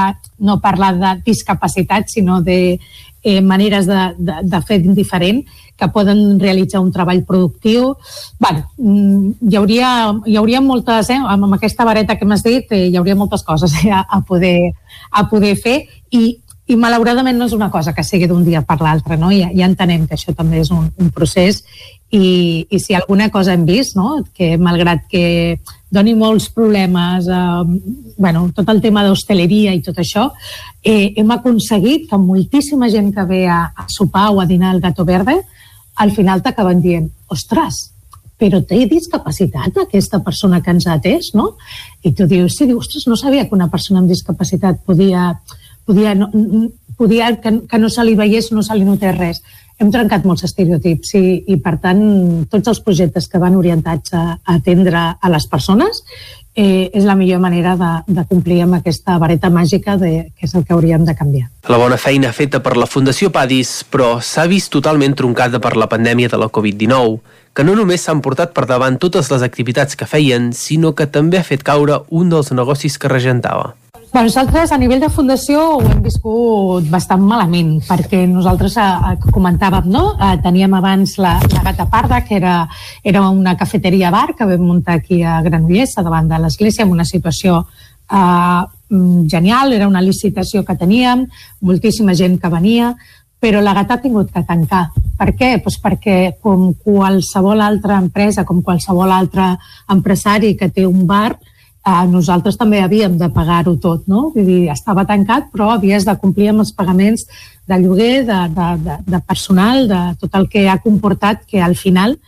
no 0.47 0.61
parlar 0.63 0.95
de 0.99 1.15
discapacitat, 1.27 2.07
sinó 2.09 2.41
de 2.41 2.79
eh, 3.23 3.41
maneres 3.41 3.87
de, 3.87 4.15
de, 4.19 4.37
de 4.43 4.61
fer 4.63 4.79
diferent 4.85 5.43
que 5.77 5.89
poden 5.89 6.39
realitzar 6.39 6.81
un 6.81 6.93
treball 6.93 7.25
productiu. 7.25 7.97
bueno, 8.39 8.71
mm, 8.77 9.49
hi, 9.49 9.57
hauria, 9.57 9.89
hi 10.27 10.37
hauria 10.37 10.61
moltes, 10.61 11.11
eh, 11.11 11.19
amb 11.19 11.55
aquesta 11.55 11.85
vareta 11.85 12.17
que 12.17 12.29
m'has 12.29 12.45
dit, 12.45 12.71
eh, 12.71 12.87
hi 12.89 12.97
hauria 12.97 13.17
moltes 13.17 13.43
coses 13.43 13.75
eh, 13.83 13.91
a, 13.91 14.05
a, 14.09 14.21
poder, 14.21 14.73
a 15.11 15.27
poder 15.29 15.57
fer 15.57 15.89
i 16.11 16.39
i 16.71 16.77
malauradament 16.79 17.39
no 17.39 17.49
és 17.51 17.55
una 17.57 17.71
cosa 17.71 17.93
que 17.97 18.05
sigui 18.07 18.29
d'un 18.31 18.45
dia 18.47 18.63
per 18.63 18.79
l'altre, 18.81 19.17
no? 19.19 19.33
Ja, 19.35 19.49
ja 19.51 19.67
entenem 19.67 20.07
que 20.07 20.15
això 20.15 20.35
també 20.37 20.61
és 20.63 20.71
un, 20.71 20.87
un 21.03 21.11
procés 21.15 21.65
i, 22.11 22.67
i 22.71 22.79
si 22.83 22.95
alguna 22.95 23.29
cosa 23.31 23.55
hem 23.55 23.65
vist, 23.67 23.97
no? 23.99 24.21
que 24.35 24.57
malgrat 24.59 25.07
que 25.11 25.59
doni 25.91 26.15
molts 26.15 26.49
problemes, 26.55 27.27
eh, 27.27 28.15
bueno, 28.19 28.49
tot 28.55 28.69
el 28.71 28.83
tema 28.83 29.03
d'hostaleria 29.07 29.75
i 29.75 29.83
tot 29.83 29.99
això, 29.99 30.29
eh, 30.83 31.13
hem 31.19 31.31
aconseguit 31.35 32.09
que 32.11 32.19
moltíssima 32.19 32.91
gent 32.91 33.13
que 33.15 33.27
ve 33.27 33.47
a, 33.51 33.63
a 33.75 33.87
sopar 33.91 34.31
o 34.31 34.41
a 34.41 34.47
dinar 34.47 34.75
al 34.75 34.83
Gato 34.83 35.05
Verde, 35.05 35.41
al 35.97 36.15
final 36.15 36.43
t'acaben 36.43 36.83
dient, 36.83 37.11
ostres, 37.29 37.91
però 38.41 38.63
té 38.65 38.87
discapacitat 38.89 39.83
aquesta 39.83 40.23
persona 40.25 40.63
que 40.65 40.73
ens 40.73 40.87
ha 40.87 40.97
atès, 40.97 41.35
no? 41.37 41.57
I 42.03 42.15
tu 42.17 42.27
dius, 42.31 42.57
sí, 42.57 42.67
dius, 42.67 42.87
ostres, 42.87 43.07
no 43.11 43.19
sabia 43.19 43.47
que 43.47 43.59
una 43.59 43.69
persona 43.69 44.01
amb 44.01 44.09
discapacitat 44.09 44.81
podia 44.87 45.35
podia, 45.87 46.15
no, 46.15 46.31
podia 46.97 47.35
que, 47.41 47.61
que 47.67 47.79
no 47.79 47.89
se 47.89 48.05
li 48.05 48.17
veiés, 48.19 48.53
no 48.53 48.63
se 48.63 48.77
li 48.77 48.85
notés 48.85 49.17
res. 49.17 49.43
Hem 49.81 49.89
trencat 49.89 50.27
molts 50.29 50.45
estereotips 50.45 51.15
i, 51.17 51.25
i 51.49 51.57
per 51.65 51.79
tant, 51.81 52.03
tots 52.53 52.69
els 52.69 52.83
projectes 52.85 53.31
que 53.33 53.41
van 53.41 53.57
orientats 53.57 54.13
a, 54.13 54.25
a 54.37 54.59
atendre 54.59 55.07
a 55.17 55.31
les 55.33 55.47
persones 55.49 56.03
eh, 56.55 56.91
és 56.93 57.05
la 57.05 57.15
millor 57.17 57.41
manera 57.41 57.77
de, 57.81 57.91
de 58.07 58.25
complir 58.29 58.61
amb 58.65 58.77
aquesta 58.81 59.17
vareta 59.23 59.51
màgica 59.51 59.97
de, 59.97 60.31
que 60.37 60.47
és 60.47 60.55
el 60.55 60.67
que 60.67 60.75
hauríem 60.77 61.07
de 61.09 61.17
canviar. 61.17 61.49
La 61.73 61.81
bona 61.81 61.97
feina 62.01 62.33
feta 62.37 62.61
per 62.61 62.77
la 62.77 62.89
Fundació 62.91 63.31
Padis, 63.33 63.81
però 63.89 64.19
s'ha 64.21 64.45
vist 64.51 64.73
totalment 64.75 65.17
troncada 65.17 65.63
per 65.63 65.77
la 65.81 65.89
pandèmia 65.89 66.29
de 66.29 66.41
la 66.41 66.51
Covid-19, 66.53 67.21
que 67.57 67.67
no 67.67 67.75
només 67.79 68.05
s'han 68.05 68.23
portat 68.23 68.53
per 68.55 68.67
davant 68.69 68.99
totes 69.01 69.31
les 69.33 69.43
activitats 69.47 69.97
que 69.97 70.07
feien, 70.07 70.53
sinó 70.53 70.95
que 70.95 71.09
també 71.09 71.41
ha 71.41 71.47
fet 71.47 71.65
caure 71.67 72.03
un 72.11 72.31
dels 72.31 72.53
negocis 72.53 72.99
que 72.99 73.11
regentava. 73.11 73.75
Bueno, 74.13 74.27
nosaltres 74.27 74.73
a 74.73 74.77
nivell 74.79 74.99
de 74.99 75.09
fundació 75.09 75.61
ho 75.77 75.83
hem 75.87 76.01
viscut 76.03 76.87
bastant 76.91 77.23
malament, 77.23 77.77
perquè 77.87 78.25
nosaltres 78.27 78.75
eh, 78.83 78.87
eh 79.13 79.29
comentàvem, 79.31 79.87
no? 79.87 80.17
Eh, 80.19 80.33
teníem 80.43 80.73
abans 80.75 81.13
la, 81.23 81.37
la 81.55 81.63
Gata 81.63 81.87
Parda, 81.87 82.19
que 82.27 82.35
era, 82.35 82.69
era 83.05 83.23
una 83.31 83.55
cafeteria 83.57 84.11
bar 84.11 84.35
que 84.35 84.49
vam 84.51 84.65
muntar 84.67 84.97
aquí 84.99 85.23
a 85.23 85.37
Granollers, 85.43 85.95
davant 86.03 86.27
de 86.27 86.41
l'església, 86.43 86.83
amb 86.83 86.97
una 86.97 87.07
situació 87.07 87.61
eh, 88.11 88.65
mm, 88.91 89.29
genial, 89.31 89.77
era 89.79 89.87
una 89.87 90.03
licitació 90.03 90.65
que 90.65 90.75
teníem, 90.75 91.29
moltíssima 91.61 92.13
gent 92.19 92.41
que 92.43 92.51
venia, 92.51 92.97
però 93.39 93.63
la 93.63 93.77
gata 93.79 93.95
ha 93.95 94.03
tingut 94.03 94.35
que 94.35 94.43
tancar. 94.43 94.89
Per 95.21 95.31
què? 95.39 95.53
Pues 95.63 95.79
perquè 95.79 96.35
com 96.43 96.73
qualsevol 96.83 97.63
altra 97.63 98.03
empresa, 98.03 98.45
com 98.45 98.59
qualsevol 98.61 99.15
altre 99.15 99.53
empresari 99.89 100.57
que 100.57 100.69
té 100.75 100.83
un 100.85 101.07
bar, 101.07 101.31
eh, 101.39 101.60
nosaltres 102.11 102.59
també 102.61 102.83
havíem 102.83 103.17
de 103.19 103.31
pagar-ho 103.33 103.77
tot, 103.81 104.05
no? 104.07 104.31
Vull 104.35 104.47
dir, 104.47 104.61
estava 104.73 105.07
tancat, 105.09 105.49
però 105.53 105.71
havies 105.75 106.05
de 106.05 106.17
complir 106.21 106.51
amb 106.51 106.61
els 106.61 106.73
pagaments 106.73 107.25
de 107.67 107.79
lloguer, 107.81 108.27
de, 108.27 108.41
de, 108.57 108.69
de, 108.85 108.99
de 109.07 109.21
personal, 109.27 109.89
de 109.89 110.01
tot 110.21 110.35
el 110.37 110.49
que 110.49 110.69
ha 110.69 110.79
comportat 110.79 111.47
que 111.47 111.63
al 111.63 111.77
final 111.77 112.19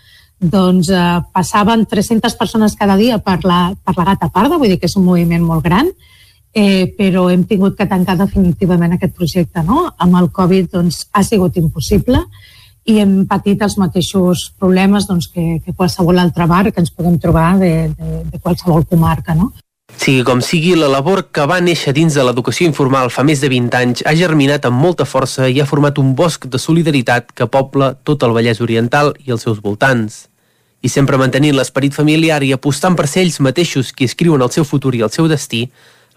doncs, 0.41 0.89
eh, 0.91 1.20
passaven 1.33 1.87
300 1.87 2.35
persones 2.35 2.74
cada 2.77 2.97
dia 2.97 3.19
per 3.19 3.39
la, 3.45 3.74
per 3.85 3.95
la 3.97 4.05
gata 4.05 4.29
parda, 4.29 4.59
vull 4.59 4.73
dir 4.73 4.81
que 4.81 4.91
és 4.91 4.97
un 4.97 5.05
moviment 5.07 5.45
molt 5.45 5.62
gran, 5.62 5.93
eh, 6.53 6.89
però 6.99 7.29
hem 7.31 7.45
tingut 7.45 7.77
que 7.79 7.87
tancar 7.87 8.16
definitivament 8.19 8.97
aquest 8.97 9.15
projecte. 9.15 9.62
No? 9.62 9.87
Amb 9.99 10.19
el 10.19 10.33
Covid 10.33 10.73
doncs, 10.73 11.07
ha 11.12 11.23
sigut 11.23 11.57
impossible 11.57 12.24
i 12.85 12.99
hem 12.99 13.27
patit 13.31 13.63
els 13.63 13.77
mateixos 13.79 14.49
problemes 14.59 15.07
doncs, 15.07 15.29
que, 15.31 15.61
que 15.65 15.75
qualsevol 15.77 16.19
altre 16.19 16.47
bar 16.51 16.65
que 16.71 16.81
ens 16.83 16.91
podem 16.91 17.19
trobar 17.19 17.57
de, 17.61 17.93
de, 17.95 18.23
de 18.33 18.41
qualsevol 18.43 18.87
comarca. 18.89 19.37
No? 19.39 19.53
Sigui 20.01 20.25
com 20.27 20.41
sigui, 20.43 20.73
la 20.75 20.89
labor 20.91 21.27
que 21.31 21.45
va 21.47 21.61
néixer 21.63 21.93
dins 21.95 22.17
de 22.17 22.25
l'educació 22.25 22.67
informal 22.67 23.11
fa 23.13 23.23
més 23.23 23.43
de 23.43 23.51
20 23.53 23.79
anys 23.79 24.03
ha 24.09 24.15
germinat 24.19 24.67
amb 24.67 24.81
molta 24.83 25.07
força 25.07 25.47
i 25.49 25.61
ha 25.61 25.69
format 25.69 26.01
un 26.03 26.15
bosc 26.19 26.49
de 26.51 26.59
solidaritat 26.59 27.31
que 27.37 27.47
pobla 27.47 27.93
tot 27.95 28.25
el 28.27 28.35
Vallès 28.35 28.63
Oriental 28.65 29.13
i 29.23 29.31
els 29.31 29.47
seus 29.47 29.61
voltants. 29.63 30.27
I 30.83 30.91
sempre 30.91 31.21
mantenint 31.21 31.55
l'esperit 31.55 31.95
familiar 31.95 32.41
i 32.43 32.51
apostant 32.57 32.97
per 32.99 33.07
ser 33.07 33.23
ells 33.23 33.39
mateixos 33.39 33.93
qui 33.93 34.09
escriuen 34.11 34.43
el 34.43 34.51
seu 34.51 34.67
futur 34.67 34.97
i 34.97 35.05
el 35.07 35.13
seu 35.15 35.29
destí, 35.31 35.69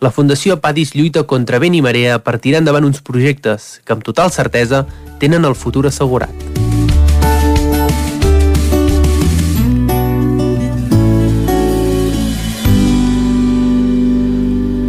la 0.04 0.12
Fundació 0.12 0.58
Padis 0.60 0.96
lluita 0.96 1.24
contra 1.24 1.60
vent 1.62 1.76
i 1.78 1.84
marea 1.84 2.18
per 2.20 2.40
tirar 2.44 2.60
endavant 2.60 2.84
uns 2.88 3.00
projectes 3.06 3.80
que, 3.86 3.94
amb 3.96 4.04
total 4.04 4.32
certesa, 4.34 4.84
tenen 5.26 5.44
el 5.44 5.56
futur 5.56 5.88
assegurat. 5.88 6.30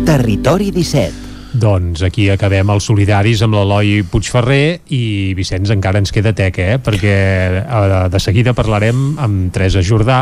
Territori 0.05 0.71
17 0.73 1.26
doncs 1.57 2.03
aquí 2.07 2.29
acabem 2.31 2.69
els 2.73 2.87
solidaris 2.89 3.41
amb 3.45 3.57
l'Eloi 3.57 4.03
Puigferrer 4.11 4.81
i 4.93 5.33
Vicenç 5.37 5.73
encara 5.73 6.01
ens 6.03 6.13
queda 6.13 6.35
tec, 6.37 6.59
eh? 6.61 6.77
perquè 6.83 7.15
eh, 7.63 7.97
de 8.13 8.21
seguida 8.23 8.55
parlarem 8.57 9.17
amb 9.23 9.49
Teresa 9.55 9.83
Jordà, 9.85 10.19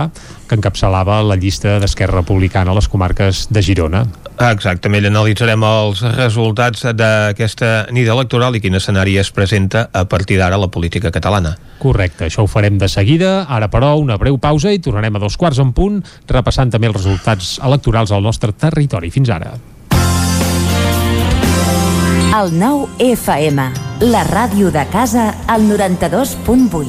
que 0.48 0.58
encapçalava 0.58 1.20
la 1.26 1.36
llista 1.40 1.78
d'Esquerra 1.82 2.20
Republicana 2.20 2.72
a 2.72 2.78
les 2.78 2.88
comarques 2.88 3.46
de 3.50 3.64
Girona. 3.64 4.04
Exactament, 4.50 5.08
analitzarem 5.10 5.66
els 5.66 6.02
resultats 6.14 6.86
d'aquesta 6.94 7.90
nit 7.94 8.08
electoral 8.10 8.56
i 8.56 8.62
quin 8.62 8.78
escenari 8.78 9.18
es 9.18 9.32
presenta 9.34 9.88
a 9.92 10.06
partir 10.10 10.38
d'ara 10.40 10.60
la 10.60 10.70
política 10.70 11.12
catalana. 11.14 11.56
Correcte, 11.82 12.28
això 12.28 12.46
ho 12.46 12.50
farem 12.50 12.78
de 12.78 12.88
seguida. 12.88 13.44
Ara, 13.50 13.68
però, 13.72 13.94
una 14.00 14.18
breu 14.20 14.38
pausa 14.38 14.72
i 14.72 14.82
tornarem 14.82 15.18
a 15.18 15.22
dos 15.22 15.38
quarts 15.40 15.60
en 15.62 15.74
punt, 15.76 16.02
repassant 16.30 16.72
també 16.72 16.90
els 16.90 16.98
resultats 17.02 17.56
electorals 17.62 18.14
al 18.14 18.24
nostre 18.24 18.54
territori. 18.54 19.12
Fins 19.14 19.30
ara. 19.34 19.54
El 22.34 22.48
nou 22.58 22.88
FM, 22.98 23.62
la 24.10 24.24
ràdio 24.26 24.72
de 24.74 24.82
casa, 24.90 25.28
al 25.46 25.68
92.8. 25.68 26.88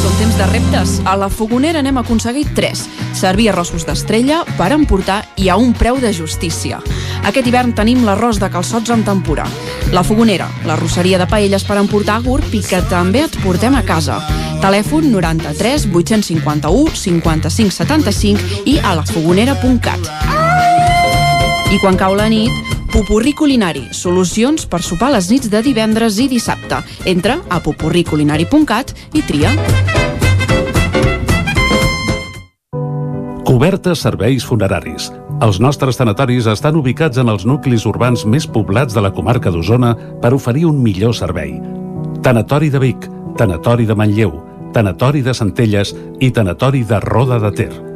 Són 0.00 0.14
temps 0.16 0.38
de 0.38 0.46
reptes. 0.48 0.94
A 1.04 1.12
la 1.20 1.28
Fogonera 1.28 1.82
n'hem 1.84 1.98
aconseguit 2.00 2.54
tres. 2.56 2.86
Servir 3.12 3.50
arrossos 3.52 3.84
d'estrella 3.84 4.38
per 4.56 4.70
emportar 4.72 5.18
i 5.36 5.50
a 5.52 5.58
un 5.60 5.74
preu 5.76 6.00
de 6.00 6.14
justícia. 6.16 6.78
Aquest 7.28 7.50
hivern 7.50 7.74
tenim 7.76 8.00
l'arròs 8.06 8.40
de 8.40 8.48
calçots 8.48 8.94
amb 8.94 9.04
tempura. 9.04 9.44
La 9.92 10.00
Fogonera, 10.08 10.48
la 10.64 10.78
rosseria 10.80 11.20
de 11.20 11.26
paelles 11.28 11.66
per 11.68 11.76
emportar 11.76 12.22
gurb 12.24 12.54
i 12.56 12.62
que 12.64 12.80
també 12.88 13.26
et 13.26 13.36
portem 13.44 13.76
a 13.76 13.84
casa. 13.84 14.22
Telèfon 14.64 15.10
93 15.12 15.90
851 15.92 16.96
55 16.96 17.76
75 17.76 18.64
i 18.72 18.78
a 18.80 18.96
lafogonera.cat. 19.02 20.08
I 21.66 21.82
quan 21.82 22.00
cau 22.00 22.16
la 22.16 22.30
nit, 22.32 22.75
Pupurri 22.92 23.32
Culinari, 23.36 23.88
solucions 23.92 24.66
per 24.70 24.82
sopar 24.82 25.10
les 25.14 25.30
nits 25.30 25.50
de 25.52 25.60
divendres 25.62 26.18
i 26.22 26.28
dissabte. 26.30 26.80
Entra 27.04 27.40
a 27.48 27.60
pupurriculinari.cat 27.62 28.94
i 29.14 29.22
tria. 29.26 29.52
Cobertes 33.46 34.00
serveis 34.02 34.42
funeraris 34.42 35.12
Els 35.44 35.60
nostres 35.62 35.98
tanatoris 36.00 36.48
estan 36.50 36.76
ubicats 36.80 37.20
en 37.22 37.28
els 37.30 37.44
nuclis 37.46 37.84
urbans 37.86 38.24
més 38.26 38.46
poblats 38.48 38.96
de 38.96 39.04
la 39.04 39.12
comarca 39.14 39.52
d'Osona 39.54 39.92
per 40.22 40.32
oferir 40.34 40.64
un 40.66 40.80
millor 40.82 41.14
servei. 41.14 41.54
Tanatori 42.24 42.72
de 42.72 42.80
Vic, 42.82 43.06
Tanatori 43.38 43.86
de 43.86 43.94
Manlleu, 43.94 44.32
Tanatori 44.72 45.22
de 45.22 45.34
Centelles 45.36 45.94
i 46.20 46.32
Tanatori 46.32 46.82
de 46.84 47.00
Roda 47.04 47.38
de 47.38 47.52
Ter. 47.52 47.95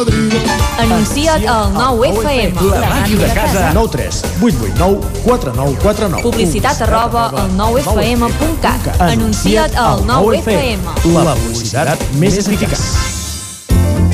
cocodrilo. 0.00 0.38
Anuncia't 0.78 1.46
al 1.46 1.72
9FM. 1.74 2.54
La 2.70 2.88
màquina 2.88 3.26
de 3.26 3.34
casa. 3.34 3.72
9 3.74 3.88
3 3.92 4.24
8 4.40 4.56
8 4.60 4.74
9 4.78 5.00
4 5.24 5.52
9 5.56 5.76
4 5.82 6.08
9. 6.08 6.22
Publicitat 6.22 6.80
arroba 6.82 7.28
al 7.28 7.50
9fm.cat. 7.56 9.00
Anuncia't 9.00 9.76
al 9.76 10.04
9FM. 10.06 11.12
La 11.12 11.34
publicitat 11.34 12.00
més 12.20 12.38
eficaç. 12.40 12.80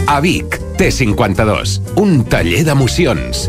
A 0.06 0.20
Vic, 0.20 0.60
T52, 0.78 1.80
un 2.02 2.20
taller 2.30 2.62
d'emocions. 2.66 3.48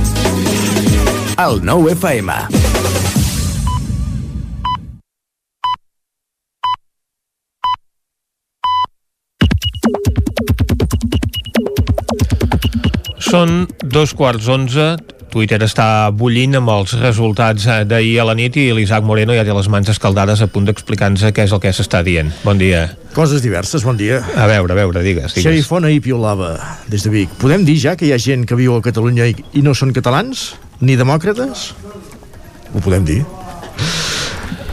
El 1.41 1.63
9 1.65 1.95
FM. 1.95 2.33
Són 13.17 13.65
dos 13.81 14.13
quarts 14.13 14.45
onze. 14.53 14.93
Twitter 15.31 15.57
està 15.65 16.11
bullint 16.13 16.59
amb 16.59 16.69
els 16.69 16.93
resultats 16.99 17.65
eh, 17.65 17.81
d'ahir 17.89 18.19
a 18.21 18.27
la 18.27 18.37
nit 18.37 18.61
i 18.61 18.69
l'Isaac 18.75 19.01
Moreno 19.07 19.33
ja 19.33 19.47
té 19.47 19.55
les 19.55 19.69
mans 19.71 19.89
escaldades 19.89 20.43
a 20.45 20.51
punt 20.51 20.69
d'explicar-nos 20.69 21.25
què 21.31 21.47
és 21.47 21.55
el 21.55 21.63
que 21.63 21.73
s'està 21.73 22.03
dient. 22.05 22.29
Bon 22.45 22.59
dia. 22.59 22.89
Coses 23.17 23.41
diverses, 23.41 23.87
bon 23.87 23.97
dia. 23.97 24.21
A 24.37 24.45
veure, 24.51 24.75
a 24.75 24.83
veure, 24.83 25.01
digues. 25.01 25.31
digues. 25.33 25.47
Xerifona 25.47 25.89
i 25.89 26.03
piolava 26.03 26.57
des 26.91 27.07
de 27.07 27.15
Vic. 27.15 27.39
Podem 27.41 27.65
dir 27.65 27.79
ja 27.81 27.97
que 27.97 28.05
hi 28.05 28.13
ha 28.13 28.21
gent 28.21 28.45
que 28.45 28.59
viu 28.59 28.77
a 28.77 28.83
Catalunya 28.85 29.31
i, 29.31 29.39
i 29.57 29.65
no 29.65 29.73
són 29.73 29.95
catalans? 29.95 30.51
Ni 30.81 30.97
demòcrates? 30.97 31.71
Ho 32.73 32.81
podem 32.81 33.05
dir. 33.05 33.21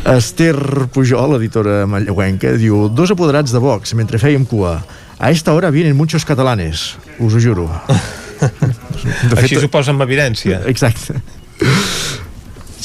Esther 0.08 0.56
Pujol, 0.94 1.36
editora 1.36 1.82
manlleuenca, 1.90 2.54
diu 2.56 2.86
Dos 2.88 3.12
apoderats 3.12 3.52
de 3.52 3.60
Vox 3.60 3.92
mentre 3.98 4.20
fèiem 4.20 4.46
cua. 4.48 4.78
A 5.18 5.32
esta 5.34 5.52
hora 5.52 5.68
vienen 5.74 5.98
muchos 5.98 6.24
catalanes, 6.24 6.94
us 7.18 7.34
ho 7.34 7.42
juro. 7.42 7.68
De 8.38 9.34
fet, 9.34 9.42
Així 9.42 9.58
s'ho 9.58 9.68
posa 9.68 9.92
en 9.92 10.00
evidència. 10.00 10.62
Exacte. 10.70 11.18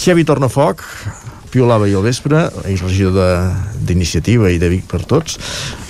Xavi 0.04 0.26
Tornafoc, 0.28 0.82
piolava 1.54 1.86
ahir 1.86 2.00
al 2.00 2.06
vespre, 2.08 2.48
és 2.70 2.82
regidor 2.82 3.54
d'iniciativa 3.86 4.50
i 4.52 4.60
de 4.62 4.70
Vic 4.72 4.88
per 4.90 5.04
tots. 5.10 5.38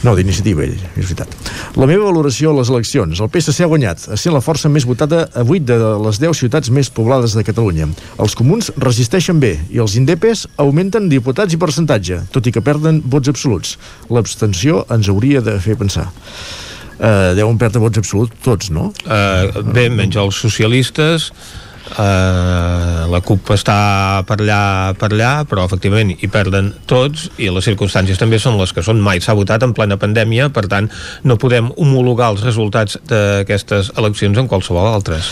No, 0.03 0.15
d'iniciativa 0.17 0.65
ell, 0.65 0.75
és 0.75 1.05
veritat. 1.05 1.31
La 1.79 1.87
meva 1.89 2.09
valoració 2.09 2.51
a 2.51 2.57
les 2.57 2.71
eleccions. 2.73 3.21
El 3.23 3.31
PSC 3.31 3.63
ha 3.63 3.69
guanyat, 3.71 4.03
sent 4.19 4.35
la 4.35 4.43
força 4.43 4.71
més 4.71 4.87
votada 4.89 5.23
a 5.31 5.45
8 5.45 5.63
de 5.69 5.77
les 6.03 6.19
10 6.19 6.43
ciutats 6.43 6.73
més 6.75 6.91
poblades 6.91 7.37
de 7.37 7.45
Catalunya. 7.47 7.87
Els 8.19 8.35
comuns 8.39 8.73
resisteixen 8.83 9.39
bé 9.39 9.55
i 9.71 9.79
els 9.83 9.95
indepes 9.99 10.45
augmenten 10.61 11.07
diputats 11.11 11.55
i 11.55 11.61
percentatge, 11.61 12.25
tot 12.35 12.47
i 12.49 12.53
que 12.53 12.65
perden 12.65 13.01
vots 13.05 13.31
absoluts. 13.31 13.77
L'abstenció 14.11 14.83
ens 14.93 15.09
hauria 15.11 15.43
de 15.45 15.55
fer 15.63 15.79
pensar. 15.79 16.09
Uh, 16.93 17.33
deuen 17.35 17.57
perdre 17.59 17.81
vots 17.81 17.99
absoluts 17.99 18.37
tots, 18.45 18.69
no? 18.71 18.91
Uh, 19.03 19.63
bé, 19.73 19.87
menys 19.91 20.19
els 20.19 20.37
socialistes, 20.43 21.31
Uh, 21.83 23.03
la 23.11 23.19
CUP 23.21 23.51
està 23.53 24.23
per 24.27 24.37
allà, 24.39 24.93
per 24.97 25.09
allà, 25.11 25.31
però 25.49 25.65
efectivament 25.67 26.13
hi 26.15 26.29
perden 26.31 26.71
tots 26.89 27.27
i 27.37 27.49
les 27.51 27.67
circumstàncies 27.67 28.21
també 28.21 28.39
són 28.39 28.57
les 28.61 28.71
que 28.73 28.85
són. 28.85 29.03
Mai 29.03 29.21
s'ha 29.21 29.35
votat 29.37 29.65
en 29.67 29.75
plena 29.75 29.99
pandèmia, 29.99 30.47
per 30.55 30.65
tant 30.71 30.87
no 31.27 31.37
podem 31.37 31.69
homologar 31.75 32.31
els 32.33 32.47
resultats 32.47 32.97
d'aquestes 33.09 33.93
eleccions 33.99 34.39
en 34.39 34.49
qualsevol 34.49 34.89
altres. 34.93 35.29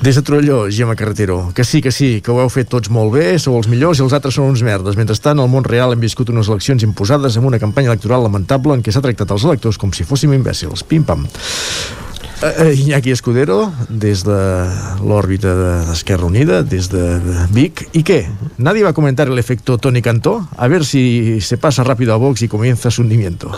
Des 0.00 0.14
de 0.14 0.20
Torelló, 0.20 0.66
Gemma 0.70 0.94
Carretero, 0.94 1.52
que 1.54 1.64
sí, 1.64 1.80
que 1.80 1.90
sí, 1.90 2.20
que 2.20 2.30
ho 2.30 2.40
heu 2.42 2.50
fet 2.52 2.68
tots 2.68 2.90
molt 2.92 3.14
bé, 3.14 3.38
sou 3.40 3.56
els 3.56 3.68
millors 3.72 4.00
i 4.00 4.04
els 4.04 4.12
altres 4.12 4.36
són 4.36 4.50
uns 4.52 4.60
merdes. 4.64 4.96
Mentrestant, 4.98 5.40
al 5.40 5.48
món 5.48 5.64
real 5.64 5.94
hem 5.94 6.02
viscut 6.02 6.28
unes 6.32 6.50
eleccions 6.52 6.84
imposades 6.84 7.38
amb 7.40 7.48
una 7.48 7.60
campanya 7.62 7.94
electoral 7.94 8.26
lamentable 8.26 8.76
en 8.76 8.84
què 8.84 8.92
s'ha 8.92 9.04
tractat 9.04 9.32
els 9.32 9.46
electors 9.48 9.80
com 9.80 9.94
si 9.96 10.04
fóssim 10.04 10.36
imbècils. 10.36 10.84
Pim-pam. 10.84 11.24
Uh, 12.36 12.68
Iñaki 12.76 13.10
Escudero, 13.10 13.72
des 13.88 14.22
de 14.22 14.36
l'òrbita 15.00 15.54
de- 15.56 15.86
d'Esquerra 15.88 16.26
Unida, 16.26 16.62
des 16.62 16.90
de 16.92 17.18
Vic. 17.50 17.88
¿Y 17.92 18.02
qué? 18.02 18.28
¿Nadie 18.58 18.82
va 18.82 18.90
a 18.90 18.92
comentar 18.92 19.28
el 19.28 19.38
efecto 19.38 19.78
Tony 19.78 20.02
Cantó? 20.02 20.46
A 20.56 20.68
ver 20.68 20.84
si 20.84 21.40
se 21.40 21.56
pasa 21.56 21.82
rápido 21.82 22.12
a 22.12 22.16
Vox 22.16 22.42
y 22.42 22.48
comienza 22.48 22.90
su 22.90 23.02
hundimiento. 23.02 23.50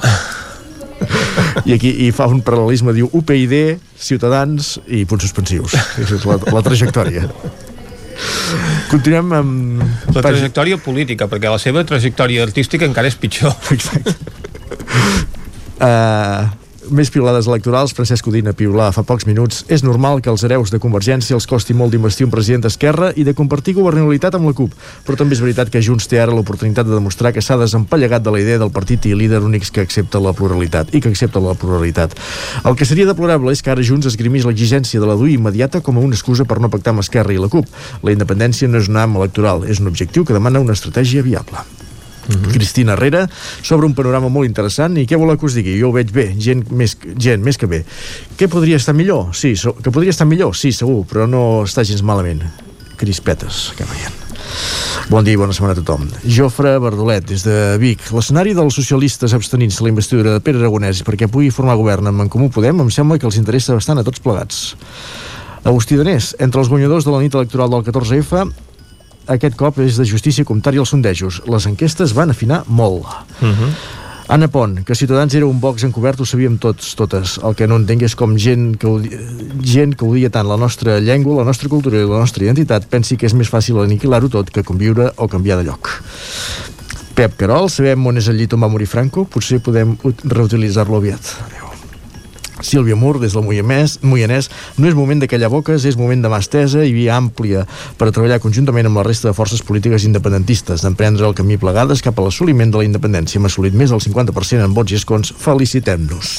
I 1.66 1.72
aquí 1.74 1.90
hi 1.90 2.12
fa 2.14 2.26
un 2.30 2.40
paral·lelisme, 2.42 2.92
diu 2.94 3.08
UPyD, 3.12 3.78
Ciutadans 3.98 4.78
i 4.86 5.04
punts 5.10 5.26
suspensius. 5.26 5.74
És 5.98 6.24
la, 6.26 6.38
la 6.38 6.62
trajectòria. 6.62 7.26
Continuem 8.90 9.32
amb... 9.34 9.82
La 10.14 10.22
trajectòria 10.22 10.78
política, 10.78 11.26
perquè 11.30 11.50
la 11.50 11.58
seva 11.58 11.82
trajectòria 11.86 12.46
artística 12.46 12.86
encara 12.86 13.10
és 13.10 13.18
pitjor. 13.18 13.54
Exacte. 13.74 14.14
Uh, 15.82 16.46
més 16.94 17.10
piulades 17.12 17.46
electorals, 17.48 17.92
Francesc 17.96 18.26
Udina 18.30 18.52
piulà 18.56 18.88
fa 18.94 19.02
pocs 19.06 19.26
minuts. 19.28 19.62
És 19.72 19.84
normal 19.84 20.22
que 20.24 20.30
els 20.32 20.42
hereus 20.46 20.72
de 20.72 20.80
Convergència 20.82 21.36
els 21.36 21.46
costi 21.48 21.76
molt 21.76 21.94
d'investir 21.94 22.26
un 22.26 22.32
president 22.32 22.64
d'Esquerra 22.66 23.10
i 23.16 23.24
de 23.26 23.34
compartir 23.36 23.74
governabilitat 23.76 24.36
amb 24.38 24.48
la 24.48 24.54
CUP, 24.56 24.74
però 25.06 25.16
també 25.18 25.36
és 25.36 25.42
veritat 25.44 25.72
que 25.72 25.82
Junts 25.84 26.08
té 26.10 26.20
ara 26.22 26.34
l'oportunitat 26.34 26.88
de 26.88 26.96
demostrar 26.96 27.32
que 27.32 27.44
s'ha 27.44 27.58
desempallegat 27.60 28.24
de 28.24 28.34
la 28.34 28.42
idea 28.42 28.60
del 28.60 28.72
partit 28.74 29.06
i 29.06 29.14
líder 29.14 29.42
únics 29.46 29.70
que 29.70 29.84
accepta 29.84 30.22
la 30.22 30.34
pluralitat 30.36 30.94
i 30.94 31.00
que 31.00 31.12
accepta 31.12 31.42
la 31.44 31.56
pluralitat. 31.58 32.16
El 32.64 32.76
que 32.76 32.88
seria 32.88 33.08
deplorable 33.08 33.52
és 33.54 33.62
que 33.62 33.72
ara 33.72 33.84
Junts 33.84 34.10
esgrimís 34.10 34.46
l'exigència 34.48 35.00
de 35.00 35.08
la 35.08 35.16
DUI 35.18 35.38
immediata 35.38 35.80
com 35.80 35.98
a 35.98 36.04
una 36.04 36.18
excusa 36.18 36.48
per 36.48 36.60
no 36.60 36.72
pactar 36.72 36.96
amb 36.96 37.06
Esquerra 37.06 37.34
i 37.34 37.42
la 37.42 37.52
CUP. 37.52 37.68
La 38.02 38.14
independència 38.14 38.68
no 38.68 38.82
és 38.82 38.88
un 38.88 38.98
am 38.98 39.20
electoral, 39.20 39.68
és 39.68 39.82
un 39.82 39.92
objectiu 39.92 40.24
que 40.24 40.36
demana 40.36 40.64
una 40.64 40.76
estratègia 40.78 41.22
viable. 41.22 41.77
Mm 42.28 42.34
-hmm. 42.34 42.52
Cristina 42.52 42.92
Herrera 42.92 43.28
sobre 43.62 43.86
un 43.86 43.94
panorama 43.94 44.28
molt 44.28 44.46
interessant 44.46 44.96
i 44.98 45.06
què 45.06 45.16
voleu 45.16 45.38
que 45.38 45.46
us 45.46 45.54
digui? 45.54 45.80
Jo 45.80 45.88
ho 45.88 45.92
veig 45.92 46.12
bé, 46.12 46.34
gent 46.38 46.70
més, 46.70 46.96
gent 47.16 47.42
més 47.42 47.56
que 47.56 47.66
bé. 47.66 47.84
Què 48.36 48.48
podria 48.48 48.76
estar 48.76 48.94
millor? 48.94 49.34
Sí, 49.34 49.56
so, 49.56 49.74
que 49.74 49.90
podria 49.90 50.10
estar 50.10 50.26
millor? 50.26 50.54
Sí, 50.56 50.72
segur, 50.72 51.06
però 51.06 51.26
no 51.26 51.64
està 51.64 51.84
gens 51.84 52.02
malament. 52.02 52.42
Crispetes, 52.96 53.72
que 53.76 53.84
veient. 53.84 54.28
Bon 55.08 55.24
dia 55.24 55.32
i 55.32 55.40
bona 55.40 55.54
setmana 55.56 55.72
a 55.72 55.78
tothom. 55.78 56.08
Jofre 56.28 56.74
Verdolet, 56.82 57.24
des 57.24 57.44
de 57.46 57.78
Vic. 57.80 58.02
L'escenari 58.12 58.52
dels 58.56 58.76
socialistes 58.76 59.32
abstenint-se 59.32 59.84
la 59.84 59.88
investidura 59.88 60.34
de 60.34 60.42
Pere 60.44 60.60
Aragonès 60.60 61.00
perquè 61.06 61.30
pugui 61.32 61.48
formar 61.54 61.78
govern 61.80 62.10
amb 62.10 62.20
en 62.20 62.28
Comú 62.28 62.50
Podem 62.52 62.82
em 62.84 62.90
sembla 62.92 63.18
que 63.18 63.28
els 63.28 63.38
interessa 63.40 63.76
bastant 63.78 64.02
a 64.02 64.04
tots 64.04 64.20
plegats. 64.20 64.74
Agustí 65.64 65.96
Danés, 65.96 66.34
entre 66.38 66.60
els 66.60 66.68
guanyadors 66.68 67.06
de 67.06 67.14
la 67.14 67.22
nit 67.24 67.34
electoral 67.34 67.72
del 67.72 67.86
14F, 67.86 68.44
aquest 69.28 69.56
cop 69.56 69.78
és 69.84 69.96
de 70.00 70.04
justícia 70.08 70.44
comptar-hi 70.44 70.80
els 70.82 70.88
sondejos. 70.94 71.42
Les 71.46 71.66
enquestes 71.70 72.14
van 72.16 72.30
afinar 72.30 72.64
molt. 72.66 73.06
Uh 73.40 73.48
-huh. 73.48 73.72
Anna 74.30 74.48
Pont, 74.48 74.84
que 74.84 74.94
Ciutadans 74.94 75.32
era 75.34 75.46
un 75.46 75.58
box 75.58 75.84
encobert 75.84 76.20
ho 76.20 76.26
sabíem 76.26 76.58
tots, 76.58 76.94
totes. 76.94 77.38
El 77.42 77.54
que 77.54 77.66
no 77.66 77.76
entenc 77.76 78.02
és 78.02 78.14
com 78.14 78.36
gent 78.36 78.76
que, 78.76 78.86
odia, 78.86 79.18
gent 79.64 79.94
que 79.96 80.04
odia 80.04 80.28
tant 80.28 80.46
la 80.46 80.58
nostra 80.58 80.98
llengua, 81.00 81.38
la 81.38 81.44
nostra 81.44 81.68
cultura 81.68 81.96
i 81.96 82.04
la 82.04 82.18
nostra 82.18 82.44
identitat 82.44 82.84
pensi 82.86 83.16
que 83.16 83.24
és 83.24 83.32
més 83.32 83.48
fàcil 83.48 83.80
aniquilar-ho 83.82 84.28
tot 84.28 84.50
que 84.50 84.62
conviure 84.62 85.12
o 85.16 85.28
canviar 85.28 85.56
de 85.56 85.64
lloc. 85.64 85.88
Pep 87.14 87.36
Carol, 87.36 87.70
sabem 87.70 88.06
on 88.06 88.18
és 88.18 88.28
el 88.28 88.36
llit 88.36 88.52
on 88.52 88.60
va 88.60 88.68
morir 88.68 88.86
Franco? 88.86 89.24
Potser 89.24 89.60
podem 89.60 89.96
ut- 90.04 90.20
reutilitzar-lo 90.24 90.96
aviat. 90.96 91.20
Adéu. 91.46 91.67
Sílvia 92.60 92.96
Mur, 92.98 93.18
des 93.22 93.34
del 93.36 93.44
Moianès, 93.46 93.98
Moianès, 94.02 94.50
no 94.78 94.88
és 94.88 94.96
moment 94.98 95.20
de 95.20 95.28
callar 95.30 95.50
boques, 95.52 95.84
és 95.88 95.98
moment 95.98 96.22
de 96.22 96.30
mà 96.32 96.40
estesa 96.42 96.84
i 96.86 96.92
via 96.96 97.16
àmplia 97.16 97.64
per 97.98 98.08
a 98.08 98.14
treballar 98.14 98.40
conjuntament 98.42 98.90
amb 98.90 99.00
la 99.00 99.06
resta 99.06 99.30
de 99.30 99.36
forces 99.36 99.62
polítiques 99.62 100.06
independentistes, 100.08 100.82
d'emprendre 100.82 101.26
el 101.28 101.36
camí 101.38 101.58
plegades 101.60 102.02
cap 102.04 102.18
a 102.18 102.26
l'assoliment 102.26 102.72
de 102.74 102.82
la 102.82 102.88
independència. 102.88 103.38
Hem 103.38 103.48
assolit 103.48 103.74
més 103.74 103.94
del 103.94 104.02
50% 104.02 104.64
en 104.64 104.76
vots 104.76 104.92
i 104.92 105.00
escons. 105.00 105.34
Felicitem-nos. 105.38 106.36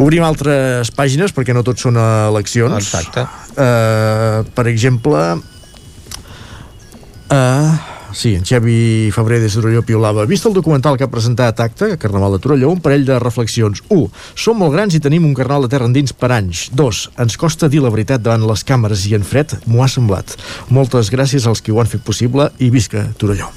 Obrim 0.00 0.22
altres 0.22 0.92
pàgines, 0.94 1.34
perquè 1.34 1.54
no 1.56 1.66
tot 1.66 1.82
són 1.82 1.98
eleccions. 1.98 2.78
Exacte. 2.78 3.26
Uh, 3.56 4.46
per 4.54 4.68
exemple, 4.70 5.24
Uh, 7.30 7.78
sí, 8.14 8.34
en 8.34 8.44
Xavi 8.44 9.10
Febrer 9.14 9.40
des 9.40 9.54
de 9.54 9.60
Torelló 9.60 9.82
piolava. 9.86 10.26
Vist 10.26 10.46
el 10.46 10.54
documental 10.56 10.96
que 10.98 11.04
ha 11.04 11.10
presentat 11.10 11.60
Acte, 11.60 11.96
Carnaval 11.98 12.36
de 12.36 12.40
Torelló, 12.42 12.70
un 12.70 12.80
parell 12.80 13.04
de 13.08 13.18
reflexions. 13.22 13.82
1. 13.88 14.06
Som 14.34 14.60
molt 14.62 14.74
grans 14.74 14.94
i 14.94 15.02
tenim 15.02 15.26
un 15.28 15.34
carnaval 15.34 15.66
de 15.66 15.72
terra 15.74 15.88
endins 15.90 16.14
per 16.16 16.32
anys. 16.36 16.68
2. 16.76 17.02
Ens 17.24 17.38
costa 17.40 17.68
dir 17.68 17.82
la 17.84 17.92
veritat 17.92 18.22
davant 18.22 18.46
les 18.50 18.64
càmeres 18.66 19.06
i 19.10 19.16
en 19.18 19.26
fred 19.26 19.58
m'ho 19.66 19.84
ha 19.84 19.90
semblat. 19.90 20.36
Moltes 20.68 21.12
gràcies 21.12 21.46
als 21.46 21.62
qui 21.62 21.74
ho 21.74 21.80
han 21.82 21.90
fet 21.90 22.04
possible 22.06 22.50
i 22.58 22.70
visca 22.70 23.08
Torelló. 23.18 23.50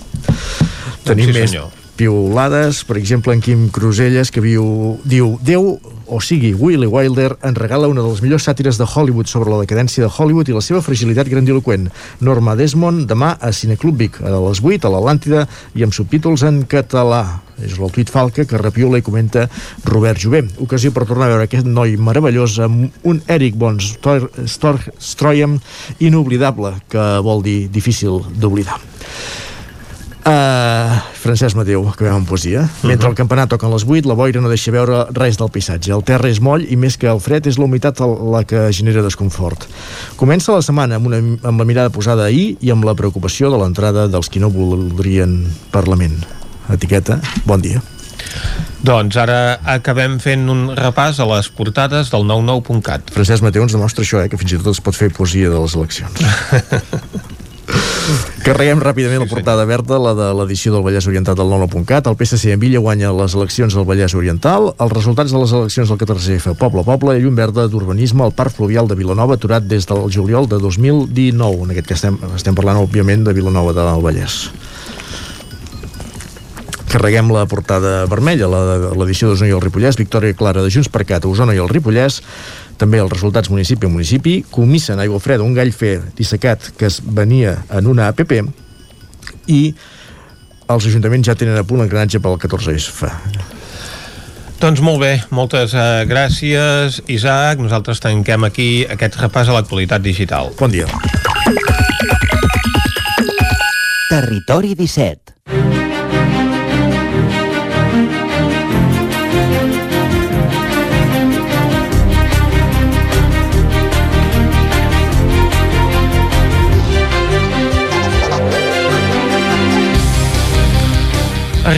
Tenim 1.03 1.34
sí, 1.34 1.39
més 1.39 1.57
piolades, 1.97 2.84
per 2.88 2.97
exemple 2.97 3.34
en 3.35 3.41
Quim 3.43 3.67
Cruselles 3.73 4.31
que 4.34 4.41
viu, 4.41 4.97
diu 5.05 5.38
Déu 5.45 5.77
o 6.07 6.19
sigui, 6.21 6.53
Willy 6.53 6.88
Wilder 6.88 7.38
en 7.43 7.55
regala 7.55 7.88
una 7.88 8.01
de 8.01 8.09
les 8.09 8.21
millors 8.23 8.45
sàtires 8.47 8.77
de 8.80 8.88
Hollywood 8.88 9.30
sobre 9.31 9.51
la 9.53 9.61
decadència 9.61 10.03
de 10.03 10.11
Hollywood 10.11 10.49
i 10.49 10.55
la 10.55 10.63
seva 10.65 10.81
fragilitat 10.84 11.30
grandiloquent. 11.31 11.89
Norma 12.21 12.55
Desmond, 12.59 13.05
demà 13.09 13.34
a 13.39 13.51
Cineclub 13.53 13.97
Vic, 13.99 14.19
a 14.21 14.34
les 14.34 14.61
8, 14.63 14.88
a 14.88 14.91
l'Atlàntida, 14.93 15.45
i 15.75 15.85
amb 15.85 15.95
subtítols 15.95 16.45
en 16.49 16.63
català. 16.69 17.23
És 17.63 17.77
el 17.77 17.93
tuit 17.93 18.09
falca 18.09 18.47
que 18.49 18.59
repiola 18.59 18.99
i 18.99 19.05
comenta 19.05 19.45
Robert 19.85 20.19
Jové. 20.19 20.43
Ocasió 20.63 20.91
per 20.91 21.05
tornar 21.07 21.30
a 21.30 21.35
veure 21.35 21.47
aquest 21.47 21.69
noi 21.69 21.95
meravellós 21.97 22.57
amb 22.65 23.05
un 23.07 23.21
Eric 23.27 23.55
von 23.59 23.80
Stor 23.80 24.81
inoblidable, 25.99 26.75
que 26.89 27.07
vol 27.23 27.43
dir 27.45 27.69
difícil 27.71 28.21
d'oblidar. 28.39 28.81
Uh, 30.24 31.02
Francesc 31.20 31.58
Mateu, 31.60 31.84
acabem 31.91 32.14
amb 32.16 32.28
poesia. 32.28 32.62
Mentre 32.88 33.10
el 33.10 33.16
campanar 33.16 33.50
toca 33.52 33.68
a 33.68 33.72
les 33.74 33.84
8, 33.84 34.08
la 34.08 34.16
boira 34.16 34.40
no 34.40 34.48
deixa 34.48 34.72
veure 34.72 35.02
res 35.12 35.36
del 35.40 35.52
paisatge. 35.52 35.91
El 35.91 36.06
terra 36.08 36.32
és 36.32 36.40
moll 36.40 36.64
i 36.64 36.78
més 36.80 36.95
que 37.00 37.10
el 37.12 37.20
fred 37.20 37.50
és 37.52 37.60
la 37.60 37.68
humitat 37.68 38.00
la 38.00 38.45
que 38.48 38.70
genera 38.72 39.04
desconfort. 39.04 39.68
Comença 40.16 40.56
la 40.56 40.64
setmana 40.64 40.95
amb, 41.02 41.12
una, 41.12 41.20
amb 41.20 41.60
la 41.60 41.68
mirada 41.68 41.91
posada 41.91 42.30
ahir 42.30 42.54
i 42.64 42.72
amb 42.72 42.88
la 42.88 42.95
preocupació 42.95 43.52
de 43.52 43.60
l'entrada 43.60 44.08
dels 44.08 44.32
qui 44.32 44.40
no 44.40 44.52
voldrien 44.54 45.41
Parlament. 45.76 46.16
Etiqueta, 46.72 47.20
bon 47.44 47.60
dia. 47.60 47.84
Doncs 48.84 49.20
ara 49.20 49.60
acabem 49.76 50.18
fent 50.24 50.48
un 50.52 50.66
repàs 50.76 51.20
a 51.20 51.28
les 51.28 51.52
portades 51.52 52.12
del 52.16 52.24
99.cat. 52.32 53.12
Francesc 53.16 53.44
Mateu 53.44 53.68
ens 53.68 53.76
demostra 53.76 54.08
això, 54.08 54.24
eh, 54.24 54.32
que 54.32 54.40
fins 54.40 54.56
i 54.56 54.64
tot 54.64 54.72
es 54.72 54.84
pot 54.84 54.95
fer 54.95 55.12
poesia 55.12 55.52
de 55.52 55.60
les 55.60 55.76
eleccions. 55.76 57.32
Carreguem 58.44 58.82
ràpidament 58.84 59.22
la 59.24 59.30
portada 59.32 59.64
verda, 59.64 59.95
la 60.02 60.12
de 60.18 60.26
l'edició 60.36 60.74
del 60.74 60.84
Vallès 60.84 61.06
Oriental 61.08 61.38
del 61.40 61.48
99.cat. 61.48 62.10
El 62.12 62.18
PSC 62.20 62.52
en 62.52 62.60
Villa 62.60 62.82
guanya 62.84 63.14
les 63.16 63.36
eleccions 63.38 63.78
del 63.78 63.88
Vallès 63.88 64.16
Oriental. 64.20 64.74
Els 64.84 64.91
resultats 64.91 65.32
de 65.32 65.40
les 65.40 65.54
eleccions 65.56 65.94
del 65.94 66.02
14F, 66.02 66.58
Poble 66.60 66.84
a 66.84 66.88
Poble, 66.90 67.16
i 67.16 67.24
llum 67.24 67.40
verda 67.40 67.70
d'urbanisme 67.72 68.26
al 68.26 68.36
Parc 68.36 68.58
Fluvial 68.58 68.91
de 68.91 69.00
Vilanova, 69.00 69.40
aturat 69.40 69.64
des 69.64 69.88
del 69.88 70.10
juliol 70.12 70.52
de 70.52 70.60
2019. 70.60 71.64
En 71.64 71.72
aquest 71.72 71.88
cas 71.94 72.02
estem, 72.04 72.20
estem 72.36 72.60
parlant, 72.60 72.84
òbviament, 72.84 73.24
de 73.24 73.38
Vilanova 73.38 73.72
del 73.78 74.04
Vallès. 74.04 74.41
Carreguem 76.94 77.32
la 77.34 77.48
portada 77.50 78.04
vermella, 78.06 78.45
l'edició 78.94 79.32
d'Osona 79.32 79.50
i 79.50 79.56
el 79.56 79.64
Ripollès, 79.64 79.98
victòria 79.98 80.36
clara 80.38 80.62
de 80.62 80.70
Junts 80.70 80.91
per 80.94 81.08
Cat 81.10 81.26
Osona 81.26 81.56
i 81.58 81.62
el 81.64 81.72
Ripollès, 81.72 82.20
també 82.78 83.00
els 83.02 83.12
resultats 83.12 83.52
municipi 83.54 83.88
a 83.88 83.91
municipi, 83.91 84.38
comissen 84.52 85.00
aigua 85.00 85.22
freda, 85.24 85.45
un 85.45 85.56
gall 85.56 85.72
fer 85.76 86.00
dissecat 86.18 86.72
que 86.78 86.90
es 86.90 87.00
venia 87.04 87.60
en 87.72 87.88
una 87.91 88.10
APP 88.12 88.40
i 89.52 89.62
els 90.74 90.88
ajuntaments 90.88 91.28
ja 91.28 91.36
tenen 91.38 91.60
a 91.60 91.66
punt 91.68 91.84
l'engranatge 91.84 92.22
pel 92.24 92.40
14F. 92.41 93.12
Doncs 94.64 94.80
molt 94.80 95.02
bé, 95.02 95.18
moltes 95.36 95.74
uh, 95.76 96.06
gràcies, 96.08 97.02
Isaac. 97.12 97.60
Nosaltres 97.60 98.00
tanquem 98.00 98.48
aquí 98.48 98.70
aquest 98.88 99.20
repàs 99.20 99.52
a 99.52 99.58
l'actualitat 99.58 100.06
digital. 100.06 100.54
Bon 100.56 100.72
dia. 100.72 100.88
Territori 104.08 104.72
17. 104.80 105.32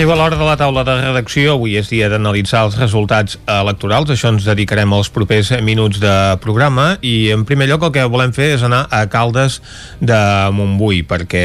Arriba 0.06 0.20
l'hora 0.22 0.38
de 0.38 0.46
la 0.46 0.54
taula 0.54 0.84
de 0.86 0.94
redacció. 1.00 1.56
Avui 1.56 1.80
és 1.80 1.88
dia 1.90 2.06
d'analitzar 2.12 2.60
els 2.68 2.76
resultats 2.78 3.40
electorals. 3.50 4.12
Això 4.14 4.30
ens 4.30 4.46
dedicarem 4.46 4.92
als 4.94 5.08
propers 5.10 5.50
minuts 5.66 5.98
de 5.98 6.12
programa. 6.44 7.00
I 7.02 7.32
en 7.34 7.42
primer 7.50 7.66
lloc 7.72 7.88
el 7.88 7.94
que 7.96 8.04
volem 8.14 8.30
fer 8.36 8.52
és 8.54 8.66
anar 8.68 8.84
a 8.94 9.00
Caldes 9.10 9.56
de 9.98 10.20
Montbui, 10.54 11.02
perquè 11.10 11.42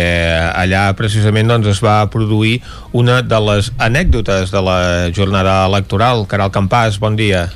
allà 0.53 0.82
precisament 0.99 1.49
doncs, 1.49 1.70
es 1.73 1.81
va 1.81 2.03
produir 2.12 2.59
una 2.93 3.23
de 3.24 3.41
les 3.49 3.73
anècdotes 3.81 4.53
de 4.53 4.65
la 4.69 4.78
jornada 5.09 5.62
electoral. 5.70 6.27
Caral 6.28 6.53
Campàs, 6.53 7.01
bon 7.01 7.16
dia. 7.16 7.47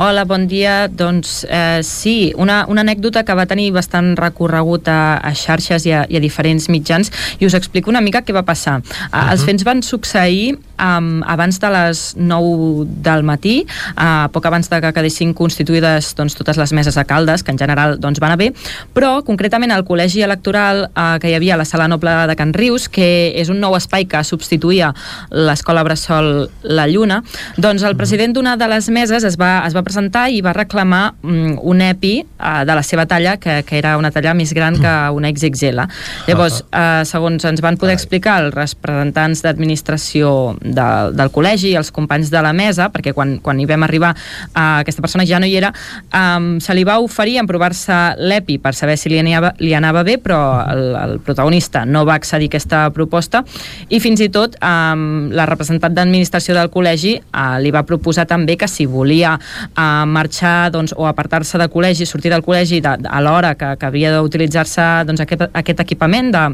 Hola, 0.00 0.22
bon 0.24 0.46
dia. 0.48 0.88
Doncs 0.88 1.44
eh, 1.44 1.82
sí, 1.84 2.32
una, 2.40 2.62
una 2.72 2.80
anècdota 2.80 3.20
que 3.20 3.34
va 3.36 3.44
tenir 3.44 3.66
bastant 3.74 4.14
recorregut 4.16 4.88
a, 4.88 5.18
a 5.20 5.34
xarxes 5.36 5.84
i 5.84 5.92
a, 5.92 6.06
i 6.08 6.16
a 6.16 6.22
diferents 6.24 6.70
mitjans 6.72 7.12
i 7.36 7.44
us 7.44 7.56
explico 7.58 7.92
una 7.92 8.00
mica 8.00 8.22
què 8.24 8.32
va 8.32 8.40
passar. 8.48 8.78
Uh 8.80 8.86
-huh. 8.86 9.26
Els 9.34 9.44
fets 9.44 9.66
van 9.68 9.82
succeir 9.84 10.56
um, 10.80 11.22
abans 11.28 11.60
de 11.60 11.70
les 11.70 12.02
9 12.16 12.86
del 13.04 13.22
matí, 13.22 13.66
uh, 13.94 14.28
poc 14.32 14.46
abans 14.48 14.70
de 14.70 14.80
que 14.80 14.92
quedessin 14.96 15.34
constituïdes 15.36 16.14
doncs, 16.18 16.36
totes 16.38 16.58
les 16.60 16.72
meses 16.76 16.96
a 16.96 17.04
Caldes, 17.04 17.44
que 17.44 17.52
en 17.52 17.60
general 17.60 17.98
doncs, 18.00 18.20
van 18.22 18.34
a 18.34 18.38
bé, 18.40 18.50
però 18.96 19.20
concretament 19.26 19.72
al 19.74 19.84
col·legi 19.88 20.24
electoral 20.24 20.86
uh, 20.88 21.18
que 21.20 21.30
hi 21.30 21.36
havia 21.36 21.54
a 21.54 21.60
la 21.60 21.68
Sala 21.68 21.88
Noble 21.90 22.14
de 22.30 22.36
Can 22.38 22.54
Rius, 22.56 22.88
que 22.88 23.30
és 23.36 23.52
un 23.52 23.60
nou 23.60 23.76
espai 23.78 24.06
que 24.10 24.22
substituïa 24.24 24.92
l'escola 25.30 25.84
Bressol 25.86 26.48
La 26.64 26.86
Lluna, 26.90 27.20
doncs 27.60 27.84
el 27.86 27.96
president 27.98 28.34
d'una 28.36 28.56
de 28.60 28.68
les 28.70 28.88
meses 28.90 29.24
es 29.26 29.36
va, 29.40 29.60
es 29.66 29.76
va 29.76 29.84
presentar 29.86 30.28
i 30.30 30.40
va 30.44 30.54
reclamar 30.56 31.14
um, 31.22 31.56
un 31.60 31.84
EPI 31.84 32.14
uh, 32.24 32.62
de 32.66 32.78
la 32.78 32.84
seva 32.86 33.06
talla, 33.10 33.36
que, 33.40 33.60
que 33.66 33.78
era 33.78 33.96
una 34.00 34.12
talla 34.14 34.34
més 34.34 34.54
gran 34.56 34.78
que 34.80 34.94
una 35.14 35.30
XXL. 35.30 35.84
Llavors, 36.28 36.62
uh, 36.70 37.02
segons 37.08 37.44
ens 37.48 37.62
van 37.64 37.78
poder 37.80 37.96
explicar 37.96 38.40
els 38.44 38.54
representants 38.54 39.44
d'administració 39.44 40.30
del, 40.74 41.14
del 41.16 41.32
col·legi 41.34 41.72
i 41.72 41.76
els 41.78 41.92
companys 41.94 42.30
de 42.32 42.42
la 42.42 42.52
mesa, 42.56 42.88
perquè 42.92 43.14
quan, 43.16 43.38
quan 43.42 43.60
hi 43.60 43.66
vam 43.68 43.84
arribar 43.86 44.12
uh, 44.14 44.80
aquesta 44.80 45.02
persona 45.04 45.26
ja 45.28 45.40
no 45.40 45.48
hi 45.48 45.56
era, 45.58 45.72
um, 46.14 46.52
se 46.62 46.74
li 46.76 46.84
va 46.86 46.98
oferir 47.02 47.38
emprovar-se 47.42 47.98
l'EPI 48.20 48.58
per 48.62 48.74
saber 48.78 48.96
si 49.00 49.12
li 49.12 49.20
anava, 49.20 49.52
li 49.60 49.74
anava 49.76 50.04
bé, 50.06 50.16
però 50.22 50.40
el, 50.70 50.84
el 51.00 51.16
protagonista 51.24 51.84
no 51.84 52.04
va 52.08 52.16
accedir 52.20 52.48
a 52.48 52.50
aquesta 52.50 52.82
proposta 52.94 53.42
i 53.88 54.00
fins 54.02 54.22
i 54.24 54.30
tot 54.32 54.56
um, 54.64 55.30
la 55.36 55.46
representant 55.48 55.94
d'administració 55.94 56.56
del 56.56 56.70
col·legi 56.72 57.16
uh, 57.20 57.58
li 57.62 57.72
va 57.74 57.84
proposar 57.86 58.26
també 58.30 58.56
que 58.60 58.68
si 58.70 58.86
volia 58.90 59.36
uh, 59.36 60.04
marxar 60.06 60.70
doncs, 60.74 60.94
o 60.96 61.06
apartar-se 61.08 61.60
del 61.60 61.70
col·legi, 61.72 62.08
sortir 62.08 62.32
del 62.32 62.44
col·legi 62.46 62.80
de, 62.84 62.96
de, 63.04 63.10
a 63.10 63.22
l'hora 63.24 63.54
que, 63.58 63.74
que 63.80 63.88
havia 63.88 64.14
d'utilitzar-se 64.16 64.90
doncs, 65.08 65.24
aquest, 65.26 65.48
aquest 65.52 65.86
equipament 65.86 66.34
de 66.34 66.44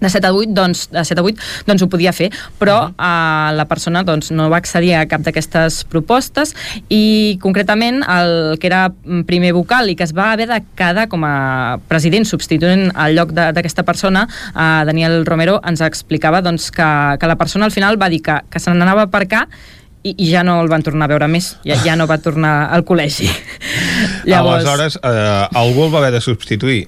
de 0.00 0.10
7 0.10 0.26
a 0.26 0.32
8, 0.32 0.54
doncs, 0.54 0.88
de 0.92 1.04
7 1.04 1.20
a 1.20 1.24
8, 1.24 1.48
doncs 1.66 1.84
ho 1.84 1.88
podia 1.88 2.12
fer, 2.12 2.30
però 2.58 2.88
uh 2.88 2.90
-huh. 2.90 3.52
uh, 3.52 3.56
la 3.56 3.66
persona 3.66 4.02
doncs, 4.02 4.30
no 4.30 4.48
va 4.50 4.56
accedir 4.56 4.94
a 4.94 5.06
cap 5.06 5.22
d'aquestes 5.22 5.84
propostes 5.84 6.54
i 6.88 7.38
concretament 7.40 8.02
el 8.08 8.58
que 8.58 8.66
era 8.66 8.92
primer 9.26 9.52
vocal 9.52 9.90
i 9.90 9.96
que 9.96 10.04
es 10.04 10.12
va 10.12 10.32
haver 10.32 10.48
de 10.48 10.62
quedar 10.74 11.08
com 11.08 11.24
a 11.24 11.78
president 11.88 12.24
substituint 12.24 12.92
al 12.94 13.14
lloc 13.14 13.32
d'aquesta 13.32 13.82
persona, 13.82 14.28
uh, 14.54 14.84
Daniel 14.84 15.24
Romero 15.26 15.60
ens 15.64 15.80
explicava 15.80 16.40
doncs, 16.40 16.70
que, 16.70 17.16
que 17.18 17.26
la 17.26 17.36
persona 17.36 17.64
al 17.64 17.72
final 17.72 18.00
va 18.00 18.08
dir 18.08 18.22
que, 18.22 18.40
que 18.50 18.58
se 18.58 18.70
n'anava 18.70 19.06
per 19.06 19.26
cá 19.26 19.48
i, 20.02 20.14
i 20.16 20.30
ja 20.30 20.44
no 20.46 20.60
el 20.62 20.70
van 20.70 20.84
tornar 20.86 21.08
a 21.08 21.12
veure 21.12 21.28
més, 21.30 21.56
ja, 21.66 21.78
ja 21.84 21.96
no 21.98 22.06
va 22.10 22.18
tornar 22.22 22.70
al 22.74 22.84
col·legi. 22.88 23.28
Llavors... 24.30 24.64
Aleshores, 24.64 24.98
eh, 25.02 25.60
algú 25.62 25.86
el 25.86 25.94
va 25.94 26.02
haver 26.02 26.12
de 26.14 26.22
substituir. 26.24 26.86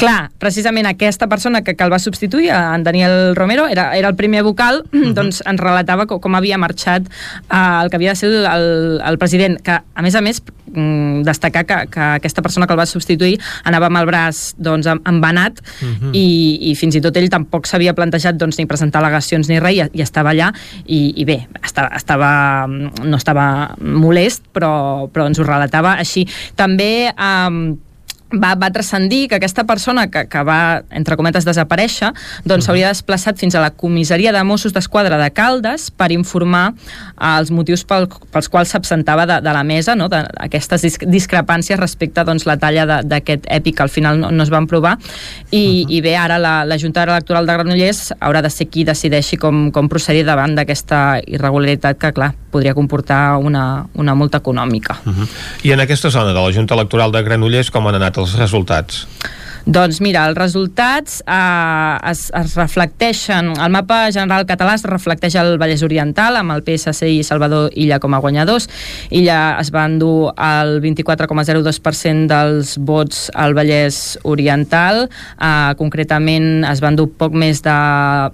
Clar, 0.00 0.32
precisament 0.42 0.88
aquesta 0.88 1.28
persona 1.30 1.62
que, 1.62 1.76
que 1.76 1.84
el 1.84 1.92
va 1.92 1.98
substituir, 2.02 2.50
en 2.50 2.82
Daniel 2.82 3.36
Romero, 3.36 3.68
era, 3.70 3.92
era 3.96 4.08
el 4.08 4.16
primer 4.16 4.42
vocal, 4.42 4.82
uh 4.90 4.96
-huh. 4.96 5.12
doncs 5.14 5.42
ens 5.46 5.60
relatava 5.60 6.06
com, 6.06 6.20
com 6.20 6.34
havia 6.34 6.58
marxat 6.58 7.06
eh, 7.06 7.82
el 7.82 7.90
que 7.90 7.96
havia 7.96 8.10
de 8.10 8.16
ser 8.16 8.28
el, 8.28 8.46
el, 8.46 9.00
el 9.04 9.18
president, 9.18 9.60
que 9.62 9.72
a 9.72 10.02
més 10.02 10.14
a 10.14 10.20
més 10.20 10.42
mm, 10.72 11.22
destacar 11.22 11.64
que, 11.64 11.86
que 11.90 12.00
aquesta 12.00 12.42
persona 12.42 12.66
que 12.66 12.72
el 12.72 12.78
va 12.78 12.86
substituir 12.86 13.38
anava 13.64 13.86
amb 13.86 13.98
el 13.98 14.06
braç 14.06 14.54
doncs, 14.56 14.86
embanat 14.86 15.60
uh 15.60 15.88
-huh. 15.88 16.10
i, 16.12 16.70
i 16.70 16.74
fins 16.74 16.94
i 16.96 17.00
tot 17.00 17.16
ell 17.16 17.28
tampoc 17.28 17.66
s'havia 17.66 17.94
plantejat 17.94 18.36
doncs, 18.36 18.58
ni 18.58 18.66
presentar 18.66 19.02
al·legacions 19.02 19.48
ni 19.48 19.60
res 19.60 19.72
i, 19.72 19.98
i 19.98 20.02
estava 20.02 20.30
allà 20.30 20.52
i, 20.86 21.12
i 21.16 21.24
bé, 21.24 21.46
estava, 21.62 21.90
estava, 21.96 22.66
no 22.66 23.16
estava 23.16 23.74
molest 23.78 24.42
però, 24.52 25.08
però 25.12 25.26
ens 25.26 25.38
ho 25.38 25.44
relatava 25.44 25.94
així. 25.98 26.26
També 26.56 27.08
eh, 27.08 27.76
va, 28.32 28.54
va 28.58 28.70
transcendir 28.72 29.28
que 29.28 29.36
aquesta 29.36 29.64
persona 29.64 30.06
que, 30.10 30.24
que 30.30 30.42
va, 30.46 30.82
entre 30.90 31.16
cometes, 31.20 31.46
desaparèixer, 31.48 32.12
doncs 32.44 32.66
s'hauria 32.66 32.86
uh 32.86 32.90
-huh. 32.90 32.96
desplaçat 32.96 33.38
fins 33.38 33.54
a 33.54 33.60
la 33.60 33.70
comissaria 33.70 34.32
de 34.32 34.42
Mossos 34.44 34.72
d'Esquadra 34.72 35.18
de 35.18 35.30
Caldes 35.30 35.90
per 35.90 36.12
informar 36.12 36.72
eh, 36.72 37.38
els 37.38 37.50
motius 37.50 37.84
pel, 37.84 38.08
pels 38.30 38.48
quals 38.48 38.68
s'absentava 38.68 39.26
de, 39.26 39.40
de 39.40 39.52
la 39.52 39.64
mesa, 39.64 39.94
no? 39.94 40.08
d'aquestes 40.08 40.98
discrepàncies 41.06 41.78
respecte 41.78 42.24
doncs, 42.24 42.46
la 42.46 42.56
talla 42.56 43.02
d'aquest 43.02 43.46
èpic 43.48 43.76
que 43.76 43.82
al 43.82 43.88
final 43.88 44.18
no, 44.18 44.30
no 44.30 44.42
es 44.42 44.50
van 44.50 44.66
provar 44.66 44.98
i, 45.50 45.84
uh 45.84 45.88
-huh. 45.88 45.92
i 45.96 46.00
bé, 46.00 46.16
ara 46.16 46.38
la, 46.38 46.64
la 46.64 46.78
Junta 46.78 47.02
Electoral 47.02 47.46
de 47.46 47.52
Granollers 47.52 48.14
haurà 48.20 48.42
de 48.42 48.50
ser 48.50 48.68
qui 48.68 48.84
decideixi 48.84 49.36
com, 49.36 49.70
com 49.70 49.88
procedir 49.88 50.24
davant 50.24 50.54
d'aquesta 50.54 51.20
irregularitat 51.26 51.98
que, 51.98 52.12
clar, 52.12 52.34
podria 52.52 52.74
comportar 52.76 53.38
una, 53.40 53.86
una 53.98 54.14
multa 54.14 54.38
econòmica. 54.38 55.00
Uh 55.04 55.12
-huh. 55.12 55.28
I 55.62 55.72
en 55.72 55.80
aquesta 55.80 56.10
zona 56.10 56.32
de 56.32 56.40
la 56.40 56.52
Junta 56.52 56.74
Electoral 56.74 57.12
de 57.12 57.22
Granollers 57.22 57.70
com 57.70 57.86
han 57.86 57.94
anat 57.94 58.18
els 58.18 58.36
resultats? 58.38 59.06
Doncs 59.62 60.00
mira, 60.02 60.24
els 60.26 60.34
resultats 60.34 61.20
eh, 61.22 62.10
es, 62.10 62.34
es 62.34 62.56
reflecteixen, 62.58 63.52
el 63.62 63.70
mapa 63.70 64.10
general 64.10 64.42
català 64.48 64.72
es 64.74 64.82
reflecteix 64.88 65.36
al 65.38 65.54
Vallès 65.60 65.84
Oriental 65.86 66.36
amb 66.40 66.50
el 66.56 66.64
PSC 66.66 67.06
i 67.06 67.22
Salvador 67.22 67.70
Illa 67.78 68.00
com 68.02 68.10
a 68.14 68.18
guanyadors. 68.18 68.66
Illa 69.14 69.56
es 69.60 69.70
va 69.70 69.84
endur 69.86 70.32
el 70.34 70.82
24,02% 70.82 72.26
dels 72.32 72.74
vots 72.82 73.30
al 73.38 73.54
Vallès 73.54 74.18
Oriental, 74.26 75.06
eh, 75.38 75.74
concretament 75.78 76.66
es 76.66 76.82
va 76.82 76.90
endur 76.90 77.14
poc 77.14 77.30
més 77.30 77.62
de 77.62 77.70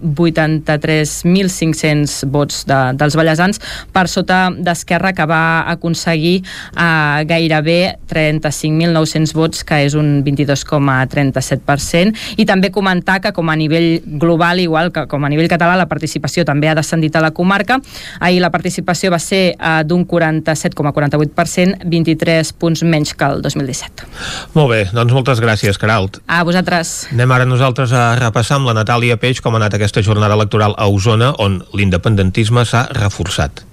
83.500 0.08 2.24
vots 2.32 2.64
de, 2.72 2.96
dels 2.96 3.12
vallesans 3.20 3.60
per 3.92 4.08
sota 4.08 4.48
d'Esquerra 4.56 5.12
que 5.12 5.28
va 5.28 5.68
aconseguir 5.76 6.40
eh, 6.40 7.20
gairebé 7.28 8.00
35.900 8.08 9.36
vots, 9.36 9.60
que 9.68 9.84
és 9.84 9.92
un 9.98 10.22
22,3 10.24 11.17
37%, 11.18 12.14
i 12.38 12.46
també 12.48 12.70
comentar 12.74 13.18
que 13.24 13.32
com 13.36 13.50
a 13.50 13.56
nivell 13.58 14.02
global, 14.20 14.60
igual 14.62 14.92
que 14.94 15.06
com 15.10 15.24
a 15.24 15.30
nivell 15.32 15.50
català, 15.50 15.76
la 15.78 15.88
participació 15.90 16.44
també 16.48 16.70
ha 16.70 16.76
descendit 16.78 17.16
a 17.16 17.24
la 17.24 17.32
comarca. 17.34 17.80
Ahir 18.20 18.40
la 18.42 18.52
participació 18.54 19.10
va 19.14 19.20
ser 19.22 19.42
eh, 19.52 19.74
d'un 19.84 20.06
47,48%, 20.06 21.84
23 21.84 22.52
punts 22.58 22.84
menys 22.84 23.14
que 23.14 23.28
el 23.28 23.42
2017. 23.42 24.08
Molt 24.54 24.72
bé, 24.72 24.82
doncs 24.94 25.14
moltes 25.16 25.42
gràcies, 25.44 25.78
Caralt. 25.80 26.20
A 26.26 26.42
vosaltres. 26.46 27.08
Anem 27.12 27.34
ara 27.34 27.48
nosaltres 27.48 27.92
a 27.92 28.10
repassar 28.20 28.58
amb 28.58 28.70
la 28.70 28.76
Natàlia 28.78 29.18
Peix 29.20 29.42
com 29.44 29.56
ha 29.56 29.62
anat 29.62 29.78
aquesta 29.78 30.04
jornada 30.04 30.38
electoral 30.38 30.76
a 30.78 30.88
Osona, 30.88 31.34
on 31.38 31.62
l'independentisme 31.74 32.64
s'ha 32.68 32.86
reforçat. 32.96 33.67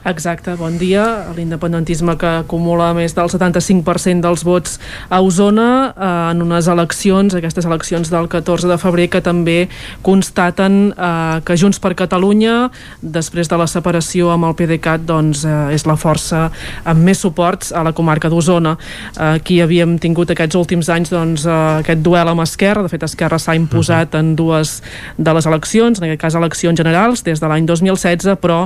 Exacte, 0.00 0.54
bon 0.56 0.78
dia. 0.80 1.28
L'independentisme 1.36 2.14
que 2.16 2.28
acumula 2.40 2.86
més 2.96 3.12
del 3.12 3.28
75% 3.28 4.24
dels 4.24 4.44
vots 4.48 4.78
a 5.12 5.18
Osona 5.20 5.92
eh, 5.92 6.06
en 6.32 6.40
unes 6.40 6.70
eleccions, 6.72 7.34
aquestes 7.36 7.66
eleccions 7.68 8.08
del 8.08 8.24
14 8.32 8.70
de 8.70 8.78
febrer, 8.80 9.10
que 9.12 9.20
també 9.20 9.68
constaten 10.00 10.94
eh, 10.94 11.42
que 11.44 11.56
Junts 11.60 11.82
per 11.84 11.92
Catalunya, 11.98 12.70
després 13.02 13.52
de 13.52 13.58
la 13.60 13.66
separació 13.68 14.30
amb 14.32 14.48
el 14.48 14.56
PDeCAT, 14.56 15.04
doncs, 15.04 15.42
eh, 15.44 15.58
és 15.76 15.84
la 15.84 15.98
força 16.00 16.46
amb 16.88 17.04
més 17.04 17.20
suports 17.20 17.74
a 17.76 17.84
la 17.84 17.92
comarca 17.92 18.32
d'Osona. 18.32 18.78
Eh, 19.12 19.20
aquí 19.34 19.60
havíem 19.60 19.98
tingut 20.00 20.32
aquests 20.32 20.56
últims 20.56 20.88
anys 20.88 21.12
doncs, 21.12 21.44
eh, 21.44 21.58
aquest 21.84 22.00
duel 22.00 22.32
amb 22.32 22.46
Esquerra, 22.46 22.86
de 22.86 22.94
fet 22.94 23.04
Esquerra 23.04 23.36
s'ha 23.36 23.58
imposat 23.58 24.16
en 24.16 24.32
dues 24.32 24.78
de 25.20 25.36
les 25.36 25.52
eleccions, 25.52 26.00
en 26.00 26.08
aquest 26.08 26.24
cas 26.24 26.40
eleccions 26.40 26.80
generals, 26.80 27.20
des 27.28 27.44
de 27.44 27.52
l'any 27.52 27.68
2016, 27.68 28.32
però 28.40 28.62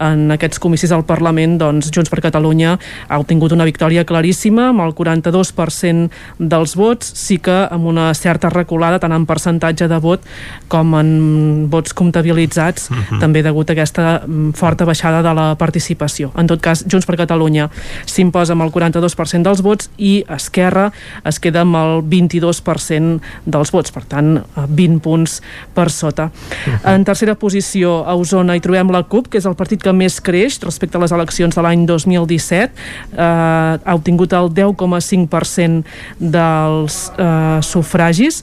en 0.00 0.30
aquests 0.32 0.56
comissions 0.56 0.77
comicis 0.78 0.92
al 0.94 1.02
Parlament, 1.04 1.56
doncs, 1.58 1.90
Junts 1.90 2.10
per 2.10 2.20
Catalunya 2.22 2.76
ha 3.08 3.18
obtingut 3.18 3.50
una 3.50 3.66
victòria 3.66 4.04
claríssima, 4.06 4.68
amb 4.70 4.84
el 4.84 4.92
42% 4.94 6.10
dels 6.38 6.74
vots, 6.78 7.08
sí 7.18 7.40
que 7.42 7.66
amb 7.66 7.88
una 7.90 8.12
certa 8.14 8.48
reculada, 8.52 9.00
tant 9.02 9.12
en 9.12 9.26
percentatge 9.26 9.88
de 9.90 9.98
vot 9.98 10.22
com 10.70 10.94
en 10.94 11.66
vots 11.70 11.94
comptabilitzats, 11.94 12.90
uh 12.90 12.94
mhm. 12.94 13.02
-huh. 13.10 13.20
també 13.20 13.42
degut 13.42 13.70
a 13.70 13.72
aquesta 13.72 14.22
mm, 14.24 14.52
forta 14.52 14.84
baixada 14.84 15.22
de 15.22 15.34
la 15.34 15.56
participació. 15.56 16.30
En 16.36 16.46
tot 16.46 16.60
cas, 16.60 16.84
Junts 16.86 17.06
per 17.06 17.16
Catalunya 17.16 17.70
s'imposa 18.06 18.52
amb 18.52 18.62
el 18.62 18.70
42% 18.70 19.42
dels 19.42 19.62
vots 19.62 19.90
i 19.98 20.24
Esquerra 20.28 20.92
es 21.24 21.40
queda 21.40 21.62
amb 21.62 21.74
el 21.74 22.02
22% 22.02 23.20
dels 23.44 23.70
vots, 23.72 23.90
per 23.90 24.04
tant, 24.04 24.44
20 24.68 25.00
punts 25.00 25.42
per 25.74 25.90
sota. 25.90 26.24
Uh 26.24 26.70
mhm. 26.70 26.76
-huh. 26.76 26.94
En 26.94 27.04
tercera 27.04 27.34
posició, 27.34 28.04
a 28.06 28.14
Osona 28.14 28.54
hi 28.54 28.60
trobem 28.60 28.90
la 28.90 29.02
CUP, 29.02 29.28
que 29.28 29.38
és 29.38 29.46
el 29.46 29.54
partit 29.54 29.82
que 29.82 29.92
més 29.92 30.20
creix 30.20 30.58
respecte 30.68 30.98
a 30.98 31.02
les 31.02 31.14
eleccions 31.16 31.54
de 31.54 31.64
l'any 31.64 31.86
2017 31.88 32.62
eh, 32.62 33.20
ha 33.22 33.94
obtingut 33.96 34.34
el 34.36 34.50
10,5% 34.54 35.84
dels 36.18 37.04
eh, 37.16 37.60
sufragis 37.64 38.42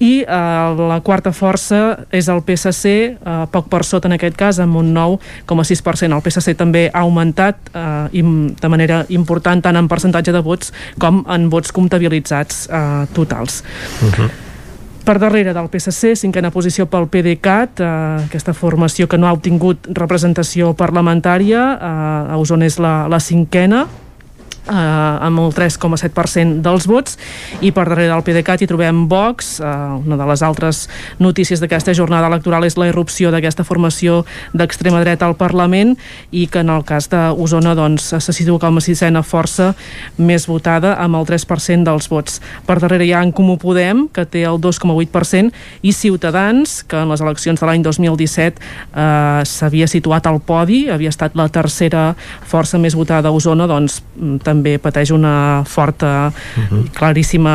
i 0.00 0.22
eh, 0.24 0.74
la 0.80 0.98
quarta 1.04 1.30
força 1.36 1.80
és 2.16 2.28
el 2.32 2.40
PSC, 2.46 2.92
eh, 3.12 3.36
poc 3.52 3.68
per 3.70 3.82
sota 3.84 4.08
en 4.08 4.16
aquest 4.16 4.36
cas, 4.40 4.60
amb 4.64 4.80
un 4.80 4.94
9,6%. 4.96 6.16
El 6.16 6.24
PSC 6.24 6.56
també 6.58 6.86
ha 6.88 7.04
augmentat 7.04 7.70
eh, 7.74 8.24
de 8.64 8.72
manera 8.72 9.04
important 9.12 9.60
tant 9.62 9.76
en 9.76 9.88
percentatge 9.92 10.32
de 10.32 10.44
vots 10.44 10.72
com 11.00 11.22
en 11.28 11.50
vots 11.52 11.76
comptabilitzats 11.76 12.66
eh, 12.70 13.08
totals. 13.16 13.62
Uh. 14.00 14.08
-huh. 14.08 14.49
Per 15.04 15.16
darrere 15.18 15.54
del 15.56 15.68
PSC, 15.72 16.12
cinquena 16.14 16.50
posició 16.52 16.84
pel 16.90 17.08
PDeCAT, 17.08 17.80
eh, 17.80 17.88
aquesta 18.26 18.52
formació 18.54 19.08
que 19.08 19.18
no 19.18 19.26
ha 19.26 19.32
obtingut 19.32 19.88
representació 19.96 20.74
parlamentària, 20.76 21.62
eh, 21.72 22.32
a 22.34 22.38
Osona 22.38 22.68
és 22.68 22.78
la, 22.78 23.08
la 23.08 23.20
cinquena, 23.20 23.86
eh, 24.70 25.26
amb 25.26 25.42
el 25.42 25.52
3,7% 25.56 26.62
dels 26.64 26.86
vots 26.88 27.18
i 27.60 27.72
per 27.74 27.86
darrere 27.88 28.12
del 28.12 28.24
PDeCAT 28.26 28.64
hi 28.64 28.70
trobem 28.70 29.04
Vox 29.10 29.58
eh, 29.60 29.66
una 30.06 30.18
de 30.20 30.28
les 30.30 30.44
altres 30.46 30.84
notícies 31.18 31.60
d'aquesta 31.60 31.94
jornada 31.96 32.30
electoral 32.30 32.64
és 32.68 32.78
la 32.80 32.88
irrupció 32.90 33.32
d'aquesta 33.34 33.66
formació 33.66 34.22
d'extrema 34.54 35.02
dreta 35.02 35.26
al 35.26 35.36
Parlament 35.40 35.96
i 36.30 36.46
que 36.46 36.62
en 36.62 36.70
el 36.72 36.84
cas 36.88 37.10
d'Osona 37.10 37.74
doncs, 37.78 38.12
se 38.20 38.34
situa 38.36 38.60
com 38.62 38.78
a 38.78 38.84
sisena 38.84 39.24
força 39.26 39.72
més 40.18 40.46
votada 40.48 40.94
amb 41.00 41.18
el 41.18 41.26
3% 41.28 41.86
dels 41.86 42.08
vots. 42.10 42.40
Per 42.66 42.78
darrere 42.82 43.06
hi 43.06 43.12
ha 43.14 43.22
en 43.24 43.32
Comú 43.36 43.56
Podem 43.60 44.06
que 44.14 44.24
té 44.28 44.44
el 44.48 44.60
2,8% 44.62 45.50
i 45.82 45.92
Ciutadans 45.96 46.80
que 46.88 47.00
en 47.00 47.10
les 47.10 47.22
eleccions 47.24 47.60
de 47.60 47.68
l'any 47.68 47.84
2017 47.84 48.60
eh, 48.60 49.42
s'havia 49.48 49.88
situat 49.90 50.26
al 50.26 50.40
podi, 50.44 50.86
havia 50.90 51.12
estat 51.12 51.36
la 51.38 51.48
tercera 51.52 52.10
força 52.46 52.78
més 52.78 52.96
votada 52.98 53.30
a 53.30 53.34
Osona 53.36 53.66
doncs 53.70 54.00
també 54.60 54.76
pateix 54.78 55.10
una 55.10 55.64
forta, 55.64 56.30
uh 56.30 56.62
-huh. 56.62 56.90
claríssima 56.92 57.54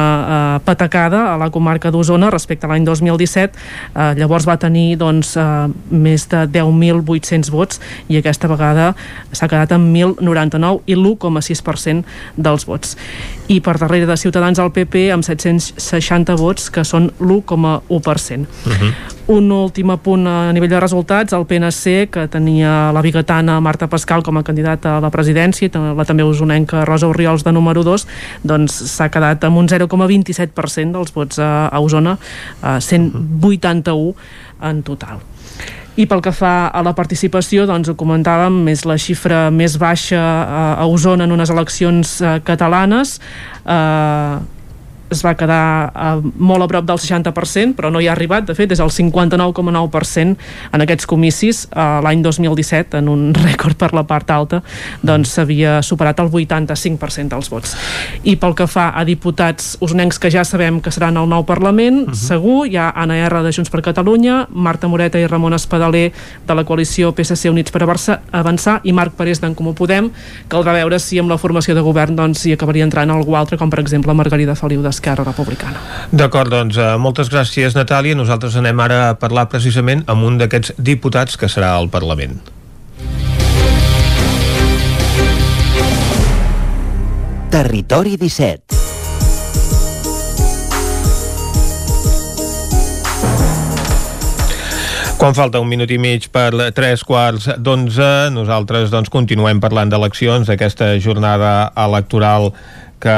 eh, 0.58 0.60
patacada 0.66 1.34
a 1.34 1.38
la 1.38 1.50
comarca 1.50 1.92
d'Osona 1.92 2.30
respecte 2.30 2.66
a 2.66 2.70
l'any 2.70 2.84
2017. 2.84 3.54
Eh, 3.96 4.14
llavors 4.18 4.46
va 4.48 4.58
tenir 4.58 4.98
doncs, 4.98 5.38
eh, 5.38 5.68
més 5.90 6.28
de 6.28 6.48
10.800 6.48 7.52
vots 7.52 7.80
i 8.08 8.18
aquesta 8.18 8.48
vegada 8.48 8.96
s'ha 9.32 9.48
quedat 9.48 9.72
amb 9.72 9.96
1.099 9.96 10.82
i 10.86 10.96
l'1,6% 10.96 12.04
dels 12.36 12.66
vots. 12.66 12.98
I 13.48 13.62
per 13.62 13.78
darrere 13.78 14.06
de 14.06 14.18
Ciutadans 14.18 14.60
al 14.60 14.72
PP 14.72 15.12
amb 15.12 15.24
760 15.24 16.36
vots, 16.36 16.70
que 16.70 16.84
són 16.84 17.12
l'1,1%. 17.20 18.48
Uh 18.66 18.72
-huh. 18.72 19.15
Un 19.28 19.50
últim 19.52 19.90
apunt 19.90 20.28
a 20.30 20.52
nivell 20.54 20.70
de 20.70 20.80
resultats, 20.80 21.34
el 21.34 21.46
PNC, 21.50 22.10
que 22.14 22.28
tenia 22.30 22.92
la 22.94 23.02
bigatana 23.02 23.58
Marta 23.64 23.88
Pascal 23.90 24.22
com 24.24 24.38
a 24.38 24.44
candidata 24.46 24.98
a 24.98 25.02
la 25.02 25.10
presidència, 25.10 25.72
la 25.74 26.06
també 26.06 26.24
usonenca 26.24 26.86
Rosa 26.86 27.10
Oriols 27.10 27.46
de 27.46 27.54
número 27.56 27.84
2, 27.84 28.06
doncs 28.46 28.78
s'ha 28.94 29.10
quedat 29.10 29.44
amb 29.48 29.58
un 29.58 29.70
0,27% 29.72 30.94
dels 30.94 31.16
vots 31.16 31.42
a, 31.42 31.70
a 31.74 31.82
Osona, 31.82 32.18
a 32.62 32.78
181 32.80 34.14
en 34.62 34.84
total. 34.86 35.24
I 35.96 36.06
pel 36.12 36.20
que 36.20 36.34
fa 36.36 36.68
a 36.68 36.82
la 36.84 36.92
participació, 36.94 37.64
doncs 37.66 37.90
ho 37.90 37.96
comentàvem, 37.96 38.66
és 38.68 38.84
la 38.86 38.98
xifra 39.00 39.48
més 39.50 39.78
baixa 39.80 40.20
a 40.76 40.86
Osona 40.92 41.24
en 41.24 41.32
unes 41.32 41.50
eleccions 41.54 42.18
eh, 42.20 42.36
catalanes. 42.44 43.16
Eh, 43.64 44.55
es 45.10 45.22
va 45.26 45.36
quedar 45.38 45.92
eh, 45.94 46.32
molt 46.38 46.66
a 46.66 46.68
prop 46.70 46.86
del 46.88 47.00
60%, 47.02 47.76
però 47.78 47.92
no 47.94 48.02
hi 48.02 48.08
ha 48.10 48.14
arribat, 48.16 48.48
de 48.48 48.56
fet, 48.58 48.72
és 48.74 48.82
el 48.82 48.92
59,9% 48.94 50.36
en 50.74 50.86
aquests 50.86 51.08
comicis 51.10 51.66
eh, 51.70 51.86
l'any 52.06 52.24
2017, 52.26 53.00
en 53.02 53.10
un 53.12 53.28
rècord 53.46 53.78
per 53.78 53.92
la 53.96 54.06
part 54.08 54.32
alta, 54.34 54.62
doncs 55.06 55.36
s'havia 55.38 55.78
superat 55.86 56.20
el 56.24 56.32
85% 56.32 57.36
dels 57.36 57.52
vots. 57.54 57.76
I 58.24 58.38
pel 58.42 58.56
que 58.58 58.68
fa 58.72 58.90
a 58.96 59.06
diputats 59.08 59.76
usonencs 59.86 60.20
que 60.22 60.32
ja 60.34 60.46
sabem 60.48 60.82
que 60.82 60.94
seran 60.94 61.20
al 61.22 61.30
nou 61.30 61.46
Parlament, 61.46 62.02
uh 62.02 62.06
mhm. 62.08 62.14
-huh. 62.14 62.28
segur, 62.28 62.68
hi 62.68 62.78
ha 62.78 62.92
Anna 62.96 63.18
R 63.18 63.44
de 63.44 63.52
Junts 63.52 63.70
per 63.70 63.82
Catalunya, 63.82 64.48
Marta 64.52 64.88
Moreta 64.88 65.20
i 65.20 65.28
Ramon 65.28 65.54
Espadaler 65.54 66.12
de 66.48 66.56
la 66.56 66.64
coalició 66.64 67.14
PSC 67.14 67.50
Units 67.50 67.72
per 67.72 67.84
Avançar 68.32 68.80
i 68.84 68.92
Marc 68.92 69.14
Parés 69.14 69.40
d'en 69.42 69.54
Comú 69.54 69.74
Podem, 69.74 70.10
caldrà 70.50 70.74
veure 70.74 71.00
si 71.00 71.20
amb 71.20 71.30
la 71.30 71.38
formació 71.38 71.76
de 71.76 71.82
govern 71.82 72.16
doncs, 72.16 72.46
hi 72.46 72.54
acabaria 72.54 72.84
entrant 72.84 73.10
algú 73.12 73.36
altre, 73.36 73.58
com 73.58 73.70
per 73.70 73.80
exemple 73.80 74.14
Margarida 74.14 74.56
Feliu 74.56 74.82
de 74.82 74.95
d'Esquerra 74.96 75.28
Republicana. 75.28 75.84
D'acord, 76.16 76.52
doncs 76.52 76.80
uh, 76.80 76.96
moltes 77.02 77.30
gràcies 77.34 77.76
Natàlia. 77.76 78.16
Nosaltres 78.16 78.56
anem 78.56 78.80
ara 78.80 79.02
a 79.10 79.16
parlar 79.20 79.50
precisament 79.52 80.06
amb 80.08 80.24
un 80.24 80.40
d'aquests 80.40 80.78
diputats 80.80 81.36
que 81.36 81.52
serà 81.52 81.76
al 81.76 81.92
Parlament. 81.92 82.40
Territori 87.52 88.18
17 88.20 88.84
Quan 95.16 95.32
falta 95.34 95.62
un 95.64 95.70
minut 95.72 95.90
i 95.90 95.98
mig 95.98 96.28
per 96.30 96.52
tres 96.76 97.02
quarts 97.08 97.48
d'onze, 97.58 98.30
nosaltres 98.36 98.92
doncs, 98.92 99.10
continuem 99.10 99.62
parlant 99.64 99.90
d'eleccions, 99.90 100.46
d'aquesta 100.52 100.98
jornada 101.00 101.72
electoral 101.86 102.52
que 103.06 103.16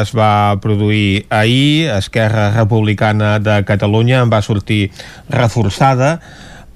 es 0.00 0.12
va 0.12 0.60
produir 0.60 1.24
ahir. 1.30 1.88
Esquerra 1.96 2.50
Republicana 2.52 3.38
de 3.40 3.62
Catalunya 3.64 4.20
en 4.20 4.32
va 4.32 4.42
sortir 4.44 4.90
reforçada 5.32 6.18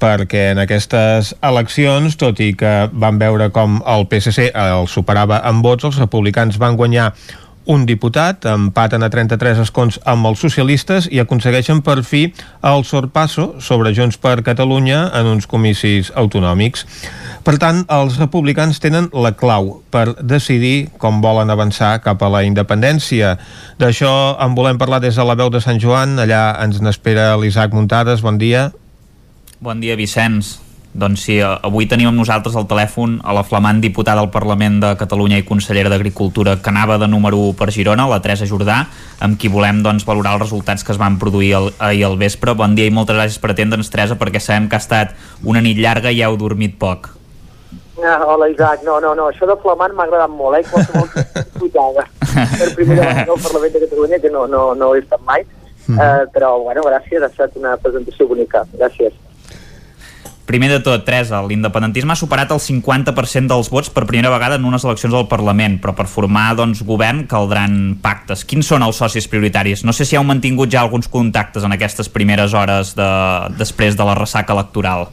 perquè 0.00 0.50
en 0.52 0.60
aquestes 0.60 1.34
eleccions, 1.44 2.16
tot 2.20 2.40
i 2.42 2.50
que 2.58 2.72
van 2.92 3.20
veure 3.20 3.50
com 3.54 3.78
el 3.88 4.06
PSC 4.10 4.50
el 4.50 4.88
superava 4.90 5.42
en 5.48 5.62
vots, 5.64 5.86
els 5.88 6.00
republicans 6.00 6.58
van 6.60 6.76
guanyar 6.80 7.12
un 7.66 7.86
diputat, 7.86 8.44
empaten 8.44 9.02
a 9.02 9.10
33 9.12 9.60
escons 9.64 9.98
amb 10.08 10.28
els 10.28 10.40
socialistes 10.44 11.08
i 11.10 11.20
aconsegueixen 11.22 11.80
per 11.84 12.02
fi 12.04 12.26
el 12.64 12.84
sorpasso 12.84 13.54
sobre 13.60 13.94
Junts 13.96 14.18
per 14.20 14.42
Catalunya 14.44 15.06
en 15.16 15.30
uns 15.32 15.48
comicis 15.48 16.12
autonòmics. 16.14 16.84
Per 17.44 17.56
tant, 17.60 17.84
els 17.92 18.18
republicans 18.20 18.80
tenen 18.80 19.10
la 19.12 19.34
clau 19.36 19.82
per 19.92 20.14
decidir 20.20 20.90
com 20.98 21.20
volen 21.24 21.52
avançar 21.52 21.98
cap 22.04 22.22
a 22.24 22.32
la 22.32 22.44
independència. 22.48 23.36
D'això 23.80 24.34
en 24.40 24.56
volem 24.56 24.80
parlar 24.80 25.02
des 25.04 25.16
de 25.16 25.24
la 25.24 25.36
veu 25.36 25.52
de 25.52 25.60
Sant 25.60 25.80
Joan. 25.80 26.18
Allà 26.18 26.46
ens 26.64 26.80
n'espera 26.80 27.34
l'Isaac 27.36 27.76
Muntades. 27.76 28.24
Bon 28.24 28.40
dia. 28.40 28.70
Bon 29.60 29.80
dia, 29.80 29.96
Vicenç. 29.96 30.63
Doncs 30.94 31.24
sí, 31.26 31.40
avui 31.42 31.88
tenim 31.90 32.06
amb 32.06 32.20
nosaltres 32.20 32.54
al 32.54 32.68
telèfon 32.70 33.16
a 33.26 33.32
la 33.34 33.42
flamant 33.42 33.80
diputada 33.82 34.22
al 34.22 34.28
Parlament 34.30 34.76
de 34.78 34.92
Catalunya 34.94 35.40
i 35.40 35.46
consellera 35.46 35.90
d'Agricultura 35.90 36.54
que 36.62 36.70
anava 36.70 37.00
de 37.02 37.08
número 37.10 37.40
1 37.48 37.56
per 37.58 37.72
Girona, 37.74 38.06
la 38.06 38.20
Teresa 38.22 38.46
Jordà, 38.46 38.76
amb 39.18 39.34
qui 39.34 39.50
volem 39.50 39.80
doncs, 39.82 40.06
valorar 40.06 40.36
els 40.36 40.44
resultats 40.44 40.86
que 40.86 40.94
es 40.94 41.00
van 41.02 41.18
produir 41.18 41.50
el, 41.58 41.66
ahir 41.82 42.04
al 42.06 42.14
vespre. 42.20 42.54
Bon 42.54 42.78
dia 42.78 42.86
i 42.86 42.94
moltes 42.94 43.18
gràcies 43.18 43.42
per 43.42 43.50
atendre'ns, 43.50 43.90
Teresa, 43.90 44.14
perquè 44.20 44.38
sabem 44.38 44.70
que 44.70 44.78
ha 44.78 44.84
estat 44.84 45.18
una 45.42 45.64
nit 45.66 45.82
llarga 45.82 46.14
i 46.14 46.22
heu 46.22 46.38
dormit 46.38 46.78
poc. 46.78 47.10
Ah, 47.98 48.20
hola 48.30 48.46
Isaac, 48.54 48.86
no, 48.86 49.00
no, 49.02 49.16
no, 49.18 49.32
això 49.34 49.50
de 49.50 49.58
flamant 49.66 49.98
m'ha 49.98 50.06
agradat 50.06 50.30
molt, 50.30 50.60
eh, 50.60 50.64
qualsevol 50.70 51.10
diputada 51.10 52.06
per 52.54 52.70
primera 52.78 53.02
vegada 53.02 53.34
al 53.34 53.44
Parlament 53.48 53.74
de 53.74 53.84
Catalunya, 53.88 54.22
que 54.22 54.30
no, 54.30 54.46
no, 54.46 54.64
no 54.78 54.94
he 54.94 55.02
estat 55.02 55.26
mai, 55.26 55.42
mm. 55.88 55.98
uh, 55.98 56.24
però 56.34 56.54
bueno, 56.62 56.86
gràcies, 56.86 57.22
ha 57.22 57.34
estat 57.34 57.58
una 57.58 57.74
presentació 57.82 58.30
bonica, 58.30 58.62
gràcies. 58.78 59.23
Primer 60.44 60.68
de 60.68 60.78
tot, 60.84 61.06
Teresa, 61.06 61.38
l'independentisme 61.40 62.12
ha 62.12 62.20
superat 62.20 62.50
el 62.52 62.60
50% 62.60 63.48
dels 63.48 63.70
vots 63.72 63.88
per 63.88 64.04
primera 64.04 64.28
vegada 64.28 64.58
en 64.60 64.66
unes 64.68 64.84
eleccions 64.84 65.16
al 65.16 65.24
Parlament, 65.30 65.78
però 65.80 65.94
per 65.96 66.04
formar 66.04 66.50
doncs, 66.58 66.82
govern 66.84 67.22
caldran 67.30 67.94
pactes. 68.04 68.42
Quins 68.44 68.68
són 68.68 68.84
els 68.84 69.00
socis 69.00 69.24
prioritaris? 69.32 69.86
No 69.88 69.94
sé 69.96 70.04
si 70.04 70.18
heu 70.18 70.26
mantingut 70.28 70.68
ja 70.68 70.82
alguns 70.84 71.08
contactes 71.08 71.64
en 71.64 71.72
aquestes 71.72 72.12
primeres 72.12 72.52
hores 72.52 72.92
de, 72.98 73.08
després 73.56 73.96
de 73.96 74.04
la 74.04 74.18
ressaca 74.20 74.52
electoral. 74.52 75.08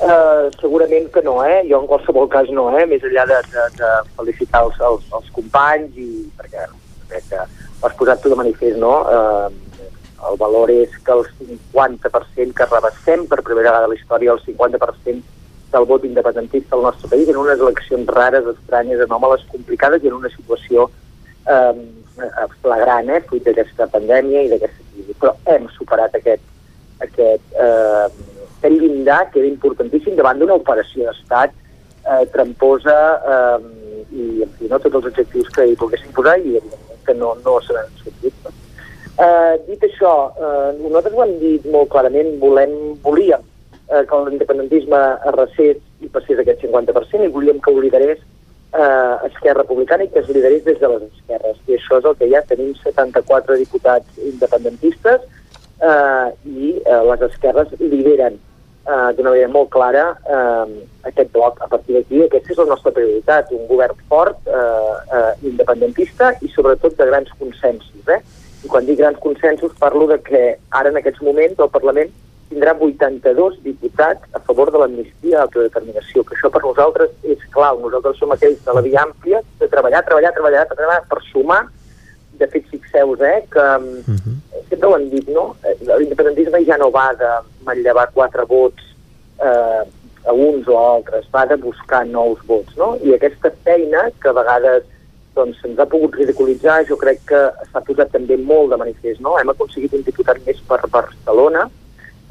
Uh, 0.00 0.48
segurament 0.62 1.12
que 1.12 1.20
no, 1.24 1.36
eh? 1.44 1.60
Jo 1.68 1.82
en 1.82 1.86
qualsevol 1.88 2.32
cas 2.32 2.48
no, 2.56 2.70
eh? 2.72 2.86
Més 2.88 3.04
enllà 3.04 3.28
de, 3.28 3.42
de, 3.52 3.68
de 3.76 3.92
felicitar 4.16 4.64
els, 4.64 4.80
els, 4.80 5.06
els 5.20 5.30
companys 5.36 5.92
i 6.00 6.08
perquè 6.40 6.64
crec 7.12 7.30
que 7.34 7.44
ho 7.44 7.88
has 7.88 7.96
posat 8.00 8.24
tu 8.24 8.32
de 8.32 8.40
manifest, 8.40 8.80
no? 8.80 8.96
Uh, 9.12 9.75
el 10.30 10.38
valor 10.40 10.70
és 10.72 10.92
que 11.04 11.12
el 11.12 11.24
50% 11.38 12.54
que 12.56 12.68
rebassem 12.70 13.26
per 13.30 13.42
primera 13.42 13.70
vegada 13.70 13.88
a 13.88 13.92
la 13.92 13.98
història, 13.98 14.32
el 14.32 14.42
50% 14.44 15.34
del 15.72 15.88
vot 15.90 16.04
independentista 16.06 16.76
al 16.76 16.86
nostre 16.86 17.10
país 17.10 17.28
en 17.28 17.40
unes 17.42 17.60
eleccions 17.60 18.08
rares, 18.16 18.46
estranyes, 18.54 19.02
anòmales, 19.04 19.44
complicades 19.52 20.04
i 20.04 20.08
en 20.12 20.16
una 20.20 20.30
situació 20.32 20.88
eh, 21.46 21.74
flagrant, 22.62 23.10
eh, 23.10 23.20
fruit 23.28 23.44
d'aquesta 23.44 23.90
pandèmia 23.92 24.46
i 24.46 24.52
d'aquesta 24.52 24.88
crisi. 24.92 25.18
Però 25.20 25.34
hem 25.52 25.68
superat 25.76 26.16
aquest, 26.16 26.42
aquest 27.04 27.60
eh, 27.60 28.08
aquest 28.66 28.80
llindar 28.80 29.30
que 29.30 29.40
era 29.40 29.48
importantíssim 29.48 30.16
davant 30.16 30.38
d'una 30.40 30.58
operació 30.58 31.06
d'estat 31.06 31.52
eh, 31.52 32.24
tramposa 32.32 32.96
eh, 33.34 33.58
i 34.12 34.42
en 34.46 34.54
fi, 34.58 34.70
no 34.70 34.78
tots 34.78 34.94
els 35.00 35.10
objectius 35.12 35.50
que 35.54 35.66
hi 35.66 35.76
poguessin 35.78 36.14
posar 36.16 36.38
i 36.38 36.56
evidentment 36.56 37.04
que 37.06 37.14
no, 37.14 37.34
no 37.44 37.58
seran 37.66 37.90
sortit. 38.02 38.34
Eh, 39.16 39.54
dit 39.66 39.84
això, 39.86 40.30
eh, 40.36 40.72
nosaltres 40.76 41.14
ho 41.14 41.22
hem 41.24 41.38
dit 41.40 41.64
molt 41.72 41.88
clarament, 41.88 42.34
volem, 42.40 42.72
volíem 43.02 43.40
eh, 43.88 44.02
que 44.04 44.18
l'independentisme 44.26 44.98
arrasés 45.30 45.78
i 46.04 46.10
passés 46.12 46.42
aquest 46.42 46.60
50% 46.66 47.24
i 47.24 47.32
volíem 47.32 47.62
que 47.64 47.72
ho 47.72 47.80
liderés 47.80 48.18
eh, 48.20 49.14
Esquerra 49.30 49.62
Republicana 49.62 50.04
i 50.04 50.10
que 50.12 50.20
es 50.20 50.28
liderés 50.28 50.64
des 50.64 50.78
de 50.80 50.90
les 50.92 51.06
esquerres. 51.08 51.56
I 51.66 51.78
això 51.78 52.00
és 52.02 52.10
el 52.10 52.18
que 52.20 52.30
ha. 52.36 52.44
Tenim 52.50 52.74
74 52.82 53.56
diputats 53.62 54.20
independentistes 54.20 55.24
eh, 55.80 56.28
i 56.44 56.76
eh, 56.84 57.02
les 57.08 57.26
esquerres 57.30 57.72
lideren 57.80 58.36
eh, 58.36 59.10
d'una 59.16 59.32
manera 59.32 59.48
molt 59.48 59.72
clara 59.72 60.06
eh, 60.28 60.80
aquest 61.08 61.32
bloc. 61.32 61.62
A 61.64 61.70
partir 61.72 61.96
d'aquí, 61.96 62.24
aquesta 62.26 62.52
és 62.52 62.60
la 62.60 62.72
nostra 62.74 62.92
prioritat, 62.92 63.52
un 63.56 63.64
govern 63.70 63.96
fort, 64.10 64.44
eh, 64.44 64.96
eh, 65.20 65.30
independentista 65.54 66.34
i 66.42 66.52
sobretot 66.52 67.00
de 67.00 67.08
grans 67.08 67.32
consensos. 67.40 68.12
Eh? 68.12 68.20
I 68.66 68.68
quan 68.68 68.86
dic 68.86 68.98
grans 68.98 69.18
consensos 69.22 69.74
parlo 69.78 70.08
de 70.10 70.16
que 70.26 70.40
ara 70.74 70.90
en 70.90 70.96
aquests 70.98 71.22
moments 71.22 71.60
el 71.62 71.70
Parlament 71.70 72.08
tindrà 72.50 72.72
82 72.74 73.60
diputats 73.62 74.34
a 74.34 74.40
favor 74.46 74.72
de 74.74 74.80
l'amnistia 74.82 75.28
i 75.30 75.36
l'autodeterminació, 75.36 76.24
que 76.26 76.34
això 76.34 76.50
per 76.50 76.62
nosaltres 76.64 77.12
és 77.22 77.42
clau. 77.54 77.78
Nosaltres 77.82 78.18
som 78.18 78.34
aquells 78.34 78.62
de 78.66 78.74
la 78.74 78.82
via 78.86 79.04
àmplia 79.04 79.42
de 79.60 79.68
treballar, 79.70 80.02
treballar, 80.08 80.32
treballar, 80.34 80.64
treballar 80.72 81.04
per 81.10 81.20
sumar. 81.28 81.60
De 82.40 82.48
fet, 82.52 82.66
fixeu-vos 82.72 83.22
eh, 83.22 83.46
que 83.50 83.66
uh 83.66 83.78
mhm. 83.78 84.18
-huh. 84.18 84.66
sempre 84.68 84.88
ho 84.88 84.96
hem 84.96 85.08
dit, 85.10 85.28
no? 85.28 85.56
L'independentisme 85.98 86.64
ja 86.66 86.76
no 86.76 86.90
va 86.90 87.14
de 87.14 87.30
manllevar 87.64 88.10
quatre 88.12 88.44
vots 88.44 88.82
eh, 89.38 89.82
a 90.26 90.32
uns 90.32 90.66
o 90.68 90.78
a 90.78 90.94
altres, 90.96 91.30
va 91.32 91.46
de 91.46 91.56
buscar 91.56 92.04
nous 92.04 92.38
vots, 92.46 92.76
no? 92.76 92.98
I 93.02 93.14
aquesta 93.14 93.50
feina, 93.64 94.10
que 94.20 94.28
a 94.28 94.32
vegades 94.32 94.82
doncs 95.36 95.60
se'ns 95.62 95.78
ha 95.78 95.86
pogut 95.86 96.16
ridiculitzar, 96.18 96.82
jo 96.88 96.96
crec 97.00 97.20
que 97.30 97.40
s'ha 97.70 97.82
posat 97.86 98.12
també 98.14 98.38
molt 98.40 98.72
de 98.72 98.80
manifest, 98.80 99.20
no? 99.24 99.36
Hem 99.40 99.52
aconseguit 99.52 99.94
un 99.96 100.04
diputat 100.06 100.40
més 100.46 100.62
per 100.68 100.80
Barcelona, 100.92 101.66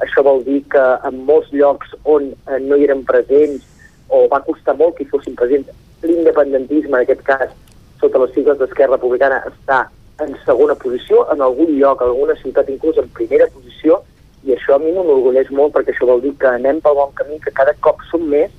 això 0.04 0.24
vol 0.28 0.44
dir 0.44 0.62
que 0.74 0.84
en 1.08 1.22
molts 1.30 1.52
llocs 1.56 1.94
on 2.04 2.32
eh, 2.34 2.60
no 2.60 2.76
hi 2.76 2.88
eren 2.88 3.06
presents 3.08 3.64
o 4.10 4.26
va 4.32 4.42
costar 4.48 4.76
molt 4.80 4.98
que 4.98 5.06
hi 5.06 5.12
fossin 5.12 5.38
presents, 5.40 5.70
l'independentisme, 6.04 6.98
en 6.98 7.06
aquest 7.06 7.24
cas, 7.28 7.54
sota 8.02 8.20
les 8.22 8.34
sigles 8.36 8.60
d'Esquerra 8.60 8.98
Republicana, 8.98 9.40
està 9.54 9.86
en 10.24 10.36
segona 10.46 10.76
posició, 10.80 11.24
en 11.32 11.42
algun 11.42 11.72
lloc, 11.80 12.02
en 12.02 12.12
alguna 12.12 12.36
ciutat 12.42 12.70
inclús 12.72 13.00
en 13.02 13.10
primera 13.16 13.48
posició, 13.54 14.02
i 14.46 14.54
això 14.54 14.76
a 14.76 14.82
mi 14.82 14.92
m'enorgulleix 14.94 15.50
molt 15.58 15.74
perquè 15.74 15.96
això 15.96 16.08
vol 16.10 16.22
dir 16.22 16.36
que 16.42 16.52
anem 16.52 16.82
pel 16.84 16.98
bon 17.00 17.16
camí, 17.18 17.40
que 17.42 17.54
cada 17.56 17.74
cop 17.86 18.04
som 18.12 18.28
més 18.30 18.52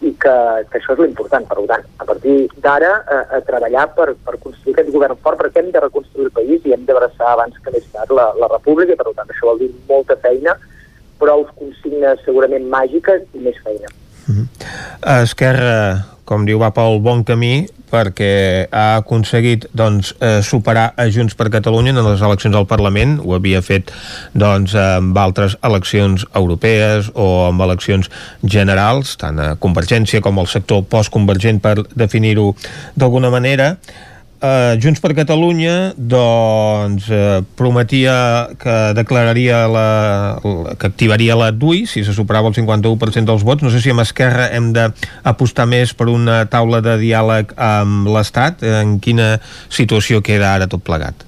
i 0.00 0.12
que, 0.22 0.34
que 0.70 0.78
això 0.78 0.94
és 0.94 1.00
l'important, 1.02 1.46
per 1.48 1.64
tant. 1.66 1.86
A 1.98 2.06
partir 2.06 2.34
d'ara, 2.62 2.92
a, 3.02 3.20
a 3.38 3.40
treballar 3.46 3.88
per, 3.96 4.12
per 4.24 4.36
construir 4.38 4.76
aquest 4.76 4.92
govern 4.94 5.18
fort, 5.24 5.40
perquè 5.40 5.62
hem 5.62 5.72
de 5.74 5.82
reconstruir 5.82 6.28
el 6.28 6.34
país 6.36 6.66
i 6.66 6.74
hem 6.76 6.84
d'abraçar 6.88 7.32
abans 7.32 7.56
que 7.64 7.74
més 7.74 7.86
tard 7.94 8.14
la, 8.14 8.30
la 8.38 8.50
república, 8.54 8.98
per 8.98 9.14
tant 9.16 9.34
això 9.34 9.50
vol 9.50 9.64
dir 9.64 9.72
molta 9.90 10.18
feina 10.22 10.54
prou 11.18 11.42
consignes 11.58 12.22
segurament 12.26 12.68
màgiques 12.70 13.24
i 13.34 13.42
més 13.42 13.58
feina. 13.64 13.90
Esquerra, 15.18 15.74
com 16.28 16.44
diu, 16.44 16.60
va 16.60 16.68
pel 16.76 17.00
bon 17.04 17.24
camí 17.24 17.66
perquè 17.88 18.68
ha 18.68 18.98
aconseguit 18.98 19.64
doncs, 19.72 20.12
eh, 20.20 20.42
superar 20.44 20.90
a 20.92 21.06
Junts 21.08 21.36
per 21.38 21.48
Catalunya 21.48 21.94
en 21.94 22.02
les 22.04 22.20
eleccions 22.20 22.56
al 22.56 22.68
Parlament, 22.68 23.16
ho 23.24 23.32
havia 23.36 23.62
fet 23.64 23.92
doncs, 24.36 24.74
amb 24.76 25.16
altres 25.16 25.56
eleccions 25.64 26.26
europees 26.36 27.08
o 27.14 27.46
amb 27.46 27.64
eleccions 27.64 28.10
generals, 28.44 29.16
tant 29.16 29.40
a 29.40 29.54
Convergència 29.56 30.20
com 30.20 30.38
al 30.38 30.50
sector 30.52 30.84
postconvergent 30.84 31.62
per 31.64 31.78
definir-ho 31.96 32.52
d'alguna 32.94 33.32
manera 33.32 33.76
eh, 34.40 34.78
Junts 34.80 35.00
per 35.02 35.12
Catalunya 35.16 35.92
doncs 35.96 37.08
eh, 37.10 37.40
prometia 37.58 38.48
que 38.60 38.76
declararia 38.96 39.66
la, 39.70 39.88
la, 40.42 40.74
que 40.78 40.90
activaria 40.90 41.36
la 41.38 41.50
DUI 41.52 41.84
si 41.90 42.04
se 42.06 42.14
superava 42.16 42.50
el 42.52 42.56
51% 42.56 43.26
dels 43.28 43.44
vots. 43.46 43.64
No 43.64 43.72
sé 43.74 43.82
si 43.82 43.92
amb 43.94 44.04
Esquerra 44.04 44.48
hem 44.54 44.72
d'apostar 44.76 45.68
més 45.70 45.94
per 45.94 46.08
una 46.12 46.44
taula 46.50 46.82
de 46.84 46.98
diàleg 47.00 47.54
amb 47.56 48.10
l'Estat. 48.14 48.62
En 48.62 48.98
quina 49.02 49.36
situació 49.68 50.22
queda 50.24 50.54
ara 50.54 50.70
tot 50.70 50.84
plegat? 50.86 51.26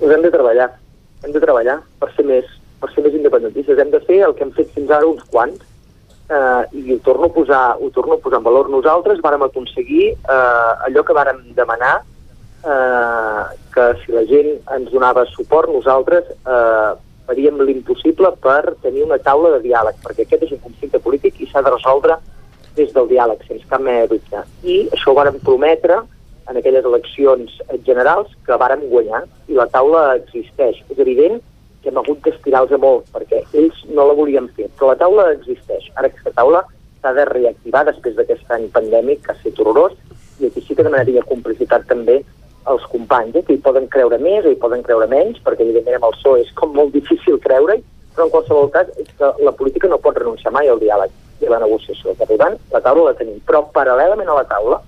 Doncs 0.00 0.12
hem 0.16 0.26
de 0.26 0.32
treballar. 0.34 0.70
Hem 1.24 1.32
de 1.34 1.42
treballar 1.42 1.80
per 2.00 2.12
ser 2.16 2.26
més 2.28 2.52
per 2.76 2.90
ser 2.92 3.06
més 3.06 3.14
independentistes, 3.16 3.78
hem 3.80 3.88
de 3.88 4.02
fer 4.04 4.20
el 4.26 4.34
que 4.36 4.44
hem 4.44 4.52
fet 4.52 4.68
fins 4.74 4.90
ara 4.92 5.08
uns 5.08 5.24
quants 5.32 5.62
eh, 6.28 6.62
i 6.72 6.92
ho 6.92 6.98
torno, 7.04 7.26
a 7.26 7.32
posar, 7.32 7.76
ho 7.80 7.90
torno 7.90 8.14
a 8.14 8.18
posar 8.18 8.38
en 8.38 8.44
valor. 8.44 8.70
Nosaltres 8.70 9.22
vàrem 9.24 9.46
aconseguir 9.46 10.12
eh, 10.12 10.86
allò 10.88 11.04
que 11.06 11.16
vàrem 11.16 11.42
demanar, 11.56 12.02
eh, 12.66 13.42
que 13.74 13.88
si 14.02 14.12
la 14.12 14.24
gent 14.28 14.56
ens 14.76 14.90
donava 14.92 15.26
suport, 15.32 15.70
nosaltres 15.72 16.30
eh, 16.34 16.92
faríem 17.26 17.60
l'impossible 17.62 18.32
per 18.42 18.76
tenir 18.82 19.04
una 19.06 19.18
taula 19.18 19.56
de 19.56 19.64
diàleg, 19.66 19.98
perquè 20.04 20.26
aquest 20.26 20.46
és 20.46 20.54
un 20.56 20.62
conflicte 20.62 21.02
polític 21.02 21.40
i 21.40 21.48
s'ha 21.50 21.64
de 21.66 21.74
resoldre 21.74 22.18
des 22.76 22.92
del 22.92 23.08
diàleg, 23.08 23.40
sense 23.48 23.66
cap 23.70 23.80
mena 23.80 24.04
de 24.04 24.14
dubte. 24.14 24.44
I 24.62 24.84
això 24.92 25.10
ho 25.10 25.18
vàrem 25.18 25.40
prometre 25.42 26.02
en 26.46 26.58
aquelles 26.60 26.84
eleccions 26.86 27.56
generals 27.86 28.30
que 28.46 28.58
vàrem 28.60 28.84
guanyar, 28.90 29.24
i 29.50 29.56
la 29.58 29.66
taula 29.72 30.14
existeix. 30.20 30.78
És 30.92 30.98
evident 31.02 31.40
que 31.40 31.55
hem 31.90 32.00
hagut 32.00 32.22
d'estirar-los 32.24 32.80
molt, 32.82 33.10
perquè 33.14 33.42
ells 33.52 33.82
no 33.90 34.06
la 34.08 34.16
volien 34.18 34.48
fer, 34.56 34.68
però 34.78 34.92
la 34.92 35.00
taula 35.02 35.28
existeix. 35.34 35.90
Ara 35.94 36.10
aquesta 36.10 36.32
taula 36.36 36.64
s'ha 37.00 37.12
de 37.16 37.26
reactivar 37.28 37.84
després 37.88 38.16
d'aquest 38.16 38.50
any 38.56 38.68
pandèmic 38.74 39.22
que 39.24 39.32
ha 39.32 39.36
estat 39.38 39.60
horrorós, 39.60 39.94
i 40.40 40.48
aquí 40.48 40.62
sí 40.64 40.74
que 40.74 40.84
demanaria 40.84 41.24
complicitat 41.28 41.86
també 41.88 42.22
als 42.66 42.82
companys, 42.92 43.36
eh, 43.36 43.44
que 43.46 43.54
hi 43.54 43.62
poden 43.62 43.86
creure 43.88 44.18
més 44.18 44.44
o 44.44 44.50
hi 44.50 44.58
poden 44.62 44.82
creure 44.82 45.06
menys, 45.10 45.38
perquè 45.44 45.62
evidentment 45.62 46.00
amb 46.00 46.08
el 46.08 46.16
PSOE 46.18 46.42
és 46.42 46.50
com 46.58 46.74
molt 46.74 46.92
difícil 46.92 47.38
creure-hi, 47.44 47.84
però 48.16 48.26
en 48.26 48.32
qualsevol 48.34 48.70
cas 48.74 48.90
és 48.98 49.08
que 49.18 49.30
la 49.44 49.54
política 49.54 49.88
no 49.88 50.00
pot 50.02 50.18
renunciar 50.18 50.52
mai 50.52 50.68
al 50.68 50.80
diàleg 50.82 51.12
i 51.40 51.46
a 51.46 51.52
la 51.52 51.62
negociació. 51.62 52.16
Per 52.18 52.26
tant, 52.40 52.56
la 52.72 52.82
taula 52.82 53.10
la 53.10 53.18
tenim, 53.18 53.38
però 53.46 53.62
paral·lelament 53.72 54.32
a 54.32 54.38
la 54.40 54.46
taula 54.50 54.80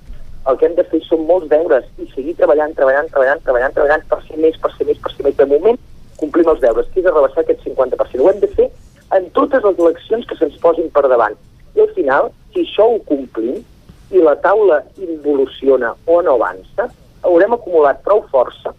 el 0.48 0.56
que 0.56 0.66
hem 0.66 0.74
de 0.78 0.84
fer 0.88 1.00
són 1.04 1.26
molts 1.28 1.48
deures 1.50 1.84
i 2.00 2.06
seguir 2.14 2.34
treballant, 2.38 2.72
treballant, 2.74 3.10
treballant, 3.12 3.42
treballant, 3.44 3.74
treballant 3.76 4.04
per 4.08 4.20
ser 4.24 4.38
més, 4.40 4.56
per 4.62 4.70
ser 4.76 4.86
més, 4.88 5.00
per 5.04 5.12
ser 5.12 5.26
més. 5.26 5.36
De 5.36 5.46
moment 5.50 5.78
complim 6.20 6.50
els 6.50 6.60
deures, 6.60 6.86
que 6.92 7.00
és 7.00 7.06
de 7.06 7.14
rebaixar 7.14 7.44
aquest 7.44 7.64
50%. 7.66 8.22
Ho 8.22 8.30
hem 8.32 8.40
de 8.42 8.50
fer 8.54 8.68
en 9.16 9.30
totes 9.36 9.64
les 9.64 9.78
eleccions 9.78 10.26
que 10.28 10.36
se'ns 10.38 10.58
posin 10.62 10.90
per 10.94 11.06
davant. 11.08 11.36
I 11.76 11.84
al 11.84 11.90
final, 11.96 12.30
si 12.52 12.64
això 12.66 12.88
ho 12.90 13.00
complim 13.08 13.62
i 14.10 14.22
la 14.24 14.36
taula 14.44 14.82
involuciona 14.98 15.94
o 16.06 16.20
no 16.24 16.36
avança, 16.38 16.88
haurem 17.22 17.54
acumulat 17.54 18.00
prou 18.06 18.24
força, 18.32 18.72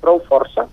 prou 0.00 0.20
força, 0.28 0.66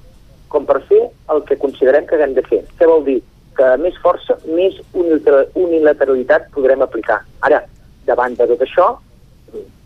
com 0.52 0.66
per 0.68 0.80
fer 0.88 1.02
el 1.34 1.44
que 1.48 1.58
considerem 1.60 2.06
que 2.08 2.20
hem 2.24 2.36
de 2.38 2.44
fer. 2.46 2.62
Què 2.80 2.88
vol 2.88 3.04
dir? 3.08 3.20
Que 3.58 3.74
més 3.82 3.98
força, 4.04 4.38
més 4.46 4.78
unilateralitat 4.94 6.52
podrem 6.54 6.86
aplicar. 6.86 7.24
Ara, 7.48 7.64
davant 8.08 8.38
de 8.38 8.48
tot 8.54 8.64
això, 8.64 8.88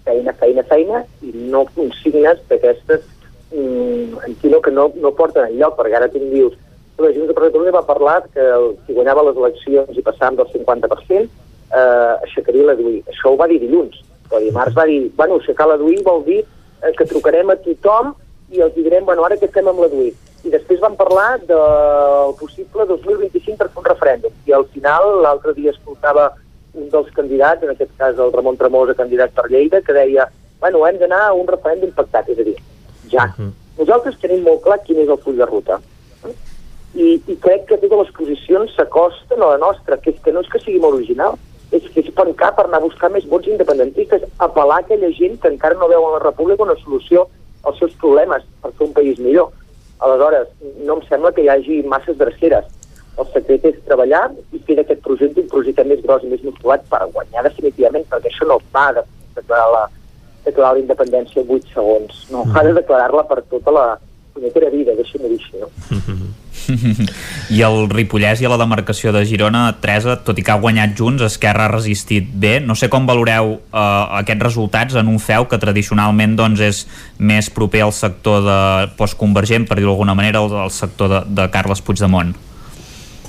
feina, 0.06 0.34
feina, 0.38 0.64
feina, 0.70 1.04
i 1.26 1.32
no 1.54 1.64
consignes 1.76 2.42
d'aquestes 2.50 3.08
mm, 3.52 4.26
en 4.28 4.36
quino 4.42 4.62
que 4.62 4.72
no, 4.72 4.92
no 4.96 5.16
porten 5.16 5.48
enlloc, 5.48 5.78
perquè 5.80 6.00
ara 6.00 6.10
tu 6.12 6.20
em 6.20 6.30
dius 6.34 6.58
la 7.02 7.12
Junta 7.14 7.34
per 7.34 7.48
Catalunya 7.48 7.74
va 7.74 7.86
parlar 7.88 8.18
que 8.34 8.44
si 8.86 8.94
guanyava 8.94 9.26
les 9.28 9.38
eleccions 9.40 9.98
i 9.98 10.04
passàvem 10.06 10.38
del 10.40 10.50
50%, 10.54 11.30
eh, 11.72 12.14
aixecaria 12.28 12.68
la 12.70 12.76
DUI. 12.80 13.02
Això 13.10 13.32
ho 13.32 13.40
va 13.40 13.48
dir 13.52 13.60
dilluns. 13.62 14.02
Però 14.30 14.42
dimarts 14.44 14.76
va 14.78 14.86
dir, 14.88 15.12
bueno, 15.18 15.40
aixecar 15.40 15.68
la 15.68 15.80
DUI 15.82 16.02
vol 16.06 16.24
dir 16.28 16.42
eh, 16.42 16.92
que 16.98 17.08
trucarem 17.10 17.52
a 17.52 17.58
tothom 17.64 18.14
i 18.52 18.62
els 18.62 18.76
direm, 18.76 19.06
bueno, 19.08 19.26
ara 19.26 19.38
que 19.40 19.50
estem 19.50 19.68
amb 19.68 19.82
la 19.84 19.90
DUI. 19.92 20.12
I 20.44 20.54
després 20.54 20.82
van 20.82 20.98
parlar 20.98 21.40
del 21.46 22.36
possible 22.40 22.86
2025 22.90 23.58
per 23.58 23.70
fer 23.70 23.82
un 23.82 23.90
referèndum. 23.90 24.38
I 24.48 24.56
al 24.58 24.66
final, 24.74 25.22
l'altre 25.26 25.54
dia 25.58 25.74
escoltava 25.76 26.32
un 26.74 26.88
dels 26.90 27.10
candidats, 27.16 27.64
en 27.64 27.74
aquest 27.74 27.92
cas 28.00 28.18
el 28.18 28.32
Ramon 28.34 28.58
Tremosa, 28.58 28.96
candidat 28.98 29.34
per 29.36 29.50
Lleida, 29.52 29.82
que 29.86 29.94
deia, 29.94 30.30
bueno, 30.62 30.86
hem 30.88 30.98
d'anar 31.02 31.26
a 31.28 31.34
un 31.38 31.50
referèndum 31.50 31.92
pactat, 31.94 32.30
és 32.32 32.40
a 32.40 32.48
dir, 32.48 32.56
ja. 33.12 33.26
Uh 33.26 33.46
-huh. 33.46 33.52
Nosaltres 33.78 34.20
tenim 34.22 34.44
molt 34.44 34.62
clar 34.62 34.80
quin 34.86 35.00
és 35.00 35.10
el 35.10 35.18
full 35.18 35.38
de 35.38 35.46
ruta. 35.46 35.80
I, 36.94 37.22
i 37.26 37.36
crec 37.40 37.66
que 37.68 37.78
totes 37.78 38.00
les 38.00 38.12
posicions 38.12 38.74
s'acosten 38.76 39.42
a 39.42 39.52
la 39.54 39.58
nostra, 39.58 39.98
que 39.98 40.12
és 40.12 40.20
que 40.24 40.32
no 40.32 40.42
és 40.42 40.50
que 40.52 40.60
sigui 40.60 40.80
molt 40.80 40.96
original, 40.96 41.38
és 41.72 41.84
que 41.94 42.02
és 42.04 42.14
pencar 42.14 42.52
per 42.56 42.66
anar 42.66 42.82
a 42.82 42.88
buscar 42.88 43.10
més 43.12 43.28
vots 43.32 43.48
independentistes, 43.48 44.26
apel·lar 44.38 44.82
a 44.82 44.84
aquella 44.84 45.12
gent 45.16 45.40
que 45.40 45.48
encara 45.48 45.80
no 45.80 45.88
veu 45.88 46.04
en 46.06 46.18
la 46.18 46.26
República 46.26 46.64
una 46.64 46.76
solució 46.84 47.30
als 47.64 47.80
seus 47.80 47.94
problemes 48.02 48.44
per 48.62 48.74
fer 48.74 48.88
un 48.88 48.94
país 48.94 49.20
millor. 49.20 49.52
Aleshores, 50.00 50.48
no 50.84 50.98
em 50.98 51.04
sembla 51.08 51.32
que 51.32 51.46
hi 51.46 51.50
hagi 51.54 51.82
masses 51.88 52.18
dreceres. 52.18 52.66
El 53.20 53.28
secret 53.32 53.66
és 53.70 53.80
treballar 53.88 54.26
i 54.52 54.60
fer 54.68 54.76
d'aquest 54.80 55.02
projecte 55.06 55.44
un 55.44 55.50
projecte 55.52 55.84
més 55.88 56.04
gros 56.04 56.24
i 56.24 56.32
més 56.32 56.44
musculat 56.44 56.84
per 56.92 57.06
guanyar 57.14 57.44
definitivament, 57.48 58.08
perquè 58.10 58.32
això 58.32 58.48
no 58.50 58.60
va 58.74 58.88
de 58.98 59.04
declarar 59.36 59.68
la, 59.72 59.84
declarar 60.46 60.76
la 60.78 60.84
independència 60.84 61.42
en 61.44 61.52
8 61.58 61.74
segons. 61.74 62.24
No, 62.32 62.46
mm. 62.46 62.56
ha 62.56 62.64
de 62.68 62.74
declarar-la 62.80 63.26
per 63.30 63.42
tota 63.50 63.74
la 63.76 63.86
punyetera 64.34 64.70
vida, 64.72 64.96
deixa'm 64.96 65.26
dir 65.28 65.38
així, 65.38 65.60
no? 65.60 65.70
I 67.56 67.62
el 67.66 67.78
Ripollès 67.92 68.42
i 68.44 68.50
la 68.50 68.58
demarcació 68.60 69.12
de 69.16 69.24
Girona, 69.28 69.64
Teresa, 69.84 70.16
tot 70.26 70.38
i 70.40 70.46
que 70.46 70.54
ha 70.54 70.60
guanyat 70.62 70.94
Junts, 70.98 71.24
Esquerra 71.26 71.66
ha 71.68 71.72
resistit 71.74 72.30
bé. 72.32 72.60
No 72.64 72.78
sé 72.80 72.90
com 72.92 73.08
valoreu 73.10 73.56
eh, 73.58 73.82
aquests 74.22 74.46
resultats 74.48 75.00
en 75.00 75.10
un 75.12 75.20
feu 75.20 75.48
que 75.52 75.60
tradicionalment 75.62 76.38
doncs, 76.40 76.64
és 76.64 76.86
més 77.20 77.50
proper 77.52 77.84
al 77.88 77.96
sector 77.98 78.46
de 78.46 78.62
postconvergent, 79.00 79.68
per 79.68 79.80
dir-ho 79.80 79.92
d'alguna 79.92 80.16
manera, 80.18 80.44
al, 80.44 80.56
al 80.68 80.74
sector 80.76 81.12
de, 81.12 81.26
de 81.42 81.50
Carles 81.52 81.84
Puigdemont. 81.84 82.34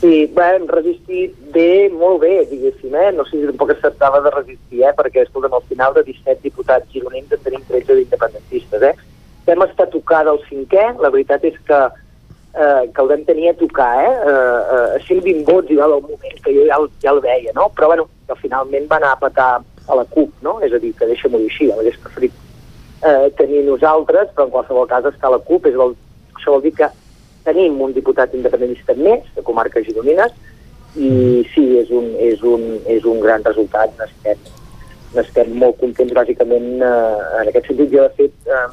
Sí, 0.03 0.27
bé, 0.35 0.47
hem 0.57 0.65
resistit 0.67 1.35
bé, 1.55 1.87
molt 1.95 2.25
bé, 2.25 2.33
diguéssim, 2.51 2.95
eh? 2.99 3.13
No 3.15 3.23
sé 3.29 3.37
si 3.37 3.47
tampoc 3.47 3.71
acceptava 3.71 4.19
de 4.25 4.33
resistir, 4.35 4.81
eh? 4.83 4.91
Perquè, 4.99 5.23
escolta'm, 5.23 5.53
al 5.55 5.69
final 5.69 5.93
de 5.95 6.03
17 6.09 6.43
diputats 6.43 6.89
gironins 6.91 7.31
en 7.31 7.43
tenim 7.45 7.63
13 7.69 7.95
d'independentistes, 8.01 8.83
eh? 8.89 8.97
Vam 9.47 9.63
estar 9.69 9.87
tocada 9.93 10.33
al 10.35 10.41
cinquè, 10.49 10.89
la 10.99 11.11
veritat 11.15 11.47
és 11.47 11.61
que 11.69 11.79
eh, 11.87 12.91
que 12.91 13.03
el 13.05 13.11
vam 13.13 13.23
tenir 13.29 13.51
a 13.51 13.55
tocar, 13.61 13.93
eh? 14.03 14.11
eh, 14.33 14.97
eh 14.97 15.05
120 15.07 15.45
vots 15.47 15.71
i 15.71 15.79
al 15.79 15.95
moment 16.01 16.41
que 16.43 16.55
jo 16.57 16.67
ja 16.67 16.81
el, 16.83 16.89
ja 17.05 17.13
el 17.15 17.21
veia, 17.21 17.55
no? 17.55 17.69
Però, 17.77 17.93
bueno, 17.93 18.09
que 18.27 18.41
finalment 18.43 18.91
va 18.91 18.99
anar 18.99 19.13
a 19.13 19.21
petar 19.21 19.53
a 19.63 20.01
la 20.01 20.05
CUP, 20.17 20.35
no? 20.43 20.59
És 20.67 20.75
a 20.75 20.83
dir, 20.83 20.93
que 20.99 21.07
deixa-m'ho 21.07 21.39
dir 21.39 21.53
així, 21.53 21.71
l'hagués 21.71 22.03
preferit 22.03 22.35
eh, 23.07 23.31
tenir 23.39 23.63
nosaltres, 23.71 24.35
però 24.35 24.49
en 24.49 24.57
qualsevol 24.57 24.91
cas 24.91 25.07
està 25.15 25.31
a 25.31 25.37
la 25.37 25.41
CUP, 25.47 25.71
és 25.71 25.79
el, 25.79 25.95
això 26.35 26.57
vol 26.57 26.67
dir 26.67 26.75
que 26.75 26.91
tenim 27.45 27.81
un 27.83 27.95
diputat 27.97 28.35
independentista 28.35 28.97
més 28.99 29.27
de 29.37 29.45
comarques 29.47 29.87
gironines 29.89 30.35
i 30.97 31.43
sí, 31.55 31.65
és 31.81 31.91
un, 31.91 32.13
és 32.21 32.43
un, 32.45 32.67
és 32.91 33.05
un 33.09 33.21
gran 33.25 33.45
resultat, 33.47 33.95
n'estem, 33.99 34.41
n'estem 35.17 35.53
molt 35.57 35.79
contents 35.81 36.13
bàsicament 36.17 36.71
eh, 36.85 37.19
en 37.41 37.51
aquest 37.51 37.71
sentit. 37.71 37.93
Jo, 37.95 38.07
de 38.09 38.17
fet, 38.19 38.53
eh, 38.53 38.67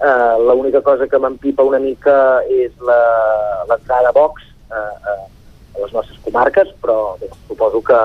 Eh, 0.00 0.38
L'única 0.38 0.80
cosa 0.82 1.06
que 1.06 1.18
m'empipa 1.18 1.64
una 1.64 1.78
mica 1.78 2.42
és 2.50 2.72
l'entrada 2.82 4.10
de 4.10 4.12
Vox 4.12 4.42
eh, 4.42 4.76
eh, 4.76 5.22
a 5.74 5.80
les 5.80 5.94
nostres 5.94 6.18
comarques, 6.26 6.72
però 6.82 7.14
bé, 7.20 7.30
suposo 7.46 7.80
que, 7.80 8.00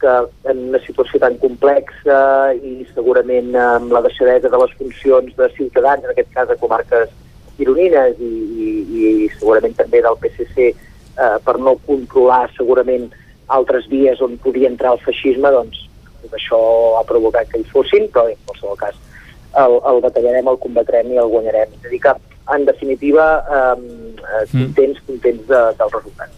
que 0.00 0.14
en 0.48 0.62
una 0.70 0.80
situació 0.86 1.20
tan 1.20 1.36
complexa 1.42 2.20
i 2.54 2.86
segurament 2.94 3.50
amb 3.60 3.92
la 3.92 4.04
deixadesa 4.06 4.48
de 4.48 4.62
les 4.62 4.76
funcions 4.78 5.34
de 5.36 5.50
ciutadans, 5.58 6.06
en 6.06 6.14
aquest 6.14 6.30
cas 6.32 6.48
de 6.48 6.56
comarques 6.62 7.10
gironines 7.58 8.20
i, 8.22 8.30
i, 8.30 8.70
i 9.24 9.28
segurament 9.36 9.74
també 9.78 10.02
del 10.04 10.18
PSC 10.22 10.68
eh, 10.68 11.36
per 11.44 11.58
no 11.58 11.76
controlar 11.86 12.46
segurament 12.56 13.08
altres 13.48 13.88
vies 13.90 14.20
on 14.24 14.38
podia 14.42 14.70
entrar 14.70 14.94
el 14.94 15.04
feixisme, 15.04 15.50
doncs 15.52 15.84
això 16.34 16.58
ha 16.98 17.04
provocat 17.08 17.48
que 17.50 17.62
hi 17.62 17.68
fossin, 17.72 18.08
però 18.12 18.28
en 18.28 18.40
qualsevol 18.48 18.76
cas 18.80 18.96
el, 19.56 19.78
el 19.90 20.02
batallarem, 20.04 20.50
el 20.50 20.58
combatrem 20.62 21.14
i 21.14 21.20
el 21.22 21.30
guanyarem. 21.32 21.72
És 21.78 21.86
a 21.86 21.92
dir 21.92 22.02
que, 22.04 22.14
en 22.54 22.66
definitiva, 22.68 23.28
eh, 23.58 24.44
contents, 24.52 25.00
contents 25.06 25.48
de, 25.48 25.62
del 25.80 25.94
resultat. 25.94 26.37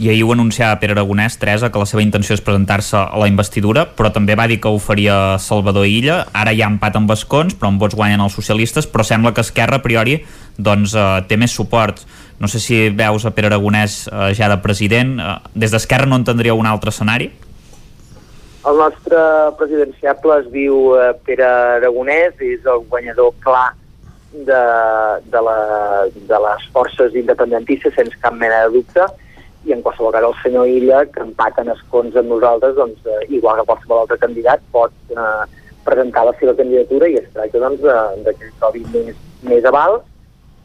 I 0.00 0.08
ahir 0.08 0.24
ho 0.24 0.32
anunciava 0.32 0.78
Pere 0.80 0.94
Aragonès, 0.94 1.36
Teresa, 1.36 1.68
que 1.68 1.80
la 1.80 1.86
seva 1.86 2.02
intenció 2.02 2.32
és 2.32 2.40
presentar-se 2.40 2.96
a 2.96 3.18
la 3.20 3.28
investidura, 3.28 3.84
però 3.96 4.08
també 4.12 4.34
va 4.38 4.46
dir 4.48 4.56
que 4.62 4.70
ho 4.72 4.78
faria 4.80 5.36
Salvador 5.38 5.84
Illa. 5.86 6.22
Ara 6.32 6.54
hi 6.56 6.62
ha 6.64 6.70
empat 6.72 6.96
amb 6.96 7.12
escons, 7.12 7.52
però 7.58 7.68
en 7.68 7.78
vots 7.82 7.96
guanyen 7.98 8.24
els 8.24 8.32
socialistes, 8.32 8.88
però 8.88 9.04
sembla 9.04 9.34
que 9.36 9.44
Esquerra, 9.44 9.82
a 9.82 9.84
priori, 9.84 10.16
doncs, 10.56 10.96
eh, 10.96 11.06
té 11.28 11.36
més 11.36 11.52
suport. 11.52 12.00
No 12.40 12.48
sé 12.48 12.58
si 12.58 12.88
veus 12.88 13.26
a 13.28 13.34
Pere 13.36 13.52
Aragonès 13.52 14.06
eh, 14.08 14.32
ja 14.34 14.48
de 14.48 14.56
president. 14.64 15.18
Eh, 15.20 15.36
des 15.54 15.70
d'Esquerra 15.76 16.08
no 16.08 16.16
entendríeu 16.16 16.56
un 16.56 16.66
altre 16.66 16.90
escenari? 16.90 17.28
El 18.64 18.78
nostre 18.78 19.20
presidenciable 19.58 20.40
es 20.40 20.50
diu 20.54 20.96
eh, 20.96 21.12
Pere 21.26 21.44
Aragonès, 21.78 22.40
és 22.40 22.64
el 22.64 22.86
guanyador 22.88 23.34
clar 23.44 23.74
de, 24.32 24.62
de, 25.28 25.40
la, 25.44 25.58
de 26.16 26.38
les 26.46 26.68
forces 26.72 27.14
independentistes, 27.14 27.92
sense 27.94 28.16
cap 28.22 28.32
mena 28.40 28.64
de 28.64 28.78
dubte, 28.78 29.04
i 29.64 29.74
en 29.74 29.82
qualsevol 29.82 30.12
cas 30.14 30.26
el 30.26 30.38
senyor 30.42 30.68
Illa, 30.68 31.02
que 31.14 31.22
empaten 31.22 31.70
escons 31.72 32.16
amb 32.18 32.32
nosaltres, 32.34 32.74
doncs, 32.78 33.02
eh, 33.06 33.26
igual 33.38 33.60
que 33.60 33.68
qualsevol 33.70 34.04
altre 34.04 34.18
candidat, 34.22 34.62
pot 34.74 34.94
eh, 35.14 35.42
presentar 35.84 36.24
la 36.26 36.34
seva 36.38 36.54
candidatura 36.58 37.08
i 37.10 37.18
es 37.20 37.28
tracta 37.34 37.62
doncs, 37.62 37.82
de, 37.82 37.98
de 38.26 38.34
que 38.38 38.50
trobi 38.60 38.84
més, 38.94 39.18
més 39.46 39.68
avals 39.70 40.02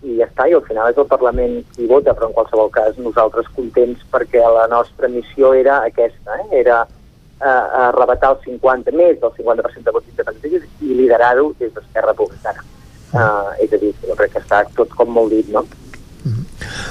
i 0.06 0.20
ja 0.20 0.28
està, 0.28 0.46
i 0.46 0.54
al 0.54 0.66
final 0.66 0.92
és 0.92 1.00
el 1.02 1.10
Parlament 1.10 1.58
qui 1.74 1.88
vota, 1.90 2.14
però 2.14 2.30
en 2.30 2.36
qualsevol 2.36 2.70
cas 2.74 3.00
nosaltres 3.02 3.50
contents 3.56 4.04
perquè 4.14 4.44
la 4.46 4.68
nostra 4.70 5.10
missió 5.10 5.54
era 5.58 5.82
aquesta, 5.90 6.38
eh? 6.44 6.62
era 6.62 6.84
eh, 6.86 7.66
arrebatar 7.88 8.36
el 8.36 8.44
50 8.46 8.94
més 8.94 9.18
del 9.22 9.34
50% 9.40 9.88
de 9.88 9.96
vots 9.96 10.14
independentistes 10.14 10.86
i 10.86 11.00
liderar-ho 11.02 11.52
des 11.60 11.74
d'Esquerra 11.74 12.14
Republicana. 12.14 12.66
Uh, 13.08 13.54
és 13.64 13.72
a 13.72 13.78
dir, 13.80 13.94
jo 14.04 14.16
crec 14.20 14.34
que 14.34 14.42
està 14.44 14.66
tot 14.76 14.92
com 14.94 15.14
molt 15.16 15.32
dit, 15.32 15.48
no? 15.48 15.62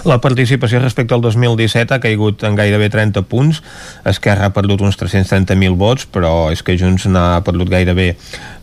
La 0.07 0.21
participació 0.23 0.79
respecte 0.79 1.17
al 1.17 1.23
2017 1.25 1.91
ha 1.91 1.99
caigut 1.99 2.45
en 2.47 2.55
gairebé 2.55 2.87
30 2.95 3.25
punts. 3.27 3.59
Esquerra 4.07 4.47
ha 4.47 4.55
perdut 4.55 4.85
uns 4.87 4.95
330.000 5.01 5.75
vots, 5.81 6.07
però 6.07 6.53
és 6.55 6.63
que 6.63 6.77
Junts 6.79 7.09
n'ha 7.11 7.43
perdut 7.43 7.73
gairebé 7.73 8.13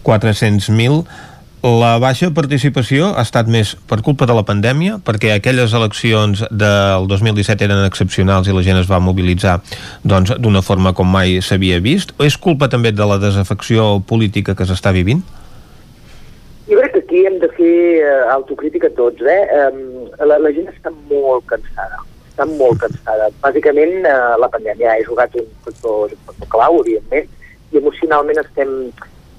400.000. 0.08 1.04
La 1.68 1.98
baixa 2.00 2.30
participació 2.36 3.12
ha 3.12 3.28
estat 3.28 3.52
més 3.52 3.76
per 3.92 4.00
culpa 4.08 4.28
de 4.28 4.36
la 4.36 4.46
pandèmia, 4.48 5.02
perquè 5.04 5.36
aquelles 5.36 5.76
eleccions 5.76 6.46
del 6.48 7.12
2017 7.12 7.68
eren 7.68 7.84
excepcionals 7.88 8.48
i 8.48 8.56
la 8.56 8.64
gent 8.64 8.80
es 8.80 8.88
va 8.88 9.04
mobilitzar 9.04 9.60
doncs, 10.04 10.38
d'una 10.40 10.60
doncs, 10.60 10.68
forma 10.68 10.96
com 10.96 11.12
mai 11.12 11.42
s'havia 11.44 11.84
vist, 11.84 12.16
és 12.24 12.40
culpa 12.40 12.72
també 12.72 12.96
de 12.96 13.08
la 13.08 13.20
desafecció 13.20 13.98
política 14.08 14.56
que 14.56 14.68
s'està 14.68 14.96
vivint? 14.96 15.24
Jo 16.74 16.80
crec 16.80 16.94
que 16.94 17.00
aquí 17.04 17.20
hem 17.28 17.36
de 17.38 17.48
fer 17.54 18.02
uh, 18.02 18.32
autocrítica 18.34 18.90
tots. 18.98 19.22
Eh? 19.22 19.42
La, 20.26 20.40
la 20.42 20.52
gent 20.56 20.72
està 20.72 20.90
molt 21.12 21.46
cansada. 21.52 22.00
Està 22.32 22.48
molt 22.50 22.82
cansada. 22.82 23.28
Bàsicament, 23.44 24.00
uh, 24.10 24.34
la 24.42 24.50
pandèmia 24.50 24.96
ha 24.96 25.04
jugat 25.06 25.38
un 25.38 25.52
factor, 25.68 26.16
un 26.18 26.24
factor 26.32 26.50
clau, 26.56 26.80
evidentment, 26.82 27.30
i 27.70 27.78
emocionalment 27.78 28.42
estem 28.42 28.74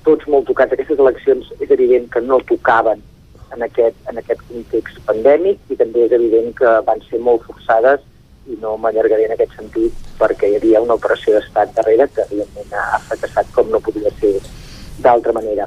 tots 0.06 0.31
molt 0.31 0.47
tocats. 0.47 0.78
Aquestes 0.78 1.02
eleccions 1.02 1.51
és 1.59 1.74
evident 1.74 2.06
que 2.15 2.23
no 2.23 2.39
tocaven 2.52 3.02
en 3.51 3.66
aquest, 3.66 3.98
en 4.06 4.23
aquest 4.23 4.47
context 4.47 5.02
pandèmic 5.11 5.74
i 5.74 5.82
també 5.82 6.06
és 6.06 6.15
evident 6.15 6.55
que 6.62 6.78
van 6.86 7.02
ser 7.11 7.19
molt 7.19 7.43
forçades 7.51 8.06
i 8.47 8.61
no 8.62 8.77
m'allargaré 8.78 9.27
en 9.27 9.35
aquest 9.35 9.59
sentit 9.59 10.11
perquè 10.20 10.52
hi 10.52 10.61
havia 10.61 10.86
una 10.86 10.98
operació 11.01 11.35
d'estat 11.35 11.74
darrere 11.78 12.06
que 12.15 12.28
evidentment 12.28 12.77
ha 12.78 13.01
fracassat 13.09 13.51
com 13.56 13.74
no 13.74 13.82
podia 13.82 14.12
ser 14.20 14.36
d'altra 15.02 15.35
manera 15.35 15.66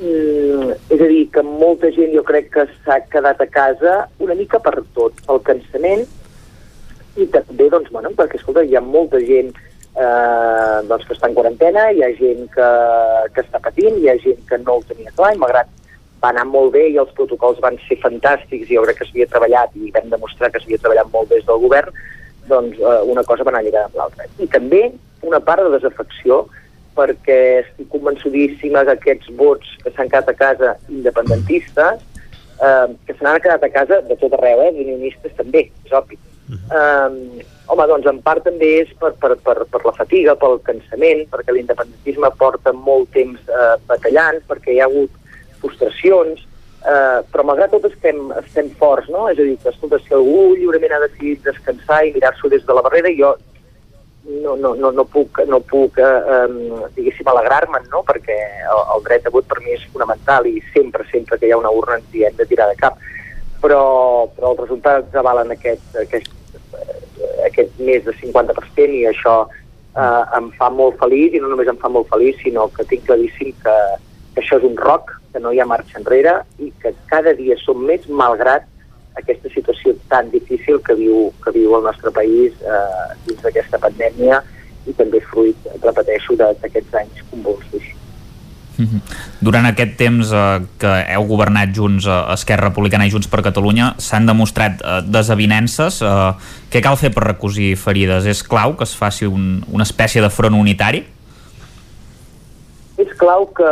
mm, 0.00 0.72
és 0.94 1.00
a 1.00 1.08
dir, 1.10 1.22
que 1.32 1.42
molta 1.46 1.90
gent 1.94 2.12
jo 2.14 2.24
crec 2.26 2.50
que 2.54 2.66
s'ha 2.84 3.00
quedat 3.12 3.40
a 3.40 3.48
casa 3.50 3.96
una 4.22 4.36
mica 4.38 4.60
per 4.62 4.78
tot, 4.96 5.20
pel 5.26 5.42
cansament 5.46 6.06
i 7.16 7.26
també, 7.32 7.70
doncs, 7.72 7.88
bueno, 7.92 8.12
perquè, 8.16 8.40
escolta, 8.40 8.64
hi 8.64 8.76
ha 8.76 8.84
molta 8.84 9.20
gent 9.24 9.54
eh, 9.96 10.78
doncs, 10.88 11.06
que 11.06 11.16
està 11.16 11.30
en 11.30 11.36
quarantena, 11.38 11.88
hi 11.92 12.04
ha 12.04 12.12
gent 12.18 12.44
que, 12.52 12.68
que 13.32 13.44
està 13.46 13.62
patint, 13.64 13.96
hi 14.00 14.10
ha 14.12 14.18
gent 14.22 14.42
que 14.48 14.60
no 14.64 14.78
ho 14.78 14.84
tenia 14.88 15.14
clar, 15.16 15.32
i 15.34 15.40
malgrat 15.40 15.72
va 16.22 16.32
anar 16.32 16.46
molt 16.48 16.72
bé 16.74 16.86
i 16.90 17.00
els 17.00 17.12
protocols 17.16 17.60
van 17.64 17.76
ser 17.86 17.98
fantàstics 18.02 18.70
i 18.70 18.76
jo 18.76 18.84
crec 18.84 19.00
que 19.00 19.08
s'havia 19.08 19.30
treballat 19.32 19.74
i 19.76 19.92
vam 19.94 20.12
demostrar 20.12 20.52
que 20.52 20.62
s'havia 20.62 20.80
treballat 20.82 21.10
molt 21.12 21.32
des 21.32 21.44
del 21.48 21.60
govern, 21.64 21.96
doncs 22.50 22.78
eh, 22.78 23.00
una 23.12 23.24
cosa 23.24 23.44
va 23.44 23.54
anar 23.54 23.64
lligada 23.66 23.90
amb 23.90 24.00
l'altra. 24.00 24.28
I 24.38 24.48
també 24.52 24.82
una 25.26 25.40
part 25.40 25.64
de 25.64 25.72
desafecció 25.76 26.44
perquè 26.96 27.38
estic 27.62 27.90
convençudíssima 27.92 28.84
que 28.88 28.96
aquests 28.96 29.32
vots 29.38 29.72
que 29.82 29.92
s'han 29.94 30.10
quedat 30.12 30.32
a 30.32 30.36
casa 30.36 30.76
independentistes, 30.88 32.00
eh, 32.60 32.86
que 33.06 33.14
se 33.14 33.24
n'han 33.24 33.42
quedat 33.44 33.62
a 33.62 33.72
casa 33.72 34.00
de 34.08 34.16
tot 34.16 34.34
arreu, 34.38 34.64
eh, 34.64 34.72
unionistes 34.72 35.36
també, 35.36 35.68
és 35.84 35.92
obvi. 35.92 36.18
Eh, 36.48 37.44
home, 37.66 37.86
doncs 37.90 38.06
en 38.06 38.20
part 38.22 38.44
també 38.46 38.68
és 38.82 38.90
per, 39.00 39.12
per, 39.22 39.34
per, 39.44 39.56
per 39.70 39.80
la 39.84 39.94
fatiga, 39.96 40.36
pel 40.38 40.60
cansament, 40.66 41.24
perquè 41.32 41.54
l'independentisme 41.54 42.30
porta 42.38 42.72
molt 42.72 43.10
temps 43.16 43.40
eh, 43.50 43.72
batallant, 43.90 44.42
perquè 44.50 44.76
hi 44.76 44.80
ha 44.80 44.86
hagut 44.86 45.10
frustracions, 45.62 46.44
eh, 46.86 47.18
però 47.32 47.44
malgrat 47.48 47.74
tot 47.74 47.88
estem, 47.90 48.30
estem 48.44 48.70
forts, 48.80 49.10
no? 49.10 49.26
És 49.32 49.40
a 49.40 49.42
dir, 49.42 49.58
que, 49.62 49.74
escolta, 49.74 50.00
si 50.04 50.14
algú 50.14 50.54
lliurement 50.54 50.96
ha 50.96 51.04
decidit 51.08 51.44
descansar 51.50 52.04
i 52.06 52.14
mirar-s'ho 52.14 52.52
des 52.52 52.64
de 52.66 52.78
la 52.78 52.84
barrera, 52.86 53.12
jo 53.18 53.34
no, 54.26 54.56
no, 54.56 54.74
no, 54.74 54.90
no 54.90 55.04
puc, 55.04 55.40
no 55.46 55.60
puc 55.60 55.98
eh, 56.02 56.46
diguéssim, 56.96 57.28
alegrar-me'n, 57.30 57.86
no? 57.92 58.02
perquè 58.06 58.36
el, 58.66 58.80
el 58.94 59.04
dret 59.06 59.28
a 59.28 59.32
vot 59.34 59.46
per 59.48 59.60
mi 59.62 59.74
és 59.76 59.84
fonamental 59.92 60.48
i 60.50 60.56
sempre, 60.72 61.06
sempre 61.12 61.38
que 61.38 61.46
hi 61.46 61.54
ha 61.54 61.60
una 61.60 61.72
urna 61.74 62.00
ens 62.00 62.14
hi 62.14 62.26
hem 62.26 62.36
de 62.38 62.48
tirar 62.50 62.68
de 62.70 62.78
cap. 62.80 62.98
Però, 63.62 64.26
però 64.36 64.52
els 64.52 64.64
resultats 64.64 65.14
avalen 65.16 65.54
aquest, 65.54 65.86
aquest, 66.02 66.32
aquest 67.46 67.78
més 67.80 68.04
de 68.04 68.14
50% 68.18 68.98
i 68.98 69.06
això 69.10 69.36
eh, 69.46 70.22
em 70.38 70.50
fa 70.58 70.70
molt 70.70 70.98
feliç 71.00 71.36
i 71.36 71.42
no 71.42 71.52
només 71.52 71.70
em 71.70 71.78
fa 71.80 71.90
molt 71.92 72.10
feliç, 72.12 72.42
sinó 72.42 72.68
que 72.74 72.86
tinc 72.90 73.06
claríssim 73.08 73.54
que, 73.62 73.76
que 74.34 74.42
això 74.42 74.60
és 74.60 74.66
un 74.68 74.76
roc, 74.80 75.14
que 75.32 75.42
no 75.42 75.52
hi 75.52 75.60
ha 75.60 75.68
marxa 75.68 76.00
enrere 76.00 76.40
i 76.62 76.70
que 76.82 76.94
cada 77.10 77.34
dia 77.36 77.58
som 77.62 77.82
més 77.84 78.06
malgrat 78.08 78.66
aquesta 79.16 79.50
situació 79.52 79.94
tan 80.10 80.30
difícil 80.30 80.80
que 80.84 80.94
viu, 80.94 81.30
que 81.44 81.52
viu 81.56 81.76
el 81.78 81.84
nostre 81.88 82.12
país 82.14 82.54
eh, 82.62 83.06
dins 83.26 83.42
d'aquesta 83.44 83.80
pandèmia 83.82 84.42
i 84.86 84.94
també 84.94 85.20
fruit, 85.32 85.68
repeteixo, 85.82 86.36
d'aquests 86.38 86.98
anys 87.00 87.22
convulsos. 87.30 87.92
Mhm. 88.76 89.00
Durant 89.40 89.64
aquest 89.70 89.96
temps 89.96 90.30
eh, 90.32 90.60
que 90.78 90.92
heu 91.14 91.24
governat 91.28 91.72
junts, 91.74 92.06
eh, 92.06 92.18
Esquerra 92.34 92.68
Republicana 92.68 93.06
i 93.08 93.10
Junts 93.10 93.28
per 93.32 93.40
Catalunya, 93.42 93.94
s'han 93.98 94.28
demostrat 94.28 94.82
eh, 94.84 95.00
desavinences. 95.02 96.02
Eh, 96.04 96.30
què 96.70 96.82
cal 96.84 97.00
fer 97.00 97.12
per 97.14 97.24
recosir 97.24 97.72
ferides? 97.80 98.28
És 98.28 98.44
clau 98.44 98.76
que 98.76 98.84
es 98.84 98.94
faci 98.96 99.26
un, 99.26 99.64
una 99.72 99.88
espècie 99.88 100.20
de 100.20 100.30
front 100.30 100.54
unitari? 100.54 101.06
És 103.02 103.12
clau 103.20 103.44
que, 103.56 103.70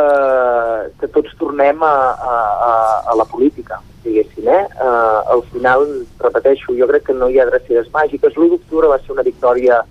que 1.01 1.09
tots 1.15 1.33
tornem 1.39 1.81
a, 1.83 1.95
a, 2.13 2.37
a, 2.69 2.71
a 3.09 3.15
la 3.17 3.25
política 3.25 3.81
diguéssim, 4.05 4.47
eh? 4.47 4.63
Uh, 4.77 5.19
al 5.33 5.43
final, 5.51 5.83
repeteixo, 6.21 6.75
jo 6.77 6.87
crec 6.91 7.07
que 7.09 7.17
no 7.17 7.27
hi 7.29 7.39
ha 7.41 7.47
dreceres 7.49 7.89
màgiques. 7.93 8.37
L'1 8.37 8.53
d'octubre 8.53 8.91
va 8.91 8.99
ser 9.01 9.15
una 9.15 9.25
victòria 9.25 9.81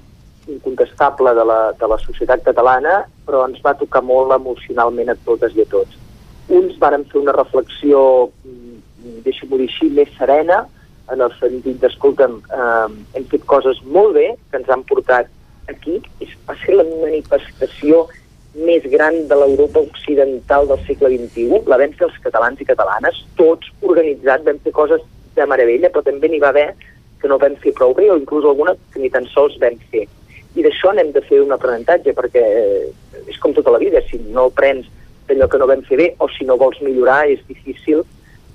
incontestable 0.47 1.35
de 1.35 1.45
la, 1.51 1.59
de 1.81 1.91
la 1.91 1.99
societat 2.05 2.45
catalana, 2.47 3.03
però 3.27 3.45
ens 3.49 3.61
va 3.65 3.77
tocar 3.81 4.05
molt 4.05 4.35
emocionalment 4.37 5.13
a 5.13 5.19
totes 5.27 5.57
i 5.57 5.65
a 5.65 5.69
tots. 5.73 5.99
Uns 6.53 6.79
varen 6.81 7.07
fer 7.11 7.21
una 7.23 7.35
reflexió, 7.37 8.01
mm, 8.45 9.23
deixo-m'ho 9.27 9.61
dir 9.61 9.71
així, 9.71 9.91
més 9.99 10.11
serena, 10.19 10.65
en 11.13 11.21
el 11.21 11.33
sentit 11.41 11.81
d'escolta'm, 11.81 12.37
eh, 12.49 13.17
hem 13.17 13.25
fet 13.33 13.45
coses 13.49 13.81
molt 13.85 14.15
bé, 14.17 14.29
que 14.51 14.61
ens 14.61 14.69
han 14.73 14.85
portat 14.89 15.29
aquí, 15.69 15.99
és, 16.21 16.31
va 16.49 16.57
ser 16.65 16.77
la 16.77 16.85
manifestació 16.85 18.07
més 18.55 18.85
gran 18.91 19.17
de 19.29 19.37
l'Europa 19.39 19.83
occidental 19.83 20.69
del 20.71 20.83
segle 20.87 21.11
XXI, 21.15 21.63
la 21.71 21.79
vam 21.81 21.95
fer 21.99 22.07
els 22.09 22.19
catalans 22.23 22.61
i 22.63 22.67
catalanes, 22.69 23.21
tots 23.39 23.71
organitzats, 23.83 24.47
vam 24.47 24.61
fer 24.63 24.73
coses 24.75 25.03
de 25.35 25.47
meravella, 25.51 25.91
però 25.91 26.05
també 26.07 26.31
n'hi 26.31 26.43
va 26.43 26.53
haver 26.55 26.69
que 27.21 27.31
no 27.31 27.39
vam 27.43 27.57
fer 27.63 27.73
prou 27.75 27.95
bé, 27.97 28.11
o 28.13 28.19
inclús 28.21 28.45
alguna 28.47 28.77
que 28.93 29.01
ni 29.03 29.11
tan 29.11 29.27
sols 29.33 29.57
vam 29.63 29.79
fer. 29.91 30.05
I 30.55 30.63
d'això 30.63 30.93
n'hem 30.95 31.11
de 31.15 31.23
fer 31.27 31.41
un 31.43 31.55
aprenentatge, 31.57 32.15
perquè 32.15 32.43
eh, 32.61 33.25
és 33.27 33.39
com 33.43 33.55
tota 33.57 33.73
la 33.75 33.81
vida, 33.83 34.03
si 34.11 34.21
no 34.31 34.51
prens 34.55 34.87
d'allò 35.27 35.49
que 35.51 35.59
no 35.59 35.71
vam 35.71 35.83
fer 35.89 35.99
bé, 35.99 36.11
o 36.21 36.29
si 36.31 36.47
no 36.47 36.59
vols 36.61 36.79
millorar, 36.85 37.25
és 37.33 37.41
difícil 37.49 38.05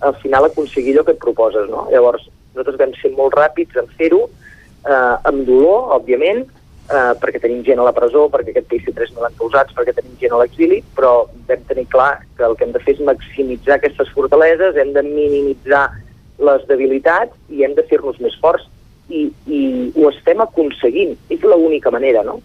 al 0.06 0.16
final 0.22 0.48
aconseguir 0.48 0.94
allò 0.96 1.08
que 1.08 1.18
et 1.18 1.24
proposes, 1.24 1.68
no? 1.68 1.88
Llavors, 1.92 2.30
nosaltres 2.54 2.80
vam 2.80 2.94
ser 3.02 3.12
molt 3.18 3.36
ràpids 3.36 3.76
en 3.82 3.90
fer-ho, 4.00 4.22
eh, 4.86 5.16
amb 5.28 5.44
dolor, 5.50 5.90
òbviament, 5.98 6.46
eh, 6.90 7.14
perquè 7.22 7.42
tenim 7.44 7.62
gent 7.66 7.80
a 7.82 7.88
la 7.88 7.94
presó, 7.96 8.28
perquè 8.34 8.54
aquest 8.54 8.70
país 8.72 8.86
té 8.86 8.94
3.000 8.98 9.30
encausats, 9.30 9.76
perquè 9.78 9.94
tenim 9.98 10.18
gent 10.22 10.36
a 10.36 10.42
l'exili, 10.42 10.82
però 10.98 11.14
vam 11.50 11.66
tenir 11.70 11.88
clar 11.94 12.12
que 12.38 12.46
el 12.48 12.58
que 12.58 12.68
hem 12.68 12.76
de 12.76 12.84
fer 12.84 12.98
és 12.98 13.06
maximitzar 13.08 13.78
aquestes 13.78 14.12
fortaleses, 14.16 14.78
hem 14.78 14.94
de 14.98 15.06
minimitzar 15.06 15.88
les 16.50 16.66
debilitats 16.68 17.36
i 17.50 17.66
hem 17.66 17.76
de 17.78 17.86
fer-nos 17.90 18.20
més 18.24 18.36
forts. 18.42 18.68
I, 19.10 19.26
I 19.50 19.60
ho 19.98 20.10
estem 20.12 20.42
aconseguint, 20.44 21.16
és 21.34 21.42
l'única 21.42 21.90
manera, 21.94 22.22
no? 22.26 22.38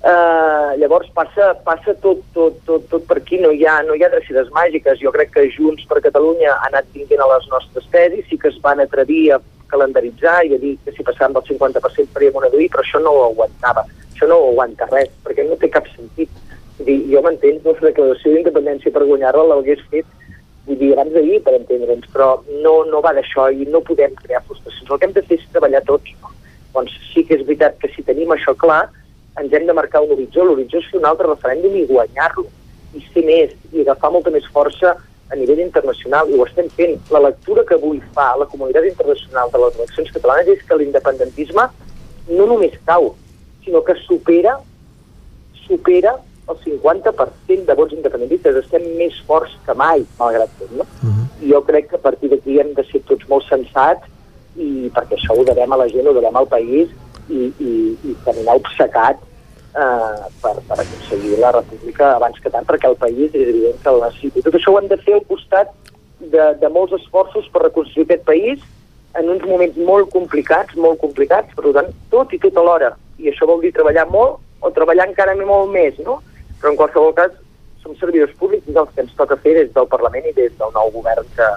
Uh, 0.00 0.72
llavors 0.80 1.10
passa, 1.12 1.50
passa 1.60 1.92
tot, 2.00 2.22
tot, 2.32 2.54
tot, 2.64 2.86
tot 2.88 3.02
per 3.04 3.18
aquí, 3.20 3.36
no 3.42 3.50
hi, 3.52 3.66
ha, 3.68 3.82
no 3.84 3.94
hi 3.94 4.04
ha 4.04 4.12
dreceres 4.12 4.48
màgiques. 4.56 5.00
Jo 5.02 5.12
crec 5.12 5.34
que 5.34 5.48
Junts 5.52 5.84
per 5.90 6.00
Catalunya 6.04 6.54
ha 6.54 6.70
anat 6.70 6.88
vinguent 6.94 7.20
a 7.20 7.28
les 7.34 7.48
nostres 7.52 7.88
tesis, 7.92 8.24
sí 8.30 8.38
que 8.40 8.48
es 8.48 8.60
van 8.64 8.80
atrevir 8.80 9.26
a 9.36 9.40
calendaritzar 9.70 10.38
i 10.48 10.54
a 10.56 10.60
dir 10.62 10.76
que 10.84 10.94
si 10.96 11.04
passàvem 11.06 11.36
del 11.36 11.44
50% 11.50 12.14
faríem 12.14 12.38
una 12.40 12.48
DUI, 12.52 12.70
però 12.72 12.84
això 12.84 13.02
no 13.02 13.12
ho 13.12 13.26
aguantava. 13.28 13.84
Això 14.14 14.28
no 14.30 14.40
ho 14.40 14.48
aguanta 14.54 14.88
res, 14.90 15.12
perquè 15.26 15.44
no 15.46 15.60
té 15.60 15.68
cap 15.68 15.86
sentit. 15.92 16.32
Dir, 16.80 16.96
jo 17.12 17.20
m'entenc, 17.20 17.60
no, 17.60 17.76
la 17.76 17.90
declaració 17.90 18.32
d'independència 18.32 18.92
per 18.94 19.04
guanyar-la 19.04 19.50
l'hagués 19.50 19.84
fet 19.92 20.08
vull 20.66 20.78
dir, 20.78 20.92
abans 20.94 21.12
d'ahir, 21.14 21.40
per 21.44 21.54
entendre'ns, 21.56 22.08
però 22.14 22.30
no, 22.64 22.74
no 22.88 23.00
va 23.04 23.12
d'això 23.16 23.48
i 23.50 23.66
no 23.68 23.82
podem 23.86 24.14
crear 24.20 24.42
frustracions. 24.46 24.90
El 24.90 24.98
que 24.98 25.08
hem 25.08 25.14
de 25.16 25.24
fer 25.26 25.38
és 25.40 25.52
treballar 25.54 25.82
tots. 25.88 26.12
No? 26.22 26.32
Doncs 26.74 26.94
sí 27.10 27.24
que 27.26 27.36
és 27.38 27.44
veritat 27.46 27.78
que 27.82 27.90
si 27.94 28.04
tenim 28.06 28.30
això 28.34 28.54
clar, 28.58 28.84
ens 29.40 29.52
hem 29.52 29.66
de 29.66 29.76
marcar 29.76 30.02
un 30.04 30.12
horitzó. 30.14 30.44
L'horitzó 30.44 30.80
és 30.80 30.88
fer 30.92 31.00
un 31.00 31.08
altre 31.10 31.28
referèndum 31.30 31.76
i 31.76 31.86
guanyar-lo, 31.88 32.46
i 32.96 33.04
ser 33.12 33.24
més, 33.26 33.54
i 33.72 33.84
agafar 33.84 34.12
molta 34.12 34.32
més 34.34 34.46
força 34.52 34.96
a 35.30 35.38
nivell 35.38 35.62
internacional, 35.62 36.30
i 36.30 36.38
ho 36.38 36.46
estem 36.46 36.68
fent. 36.76 36.96
La 37.14 37.22
lectura 37.28 37.64
que 37.66 37.76
avui 37.78 38.00
fa 38.16 38.32
la 38.38 38.48
comunitat 38.50 38.88
internacional 38.88 39.52
de 39.52 39.62
les 39.62 39.78
eleccions 39.78 40.10
catalanes 40.16 40.50
és 40.56 40.64
que 40.66 40.78
l'independentisme 40.78 41.68
no 42.30 42.48
només 42.50 42.74
cau, 42.86 43.14
sinó 43.64 43.84
que 43.86 43.96
supera 44.06 44.58
supera 45.70 46.16
el 46.50 46.56
50% 46.64 47.64
de 47.64 47.74
vots 47.78 47.94
independentistes. 47.94 48.56
Estem 48.64 48.88
més 48.98 49.14
forts 49.26 49.52
que 49.66 49.74
mai, 49.78 50.02
malgrat 50.18 50.50
tot. 50.58 50.72
No? 50.74 50.86
Uh 51.02 51.10
-huh. 51.10 51.26
I 51.46 51.52
jo 51.52 51.60
crec 51.62 51.88
que 51.90 51.96
a 51.96 52.04
partir 52.06 52.30
d'aquí 52.30 52.58
hem 52.58 52.74
de 52.74 52.84
ser 52.90 53.00
tots 53.06 53.28
molt 53.28 53.46
sensats 53.48 54.02
i 54.56 54.90
perquè 54.94 55.14
això 55.14 55.38
ho 55.38 55.44
devem 55.44 55.72
a 55.72 55.76
la 55.76 55.88
gent, 55.88 56.06
ho 56.06 56.12
devem 56.12 56.36
al 56.36 56.48
país 56.48 56.88
i, 57.28 57.52
i, 57.58 57.72
i 58.04 58.16
caminar 58.24 58.56
obcecat 58.56 59.16
eh, 59.74 60.26
per, 60.42 60.56
per 60.68 60.78
aconseguir 60.80 61.38
la 61.38 61.52
república 61.56 62.14
abans 62.16 62.38
que 62.40 62.50
tard, 62.50 62.66
perquè 62.68 62.90
el 62.90 62.98
país 63.00 63.30
és 63.34 63.48
evident 63.48 63.80
que 63.82 63.92
el 63.92 64.02
necessita. 64.04 64.44
Tot 64.46 64.58
això 64.58 64.74
ho 64.74 64.80
hem 64.80 64.90
de 64.90 65.00
fer 65.04 65.16
al 65.16 65.24
costat 65.30 65.72
de, 66.20 66.46
de 66.60 66.70
molts 66.72 66.94
esforços 66.98 67.48
per 67.52 67.64
reconstruir 67.66 68.06
aquest 68.08 68.26
país 68.28 68.64
en 69.18 69.28
uns 69.30 69.44
moments 69.46 69.76
molt 69.82 70.10
complicats, 70.12 70.76
molt 70.78 71.00
complicats, 71.02 71.54
per 71.56 71.72
tant, 71.74 71.90
tot 72.12 72.32
i 72.34 72.38
tot 72.42 72.56
alhora. 72.60 72.92
I 73.18 73.30
això 73.32 73.48
vol 73.48 73.62
dir 73.64 73.74
treballar 73.74 74.06
molt 74.10 74.38
o 74.60 74.70
treballar 74.76 75.08
encara 75.08 75.34
molt 75.38 75.72
més, 75.72 75.98
no? 76.04 76.20
Però 76.60 76.72
en 76.72 76.78
qualsevol 76.78 77.14
cas, 77.16 77.32
som 77.82 77.96
servidors 77.96 78.34
públics 78.38 78.68
i 78.68 78.76
el 78.76 78.88
que 78.92 79.02
ens 79.02 79.14
toca 79.16 79.38
fer 79.40 79.56
des 79.56 79.70
del 79.74 79.88
Parlament 79.88 80.26
i 80.28 80.36
des 80.36 80.52
del 80.58 80.74
nou 80.76 80.92
govern 80.92 81.26
que, 81.36 81.48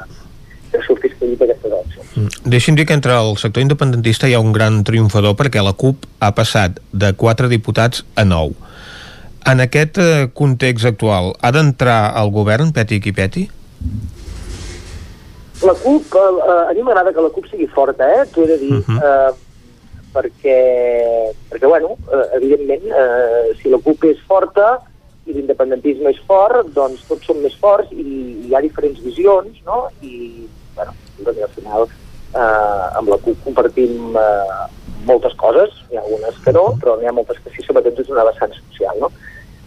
que 0.74 0.82
surti 0.86 1.12
escollit 1.12 1.46
aquestes 1.46 1.72
eleccions. 1.72 2.10
Mm. 2.18 2.50
Deixi'm 2.56 2.78
dir 2.80 2.88
que 2.90 2.98
entre 2.98 3.16
el 3.16 3.38
sector 3.42 3.64
independentista 3.64 4.30
hi 4.30 4.36
ha 4.36 4.42
un 4.44 4.54
gran 4.56 4.82
triomfador 4.88 5.38
perquè 5.40 5.64
la 5.64 5.76
CUP 5.78 6.08
ha 6.20 6.34
passat 6.36 6.82
de 6.92 7.14
4 7.14 7.52
diputats 7.54 8.04
a 8.16 8.26
9. 8.26 8.58
En 9.54 9.60
aquest 9.60 10.00
eh, 10.00 10.28
context 10.34 10.88
actual, 10.88 11.34
ha 11.44 11.52
d'entrar 11.52 12.14
al 12.16 12.32
govern 12.32 12.72
peti 12.76 13.02
qui 13.04 13.12
peti? 13.16 13.48
La 15.64 15.74
CUP, 15.80 16.16
eh, 16.16 16.70
a 16.70 16.74
mi 16.76 16.84
m'agrada 16.84 17.14
que 17.16 17.24
la 17.24 17.32
CUP 17.32 17.50
sigui 17.52 17.68
forta, 17.72 18.08
eh? 18.08 18.24
T'ho 18.32 18.44
he 18.44 18.48
de 18.54 18.58
dir. 18.62 18.78
Uh 18.80 18.86
-huh. 18.88 19.00
eh, 19.04 19.34
perquè, 20.14 20.60
perquè 21.50 21.68
bueno, 21.68 21.98
eh, 22.12 22.38
evidentment, 22.38 22.86
eh, 22.86 23.56
si 23.60 23.70
la 23.70 23.82
CUP 23.84 24.06
és 24.06 24.20
forta 24.28 24.82
i 25.26 25.34
l'independentisme 25.34 26.12
és 26.12 26.20
fort, 26.28 26.68
doncs 26.76 27.04
tots 27.08 27.26
som 27.26 27.40
més 27.42 27.56
forts 27.60 27.92
i 27.92 28.48
hi 28.48 28.56
ha 28.56 28.62
diferents 28.62 29.00
visions, 29.04 29.60
no? 29.66 29.88
I, 30.02 30.46
bueno, 30.76 30.96
doncs 31.20 31.44
al 31.46 31.54
final 31.56 31.88
eh, 32.34 32.98
amb 33.00 33.10
la 33.10 33.20
CUP 33.24 33.44
compartim 33.46 34.18
eh, 34.18 34.66
moltes 35.08 35.36
coses, 35.40 35.76
hi 35.92 35.98
ha 35.98 36.04
algunes 36.04 36.40
que 36.44 36.54
no, 36.56 36.66
però 36.82 36.98
n'hi 36.98 37.10
ha 37.10 37.16
moltes 37.16 37.40
que 37.44 37.54
sí, 37.54 37.66
sobretot 37.66 38.00
és 38.04 38.12
una 38.14 38.26
vessant 38.30 38.54
social, 38.58 39.00
no? 39.04 39.12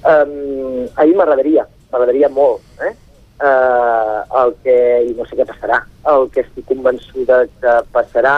Um, 0.07 0.87
a 0.95 1.05
mi 1.05 1.17
m'agradaria, 1.19 1.67
m'agradaria 1.93 2.31
molt, 2.33 2.63
eh? 2.87 2.93
Uh, 3.37 4.23
el 4.41 4.55
que, 4.65 4.77
i 5.11 5.15
no 5.17 5.27
sé 5.29 5.37
què 5.37 5.45
passarà, 5.49 5.83
el 6.13 6.29
que 6.33 6.45
estic 6.45 6.69
convençuda 6.71 7.43
que 7.61 7.75
passarà, 7.93 8.37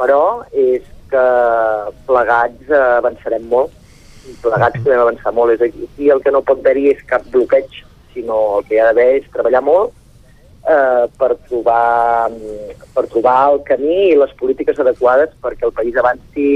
però 0.00 0.22
és 0.52 0.84
que 1.10 1.22
plegats 2.06 2.68
eh, 2.70 2.82
avançarem 3.00 3.46
molt, 3.50 3.72
plegats 4.44 4.78
podem 4.84 5.00
avançar 5.02 5.32
molt. 5.34 5.56
És 5.56 5.64
aquí, 5.66 5.88
aquí 5.88 6.10
el 6.14 6.22
que 6.22 6.30
no 6.30 6.44
pot 6.46 6.60
haver-hi 6.62 6.92
és 6.92 7.00
cap 7.10 7.24
bloqueig, 7.32 7.80
sinó 8.14 8.38
el 8.58 8.68
que 8.68 8.76
hi 8.76 8.80
ha 8.80 8.86
d'haver 8.90 9.08
és 9.18 9.32
treballar 9.34 9.64
molt 9.66 9.96
eh, 10.66 11.06
per, 11.18 11.36
trobar, 11.48 12.30
per 12.94 13.06
trobar 13.12 13.38
el 13.52 13.62
camí 13.68 14.10
i 14.10 14.18
les 14.18 14.32
polítiques 14.40 14.78
adequades 14.82 15.32
perquè 15.42 15.68
el 15.68 15.76
país 15.76 15.96
avanci 15.96 16.48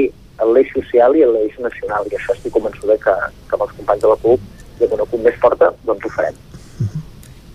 en 0.43 0.51
l'eix 0.55 0.73
social 0.75 1.15
i 1.17 1.23
en 1.25 1.35
l'eix 1.35 1.59
nacional. 1.63 2.09
I 2.11 2.19
això 2.19 2.35
estic 2.35 2.55
convençuda 2.55 2.99
que, 3.01 3.15
que 3.49 3.57
amb 3.57 3.67
els 3.67 3.77
companys 3.79 4.03
de 4.03 4.11
la 4.11 4.19
CUP 4.25 4.81
i 4.81 4.89
amb 4.89 4.97
una 4.99 5.07
CUP 5.07 5.23
més 5.23 5.39
forta, 5.43 5.71
doncs 5.87 6.05
ho 6.05 6.13
farem. 6.17 6.41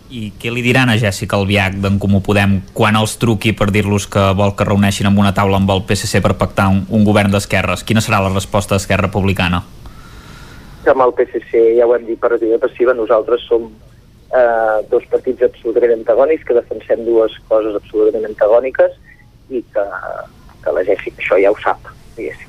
I 0.09 0.31
què 0.41 0.49
li 0.49 0.63
diran 0.65 0.89
a 0.89 0.95
Jessica 0.97 1.38
Albiach 1.38 1.76
d'en 1.84 1.99
Comú 2.01 2.23
Podem 2.26 2.55
quan 2.73 2.95
els 2.97 3.13
truqui 3.21 3.51
per 3.53 3.67
dir-los 3.69 4.07
que 4.09 4.23
vol 4.34 4.55
que 4.57 4.65
reuneixin 4.65 5.05
amb 5.05 5.19
una 5.21 5.35
taula 5.38 5.59
amb 5.59 5.69
el 5.69 5.84
PSC 5.85 6.23
per 6.26 6.34
pactar 6.39 6.65
un, 6.73 6.80
un 6.89 7.03
govern 7.05 7.30
d'esquerres? 7.35 7.84
Quina 7.85 8.01
serà 8.01 8.23
la 8.23 8.31
resposta 8.34 8.73
d'Esquerra 8.73 9.05
Republicana? 9.05 9.61
Que 10.81 10.95
amb 10.95 11.05
el 11.05 11.13
PSC, 11.13 11.61
ja 11.77 11.85
ho 11.85 11.93
hem 11.93 12.07
dit 12.07 12.17
per 12.17 12.34
activa 12.34 12.57
passiva, 12.63 12.97
nosaltres 12.97 13.45
som 13.45 13.69
eh, 14.34 14.77
dos 14.91 15.06
partits 15.11 15.47
absolutament 15.49 15.95
antagònics 15.99 16.45
que 16.45 16.57
defensem 16.57 17.06
dues 17.07 17.35
coses 17.49 17.77
absolutament 17.80 18.30
antagòniques 18.30 18.97
i 19.49 19.64
que, 19.73 19.88
que 20.64 20.76
la 20.76 20.85
Jessica 20.85 21.23
això 21.23 21.39
ja 21.41 21.51
ho 21.53 21.57
sap, 21.64 21.89
diguéssim. 22.18 22.47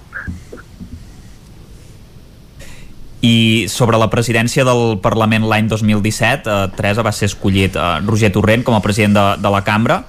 I 3.20 3.68
sobre 3.68 3.98
la 4.00 4.08
presidència 4.08 4.64
del 4.64 4.96
Parlament 5.04 5.44
l'any 5.48 5.68
2017, 5.68 6.48
eh, 6.48 6.72
Teresa 6.76 7.04
va 7.04 7.12
ser 7.12 7.28
escollit 7.28 7.76
eh, 7.76 7.88
Roger 8.06 8.32
Torrent 8.32 8.64
com 8.64 8.76
a 8.76 8.80
president 8.84 9.16
de, 9.16 9.24
de 9.44 9.52
la 9.52 9.60
cambra. 9.64 10.00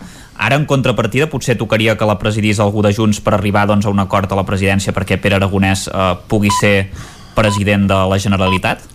Ara, 0.42 0.56
en 0.56 0.64
contrapartida, 0.66 1.28
potser 1.30 1.58
tocaria 1.60 1.98
que 2.00 2.08
la 2.08 2.16
presidís 2.18 2.62
algú 2.64 2.82
de 2.82 2.94
Junts 2.96 3.20
per 3.22 3.36
arribar 3.36 3.68
doncs, 3.70 3.86
a 3.86 3.92
un 3.92 4.00
acord 4.02 4.32
a 4.32 4.40
la 4.40 4.48
presidència 4.48 4.96
perquè 4.96 5.20
Pere 5.22 5.38
Aragonès 5.38 5.90
eh, 5.92 6.14
pugui 6.32 6.54
ser 6.56 6.88
president 7.36 7.86
de 7.92 8.00
la 8.10 8.20
Generalitat? 8.20 8.88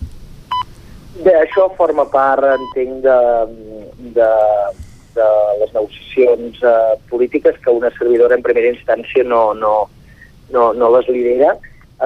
Bé, 1.26 1.32
això 1.34 1.64
forma 1.74 2.04
part, 2.06 2.44
entenc, 2.54 3.00
de, 3.02 3.14
de, 4.14 4.26
de 5.16 5.24
les 5.58 5.72
negociacions 5.74 6.60
eh, 6.62 6.92
polítiques 7.10 7.56
que 7.64 7.74
una 7.74 7.90
servidora 7.96 8.36
en 8.38 8.44
primera 8.46 8.70
instància 8.70 9.24
no, 9.26 9.40
no, 9.58 9.72
no, 10.54 10.68
no 10.78 10.90
les 10.94 11.10
lidera. 11.10 11.56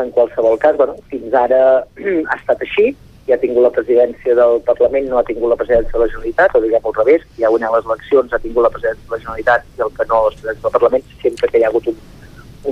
En 0.01 0.09
qualsevol 0.17 0.57
cas, 0.63 0.79
bueno, 0.81 0.97
fins 1.13 1.37
ara 1.37 1.61
ha 2.31 2.39
estat 2.39 2.65
així, 2.65 2.95
ja 3.29 3.37
ha 3.37 3.43
tingut 3.45 3.67
la 3.67 3.75
presidència 3.77 4.39
del 4.41 4.65
Parlament, 4.71 5.13
no 5.13 5.21
ha 5.21 5.27
tingut 5.29 5.53
la 5.53 5.61
presidència 5.61 5.99
de 5.99 6.05
la 6.07 6.11
Generalitat, 6.15 6.57
o 6.57 6.65
diguem 6.65 6.89
al 6.89 6.99
revés, 7.03 7.29
ja 7.37 7.53
ha 7.53 7.77
les 7.77 7.93
eleccions, 7.93 8.33
ha 8.33 8.43
tingut 8.49 8.71
la 8.71 8.73
presidència 8.73 9.05
de 9.05 9.17
la 9.19 9.23
Generalitat 9.27 9.71
i 9.77 9.87
el 9.91 9.95
que 10.01 10.09
no 10.09 10.25
la 10.25 10.33
presidència 10.33 10.65
del 10.65 10.77
Parlament, 10.81 11.09
sempre 11.21 11.53
que 11.53 11.61
hi 11.61 11.69
ha 11.69 11.75
hagut 11.75 11.93
un, 11.93 12.03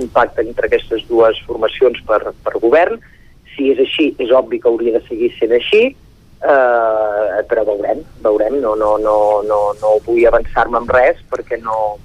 un 0.01 0.13
pacte 0.17 0.49
entre 0.49 0.65
aquestes 0.65 1.05
dues 1.13 1.45
formacions 1.45 2.01
per, 2.09 2.23
per 2.41 2.57
govern. 2.57 2.97
Si 3.53 3.69
és 3.69 3.85
així, 3.85 4.15
és 4.17 4.33
obvi 4.33 4.57
que 4.57 4.73
hauria 4.73 4.97
de 4.97 5.07
seguir 5.13 5.35
sent 5.37 5.53
així, 5.53 5.89
eh, 6.41 7.43
però 7.49 7.65
veurem, 7.67 8.03
veurem, 8.23 8.59
no, 8.61 8.75
no, 8.75 8.97
no, 8.97 9.15
no, 9.47 9.59
no 9.81 9.95
vull 10.05 10.25
avançar-me 10.29 10.79
amb 10.79 10.91
res 10.95 11.19
perquè 11.31 11.59
no, 11.63 11.97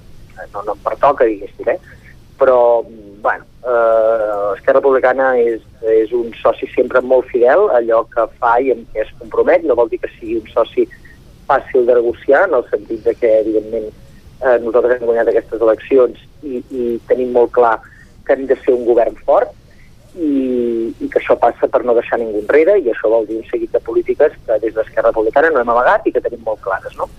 no, 0.53 0.61
no 0.61 0.75
em 0.75 0.83
pertoca, 0.83 1.27
diguéssim, 1.27 1.69
eh? 1.71 1.79
però 2.39 2.83
bueno, 2.85 3.45
eh, 3.63 4.57
Esquerra 4.57 4.81
Republicana 4.81 5.31
és, 5.39 5.63
és 5.95 6.11
un 6.13 6.33
soci 6.41 6.67
sempre 6.75 7.01
molt 7.01 7.29
fidel 7.31 7.69
a 7.69 7.79
allò 7.79 8.03
que 8.11 8.27
fa 8.39 8.57
i 8.59 8.73
amb 8.75 8.87
què 8.93 9.05
es 9.05 9.13
compromet, 9.21 9.63
no 9.63 9.77
vol 9.79 9.89
dir 9.89 10.01
que 10.03 10.11
sigui 10.17 10.41
un 10.41 10.49
soci 10.51 10.87
fàcil 11.47 11.85
de 11.87 11.95
negociar, 11.97 12.47
en 12.49 12.57
el 12.57 12.65
sentit 12.71 13.03
de 13.05 13.13
que, 13.15 13.31
evidentment, 13.45 13.91
eh, 14.41 14.57
nosaltres 14.65 14.99
hem 14.99 15.07
guanyat 15.07 15.31
aquestes 15.31 15.61
eleccions 15.61 16.21
i, 16.43 16.61
i 16.69 16.95
tenim 17.09 17.31
molt 17.35 17.53
clar 17.55 17.77
que 18.25 18.33
hem 18.33 18.47
de 18.49 18.57
ser 18.65 18.73
un 18.73 18.85
govern 18.89 19.15
fort 19.25 19.53
i, 20.15 20.93
i 21.03 21.09
que 21.11 21.19
això 21.19 21.35
passa 21.39 21.67
per 21.71 21.83
no 21.83 21.95
deixar 21.97 22.19
ningú 22.21 22.41
enrere 22.43 22.77
i 22.79 22.91
això 22.91 23.11
vol 23.11 23.27
dir 23.27 23.39
un 23.41 23.47
seguit 23.49 23.71
de 23.75 23.81
polítiques 23.83 24.35
que 24.45 24.59
des 24.63 24.75
d'Esquerra 24.75 25.11
Republicana 25.11 25.51
no 25.51 25.61
hem 25.61 25.73
amagat 25.73 26.07
i 26.07 26.15
que 26.15 26.23
tenim 26.23 26.43
molt 26.45 26.61
clares, 26.63 26.95
no? 26.99 27.09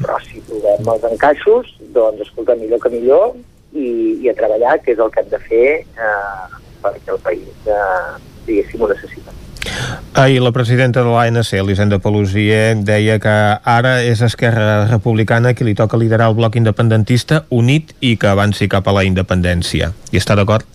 Però 0.00 0.18
si 0.24 0.42
trobem 0.48 0.88
els 0.94 1.06
encaixos, 1.12 1.74
doncs, 1.94 2.24
escolta, 2.26 2.56
millor 2.58 2.82
que 2.82 2.92
millor, 2.92 3.36
i, 3.72 3.86
i 4.24 4.30
a 4.30 4.34
treballar, 4.34 4.78
que 4.82 4.94
és 4.94 5.02
el 5.02 5.12
que 5.14 5.22
hem 5.22 5.30
de 5.30 5.40
fer 5.46 5.68
eh, 5.82 6.58
perquè 6.82 7.14
el 7.14 7.22
país, 7.22 7.54
eh, 7.66 8.18
diguéssim, 8.48 8.82
ho 8.82 8.90
necessita. 8.90 9.36
Ahir 10.20 10.40
la 10.42 10.50
presidenta 10.50 11.04
de 11.04 11.12
l'ANC, 11.12 11.52
Elisenda 11.60 12.00
Pelusier, 12.02 12.74
deia 12.82 13.18
que 13.22 13.36
ara 13.62 14.00
és 14.02 14.22
Esquerra 14.26 14.88
Republicana 14.90 15.54
qui 15.54 15.68
li 15.68 15.76
toca 15.78 16.00
liderar 16.00 16.30
el 16.32 16.38
bloc 16.38 16.56
independentista 16.58 17.44
unit 17.50 17.94
i 18.00 18.16
que 18.16 18.30
avanci 18.32 18.68
cap 18.68 18.88
a 18.88 18.96
la 18.96 19.04
independència. 19.06 19.92
I 20.10 20.20
està 20.20 20.34
d'acord? 20.34 20.66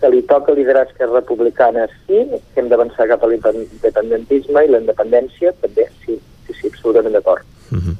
Que 0.00 0.10
li 0.12 0.22
toca 0.30 0.54
liderar 0.54 0.86
Esquerra 0.86 1.20
Republicana, 1.20 1.88
sí, 2.06 2.24
que 2.54 2.62
hem 2.62 2.68
d'avançar 2.70 3.08
cap 3.10 3.24
a 3.24 3.30
l'independentisme 3.30 4.64
i 4.64 4.70
la 4.70 4.82
independència 4.84 5.54
també, 5.62 5.88
sí, 6.04 6.20
sí, 6.46 6.54
sí 6.60 6.70
absolutament 6.70 7.18
d'acord. 7.18 7.42
Uh 7.72 7.78
-huh. 7.78 7.96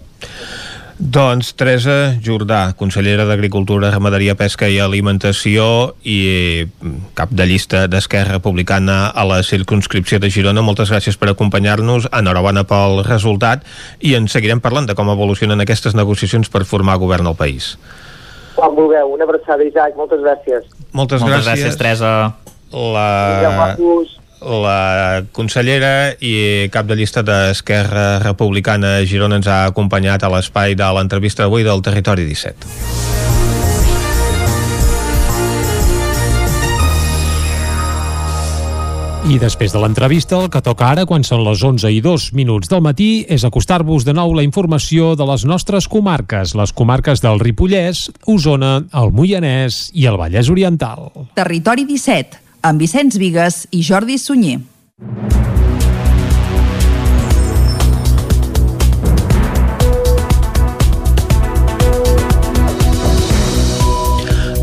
Doncs 0.99 1.53
Teresa 1.55 2.19
Jordà, 2.19 2.75
consellera 2.75 3.23
d'Agricultura, 3.25 3.93
Ramaderia, 3.93 4.35
Pesca 4.35 4.67
i 4.67 4.81
Alimentació 4.83 5.95
i 6.03 6.67
mm, 6.67 7.15
cap 7.15 7.31
de 7.31 7.47
llista 7.47 7.87
d'Esquerra 7.87 8.33
Republicana 8.33 9.07
a 9.15 9.25
la 9.25 9.45
circunscripció 9.47 10.19
de 10.19 10.29
Girona. 10.29 10.61
Moltes 10.61 10.91
gràcies 10.91 11.17
per 11.17 11.31
acompanyar-nos. 11.31 12.09
Enhorabona 12.11 12.65
pel 12.67 13.05
resultat 13.07 13.63
i 14.01 14.17
en 14.19 14.27
seguirem 14.27 14.59
parlant 14.59 14.91
de 14.91 14.99
com 14.99 15.09
evolucionen 15.15 15.61
aquestes 15.61 15.95
negociacions 15.95 16.51
per 16.51 16.65
formar 16.67 16.99
govern 16.99 17.31
al 17.31 17.39
país. 17.39 17.79
Quan 18.59 18.75
vulgueu. 18.75 19.13
Una 19.15 19.23
abraçada, 19.23 19.63
Isaac. 19.63 19.95
Moltes 19.95 20.19
gràcies. 20.25 20.67
Moltes, 20.91 21.23
Moltes 21.23 21.47
gràcies. 21.47 21.47
gràcies, 21.47 21.79
Teresa. 21.79 22.11
La... 22.75 23.07
la 24.43 25.23
consellera 25.35 26.15
i 26.23 26.69
cap 26.75 26.87
de 26.87 26.95
llista 26.99 27.23
d'Esquerra 27.27 28.19
Republicana 28.23 29.01
Girona 29.07 29.41
ens 29.41 29.49
ha 29.51 29.65
acompanyat 29.71 30.23
a 30.23 30.31
l'espai 30.35 30.77
de 30.79 30.91
l'entrevista 30.95 31.47
d'avui 31.47 31.67
del 31.67 31.83
Territori 31.83 32.27
17. 32.27 33.38
I 39.29 39.37
després 39.37 39.75
de 39.75 39.81
l'entrevista, 39.83 40.39
el 40.41 40.47
que 40.49 40.63
toca 40.65 40.87
ara, 40.89 41.03
quan 41.05 41.21
són 41.27 41.43
les 41.45 41.61
11 41.61 41.91
i 41.93 41.99
2 42.01 42.31
minuts 42.33 42.71
del 42.73 42.81
matí, 42.81 43.27
és 43.29 43.43
acostar-vos 43.45 44.07
de 44.07 44.15
nou 44.17 44.33
la 44.33 44.45
informació 44.47 45.11
de 45.21 45.27
les 45.29 45.45
nostres 45.45 45.85
comarques, 45.85 46.55
les 46.57 46.73
comarques 46.73 47.21
del 47.21 47.37
Ripollès, 47.43 48.07
Osona, 48.25 48.79
el 48.97 49.13
Moianès 49.13 49.91
i 49.93 50.09
el 50.09 50.17
Vallès 50.17 50.49
Oriental. 50.49 51.11
Territori 51.37 51.85
17, 51.85 52.41
amb 52.73 52.81
Vicenç 52.81 53.21
Vigues 53.21 53.67
i 53.69 53.85
Jordi 53.85 54.17
Sunyer. 54.17 54.63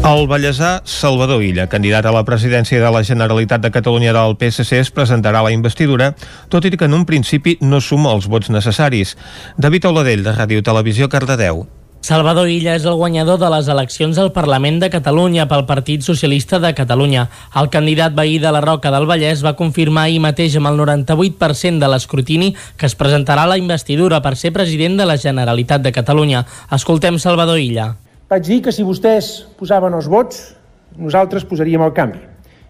El 0.06 0.28
ballesà 0.30 0.84
Salvador 0.86 1.42
Illa, 1.42 1.64
candidat 1.66 2.06
a 2.06 2.12
la 2.14 2.22
presidència 2.28 2.78
de 2.78 2.90
la 2.94 3.00
Generalitat 3.02 3.64
de 3.64 3.72
Catalunya 3.74 4.12
del 4.14 4.36
PSC, 4.38 4.78
es 4.78 4.92
presentarà 4.94 5.40
a 5.42 5.48
la 5.48 5.54
investidura, 5.56 6.12
tot 6.54 6.68
i 6.70 6.70
que 6.78 6.86
en 6.86 6.94
un 6.94 7.08
principi 7.10 7.56
no 7.66 7.80
suma 7.82 8.12
els 8.14 8.28
vots 8.30 8.52
necessaris. 8.54 9.16
David 9.58 9.88
Oladell, 9.90 10.22
de 10.22 10.36
Ràdio 10.36 10.62
Televisió, 10.62 11.10
Cardedeu. 11.10 11.64
Salvador 12.06 12.52
Illa 12.54 12.76
és 12.78 12.86
el 12.86 13.00
guanyador 13.02 13.42
de 13.42 13.50
les 13.50 13.66
eleccions 13.74 14.22
al 14.22 14.30
Parlament 14.30 14.78
de 14.84 14.92
Catalunya 14.94 15.48
pel 15.50 15.66
Partit 15.66 16.06
Socialista 16.06 16.62
de 16.62 16.76
Catalunya. 16.78 17.26
El 17.58 17.74
candidat 17.74 18.14
veí 18.14 18.38
de 18.38 18.54
la 18.54 18.62
Roca 18.62 18.94
del 18.94 19.10
Vallès 19.10 19.42
va 19.42 19.58
confirmar 19.58 20.06
ahir 20.06 20.22
mateix 20.22 20.62
amb 20.62 20.70
el 20.70 20.78
98% 20.86 21.82
de 21.82 21.90
l'escrutini 21.90 22.54
que 22.78 22.86
es 22.86 22.94
presentarà 22.94 23.50
a 23.50 23.56
la 23.56 23.58
investidura 23.58 24.22
per 24.22 24.38
ser 24.38 24.54
president 24.54 25.02
de 25.02 25.10
la 25.10 25.18
Generalitat 25.18 25.82
de 25.82 25.98
Catalunya. 25.98 26.46
Escoltem 26.70 27.18
Salvador 27.18 27.58
Illa 27.58 27.96
vaig 28.30 28.46
dir 28.46 28.62
que 28.66 28.74
si 28.74 28.86
vostès 28.86 29.46
posaven 29.60 29.94
els 29.94 30.08
vots, 30.10 30.56
nosaltres 30.98 31.46
posaríem 31.46 31.84
el 31.86 31.94
canvi. 31.94 32.22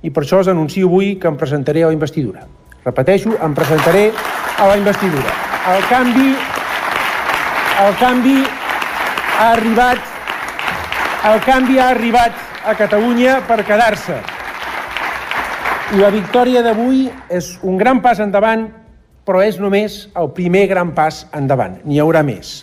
I 0.06 0.12
per 0.14 0.26
això 0.26 0.42
us 0.44 0.50
anuncio 0.52 0.90
avui 0.90 1.16
que 1.22 1.30
em 1.30 1.38
presentaré 1.40 1.84
a 1.84 1.90
la 1.90 1.96
investidura. 1.96 2.46
Repeteixo, 2.86 3.34
em 3.42 3.56
presentaré 3.58 4.12
a 4.60 4.68
la 4.68 4.78
investidura. 4.78 5.32
El 5.74 5.86
canvi, 5.90 6.30
el 7.86 7.96
canvi 8.02 8.36
ha 9.40 9.52
arribat, 9.54 10.04
el 11.32 11.40
canvi 11.48 11.80
ha 11.80 11.90
arribat 11.96 12.44
a 12.66 12.76
Catalunya 12.78 13.40
per 13.48 13.64
quedar-se. 13.66 14.20
I 15.96 16.02
la 16.02 16.12
victòria 16.14 16.62
d'avui 16.66 17.08
és 17.30 17.56
un 17.64 17.78
gran 17.78 18.02
pas 18.02 18.20
endavant, 18.22 18.68
però 19.26 19.42
és 19.42 19.58
només 19.62 20.06
el 20.18 20.30
primer 20.38 20.68
gran 20.70 20.94
pas 20.98 21.24
endavant. 21.34 21.80
N'hi 21.86 22.02
haurà 22.02 22.22
més. 22.26 22.60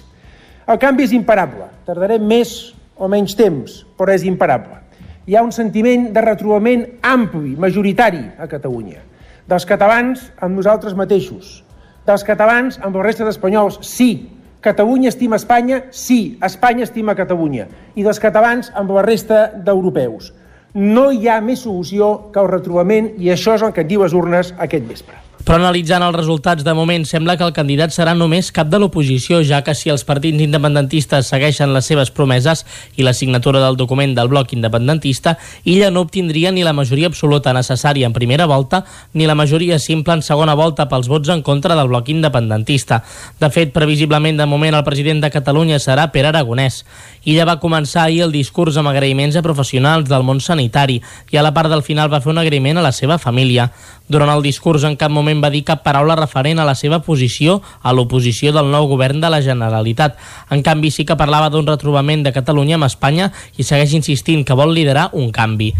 El 0.70 0.78
canvi 0.78 1.08
és 1.08 1.14
imparable. 1.16 1.66
Tardarem 1.86 2.22
més 2.22 2.74
o 3.02 3.08
menys 3.10 3.34
temps, 3.34 3.80
però 3.98 4.14
és 4.14 4.22
imparable. 4.28 4.78
Hi 5.26 5.34
ha 5.34 5.42
un 5.42 5.50
sentiment 5.54 6.08
de 6.14 6.22
retrobament 6.22 6.84
ampli, 7.02 7.56
majoritari 7.58 8.22
a 8.38 8.46
Catalunya. 8.50 9.02
Dels 9.50 9.66
catalans 9.66 10.28
amb 10.38 10.54
nosaltres 10.54 10.94
mateixos. 10.98 11.60
Dels 12.06 12.22
catalans 12.26 12.78
amb 12.82 12.94
la 12.98 13.02
resta 13.06 13.26
d'espanyols, 13.26 13.80
sí. 13.86 14.28
Catalunya 14.62 15.10
estima 15.10 15.38
Espanya, 15.38 15.84
sí. 15.90 16.38
Espanya 16.42 16.86
estima 16.86 17.16
Catalunya. 17.18 17.66
I 17.98 18.06
dels 18.06 18.22
catalans 18.22 18.70
amb 18.78 18.94
la 18.94 19.02
resta 19.02 19.48
d'europeus. 19.54 20.30
No 20.74 21.10
hi 21.10 21.26
ha 21.28 21.40
més 21.42 21.66
solució 21.66 22.30
que 22.32 22.40
el 22.40 22.50
retrobament 22.50 23.12
i 23.18 23.34
això 23.34 23.58
és 23.58 23.66
el 23.66 23.74
que 23.74 23.82
et 23.82 23.90
diu 23.90 24.06
les 24.06 24.14
urnes 24.14 24.54
aquest 24.58 24.86
vespre. 24.88 25.18
Però 25.42 25.56
analitzant 25.58 26.04
els 26.06 26.14
resultats 26.14 26.62
de 26.62 26.72
moment, 26.72 27.02
sembla 27.02 27.34
que 27.34 27.42
el 27.42 27.54
candidat 27.56 27.90
serà 27.90 28.12
només 28.14 28.52
cap 28.54 28.68
de 28.70 28.78
l'oposició, 28.78 29.40
ja 29.42 29.58
que 29.66 29.72
si 29.74 29.90
els 29.90 30.04
partits 30.06 30.38
independentistes 30.38 31.26
segueixen 31.32 31.72
les 31.74 31.88
seves 31.90 32.12
promeses 32.14 32.62
i 32.94 33.02
la 33.02 33.10
signatura 33.12 33.58
del 33.58 33.74
document 33.76 34.14
del 34.14 34.30
bloc 34.30 34.52
independentista, 34.54 35.34
ella 35.64 35.90
no 35.90 36.04
obtindria 36.06 36.52
ni 36.54 36.62
la 36.62 36.72
majoria 36.72 37.10
absoluta 37.10 37.50
necessària 37.56 38.06
en 38.06 38.14
primera 38.14 38.46
volta 38.46 38.84
ni 39.14 39.26
la 39.26 39.34
majoria 39.34 39.80
simple 39.82 40.14
en 40.14 40.22
segona 40.22 40.54
volta 40.54 40.86
pels 40.86 41.10
vots 41.10 41.34
en 41.34 41.42
contra 41.42 41.74
del 41.74 41.90
bloc 41.90 42.12
independentista. 42.14 43.02
De 43.40 43.50
fet, 43.50 43.72
previsiblement, 43.74 44.38
de 44.38 44.46
moment, 44.46 44.78
el 44.78 44.86
president 44.86 45.24
de 45.26 45.32
Catalunya 45.34 45.80
serà 45.82 46.12
Pere 46.14 46.30
Aragonès. 46.30 46.84
Ella 47.26 47.48
va 47.50 47.58
començar 47.58 48.04
ahir 48.04 48.22
el 48.28 48.32
discurs 48.34 48.78
amb 48.78 48.92
agraïments 48.94 49.34
a 49.34 49.42
professionals 49.42 50.06
del 50.06 50.22
món 50.22 50.38
sanitari 50.38 51.00
i 51.34 51.38
a 51.38 51.42
la 51.42 51.50
part 51.54 51.70
del 51.70 51.82
final 51.82 52.10
va 52.12 52.22
fer 52.22 52.30
un 52.30 52.38
agraïment 52.38 52.78
a 52.78 52.86
la 52.86 52.94
seva 52.94 53.18
família. 53.18 53.72
Durant 54.12 54.28
el 54.28 54.42
discurs 54.44 54.82
en 54.84 54.96
cap 54.98 55.10
moment 55.14 55.31
va 55.40 55.50
dir 55.54 55.62
cap 55.64 55.80
paraula 55.86 56.16
referent 56.18 56.58
a 56.60 56.66
la 56.68 56.74
seva 56.76 56.98
posició 57.06 57.60
a 57.80 57.92
l'oposició 57.96 58.52
del 58.52 58.68
nou 58.72 58.88
govern 58.90 59.22
de 59.22 59.30
la 59.32 59.40
Generalitat. 59.40 60.18
En 60.52 60.60
canvi, 60.66 60.90
sí 60.90 61.06
que 61.08 61.16
parlava 61.16 61.48
d'un 61.48 61.66
retrobament 61.66 62.24
de 62.26 62.32
Catalunya 62.34 62.76
amb 62.76 62.88
Espanya 62.88 63.30
i 63.56 63.64
segueix 63.64 63.94
insistint 63.96 64.44
que 64.44 64.56
vol 64.58 64.74
liderar 64.74 65.08
un 65.16 65.30
canvi. 65.32 65.70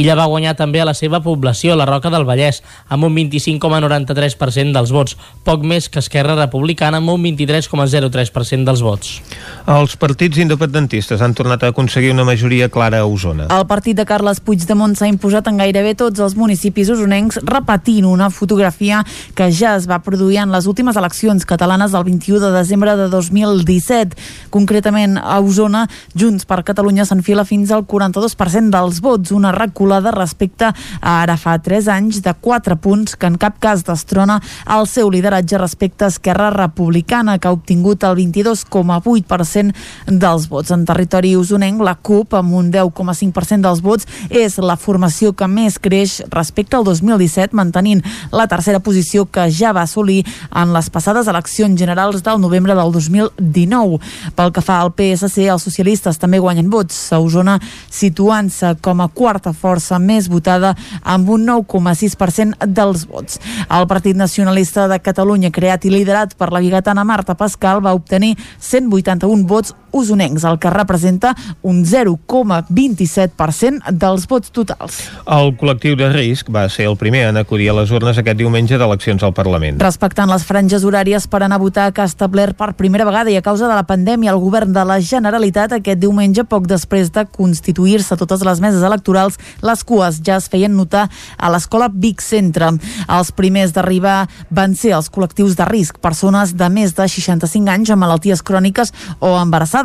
Illa 0.00 0.16
va 0.16 0.28
guanyar 0.30 0.54
també 0.56 0.80
a 0.80 0.86
la 0.88 0.94
seva 0.94 1.20
població, 1.20 1.76
la 1.76 1.86
Roca 1.88 2.10
del 2.14 2.24
Vallès, 2.24 2.62
amb 2.88 3.04
un 3.04 3.16
25,93% 3.18 4.72
dels 4.72 4.94
vots, 4.94 5.18
poc 5.44 5.66
més 5.66 5.90
que 5.90 6.00
Esquerra 6.00 6.38
Republicana 6.38 7.02
amb 7.02 7.12
un 7.12 7.22
23,03% 7.26 8.64
dels 8.70 8.82
vots. 8.86 9.18
Els 9.66 9.96
partits 10.00 10.38
independentistes 10.38 11.20
han 11.20 11.34
tornat 11.34 11.62
a 11.62 11.72
aconseguir 11.74 12.14
una 12.14 12.24
majoria 12.24 12.70
clara 12.72 13.02
a 13.02 13.10
Osona. 13.10 13.50
El 13.52 13.66
partit 13.66 13.98
de 13.98 14.06
Carles 14.08 14.40
Puigdemont 14.40 14.96
s'ha 14.96 15.10
imposat 15.10 15.50
en 15.50 15.60
gairebé 15.60 15.96
tots 15.98 16.22
els 16.22 16.38
municipis 16.38 16.88
usonencs, 16.94 17.42
repetint 17.42 17.82
repetint 17.82 18.06
una 18.06 18.30
fotografia 18.30 19.01
que 19.34 19.50
ja 19.52 19.76
es 19.76 19.88
va 19.90 20.02
produir 20.02 20.42
en 20.42 20.52
les 20.52 20.66
últimes 20.66 20.96
eleccions 20.96 21.46
catalanes 21.48 21.92
del 21.92 22.04
21 22.04 22.40
de 22.40 22.52
desembre 22.54 22.96
de 22.96 23.08
2017. 23.08 24.16
Concretament, 24.50 25.18
a 25.18 25.40
Osona, 25.40 25.86
Junts 26.18 26.46
per 26.48 26.62
Catalunya 26.66 27.06
s'enfila 27.08 27.46
fins 27.48 27.72
al 27.72 27.86
42% 27.86 28.70
dels 28.72 29.00
vots, 29.02 29.32
una 29.32 29.52
reculada 29.52 30.12
respecte 30.14 30.70
a 30.72 31.22
ara 31.22 31.36
fa 31.36 31.58
3 31.62 31.88
anys 31.92 32.22
de 32.22 32.34
4 32.34 32.76
punts 32.82 33.16
que 33.16 33.26
en 33.26 33.38
cap 33.40 33.58
cas 33.62 33.84
destrona 33.86 34.40
el 34.76 34.86
seu 34.90 35.10
lideratge 35.10 35.58
respecte 35.58 36.04
a 36.04 36.08
Esquerra 36.12 36.50
Republicana, 36.50 37.38
que 37.38 37.48
ha 37.48 37.52
obtingut 37.52 38.04
el 38.04 38.16
22,8% 38.16 39.72
dels 40.06 40.48
vots. 40.48 40.70
En 40.70 40.84
territori 40.88 41.34
usonenc, 41.36 41.80
la 41.82 41.94
CUP, 41.94 42.34
amb 42.38 42.54
un 42.58 42.70
10,5% 42.72 43.62
dels 43.66 43.82
vots, 43.82 44.08
és 44.30 44.58
la 44.58 44.76
formació 44.76 45.32
que 45.36 45.48
més 45.48 45.78
creix 45.82 46.20
respecte 46.32 46.76
al 46.76 46.84
2017, 46.88 47.56
mantenint 47.56 48.02
la 48.32 48.46
tercera 48.50 48.80
posició 48.80 48.91
que 49.32 49.48
ja 49.50 49.72
va 49.72 49.82
assolir 49.82 50.22
en 50.54 50.72
les 50.72 50.88
passades 50.90 51.28
eleccions 51.28 51.78
generals 51.78 52.22
del 52.22 52.40
novembre 52.40 52.74
del 52.74 52.92
2019. 52.92 53.98
Pel 54.36 54.52
que 54.52 54.62
fa 54.64 54.80
al 54.80 54.92
PSC, 54.96 55.48
els 55.48 55.64
socialistes 55.66 56.18
també 56.18 56.38
guanyen 56.38 56.70
vots 56.70 56.96
a 57.12 57.20
Osona, 57.20 57.58
situant-se 57.90 58.76
com 58.82 59.00
a 59.00 59.08
quarta 59.08 59.52
força 59.52 59.98
més 59.98 60.28
votada 60.28 60.74
amb 61.02 61.28
un 61.30 61.46
9,6% 61.48 62.66
dels 62.66 63.06
vots. 63.08 63.40
El 63.68 63.86
Partit 63.86 64.16
Nacionalista 64.16 64.88
de 64.88 65.00
Catalunya, 65.02 65.50
creat 65.50 65.86
i 65.86 65.94
liderat 65.94 66.36
per 66.38 66.52
la 66.52 66.60
bigatana 66.60 67.04
Marta 67.04 67.34
Pascal, 67.34 67.82
va 67.84 67.94
obtenir 67.94 68.36
181 68.60 69.46
vots 69.48 69.74
usonencs, 69.92 70.44
el 70.48 70.58
que 70.58 70.72
representa 70.72 71.36
un 71.62 71.84
0,27% 71.84 73.92
dels 73.92 74.26
vots 74.28 74.50
totals. 74.54 75.10
El 75.26 75.56
col·lectiu 75.60 75.96
de 75.98 76.08
risc 76.12 76.50
va 76.52 76.68
ser 76.72 76.86
el 76.90 76.96
primer 77.00 77.26
en 77.28 77.36
acudir 77.40 77.70
a 77.70 77.76
les 77.76 77.90
urnes 77.94 78.18
aquest 78.18 78.38
diumenge 78.38 78.78
d'eleccions 78.78 79.22
al 79.22 79.34
Parlament. 79.36 79.80
Respectant 79.82 80.30
les 80.30 80.44
franges 80.48 80.84
horàries 80.88 81.26
per 81.28 81.42
anar 81.42 81.58
a 81.60 81.62
votar 81.62 81.92
que 81.92 82.02
ha 82.02 82.08
establert 82.08 82.56
per 82.58 82.72
primera 82.78 83.06
vegada 83.08 83.30
i 83.30 83.36
a 83.36 83.44
causa 83.44 83.68
de 83.68 83.76
la 83.76 83.86
pandèmia 83.88 84.32
el 84.32 84.40
govern 84.40 84.72
de 84.72 84.84
la 84.88 85.00
Generalitat 85.02 85.72
aquest 85.76 86.00
diumenge, 86.00 86.44
poc 86.48 86.66
després 86.70 87.12
de 87.12 87.26
constituir-se 87.28 88.16
totes 88.16 88.42
les 88.46 88.60
meses 88.64 88.82
electorals, 88.82 89.38
les 89.62 89.84
cues 89.84 90.20
ja 90.24 90.36
es 90.40 90.48
feien 90.52 90.76
notar 90.76 91.08
a 91.36 91.50
l'escola 91.52 91.90
Vic 91.92 92.22
Centre. 92.24 92.72
Els 93.08 93.32
primers 93.36 93.72
d'arribar 93.74 94.28
van 94.50 94.74
ser 94.78 94.92
els 94.96 95.10
col·lectius 95.12 95.56
de 95.58 95.64
risc, 95.68 95.98
persones 96.02 96.54
de 96.56 96.68
més 96.72 96.94
de 96.96 97.08
65 97.08 97.70
anys 97.72 97.92
amb 97.92 98.04
malalties 98.04 98.42
cròniques 98.42 98.92
o 99.20 99.34
embarassades. 99.40 99.81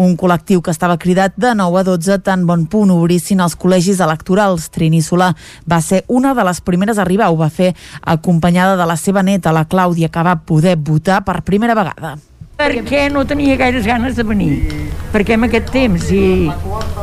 Un 0.00 0.16
col·lectiu 0.20 0.62
que 0.62 0.72
estava 0.74 0.98
cridat 0.98 1.34
de 1.36 1.54
9 1.54 1.80
a 1.80 1.84
12 1.88 2.18
tan 2.26 2.46
bon 2.46 2.66
punt 2.70 2.92
obrissin 2.94 3.40
els 3.44 3.56
col·legis 3.58 4.02
electorals. 4.04 4.68
Trini 4.74 5.02
Solà 5.02 5.32
va 5.70 5.80
ser 5.80 6.04
una 6.08 6.34
de 6.34 6.44
les 6.46 6.60
primeres 6.60 6.98
a 6.98 7.04
arribar. 7.06 7.30
Ho 7.30 7.40
va 7.40 7.50
fer 7.50 7.72
acompanyada 8.00 8.76
de 8.76 8.86
la 8.86 8.96
seva 8.96 9.22
neta, 9.22 9.52
la 9.52 9.66
Clàudia, 9.68 10.08
que 10.08 10.22
va 10.22 10.36
poder 10.36 10.76
votar 10.76 11.22
per 11.24 11.42
primera 11.42 11.74
vegada. 11.74 12.16
Perquè 12.54 13.08
no 13.10 13.24
tenia 13.26 13.56
gaires 13.58 13.86
ganes 13.86 14.14
de 14.14 14.22
venir. 14.22 14.52
Perquè 15.12 15.34
en 15.34 15.48
aquest 15.48 15.72
temps, 15.74 16.06
si 16.06 16.50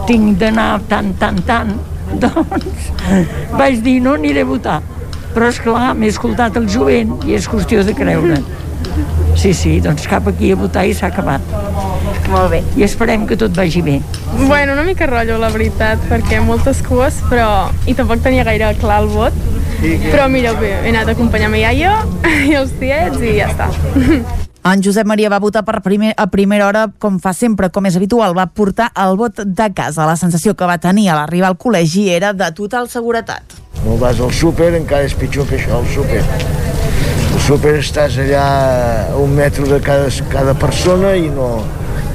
tinc 0.08 0.38
d'anar 0.40 0.80
tant, 0.88 1.12
tant, 1.20 1.42
tant, 1.48 1.76
doncs 2.24 2.90
vaig 3.60 3.84
dir 3.84 4.00
no 4.04 4.16
aniré 4.16 4.46
a 4.46 4.50
votar. 4.50 4.80
Però, 5.32 5.48
és 5.48 5.60
clar 5.64 5.94
m'he 5.96 6.10
escoltat 6.12 6.58
el 6.60 6.68
jovent 6.72 7.14
i 7.28 7.36
és 7.38 7.48
qüestió 7.52 7.84
de 7.88 7.96
creure. 7.96 8.40
Sí, 9.40 9.54
sí, 9.58 9.80
doncs 9.82 10.08
cap 10.10 10.28
aquí 10.30 10.52
a 10.52 10.60
votar 10.60 10.86
i 10.88 10.94
s'ha 10.98 11.10
acabat. 11.12 11.42
Molt 12.32 12.52
bé. 12.54 12.62
I 12.80 12.86
esperem 12.88 13.26
que 13.28 13.38
tot 13.40 13.56
vagi 13.58 13.82
bé. 13.86 14.00
Bueno, 14.46 14.74
una 14.74 14.84
mica 14.88 15.08
rotllo, 15.10 15.40
la 15.42 15.50
veritat, 15.54 16.00
perquè 16.12 16.42
moltes 16.44 16.84
cues, 16.86 17.20
però... 17.32 17.72
I 17.90 17.96
tampoc 17.98 18.22
tenia 18.24 18.46
gaire 18.48 18.74
clar 18.80 19.02
el 19.04 19.10
vot, 19.12 19.36
Però 19.82 20.28
mira, 20.30 20.54
bé, 20.54 20.76
he 20.86 20.92
anat 20.92 21.10
a 21.10 21.16
acompanyar 21.16 21.50
ma 21.50 21.58
iaia 21.58 21.96
i 22.48 22.54
els 22.54 22.74
tiets 22.78 23.22
i 23.26 23.36
ja 23.40 23.50
està. 23.50 23.72
En 24.62 24.84
Josep 24.86 25.08
Maria 25.10 25.26
va 25.34 25.40
votar 25.42 25.64
per 25.66 25.80
primer, 25.82 26.12
a 26.14 26.28
primera 26.30 26.68
hora, 26.68 26.84
com 27.02 27.16
fa 27.18 27.32
sempre, 27.34 27.72
com 27.74 27.88
és 27.90 27.96
habitual, 27.98 28.36
va 28.38 28.46
portar 28.46 28.92
el 28.94 29.16
vot 29.18 29.42
de 29.42 29.68
casa. 29.74 30.06
La 30.06 30.14
sensació 30.14 30.54
que 30.54 30.68
va 30.70 30.76
tenir 30.78 31.08
a 31.10 31.16
l'arribar 31.18 31.50
al 31.50 31.58
col·legi 31.58 32.04
era 32.14 32.30
de 32.38 32.52
total 32.54 32.86
seguretat. 32.86 33.58
No 33.82 33.98
vas 33.98 34.22
al 34.22 34.30
súper, 34.30 34.70
encara 34.78 35.10
és 35.10 35.18
pitjor 35.18 35.50
que 35.50 35.58
això, 35.58 35.82
el 35.82 35.90
súper. 35.90 36.22
Súper 37.42 37.80
estàs 37.80 38.20
allà 38.22 38.42
a 39.10 39.18
un 39.18 39.34
metro 39.34 39.66
de 39.66 39.80
cada, 39.82 40.10
cada 40.32 40.54
persona 40.54 41.16
i 41.18 41.30
no... 41.34 41.58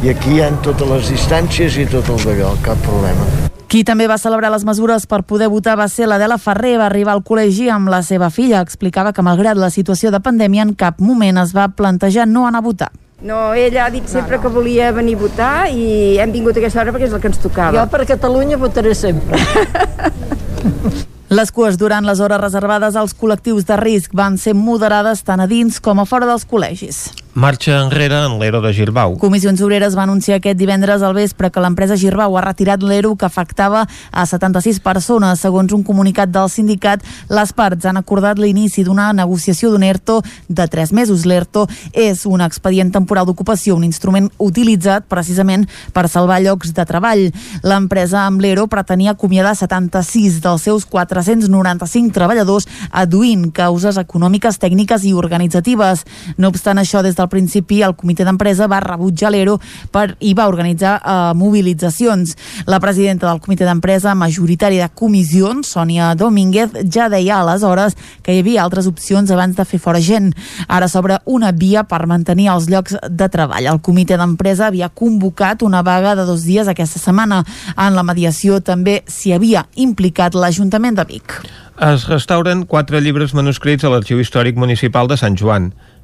I 0.04 0.10
aquí 0.12 0.34
hi 0.36 0.42
ha 0.44 0.50
totes 0.62 0.86
les 0.90 1.08
distàncies 1.08 1.78
i 1.80 1.86
tot 1.88 2.10
el 2.12 2.20
d'allò, 2.20 2.50
cap 2.62 2.78
problema. 2.84 3.24
Qui 3.66 3.80
també 3.82 4.04
va 4.06 4.18
celebrar 4.20 4.52
les 4.52 4.62
mesures 4.68 5.06
per 5.10 5.22
poder 5.26 5.48
votar 5.50 5.74
va 5.80 5.88
ser 5.90 6.06
l'Adela 6.06 6.36
Ferrer. 6.38 6.76
Va 6.78 6.86
arribar 6.86 7.16
al 7.16 7.24
col·legi 7.26 7.70
amb 7.72 7.90
la 7.90 8.02
seva 8.06 8.28
filla. 8.30 8.60
Explicava 8.60 9.14
que, 9.16 9.24
malgrat 9.24 9.58
la 9.58 9.72
situació 9.72 10.12
de 10.14 10.20
pandèmia, 10.22 10.68
en 10.68 10.76
cap 10.78 11.00
moment 11.00 11.40
es 11.42 11.56
va 11.56 11.66
plantejar 11.72 12.28
no 12.28 12.46
anar 12.46 12.62
a 12.62 12.68
votar. 12.68 12.92
No, 13.26 13.54
ella 13.56 13.86
ha 13.86 13.90
dit 13.90 14.06
sempre 14.06 14.36
no, 14.36 14.42
no. 14.42 14.44
que 14.44 14.54
volia 14.60 14.92
venir 14.92 15.16
a 15.16 15.24
votar 15.24 15.52
i 15.72 16.20
hem 16.20 16.36
vingut 16.36 16.54
a 16.54 16.60
aquesta 16.60 16.84
hora 16.84 16.92
perquè 16.94 17.08
és 17.08 17.16
el 17.16 17.24
que 17.24 17.32
ens 17.32 17.42
tocava. 17.42 17.74
Jo 17.80 17.88
per 17.90 18.04
Catalunya 18.06 18.60
votaré 18.60 18.94
sempre. 18.94 19.40
Les 21.28 21.50
cues 21.50 21.74
durant 21.74 22.06
les 22.06 22.20
hores 22.22 22.38
reservades 22.38 22.94
als 22.94 23.10
col·lectius 23.18 23.64
de 23.66 23.74
risc 23.80 24.12
van 24.14 24.36
ser 24.38 24.54
moderades 24.54 25.24
tant 25.26 25.42
a 25.42 25.48
dins 25.50 25.80
com 25.82 25.98
a 25.98 26.04
fora 26.06 26.28
dels 26.28 26.46
col·legis. 26.46 27.08
Marxa 27.36 27.82
enrere 27.82 28.16
en 28.24 28.38
l'ERO 28.40 28.62
de 28.64 28.70
Girbau. 28.72 29.18
Comissions 29.20 29.60
Obreres 29.60 29.92
va 29.92 30.06
anunciar 30.06 30.38
aquest 30.38 30.56
divendres 30.56 31.02
al 31.04 31.12
vespre 31.12 31.50
que 31.52 31.60
l'empresa 31.60 31.98
Girbau 32.00 32.32
ha 32.38 32.40
retirat 32.40 32.80
l'ERO 32.80 33.10
que 33.20 33.26
afectava 33.28 33.82
a 34.10 34.22
76 34.24 34.78
persones. 34.80 35.42
Segons 35.44 35.74
un 35.76 35.82
comunicat 35.84 36.32
del 36.32 36.48
sindicat, 36.48 37.04
les 37.28 37.52
parts 37.52 37.84
han 37.84 38.00
acordat 38.00 38.40
l'inici 38.40 38.86
d'una 38.86 39.10
negociació 39.12 39.68
d'un 39.68 39.84
ERTO 39.84 40.22
de 40.48 40.64
3 40.64 40.94
mesos. 40.96 41.26
L'ERTO 41.28 41.66
és 41.92 42.24
un 42.24 42.40
expedient 42.40 42.94
temporal 42.94 43.28
d'ocupació, 43.28 43.76
un 43.76 43.84
instrument 43.84 44.30
utilitzat 44.40 45.04
precisament 45.04 45.68
per 45.92 46.06
salvar 46.08 46.40
llocs 46.40 46.72
de 46.72 46.88
treball. 46.88 47.26
L'empresa 47.60 48.24
amb 48.24 48.40
l'ERO 48.40 48.64
pretenia 48.72 49.12
acomiadar 49.12 49.52
76 49.60 50.40
dels 50.40 50.64
seus 50.64 50.88
495 50.88 52.16
treballadors 52.16 52.64
aduint 52.96 53.50
causes 53.52 54.00
econòmiques, 54.00 54.56
tècniques 54.56 55.04
i 55.04 55.12
organitzatives. 55.12 56.08
No 56.40 56.48
obstant 56.48 56.80
això, 56.80 57.04
des 57.04 57.12
del 57.12 57.25
al 57.26 57.32
principi 57.32 57.82
el 57.82 57.96
comitè 57.98 58.24
d'empresa 58.26 58.68
va 58.70 58.78
rebutjar 58.80 59.32
l'ERO 59.34 59.58
per, 59.92 60.14
i 60.22 60.32
va 60.38 60.46
organitzar 60.48 60.96
eh, 61.00 61.16
mobilitzacions. 61.36 62.36
La 62.70 62.78
presidenta 62.80 63.28
del 63.28 63.42
comitè 63.42 63.66
d'empresa 63.66 64.14
majoritari 64.14 64.78
de 64.78 64.88
comissions, 64.94 65.74
Sònia 65.74 66.14
Domínguez, 66.18 66.78
ja 66.92 67.10
deia 67.12 67.40
aleshores 67.40 67.96
que 68.22 68.34
hi 68.34 68.44
havia 68.44 68.62
altres 68.62 68.86
opcions 68.86 69.30
abans 69.34 69.56
de 69.58 69.66
fer 69.66 69.80
fora 69.82 70.00
gent. 70.00 70.32
Ara 70.68 70.88
s'obre 70.88 71.18
una 71.26 71.52
via 71.52 71.84
per 71.88 72.04
mantenir 72.06 72.48
els 72.54 72.70
llocs 72.70 72.96
de 73.10 73.30
treball. 73.32 73.66
El 73.66 73.82
comitè 73.82 74.18
d'empresa 74.20 74.70
havia 74.70 74.88
convocat 74.88 75.66
una 75.66 75.82
vaga 75.82 76.14
de 76.16 76.26
dos 76.28 76.46
dies 76.46 76.68
aquesta 76.70 77.02
setmana. 77.02 77.42
En 77.76 77.98
la 77.98 78.06
mediació 78.06 78.60
també 78.60 79.02
s'hi 79.10 79.34
havia 79.34 79.66
implicat 79.74 80.36
l'Ajuntament 80.38 80.96
de 80.96 81.06
Vic. 81.08 81.40
Es 81.76 82.06
restauren 82.08 82.62
quatre 82.64 83.02
llibres 83.04 83.34
manuscrits 83.36 83.84
a 83.84 83.90
l'Arxiu 83.92 84.22
Històric 84.22 84.56
Municipal 84.56 85.10
de 85.10 85.18
Sant 85.20 85.36
Joan. 85.36 85.74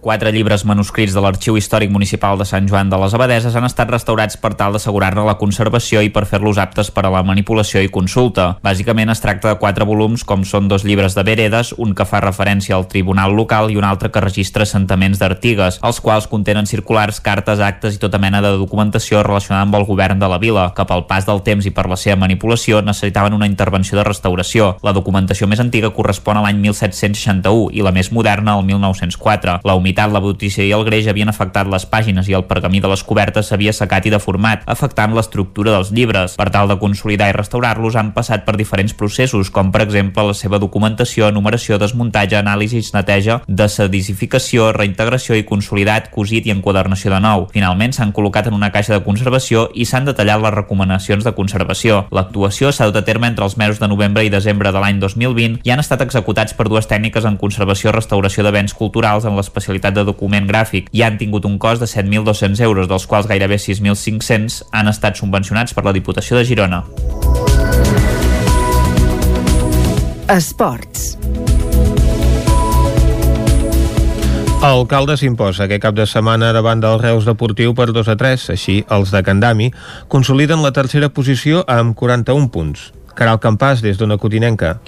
Quatre 0.00 0.30
llibres 0.30 0.62
manuscrits 0.68 1.14
de 1.16 1.22
l'Arxiu 1.24 1.56
Històric 1.58 1.90
Municipal 1.90 2.36
de 2.38 2.44
Sant 2.46 2.68
Joan 2.70 2.90
de 2.92 2.98
les 3.00 3.14
Abadeses 3.16 3.56
han 3.58 3.64
estat 3.66 3.90
restaurats 3.90 4.36
per 4.38 4.52
tal 4.54 4.76
d'assegurar-ne 4.76 5.24
la 5.26 5.34
conservació 5.40 5.98
i 6.04 6.12
per 6.14 6.26
fer-los 6.30 6.60
aptes 6.62 6.92
per 6.94 7.06
a 7.08 7.10
la 7.10 7.24
manipulació 7.26 7.80
i 7.82 7.88
consulta. 7.90 8.44
Bàsicament 8.62 9.10
es 9.10 9.22
tracta 9.24 9.48
de 9.50 9.58
quatre 9.58 9.86
volums 9.88 10.22
com 10.22 10.44
són 10.46 10.68
dos 10.70 10.84
llibres 10.86 11.16
de 11.16 11.24
veredes, 11.26 11.72
un 11.82 11.94
que 11.96 12.06
fa 12.06 12.20
referència 12.22 12.76
al 12.76 12.86
Tribunal 12.92 13.34
Local 13.34 13.72
i 13.72 13.80
un 13.80 13.88
altre 13.88 14.12
que 14.14 14.22
registra 14.22 14.62
assentaments 14.62 15.18
d'Artigues, 15.18 15.80
els 15.82 15.98
quals 16.04 16.28
contenen 16.30 16.70
circulars, 16.70 17.18
cartes, 17.18 17.58
actes 17.58 17.96
i 17.96 17.98
tota 17.98 18.20
mena 18.22 18.44
de 18.44 18.54
documentació 18.60 19.24
relacionada 19.26 19.64
amb 19.66 19.80
el 19.80 19.88
govern 19.90 20.22
de 20.22 20.30
la 20.30 20.38
vila, 20.38 20.68
que 20.76 20.86
pel 20.86 21.06
pas 21.10 21.26
del 21.26 21.42
temps 21.42 21.66
i 21.66 21.74
per 21.74 21.88
la 21.90 21.98
seva 21.98 22.20
manipulació 22.22 22.78
necessitaven 22.84 23.34
una 23.34 23.50
intervenció 23.50 23.98
de 23.98 24.06
restauració. 24.06 24.76
La 24.86 24.94
documentació 24.94 25.50
més 25.50 25.64
antiga 25.64 25.90
correspon 25.90 26.38
a 26.38 26.46
l'any 26.46 26.62
1761 26.68 27.72
i 27.74 27.82
la 27.82 27.96
més 27.96 28.12
moderna 28.14 28.54
al 28.54 28.62
1904. 28.70 29.58
La 29.66 29.74
humitat 29.74 29.95
humitat, 29.96 30.12
la 30.12 30.20
brutícia 30.20 30.64
i 30.64 30.72
el 30.72 30.84
greix 30.84 31.06
havien 31.08 31.30
afectat 31.30 31.66
les 31.68 31.86
pàgines 31.88 32.28
i 32.28 32.34
el 32.36 32.44
pergamí 32.44 32.80
de 32.80 32.88
les 32.88 33.02
cobertes 33.02 33.48
s'havia 33.48 33.72
secat 33.72 34.06
i 34.06 34.10
deformat, 34.10 34.62
afectant 34.66 35.14
l'estructura 35.14 35.72
dels 35.72 35.90
llibres. 35.92 36.36
Per 36.36 36.50
tal 36.50 36.68
de 36.68 36.76
consolidar 36.78 37.30
i 37.30 37.36
restaurar-los 37.36 37.96
han 37.96 38.12
passat 38.12 38.44
per 38.44 38.56
diferents 38.56 38.92
processos, 38.94 39.50
com 39.50 39.72
per 39.72 39.82
exemple 39.86 40.22
la 40.26 40.34
seva 40.34 40.58
documentació, 40.58 41.30
numeració, 41.32 41.78
desmuntatge, 41.78 42.36
anàlisi, 42.36 42.82
neteja, 42.92 43.40
desedificació, 43.48 44.72
reintegració 44.76 45.36
i 45.36 45.46
consolidat, 45.48 46.10
cosit 46.12 46.46
i 46.46 46.52
enquadernació 46.52 47.14
de 47.14 47.20
nou. 47.20 47.46
Finalment 47.52 47.96
s'han 47.96 48.12
col·locat 48.12 48.50
en 48.50 48.58
una 48.58 48.70
caixa 48.72 48.94
de 48.94 49.04
conservació 49.04 49.70
i 49.74 49.86
s'han 49.88 50.04
detallat 50.04 50.42
les 50.42 50.54
recomanacions 50.54 51.24
de 51.24 51.32
conservació. 51.32 52.04
L'actuació 52.12 52.72
s'ha 52.72 52.90
dut 52.90 53.00
a 53.00 53.04
terme 53.06 53.30
entre 53.30 53.44
els 53.48 53.56
mesos 53.56 53.80
de 53.80 53.88
novembre 53.88 54.24
i 54.24 54.32
desembre 54.32 54.72
de 54.72 54.82
l'any 54.82 55.00
2020 55.00 55.64
i 55.64 55.72
han 55.72 55.80
estat 55.80 56.04
executats 56.04 56.54
per 56.54 56.68
dues 56.68 56.88
tècniques 56.90 57.24
en 57.24 57.40
conservació 57.40 57.90
i 57.90 57.96
restauració 57.96 58.44
de 58.44 58.52
béns 58.52 58.76
culturals 58.76 59.24
en 59.24 59.36
l'especialitat 59.38 59.75
qualitat 59.76 59.94
de 59.94 60.04
document 60.08 60.46
gràfic 60.48 60.88
i 60.92 61.02
han 61.04 61.18
tingut 61.18 61.44
un 61.44 61.58
cost 61.58 61.82
de 61.82 61.86
7.200 61.86 62.62
euros, 62.64 62.88
dels 62.88 63.06
quals 63.06 63.26
gairebé 63.28 63.56
6.500 63.56 64.64
han 64.72 64.88
estat 64.88 65.16
subvencionats 65.16 65.74
per 65.74 65.84
la 65.84 65.92
Diputació 65.92 66.38
de 66.38 66.44
Girona. 66.44 66.84
Esports. 70.28 71.18
El 74.64 74.86
Caldes 74.88 75.22
imposa 75.22 75.66
aquest 75.66 75.82
cap 75.82 75.94
de 75.94 76.06
setmana 76.08 76.52
davant 76.56 76.80
del 76.80 76.98
Reus 76.98 77.26
Deportiu 77.28 77.74
per 77.76 77.92
2 77.92 78.08
a 78.08 78.16
3. 78.16 78.48
Així, 78.56 78.80
els 78.88 79.12
de 79.12 79.22
Candami 79.22 79.70
consoliden 80.08 80.64
la 80.64 80.72
tercera 80.72 81.10
posició 81.12 81.62
amb 81.68 81.94
41 81.94 82.48
punts. 82.48 82.92
Caral 83.14 83.38
Campàs, 83.38 83.84
des 83.84 84.00
d'una 84.00 84.16
cotinenca. 84.18 84.78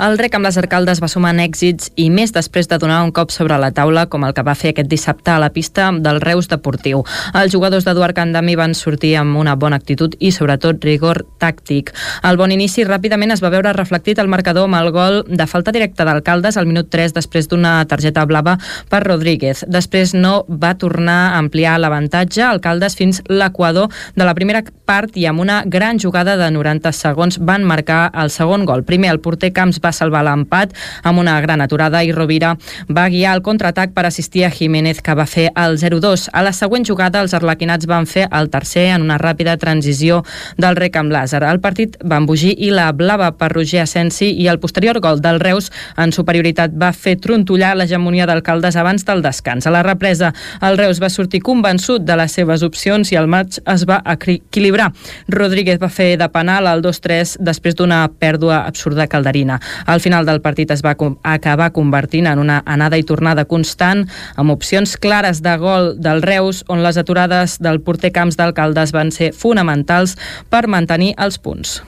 El 0.00 0.16
rec 0.16 0.32
amb 0.34 0.46
les 0.46 0.56
arcaldes 0.56 1.02
va 1.02 1.08
sumant 1.10 1.36
èxits 1.42 1.90
i 2.00 2.06
més 2.10 2.32
després 2.32 2.68
de 2.68 2.78
donar 2.80 3.02
un 3.04 3.10
cop 3.12 3.30
sobre 3.30 3.58
la 3.60 3.72
taula 3.76 4.06
com 4.08 4.24
el 4.24 4.32
que 4.32 4.44
va 4.44 4.54
fer 4.56 4.70
aquest 4.72 4.88
dissabte 4.88 5.34
a 5.34 5.40
la 5.42 5.50
pista 5.52 5.90
del 5.92 6.20
Reus 6.22 6.48
Deportiu. 6.48 7.02
Els 7.36 7.52
jugadors 7.52 7.84
d'Eduard 7.84 8.16
Candami 8.16 8.56
van 8.56 8.72
sortir 8.74 9.14
amb 9.20 9.36
una 9.36 9.54
bona 9.54 9.76
actitud 9.76 10.16
i 10.18 10.30
sobretot 10.32 10.80
rigor 10.84 11.26
tàctic. 11.42 11.92
El 12.24 12.40
bon 12.40 12.54
inici 12.54 12.86
ràpidament 12.88 13.34
es 13.34 13.42
va 13.44 13.50
veure 13.52 13.74
reflectit 13.76 14.18
al 14.18 14.32
marcador 14.32 14.64
amb 14.64 14.80
el 14.80 14.88
gol 14.96 15.20
de 15.28 15.46
falta 15.46 15.76
directa 15.76 16.08
d'Alcaldes 16.08 16.56
al 16.56 16.70
minut 16.70 16.88
3 16.88 17.12
després 17.12 17.50
d'una 17.52 17.74
targeta 17.84 18.24
blava 18.24 18.56
per 18.88 19.02
Rodríguez. 19.04 19.66
Després 19.68 20.14
no 20.14 20.46
va 20.48 20.72
tornar 20.80 21.18
a 21.34 21.38
ampliar 21.42 21.76
l'avantatge 21.78 22.46
Alcaldes 22.48 22.96
fins 22.96 23.20
l'equador 23.28 23.92
de 24.16 24.24
la 24.24 24.34
primera 24.34 24.64
part 24.88 25.16
i 25.20 25.28
amb 25.28 25.44
una 25.44 25.62
gran 25.66 26.00
jugada 26.00 26.38
de 26.40 26.48
90 26.50 26.96
segons 26.96 27.36
van 27.44 27.68
marcar 27.68 28.06
el 28.16 28.32
segon 28.32 28.64
gol. 28.64 28.86
Primer 28.88 29.12
el 29.12 29.20
porter 29.20 29.52
Camps 29.52 29.81
va 29.84 29.92
salvar 29.92 30.22
l'empat 30.26 30.72
amb 31.02 31.20
una 31.22 31.38
gran 31.40 31.60
aturada 31.60 32.02
i 32.04 32.12
Rovira 32.12 32.54
va 32.88 33.08
guiar 33.10 33.34
el 33.36 33.42
contraatac 33.42 33.92
per 33.94 34.06
assistir 34.06 34.44
a 34.46 34.50
Jiménez 34.50 35.02
que 35.02 35.14
va 35.14 35.26
fer 35.26 35.50
el 35.56 35.78
0-2. 35.78 36.28
A 36.32 36.42
la 36.42 36.52
següent 36.56 36.86
jugada 36.86 37.22
els 37.22 37.34
arlequinats 37.34 37.88
van 37.90 38.06
fer 38.06 38.28
el 38.30 38.50
tercer 38.50 38.88
en 38.94 39.02
una 39.06 39.18
ràpida 39.18 39.56
transició 39.58 40.22
del 40.56 40.76
rec 40.76 40.96
amb 40.96 41.12
Lázaro. 41.12 41.48
El 41.50 41.60
partit 41.60 41.96
va 42.04 42.20
embogir 42.22 42.54
i 42.58 42.70
la 42.70 42.90
blava 42.92 43.32
per 43.38 43.52
Roger 43.52 43.82
Asensi 43.84 44.30
i 44.42 44.48
el 44.48 44.60
posterior 44.60 45.00
gol 45.00 45.20
del 45.22 45.40
Reus 45.40 45.70
en 45.96 46.12
superioritat 46.14 46.74
va 46.78 46.92
fer 46.92 47.16
trontollar 47.20 47.74
l'hegemonia 47.76 48.26
d'alcaldes 48.28 48.76
abans 48.76 49.06
del 49.08 49.22
descans. 49.24 49.66
A 49.66 49.74
la 49.74 49.82
represa 49.86 50.32
el 50.62 50.78
Reus 50.78 51.00
va 51.02 51.10
sortir 51.12 51.42
convençut 51.42 52.04
de 52.06 52.16
les 52.18 52.32
seves 52.32 52.62
opcions 52.66 53.12
i 53.12 53.18
el 53.18 53.28
maig 53.30 53.58
es 53.74 53.86
va 53.88 54.00
equilibrar. 54.14 54.90
Rodríguez 55.28 55.80
va 55.82 55.90
fer 55.92 56.16
de 56.20 56.28
penal 56.32 56.68
al 56.70 56.82
2-3 56.84 57.36
després 57.42 57.76
d'una 57.78 58.04
pèrdua 58.08 58.62
absurda 58.66 59.08
calderina. 59.10 59.58
Al 59.86 60.00
final 60.00 60.26
del 60.26 60.40
partit 60.40 60.70
es 60.70 60.82
va 60.84 60.96
acabar 61.22 61.72
convertint 61.72 62.26
en 62.30 62.42
una 62.42 62.62
anada 62.66 62.98
i 62.98 63.06
tornada 63.06 63.44
constant, 63.44 64.06
amb 64.36 64.54
opcions 64.54 64.96
clares 64.96 65.42
de 65.42 65.56
gol 65.60 65.94
del 66.00 66.22
Reus, 66.22 66.64
on 66.68 66.82
les 66.82 66.98
aturades 67.00 67.58
del 67.62 67.80
porter 67.80 68.12
Camps 68.12 68.38
d'Alcaldes 68.40 68.92
van 68.92 69.12
ser 69.12 69.32
fonamentals 69.36 70.16
per 70.50 70.66
mantenir 70.68 71.14
els 71.18 71.38
punts. 71.38 71.80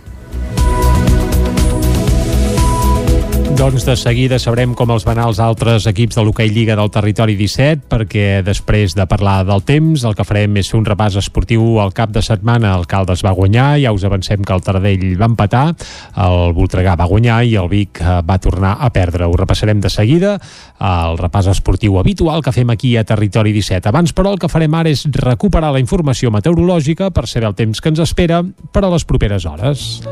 Doncs 3.55 3.85
de 3.87 3.95
seguida 3.95 4.35
sabrem 4.43 4.73
com 4.75 4.91
els 4.91 5.05
van 5.07 5.21
els 5.23 5.39
altres 5.39 5.85
equips 5.87 6.17
de 6.19 6.23
l'Hockey 6.27 6.51
Lliga 6.51 6.75
del 6.75 6.91
Territori 6.91 7.37
17, 7.39 7.87
perquè 7.87 8.41
després 8.43 8.97
de 8.99 9.07
parlar 9.07 9.45
del 9.47 9.63
temps, 9.63 10.03
el 10.03 10.17
que 10.19 10.27
farem 10.27 10.59
és 10.59 10.73
fer 10.73 10.81
un 10.81 10.87
repàs 10.89 11.15
esportiu 11.21 11.79
al 11.79 11.95
cap 11.95 12.11
de 12.11 12.23
setmana. 12.25 12.73
El 12.75 12.89
Caldes 12.91 13.23
va 13.23 13.35
guanyar, 13.37 13.77
ja 13.85 13.93
us 13.95 14.03
avancem 14.09 14.43
que 14.43 14.57
el 14.57 14.65
Taradell 14.67 15.07
va 15.21 15.31
empatar, 15.31 15.63
el 16.27 16.51
Voltregà 16.57 16.97
va 16.99 17.07
guanyar 17.07 17.39
i 17.47 17.55
el 17.61 17.71
Vic 17.71 18.03
eh, 18.03 18.19
va 18.27 18.41
tornar 18.43 18.75
a 18.83 18.91
perdre. 18.91 19.31
Ho 19.31 19.39
repassarem 19.39 19.79
de 19.81 19.93
seguida, 19.93 20.35
el 20.83 21.19
repàs 21.23 21.53
esportiu 21.55 22.01
habitual 22.03 22.43
que 22.43 22.53
fem 22.53 22.75
aquí 22.75 22.97
a 22.99 23.07
Territori 23.07 23.55
17. 23.55 23.87
Abans, 23.93 24.17
però, 24.19 24.35
el 24.35 24.43
que 24.43 24.51
farem 24.51 24.75
ara 24.75 24.91
és 24.91 25.07
recuperar 25.15 25.71
la 25.71 25.83
informació 25.85 26.35
meteorològica 26.35 27.15
per 27.15 27.29
saber 27.31 27.53
el 27.53 27.59
temps 27.63 27.79
que 27.79 27.95
ens 27.95 28.03
espera 28.03 28.43
per 28.43 28.83
a 28.83 28.97
les 28.97 29.07
properes 29.07 29.47
hores. 29.47 30.03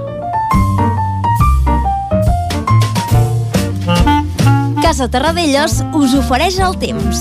Casa 4.92 5.06
Terradellos 5.08 5.78
us 5.96 6.12
ofereix 6.12 6.58
el 6.60 6.74
temps. 6.76 7.20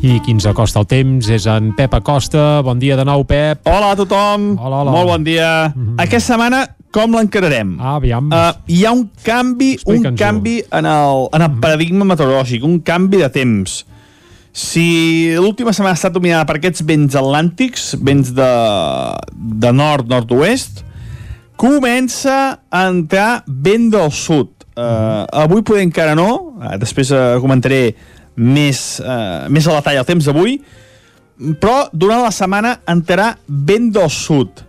I 0.00 0.14
qui 0.24 0.32
ens 0.32 0.46
acosta 0.48 0.80
el 0.80 0.86
temps 0.88 1.26
és 1.28 1.44
en 1.44 1.66
Pep 1.76 1.92
Acosta. 1.98 2.62
Bon 2.64 2.78
dia 2.80 2.96
de 2.96 3.04
nou, 3.04 3.20
Pep. 3.28 3.68
Hola 3.68 3.90
a 3.92 3.98
tothom. 3.98 4.46
Hola, 4.56 4.78
hola. 4.78 4.94
Molt 4.94 5.10
bon 5.10 5.26
dia. 5.26 5.74
Mm 5.74 5.82
-hmm. 5.82 6.00
Aquesta 6.06 6.32
setmana 6.32 6.62
com 6.90 7.12
l'encararem? 7.12 7.76
Ah, 7.78 7.96
aviam. 7.96 8.32
Uh, 8.32 8.56
hi 8.64 8.86
ha 8.86 8.92
un 8.92 9.10
canvi, 9.22 9.78
un 9.84 10.16
canvi 10.16 10.64
en 10.72 10.86
el, 10.86 11.28
en 11.34 11.42
el 11.42 11.50
paradigma 11.60 12.06
meteorològic, 12.06 12.64
un 12.64 12.80
canvi 12.80 13.18
de 13.18 13.28
temps. 13.28 13.84
Si 14.52 15.34
l'última 15.36 15.72
setmana 15.72 15.92
ha 15.92 16.00
estat 16.00 16.14
dominada 16.14 16.46
per 16.46 16.56
aquests 16.56 16.80
vents 16.82 17.14
atlàntics, 17.14 17.94
vents 18.00 18.32
de, 18.32 18.52
de 19.36 19.72
nord, 19.72 20.08
nord-oest, 20.08 20.82
comença 21.56 22.58
a 22.70 22.88
entrar 22.88 23.44
vent 23.46 23.90
del 23.90 24.10
sud. 24.10 24.61
Uh, 24.72 25.26
avui 25.36 25.60
poder 25.60 25.82
encara 25.84 26.14
no, 26.16 26.56
uh, 26.56 26.76
després 26.80 27.10
uh, 27.12 27.36
comentaré 27.42 27.92
més, 28.40 29.02
uh, 29.04 29.44
més 29.52 29.66
a 29.68 29.74
la 29.76 29.82
talla 29.84 30.00
el 30.00 30.08
temps 30.08 30.24
d'avui, 30.24 30.56
però 31.60 31.90
durant 31.92 32.22
la 32.24 32.32
setmana 32.32 32.78
entrarà 32.88 33.34
vent 33.46 33.90
del 33.92 34.08
sud. 34.12 34.62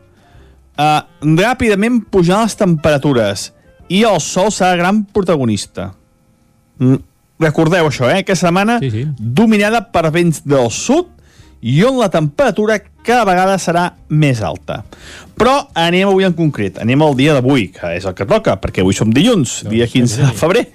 Uh, 0.73 0.99
ràpidament 1.37 2.01
pujant 2.11 2.43
les 2.43 2.57
temperatures 2.59 3.51
i 3.93 4.01
el 4.09 4.19
sol 4.23 4.51
serà 4.51 4.75
gran 4.79 5.03
protagonista. 5.05 5.91
Mm, 6.81 6.99
recordeu 7.43 7.87
això, 7.87 8.09
eh? 8.09 8.23
Aquesta 8.23 8.49
setmana 8.49 8.79
sí, 8.81 8.89
sí. 8.91 9.05
dominada 9.17 9.83
per 9.93 10.09
vents 10.11 10.41
del 10.43 10.71
sud 10.73 11.13
i 11.63 11.77
on 11.87 11.95
la 11.95 12.09
temperatura 12.11 12.81
cada 13.03 13.23
vegada 13.27 13.55
serà 13.59 13.85
més 14.11 14.41
alta. 14.43 14.81
Però 15.39 15.55
anem 15.79 16.09
avui 16.09 16.27
en 16.27 16.35
concret, 16.35 16.81
anem 16.83 17.01
al 17.05 17.15
dia 17.15 17.35
d'avui, 17.37 17.69
que 17.75 17.93
és 17.95 18.07
el 18.07 18.15
que 18.17 18.27
toca, 18.27 18.57
perquè 18.59 18.83
avui 18.83 18.95
som 18.95 19.11
dilluns, 19.15 19.61
doncs, 19.63 19.71
dia 19.71 19.87
15 19.87 20.25
de 20.25 20.31
febrer. 20.39 20.65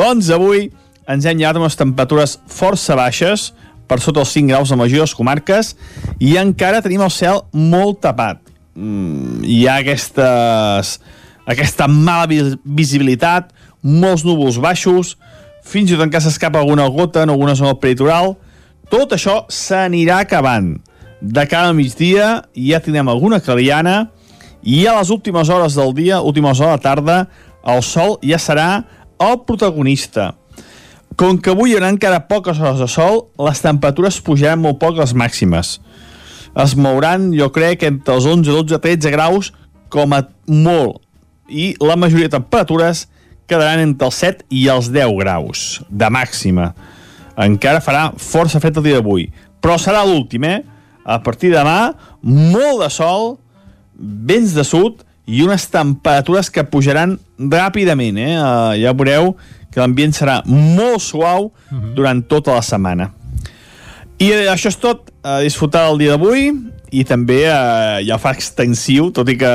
doncs 0.00 0.30
avui 0.34 0.68
ens 1.08 1.24
hem 1.24 1.38
llevat 1.38 1.56
amb 1.56 1.68
unes 1.68 1.78
temperatures 1.78 2.36
força 2.50 2.98
baixes, 2.98 3.52
per 3.88 4.00
sota 4.04 4.20
els 4.20 4.34
5 4.34 4.50
graus 4.50 4.72
a 4.74 4.76
majors 4.76 5.14
comarques, 5.16 5.72
i 6.20 6.34
encara 6.36 6.82
tenim 6.84 7.06
el 7.06 7.14
cel 7.14 7.44
molt 7.54 8.02
tapat. 8.04 8.42
Mm, 8.74 9.46
hi 9.46 9.62
ha 9.66 9.78
aquestes, 9.84 10.98
aquesta 11.48 11.88
mala 11.88 12.26
visibilitat, 12.28 13.54
molts 13.82 14.26
núvols 14.26 14.58
baixos, 14.60 15.14
fins 15.64 15.88
i 15.88 15.96
tot 15.96 16.04
encara 16.04 16.26
s'escapa 16.26 16.60
alguna 16.60 16.88
gota 16.92 17.22
en 17.22 17.32
alguna 17.32 17.54
zona 17.56 17.72
del 17.72 17.80
peritoral, 17.80 18.34
tot 18.88 19.12
això 19.12 19.42
s'anirà 19.52 20.22
acabant. 20.24 20.76
De 21.20 21.44
cara 21.50 21.68
al 21.68 21.76
migdia 21.76 22.28
ja 22.54 22.80
tindrem 22.80 23.10
alguna 23.10 23.40
clariana 23.44 24.08
i 24.62 24.84
a 24.86 24.94
les 24.98 25.10
últimes 25.10 25.50
hores 25.50 25.76
del 25.78 25.92
dia, 25.94 26.20
últimes 26.22 26.60
hores 26.60 26.72
de 26.72 26.76
la 26.76 26.82
tarda, 26.82 27.18
el 27.68 27.82
sol 27.82 28.16
ja 28.24 28.38
serà 28.40 28.68
el 29.20 29.40
protagonista. 29.46 30.32
Com 31.18 31.38
que 31.42 31.52
avui 31.52 31.72
hi 31.72 31.76
haurà 31.76 31.90
encara 31.92 32.24
poques 32.30 32.60
hores 32.62 32.80
de 32.80 32.88
sol, 32.88 33.26
les 33.42 33.60
temperatures 33.60 34.20
pujaran 34.24 34.62
molt 34.62 34.78
poc 34.80 34.96
les 35.00 35.12
màximes. 35.12 35.78
Es 36.58 36.74
mouran, 36.78 37.32
jo 37.36 37.50
crec, 37.54 37.84
entre 37.84 38.16
els 38.16 38.26
11, 38.26 38.48
12, 38.48 38.80
13 38.82 39.12
graus 39.14 39.52
com 39.92 40.14
a 40.14 40.22
molt. 40.46 41.02
I 41.48 41.74
la 41.82 41.96
majoria 41.96 42.28
de 42.28 42.36
temperatures 42.38 43.06
quedaran 43.48 43.82
entre 43.82 44.08
els 44.08 44.20
7 44.20 44.46
i 44.52 44.68
els 44.72 44.92
10 44.94 45.16
graus 45.20 45.66
de 45.88 46.08
màxima 46.12 46.72
encara 47.44 47.82
farà 47.84 48.08
força 48.18 48.60
fred 48.62 48.78
el 48.80 48.88
dia 48.88 48.98
d'avui. 48.98 49.28
Però 49.62 49.76
serà 49.80 50.04
l'últim, 50.06 50.44
eh? 50.44 50.62
A 51.08 51.18
partir 51.24 51.52
de 51.52 51.58
demà, 51.58 51.92
molt 52.22 52.82
de 52.84 52.90
sol, 52.92 53.36
vents 53.98 54.54
de 54.54 54.64
sud 54.66 55.04
i 55.28 55.42
unes 55.44 55.66
temperatures 55.70 56.50
que 56.50 56.64
pujaran 56.64 57.16
ràpidament, 57.38 58.18
eh? 58.18 58.34
Uh, 58.36 58.74
ja 58.80 58.94
veureu 58.96 59.34
que 59.72 59.80
l'ambient 59.80 60.14
serà 60.16 60.40
molt 60.48 61.02
suau 61.04 61.52
durant 61.94 62.22
tota 62.26 62.56
la 62.56 62.64
setmana. 62.64 63.12
I 64.18 64.32
eh, 64.34 64.46
això 64.50 64.72
és 64.72 64.78
tot, 64.80 65.12
a 65.22 65.38
disfrutar 65.44 65.84
el 65.92 66.00
dia 66.00 66.16
d'avui 66.16 66.48
i 66.90 67.04
també 67.06 67.42
eh, 67.46 68.00
ja 68.08 68.16
fa 68.18 68.32
extensiu, 68.34 69.12
tot 69.14 69.28
i 69.30 69.36
que 69.38 69.52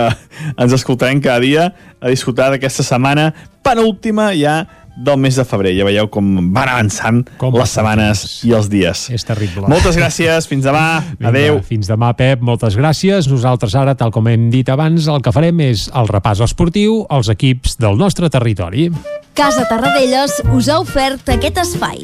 ens 0.61 0.75
escoltarem 0.77 1.19
cada 1.23 1.41
dia, 1.43 1.65
a 1.99 2.11
disfrutar 2.13 2.51
d'aquesta 2.53 2.85
setmana 2.85 3.31
penúltima 3.65 4.31
ja 4.37 4.61
del 4.95 5.17
mes 5.17 5.35
de 5.35 5.45
febrer. 5.47 5.73
Ja 5.77 5.87
veieu 5.87 6.09
com 6.11 6.27
van 6.53 6.71
avançant 6.71 7.23
com 7.41 7.55
les 7.57 7.73
setmanes 7.73 8.25
i 8.47 8.53
els 8.55 8.69
dies. 8.71 9.07
És 9.13 9.25
terrible. 9.27 9.67
Moltes 9.71 9.97
gràcies, 9.99 10.47
fins 10.49 10.65
demà. 10.67 11.03
Vinga, 11.17 11.31
Adeu. 11.31 11.59
Fins 11.67 11.89
demà, 11.89 12.13
Pep, 12.17 12.43
moltes 12.45 12.77
gràcies. 12.79 13.29
Nosaltres 13.31 13.75
ara, 13.79 13.95
tal 13.99 14.13
com 14.13 14.27
hem 14.31 14.49
dit 14.53 14.69
abans, 14.69 15.07
el 15.09 15.23
que 15.23 15.33
farem 15.35 15.63
és 15.65 15.87
el 15.93 16.09
repàs 16.11 16.43
esportiu 16.45 17.03
als 17.09 17.31
equips 17.33 17.77
del 17.81 17.97
nostre 17.99 18.29
territori. 18.33 18.89
Casa 19.33 19.65
Tarradellas 19.69 20.41
us 20.53 20.69
ha 20.69 20.79
ofert 20.83 21.33
aquest 21.33 21.63
espai. 21.63 22.03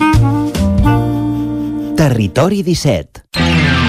Territori 1.99 2.64
17 2.64 3.89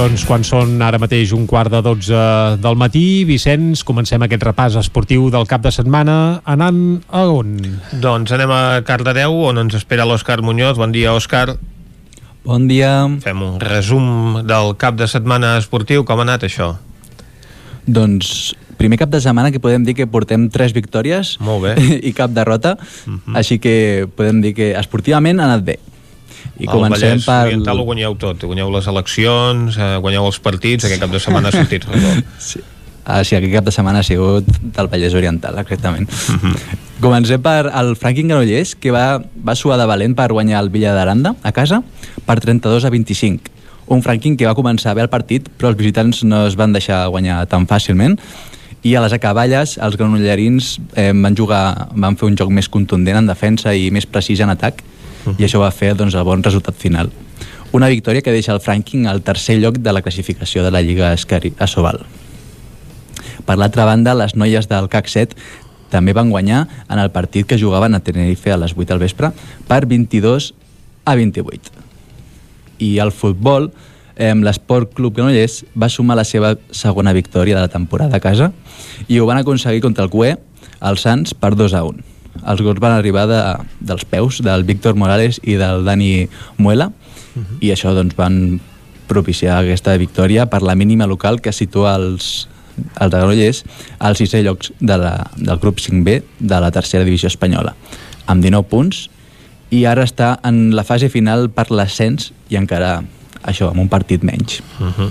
Doncs 0.00 0.22
quan 0.24 0.40
són 0.40 0.78
ara 0.80 0.96
mateix 0.96 1.34
un 1.36 1.42
quart 1.44 1.68
de 1.68 1.82
12 1.84 2.20
del 2.64 2.76
matí, 2.80 3.26
Vicenç, 3.28 3.82
comencem 3.84 4.22
aquest 4.24 4.46
repàs 4.46 4.78
esportiu 4.80 5.26
del 5.28 5.44
cap 5.50 5.60
de 5.60 5.68
setmana 5.76 6.14
anant 6.48 6.78
a 7.12 7.26
on? 7.28 7.50
Doncs 8.00 8.32
anem 8.32 8.48
a 8.48 8.60
Cardedeu, 8.88 9.36
on 9.50 9.60
ens 9.60 9.76
espera 9.76 10.06
l'Òscar 10.08 10.38
Muñoz. 10.40 10.80
Bon 10.80 10.88
dia, 10.94 11.12
Òscar. 11.12 11.58
Bon 12.48 12.64
dia. 12.70 12.94
Fem 13.20 13.44
un 13.44 13.60
resum 13.60 14.40
del 14.48 14.72
cap 14.80 14.96
de 14.96 15.04
setmana 15.04 15.58
esportiu. 15.60 16.06
Com 16.08 16.24
ha 16.24 16.28
anat 16.30 16.48
això? 16.48 16.70
Doncs 17.84 18.54
primer 18.80 19.02
cap 19.04 19.12
de 19.12 19.20
setmana 19.20 19.52
que 19.52 19.60
podem 19.60 19.84
dir 19.84 19.98
que 20.00 20.08
portem 20.08 20.48
tres 20.48 20.72
victòries 20.72 21.36
Molt 21.44 21.66
bé. 21.66 21.76
i 22.08 22.16
cap 22.16 22.32
derrota, 22.32 22.78
uh 22.80 23.12
-huh. 23.12 23.36
així 23.36 23.60
que 23.60 24.08
podem 24.16 24.40
dir 24.40 24.56
que 24.56 24.72
esportivament 24.80 25.44
ha 25.44 25.44
anat 25.44 25.60
bé. 25.60 25.78
I 26.58 26.66
el 26.66 26.72
comencem 26.72 27.16
Vallès 27.16 27.26
per... 27.28 27.40
Oriental 27.48 27.80
ho 27.80 27.86
guanyeu 27.88 28.16
tot, 28.20 28.44
guanyeu 28.44 28.70
les 28.74 28.90
eleccions, 28.90 29.78
eh, 29.78 29.96
guanyeu 30.02 30.28
els 30.28 30.40
partits, 30.42 30.84
aquest 30.88 31.02
cap 31.02 31.14
de 31.14 31.22
setmana 31.22 31.50
ha 31.50 31.56
sortit 31.56 31.86
sí. 32.50 32.62
Ah, 33.04 33.24
sí, 33.24 33.34
aquest 33.34 33.54
cap 33.54 33.64
de 33.66 33.72
setmana 33.74 34.02
ha 34.04 34.06
sigut 34.06 34.46
del 34.60 34.88
Vallès 34.92 35.16
Oriental, 35.18 35.58
exactament. 35.58 36.08
Uh 36.10 36.32
mhm. 36.32 36.52
-huh. 36.52 36.78
Comencem 37.00 37.40
per 37.40 37.72
el 37.72 37.96
Franklin 37.96 38.28
Granollers, 38.28 38.74
que 38.76 38.90
va, 38.90 39.22
va 39.34 39.54
suar 39.54 39.78
de 39.78 39.86
valent 39.86 40.14
per 40.14 40.32
guanyar 40.32 40.60
el 40.60 40.68
Villa 40.68 40.92
d'Aranda 40.92 41.34
a 41.42 41.52
casa 41.52 41.82
per 42.26 42.40
32 42.40 42.84
a 42.84 42.90
25. 42.90 43.40
Un 43.86 44.02
Franklin 44.02 44.36
que 44.36 44.46
va 44.46 44.54
començar 44.54 44.94
bé 44.94 45.00
el 45.00 45.08
partit, 45.08 45.48
però 45.58 45.68
els 45.68 45.78
visitants 45.78 46.22
no 46.24 46.46
es 46.46 46.56
van 46.56 46.72
deixar 46.72 47.08
guanyar 47.08 47.46
tan 47.46 47.66
fàcilment 47.66 48.18
i 48.82 48.94
a 48.94 49.02
les 49.04 49.12
acaballes 49.12 49.76
els 49.82 49.96
granollerins 49.96 50.78
eh, 50.96 51.12
van 51.12 51.36
jugar 51.36 51.88
van 51.92 52.16
fer 52.16 52.28
un 52.30 52.36
joc 52.36 52.50
més 52.50 52.68
contundent 52.68 53.18
en 53.20 53.26
defensa 53.28 53.74
i 53.74 53.90
més 53.90 54.06
precís 54.06 54.40
en 54.40 54.52
atac 54.52 54.82
-huh. 55.24 55.34
i 55.38 55.44
això 55.44 55.60
va 55.60 55.70
fer 55.70 55.94
doncs, 55.94 56.14
el 56.14 56.24
bon 56.24 56.42
resultat 56.42 56.74
final. 56.74 57.10
Una 57.72 57.88
victòria 57.88 58.22
que 58.22 58.32
deixa 58.32 58.52
el 58.52 58.60
Franking 58.60 59.06
al 59.06 59.22
tercer 59.22 59.60
lloc 59.60 59.78
de 59.78 59.92
la 59.92 60.02
classificació 60.02 60.64
de 60.64 60.70
la 60.70 60.82
Lliga 60.82 61.12
Escari 61.12 61.52
a 61.58 61.66
Sobal. 61.66 62.00
Per 63.46 63.56
l'altra 63.56 63.84
banda, 63.84 64.14
les 64.14 64.34
noies 64.34 64.68
del 64.68 64.88
CAC 64.88 65.08
7 65.08 65.36
també 65.90 66.12
van 66.12 66.30
guanyar 66.30 66.66
en 66.88 66.98
el 66.98 67.10
partit 67.10 67.46
que 67.46 67.58
jugaven 67.58 67.94
a 67.94 68.00
Tenerife 68.00 68.52
a 68.52 68.56
les 68.56 68.74
8 68.76 68.86
del 68.86 68.98
vespre 68.98 69.32
per 69.68 69.86
22 69.86 70.52
a 71.04 71.14
28. 71.14 71.72
I 72.78 72.98
el 72.98 73.12
futbol, 73.12 73.72
eh, 74.16 74.34
l'Esport 74.34 74.94
Club 74.94 75.14
Granollers 75.14 75.64
va 75.74 75.88
sumar 75.88 76.16
la 76.16 76.24
seva 76.24 76.56
segona 76.70 77.12
victòria 77.12 77.54
de 77.54 77.62
la 77.62 77.68
temporada 77.68 78.16
a 78.16 78.20
casa 78.20 78.52
i 79.08 79.18
ho 79.18 79.26
van 79.26 79.38
aconseguir 79.38 79.80
contra 79.80 80.04
el 80.04 80.10
CUE, 80.10 80.36
els 80.80 81.02
Sants, 81.02 81.34
per 81.34 81.54
2 81.54 81.74
a 81.74 81.84
1 81.84 82.19
els 82.46 82.62
gols 82.64 82.80
van 82.80 82.96
arribar 82.96 83.26
de, 83.30 83.40
dels 83.80 84.04
peus 84.08 84.40
del 84.44 84.64
Víctor 84.64 84.96
Morales 84.96 85.40
i 85.42 85.56
del 85.60 85.84
Dani 85.84 86.28
Muela 86.56 86.90
uh 86.90 87.42
-huh. 87.42 87.58
i 87.60 87.72
això 87.72 87.94
doncs, 87.94 88.16
van 88.16 88.60
propiciar 89.06 89.58
aquesta 89.58 89.96
victòria 89.96 90.46
per 90.46 90.62
la 90.62 90.74
mínima 90.74 91.06
local 91.06 91.40
que 91.40 91.52
situa 91.52 91.96
els, 91.96 92.48
els 93.00 93.10
de 93.10 93.16
Granollers 93.18 93.64
als 93.98 94.18
sisè 94.18 94.42
llocs 94.42 94.72
de 94.80 94.96
la, 94.96 95.30
del 95.36 95.58
grup 95.58 95.78
5B 95.78 96.22
de 96.38 96.60
la 96.60 96.70
tercera 96.70 97.04
divisió 97.04 97.26
espanyola 97.26 97.74
amb 98.26 98.42
19 98.42 98.68
punts 98.68 99.08
i 99.70 99.84
ara 99.86 100.04
està 100.04 100.38
en 100.42 100.74
la 100.74 100.84
fase 100.84 101.08
final 101.08 101.48
per 101.50 101.70
l'ascens 101.70 102.32
i 102.50 102.56
encara 102.56 103.02
això, 103.42 103.70
amb 103.70 103.80
un 103.80 103.88
partit 103.88 104.22
menys 104.22 104.60
uh 104.80 104.86
-huh. 104.86 105.10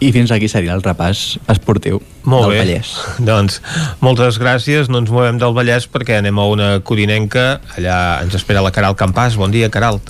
I 0.00 0.10
fins 0.12 0.32
aquí 0.34 0.48
seria 0.48 0.74
el 0.76 0.82
repàs 0.84 1.38
esportiu 1.48 2.02
Molt 2.28 2.48
del 2.48 2.52
bé. 2.52 2.58
Vallès. 2.64 2.90
Doncs 3.30 3.62
moltes 4.04 4.40
gràcies, 4.42 4.90
no 4.92 5.00
ens 5.00 5.12
movem 5.12 5.40
del 5.40 5.54
Vallès 5.56 5.88
perquè 5.88 6.18
anem 6.20 6.36
a 6.38 6.46
una 6.52 6.68
codinenca, 6.84 7.62
allà 7.78 8.20
ens 8.26 8.36
espera 8.36 8.64
la 8.64 8.74
Caral 8.74 8.98
Campàs. 8.98 9.38
Bon 9.40 9.52
dia, 9.54 9.70
Caral. 9.72 10.02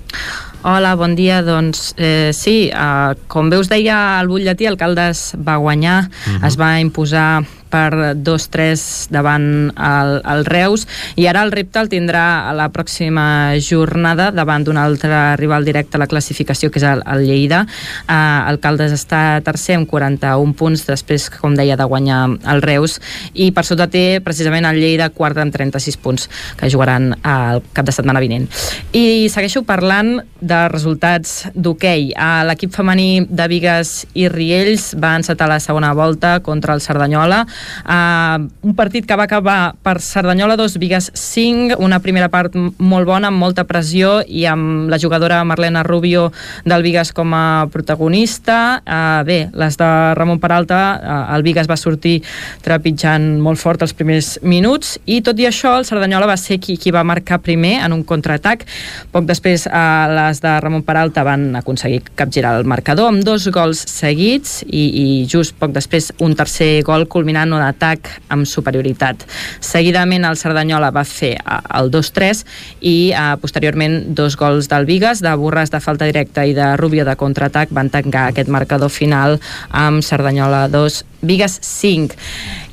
Hola, 0.67 0.97
bon 0.99 1.15
dia. 1.15 1.43
Doncs 1.47 1.93
eh, 1.95 2.33
sí, 2.35 2.73
eh, 2.75 3.13
com 3.31 3.53
bé 3.53 3.61
us 3.63 3.71
deia 3.71 4.19
el 4.19 4.27
butlletí, 4.33 4.67
Alcaldes 4.67 5.37
va 5.39 5.61
guanyar, 5.63 6.09
uh 6.09 6.33
-huh. 6.33 6.47
es 6.49 6.59
va 6.59 6.81
imposar 6.81 7.45
per 7.77 8.17
2-3 8.17 8.83
davant 9.13 9.47
el, 9.77 10.13
el 10.25 10.45
Reus. 10.49 10.87
I 11.21 11.29
ara 11.29 11.43
el 11.45 11.53
repte 11.53 11.83
el 11.83 11.91
tindrà 11.93 12.25
a 12.49 12.55
la 12.57 12.71
pròxima 12.73 13.57
jornada 13.61 14.31
davant 14.33 14.65
d'un 14.65 14.81
altre 14.81 15.37
rival 15.37 15.67
directe 15.67 15.99
a 15.99 16.03
la 16.03 16.09
classificació 16.09 16.71
que 16.73 16.81
és 16.81 16.87
el, 16.89 17.05
el 17.05 17.27
Lleida. 17.29 17.65
Eh, 18.09 18.17
el 18.51 18.61
Caldes 18.63 18.95
està 18.97 19.43
tercer 19.45 19.77
amb 19.81 19.91
41 19.91 20.57
punts 20.57 20.87
després, 20.89 21.29
com 21.35 21.57
deia, 21.59 21.77
de 21.77 21.85
guanyar 21.85 22.23
el 22.53 22.63
Reus. 22.65 22.97
I 23.35 23.51
per 23.53 23.67
sota 23.69 23.89
té 23.93 24.23
precisament 24.25 24.69
el 24.69 24.81
Lleida 24.81 25.11
quart 25.13 25.41
amb 25.43 25.53
36 25.55 26.01
punts 26.01 26.31
que 26.57 26.71
jugaran 26.73 27.13
el 27.21 27.63
cap 27.77 27.87
de 27.87 27.95
setmana 27.95 28.23
vinent. 28.25 28.49
I 28.97 29.29
segueixo 29.33 29.67
parlant 29.69 30.17
de 30.41 30.63
resultats 30.73 31.45
d'hoquei. 31.55 32.13
L'equip 32.49 32.73
femení 32.77 33.27
de 33.29 33.49
Vigues 33.51 33.95
i 34.17 34.31
Riells 34.33 34.95
va 35.03 35.17
encetar 35.19 35.51
la 35.51 35.61
segona 35.61 35.93
volta 35.97 36.39
contra 36.47 36.75
el 36.77 36.81
Cerdanyola 36.81 37.45
uh, 37.85 38.47
un 38.63 38.75
partit 38.79 39.07
que 39.07 39.17
va 39.17 39.27
acabar 39.29 39.75
per 39.83 39.99
Cerdanyola 40.01 40.57
2, 40.57 40.79
Vigues 40.83 41.11
5 41.15 41.79
una 41.83 42.01
primera 42.01 42.29
part 42.33 42.55
molt 42.57 43.07
bona, 43.09 43.29
amb 43.29 43.41
molta 43.41 43.67
pressió 43.69 44.21
i 44.27 44.47
amb 44.49 44.91
la 44.91 44.99
jugadora 45.03 45.43
Marlena 45.45 45.83
Rubio 45.87 46.31
del 46.65 46.85
Vigues 46.87 47.13
com 47.17 47.35
a 47.35 47.67
protagonista. 47.73 48.83
Uh, 48.85 49.25
bé, 49.27 49.39
les 49.53 49.79
de 49.79 49.91
Ramon 50.19 50.41
Peralta 50.43 50.81
uh, 50.97 51.19
el 51.37 51.45
Vigues 51.47 51.69
va 51.71 51.79
sortir 51.81 52.19
trepitjant 52.65 53.37
molt 53.43 53.61
fort 53.61 53.83
els 53.85 53.95
primers 53.97 54.37
minuts 54.43 54.97
i 55.07 55.21
tot 55.25 55.39
i 55.41 55.49
això 55.49 55.77
el 55.79 55.87
Cerdanyola 55.89 56.29
va 56.31 56.39
ser 56.41 56.61
qui, 56.63 56.77
qui 56.81 56.93
va 56.95 57.05
marcar 57.07 57.41
primer 57.45 57.77
en 57.85 57.95
un 57.97 58.05
contraatac. 58.07 58.65
Poc 59.13 59.27
després 59.29 59.67
uh, 59.69 60.07
les 60.13 60.43
de 60.43 60.57
Ramon 60.63 60.85
Peralta 60.87 61.25
van 61.27 61.49
aconseguir 61.59 62.03
capgirar 62.17 62.57
el 62.59 62.69
marcador 62.69 63.11
amb 63.11 63.25
dos 63.27 63.49
gols 63.55 63.83
seguits 63.91 64.63
i, 64.67 64.85
i 64.87 65.07
just 65.31 65.57
poc 65.61 65.75
després 65.75 66.11
un 66.25 66.37
tercer 66.39 66.83
gol 66.87 67.07
culminant 67.11 67.46
un 67.53 67.63
atac 67.63 68.11
amb 68.33 68.47
superioritat. 68.49 69.25
Seguidament 69.61 70.25
el 70.27 70.39
Cerdanyola 70.41 70.91
va 70.95 71.05
fer 71.07 71.35
el 71.47 71.91
2-3 71.95 72.45
i 72.81 72.97
eh, 73.13 73.27
posteriorment 73.43 74.15
dos 74.17 74.37
gols 74.39 74.71
del 74.73 74.87
Vigues, 74.89 75.23
de 75.25 75.35
Borràs 75.39 75.73
de 75.73 75.83
falta 75.83 76.09
directa 76.09 76.47
i 76.47 76.55
de 76.57 76.75
Rubio 76.81 77.05
de 77.07 77.17
contraatac 77.19 77.73
van 77.75 77.91
tancar 77.93 78.29
aquest 78.31 78.49
marcador 78.53 78.91
final 78.91 79.39
amb 79.71 80.05
Cerdanyola 80.05 80.67
2 80.73 81.03
Vigues 81.27 81.59
5. 81.63 82.17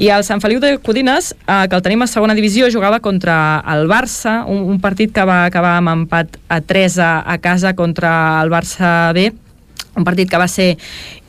I 0.03 0.09
el 0.13 0.25
Sant 0.27 0.41
Feliu 0.43 0.61
de 0.61 0.77
Codines, 0.83 1.33
eh, 1.33 1.65
que 1.69 1.75
el 1.75 1.85
tenim 1.85 2.03
a 2.03 2.09
segona 2.09 2.35
divisió, 2.37 2.69
jugava 2.71 2.99
contra 2.99 3.63
el 3.73 3.87
Barça, 3.89 4.43
un, 4.47 4.65
un 4.69 4.81
partit 4.83 5.13
que 5.13 5.25
va 5.25 5.43
acabar 5.45 5.77
amb 5.79 5.93
empat 5.93 6.37
a 6.49 6.61
3 6.61 6.99
a, 6.99 7.13
a 7.25 7.37
casa 7.41 7.73
contra 7.75 8.13
el 8.43 8.53
Barça 8.53 9.13
B, 9.15 9.31
un 9.95 10.03
partit 10.03 10.29
que 10.29 10.39
va 10.41 10.47
ser 10.49 10.73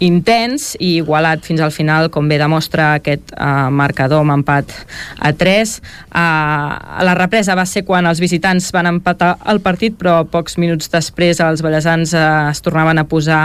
intens 0.04 0.72
i 0.80 0.96
igualat 0.98 1.44
fins 1.44 1.60
al 1.64 1.72
final, 1.72 2.08
com 2.12 2.28
bé 2.28 2.38
demostra 2.40 2.94
aquest 2.98 3.32
uh, 3.36 3.68
marcador 3.72 4.24
amb 4.24 4.34
empat 4.38 4.72
a 5.20 5.32
3. 5.36 5.74
Uh, 5.74 6.18
a 6.18 7.04
la 7.06 7.14
represa 7.18 7.56
va 7.56 7.66
ser 7.68 7.84
quan 7.84 8.08
els 8.08 8.20
visitants 8.22 8.70
van 8.74 8.88
empatar 8.90 9.34
el 9.52 9.60
partit, 9.64 9.96
però 10.00 10.22
pocs 10.30 10.58
minuts 10.60 10.90
després 10.92 11.42
els 11.44 11.62
ballesans 11.64 12.16
uh, 12.16 12.50
es 12.50 12.64
tornaven 12.64 13.00
a 13.00 13.06
posar 13.08 13.44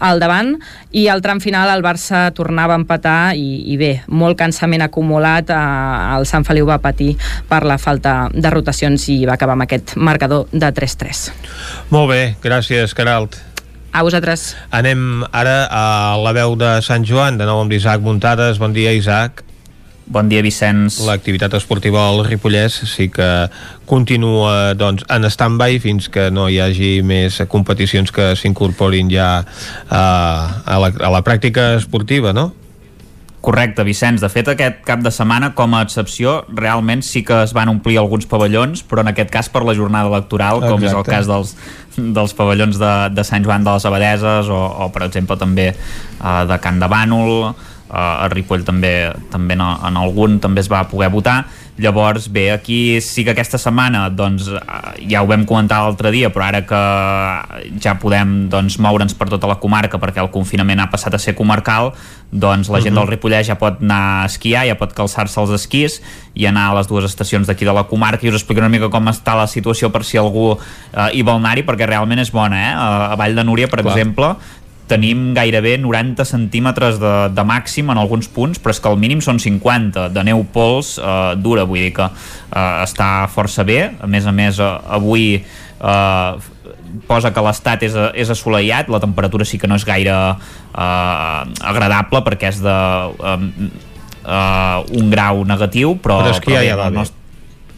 al 0.00 0.22
davant 0.22 0.54
i 0.92 1.06
al 1.12 1.22
tram 1.24 1.40
final 1.44 1.70
el 1.72 1.84
Barça 1.84 2.26
tornava 2.34 2.74
a 2.74 2.80
empatar 2.80 3.34
i, 3.36 3.64
i 3.72 3.78
bé, 3.80 3.92
molt 4.08 4.38
cansament 4.40 4.84
acumulat 4.86 5.52
uh, 5.52 6.16
el 6.18 6.28
Sant 6.28 6.46
Feliu 6.48 6.68
va 6.68 6.80
patir 6.82 7.14
per 7.48 7.64
la 7.68 7.78
falta 7.78 8.30
de 8.32 8.52
rotacions 8.52 9.08
i 9.12 9.22
va 9.28 9.36
acabar 9.36 9.58
amb 9.58 9.68
aquest 9.68 9.96
marcador 9.96 10.48
de 10.52 10.72
3-3. 10.72 11.26
Molt 11.92 12.12
bé, 12.12 12.22
gràcies, 12.42 12.96
Caralt. 12.96 13.53
A 13.94 14.02
vosaltres. 14.02 14.56
Anem 14.74 15.22
ara 15.30 15.68
a 15.70 15.82
la 16.18 16.32
veu 16.34 16.56
de 16.58 16.80
Sant 16.82 17.04
Joan, 17.06 17.38
de 17.38 17.46
nou 17.46 17.60
amb 17.62 17.70
l'Isaac 17.70 18.02
Muntades. 18.02 18.58
Bon 18.58 18.74
dia, 18.74 18.90
Isaac. 18.90 19.44
Bon 20.10 20.26
dia, 20.28 20.42
Vicenç. 20.42 20.98
L'activitat 21.06 21.54
esportiva 21.56 22.02
al 22.10 22.24
Ripollès 22.26 22.74
sí 22.90 23.06
que 23.08 23.28
continua 23.86 24.74
doncs, 24.74 25.06
en 25.08 25.30
stand-by 25.30 25.78
fins 25.80 26.10
que 26.10 26.26
no 26.34 26.48
hi 26.50 26.58
hagi 26.60 26.90
més 27.06 27.38
competicions 27.48 28.10
que 28.12 28.32
s'incorporin 28.36 29.08
ja 29.14 29.28
a, 29.38 30.02
a, 30.02 30.76
la, 30.82 30.90
a 30.90 31.14
la 31.14 31.22
pràctica 31.24 31.70
esportiva, 31.78 32.34
no? 32.36 32.50
Correcte, 33.44 33.84
Vicenç. 33.84 34.22
De 34.24 34.30
fet, 34.32 34.48
aquest 34.48 34.78
cap 34.88 35.02
de 35.04 35.10
setmana, 35.12 35.50
com 35.56 35.74
a 35.76 35.82
excepció, 35.84 36.38
realment 36.56 37.02
sí 37.04 37.20
que 37.28 37.42
es 37.44 37.52
van 37.52 37.68
omplir 37.68 37.98
alguns 38.00 38.24
pavellons, 38.30 38.80
però 38.88 39.04
en 39.04 39.10
aquest 39.12 39.28
cas 39.34 39.50
per 39.52 39.60
la 39.68 39.74
jornada 39.76 40.08
electoral, 40.08 40.62
com 40.64 40.80
Exacte. 40.80 40.88
és 40.88 40.96
el 40.96 41.04
cas 41.10 41.28
dels, 41.28 41.52
dels 42.16 42.32
pavellons 42.38 42.80
de, 42.80 42.94
de 43.12 43.26
Sant 43.28 43.44
Joan 43.44 43.66
de 43.66 43.76
les 43.76 43.84
Abadeses 43.90 44.48
o, 44.48 44.62
o 44.86 44.88
per 44.94 45.04
exemple, 45.10 45.36
també 45.36 45.74
uh, 45.74 46.44
de 46.48 46.58
Can 46.64 46.80
de 46.80 46.88
Bànol, 46.88 47.34
uh, 47.50 47.92
a 47.92 48.30
Ripoll 48.32 48.64
també, 48.64 48.94
també 49.34 49.58
en, 49.58 49.66
en 49.90 50.00
algun 50.00 50.40
també 50.40 50.64
es 50.64 50.72
va 50.72 50.86
poder 50.88 51.12
votar, 51.12 51.42
Llavors, 51.76 52.28
bé, 52.30 52.52
aquí 52.52 53.00
sí 53.02 53.24
que 53.26 53.32
aquesta 53.32 53.58
setmana 53.58 54.04
doncs, 54.14 54.46
eh, 54.46 55.06
ja 55.10 55.24
ho 55.24 55.26
vam 55.26 55.42
comentar 55.42 55.80
l'altre 55.82 56.12
dia, 56.14 56.30
però 56.30 56.46
ara 56.46 56.60
que 56.62 56.82
ja 57.82 57.96
podem 57.98 58.44
doncs, 58.52 58.76
moure'ns 58.78 59.16
per 59.18 59.26
tota 59.32 59.50
la 59.50 59.56
comarca 59.58 59.98
perquè 59.98 60.22
el 60.22 60.30
confinament 60.30 60.84
ha 60.84 60.86
passat 60.92 61.16
a 61.18 61.18
ser 61.18 61.34
comarcal, 61.34 61.90
doncs 62.30 62.70
la 62.70 62.78
gent 62.78 62.94
uh 62.94 63.00
-huh. 63.00 63.06
del 63.06 63.10
Ripollès 63.16 63.46
ja 63.46 63.58
pot 63.58 63.82
anar 63.82 64.22
a 64.22 64.26
esquiar, 64.26 64.66
ja 64.66 64.78
pot 64.78 64.94
calçar-se 64.94 65.40
els 65.40 65.50
esquís 65.50 66.00
i 66.34 66.46
anar 66.46 66.70
a 66.70 66.74
les 66.74 66.86
dues 66.86 67.04
estacions 67.04 67.46
d'aquí 67.46 67.64
de 67.64 67.72
la 67.72 67.84
comarca 67.84 68.24
i 68.26 68.28
us 68.28 68.34
explico 68.34 68.60
una 68.60 68.68
mica 68.68 68.88
com 68.88 69.06
està 69.08 69.34
la 69.34 69.46
situació 69.46 69.90
per 69.90 70.04
si 70.04 70.16
algú 70.16 70.56
eh, 70.92 71.10
hi 71.12 71.22
vol 71.22 71.36
anar-hi, 71.36 71.64
perquè 71.64 71.86
realment 71.86 72.20
és 72.20 72.30
bona, 72.30 72.70
eh? 72.70 72.74
A 72.74 73.16
Vall 73.16 73.34
de 73.34 73.44
Núria, 73.44 73.66
per 73.66 73.82
Clar. 73.82 73.92
exemple, 73.92 74.36
tenim 74.88 75.32
gairebé 75.36 75.76
90 75.80 76.26
centímetres 76.28 76.98
de, 77.00 77.12
de 77.32 77.44
màxim 77.46 77.88
en 77.92 78.00
alguns 78.00 78.28
punts, 78.28 78.60
però 78.60 78.74
és 78.74 78.80
que 78.82 78.90
el 78.92 78.98
mínim 79.00 79.22
són 79.24 79.40
50 79.40 80.10
de 80.12 80.24
neu 80.26 80.44
pols 80.52 80.96
eh, 80.98 81.32
dura, 81.40 81.64
vull 81.68 81.86
dir 81.86 81.94
que 81.96 82.08
eh, 82.08 82.84
està 82.84 83.28
força 83.32 83.64
bé. 83.64 83.80
A 84.00 84.10
més 84.10 84.28
a 84.28 84.34
més, 84.36 84.60
eh, 84.60 84.74
avui 84.98 85.26
eh, 85.40 86.52
posa 87.08 87.32
que 87.34 87.42
l'estat 87.48 87.88
és, 87.88 87.96
és 88.14 88.30
assolellat, 88.30 88.92
la 88.92 89.00
temperatura 89.02 89.48
sí 89.48 89.58
que 89.58 89.70
no 89.70 89.80
és 89.80 89.88
gaire 89.88 90.14
eh, 90.14 91.40
agradable 91.72 92.24
perquè 92.28 92.52
és 92.52 92.62
de 92.64 92.78
eh, 93.32 93.50
eh, 94.28 94.96
un 95.00 95.12
grau 95.12 95.44
negatiu, 95.48 95.96
però, 95.96 96.22
però 96.22 96.36
és 96.36 96.44
que 96.44 96.58
ja, 96.58 96.64
ja 96.68 96.80
va 96.80 96.92
bé 96.92 97.08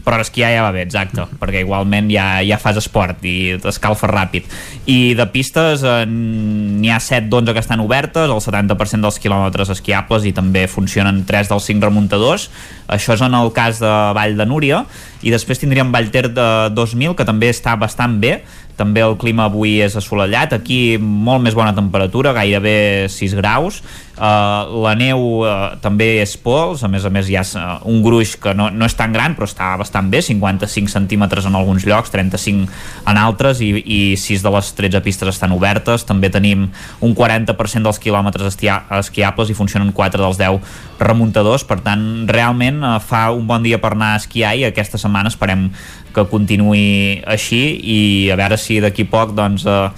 però 0.07 0.21
esquiar 0.23 0.53
ja 0.55 0.63
va 0.63 0.71
bé, 0.71 0.85
exacte, 0.87 1.25
perquè 1.41 1.65
igualment 1.65 2.07
ja, 2.13 2.39
ja 2.47 2.61
fas 2.63 2.79
esport 2.79 3.25
i 3.27 3.57
t'escalfa 3.63 4.07
ràpid. 4.07 4.47
I 4.87 5.17
de 5.19 5.27
pistes 5.35 5.83
eh, 5.83 6.05
n'hi 6.07 6.93
ha 6.95 7.01
7 7.03 7.27
d'11 7.33 7.57
que 7.57 7.65
estan 7.65 7.83
obertes, 7.83 8.31
el 8.31 8.43
70% 8.45 9.03
dels 9.03 9.19
quilòmetres 9.23 9.73
esquiables 9.75 10.29
i 10.31 10.33
també 10.37 10.69
funcionen 10.71 11.25
3 11.27 11.51
dels 11.51 11.67
5 11.73 11.91
remuntadors. 11.91 12.47
Això 12.87 13.17
és 13.17 13.25
en 13.27 13.35
el 13.35 13.51
cas 13.57 13.83
de 13.83 13.95
Vall 14.15 14.39
de 14.39 14.47
Núria 14.47 14.85
i 15.27 15.35
després 15.35 15.59
tindríem 15.59 15.91
Vallter 15.91 16.29
de 16.31 16.49
2000 16.77 17.19
que 17.19 17.27
també 17.27 17.51
està 17.51 17.75
bastant 17.75 18.21
bé, 18.23 18.39
també 18.77 19.03
el 19.05 19.17
clima 19.21 19.47
avui 19.49 19.79
és 19.85 19.97
assolellat, 19.97 20.53
aquí 20.57 20.97
molt 21.01 21.43
més 21.45 21.57
bona 21.57 21.75
temperatura, 21.77 22.35
gairebé 22.37 23.09
6 23.13 23.35
graus, 23.39 23.81
uh, 24.19 24.69
la 24.85 24.93
neu 24.99 25.23
uh, 25.41 25.77
també 25.83 26.21
és 26.21 26.37
pols, 26.41 26.85
a 26.85 26.91
més 26.93 27.07
a 27.09 27.13
més 27.13 27.31
hi 27.31 27.39
ha 27.41 27.45
uh, 27.47 27.79
un 27.89 28.03
gruix 28.05 28.35
que 28.41 28.53
no, 28.57 28.69
no 28.71 28.89
és 28.89 28.97
tan 28.99 29.15
gran 29.17 29.37
però 29.37 29.49
està 29.49 29.73
bastant 29.81 30.11
bé, 30.13 30.21
55 30.25 30.93
centímetres 30.93 31.49
en 31.49 31.57
alguns 31.57 31.87
llocs, 31.89 32.13
35 32.13 32.69
en 33.09 33.21
altres 33.21 33.63
i, 33.65 33.73
i 33.81 34.01
6 34.21 34.45
de 34.45 34.55
les 34.59 34.73
13 34.81 35.03
pistes 35.05 35.33
estan 35.33 35.57
obertes, 35.57 36.05
també 36.09 36.31
tenim 36.33 36.69
un 37.01 37.17
40% 37.17 37.89
dels 37.89 38.03
quilòmetres 38.03 38.61
esquiables 38.61 39.53
i 39.53 39.57
funcionen 39.57 39.93
4 39.97 40.21
dels 40.23 40.41
10 40.41 40.77
remuntadors, 41.01 41.65
per 41.65 41.81
tant 41.85 42.27
realment 42.29 42.83
uh, 42.85 42.97
fa 43.01 43.31
un 43.33 43.49
bon 43.49 43.65
dia 43.65 43.81
per 43.81 43.95
anar 43.97 44.15
a 44.15 44.21
esquiar 44.21 44.57
i 44.57 44.69
aquesta 44.69 45.01
setmana 45.01 45.33
esperem 45.33 45.71
que 46.17 46.29
continuï 46.31 47.23
així 47.29 47.63
i 47.97 47.99
a 48.33 48.39
veure 48.41 48.57
si 48.61 48.81
d'aquí 48.81 49.05
poc 49.11 49.37
doncs, 49.37 49.67
eh, 49.69 49.91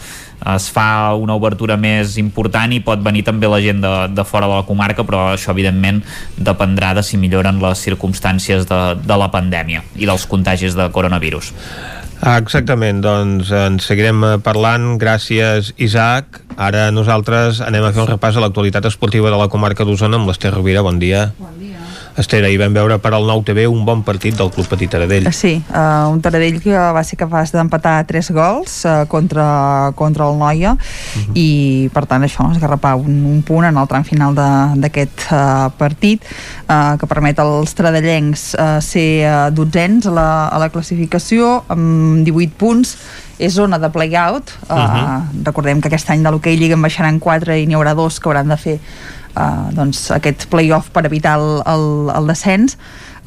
es 0.55 0.69
fa 0.71 1.15
una 1.19 1.35
obertura 1.35 1.77
més 1.81 2.17
important 2.21 2.73
i 2.73 2.81
pot 2.85 3.03
venir 3.03 3.25
també 3.27 3.51
la 3.51 3.61
gent 3.63 3.83
de, 3.83 3.93
de 4.15 4.25
fora 4.25 4.47
de 4.47 4.61
la 4.61 4.67
comarca 4.69 5.05
però 5.07 5.33
això 5.35 5.53
evidentment 5.55 6.01
dependrà 6.37 6.95
de 6.95 7.03
si 7.03 7.19
milloren 7.19 7.61
les 7.63 7.83
circumstàncies 7.83 8.69
de, 8.71 8.83
de 9.03 9.19
la 9.19 9.31
pandèmia 9.35 9.83
i 9.97 10.07
dels 10.07 10.27
contagis 10.31 10.79
de 10.79 10.91
coronavirus 10.95 11.53
Exactament, 12.19 12.99
doncs 12.99 13.53
en 13.55 13.77
seguirem 13.79 14.25
parlant. 14.43 14.97
Gràcies, 14.99 15.71
Isaac. 15.79 16.41
Ara 16.59 16.89
nosaltres 16.91 17.63
anem 17.63 17.87
a 17.87 17.93
fer 17.95 18.03
un 18.03 18.11
repàs 18.11 18.35
a 18.35 18.43
l'actualitat 18.43 18.91
esportiva 18.91 19.31
de 19.31 19.39
la 19.39 19.47
comarca 19.53 19.87
d'Osona 19.87 20.19
amb 20.19 20.27
l'Ester 20.27 20.51
Rovira. 20.51 20.83
Bon 20.83 20.99
dia. 20.99 21.29
Bon 21.39 21.55
dia. 21.61 21.68
Estera, 22.19 22.49
hi 22.51 22.57
vam 22.59 22.75
veure 22.75 22.97
per 22.99 23.13
al 23.15 23.29
nou 23.29 23.45
TV 23.47 23.69
un 23.71 23.85
bon 23.87 24.01
partit 24.03 24.35
del 24.35 24.49
Club 24.51 24.67
Petit 24.67 24.91
Taradell. 24.91 25.29
Sí, 25.31 25.53
uh, 25.71 26.09
un 26.11 26.19
Taradell 26.19 26.57
que 26.59 26.75
va 26.75 27.05
ser 27.07 27.15
capaç 27.21 27.53
d'empatar 27.55 28.01
tres 28.09 28.33
gols 28.35 28.81
uh, 28.89 29.05
contra, 29.07 29.93
contra 29.95 30.27
el 30.27 30.35
Noia 30.41 30.73
uh 30.73 30.75
mhm. 30.75 31.23
-huh. 31.29 31.37
i 31.39 31.89
per 31.95 32.07
tant 32.07 32.23
això 32.25 32.51
esgarrapar 32.51 32.97
un, 32.97 33.25
un 33.25 33.43
punt 33.43 33.67
en 33.67 33.77
el 33.77 33.87
tram 33.87 34.03
final 34.03 34.35
d'aquest 34.35 35.31
uh, 35.31 35.71
partit 35.79 36.25
uh, 36.69 36.99
que 36.99 37.07
permet 37.07 37.39
als 37.39 37.75
tradellencs 37.75 38.55
uh, 38.59 38.81
ser 38.81 39.23
uh, 39.23 39.55
dotzens 39.55 40.07
a 40.07 40.11
la, 40.11 40.49
a 40.49 40.59
la 40.59 40.69
classificació 40.71 41.63
amb 41.69 42.27
18 42.27 42.51
punts 42.59 42.97
és 43.39 43.53
zona 43.53 43.79
de 43.79 43.89
play-out 43.91 44.51
uh, 44.69 44.75
uh 44.75 44.79
-huh. 44.79 45.23
recordem 45.45 45.81
que 45.81 45.87
aquest 45.87 46.11
any 46.11 46.23
de 46.23 46.31
l'hoquei 46.31 46.57
Lliga 46.57 46.75
en 46.75 46.83
baixaran 46.83 47.21
4 47.21 47.57
i 47.57 47.67
n'hi 47.67 47.75
haurà 47.75 47.95
dos 47.95 48.19
que 48.19 48.29
hauran 48.29 48.49
de 48.49 48.57
fer 48.57 48.81
uh, 49.39 49.69
doncs 49.77 50.09
aquest 50.19 50.49
playoff 50.53 50.91
per 50.91 51.07
evitar 51.07 51.39
el, 51.39 51.63
el, 51.67 51.87
el 52.19 52.35
descens 52.35 52.77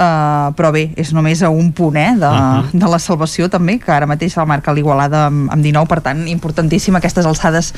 Uh, 0.01 0.49
però 0.57 0.71
bé, 0.73 0.87
és 0.97 1.11
només 1.13 1.43
a 1.45 1.49
un 1.53 1.67
punt 1.77 1.97
eh, 1.99 2.15
de, 2.17 2.25
uh 2.25 2.63
-huh. 2.63 2.69
de 2.73 2.87
la 2.89 2.97
salvació 2.97 3.49
també, 3.49 3.77
que 3.77 3.91
ara 3.91 4.07
mateix 4.07 4.37
el 4.37 4.47
marca 4.47 4.73
l'Igualada 4.73 5.27
amb, 5.27 5.51
amb 5.51 5.61
19, 5.61 5.87
per 5.87 6.01
tant 6.01 6.27
importantíssim 6.27 6.95
aquestes 6.95 7.25
alçades 7.25 7.73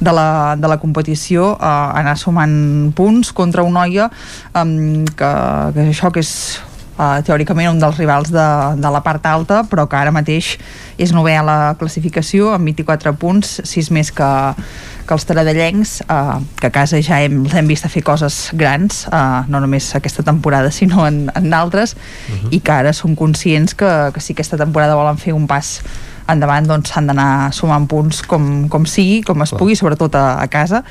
de 0.00 0.12
la, 0.12 0.56
de 0.56 0.66
la 0.66 0.78
competició 0.78 1.52
uh, 1.52 1.92
anar 1.94 2.16
sumant 2.16 2.92
punts 2.94 3.32
contra 3.32 3.62
un 3.62 3.74
noia 3.74 4.10
um, 4.54 5.04
que, 5.04 5.30
que 5.74 5.88
això 5.90 6.10
que 6.10 6.20
és 6.20 6.60
uh, 6.98 7.18
teòricament 7.24 7.70
un 7.70 7.80
dels 7.80 7.98
rivals 7.98 8.32
de, 8.34 8.46
de 8.76 8.92
la 8.92 9.00
part 9.04 9.24
alta, 9.30 9.62
però 9.70 9.86
que 9.88 9.96
ara 9.98 10.12
mateix 10.14 10.56
és 10.98 11.14
novè 11.14 11.38
a 11.38 11.44
la 11.46 11.58
classificació 11.80 12.52
amb 12.54 12.68
24 12.68 13.14
punts, 13.20 13.58
6 13.64 13.90
més 13.94 14.10
que, 14.12 14.30
que 15.06 15.16
els 15.16 15.26
taradellencs, 15.28 15.94
uh, 16.10 16.36
que 16.60 16.68
a 16.68 16.74
casa 16.74 17.00
ja 17.04 17.22
hem, 17.24 17.40
hem 17.46 17.70
vist 17.70 17.86
a 17.86 17.92
fer 17.92 18.02
coses 18.06 18.48
grans, 18.58 19.04
uh, 19.12 19.46
no 19.48 19.62
només 19.64 19.94
aquesta 19.96 20.26
temporada, 20.26 20.74
sinó 20.74 21.06
en, 21.06 21.26
en 21.34 21.50
d'altres, 21.50 21.94
uh 21.94 22.34
-huh. 22.34 22.52
i 22.52 22.60
que 22.60 22.72
ara 22.72 22.92
són 22.92 23.16
conscients 23.16 23.74
que, 23.74 24.10
que 24.14 24.20
si 24.20 24.32
aquesta 24.32 24.56
temporada 24.56 24.98
volen 24.98 25.18
fer 25.18 25.32
un 25.32 25.46
pas 25.46 25.80
endavant 26.28 26.68
doncs 26.68 26.92
s'han 26.92 27.08
d'anar 27.10 27.28
sumant 27.56 27.86
punts 27.90 28.20
com, 28.28 28.68
com 28.72 28.86
sigui, 28.88 29.22
com 29.26 29.42
es 29.44 29.54
pugui, 29.56 29.76
sobretot 29.78 30.16
a, 30.18 30.26
a 30.42 30.46
casa. 30.52 30.82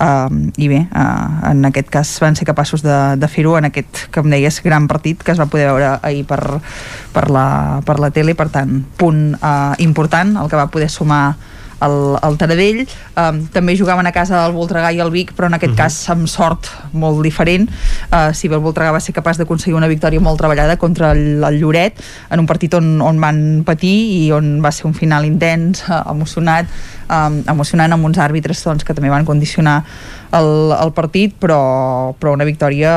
Uh, 0.00 0.50
i 0.60 0.70
bé, 0.72 0.82
uh, 0.88 1.50
en 1.50 1.64
aquest 1.70 1.90
cas 1.92 2.12
van 2.22 2.38
ser 2.38 2.48
capaços 2.48 2.84
de, 2.86 2.98
de 3.20 3.30
fer-ho 3.30 3.56
en 3.58 3.70
aquest, 3.70 4.06
que 4.10 4.24
em 4.24 4.32
deies, 4.32 4.60
gran 4.64 4.88
partit 4.90 5.22
que 5.22 5.34
es 5.34 5.40
va 5.40 5.48
poder 5.50 5.68
veure 5.70 5.94
ahir 6.02 6.24
per, 6.28 6.40
per, 7.14 7.28
la, 7.32 7.46
per 7.86 8.00
la 8.02 8.12
tele, 8.14 8.36
per 8.38 8.50
tant, 8.52 8.80
punt 9.00 9.24
uh, 9.38 9.74
important, 9.82 10.36
el 10.40 10.50
que 10.50 10.60
va 10.60 10.70
poder 10.72 10.90
sumar 10.92 11.24
el, 11.86 11.96
el 12.22 12.38
Taradell 12.40 12.82
um, 12.84 13.40
també 13.54 13.76
jugaven 13.78 14.06
a 14.06 14.12
casa 14.12 14.44
el 14.46 14.54
Voltregà 14.56 14.92
i 14.92 15.00
el 15.02 15.12
Vic 15.14 15.32
però 15.36 15.50
en 15.50 15.58
aquest 15.58 15.72
uh 15.72 15.76
mhm. 15.76 15.80
-huh. 15.80 15.84
cas 15.84 16.10
amb 16.10 16.28
sort 16.28 16.70
molt 16.92 17.22
diferent 17.22 17.68
uh, 18.12 18.32
si 18.32 18.48
bé 18.48 18.54
el 18.54 18.62
Voltregà 18.62 18.92
va 18.92 19.00
ser 19.00 19.14
capaç 19.14 19.38
d'aconseguir 19.38 19.76
una 19.76 19.88
victòria 19.88 20.20
molt 20.20 20.38
treballada 20.38 20.76
contra 20.76 21.12
el, 21.12 21.42
el 21.44 21.60
Lloret 21.60 21.94
en 22.30 22.40
un 22.40 22.46
partit 22.46 22.74
on, 22.74 23.00
on 23.00 23.20
van 23.20 23.62
patir 23.64 24.24
i 24.24 24.32
on 24.32 24.60
va 24.62 24.72
ser 24.72 24.86
un 24.86 24.94
final 24.94 25.24
intens, 25.24 25.84
uh, 25.88 26.10
emocionat 26.10 26.66
um, 27.10 27.42
emocionant 27.50 27.92
amb 27.92 28.04
uns 28.04 28.18
àrbitres 28.18 28.62
doncs, 28.64 28.84
que 28.86 28.94
també 28.94 29.10
van 29.12 29.26
condicionar 29.28 29.82
el, 30.36 30.72
el 30.76 30.92
partit, 30.94 31.34
però, 31.40 32.14
però 32.18 32.34
una 32.36 32.46
victòria 32.46 32.92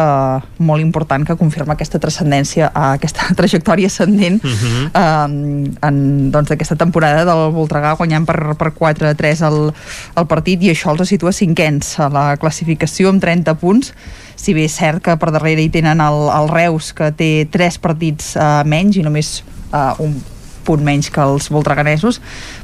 molt 0.61 0.83
important 0.83 1.25
que 1.27 1.37
confirma 1.39 1.75
aquesta 1.77 2.01
transcendència, 2.01 2.69
aquesta 2.93 3.29
trajectòria 3.39 3.89
ascendent 3.91 4.43
uh 4.43 4.49
-huh. 4.49 4.83
eh, 4.93 5.87
en, 5.87 6.31
doncs, 6.31 6.51
aquesta 6.51 6.75
temporada 6.75 7.25
del 7.25 7.51
Voltregà 7.53 7.95
guanyant 7.97 8.25
per, 8.25 8.55
per 8.57 8.73
4-3 8.73 9.45
el, 9.47 9.73
el 10.15 10.27
partit 10.27 10.61
i 10.63 10.69
això 10.71 10.91
els 10.91 11.09
situa 11.09 11.31
cinquens 11.31 11.99
a 11.99 12.09
la 12.09 12.37
classificació 12.37 13.09
amb 13.09 13.21
30 13.21 13.55
punts 13.55 13.93
si 14.35 14.53
bé 14.53 14.65
és 14.65 14.75
cert 14.75 15.01
que 15.03 15.17
per 15.17 15.31
darrere 15.31 15.61
hi 15.61 15.69
tenen 15.69 16.01
el, 16.01 16.29
el 16.29 16.49
Reus 16.49 16.93
que 16.93 17.11
té 17.11 17.47
3 17.51 17.77
partits 17.79 18.35
eh, 18.35 18.63
menys 18.65 18.97
i 18.97 19.03
només 19.03 19.43
eh, 19.73 19.93
un 19.99 20.32
punt 20.65 20.83
menys 20.83 21.11
que 21.13 21.21
els 21.23 21.49
voltreganesos 21.53 22.21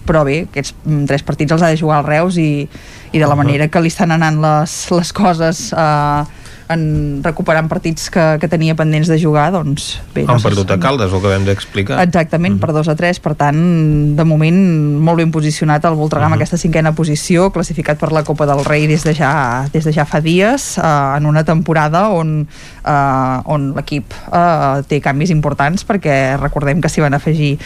però 0.08 0.24
bé, 0.28 0.44
aquests 0.50 0.76
mm, 0.84 1.06
tres 1.10 1.26
partits 1.28 1.56
els 1.56 1.66
ha 1.66 1.72
de 1.74 1.80
jugar 1.80 2.02
el 2.02 2.10
Reus 2.10 2.40
i, 2.42 2.68
i 3.11 3.22
de 3.22 3.30
la 3.30 3.38
manera 3.40 3.69
que 3.69 3.82
li 3.84 3.92
estan 3.92 4.16
anant 4.16 4.42
les, 4.44 4.76
les 4.95 5.14
coses 5.16 5.69
eh, 5.74 6.24
en 6.70 7.22
recuperant 7.26 7.66
partits 7.66 8.12
que, 8.14 8.24
que 8.38 8.48
tenia 8.50 8.76
pendents 8.78 9.10
de 9.10 9.18
jugar, 9.18 9.48
doncs 9.54 9.96
bé. 10.14 10.22
Han 10.28 10.38
no 10.38 10.44
perdut 10.44 10.70
a 10.70 10.78
Caldes, 10.82 11.10
ho 11.10 11.18
acabem 11.18 11.48
d'explicar. 11.48 11.98
Exactament, 12.06 12.56
uh 12.56 12.58
-huh. 12.60 12.66
per 12.68 12.74
2 12.78 12.90
a 12.90 12.96
3, 12.96 13.20
per 13.20 13.34
tant, 13.36 13.58
de 14.16 14.24
moment 14.24 14.60
molt 15.02 15.18
ben 15.18 15.32
posicionat 15.32 15.86
el 15.86 15.96
Voltregà 15.96 16.28
uh 16.28 16.32
-huh. 16.32 16.36
aquesta 16.36 16.58
cinquena 16.58 16.94
posició, 16.94 17.50
classificat 17.52 17.98
per 17.98 18.12
la 18.12 18.24
Copa 18.24 18.46
del 18.46 18.64
Rei 18.66 18.88
des 18.88 19.04
de 19.04 19.16
ja, 19.16 19.66
des 19.74 19.84
de 19.84 19.92
ja 19.92 20.06
fa 20.06 20.22
dies, 20.22 20.78
eh, 20.78 21.18
en 21.18 21.26
una 21.26 21.44
temporada 21.44 22.10
on, 22.10 22.48
eh, 22.86 23.42
on 23.46 23.74
l'equip 23.76 24.14
eh, 24.32 24.84
té 24.88 25.02
canvis 25.02 25.30
importants, 25.32 25.86
perquè 25.86 26.38
recordem 26.38 26.82
que 26.82 26.90
s'hi 26.90 27.02
van 27.02 27.14
afegir 27.14 27.58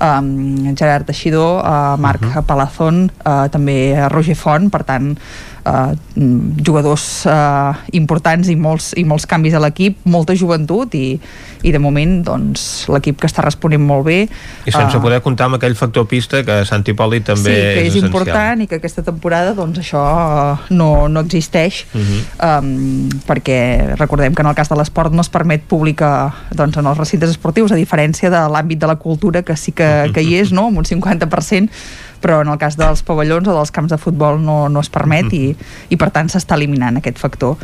eh, 0.00 0.74
Gerard 0.76 1.06
Teixidor, 1.06 1.64
eh, 1.64 1.96
Marc 1.98 2.22
uh 2.22 2.28
-huh. 2.28 2.42
Palazón, 2.42 3.10
eh, 3.24 3.48
també 3.50 4.08
Roger 4.08 4.36
Font, 4.36 4.70
per 4.70 4.84
tant, 4.84 5.18
eh, 5.64 5.92
jugadors 6.64 7.26
eh, 7.26 7.72
importants 7.98 8.48
i 8.48 8.56
molts, 8.56 8.92
i 8.98 9.04
molts 9.08 9.26
canvis 9.30 9.56
a 9.56 9.62
l'equip, 9.62 9.98
molta 10.10 10.36
joventut 10.38 10.94
i, 10.98 11.14
i 11.62 11.72
de 11.72 11.80
moment 11.82 12.20
doncs, 12.26 12.86
l'equip 12.92 13.20
que 13.20 13.28
està 13.28 13.44
responent 13.44 13.82
molt 13.84 14.06
bé 14.08 14.18
i 14.24 14.72
sense 14.72 14.96
uh, 14.96 15.02
poder 15.02 15.20
comptar 15.24 15.48
amb 15.50 15.58
aquell 15.58 15.76
factor 15.78 16.06
pista 16.10 16.42
que 16.46 16.60
Sant 16.68 16.84
Hipòlit 16.86 17.26
també 17.30 17.54
sí, 17.54 17.60
que 17.60 17.84
és, 17.86 17.94
és 17.94 17.98
important 18.02 18.64
i 18.64 18.68
que 18.70 18.80
aquesta 18.80 19.04
temporada 19.06 19.54
doncs 19.56 19.82
això 19.82 20.02
uh, 20.02 20.68
no, 20.74 21.08
no 21.12 21.24
existeix 21.26 21.84
uh 21.92 22.00
-huh. 22.00 22.20
um, 22.60 23.08
perquè 23.28 23.96
recordem 23.96 24.34
que 24.34 24.42
en 24.42 24.48
el 24.48 24.54
cas 24.54 24.68
de 24.68 24.76
l'esport 24.76 25.12
no 25.12 25.20
es 25.20 25.28
permet 25.28 25.62
publicar 25.68 26.32
doncs, 26.50 26.76
en 26.76 26.86
els 26.86 26.98
recintes 26.98 27.30
esportius 27.30 27.72
a 27.72 27.76
diferència 27.76 28.30
de 28.30 28.40
l'àmbit 28.48 28.78
de 28.78 28.86
la 28.86 28.96
cultura 28.96 29.42
que 29.42 29.56
sí 29.56 29.72
que, 29.72 30.10
que 30.14 30.22
hi 30.22 30.34
és 30.40 30.52
no? 30.52 30.66
amb 30.68 30.78
un 30.78 30.84
50% 30.84 31.68
però 32.20 32.40
en 32.44 32.50
el 32.52 32.58
cas 32.60 32.76
dels 32.78 33.02
pavellons 33.06 33.48
o 33.48 33.54
dels 33.56 33.72
camps 33.74 33.92
de 33.92 33.98
futbol 34.00 34.40
no, 34.42 34.68
no 34.68 34.82
es 34.84 34.90
permet 34.92 35.32
i, 35.36 35.54
i 35.90 35.98
per 36.00 36.10
tant 36.14 36.30
s'està 36.30 36.58
eliminant 36.58 37.00
aquest 37.00 37.18
factor 37.20 37.56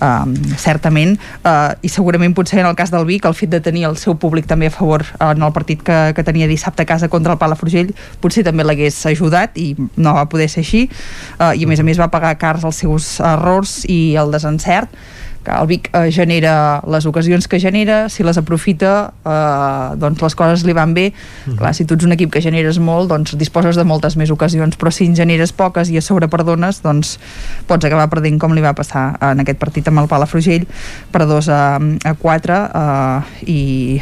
um, 0.00 0.34
certament. 0.60 1.16
Uh, 1.44 1.76
i 1.86 1.92
segurament 1.92 2.34
potser 2.36 2.60
en 2.62 2.68
el 2.70 2.76
cas 2.78 2.92
del 2.94 3.06
Vic 3.08 3.28
el 3.28 3.36
fet 3.38 3.52
de 3.52 3.62
tenir 3.64 3.86
el 3.88 3.96
seu 4.00 4.16
públic 4.20 4.48
també 4.50 4.70
a 4.70 4.74
favor 4.74 5.06
uh, 5.06 5.30
en 5.30 5.46
el 5.46 5.54
partit 5.56 5.84
que, 5.86 5.98
que 6.16 6.26
tenia 6.26 6.50
dissabte 6.50 6.84
a 6.84 6.90
casa 6.90 7.08
contra 7.12 7.36
el 7.36 7.40
Palafrugell 7.40 7.94
potser 8.20 8.44
també 8.46 8.66
l'hagués 8.66 8.98
ajudat 9.10 9.56
i 9.60 9.72
no 9.96 10.14
va 10.18 10.26
poder 10.30 10.50
ser 10.50 10.64
així. 10.64 10.86
Uh, 11.38 11.54
i 11.54 11.64
a 11.64 11.70
més 11.70 11.80
a 11.80 11.86
més 11.86 12.00
va 12.00 12.10
pagar 12.12 12.36
cars 12.40 12.66
els 12.66 12.82
seus 12.84 13.16
errors 13.24 13.80
i 13.88 14.16
el 14.20 14.32
desencert 14.34 14.92
que 15.44 15.52
el 15.52 15.66
Vic 15.66 15.88
eh, 15.92 16.10
genera 16.12 16.82
les 16.86 17.06
ocasions 17.06 17.48
que 17.48 17.60
genera, 17.60 18.08
si 18.08 18.24
les 18.26 18.36
aprofita 18.36 19.12
eh, 19.24 19.96
doncs 20.00 20.20
les 20.20 20.36
coses 20.36 20.64
li 20.68 20.74
van 20.76 20.94
bé 20.94 21.10
mhm. 21.10 21.52
-huh. 21.52 21.58
clar, 21.58 21.74
si 21.74 21.84
tu 21.84 21.94
ets 21.94 22.04
un 22.04 22.12
equip 22.12 22.30
que 22.30 22.40
generes 22.40 22.78
molt 22.78 23.08
doncs 23.08 23.36
disposes 23.36 23.76
de 23.76 23.84
moltes 23.84 24.16
més 24.16 24.30
ocasions 24.30 24.76
però 24.78 24.90
si 24.90 25.06
en 25.06 25.16
generes 25.16 25.52
poques 25.52 25.90
i 25.90 25.96
a 25.96 26.02
sobre 26.02 26.28
perdones 26.28 26.82
doncs 26.82 27.18
pots 27.66 27.84
acabar 27.84 28.10
perdent 28.10 28.38
com 28.38 28.52
li 28.52 28.60
va 28.60 28.74
passar 28.74 29.16
en 29.20 29.40
aquest 29.40 29.58
partit 29.58 29.88
amb 29.88 29.98
el 29.98 30.08
Palafrugell 30.08 30.66
per 31.10 31.26
2 31.26 31.48
a, 31.48 31.80
a 32.04 32.14
4 32.14 32.54
eh, 32.74 33.20
i 33.46 34.00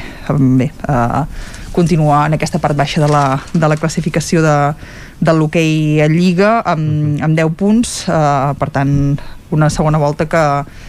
bé 0.58 0.72
eh, 0.88 1.24
continua 1.72 2.26
en 2.26 2.34
aquesta 2.34 2.58
part 2.58 2.76
baixa 2.76 3.00
de 3.00 3.08
la, 3.08 3.40
de 3.52 3.68
la 3.68 3.76
classificació 3.76 4.42
de, 4.42 4.74
de 5.20 5.32
l'hoquei 5.32 6.02
a 6.02 6.08
Lliga 6.08 6.62
amb, 6.64 7.20
amb 7.22 7.36
10 7.38 7.54
punts 7.54 8.08
eh, 8.08 8.54
per 8.58 8.70
tant 8.70 9.18
una 9.50 9.70
segona 9.70 9.98
volta 9.98 10.26
que, 10.28 10.42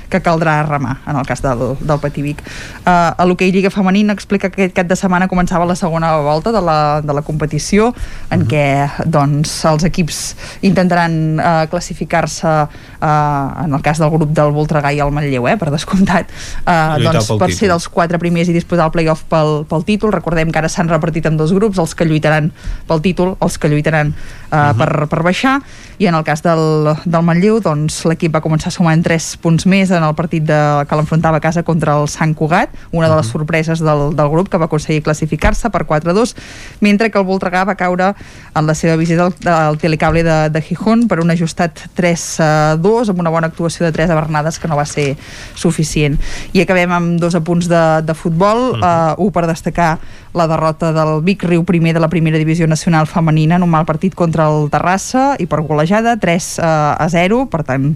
que 0.10 0.22
caldrà 0.22 0.64
remar 0.68 1.00
en 1.08 1.18
el 1.20 1.26
cas 1.28 1.42
del, 1.42 1.76
del 1.80 2.00
Patí 2.00 2.22
Vic. 2.26 2.42
Uh, 2.84 3.14
a 3.16 3.26
l'hoquei 3.28 3.52
Lliga 3.54 3.72
Femenina 3.72 4.14
explica 4.14 4.50
que 4.50 4.64
aquest 4.64 4.76
cap 4.78 4.90
de 4.90 4.98
setmana 5.00 5.30
començava 5.32 5.68
la 5.70 5.78
segona 5.80 6.12
volta 6.26 6.52
de 6.52 6.62
la, 6.62 6.80
de 7.06 7.16
la 7.16 7.24
competició 7.26 7.94
en 8.34 8.46
què 8.50 8.66
doncs, 9.06 9.54
els 9.70 9.86
equips 9.88 10.20
intentaran 10.66 11.40
uh, 11.40 11.66
classificar-se 11.72 12.54
uh, 12.68 13.66
en 13.66 13.76
el 13.76 13.84
cas 13.86 14.02
del 14.02 14.12
grup 14.14 14.34
del 14.36 14.54
Voltregà 14.56 14.94
i 14.96 15.02
el 15.04 15.14
Manlleu, 15.16 15.48
eh, 15.50 15.58
per 15.60 15.72
descomptat 15.74 16.32
uh, 16.66 16.98
doncs, 17.02 17.32
per 17.32 17.50
títol. 17.50 17.58
ser 17.58 17.72
dels 17.72 17.88
quatre 17.92 18.20
primers 18.22 18.50
i 18.50 18.56
disputar 18.56 18.90
el 18.90 18.96
playoff 18.96 19.26
pel, 19.32 19.64
pel 19.70 19.86
títol. 19.88 20.14
Recordem 20.16 20.52
que 20.52 20.62
ara 20.62 20.72
s'han 20.72 20.92
repartit 20.92 21.30
en 21.30 21.38
dos 21.40 21.54
grups, 21.56 21.80
els 21.80 21.96
que 21.96 22.08
lluitaran 22.10 22.52
pel 22.90 23.04
títol, 23.06 23.36
els 23.44 23.60
que 23.60 23.72
lluitaran 23.72 24.12
uh, 24.12 24.16
uh 24.16 24.58
-huh. 24.58 24.78
per, 24.78 25.08
per 25.08 25.24
baixar 25.24 25.60
i 26.00 26.08
en 26.08 26.16
el 26.16 26.24
cas 26.24 26.42
del, 26.42 26.94
del 27.04 27.24
Manlleu 27.28 27.58
doncs, 27.60 28.06
l'equip 28.08 28.32
va 28.32 28.40
començar 28.40 28.72
sumant 28.72 29.02
3 29.04 29.26
punts 29.44 29.66
més 29.68 29.92
en 29.92 30.04
el 30.08 30.14
partit 30.16 30.46
de, 30.48 30.60
que 30.88 30.96
l'enfrontava 30.96 31.42
a 31.42 31.44
casa 31.44 31.66
contra 31.68 31.98
el 32.00 32.08
Sant 32.08 32.32
Cugat, 32.40 32.72
una 32.96 33.10
de 33.12 33.18
les 33.20 33.28
sorpreses 33.28 33.84
del, 33.84 34.16
del 34.16 34.32
grup 34.32 34.48
que 34.48 34.58
va 34.58 34.70
aconseguir 34.72 35.04
classificar-se 35.04 35.68
per 35.74 35.84
4-2, 35.90 36.34
mentre 36.80 37.12
que 37.12 37.20
el 37.20 37.28
Voltregà 37.28 37.66
va 37.68 37.76
caure 37.76 38.14
en 38.16 38.70
la 38.70 38.78
seva 38.80 38.96
visita 38.96 39.28
al, 39.28 39.36
al 39.52 39.78
telecable 39.82 40.24
de, 40.24 40.38
de 40.56 40.62
Gijón 40.64 41.10
per 41.12 41.20
un 41.20 41.36
ajustat 41.36 41.84
3-2 42.00 43.12
amb 43.12 43.20
una 43.20 43.36
bona 43.36 43.52
actuació 43.52 43.84
de 43.86 43.92
3 43.92 44.16
a 44.16 44.20
Bernades 44.22 44.58
que 44.58 44.72
no 44.72 44.80
va 44.80 44.88
ser 44.88 45.18
suficient. 45.60 46.16
I 46.56 46.64
acabem 46.64 46.96
amb 46.96 47.20
dos 47.20 47.36
apunts 47.36 47.68
de, 47.68 47.84
de 48.08 48.16
futbol, 48.16 48.72
uh 48.72 48.80
-huh. 48.80 49.20
uh, 49.20 49.26
un 49.28 49.36
per 49.36 49.48
destacar 49.52 50.00
la 50.34 50.48
derrota 50.48 50.94
del 50.94 51.22
Vic 51.26 51.44
Riu 51.44 51.64
primer 51.66 51.94
de 51.94 52.00
la 52.00 52.10
primera 52.10 52.38
divisió 52.38 52.68
nacional 52.68 53.08
femenina 53.08 53.56
en 53.58 53.64
un 53.64 53.70
mal 53.70 53.86
partit 53.86 54.16
contra 54.16 54.48
el 54.50 54.70
Terrassa 54.70 55.36
i 55.40 55.48
per 55.50 55.62
golejada 55.66 56.18
3 56.22 56.50
uh, 56.60 56.66
a 57.00 57.08
0, 57.10 57.48
per 57.50 57.64
tant 57.66 57.94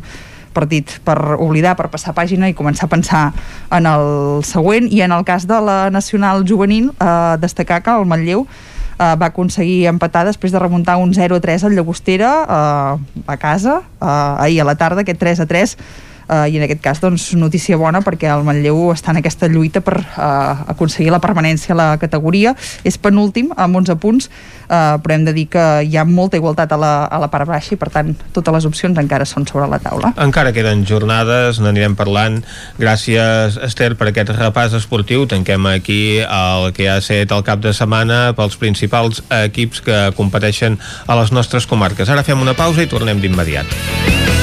partit 0.54 1.00
per 1.04 1.18
oblidar, 1.42 1.74
per 1.76 1.90
passar 1.90 2.14
pàgina 2.16 2.48
i 2.50 2.56
començar 2.58 2.86
a 2.88 2.94
pensar 2.94 3.24
en 3.74 3.90
el 3.90 4.44
següent. 4.46 4.88
I 4.94 5.02
en 5.06 5.12
el 5.12 5.26
cas 5.26 5.48
de 5.50 5.60
la 5.60 5.90
nacional 5.90 6.46
juvenil 6.48 6.92
eh, 6.94 7.36
destacar 7.42 7.82
que 7.84 7.90
el 7.98 8.06
Manlleu 8.06 8.46
eh, 8.46 9.16
va 9.18 9.32
aconseguir 9.32 9.88
empatar 9.90 10.24
després 10.30 10.54
de 10.54 10.62
remuntar 10.62 11.00
un 11.02 11.14
0-3 11.14 11.66
al 11.66 11.76
Llagostera 11.76 12.32
eh, 12.46 13.24
a 13.26 13.38
casa 13.38 13.82
eh, 13.82 14.46
ahir 14.46 14.62
a 14.62 14.70
la 14.70 14.78
tarda, 14.78 15.02
aquest 15.02 15.22
3-3 15.22 15.78
eh, 16.30 16.50
i 16.52 16.58
en 16.58 16.66
aquest 16.68 16.82
cas 16.84 17.02
doncs, 17.04 17.32
notícia 17.40 17.78
bona 17.80 18.04
perquè 18.06 18.32
el 18.34 18.46
Manlleu 18.48 18.92
està 18.94 19.14
en 19.14 19.22
aquesta 19.22 19.50
lluita 19.52 19.82
per 19.86 20.00
eh, 20.02 20.74
aconseguir 20.74 21.12
la 21.14 21.22
permanència 21.24 21.74
a 21.74 21.80
la 21.80 21.90
categoria. 22.02 22.56
És 22.84 22.98
penúltim 22.98 23.52
amb 23.56 23.84
11 23.84 24.00
punts. 24.02 24.30
Eh, 24.74 24.98
però 25.04 25.16
hem 25.16 25.26
de 25.28 25.34
dir 25.36 25.48
que 25.52 25.64
hi 25.86 25.98
ha 25.98 26.06
molta 26.08 26.40
igualtat 26.40 26.72
a 26.74 26.80
la, 26.80 26.94
a 27.06 27.20
la 27.22 27.30
part 27.32 27.48
baixa 27.50 27.76
i 27.76 27.80
per 27.80 27.90
tant 27.94 28.14
totes 28.36 28.56
les 28.56 28.68
opcions 28.70 28.98
encara 29.00 29.28
són 29.28 29.48
sobre 29.50 29.68
la 29.70 29.80
taula. 29.84 30.14
Encara 30.24 30.54
queden 30.56 30.86
jornades, 30.88 31.60
n'anirem 31.64 31.98
parlant. 32.00 32.42
Gràcies 32.80 33.60
Esther 33.68 33.94
per 34.00 34.10
aquest 34.12 34.34
repàs 34.38 34.78
esportiu. 34.80 35.28
Tanquem 35.30 35.68
aquí 35.74 36.02
el 36.24 36.72
que 36.78 36.90
ha 36.90 37.00
estat 37.02 37.36
el 37.36 37.46
cap 37.46 37.62
de 37.64 37.74
setmana 37.76 38.22
pels 38.38 38.58
principals 38.60 39.24
equips 39.44 39.84
que 39.84 40.00
competeixen 40.18 40.80
a 41.08 41.20
les 41.20 41.36
nostres 41.36 41.68
comarques. 41.70 42.10
Ara 42.10 42.26
fem 42.26 42.42
una 42.42 42.58
pausa 42.58 42.84
i 42.84 42.90
tornem 42.90 43.22
d'immediat. 43.22 44.43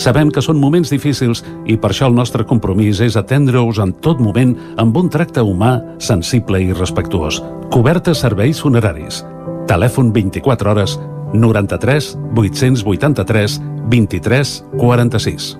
Sabem 0.00 0.30
que 0.32 0.40
són 0.40 0.56
moments 0.56 0.88
difícils 0.88 1.42
i 1.68 1.76
per 1.76 1.90
això 1.92 2.08
el 2.08 2.16
nostre 2.16 2.46
compromís 2.48 3.02
és 3.04 3.18
atendre-us 3.20 3.82
en 3.84 3.92
tot 4.00 4.20
moment 4.24 4.54
amb 4.80 4.96
un 4.96 5.10
tracte 5.12 5.44
humà, 5.44 5.74
sensible 6.00 6.62
i 6.64 6.72
respectuós. 6.72 7.42
Cobertes 7.68 8.24
serveis 8.24 8.62
funeraris. 8.64 9.20
Telèfon 9.68 10.08
24 10.16 10.72
hores 10.72 10.96
93 11.34 12.14
883 12.32 13.60
23 13.92 14.54
46. 14.80 15.50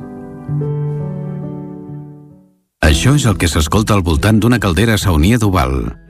Això 2.90 3.12
és 3.14 3.26
el 3.28 3.36
que 3.36 3.48
s'escolta 3.48 3.92
al 3.94 4.02
voltant 4.02 4.40
d'una 4.40 4.58
caldera 4.58 4.96
saunia 4.98 5.36
d'Oval. 5.38 6.09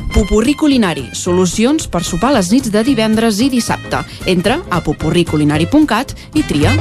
Popurrí 0.11 0.57
culinari, 0.59 1.05
solucions 1.15 1.85
per 1.87 2.01
sopar 2.03 2.33
les 2.35 2.49
nits 2.51 2.67
de 2.73 2.81
divendres 2.83 3.37
i 3.39 3.47
dissabte. 3.47 4.01
Entra 4.27 4.57
a 4.67 4.81
popurriculinari.cat 4.83 6.11
i 6.35 6.43
tria. 6.43 6.73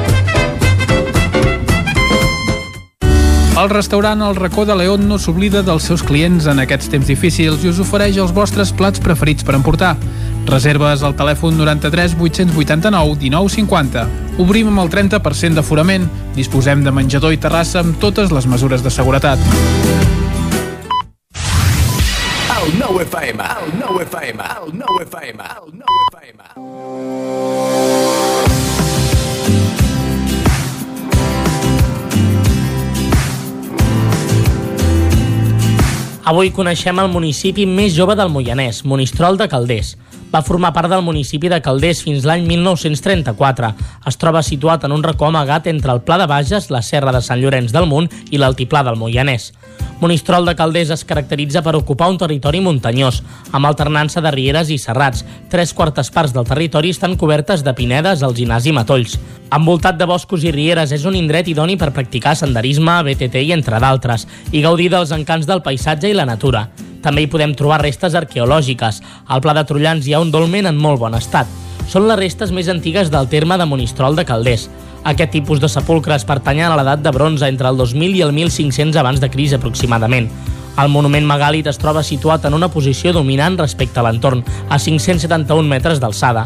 El 3.61 3.71
restaurant 3.71 4.25
El 4.27 4.35
Racó 4.35 4.65
de 4.67 4.75
León 4.75 5.07
no 5.07 5.19
s'oblida 5.21 5.63
dels 5.63 5.87
seus 5.87 6.03
clients 6.03 6.49
en 6.51 6.59
aquests 6.59 6.91
temps 6.91 7.07
difícils 7.07 7.63
i 7.63 7.71
us 7.71 7.79
ofereix 7.79 8.19
els 8.19 8.35
vostres 8.35 8.73
plats 8.75 9.03
preferits 9.05 9.47
per 9.47 9.55
emportar. 9.55 9.93
Reserves 10.51 11.05
al 11.07 11.15
telèfon 11.15 11.55
93 11.61 12.17
889 12.19 13.19
1950. 13.29 14.09
Obrim 14.43 14.73
amb 14.73 14.89
el 14.89 14.91
30% 14.91 15.61
d'aforament. 15.61 16.11
Disposem 16.35 16.83
de 16.83 16.91
menjador 16.91 17.37
i 17.37 17.39
terrassa 17.39 17.85
amb 17.85 18.01
totes 18.03 18.35
les 18.35 18.51
mesures 18.51 18.83
de 18.83 18.91
seguretat. 18.91 20.10
El 22.71 22.79
9 22.79 23.03
FM, 23.03 23.43
el 23.43 23.79
9 23.81 24.03
FM, 24.05 24.43
el 24.43 24.79
9 24.79 25.03
FM, 25.03 25.43
el 25.43 25.73
9 25.73 25.87
FM. 26.13 26.39
Avui 36.25 36.53
coneixem 36.55 37.01
el 37.03 37.11
municipi 37.11 37.67
més 37.67 37.97
jove 37.97 38.15
del 38.15 38.31
Moianès, 38.31 38.85
Monistrol 38.87 39.35
de 39.41 39.51
Calders. 39.51 39.97
Va 40.31 40.45
formar 40.47 40.71
part 40.71 40.87
del 40.87 41.03
municipi 41.03 41.49
de 41.51 41.59
Calders 41.59 42.05
fins 42.07 42.23
l'any 42.29 42.45
1934. 42.47 43.71
Es 44.07 44.19
troba 44.21 44.45
situat 44.47 44.85
en 44.87 44.93
un 44.95 45.03
racó 45.03 45.27
amagat 45.27 45.67
entre 45.67 45.91
el 45.91 46.03
Pla 46.07 46.21
de 46.21 46.29
Bages, 46.31 46.69
la 46.71 46.83
Serra 46.87 47.11
de 47.11 47.23
Sant 47.27 47.41
Llorenç 47.43 47.73
del 47.75 47.89
Munt 47.91 48.07
i 48.31 48.39
l'Altiplà 48.39 48.85
del 48.87 48.99
Moianès. 49.01 49.49
Monistrol 50.01 50.47
de 50.47 50.55
Calders 50.57 50.93
es 50.95 51.03
caracteritza 51.05 51.65
per 51.67 51.75
ocupar 51.77 52.09
un 52.13 52.19
territori 52.21 52.61
muntanyós, 52.63 53.19
amb 53.51 53.67
alternança 53.67 54.23
de 54.23 54.31
rieres 54.31 54.71
i 54.71 54.79
serrats. 54.79 55.25
Tres 55.51 55.75
quartes 55.75 56.13
parts 56.15 56.33
del 56.33 56.47
territori 56.47 56.95
estan 56.95 57.19
cobertes 57.19 57.65
de 57.67 57.75
pinedes, 57.75 58.23
alzinars 58.23 58.69
i 58.71 58.77
matolls. 58.77 59.19
Envoltat 59.51 59.99
de 59.99 60.07
boscos 60.07 60.47
i 60.47 60.55
rieres, 60.55 60.95
és 60.95 61.09
un 61.11 61.19
indret 61.19 61.51
idoni 61.51 61.75
per 61.77 61.91
practicar 61.91 62.37
senderisme, 62.39 63.01
BTT 63.03 63.43
i 63.51 63.53
entre 63.59 63.83
d'altres, 63.83 64.29
i 64.53 64.63
gaudir 64.63 64.93
dels 64.95 65.11
encants 65.11 65.51
del 65.51 65.67
paisatge 65.67 66.09
i 66.09 66.15
la 66.15 66.29
natura. 66.29 66.69
També 67.03 67.25
hi 67.25 67.31
podem 67.33 67.55
trobar 67.57 67.81
restes 67.83 68.15
arqueològiques. 68.19 69.01
Al 69.27 69.41
Pla 69.41 69.55
de 69.57 69.65
Trullans 69.65 70.07
hi 70.07 70.15
ha 70.15 70.21
un 70.21 70.31
dolmen 70.31 70.69
en 70.69 70.77
molt 70.77 71.01
bon 71.01 71.17
estat. 71.17 71.49
Són 71.91 72.07
les 72.07 72.19
restes 72.21 72.53
més 72.55 72.69
antigues 72.69 73.11
del 73.11 73.29
terme 73.29 73.57
de 73.59 73.67
Monistrol 73.67 74.15
de 74.15 74.25
Calders. 74.29 74.69
Aquest 75.03 75.33
tipus 75.33 75.61
de 75.61 75.69
sepulcres 75.73 76.27
pertanyen 76.29 76.71
a 76.71 76.77
l'edat 76.79 77.03
de 77.03 77.11
bronze 77.11 77.49
entre 77.49 77.73
el 77.73 77.81
2000 77.81 78.17
i 78.19 78.25
el 78.27 78.35
1500 78.37 79.01
abans 79.01 79.21
de 79.21 79.31
Cris 79.33 79.57
aproximadament. 79.57 80.29
El 80.79 80.93
monument 80.93 81.27
megàlit 81.27 81.67
es 81.67 81.81
troba 81.81 82.05
situat 82.07 82.45
en 82.47 82.55
una 82.55 82.71
posició 82.71 83.13
dominant 83.17 83.59
respecte 83.59 84.01
a 84.01 84.07
l'entorn, 84.07 84.45
a 84.69 84.79
571 84.79 85.67
metres 85.69 86.01
d'alçada. 86.01 86.45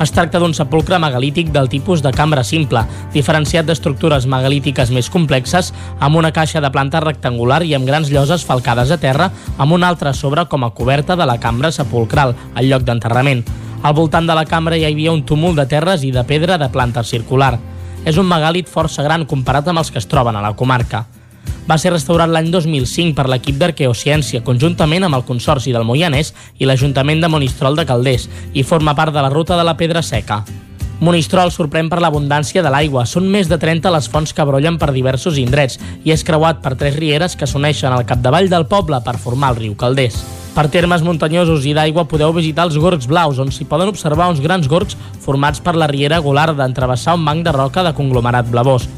Es 0.00 0.14
tracta 0.16 0.40
d'un 0.40 0.54
sepulcre 0.56 0.96
megalític 0.96 1.50
del 1.52 1.68
tipus 1.68 2.00
de 2.00 2.08
cambra 2.16 2.40
simple, 2.40 2.86
diferenciat 3.12 3.66
d'estructures 3.68 4.24
megalítiques 4.24 4.88
més 4.96 5.10
complexes, 5.12 5.74
amb 6.00 6.16
una 6.16 6.30
caixa 6.32 6.62
de 6.64 6.70
planta 6.72 7.02
rectangular 7.04 7.60
i 7.68 7.74
amb 7.76 7.84
grans 7.84 8.08
lloses 8.08 8.46
falcades 8.48 8.88
a 8.90 8.96
terra, 8.96 9.28
amb 9.58 9.76
una 9.76 9.92
altra 9.92 10.14
sobre 10.16 10.46
com 10.48 10.64
a 10.64 10.72
coberta 10.72 11.18
de 11.20 11.28
la 11.28 11.36
cambra 11.36 11.68
sepulcral, 11.68 12.32
al 12.54 12.72
lloc 12.72 12.88
d'enterrament. 12.88 13.44
Al 13.82 13.92
voltant 13.94 14.24
de 14.24 14.40
la 14.40 14.48
cambra 14.48 14.80
hi 14.80 14.88
havia 14.88 15.12
un 15.12 15.26
túmul 15.28 15.52
de 15.56 15.68
terres 15.68 16.00
i 16.00 16.16
de 16.16 16.24
pedra 16.24 16.56
de 16.56 16.72
planta 16.72 17.04
circular. 17.04 17.58
És 18.08 18.16
un 18.16 18.28
megàlit 18.28 18.72
força 18.72 19.04
gran 19.04 19.28
comparat 19.28 19.68
amb 19.68 19.84
els 19.84 19.92
que 19.92 20.00
es 20.00 20.08
troben 20.08 20.36
a 20.36 20.48
la 20.48 20.56
comarca. 20.56 21.04
Va 21.68 21.78
ser 21.78 21.92
restaurat 21.94 22.30
l'any 22.30 22.48
2005 22.50 23.14
per 23.18 23.28
l'equip 23.30 23.60
d'Arqueociència, 23.60 24.44
conjuntament 24.46 25.06
amb 25.06 25.20
el 25.20 25.26
Consorci 25.28 25.74
del 25.74 25.86
Moianès 25.86 26.32
i 26.58 26.66
l'Ajuntament 26.66 27.22
de 27.22 27.30
Monistrol 27.30 27.78
de 27.78 27.86
Calders, 27.86 28.28
i 28.54 28.64
forma 28.66 28.96
part 28.98 29.14
de 29.14 29.22
la 29.22 29.30
ruta 29.30 29.56
de 29.58 29.66
la 29.66 29.76
Pedra 29.78 30.02
Seca. 30.02 30.42
Monistrol 31.00 31.48
sorprèn 31.48 31.88
per 31.88 32.02
l'abundància 32.04 32.60
de 32.60 32.68
l'aigua. 32.68 33.06
Són 33.08 33.24
més 33.32 33.48
de 33.48 33.56
30 33.56 33.88
les 33.94 34.08
fonts 34.12 34.34
que 34.36 34.44
brollen 34.44 34.76
per 34.76 34.90
diversos 34.92 35.38
indrets 35.40 35.78
i 36.04 36.12
és 36.12 36.24
creuat 36.28 36.60
per 36.60 36.74
tres 36.76 36.98
rieres 36.98 37.38
que 37.40 37.48
s'uneixen 37.48 37.94
al 37.94 38.04
capdavall 38.04 38.50
del 38.52 38.68
poble 38.68 39.00
per 39.06 39.16
formar 39.16 39.54
el 39.54 39.62
riu 39.62 39.78
Calders. 39.80 40.20
Per 40.52 40.66
termes 40.68 41.00
muntanyosos 41.06 41.64
i 41.64 41.72
d'aigua 41.72 42.04
podeu 42.10 42.34
visitar 42.36 42.66
els 42.68 42.76
Gorgs 42.76 43.08
Blaus, 43.08 43.38
on 43.40 43.48
s'hi 43.54 43.64
poden 43.70 43.88
observar 43.88 44.28
uns 44.28 44.42
grans 44.44 44.68
gorgs 44.68 44.98
formats 45.24 45.62
per 45.64 45.76
la 45.78 45.88
riera 45.88 46.18
Golarda 46.20 46.66
en 46.66 46.74
travessar 46.76 47.14
un 47.16 47.24
banc 47.24 47.46
de 47.46 47.54
roca 47.54 47.86
de 47.86 47.94
conglomerat 47.96 48.50
blavós. 48.50 48.88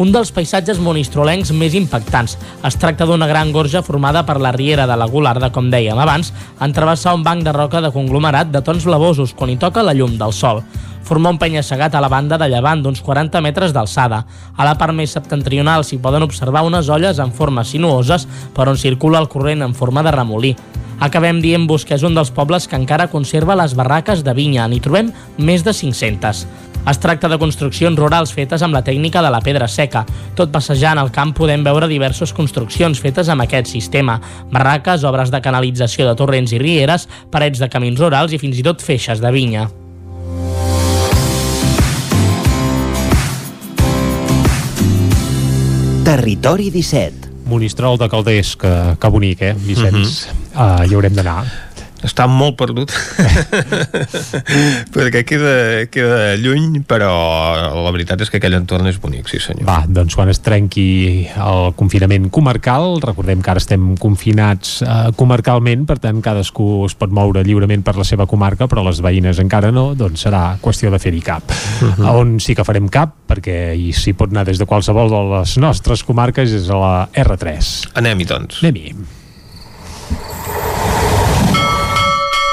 Un 0.00 0.14
dels 0.14 0.30
paisatges 0.32 0.78
monistrolencs 0.80 1.50
més 1.52 1.74
impactants. 1.76 2.38
Es 2.64 2.76
tracta 2.80 3.04
d'una 3.04 3.26
gran 3.28 3.50
gorja 3.52 3.82
formada 3.84 4.22
per 4.24 4.38
la 4.40 4.52
riera 4.56 4.86
de 4.88 4.96
la 4.96 5.04
Golarda, 5.04 5.50
com 5.52 5.68
dèiem 5.68 5.98
abans, 6.00 6.30
en 6.56 6.72
travessar 6.72 7.12
un 7.18 7.26
banc 7.26 7.44
de 7.44 7.52
roca 7.52 7.82
de 7.84 7.90
conglomerat 7.92 8.48
de 8.48 8.62
tons 8.64 8.86
blavosos 8.88 9.34
quan 9.36 9.52
hi 9.52 9.58
toca 9.60 9.84
la 9.84 9.92
llum 9.92 10.16
del 10.16 10.32
sol 10.32 10.64
forma 11.10 11.32
un 11.32 11.40
penya-segat 11.42 11.96
a 11.98 12.00
la 12.04 12.08
banda 12.12 12.36
de 12.38 12.46
llevant 12.46 12.84
d'uns 12.84 13.00
40 13.02 13.40
metres 13.42 13.72
d'alçada. 13.74 14.20
A 14.54 14.62
la 14.62 14.76
part 14.78 14.94
més 14.94 15.10
septentrional 15.10 15.82
s'hi 15.82 15.98
poden 15.98 16.22
observar 16.22 16.62
unes 16.62 16.86
olles 16.86 17.18
en 17.18 17.32
formes 17.34 17.72
sinuoses 17.74 18.28
per 18.54 18.68
on 18.70 18.78
circula 18.78 19.18
el 19.18 19.26
corrent 19.32 19.66
en 19.66 19.74
forma 19.74 20.04
de 20.06 20.14
remolí. 20.14 20.54
Acabem 21.00 21.40
dient-vos 21.42 21.86
que 21.88 21.96
és 21.96 22.04
un 22.06 22.14
dels 22.14 22.30
pobles 22.30 22.68
que 22.68 22.78
encara 22.78 23.08
conserva 23.10 23.58
les 23.58 23.74
barraques 23.74 24.22
de 24.22 24.34
vinya. 24.36 24.68
N'hi 24.68 24.78
trobem 24.84 25.10
més 25.40 25.64
de 25.66 25.74
500. 25.74 26.46
Es 26.88 26.98
tracta 26.98 27.28
de 27.28 27.36
construccions 27.38 27.98
rurals 27.98 28.32
fetes 28.32 28.62
amb 28.64 28.74
la 28.74 28.80
tècnica 28.82 29.20
de 29.20 29.30
la 29.30 29.42
pedra 29.44 29.68
seca. 29.68 30.00
Tot 30.36 30.50
passejant 30.52 30.98
al 30.98 31.12
camp 31.12 31.34
podem 31.36 31.64
veure 31.66 31.88
diverses 31.90 32.32
construccions 32.32 33.02
fetes 33.04 33.28
amb 33.28 33.44
aquest 33.44 33.68
sistema. 33.68 34.16
Barraques, 34.50 35.04
obres 35.04 35.30
de 35.30 35.42
canalització 35.44 36.08
de 36.08 36.16
torrents 36.16 36.56
i 36.56 36.62
rieres, 36.62 37.06
parets 37.30 37.60
de 37.60 37.68
camins 37.68 38.00
rurals 38.00 38.32
i 38.32 38.40
fins 38.40 38.58
i 38.58 38.64
tot 38.64 38.80
feixes 38.82 39.20
de 39.20 39.32
vinya. 39.34 39.68
Territori 46.04 46.70
17. 46.72 47.28
Monistrol 47.50 47.98
de 47.98 48.08
Calders, 48.08 48.56
que, 48.56 48.70
que 48.98 49.08
bonic, 49.10 49.42
eh, 49.42 49.54
Vicenç? 49.54 50.30
Uh 50.30 50.56
-huh. 50.56 50.80
uh, 50.80 50.88
hi 50.88 50.94
haurem 50.94 51.14
d'anar 51.14 51.69
està 52.06 52.24
molt 52.30 52.56
perdut. 52.56 52.90
Perquè 54.94 55.22
queda, 55.28 55.52
queda 55.92 56.34
lluny 56.40 56.80
però 56.88 57.10
la 57.84 57.92
veritat 57.94 58.22
és 58.24 58.30
que 58.32 58.40
aquell 58.40 58.56
entorn 58.58 58.88
és 58.90 58.98
bonic, 59.02 59.28
sí 59.30 59.40
senyor. 59.42 59.66
Va, 59.68 59.80
doncs 59.88 60.16
quan 60.18 60.30
es 60.32 60.40
trenqui 60.44 61.28
el 61.36 61.72
confinament 61.78 62.28
comarcal 62.32 62.98
recordem 63.04 63.42
que 63.44 63.52
ara 63.52 63.62
estem 63.62 63.92
confinats 64.00 64.80
eh, 64.82 65.10
comarcalment, 65.18 65.86
per 65.88 65.98
tant 66.02 66.20
cadascú 66.24 66.84
es 66.88 66.96
pot 66.98 67.12
moure 67.14 67.44
lliurement 67.46 67.84
per 67.86 67.96
la 67.98 68.06
seva 68.08 68.26
comarca 68.30 68.68
però 68.70 68.84
les 68.86 69.00
veïnes 69.04 69.40
encara 69.42 69.70
no, 69.74 69.90
doncs 69.98 70.24
serà 70.26 70.42
qüestió 70.62 70.90
de 70.92 71.00
fer-hi 71.02 71.22
cap. 71.24 71.44
Uh 71.50 71.86
Mhm. 71.90 72.06
-huh. 72.06 72.18
on 72.20 72.40
sí 72.40 72.54
que 72.54 72.64
farem 72.64 72.88
cap 72.88 73.14
perquè 73.28 73.74
hi 73.76 73.92
s'hi 73.92 74.12
pot 74.12 74.30
anar 74.30 74.44
des 74.46 74.58
de 74.58 74.66
qualsevol 74.66 75.08
de 75.10 75.38
les 75.38 75.56
nostres 75.58 76.02
comarques 76.04 76.50
és 76.52 76.68
a 76.70 76.76
la 76.76 77.08
R3 77.14 77.88
Anem-hi 77.94 78.24
doncs. 78.24 78.62
Anem-hi 78.62 78.94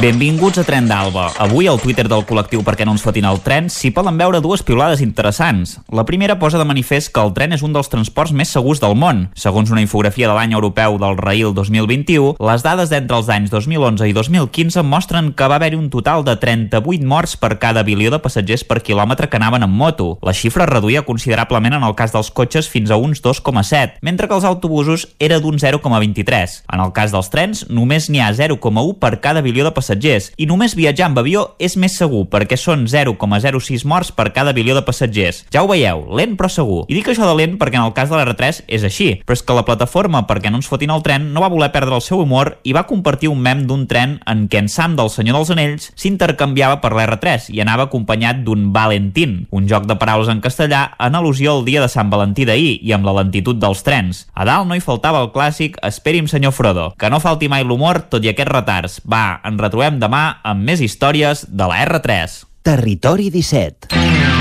Benvinguts 0.00 0.56
a 0.56 0.62
Tren 0.64 0.86
d'Alba. 0.88 1.26
Avui 1.44 1.66
al 1.68 1.76
Twitter 1.76 2.06
del 2.08 2.22
col·lectiu 2.24 2.62
Perquè 2.64 2.86
no 2.88 2.94
ens 2.94 3.02
fotin 3.04 3.26
el 3.28 3.42
tren 3.44 3.66
s'hi 3.68 3.90
poden 3.92 4.16
veure 4.16 4.38
dues 4.40 4.62
piulades 4.64 5.02
interessants. 5.04 5.74
La 5.92 6.06
primera 6.08 6.38
posa 6.40 6.56
de 6.56 6.64
manifest 6.64 7.10
que 7.12 7.20
el 7.20 7.34
tren 7.36 7.52
és 7.52 7.60
un 7.60 7.74
dels 7.74 7.92
transports 7.92 8.32
més 8.32 8.48
segurs 8.48 8.80
del 8.80 8.96
món. 8.96 9.26
Segons 9.36 9.68
una 9.68 9.82
infografia 9.84 10.30
de 10.30 10.36
l'any 10.38 10.54
europeu 10.56 10.96
del 11.02 11.18
Rail 11.20 11.52
2021, 11.52 12.30
les 12.40 12.64
dades 12.64 12.88
d'entre 12.88 13.18
els 13.18 13.28
anys 13.28 13.52
2011 13.52 14.08
i 14.08 14.14
2015 14.16 14.86
mostren 14.88 15.28
que 15.36 15.50
va 15.52 15.58
haver-hi 15.60 15.76
un 15.76 15.90
total 15.92 16.24
de 16.24 16.38
38 16.40 17.04
morts 17.04 17.36
per 17.36 17.58
cada 17.60 17.84
bilió 17.84 18.08
de 18.08 18.22
passatgers 18.24 18.64
per 18.64 18.80
quilòmetre 18.80 19.28
que 19.28 19.36
anaven 19.36 19.68
en 19.68 19.76
moto. 19.84 20.14
La 20.24 20.32
xifra 20.32 20.64
es 20.64 20.72
reduïa 20.72 21.04
considerablement 21.04 21.76
en 21.76 21.84
el 21.84 21.98
cas 21.98 22.16
dels 22.16 22.32
cotxes 22.32 22.72
fins 22.72 22.88
a 22.88 22.96
uns 22.96 23.20
2,7, 23.20 24.00
mentre 24.00 24.32
que 24.32 24.38
els 24.40 24.48
autobusos 24.48 25.10
era 25.18 25.42
d'un 25.44 25.60
0,23. 25.60 26.58
En 26.72 26.86
el 26.88 26.96
cas 26.96 27.12
dels 27.12 27.28
trens, 27.28 27.66
només 27.68 28.08
n'hi 28.08 28.24
ha 28.24 28.32
0,1 28.32 28.96
per 28.96 29.18
cada 29.20 29.44
bilió 29.44 29.68
de 29.68 29.76
passatgers 29.76 29.89
i 30.36 30.46
només 30.46 30.76
viatjar 30.78 31.08
amb 31.08 31.18
avió 31.20 31.42
és 31.58 31.76
més 31.80 31.96
segur 31.98 32.26
perquè 32.30 32.56
són 32.60 32.86
0,06 32.90 33.84
morts 33.88 34.12
per 34.14 34.30
cada 34.36 34.52
bilió 34.56 34.74
de 34.76 34.84
passatgers. 34.86 35.44
Ja 35.52 35.64
ho 35.64 35.68
veieu, 35.70 36.04
lent 36.16 36.36
però 36.38 36.48
segur. 36.52 36.84
I 36.88 36.96
dic 36.96 37.10
això 37.10 37.26
de 37.26 37.34
lent 37.36 37.56
perquè 37.60 37.80
en 37.80 37.86
el 37.88 37.94
cas 37.96 38.10
de 38.10 38.18
l'R3 38.18 38.62
és 38.68 38.84
així, 38.86 39.10
però 39.26 39.36
és 39.38 39.42
que 39.42 39.56
la 39.56 39.64
plataforma 39.66 40.24
perquè 40.28 40.50
no 40.50 40.60
ens 40.60 40.70
fotin 40.70 40.92
el 40.94 41.02
tren 41.06 41.30
no 41.34 41.42
va 41.42 41.50
voler 41.52 41.70
perdre 41.74 41.96
el 41.98 42.04
seu 42.04 42.22
humor 42.22 42.56
i 42.64 42.74
va 42.76 42.86
compartir 42.88 43.30
un 43.30 43.42
mem 43.42 43.66
d'un 43.68 43.86
tren 43.90 44.18
en 44.30 44.46
què 44.50 44.62
en 44.62 44.70
Sam 44.72 44.96
del 44.98 45.10
Senyor 45.12 45.40
dels 45.40 45.52
Anells 45.54 45.90
s'intercanviava 45.98 46.80
per 46.82 46.92
l'R3 46.94 47.50
i 47.54 47.62
anava 47.64 47.88
acompanyat 47.88 48.44
d'un 48.46 48.70
Valentín, 48.74 49.46
un 49.50 49.68
joc 49.70 49.86
de 49.90 49.98
paraules 50.00 50.30
en 50.32 50.42
castellà 50.44 50.86
en 50.98 51.18
al·lusió 51.18 51.56
al 51.56 51.66
dia 51.66 51.82
de 51.82 51.90
Sant 51.90 52.10
Valentí 52.12 52.46
d'ahir 52.48 52.78
i 52.86 52.94
amb 52.96 53.08
la 53.08 53.16
lentitud 53.20 53.58
dels 53.60 53.84
trens. 53.86 54.24
A 54.34 54.46
dalt 54.48 54.68
no 54.68 54.76
hi 54.76 54.84
faltava 54.84 55.22
el 55.24 55.32
clàssic 55.34 55.78
Esperi'm 55.86 56.28
senyor 56.30 56.54
Frodo, 56.56 56.90
que 56.98 57.10
no 57.10 57.20
falti 57.22 57.48
mai 57.50 57.64
l'humor 57.66 58.04
tot 58.12 58.24
i 58.24 58.32
aquests 58.32 58.52
retards. 58.52 59.00
Va, 59.08 59.40
ens 59.46 59.60
retrobem 59.70 60.00
demà 60.02 60.42
amb 60.42 60.66
més 60.66 60.82
històries 60.82 61.46
de 61.46 61.70
la 61.70 61.78
R3. 61.86 62.42
Territori 62.66 63.30
17. 63.30 64.39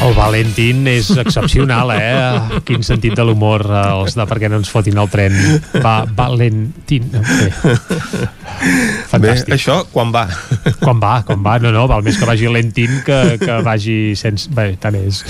El 0.00 0.14
Valentín 0.16 0.86
és 0.88 1.10
excepcional, 1.20 1.90
eh? 1.92 2.60
Quin 2.64 2.84
sentit 2.86 3.12
de 3.18 3.24
l'humor, 3.26 3.66
eh, 3.68 3.82
els 4.00 4.16
de 4.16 4.24
perquè 4.28 4.48
no 4.48 4.56
ens 4.60 4.70
fotin 4.72 4.96
el 5.00 5.10
tren. 5.12 5.36
Va, 5.84 6.06
Valentín. 6.16 7.10
Bé. 7.12 7.50
Fantàstic. 9.10 9.50
Bé, 9.50 9.56
això 9.58 9.76
quan 9.92 10.12
va? 10.14 10.24
Quan 10.80 11.00
va, 11.02 11.12
quan 11.28 11.44
va. 11.44 11.58
No, 11.60 11.72
no, 11.74 11.84
val 11.90 12.04
més 12.06 12.16
que 12.20 12.28
vagi 12.28 12.48
lentín 12.48 13.02
que, 13.06 13.36
que 13.40 13.60
vagi 13.66 13.98
sense... 14.18 14.48
Bé, 14.56 14.72
tant 14.80 14.96
és. 14.98 15.22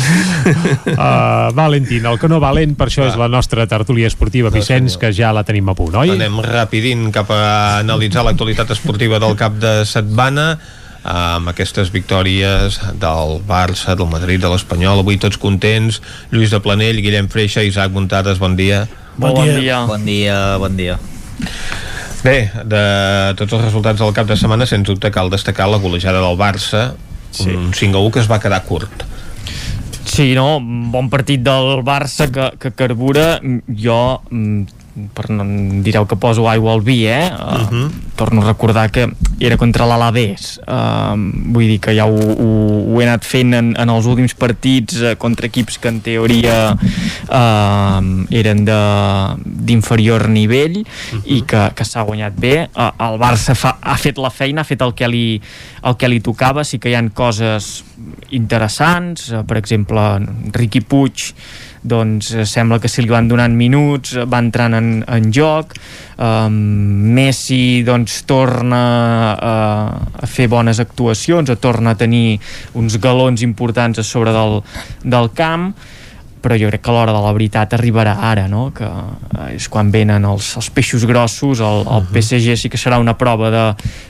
Uh, 0.94 1.50
Valentín, 1.56 2.06
el 2.06 2.20
que 2.22 2.30
no 2.30 2.38
va 2.42 2.52
lent, 2.56 2.76
per 2.78 2.88
això 2.90 3.04
va. 3.04 3.10
és 3.10 3.18
la 3.20 3.30
nostra 3.32 3.66
tertúlia 3.70 4.10
esportiva, 4.10 4.54
Vicenç, 4.54 5.00
que 5.00 5.10
ja 5.16 5.34
la 5.34 5.42
tenim 5.46 5.70
a 5.70 5.76
punt, 5.78 5.98
oi? 6.04 6.14
Anem 6.14 6.42
rapidint 6.46 7.08
cap 7.14 7.32
a 7.34 7.42
analitzar 7.80 8.24
l'actualitat 8.26 8.70
esportiva 8.76 9.18
del 9.22 9.34
cap 9.40 9.58
de 9.58 9.80
setmana 9.88 10.52
amb 11.02 11.48
aquestes 11.52 11.92
victòries 11.92 12.80
del 13.00 13.38
Barça, 13.48 13.96
del 13.96 14.10
Madrid, 14.10 14.40
de 14.42 14.50
l'Espanyol. 14.52 15.00
Avui 15.00 15.18
tots 15.20 15.40
contents, 15.40 16.00
Lluís 16.32 16.52
de 16.52 16.60
Planell 16.60 17.00
Guillem 17.00 17.30
Freixa, 17.32 17.64
Isaac 17.64 17.92
Montades, 17.94 18.38
bon 18.38 18.56
dia. 18.56 18.86
Bon, 19.16 19.34
bon 19.34 19.48
dia. 19.48 19.84
Bon 19.88 20.04
dia, 20.04 20.40
bon 20.60 20.76
dia. 20.76 20.98
Bé, 22.20 22.50
de 22.68 22.82
tots 23.38 23.56
els 23.56 23.64
resultats 23.64 24.00
del 24.00 24.12
cap 24.16 24.28
de 24.28 24.36
setmana 24.36 24.68
sens 24.68 24.84
dubte 24.88 25.08
cal 25.12 25.32
destacar 25.32 25.70
la 25.72 25.80
golejada 25.80 26.20
del 26.20 26.36
Barça 26.36 26.90
sí. 27.30 27.48
un 27.48 27.72
5 27.72 27.96
a 27.96 28.00
1 28.00 28.10
que 28.12 28.20
es 28.20 28.30
va 28.30 28.40
quedar 28.40 28.62
curt. 28.64 29.06
Sí, 30.04 30.34
no, 30.34 30.58
bon 30.60 31.08
partit 31.08 31.42
del 31.46 31.80
Barça 31.86 32.28
que, 32.32 32.50
que 32.60 32.72
carbura. 32.76 33.38
Jo 33.68 34.20
mm, 34.28 34.79
per 35.14 35.30
no 35.30 35.44
direu 35.84 36.06
que 36.06 36.16
poso 36.20 36.48
aigua 36.50 36.72
al 36.74 36.82
vi, 36.82 37.06
eh? 37.06 37.30
Uh, 37.30 37.54
uh 37.54 37.68
-huh. 37.70 37.90
Torno 38.16 38.42
a 38.42 38.46
recordar 38.46 38.90
que 38.90 39.08
era 39.38 39.56
contra 39.56 39.86
l'Alavés. 39.86 40.60
Uh, 40.68 41.16
vull 41.52 41.66
dir 41.66 41.80
que 41.80 41.94
ja 41.96 42.04
ho, 42.04 42.12
ho, 42.12 42.48
ho 42.92 43.00
he 43.00 43.06
anat 43.06 43.24
fent 43.24 43.54
en, 43.54 43.74
en 43.76 43.88
els 43.88 44.06
últims 44.06 44.34
partits 44.34 45.00
uh, 45.00 45.14
contra 45.16 45.46
equips 45.46 45.78
que 45.78 45.88
en 45.88 46.00
teoria 46.00 46.76
uh, 46.76 48.02
eren 48.30 48.64
d'inferior 48.64 50.28
nivell 50.28 50.78
uh 50.78 50.84
-huh. 50.84 51.22
i 51.24 51.42
que, 51.42 51.72
que 51.74 51.84
s'ha 51.84 52.02
guanyat 52.02 52.34
bé. 52.36 52.68
Uh, 52.76 52.92
el 52.98 53.18
Barça 53.18 53.54
fa, 53.54 53.78
ha 53.80 53.96
fet 53.96 54.18
la 54.18 54.30
feina, 54.30 54.60
ha 54.60 54.64
fet 54.64 54.82
el 54.82 54.92
que 54.94 55.08
li, 55.08 55.40
el 55.82 55.96
que 55.96 56.08
li 56.08 56.20
tocava. 56.20 56.64
Sí 56.64 56.78
que 56.78 56.90
hi 56.90 56.94
han 56.94 57.10
coses 57.10 57.84
interessants, 58.30 59.32
uh, 59.32 59.44
per 59.44 59.56
exemple, 59.56 60.00
Riqui 60.52 60.80
Puig 60.80 61.34
doncs 61.82 62.34
sembla 62.44 62.78
que 62.80 62.88
si 62.88 63.02
li 63.02 63.08
van 63.08 63.28
donant 63.28 63.54
minuts 63.56 64.16
va 64.28 64.40
entrant 64.42 64.76
en, 64.76 64.90
en 65.08 65.30
joc 65.32 65.72
um, 66.20 66.58
Messi 67.16 67.80
doncs 67.86 68.20
torna 68.28 68.82
a, 69.32 69.54
a 70.12 70.28
fer 70.28 70.50
bones 70.52 70.80
actuacions 70.82 71.48
o 71.48 71.56
torna 71.56 71.94
a 71.94 72.00
tenir 72.00 72.38
uns 72.76 72.98
galons 73.00 73.40
importants 73.46 73.98
a 73.98 74.04
sobre 74.04 74.34
del, 74.36 74.60
del 75.04 75.32
camp 75.32 75.72
però 76.40 76.56
jo 76.56 76.70
crec 76.70 76.82
que 76.84 76.92
l'hora 76.92 77.12
de 77.12 77.20
la 77.20 77.32
veritat 77.36 77.74
arribarà 77.76 78.16
ara, 78.30 78.46
no? 78.48 78.70
que 78.72 78.86
eh, 78.88 79.56
és 79.56 79.68
quan 79.68 79.90
venen 79.92 80.24
els, 80.24 80.54
els 80.56 80.70
peixos 80.72 81.04
grossos, 81.08 81.60
el, 81.60 81.84
el 81.84 82.06
PSG 82.08 82.56
sí 82.56 82.70
que 82.72 82.80
serà 82.80 82.98
una 83.00 83.16
prova 83.20 83.50
de, 83.52 83.64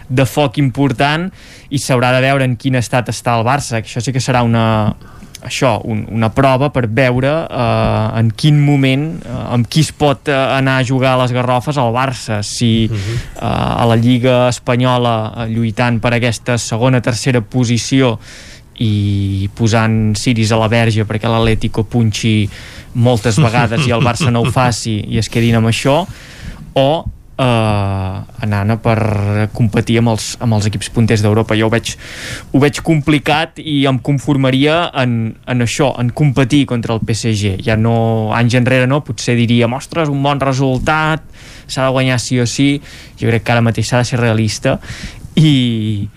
de 0.09 0.27
foc 0.31 0.61
important 0.63 1.29
i 1.71 1.81
s'haurà 1.83 2.13
de 2.15 2.23
veure 2.25 2.47
en 2.47 2.55
quin 2.61 2.79
estat 2.79 3.11
està 3.11 3.35
el 3.39 3.47
Barça, 3.47 3.83
que 3.83 3.91
això 3.91 4.03
sí 4.05 4.15
que 4.15 4.23
serà 4.23 4.45
una, 4.47 4.95
això, 5.47 5.79
un, 5.89 6.05
una 6.13 6.29
prova 6.35 6.69
per 6.73 6.87
veure 6.89 7.31
eh, 7.47 8.19
en 8.21 8.31
quin 8.37 8.59
moment 8.61 9.07
eh, 9.21 9.37
amb 9.57 9.69
qui 9.71 9.85
es 9.85 9.91
pot 9.97 10.29
eh, 10.29 10.37
anar 10.37 10.79
a 10.81 10.87
jugar 10.87 11.15
a 11.15 11.23
les 11.23 11.33
Garrofes 11.33 11.79
al 11.81 11.95
Barça 11.97 12.43
si 12.47 12.87
eh, 12.87 12.99
a 13.41 13.87
la 13.89 13.97
Lliga 13.97 14.49
Espanyola 14.51 15.17
eh, 15.31 15.49
lluitant 15.55 16.01
per 16.03 16.15
aquesta 16.17 16.59
segona 16.61 17.01
tercera 17.05 17.41
posició 17.41 18.17
i 18.81 19.49
posant 19.57 20.17
ciris 20.17 20.53
a 20.53 20.59
la 20.61 20.69
verge 20.73 21.05
perquè 21.09 21.29
l'Atlético 21.29 21.85
punxi 21.89 22.35
moltes 23.01 23.39
vegades 23.41 23.87
i 23.87 23.95
el 23.97 24.05
Barça 24.05 24.33
no 24.33 24.45
ho 24.45 24.53
faci 24.61 24.99
i 25.09 25.21
es 25.21 25.33
quedin 25.33 25.61
amb 25.61 25.73
això 25.73 26.03
o 26.77 26.91
eh, 27.41 28.45
anant 28.45 28.77
per 28.85 28.99
competir 29.57 29.99
amb 30.01 30.13
els, 30.15 30.35
amb 30.43 30.57
els 30.59 30.69
equips 30.71 30.91
punters 30.95 31.25
d'Europa. 31.25 31.57
Jo 31.59 31.69
ho 31.69 31.73
veig, 31.73 31.95
ho 32.53 32.63
veig 32.63 32.81
complicat 32.87 33.61
i 33.63 33.81
em 33.91 34.01
conformaria 34.05 34.83
en, 35.03 35.35
en 35.49 35.67
això 35.67 35.93
en 36.01 36.13
competir 36.17 36.67
contra 36.71 36.97
el 36.97 37.05
PSG 37.07 37.57
ja 37.67 37.79
no, 37.81 37.95
anys 38.37 38.59
enrere 38.61 38.89
no, 38.91 39.03
potser 39.07 39.39
diríem 39.39 39.73
ostres, 39.77 40.13
un 40.13 40.23
bon 40.25 40.41
resultat 40.43 41.25
s'ha 41.71 41.87
de 41.87 41.95
guanyar 41.95 42.19
sí 42.21 42.41
o 42.43 42.47
sí 42.51 42.71
jo 43.21 43.31
crec 43.31 43.47
que 43.47 43.55
ara 43.55 43.65
mateix 43.65 43.89
s'ha 43.91 44.03
de 44.03 44.11
ser 44.13 44.21
realista. 44.21 44.79
I, 45.41 46.09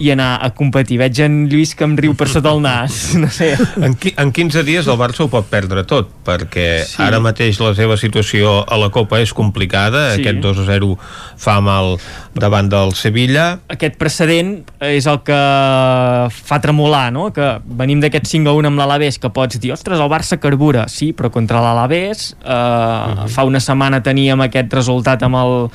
i 0.00 0.10
anar 0.14 0.38
a 0.40 0.48
competir. 0.56 0.96
Veig 1.00 1.18
en 1.20 1.42
Lluís 1.50 1.74
que 1.76 1.84
em 1.84 1.94
riu 1.98 2.14
per 2.16 2.26
sota 2.32 2.54
el 2.54 2.62
nas. 2.64 2.98
No 3.20 3.28
sé. 3.28 3.50
En, 3.84 3.92
qui, 4.00 4.14
en 4.16 4.30
15 4.32 4.62
dies 4.64 4.86
el 4.88 4.96
Barça 4.96 5.26
ho 5.26 5.28
pot 5.28 5.44
perdre 5.50 5.82
tot, 5.88 6.08
perquè 6.24 6.86
sí. 6.88 6.96
ara 7.04 7.18
mateix 7.20 7.58
la 7.60 7.74
seva 7.76 7.98
situació 8.00 8.62
a 8.64 8.78
la 8.80 8.88
Copa 8.94 9.20
és 9.20 9.34
complicada, 9.36 10.14
sí. 10.14 10.22
aquest 10.24 10.40
2-0 10.40 10.94
fa 11.40 11.58
mal 11.64 11.98
davant 12.32 12.70
del 12.72 12.94
Sevilla. 12.96 13.58
Aquest 13.68 13.98
precedent 14.00 14.54
és 14.88 15.08
el 15.10 15.20
que 15.26 15.40
fa 16.32 16.60
tremolar, 16.64 17.10
no? 17.12 17.28
Que 17.36 17.52
venim 17.82 18.00
d'aquest 18.00 18.30
5-1 18.32 18.70
amb 18.70 18.80
l'Alavés, 18.80 19.20
que 19.20 19.32
pots 19.34 19.60
dir, 19.60 19.74
ostres, 19.76 20.00
el 20.00 20.12
Barça 20.12 20.40
carbura. 20.40 20.86
Sí, 20.88 21.12
però 21.16 21.28
contra 21.34 21.60
l'Alavés 21.60 22.30
eh, 22.40 22.48
uh 22.48 22.54
-huh. 22.54 23.28
fa 23.28 23.44
una 23.44 23.60
setmana 23.60 24.00
teníem 24.00 24.40
aquest 24.40 24.72
resultat 24.72 25.22
amb 25.22 25.36
el 25.36 25.70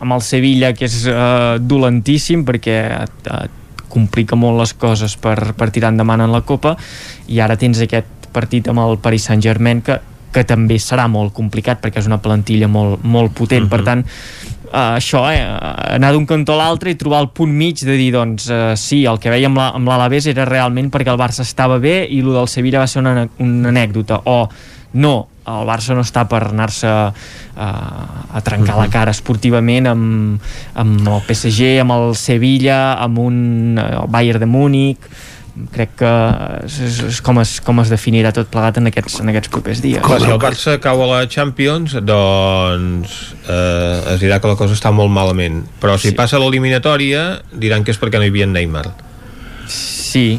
amb 0.00 0.12
el 0.12 0.22
Sevilla 0.22 0.72
que 0.72 0.84
és 0.84 1.06
eh, 1.06 1.58
dolentíssim 1.60 2.44
perquè 2.46 2.78
eh, 3.02 3.46
complica 3.88 4.36
molt 4.36 4.60
les 4.60 4.74
coses 4.74 5.16
per, 5.16 5.52
per 5.58 5.70
tirar 5.74 5.92
endavant 5.94 6.20
en 6.24 6.32
la 6.32 6.44
Copa. 6.46 6.76
I 7.28 7.40
ara 7.40 7.56
tens 7.56 7.80
aquest 7.82 8.30
partit 8.32 8.68
amb 8.68 8.84
el 8.84 8.98
Paris 9.02 9.28
Saint-Germain 9.30 9.82
que, 9.82 9.98
que 10.32 10.44
també 10.44 10.78
serà 10.82 11.08
molt 11.08 11.32
complicat 11.36 11.80
perquè 11.82 12.02
és 12.02 12.08
una 12.10 12.20
plantilla 12.22 12.68
molt, 12.68 13.02
molt 13.02 13.34
potent, 13.34 13.64
uh 13.64 13.68
-huh. 13.68 13.76
per 13.76 13.84
tant 13.84 14.04
uh, 14.72 14.96
això, 14.96 15.24
eh, 15.32 15.94
anar 15.94 16.12
d'un 16.12 16.26
cantó 16.26 16.54
a 16.54 16.62
l'altre 16.62 16.90
i 16.90 16.98
trobar 16.98 17.22
el 17.24 17.30
punt 17.34 17.52
mig 17.52 17.80
de 17.84 17.96
dir, 17.96 18.12
doncs 18.12 18.48
uh, 18.50 18.76
sí, 18.76 19.04
el 19.04 19.18
que 19.18 19.30
veiem 19.30 19.56
amb 19.58 19.88
l'Alavés 19.88 20.26
era 20.26 20.44
realment 20.44 20.90
perquè 20.90 21.12
el 21.12 21.20
Barça 21.20 21.42
estava 21.46 21.78
bé 21.78 22.06
i 22.10 22.20
el 22.20 22.32
del 22.32 22.48
Sevilla 22.48 22.80
va 22.80 22.86
ser 22.86 23.00
una, 23.00 23.28
una 23.38 23.68
anècdota. 23.68 24.22
O 24.24 24.48
no, 24.92 25.28
el 25.48 25.68
Barça 25.68 25.96
no 25.96 26.04
està 26.04 26.26
per 26.28 26.42
anar-se 26.50 26.88
a, 26.88 27.08
eh, 27.56 28.36
a 28.38 28.44
trencar 28.44 28.76
uh 28.76 28.82
la 28.82 28.90
cara 28.92 29.10
esportivament 29.10 29.88
amb, 29.90 30.44
amb 30.78 31.08
el 31.08 31.24
PSG, 31.26 31.80
amb 31.82 31.96
el 31.96 32.14
Sevilla, 32.14 32.94
amb 33.02 33.18
un 33.18 33.80
el 33.82 34.06
Bayern 34.12 34.44
de 34.44 34.46
Múnich 34.46 35.10
crec 35.74 35.94
que 35.98 36.10
és, 36.66 36.98
és 37.08 37.20
com, 37.24 37.40
es, 37.42 37.56
com 37.64 37.80
es 37.82 37.90
definirà 37.90 38.30
tot 38.34 38.50
plegat 38.52 38.78
en 38.80 38.90
aquests, 38.90 39.18
en 39.24 39.32
aquests 39.32 39.50
propers 39.52 39.82
dies. 39.82 40.04
Si 40.04 40.30
el 40.30 40.40
Barça 40.42 40.76
cau 40.82 41.02
a 41.04 41.08
la 41.10 41.20
Champions, 41.30 41.96
doncs 42.06 43.16
eh, 43.42 44.14
es 44.14 44.22
dirà 44.22 44.38
que 44.42 44.50
la 44.50 44.58
cosa 44.60 44.76
està 44.78 44.92
molt 44.94 45.12
malament. 45.14 45.64
Però 45.82 45.96
si 45.98 46.12
sí. 46.12 46.16
passa 46.18 46.40
l'eliminatòria, 46.40 47.24
diran 47.52 47.84
que 47.84 47.94
és 47.94 48.00
perquè 48.00 48.20
no 48.20 48.28
hi 48.28 48.32
havia 48.32 48.48
Neymar. 48.50 48.86
Sí, 49.68 50.38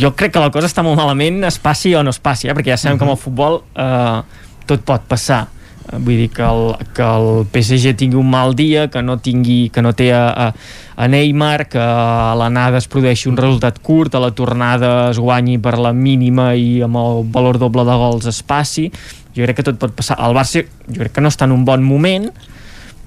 jo 0.00 0.12
crec 0.16 0.32
que 0.34 0.42
la 0.42 0.50
cosa 0.52 0.68
està 0.70 0.84
molt 0.86 0.98
malament 0.98 1.44
es 1.48 1.58
passi 1.60 1.94
o 1.94 2.02
no 2.04 2.14
es 2.14 2.20
passi, 2.22 2.48
eh? 2.48 2.54
perquè 2.56 2.72
ja 2.74 2.76
sabem 2.76 2.96
uh 2.96 3.00
-huh. 3.00 3.08
amb 3.08 3.16
el 3.16 3.22
futbol 3.22 3.62
eh, 3.76 4.20
tot 4.66 4.84
pot 4.84 5.02
passar 5.08 5.48
eh, 5.92 5.96
vull 5.98 6.16
dir 6.16 6.30
que 6.30 6.42
el, 6.42 6.76
que 6.94 7.02
el 7.02 7.46
PSG 7.52 7.96
tingui 7.96 8.18
un 8.18 8.30
mal 8.30 8.54
dia, 8.54 8.88
que 8.88 9.02
no 9.02 9.18
tingui 9.18 9.70
que 9.70 9.82
no 9.82 9.92
té 9.92 10.12
a, 10.12 10.28
a, 10.30 10.54
a 10.96 11.08
Neymar 11.08 11.68
que 11.68 11.78
a 11.78 12.34
l'anada 12.34 12.78
es 12.78 12.88
produeixi 12.88 13.28
un 13.28 13.36
resultat 13.36 13.78
curt 13.82 14.14
a 14.14 14.20
la 14.20 14.30
tornada 14.30 15.10
es 15.10 15.18
guanyi 15.18 15.58
per 15.58 15.78
la 15.78 15.92
mínima 15.92 16.54
i 16.54 16.82
amb 16.82 16.96
el 16.96 17.24
valor 17.30 17.58
doble 17.58 17.84
de 17.84 17.96
gols 17.96 18.26
es 18.26 18.42
passi 18.42 18.90
jo 19.36 19.44
crec 19.44 19.56
que 19.56 19.62
tot 19.62 19.78
pot 19.78 19.92
passar 19.92 20.16
el 20.18 20.34
Barça 20.34 20.64
jo 20.88 21.00
crec 21.00 21.12
que 21.12 21.20
no 21.20 21.28
està 21.28 21.44
en 21.44 21.52
un 21.52 21.64
bon 21.64 21.82
moment 21.82 22.30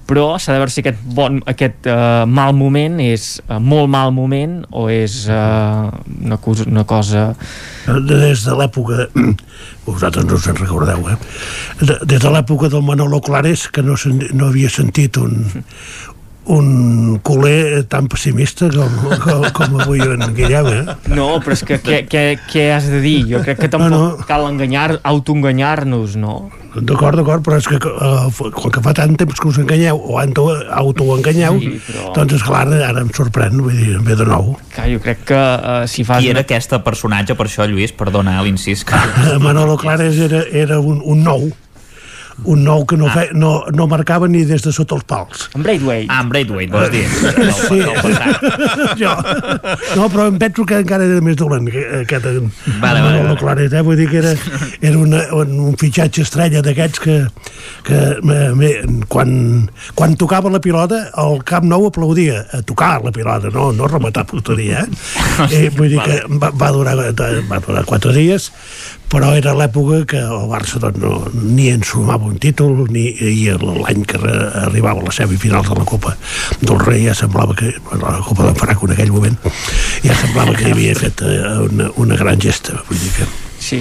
però 0.07 0.37
s'ha 0.37 0.53
de 0.53 0.61
veure 0.61 0.73
si 0.73 0.81
aquest, 0.83 0.99
bon, 1.15 1.39
aquest 1.49 1.87
uh, 1.87 2.23
mal 2.27 2.51
moment 2.57 2.99
és 3.03 3.37
uh, 3.47 3.59
molt 3.63 3.91
mal 3.91 4.11
moment 4.15 4.59
o 4.75 4.87
és 4.91 5.23
uh, 5.31 5.87
una, 6.19 6.39
cosa, 6.43 6.67
una 6.69 6.83
cosa... 6.87 7.29
Des 7.83 8.43
de 8.45 8.57
l'època, 8.59 9.07
vosaltres 9.87 10.27
no 10.27 10.39
us 10.39 10.49
en 10.51 10.59
recordeu, 10.59 11.07
eh? 11.11 11.17
des 11.83 12.19
de 12.19 12.31
l'època 12.31 12.71
del 12.71 12.83
Manolo 12.83 13.21
Clares, 13.23 13.67
que 13.71 13.83
no, 13.83 13.95
no 14.35 14.51
havia 14.51 14.71
sentit 14.71 15.19
un, 15.19 15.39
un 16.45 17.19
culer 17.23 17.85
tan 17.87 18.09
pessimista 18.11 18.67
com, 18.71 18.97
com, 19.23 19.45
com 19.55 19.77
avui 19.79 20.01
en 20.03 20.25
Guillem, 20.35 20.67
eh? 20.67 20.95
No, 21.15 21.37
però 21.43 21.55
és 21.55 21.63
que 21.67 21.79
què, 21.83 22.01
què, 22.09 22.23
què 22.49 22.65
has 22.75 22.89
de 22.91 22.99
dir? 23.03 23.21
Jo 23.29 23.43
crec 23.45 23.61
que 23.63 23.71
tampoc 23.71 23.93
no, 23.93 24.01
no. 24.17 24.27
cal 24.27 24.49
enganyar, 24.49 24.99
autoenganyar-nos, 25.07 26.17
no? 26.19 26.35
D'acord, 26.73 27.19
d'acord, 27.19 27.43
però 27.45 27.59
és 27.61 27.67
que 27.69 27.77
uh, 27.77 28.49
quan 28.57 28.73
que 28.73 28.81
fa 28.81 28.95
tant 28.97 29.13
temps 29.19 29.39
que 29.39 29.49
us 29.51 29.59
enganyeu 29.61 29.99
o 29.99 30.17
autoenganyeu, 30.17 31.59
sí, 31.61 31.75
però... 31.85 32.07
doncs 32.17 32.39
esclar, 32.39 32.65
ara 32.73 33.03
em 33.05 33.11
sorprèn, 33.13 33.59
vull 33.61 33.77
dir, 33.77 33.99
ve 34.01 34.17
de 34.17 34.25
nou. 34.25 34.55
Clar, 34.73 34.87
jo 34.89 35.03
crec 35.03 35.21
que 35.29 35.37
uh, 35.37 35.83
si 35.87 36.03
fas... 36.07 36.23
Qui 36.23 36.31
era 36.33 36.41
una... 36.41 36.47
aquesta 36.47 36.81
personatge, 36.83 37.37
per 37.37 37.45
això, 37.45 37.67
Lluís? 37.69 37.93
Perdona, 37.95 38.39
eh, 38.39 38.47
l'incís. 38.47 38.81
Que... 38.89 38.97
Manolo 39.45 39.77
Clares 39.77 40.17
era, 40.17 40.41
era 40.49 40.81
un, 40.81 41.03
un 41.05 41.21
nou, 41.23 41.51
un 42.43 42.63
nou 42.65 42.85
que 42.89 42.97
no, 42.97 43.07
ah. 43.07 43.13
fe, 43.15 43.27
no, 43.37 43.53
no 43.73 43.87
marcava 43.91 44.27
ni 44.27 44.43
des 44.47 44.63
de 44.65 44.73
sota 44.75 44.97
els 44.97 45.05
pals. 45.09 45.47
En 45.55 45.63
Braithwaite. 45.65 46.09
Ah, 46.09 46.21
en 46.23 46.31
Braithwaite, 46.31 46.71
vols 46.73 46.91
dir? 46.93 47.05
Sí. 47.63 47.79
jo, 48.99 49.13
no, 49.97 50.07
però 50.11 50.27
em 50.31 50.39
penso 50.41 50.65
que 50.67 50.79
encara 50.83 51.05
era 51.07 51.21
més 51.23 51.37
dolent 51.39 51.69
que 51.71 51.83
aquest 52.01 52.25
vale, 52.25 53.01
vale, 53.01 53.21
vale. 53.23 53.37
Claret, 53.39 53.73
eh? 53.73 53.83
vull 53.85 53.99
dir 53.99 54.07
que 54.11 54.19
era, 54.21 54.33
era 54.81 54.97
una, 54.99 55.23
un, 55.37 55.53
un 55.69 55.77
fitxatge 55.79 56.23
estrella 56.25 56.63
d'aquests 56.65 57.03
que, 57.03 57.17
que 57.87 58.01
me, 58.25 58.39
me, 58.57 58.71
quan, 59.11 59.33
quan 59.97 60.17
tocava 60.19 60.51
la 60.53 60.61
pilota 60.63 61.05
el 61.23 61.41
Camp 61.47 61.67
Nou 61.69 61.87
aplaudia 61.89 62.43
a 62.53 62.61
tocar 62.65 62.97
la 63.03 63.13
pilota, 63.15 63.51
no, 63.53 63.71
no 63.75 63.89
rematar 63.91 64.25
porteria 64.29 64.83
eh? 64.83 64.89
eh 65.51 65.69
vull 65.75 65.91
dir 65.93 66.03
que 66.03 66.21
va, 66.39 66.51
va, 66.51 66.73
durar, 66.75 66.97
va 66.97 67.63
durar 67.63 67.87
quatre 67.89 68.15
dies 68.15 68.51
però 69.13 69.35
era 69.37 69.53
l'època 69.53 69.99
que 70.09 70.19
el 70.25 70.47
Barça 70.49 70.79
doncs, 70.81 70.97
no, 70.97 71.19
ni 71.53 71.67
en 71.69 71.83
sumava 71.85 72.25
un 72.25 72.39
títol 72.41 72.87
ni, 72.89 73.11
l'any 73.61 74.01
que 74.09 74.17
arribava 74.17 75.03
a 75.03 75.05
les 75.05 75.19
semifinals 75.21 75.69
de 75.69 75.77
la 75.77 75.85
Copa 75.85 76.15
del 76.63 76.81
Rei 76.81 77.05
ja 77.05 77.13
semblava 77.17 77.53
que 77.59 77.75
la 78.01 78.17
Copa 78.25 78.47
d'en 78.47 78.57
Faraco 78.57 78.89
en 78.89 78.95
aquell 78.95 79.13
moment 79.13 79.37
ja 80.01 80.17
semblava 80.17 80.57
que 80.57 80.71
havia 80.73 80.97
fet 80.97 81.21
eh, 81.29 81.39
una, 81.69 81.91
una 82.01 82.17
gran 82.17 82.41
gesta 82.41 82.81
vull 82.89 83.01
dir 83.05 83.15
que 83.19 83.31
Sí, 83.63 83.77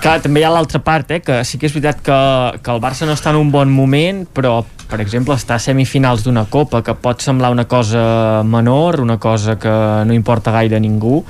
clar, 0.00 0.14
també 0.24 0.40
hi 0.40 0.46
ha 0.48 0.50
l'altra 0.54 0.78
part, 0.80 1.10
eh, 1.12 1.18
que 1.20 1.42
sí 1.44 1.58
que 1.60 1.68
és 1.68 1.74
veritat 1.74 1.98
que, 2.00 2.16
que 2.64 2.72
el 2.72 2.80
Barça 2.80 3.04
no 3.04 3.12
està 3.12 3.34
en 3.34 3.36
un 3.36 3.50
bon 3.52 3.68
moment, 3.68 4.22
però, 4.32 4.62
per 4.88 5.02
exemple, 5.04 5.36
està 5.36 5.58
a 5.58 5.60
semifinals 5.60 6.24
d'una 6.24 6.46
Copa, 6.48 6.80
que 6.86 6.94
pot 6.96 7.20
semblar 7.20 7.50
una 7.52 7.66
cosa 7.68 8.00
menor, 8.48 9.02
una 9.04 9.18
cosa 9.20 9.58
que 9.60 9.74
no 10.08 10.16
importa 10.16 10.54
gaire 10.56 10.78
a 10.78 10.80
ningú, 10.80 11.20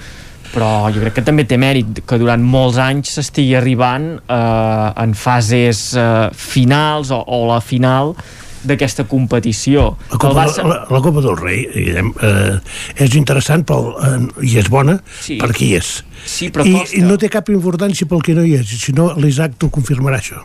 però 0.55 0.91
jo 0.91 1.03
crec 1.05 1.19
que 1.21 1.25
també 1.27 1.47
té 1.49 1.59
mèrit 1.61 2.03
que 2.07 2.19
durant 2.21 2.43
molts 2.43 2.81
anys 2.83 3.15
s'estigui 3.17 3.55
arribant 3.59 4.13
eh, 4.19 5.03
en 5.05 5.17
fases 5.19 5.91
eh, 5.95 6.29
finals 6.35 7.13
o, 7.15 7.21
o 7.23 7.45
la 7.51 7.61
final 7.65 8.15
d'aquesta 8.67 9.07
competició. 9.09 9.95
La 10.11 10.19
Copa, 10.19 10.35
Barça... 10.43 10.65
la, 10.67 10.83
la 10.91 11.01
Copa 11.01 11.23
del 11.25 11.37
Rei, 11.39 11.65
Guillem, 11.73 12.13
eh, 12.21 13.05
és 13.07 13.17
interessant 13.17 13.65
pel, 13.69 13.91
eh, 14.05 14.17
i 14.51 14.57
és 14.61 14.69
bona 14.73 14.99
sí. 15.21 15.39
per 15.41 15.53
qui 15.57 15.73
és. 15.79 16.01
Sí, 16.21 16.51
però 16.53 16.67
I, 16.69 16.75
costa. 16.77 16.99
I 16.99 17.05
no 17.07 17.17
té 17.21 17.31
cap 17.33 17.49
importància 17.53 18.09
pel 18.11 18.25
que 18.25 18.37
no 18.37 18.45
hi 18.45 18.59
és, 18.61 18.75
si 18.85 18.95
no 18.97 19.13
l'Isaac 19.17 19.57
t'ho 19.61 19.71
confirmarà 19.73 20.21
això. 20.21 20.43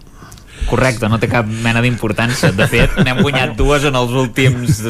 Correcte, 0.69 1.09
no 1.11 1.19
té 1.21 1.29
cap 1.31 1.47
mena 1.47 1.83
d'importància. 1.83 2.51
De 2.55 2.67
fet, 2.71 2.97
n'hem 3.05 3.21
guanyat 3.21 3.55
dues 3.59 3.85
en 3.87 3.97
els 3.99 4.15
últims, 4.17 4.81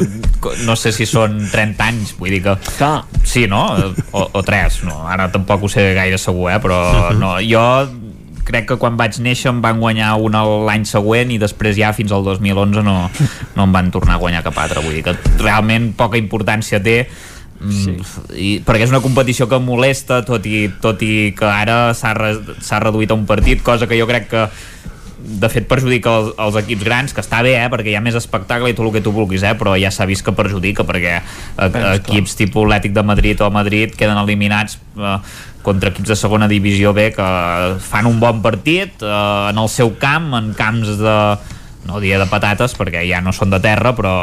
no 0.66 0.76
sé 0.78 0.92
si 0.96 1.06
són 1.08 1.38
30 1.52 1.86
anys, 1.86 2.16
vull 2.18 2.34
dir 2.34 2.42
que... 2.46 2.56
Clar. 2.78 3.04
Sí, 3.26 3.46
no? 3.50 3.66
O, 4.12 4.26
o 4.26 4.44
3, 4.46 4.82
no? 4.88 5.02
Ara 5.10 5.28
tampoc 5.34 5.66
ho 5.66 5.72
sé 5.72 5.90
gaire 5.96 6.18
segur, 6.20 6.50
eh? 6.54 6.58
Però 6.62 6.80
no, 7.18 7.36
jo 7.44 7.64
crec 8.46 8.68
que 8.70 8.76
quan 8.78 8.94
vaig 8.98 9.18
néixer 9.18 9.50
em 9.50 9.60
van 9.62 9.80
guanyar 9.82 10.12
una 10.22 10.44
l'any 10.68 10.84
següent 10.86 11.32
i 11.34 11.38
després 11.42 11.74
ja 11.78 11.90
fins 11.96 12.12
al 12.14 12.22
2011 12.22 12.84
no, 12.86 12.98
no 13.56 13.64
em 13.66 13.72
van 13.74 13.90
tornar 13.90 14.16
a 14.16 14.22
guanyar 14.22 14.44
cap 14.46 14.60
altre 14.62 14.84
vull 14.84 14.94
dir 14.94 15.02
que 15.02 15.16
realment 15.42 15.90
poca 15.98 16.20
importància 16.20 16.78
té 16.82 17.00
Sí. 17.56 17.94
I, 18.36 18.48
perquè 18.60 18.84
és 18.84 18.92
una 18.92 19.00
competició 19.00 19.46
que 19.48 19.58
molesta 19.64 20.20
tot 20.28 20.44
i, 20.44 20.66
tot 20.82 21.00
i 21.00 21.32
que 21.36 21.48
ara 21.48 21.94
s'ha 21.96 22.12
re, 22.16 22.34
reduït 22.84 23.12
a 23.12 23.16
un 23.16 23.24
partit 23.28 23.62
cosa 23.64 23.88
que 23.88 23.96
jo 23.96 24.04
crec 24.08 24.28
que 24.28 24.42
de 25.16 25.48
fet 25.48 25.64
perjudica 25.68 26.12
els, 26.20 26.30
els 26.42 26.58
equips 26.60 26.84
grans 26.84 27.14
que 27.16 27.22
està 27.24 27.40
bé, 27.44 27.54
eh, 27.56 27.68
perquè 27.72 27.92
hi 27.92 27.96
ha 27.96 28.04
més 28.04 28.16
espectacle 28.18 28.70
i 28.70 28.76
tot 28.76 28.86
el 28.86 28.94
que 28.96 29.04
tu 29.04 29.12
vulguis, 29.16 29.44
eh, 29.46 29.54
però 29.58 29.74
ja 29.80 29.90
s'ha 29.94 30.06
vist 30.08 30.24
que 30.26 30.34
perjudica 30.36 30.84
perquè 30.88 31.16
eh, 31.18 31.84
equips 31.96 32.36
tipus 32.36 32.68
l'Ètic 32.68 32.94
de 32.96 33.04
Madrid 33.06 33.40
o 33.40 33.50
Madrid 33.52 33.96
queden 33.96 34.20
eliminats 34.20 34.78
eh, 34.96 35.18
contra 35.66 35.90
equips 35.90 36.12
de 36.12 36.18
segona 36.20 36.50
divisió 36.50 36.92
B 36.94 37.08
que 37.16 37.30
fan 37.82 38.06
un 38.06 38.20
bon 38.20 38.42
partit 38.44 39.02
eh, 39.02 39.14
en 39.50 39.62
el 39.62 39.72
seu 39.72 39.96
camp, 40.02 40.32
en 40.36 40.52
camps 40.58 40.96
de 41.00 41.16
no 41.86 42.02
dia 42.02 42.18
de 42.18 42.28
patates 42.28 42.74
perquè 42.76 43.06
ja 43.08 43.22
no 43.22 43.32
són 43.32 43.52
de 43.54 43.62
terra 43.62 43.94
però 43.96 44.14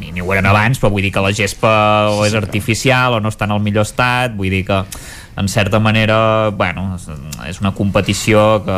ni, 0.00 0.12
ni 0.12 0.20
ho 0.20 0.32
eren 0.34 0.46
abans, 0.50 0.78
però 0.80 0.92
vull 0.92 1.04
dir 1.06 1.12
que 1.14 1.22
la 1.24 1.32
gespa 1.34 1.72
o 2.12 2.24
és 2.26 2.34
artificial 2.36 3.16
o 3.16 3.20
no 3.22 3.32
està 3.32 3.48
en 3.48 3.56
el 3.56 3.62
millor 3.64 3.86
estat, 3.88 4.34
vull 4.36 4.52
dir 4.52 4.66
que 4.68 4.82
en 5.36 5.48
certa 5.48 5.78
manera, 5.78 6.48
bueno, 6.48 6.96
és 7.44 7.60
una 7.60 7.74
competició 7.76 8.62
que, 8.64 8.76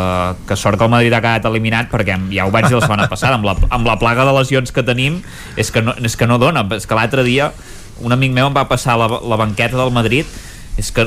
que 0.48 0.56
sort 0.58 0.78
que 0.78 0.88
el 0.88 0.90
Madrid 0.90 1.14
ha 1.14 1.20
quedat 1.22 1.46
eliminat 1.46 1.86
perquè 1.92 2.16
ja 2.32 2.48
ho 2.48 2.50
vaig 2.50 2.66
dir 2.66 2.74
la 2.74 2.82
setmana 2.82 3.06
passada, 3.10 3.38
amb 3.38 3.46
la, 3.46 3.54
amb 3.70 3.86
la 3.86 3.94
plaga 4.00 4.26
de 4.26 4.32
lesions 4.34 4.74
que 4.74 4.82
tenim, 4.82 5.20
és 5.54 5.70
que 5.70 5.84
no, 5.86 5.94
és 6.02 6.18
que 6.18 6.26
no 6.26 6.40
dona, 6.42 6.64
és 6.74 6.88
que 6.88 6.98
l'altre 6.98 7.22
dia 7.22 7.52
un 8.02 8.14
amic 8.14 8.34
meu 8.34 8.48
em 8.50 8.56
va 8.56 8.66
passar 8.70 8.96
la, 8.98 9.06
la 9.06 9.38
banqueta 9.38 9.78
del 9.78 9.94
Madrid, 9.94 10.26
és 10.78 10.90
que 10.94 11.06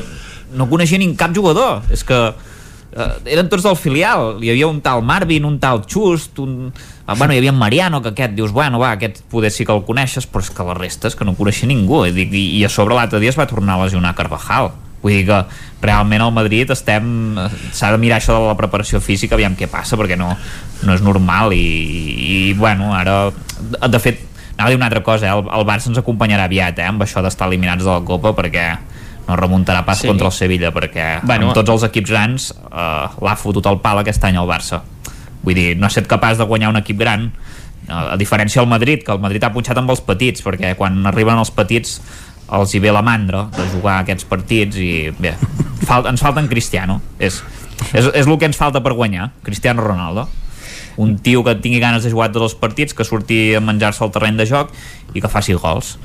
no 0.56 0.70
coneixia 0.72 1.00
ni 1.00 1.10
cap 1.20 1.36
jugador, 1.36 1.84
és 1.92 2.04
que 2.08 2.20
eh, 2.32 3.34
eren 3.36 3.52
tots 3.52 3.68
del 3.68 3.76
filial. 3.80 4.40
Hi 4.44 4.54
havia 4.54 4.70
un 4.72 4.80
tal 4.84 5.04
Marvin, 5.04 5.48
un 5.48 5.58
tal 5.60 5.84
Just 5.84 6.40
un... 6.40 6.72
Ah, 7.06 7.16
bueno, 7.16 7.36
hi 7.36 7.42
havia 7.42 7.52
Mariano 7.52 8.02
que 8.02 8.12
aquest 8.12 8.38
dius, 8.40 8.52
bueno, 8.56 8.80
va, 8.80 8.94
aquest 8.96 9.20
poder 9.32 9.52
sí 9.52 9.68
que 9.68 9.76
el 9.76 9.84
coneixes 9.88 10.28
però 10.32 10.44
és 10.44 10.52
que 10.56 10.68
la 10.68 10.78
resta 10.80 11.12
és 11.12 11.20
que 11.20 11.28
no 11.28 11.36
coneixia 11.36 11.68
ningú. 11.68 12.06
I, 12.08 12.16
i, 12.24 12.46
i 12.60 12.64
a 12.64 12.72
sobre 12.72 12.96
l'altre 12.96 13.20
dia 13.20 13.32
es 13.32 13.40
va 13.40 13.48
tornar 13.52 13.76
a 13.76 13.84
lesionar 13.84 14.16
Carvajal 14.16 14.72
vull 15.02 15.16
dir 15.16 15.26
que 15.28 15.40
realment 15.82 16.22
al 16.22 16.34
Madrid 16.34 16.70
estem 16.74 17.38
s'ha 17.74 17.92
de 17.94 18.00
mirar 18.02 18.20
això 18.20 18.38
de 18.38 18.52
la 18.52 18.58
preparació 18.60 19.02
física 19.02 19.36
aviam 19.38 19.56
què 19.58 19.70
passa 19.72 19.98
perquè 20.00 20.18
no, 20.20 20.30
no 20.86 20.98
és 20.98 21.02
normal 21.06 21.56
i, 21.58 21.66
i 22.22 22.54
bueno, 22.58 22.94
ara 22.94 23.32
de 23.32 24.02
fet, 24.02 24.22
anava 24.56 24.70
a 24.70 24.72
dir 24.72 24.80
una 24.80 24.90
altra 24.92 25.04
cosa 25.04 25.28
eh? 25.28 25.34
el, 25.34 25.50
el 25.50 25.68
Barça 25.68 25.90
ens 25.92 26.02
acompanyarà 26.02 26.46
aviat 26.50 26.80
eh? 26.80 26.88
amb 26.92 27.02
això 27.06 27.24
d'estar 27.26 27.50
eliminats 27.50 27.86
de 27.86 27.92
la 27.92 28.02
Copa 28.06 28.36
perquè 28.38 28.68
no 29.28 29.38
remuntarà 29.38 29.84
pas 29.86 30.02
sí. 30.02 30.10
contra 30.10 30.30
el 30.30 30.36
Sevilla 30.38 30.74
perquè 30.76 31.10
bueno, 31.26 31.50
amb 31.50 31.58
tots 31.58 31.74
els 31.74 31.90
equips 31.90 32.14
grans 32.14 32.52
eh, 32.54 33.06
l'ha 33.26 33.38
fotut 33.40 33.70
el 33.72 33.82
pal 33.82 34.02
aquest 34.02 34.30
any 34.30 34.38
al 34.38 34.50
Barça 34.50 34.84
vull 35.42 35.58
dir, 35.58 35.74
no 35.78 35.88
ha 35.88 35.92
estat 35.94 36.10
capaç 36.10 36.38
de 36.38 36.46
guanyar 36.46 36.70
un 36.70 36.82
equip 36.82 37.00
gran 37.02 37.32
a 37.92 38.16
diferència 38.16 38.62
del 38.62 38.70
Madrid, 38.70 39.04
que 39.04 39.12
el 39.12 39.20
Madrid 39.20 39.44
ha 39.44 39.52
punxat 39.52 39.78
amb 39.82 39.90
els 39.92 40.02
petits, 40.06 40.44
perquè 40.46 40.76
quan 40.80 41.02
arriben 41.10 41.40
els 41.42 41.52
petits 41.52 41.98
els 42.52 42.76
hi 42.76 42.82
ve 42.84 42.92
la 42.92 43.04
mandra 43.06 43.46
de 43.56 43.66
jugar 43.72 44.02
aquests 44.02 44.28
partits 44.28 44.80
i 44.82 45.10
bé, 45.20 45.34
fal 45.88 46.08
ens 46.12 46.24
falta 46.24 46.44
en 46.44 46.50
Cristiano 46.52 47.00
és, 47.20 47.42
és, 47.94 48.08
és 48.12 48.28
el 48.28 48.38
que 48.38 48.50
ens 48.50 48.60
falta 48.60 48.84
per 48.84 48.94
guanyar 48.98 49.32
Cristiano 49.46 49.86
Ronaldo 49.86 50.28
un 50.98 51.18
tio 51.24 51.44
que 51.44 51.56
tingui 51.64 51.80
ganes 51.80 52.04
de 52.04 52.12
jugar 52.12 52.32
tots 52.32 52.52
els 52.52 52.58
partits 52.60 52.98
que 52.98 53.08
surti 53.08 53.54
a 53.56 53.64
menjar-se 53.64 54.04
al 54.04 54.12
terreny 54.12 54.40
de 54.40 54.50
joc 54.50 54.74
i 55.14 55.22
que 55.22 55.32
faci 55.32 55.56
gols 55.56 55.98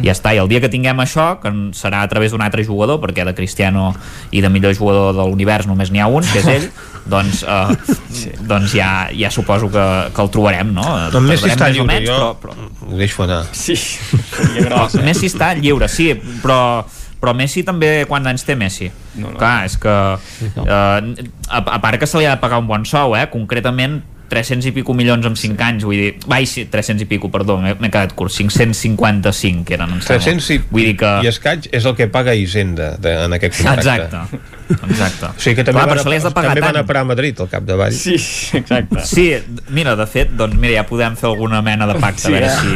i 0.00 0.08
ja 0.08 0.14
està, 0.14 0.32
i 0.34 0.40
el 0.40 0.48
dia 0.48 0.60
que 0.62 0.70
tinguem 0.72 1.00
això 1.02 1.34
que 1.42 1.50
serà 1.76 2.02
a 2.04 2.08
través 2.10 2.32
d'un 2.32 2.42
altre 2.44 2.64
jugador 2.64 3.00
perquè 3.02 3.24
de 3.26 3.34
Cristiano 3.36 3.90
i 4.32 4.40
de 4.40 4.50
millor 4.52 4.74
jugador 4.76 5.12
de 5.16 5.26
l'univers 5.26 5.68
només 5.68 5.92
n'hi 5.92 6.00
ha 6.00 6.08
un, 6.08 6.24
que 6.24 6.40
és 6.40 6.48
ell 6.48 6.68
doncs, 7.12 7.42
uh, 7.44 7.74
sí. 8.14 8.32
doncs 8.48 8.74
ja, 8.76 9.10
ja 9.16 9.30
suposo 9.32 9.70
que, 9.72 9.86
que 10.14 10.24
el 10.24 10.32
trobarem 10.32 10.72
no? 10.76 10.86
Doncs 11.12 11.34
Messi 11.34 11.52
està 11.52 11.70
lliure, 11.72 11.90
menys, 11.92 12.08
jo 12.08 12.16
però, 12.40 12.54
però... 12.56 12.70
ho 12.88 13.00
deixo 13.00 13.26
anar 13.26 13.42
sí, 13.52 13.76
gros, 14.64 14.96
eh? 14.96 15.04
Messi 15.04 15.30
està 15.32 15.52
lliure, 15.58 15.90
sí, 15.90 16.12
però 16.44 16.60
però 17.20 17.34
Messi 17.36 17.60
també 17.60 18.06
quants 18.08 18.30
anys 18.30 18.46
té 18.48 18.54
Messi? 18.56 18.86
No, 19.18 19.34
no. 19.34 19.36
Clar, 19.36 19.66
és 19.68 19.74
que 19.76 19.92
no. 20.56 20.62
eh, 20.64 21.26
a, 21.52 21.58
a 21.60 21.76
part 21.82 22.00
que 22.00 22.08
se 22.08 22.16
li 22.16 22.24
ha 22.24 22.38
de 22.38 22.40
pagar 22.40 22.62
un 22.62 22.70
bon 22.70 22.86
sou, 22.88 23.12
eh? 23.12 23.26
concretament 23.28 23.98
300 24.30 24.70
i 24.70 24.72
pico 24.74 24.94
milions 24.94 25.26
en 25.26 25.34
5 25.36 25.64
anys, 25.66 25.84
vull 25.88 25.98
dir, 25.98 26.10
vai, 26.30 26.44
sí, 26.46 26.64
300 26.70 27.02
i 27.02 27.08
pico, 27.10 27.28
perdó, 27.34 27.58
m'he 27.60 27.90
quedat 27.90 28.14
curt, 28.16 28.32
555 28.36 29.74
eren, 29.74 29.96
em 29.96 30.02
300 30.06 30.50
i, 30.54 30.58
vull 30.70 30.86
dir 30.86 30.96
que... 31.00 31.10
i 31.26 31.30
escaig 31.30 31.66
és 31.74 31.88
el 31.88 31.96
que 31.98 32.06
paga 32.12 32.36
Hisenda 32.38 32.92
de, 33.02 33.14
en 33.26 33.34
aquest 33.36 33.58
contracte. 33.58 34.20
Exacte, 34.20 34.40
exacte. 34.86 35.30
O 35.32 35.42
sigui 35.42 35.56
que 35.58 35.64
també, 35.66 35.82
Clar, 35.82 35.88
van, 35.90 35.98
a, 35.98 36.32
també 36.36 36.64
van 36.64 36.78
a 36.78 36.84
parar 36.86 37.02
a 37.02 37.08
Madrid, 37.10 37.42
al 37.42 37.50
capdavall. 37.50 37.96
Sí, 37.96 38.14
exacte. 38.60 39.04
Sí, 39.10 39.26
mira, 39.74 39.96
de 39.98 40.06
fet, 40.10 40.30
doncs 40.38 40.54
mira, 40.60 40.78
ja 40.78 40.86
podem 40.88 41.18
fer 41.18 41.28
alguna 41.32 41.58
mena 41.66 41.90
de 41.90 41.98
pacte, 42.00 42.22
sí, 42.22 42.30
a 42.30 42.34
veure 42.36 42.46
eh? 42.46 42.56
si... 42.62 42.68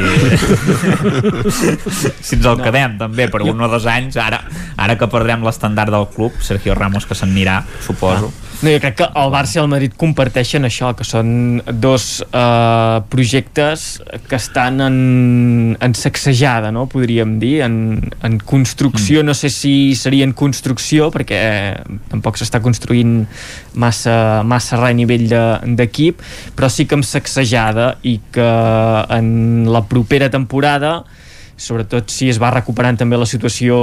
si 2.30 2.40
ens 2.40 2.48
el 2.50 2.58
no. 2.58 2.64
quedem, 2.66 2.98
també, 3.04 3.30
per 3.30 3.44
un 3.46 3.62
o 3.62 3.70
dos 3.70 3.86
anys, 3.90 4.18
ara, 4.18 4.42
ara 4.74 4.98
que 4.98 5.08
perdrem 5.12 5.46
l'estandard 5.46 5.94
del 5.94 6.10
club, 6.16 6.42
Sergio 6.42 6.74
Ramos 6.74 7.06
que 7.06 7.14
se'n 7.14 7.30
anirà, 7.30 7.62
suposo. 7.86 8.32
Ah 8.34 8.43
no, 8.62 8.70
jo 8.70 8.80
crec 8.80 8.96
que 9.00 9.06
el 9.20 9.32
Barça 9.32 9.58
i 9.58 9.62
el 9.62 9.68
Madrid 9.72 9.94
comparteixen 9.98 10.64
això, 10.66 10.92
que 10.96 11.04
són 11.06 11.60
dos 11.82 12.22
eh, 12.24 12.98
projectes 13.12 13.86
que 14.28 14.38
estan 14.38 14.80
en, 14.84 14.98
en 15.82 15.96
sacsejada, 15.98 16.70
no? 16.74 16.86
podríem 16.90 17.36
dir, 17.42 17.56
en, 17.66 17.76
en 18.24 18.38
construcció, 18.38 19.22
mm. 19.22 19.26
no 19.26 19.34
sé 19.34 19.50
si 19.52 19.74
seria 19.98 20.26
en 20.28 20.36
construcció, 20.38 21.10
perquè 21.14 21.40
eh, 21.40 21.98
tampoc 22.12 22.38
s'està 22.40 22.62
construint 22.64 23.24
massa, 23.74 24.16
massa 24.46 24.80
res 24.80 24.94
a 24.94 24.96
nivell 24.96 25.26
d'equip, 25.76 26.22
de, 26.22 26.54
però 26.56 26.70
sí 26.70 26.86
que 26.86 26.98
en 26.98 27.04
sacsejada 27.06 27.94
i 28.06 28.18
que 28.32 28.50
en 29.18 29.66
la 29.72 29.84
propera 29.90 30.30
temporada 30.30 31.02
sobretot 31.56 32.10
si 32.10 32.28
es 32.32 32.38
va 32.42 32.50
recuperant 32.54 32.98
també 32.98 33.18
la 33.18 33.28
situació 33.28 33.76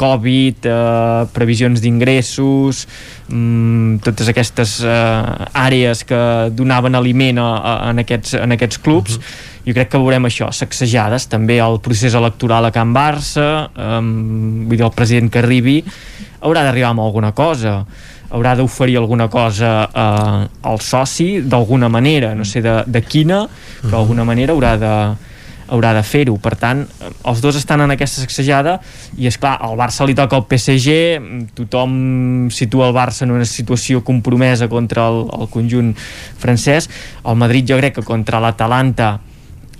Covid, 0.00 0.66
eh, 0.66 1.26
previsions 1.34 1.82
d'ingressos, 1.82 2.86
mm, 3.28 4.00
totes 4.06 4.30
aquestes 4.32 4.78
eh, 4.84 5.48
àrees 5.52 6.04
que 6.08 6.20
donaven 6.56 6.96
aliment 6.96 7.38
a, 7.38 7.50
a, 7.56 7.74
en, 7.90 8.02
aquests, 8.04 8.34
en 8.40 8.56
aquests 8.56 8.80
clubs, 8.80 9.16
uh 9.16 9.18
mhm. 9.18 9.24
-huh. 9.24 9.66
jo 9.66 9.74
crec 9.74 9.90
que 9.90 9.98
veurem 9.98 10.24
això, 10.24 10.50
sacsejades, 10.52 11.28
també 11.28 11.58
el 11.58 11.80
procés 11.80 12.14
electoral 12.14 12.64
a 12.64 12.70
Can 12.70 12.94
Barça, 12.94 13.68
eh, 13.76 14.00
vull 14.00 14.76
dir, 14.76 14.84
el 14.84 14.96
president 14.96 15.30
que 15.30 15.38
arribi 15.38 15.84
haurà 16.40 16.64
d'arribar 16.64 16.90
amb 16.90 17.00
alguna 17.00 17.32
cosa 17.32 17.86
haurà 18.30 18.54
d'oferir 18.54 18.96
alguna 18.96 19.28
cosa 19.28 19.88
eh, 19.92 20.48
al 20.62 20.80
soci 20.80 21.42
d'alguna 21.42 21.88
manera, 21.88 22.34
no 22.34 22.44
sé 22.44 22.62
de, 22.62 22.84
de 22.86 23.02
quina, 23.02 23.48
però 23.82 23.90
d'alguna 23.90 24.24
manera 24.24 24.52
haurà 24.52 24.76
de, 24.78 24.94
haurà 25.70 25.94
de 25.96 26.02
fer-ho. 26.06 26.36
Per 26.42 26.54
tant, 26.60 26.84
els 27.00 27.40
dos 27.42 27.58
estan 27.58 27.84
en 27.84 27.94
aquesta 27.94 28.24
sacsejada 28.24 28.78
i, 29.16 29.28
és 29.30 29.38
clar 29.40 29.56
al 29.62 29.78
Barça 29.78 30.06
li 30.08 30.16
toca 30.18 30.38
el 30.38 30.46
PSG, 30.50 30.98
tothom 31.58 31.96
situa 32.54 32.90
el 32.90 32.96
Barça 32.96 33.26
en 33.26 33.34
una 33.36 33.48
situació 33.48 34.04
compromesa 34.06 34.68
contra 34.68 35.08
el, 35.08 35.24
el 35.40 35.50
conjunt 35.52 35.94
francès. 36.40 36.90
El 37.24 37.40
Madrid 37.40 37.70
jo 37.70 37.80
crec 37.80 38.00
que 38.00 38.06
contra 38.06 38.42
l'Atalanta 38.42 39.18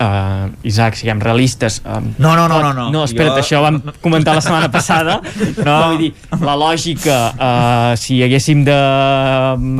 uh, 0.01 0.49
Isaac, 0.67 0.97
siguem 0.99 1.21
realistes 1.23 1.81
uh, 1.85 2.01
no, 2.19 2.35
no, 2.37 2.49
no, 2.49 2.61
no, 2.63 2.73
no. 2.73 2.89
no 2.93 3.05
espera't, 3.05 3.37
jo... 3.37 3.45
això 3.45 3.61
ho 3.61 3.67
vam 3.67 3.81
comentar 4.03 4.35
la 4.37 4.45
setmana 4.45 4.71
passada 4.73 5.21
no. 5.21 5.77
vull 5.91 5.99
dir, 6.07 6.13
la 6.41 6.57
lògica 6.59 7.19
uh, 7.35 7.99
si 8.01 8.21
haguéssim 8.25 8.65
de 8.67 8.79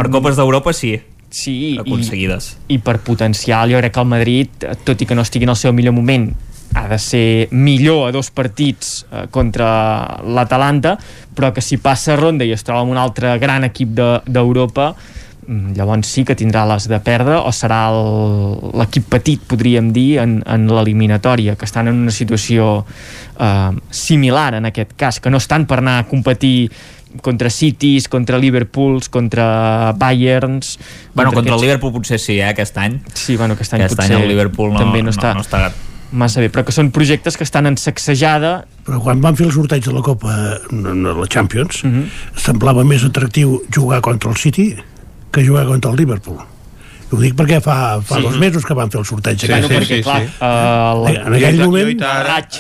per 0.01 0.11
Copes 0.13 0.41
d'Europa 0.41 0.75
sí 0.77 0.95
sí, 1.31 1.79
aconseguides. 1.81 2.53
I, 2.69 2.77
I 2.77 2.83
per 2.85 2.99
potencial, 3.07 3.71
jo 3.73 3.81
crec 3.81 3.95
que 3.95 4.05
el 4.05 4.11
Madrid, 4.11 4.71
tot 4.85 5.01
i 5.01 5.09
que 5.09 5.17
no 5.17 5.27
estigui 5.27 5.49
en 5.49 5.55
el 5.55 5.61
seu 5.61 5.75
millor 5.77 5.97
moment, 5.97 6.31
ha 6.75 6.89
de 6.89 6.99
ser 6.99 7.49
millor 7.51 8.09
a 8.09 8.13
dos 8.13 8.31
partits 8.31 9.07
eh, 9.11 9.27
contra 9.31 10.21
l'Atalanta, 10.23 10.97
però 11.35 11.53
que 11.55 11.63
si 11.65 11.81
passa 11.83 12.17
ronda 12.19 12.47
i 12.47 12.53
es 12.55 12.63
troba 12.67 12.85
amb 12.85 12.95
un 12.95 13.01
altre 13.01 13.37
gran 13.43 13.67
equip 13.67 13.97
d'Europa, 14.27 14.93
de, 14.93 15.53
mm, 15.53 15.75
llavors 15.79 16.07
sí 16.07 16.25
que 16.25 16.37
tindrà 16.39 16.67
les 16.71 16.87
de 16.91 17.01
perdre 17.03 17.41
o 17.41 17.51
serà 17.51 17.89
l'equip 17.91 19.09
petit, 19.11 19.43
podríem 19.43 19.91
dir, 19.93 20.21
en, 20.23 20.41
en 20.47 20.69
l'eliminatòria, 20.71 21.57
que 21.57 21.67
estan 21.67 21.91
en 21.91 22.05
una 22.07 22.15
situació 22.15 22.85
eh, 23.39 23.71
similar 23.91 24.55
en 24.61 24.71
aquest 24.71 24.95
cas, 24.97 25.19
que 25.21 25.31
no 25.31 25.43
estan 25.43 25.67
per 25.67 25.81
anar 25.83 25.99
a 25.99 26.07
competir 26.07 26.71
contra 27.23 27.51
Cities, 27.51 28.09
contra 28.09 28.39
Liverpools, 28.39 29.09
contra 29.09 29.93
Bayerns... 29.99 30.79
Bueno, 31.15 31.31
contra, 31.31 31.35
contra 31.35 31.41
aquests... 31.41 31.55
el 31.55 31.67
Liverpool 31.67 31.93
potser 31.93 32.19
sí, 32.19 32.39
eh, 32.39 32.49
aquest 32.49 32.79
any. 32.79 33.01
Sí, 33.15 33.37
bueno, 33.37 33.55
aquest 33.59 33.75
any 33.75 33.87
aquest 33.87 33.99
potser 33.99 34.17
any 34.17 34.23
el 34.23 34.29
Liverpool 34.31 34.75
no, 34.75 34.83
també 34.83 35.03
no, 35.03 35.15
està, 35.15 35.35
no, 35.35 35.43
no 35.43 35.49
està 35.49 35.71
massa 36.11 36.43
bé, 36.43 36.51
però 36.51 36.65
que 36.67 36.75
són 36.75 36.91
projectes 36.95 37.37
que 37.39 37.47
estan 37.47 37.69
en 37.71 37.77
sacsejada 37.79 38.65
però 38.87 39.01
quan 39.05 39.21
van 39.23 39.37
fer 39.39 39.47
el 39.47 39.53
sorteig 39.55 39.85
de 39.87 39.95
la 39.95 40.03
Copa 40.03 40.37
en 40.71 41.05
la 41.07 41.27
Champions 41.31 41.85
uh 41.85 41.89
mhm. 41.89 42.03
-huh. 42.03 42.41
semblava 42.41 42.85
més 42.85 43.05
atractiu 43.05 43.63
jugar 43.75 44.01
contra 44.01 44.31
el 44.31 44.37
City 44.37 44.75
que 45.31 45.47
jugar 45.47 45.67
contra 45.67 45.91
el 45.91 45.97
Liverpool 45.97 46.39
ho 47.11 47.17
dic 47.19 47.35
perquè 47.35 47.61
fa, 47.61 48.01
fa 48.03 48.17
sí. 48.17 48.23
dos 48.23 48.39
mesos 48.39 48.65
que 48.65 48.75
van 48.75 48.91
fer 48.91 49.01
el 49.01 49.07
sorteig 49.07 49.39
sí, 49.41 49.47
sí, 49.47 49.53
perquè, 49.53 49.85
sí, 49.85 50.03
clar, 50.03 50.21
sí. 50.23 50.31
Uh, 50.41 51.05
la, 51.05 51.11
en 51.27 51.35
aquell 51.35 51.59
moment 51.59 52.03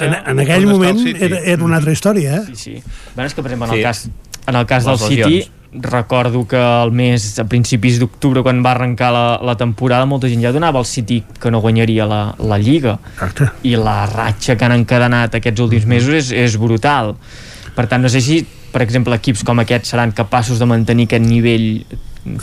en, 0.01 0.17
en 0.27 0.39
aquell 0.39 0.67
moment 0.67 1.07
era, 1.07 1.39
era 1.39 1.65
una 1.65 1.77
altra 1.77 1.93
història 1.93 2.37
eh? 2.37 2.43
sí, 2.47 2.57
sí. 2.57 2.83
Bueno, 3.15 3.27
és 3.27 3.35
que 3.35 3.43
per 3.43 3.53
exemple 3.53 3.75
en 3.75 3.79
el 3.79 3.83
cas 3.83 4.09
en 4.51 4.61
el 4.61 4.69
cas 4.69 4.85
del 4.85 4.99
City 4.99 5.41
recordo 5.73 6.47
que 6.47 6.57
el 6.57 6.91
mes, 6.91 7.39
a 7.39 7.45
principis 7.47 8.01
d'octubre, 8.01 8.43
quan 8.43 8.63
va 8.65 8.73
arrencar 8.75 9.11
la, 9.15 9.25
la 9.47 9.55
temporada, 9.57 10.07
molta 10.09 10.29
gent 10.31 10.43
ja 10.43 10.53
donava 10.55 10.81
al 10.81 10.89
City 10.89 11.21
que 11.41 11.51
no 11.51 11.61
guanyaria 11.63 12.07
la, 12.11 12.23
la 12.43 12.59
Lliga. 12.59 12.99
Exacte. 13.15 13.51
I 13.63 13.77
la 13.79 14.03
ratxa 14.11 14.57
que 14.59 14.67
han 14.67 14.75
encadenat 14.81 15.39
aquests 15.39 15.63
últims 15.63 15.87
mesos 15.87 16.17
és, 16.19 16.33
és 16.35 16.59
brutal. 16.59 17.15
Per 17.77 17.87
tant, 17.87 18.03
no 18.03 18.11
sé 18.11 18.23
si, 18.25 18.43
per 18.75 18.83
exemple, 18.83 19.15
equips 19.15 19.47
com 19.47 19.63
aquests 19.63 19.95
seran 19.95 20.15
capaços 20.17 20.59
de 20.59 20.67
mantenir 20.67 21.07
aquest 21.07 21.27
nivell 21.27 21.69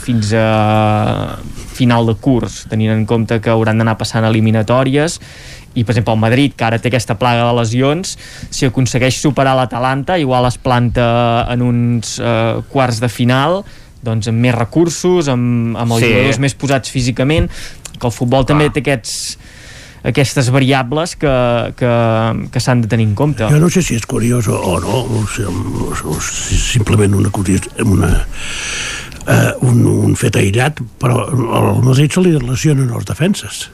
fins 0.00 0.32
a 0.34 1.38
final 1.76 2.08
de 2.08 2.16
curs, 2.18 2.64
tenint 2.70 2.90
en 2.90 3.04
compte 3.06 3.38
que 3.38 3.52
hauran 3.52 3.78
d'anar 3.78 3.94
passant 4.00 4.26
eliminatòries 4.26 5.20
i 5.78 5.84
per 5.86 5.94
exemple 5.94 6.14
el 6.16 6.20
Madrid, 6.22 6.54
que 6.58 6.66
ara 6.66 6.78
té 6.82 6.90
aquesta 6.90 7.14
plaga 7.20 7.46
de 7.48 7.54
lesions 7.60 8.16
si 8.50 8.66
aconsegueix 8.66 9.20
superar 9.22 9.54
l'Atalanta 9.58 10.18
igual 10.18 10.48
es 10.50 10.58
planta 10.58 11.08
en 11.52 11.62
uns 11.62 12.16
eh, 12.18 12.58
quarts 12.72 12.98
de 13.04 13.08
final 13.12 13.62
doncs 14.02 14.28
amb 14.30 14.38
més 14.42 14.54
recursos, 14.54 15.26
amb, 15.30 15.76
amb 15.76 15.92
els 15.96 16.02
Sí. 16.04 16.10
jugadors 16.12 16.38
més 16.42 16.54
posats 16.54 16.90
físicament 16.90 17.48
que 17.98 18.06
el 18.06 18.12
futbol 18.14 18.44
també 18.46 18.68
té 18.70 18.82
aquests 18.84 19.38
aquestes 20.08 20.46
variables 20.54 21.16
que, 21.18 21.30
que, 21.76 21.88
que 22.54 22.60
s'han 22.62 22.84
de 22.84 22.88
tenir 22.88 23.08
en 23.08 23.16
compte 23.18 23.48
Jo 23.50 23.58
no 23.58 23.66
sé 23.68 23.82
si 23.82 23.96
és 23.98 24.04
curiós 24.06 24.46
o, 24.46 24.54
o 24.54 24.76
no, 24.80 25.00
o, 25.18 25.24
si- 25.26 25.42
o, 25.42 25.90
o 26.14 26.14
si 26.22 26.54
simplement 26.56 27.16
una, 27.18 27.32
una 27.82 28.12
eh, 29.26 29.52
un, 29.66 29.82
un 30.06 30.14
fet 30.16 30.38
aïllat, 30.38 30.78
però 31.02 31.26
al 31.58 31.82
Madrid 31.82 32.14
se 32.14 32.22
li 32.24 32.30
relacionen 32.38 32.94
els 32.94 33.04
defenses. 33.10 33.66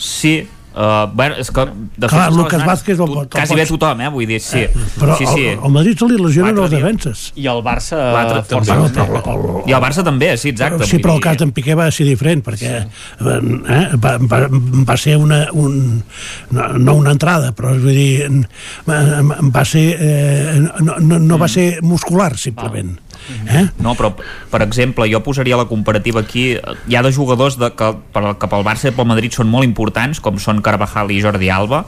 Sí, 0.00 0.32
Uh, 0.72 1.04
bueno, 1.12 1.34
és 1.36 1.50
que 1.52 1.66
de 2.00 2.08
Clar, 2.08 2.30
fet, 2.30 2.36
Lucas 2.38 2.62
Vázquez 2.64 2.98
el- 2.98 3.10
el 3.20 3.28
quasi 3.28 3.54
bé 3.58 3.66
tothom, 3.68 4.00
eh? 4.00 4.08
vull 4.08 4.24
dir, 4.26 4.38
sí, 4.40 4.62
Però 4.98 5.18
sí, 5.18 5.26
sí. 5.26 5.48
al, 5.52 5.58
al 5.66 5.70
Madrid 5.74 5.98
se 6.00 6.06
li 6.08 6.16
lesionen 6.16 6.56
els 6.58 6.70
defenses. 6.72 7.24
i 7.36 7.46
el 7.46 7.60
Barça 7.62 7.98
L'altre 8.14 8.40
també. 8.48 8.72
Bueno, 8.72 8.88
però 9.20 9.34
el, 9.34 9.68
I 9.68 9.74
el 9.76 9.82
Barça 9.84 10.02
també, 10.06 10.30
sí, 10.40 10.48
exacte. 10.54 10.86
sí, 10.88 10.96
vull 10.96 11.02
però 11.04 11.14
el 11.18 11.20
cas 11.20 11.36
d'en 11.36 11.52
Piqué 11.52 11.74
va 11.76 11.90
ser 11.92 12.06
diferent, 12.08 12.40
perquè 12.46 12.72
eh, 12.80 13.86
va, 14.00 14.16
va, 14.18 14.40
va 14.88 14.96
ser 14.96 15.18
una, 15.20 15.42
un, 15.52 16.02
no, 16.50 16.68
no 16.78 16.94
una 16.94 17.12
entrada, 17.18 17.52
però 17.52 17.74
vull 17.76 17.92
dir, 17.92 18.30
va, 18.88 19.64
ser, 19.68 19.86
eh, 20.00 20.60
no, 20.80 20.96
no, 21.00 21.18
no 21.18 21.38
va 21.38 21.48
ser 21.52 21.82
muscular, 21.82 22.32
simplement. 22.38 22.96
Eh? 23.30 23.66
No, 23.82 23.94
però, 23.98 24.12
per 24.50 24.62
exemple, 24.64 25.06
jo 25.10 25.22
posaria 25.24 25.58
la 25.58 25.68
comparativa 25.70 26.22
aquí. 26.22 26.52
Hi 26.88 26.96
ha 26.96 27.02
de 27.04 27.12
jugadors 27.14 27.58
de, 27.60 27.72
que, 27.76 27.92
per, 28.14 28.24
que 28.38 28.50
pel 28.50 28.66
Barça 28.66 28.90
i 28.90 28.96
pel 28.96 29.08
Madrid 29.08 29.34
són 29.36 29.50
molt 29.52 29.68
importants, 29.68 30.20
com 30.22 30.40
són 30.42 30.62
Carvajal 30.64 31.12
i 31.14 31.20
Jordi 31.22 31.52
Alba, 31.52 31.84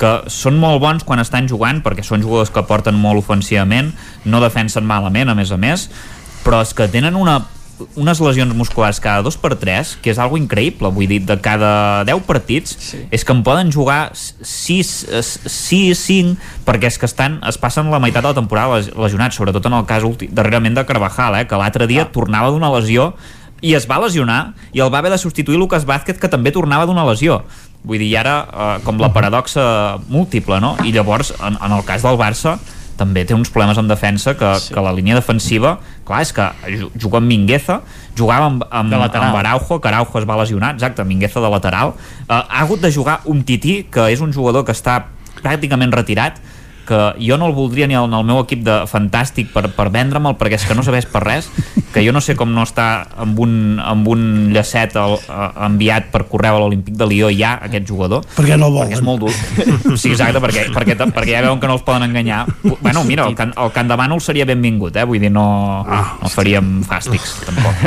que 0.00 0.12
són 0.32 0.58
molt 0.60 0.82
bons 0.82 1.04
quan 1.08 1.22
estan 1.22 1.48
jugant, 1.48 1.80
perquè 1.84 2.04
són 2.04 2.24
jugadors 2.24 2.52
que 2.52 2.64
porten 2.68 2.98
molt 3.00 3.24
ofensivament, 3.24 3.92
no 4.28 4.42
defensen 4.44 4.86
malament, 4.86 5.32
a 5.32 5.36
més 5.38 5.52
a 5.52 5.60
més, 5.60 5.88
però 6.44 6.60
és 6.62 6.74
que 6.76 6.88
tenen 6.92 7.16
una 7.16 7.40
unes 7.96 8.20
lesions 8.24 8.54
musculars 8.56 9.00
cada 9.00 9.22
dos 9.22 9.36
per 9.40 9.54
tres, 9.60 9.94
que 10.02 10.12
és 10.12 10.20
algo 10.22 10.38
increïble, 10.40 10.90
vull 10.92 11.08
dir, 11.10 11.20
de 11.28 11.36
cada 11.44 12.04
10 12.08 12.24
partits, 12.28 12.76
sí. 12.90 13.02
és 13.12 13.24
que 13.24 13.34
en 13.34 13.42
poden 13.46 13.72
jugar 13.72 14.12
6, 14.14 14.92
6, 15.46 15.98
5, 16.00 16.36
perquè 16.66 16.90
és 16.90 17.00
que 17.00 17.08
estan, 17.08 17.40
es 17.46 17.60
passen 17.60 17.90
la 17.92 18.00
meitat 18.02 18.24
de 18.24 18.32
la 18.32 18.38
temporada 18.38 18.80
les- 18.80 18.92
lesionats, 18.96 19.36
sobretot 19.36 19.68
en 19.68 19.76
el 19.80 19.88
cas 19.88 20.06
últim, 20.06 20.32
darrerament 20.32 20.78
de 20.78 20.86
Carvajal, 20.88 21.40
eh, 21.40 21.46
que 21.48 21.60
l'altre 21.60 21.88
dia 21.90 22.06
ah. 22.06 22.12
tornava 22.12 22.52
d'una 22.54 22.72
lesió 22.74 23.14
i 23.64 23.72
es 23.72 23.86
va 23.88 23.96
lesionar 24.02 24.52
i 24.76 24.82
el 24.84 24.92
va 24.92 25.00
haver 25.00 25.10
de 25.14 25.18
substituir 25.18 25.56
Lucas 25.56 25.86
Vázquez 25.88 26.18
que 26.20 26.28
també 26.28 26.52
tornava 26.52 26.84
d'una 26.84 27.06
lesió 27.08 27.40
vull 27.86 28.02
dir, 28.02 28.10
i 28.10 28.16
ara 28.18 28.36
eh, 28.44 28.72
com 28.84 28.98
la 29.00 29.12
paradoxa 29.14 29.98
múltiple, 30.10 30.58
no? 30.60 30.74
I 30.84 30.92
llavors, 30.92 31.32
en, 31.38 31.56
en 31.62 31.76
el 31.76 31.84
cas 31.86 32.04
del 32.04 32.18
Barça, 32.20 32.56
també 32.96 33.24
té 33.28 33.34
uns 33.36 33.50
problemes 33.52 33.78
en 33.78 33.88
defensa 33.88 34.34
que, 34.36 34.50
sí. 34.60 34.72
que 34.74 34.80
la 34.80 34.92
línia 34.96 35.14
defensiva 35.18 35.76
clar, 36.06 36.22
és 36.24 36.32
que 36.32 36.46
ju- 36.78 36.90
juga 36.96 37.18
amb 37.20 37.28
Mingueza 37.28 37.80
jugava 38.16 38.46
amb, 38.48 38.62
amb, 38.70 38.92
amb 39.28 39.36
Araujo 39.42 39.80
que 39.80 39.88
Araujo 39.88 40.18
es 40.18 40.26
va 40.28 40.36
lesionar, 40.40 40.74
exacte, 40.74 41.04
Mingueza 41.04 41.40
de 41.40 41.50
lateral 41.52 41.94
uh, 41.94 42.32
ha 42.32 42.62
hagut 42.64 42.80
de 42.80 42.92
jugar 42.92 43.20
un 43.24 43.44
Tití 43.44 43.82
que 43.92 44.08
és 44.12 44.20
un 44.24 44.32
jugador 44.32 44.64
que 44.64 44.72
està 44.72 45.02
pràcticament 45.42 45.92
retirat 45.92 46.40
que 46.86 46.98
jo 47.20 47.36
no 47.36 47.48
el 47.50 47.54
voldria 47.56 47.88
ni 47.90 47.96
en 47.98 48.14
el 48.14 48.24
meu 48.26 48.40
equip 48.44 48.62
de 48.66 48.76
fantàstic 48.90 49.50
per, 49.52 49.66
per 49.74 49.88
vendre'me'l 49.94 50.36
perquè 50.38 50.60
és 50.60 50.66
que 50.68 50.76
no 50.78 50.84
serveix 50.86 51.08
per 51.10 51.22
res 51.24 51.50
que 51.92 52.04
jo 52.04 52.12
no 52.14 52.20
sé 52.24 52.36
com 52.38 52.52
no 52.54 52.64
està 52.66 53.06
amb 53.22 53.38
un, 53.42 53.52
amb 53.82 54.08
un 54.12 54.22
llacet 54.54 54.96
el, 55.00 55.16
eh, 55.18 55.50
enviat 55.66 56.10
per 56.12 56.24
correu 56.30 56.58
a 56.58 56.62
l'Olímpic 56.62 56.96
de 56.96 57.08
Lió 57.10 57.30
ja 57.34 57.56
aquest 57.66 57.88
jugador 57.88 58.24
Perquè 58.36 58.58
no 58.60 58.70
el 58.70 58.78
perquè 58.80 58.98
és 58.98 59.04
molt 59.04 59.24
dur 59.24 59.32
sí, 60.00 60.12
exacte, 60.12 60.40
perquè, 60.42 60.68
perquè, 60.74 60.96
perquè 61.00 61.34
ja 61.34 61.42
veuen 61.46 61.60
que 61.62 61.70
no 61.70 61.78
els 61.78 61.86
poden 61.86 62.06
enganyar 62.08 62.44
bueno, 62.62 63.04
mira, 63.04 63.26
el, 63.26 63.36
can, 63.38 63.54
el 63.56 63.72
Can 63.74 63.90
de 63.90 63.98
Bànol 63.98 64.22
seria 64.24 64.46
benvingut 64.48 64.96
eh? 64.96 65.04
vull 65.08 65.20
dir, 65.22 65.32
no, 65.32 65.46
no 65.86 66.32
faríem 66.32 66.80
fàstics 66.86 67.40
tampoc 67.46 67.86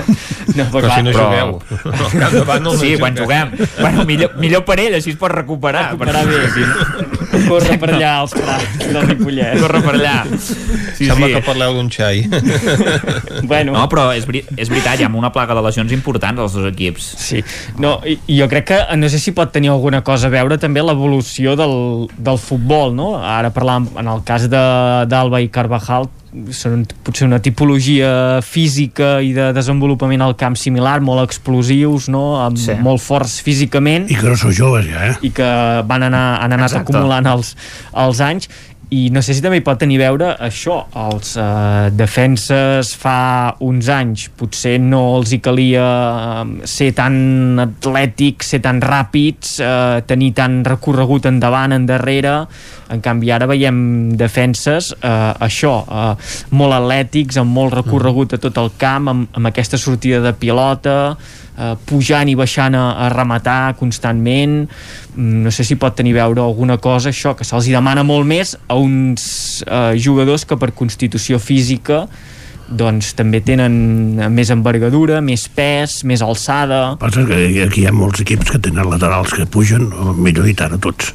no, 0.58 0.66
Però 0.74 0.90
si 0.92 1.04
no 1.06 1.14
jugueu. 1.14 1.52
De 1.70 2.44
Bànol 2.46 2.74
no 2.74 2.78
sí, 2.78 2.96
jugueu. 2.96 3.00
quan 3.00 3.18
juguem 3.18 3.54
bueno, 3.80 4.06
millor, 4.10 4.36
millor 4.42 4.66
per 4.68 4.80
ell, 4.82 4.98
així 5.00 5.14
es 5.14 5.20
pot 5.20 5.32
recuperar 5.32 5.92
Recuperar 5.94 6.26
bé, 6.28 6.46
sí. 6.56 7.19
Corre 7.50 7.78
per 7.82 7.90
allà 7.96 8.12
als 8.22 8.36
prats 8.38 8.78
del 8.86 9.02
Ripollès 9.10 9.60
corre 9.64 9.82
per 9.86 9.96
allà 9.98 10.16
sí, 10.30 11.08
Sembla 11.08 11.28
sí. 11.28 11.34
que 11.34 11.42
parleu 11.46 11.74
d'un 11.78 11.90
xai. 11.92 12.26
bueno. 13.52 13.74
No, 13.74 13.86
però 13.92 14.10
és, 14.16 14.26
veri 14.28 14.42
és 14.60 14.70
veritat, 14.72 15.00
hi 15.00 15.06
ha 15.08 15.12
una 15.16 15.32
plaga 15.36 15.56
de 15.58 15.64
lesions 15.66 15.94
importants 15.96 16.42
als 16.44 16.56
dos 16.58 16.68
equips. 16.72 17.06
Sí, 17.20 17.42
no, 17.80 17.98
i, 18.06 18.18
jo 18.40 18.48
crec 18.52 18.68
que 18.70 18.80
no 19.00 19.10
sé 19.12 19.20
si 19.22 19.32
pot 19.36 19.52
tenir 19.56 19.72
alguna 19.74 20.02
cosa 20.06 20.28
a 20.28 20.34
veure 20.34 20.58
també 20.62 20.84
l'evolució 20.84 21.56
del, 21.60 22.08
del 22.18 22.40
futbol, 22.42 22.94
no? 22.96 23.14
Ara 23.24 23.52
parlàvem, 23.56 23.90
en 24.02 24.12
el 24.12 24.24
cas 24.28 24.50
de- 24.52 25.06
d'Alba 25.10 25.40
i 25.42 25.50
Carvajal, 25.54 26.10
són 26.54 26.84
potser 27.04 27.26
una 27.26 27.40
tipologia 27.42 28.40
física 28.46 29.18
i 29.26 29.32
de 29.34 29.48
desenvolupament 29.56 30.22
al 30.22 30.36
camp 30.38 30.56
similar, 30.60 31.00
molt 31.02 31.24
explosius, 31.26 32.08
no? 32.10 32.38
Amb, 32.44 32.58
Sí. 32.58 32.76
molt 32.86 33.02
forts 33.02 33.40
físicament 33.42 34.10
I 34.12 34.16
que 34.16 34.28
no 34.30 34.36
sou 34.38 34.52
joves, 34.52 34.86
ja, 34.86 35.08
eh? 35.10 35.16
i 35.26 35.32
que 35.32 35.50
van 35.90 36.04
anar, 36.04 36.42
han 36.44 36.54
anat 36.54 36.72
Exacte. 36.72 36.92
acumulant 36.94 37.26
els, 37.26 37.56
els 37.94 38.22
anys 38.22 38.50
i 38.90 39.10
no 39.14 39.22
sé 39.22 39.36
si 39.38 39.42
també 39.44 39.60
hi 39.60 39.66
pot 39.66 39.78
tenir 39.78 40.00
veure 40.02 40.32
això, 40.42 40.80
els 40.98 41.36
eh, 41.38 41.90
defenses 41.94 42.90
fa 42.98 43.54
uns 43.66 43.90
anys 43.94 44.26
potser 44.40 44.80
no 44.82 45.02
els 45.20 45.34
hi 45.36 45.38
calia 45.46 45.84
eh, 45.86 46.66
ser 46.70 46.90
tan 46.98 47.62
atlètics, 47.62 48.50
ser 48.56 48.62
tan 48.66 48.82
ràpids, 48.82 49.60
eh, 49.62 50.02
tenir 50.10 50.32
tant 50.40 50.64
recorregut 50.66 51.30
endavant, 51.30 51.76
endarrere. 51.78 52.34
En 52.90 53.04
canvi 53.06 53.30
ara 53.30 53.46
veiem 53.50 54.16
defenses 54.18 54.90
eh, 54.98 55.34
això, 55.46 55.76
eh, 55.86 56.32
molt 56.58 56.80
atlètics 56.80 57.38
amb 57.38 57.54
molt 57.54 57.78
recorregut 57.78 58.34
a 58.34 58.42
tot 58.42 58.58
el 58.58 58.74
camp 58.82 59.14
amb, 59.14 59.30
amb 59.38 59.52
aquesta 59.52 59.78
sortida 59.78 60.24
de 60.26 60.34
pilota 60.34 60.98
eh, 61.60 61.76
pujant 61.90 62.32
i 62.32 62.38
baixant 62.40 62.78
a, 62.80 62.86
a 63.06 63.12
rematar 63.14 63.76
constantment. 63.80 64.64
Mm, 65.16 65.44
no 65.46 65.54
sé 65.54 65.68
si 65.68 65.78
pot 65.80 65.98
tenir 66.00 66.16
veure 66.18 66.42
alguna 66.44 66.80
cosa 66.82 67.12
això, 67.14 67.36
que 67.36 67.48
se'ls 67.48 67.70
demana 67.70 68.06
molt 68.08 68.28
més 68.30 68.56
a 68.68 68.80
uns 68.80 69.62
eh, 69.68 69.94
jugadors 70.00 70.48
que 70.48 70.58
per 70.60 70.72
constitució 70.72 71.40
física 71.44 72.06
doncs 72.70 73.14
també 73.18 73.42
tenen 73.46 73.74
més 74.34 74.52
envergadura, 74.54 75.20
més 75.26 75.48
pes, 75.56 76.04
més 76.08 76.22
alçada 76.26 76.96
Passa 77.00 77.24
que 77.28 77.40
aquí 77.66 77.84
hi 77.84 77.88
ha 77.90 77.94
molts 77.96 78.22
equips 78.24 78.54
que 78.54 78.62
tenen 78.70 78.90
laterals 78.90 79.34
que 79.36 79.46
pugen, 79.50 79.88
o 79.94 80.14
millor 80.14 80.48
dit 80.48 80.62
ara 80.62 80.78
tots. 80.82 81.14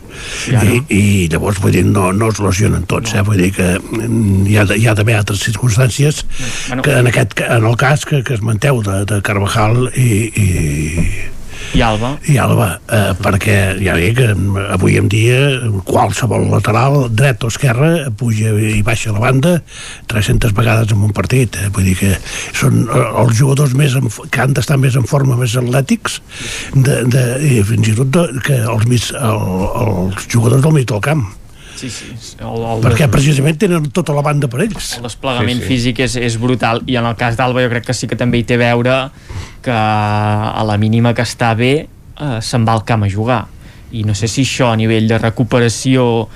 Ja, 0.48 0.62
no? 0.62 0.78
I, 0.78 0.80
I 0.94 1.28
llavors, 1.32 1.60
vull 1.62 1.74
dir, 1.74 1.84
no, 1.86 2.10
no 2.16 2.30
es 2.32 2.40
lesionen 2.42 2.86
tots, 2.90 3.14
eh? 3.14 3.22
Vull 3.26 3.40
dir 3.42 3.50
que 3.56 3.68
mm, 3.78 4.46
hi 4.50 4.58
ha, 4.58 4.66
hi 4.74 4.88
ha 4.88 4.96
d'haver 4.96 5.18
altres 5.20 5.44
circumstàncies 5.46 6.24
Bueno. 6.68 6.82
que 6.82 6.96
en, 6.98 7.08
aquest, 7.10 7.40
en 7.44 7.68
el 7.68 7.76
cas 7.80 8.04
que, 8.08 8.22
que 8.26 8.36
es 8.38 8.42
manteu 8.44 8.82
de, 8.84 9.02
de 9.08 9.20
Carvajal 9.24 9.88
i, 9.94 10.10
i, 10.30 10.48
i 11.74 11.82
Alba 11.82 12.12
i 12.30 12.36
Alba, 12.38 12.68
eh, 12.86 13.14
perquè 13.18 13.56
ja 13.82 13.96
dic 13.98 14.20
avui 14.22 14.94
en 15.00 15.08
dia 15.10 15.38
qualsevol 15.88 16.46
lateral, 16.52 17.08
dret 17.10 17.42
o 17.42 17.50
esquerra 17.50 18.12
puja 18.14 18.52
i 18.54 18.82
baixa 18.86 19.14
la 19.14 19.22
banda 19.24 19.56
300 20.10 20.54
vegades 20.54 20.94
en 20.94 21.02
un 21.08 21.14
partit 21.16 21.58
eh? 21.58 21.68
vull 21.74 21.88
dir 21.90 21.96
que 21.98 22.12
són 22.54 22.84
eh, 22.86 23.04
els 23.24 23.34
jugadors 23.40 23.74
més 23.74 23.98
en, 23.98 24.06
que 24.06 24.44
han 24.44 24.54
d'estar 24.54 24.78
més 24.78 24.94
en 25.00 25.08
forma 25.10 25.38
més 25.40 25.56
atlètics 25.58 26.20
de, 26.74 27.00
de, 27.10 27.24
i 27.42 27.62
fins 27.66 27.90
i 27.90 27.96
tot 27.98 28.14
de, 28.14 28.26
que 28.46 28.60
els, 28.62 28.86
mig, 28.90 29.10
el, 29.18 29.48
els 29.86 30.28
jugadors 30.30 30.62
del 30.62 30.78
mig 30.78 30.86
del 30.90 31.02
camp 31.02 31.26
sí, 31.76 31.90
sí, 31.90 32.10
el, 32.38 32.64
el, 32.64 32.82
perquè 32.84 33.08
precisament 33.12 33.58
tenen 33.60 33.88
tota 33.94 34.14
la 34.16 34.24
banda 34.24 34.50
per 34.50 34.64
ells. 34.66 34.94
el 34.98 35.06
desplegament 35.08 35.60
Sí, 35.60 35.64
sí, 35.64 35.70
físic 35.72 36.04
és, 36.06 36.16
és 36.16 36.38
brutal. 36.40 36.82
I 36.90 36.98
en 37.00 37.08
el 37.10 37.16
cas 37.20 37.38
d'Alba 37.38 37.64
jo 37.64 37.72
crec 37.72 37.88
que 37.88 37.96
sí 37.96 38.08
que 38.10 38.18
també 38.20 38.40
hi 38.40 38.46
té 38.48 38.58
a 38.58 38.62
veure 38.64 38.98
que 39.64 39.74
a 39.74 40.64
la 40.66 40.78
mínima 40.80 41.14
que 41.14 41.24
està 41.24 41.54
bé 41.58 41.74
eh, 41.84 42.38
se'n 42.40 42.66
va 42.66 42.76
al 42.76 42.84
camp 42.86 43.06
a 43.06 43.10
jugar. 43.10 43.44
I 43.94 44.02
no 44.06 44.14
sé 44.18 44.28
si 44.30 44.42
això 44.46 44.72
a 44.72 44.76
nivell 44.76 45.06
de 45.08 45.18
recuperació 45.22 46.26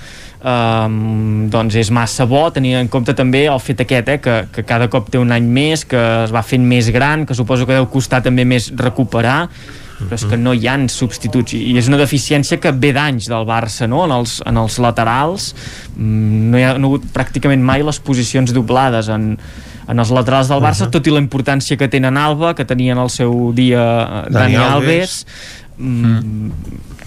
um, 0.42 1.48
doncs 1.50 1.78
és 1.80 1.90
massa 1.94 2.26
bo 2.28 2.44
tenint 2.54 2.78
en 2.78 2.90
compte 2.92 3.14
també 3.18 3.46
el 3.50 3.60
fet 3.62 3.82
aquest 3.84 4.12
eh, 4.14 4.20
que, 4.22 4.36
que 4.54 4.64
cada 4.66 4.88
cop 4.92 5.10
té 5.10 5.18
un 5.18 5.34
any 5.34 5.46
més 5.46 5.84
que 5.88 5.98
es 6.24 6.34
va 6.34 6.44
fent 6.46 6.64
més 6.64 6.90
gran, 6.94 7.26
que 7.26 7.34
suposo 7.34 7.66
que 7.66 7.76
deu 7.76 7.88
costar 7.90 8.22
també 8.24 8.46
més 8.48 8.70
recuperar 8.76 9.40
però 9.98 10.14
és 10.14 10.24
que 10.30 10.38
no 10.38 10.54
hi 10.54 10.68
han 10.70 10.86
substituts 10.92 11.56
i 11.58 11.72
és 11.78 11.88
una 11.90 11.98
deficiència 12.00 12.60
que 12.62 12.72
ve 12.72 12.92
d'anys 12.94 13.28
del 13.30 13.46
Barça 13.48 13.88
no? 13.90 14.04
en, 14.06 14.14
els, 14.20 14.38
en 14.46 14.60
els 14.60 14.78
laterals 14.82 15.52
mm, 15.96 16.50
no 16.52 16.60
hi 16.60 16.66
ha, 16.66 16.76
no 16.78 16.88
ha 16.88 16.92
hagut 16.92 17.08
pràcticament 17.14 17.64
mai 17.64 17.82
les 17.86 17.98
posicions 17.98 18.54
doblades 18.54 19.10
en, 19.10 19.32
en 19.88 20.04
els 20.04 20.12
laterals 20.14 20.52
del 20.52 20.62
Barça, 20.62 20.84
uh 20.84 20.88
-huh. 20.88 20.96
tot 20.98 21.06
i 21.06 21.10
la 21.10 21.22
importància 21.22 21.76
que 21.76 21.88
tenen 21.88 22.16
Alba, 22.16 22.54
que 22.54 22.64
tenien 22.64 22.98
el 22.98 23.10
seu 23.10 23.52
dia 23.54 24.26
Dani, 24.28 24.54
Dani 24.54 24.56
Alves, 24.56 24.76
Alves 24.76 25.26
mm. 25.78 26.50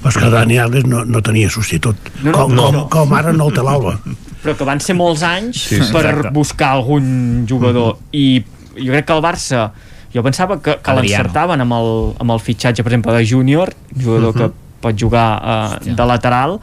Però 0.02 0.20
que 0.20 0.30
Dani 0.34 0.58
Alves 0.58 0.86
no, 0.90 1.04
no 1.06 1.22
tenia 1.22 1.50
substitut, 1.50 1.96
no, 2.24 2.32
no, 2.32 2.38
com, 2.38 2.56
no. 2.56 2.72
Com, 2.72 2.90
com 2.90 3.14
ara 3.14 3.32
no 3.32 3.48
el 3.48 3.54
té 3.54 3.62
l'Alba. 3.62 4.00
Però 4.42 4.56
que 4.58 4.66
van 4.66 4.80
ser 4.82 4.96
molts 4.98 5.22
anys 5.22 5.60
sí, 5.68 5.78
sí, 5.78 5.92
per 5.94 6.06
exacte. 6.08 6.32
buscar 6.34 6.72
algun 6.80 7.46
jugador. 7.48 7.94
Uh 7.94 8.00
-huh. 8.00 8.18
I 8.18 8.44
jo 8.86 8.92
crec 8.92 9.06
que 9.06 9.14
el 9.14 9.22
Barça 9.22 9.70
jo 10.14 10.24
pensava 10.24 10.60
que, 10.60 10.78
que 10.84 10.96
l'encertaven 10.98 11.64
amb, 11.64 11.78
el, 11.78 11.92
amb 12.20 12.36
el 12.36 12.42
fitxatge, 12.44 12.84
per 12.84 12.92
exemple, 12.92 13.16
de 13.16 13.26
Júnior, 13.28 13.74
jugador 13.96 14.30
uh 14.30 14.36
-huh. 14.36 14.50
que 14.50 14.80
pot 14.82 14.98
jugar 14.98 15.30
uh, 15.40 15.96
de 15.96 16.06
lateral, 16.06 16.60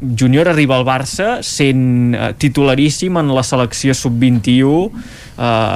Júnior 0.00 0.48
arriba 0.48 0.76
al 0.76 0.84
Barça 0.84 1.40
sent 1.42 2.14
uh, 2.14 2.32
titularíssim 2.36 3.16
en 3.16 3.32
la 3.32 3.42
selecció 3.42 3.94
sub-21 3.96 4.66
uh, 4.68 4.90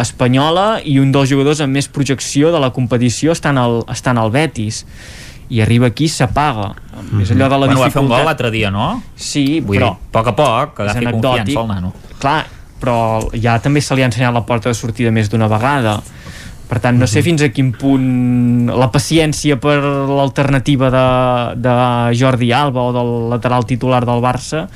espanyola 0.01 0.81
i 0.85 0.99
un 1.01 1.11
dels 1.13 1.31
jugadors 1.31 1.63
amb 1.65 1.73
més 1.73 1.89
projecció 1.89 2.53
de 2.53 2.61
la 2.61 2.71
competició 2.71 3.33
està 3.33 3.55
en 3.55 3.59
el, 3.59 3.81
està 3.89 4.13
en 4.13 4.21
el 4.21 4.31
Betis. 4.31 4.85
I 5.51 5.63
arriba 5.65 5.89
aquí 5.89 6.07
s'apaga. 6.07 6.69
Mm 6.69 7.09
-hmm. 7.11 7.23
és 7.23 7.31
allò 7.31 7.49
de 7.49 7.59
la 7.59 7.67
bueno, 7.67 7.75
dificultat 7.75 7.87
va 7.87 7.91
fer 7.91 8.03
un 8.03 8.09
gol 8.09 8.25
l'altre 8.25 8.51
dia, 8.51 8.71
no? 8.71 9.03
Sí, 9.17 9.61
Vull 9.61 9.79
però 9.79 9.89
dir, 9.89 9.93
a 9.93 10.13
poc 10.13 10.27
a 10.27 10.33
poc 10.33 10.77
que 10.77 10.83
agafi 10.83 11.05
confiança 11.05 11.61
el 11.61 11.67
nano. 11.67 11.93
Clar, 12.19 12.47
però 12.81 13.29
ja 13.33 13.59
també 13.59 13.81
se 13.81 13.95
li 13.95 14.03
ha 14.03 14.07
ensenyat 14.07 14.35
la 14.35 14.43
porta 14.43 14.69
de 14.69 14.75
sortida 14.75 15.11
més 15.11 15.29
d'una 15.29 15.49
vegada 15.49 16.03
per 16.71 16.79
tant, 16.79 16.99
no 17.01 17.09
sé 17.11 17.19
mhm. 17.19 17.27
fins 17.27 17.43
a 17.43 17.51
quin 17.51 17.73
punt 17.75 18.71
la 18.71 18.91
paciència 18.95 19.59
per 19.59 19.81
l'alternativa 19.83 20.91
de, 20.95 21.07
de 21.67 21.77
Jordi 22.21 22.53
Alba 22.55 22.87
o 22.87 22.95
del 22.95 23.13
lateral 23.33 23.67
titular 23.67 24.05
del 24.07 24.23
Barça 24.23 24.69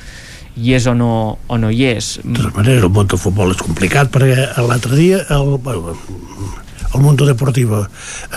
hi 0.55 0.75
és 0.75 0.85
o 0.87 0.93
no, 0.95 1.37
o 1.47 1.57
no 1.59 1.71
hi 1.71 1.83
és. 1.89 2.17
De 2.23 2.35
totes 2.37 2.53
maneres, 2.55 2.83
el 2.83 2.91
món 2.95 3.09
del 3.11 3.19
futbol 3.19 3.51
és 3.51 3.59
complicat 3.63 4.11
perquè 4.11 4.47
l'altre 4.63 4.95
dia 4.95 5.19
el, 5.35 5.57
el 5.65 7.01
Mundo 7.03 7.27
Deportivo. 7.27 7.83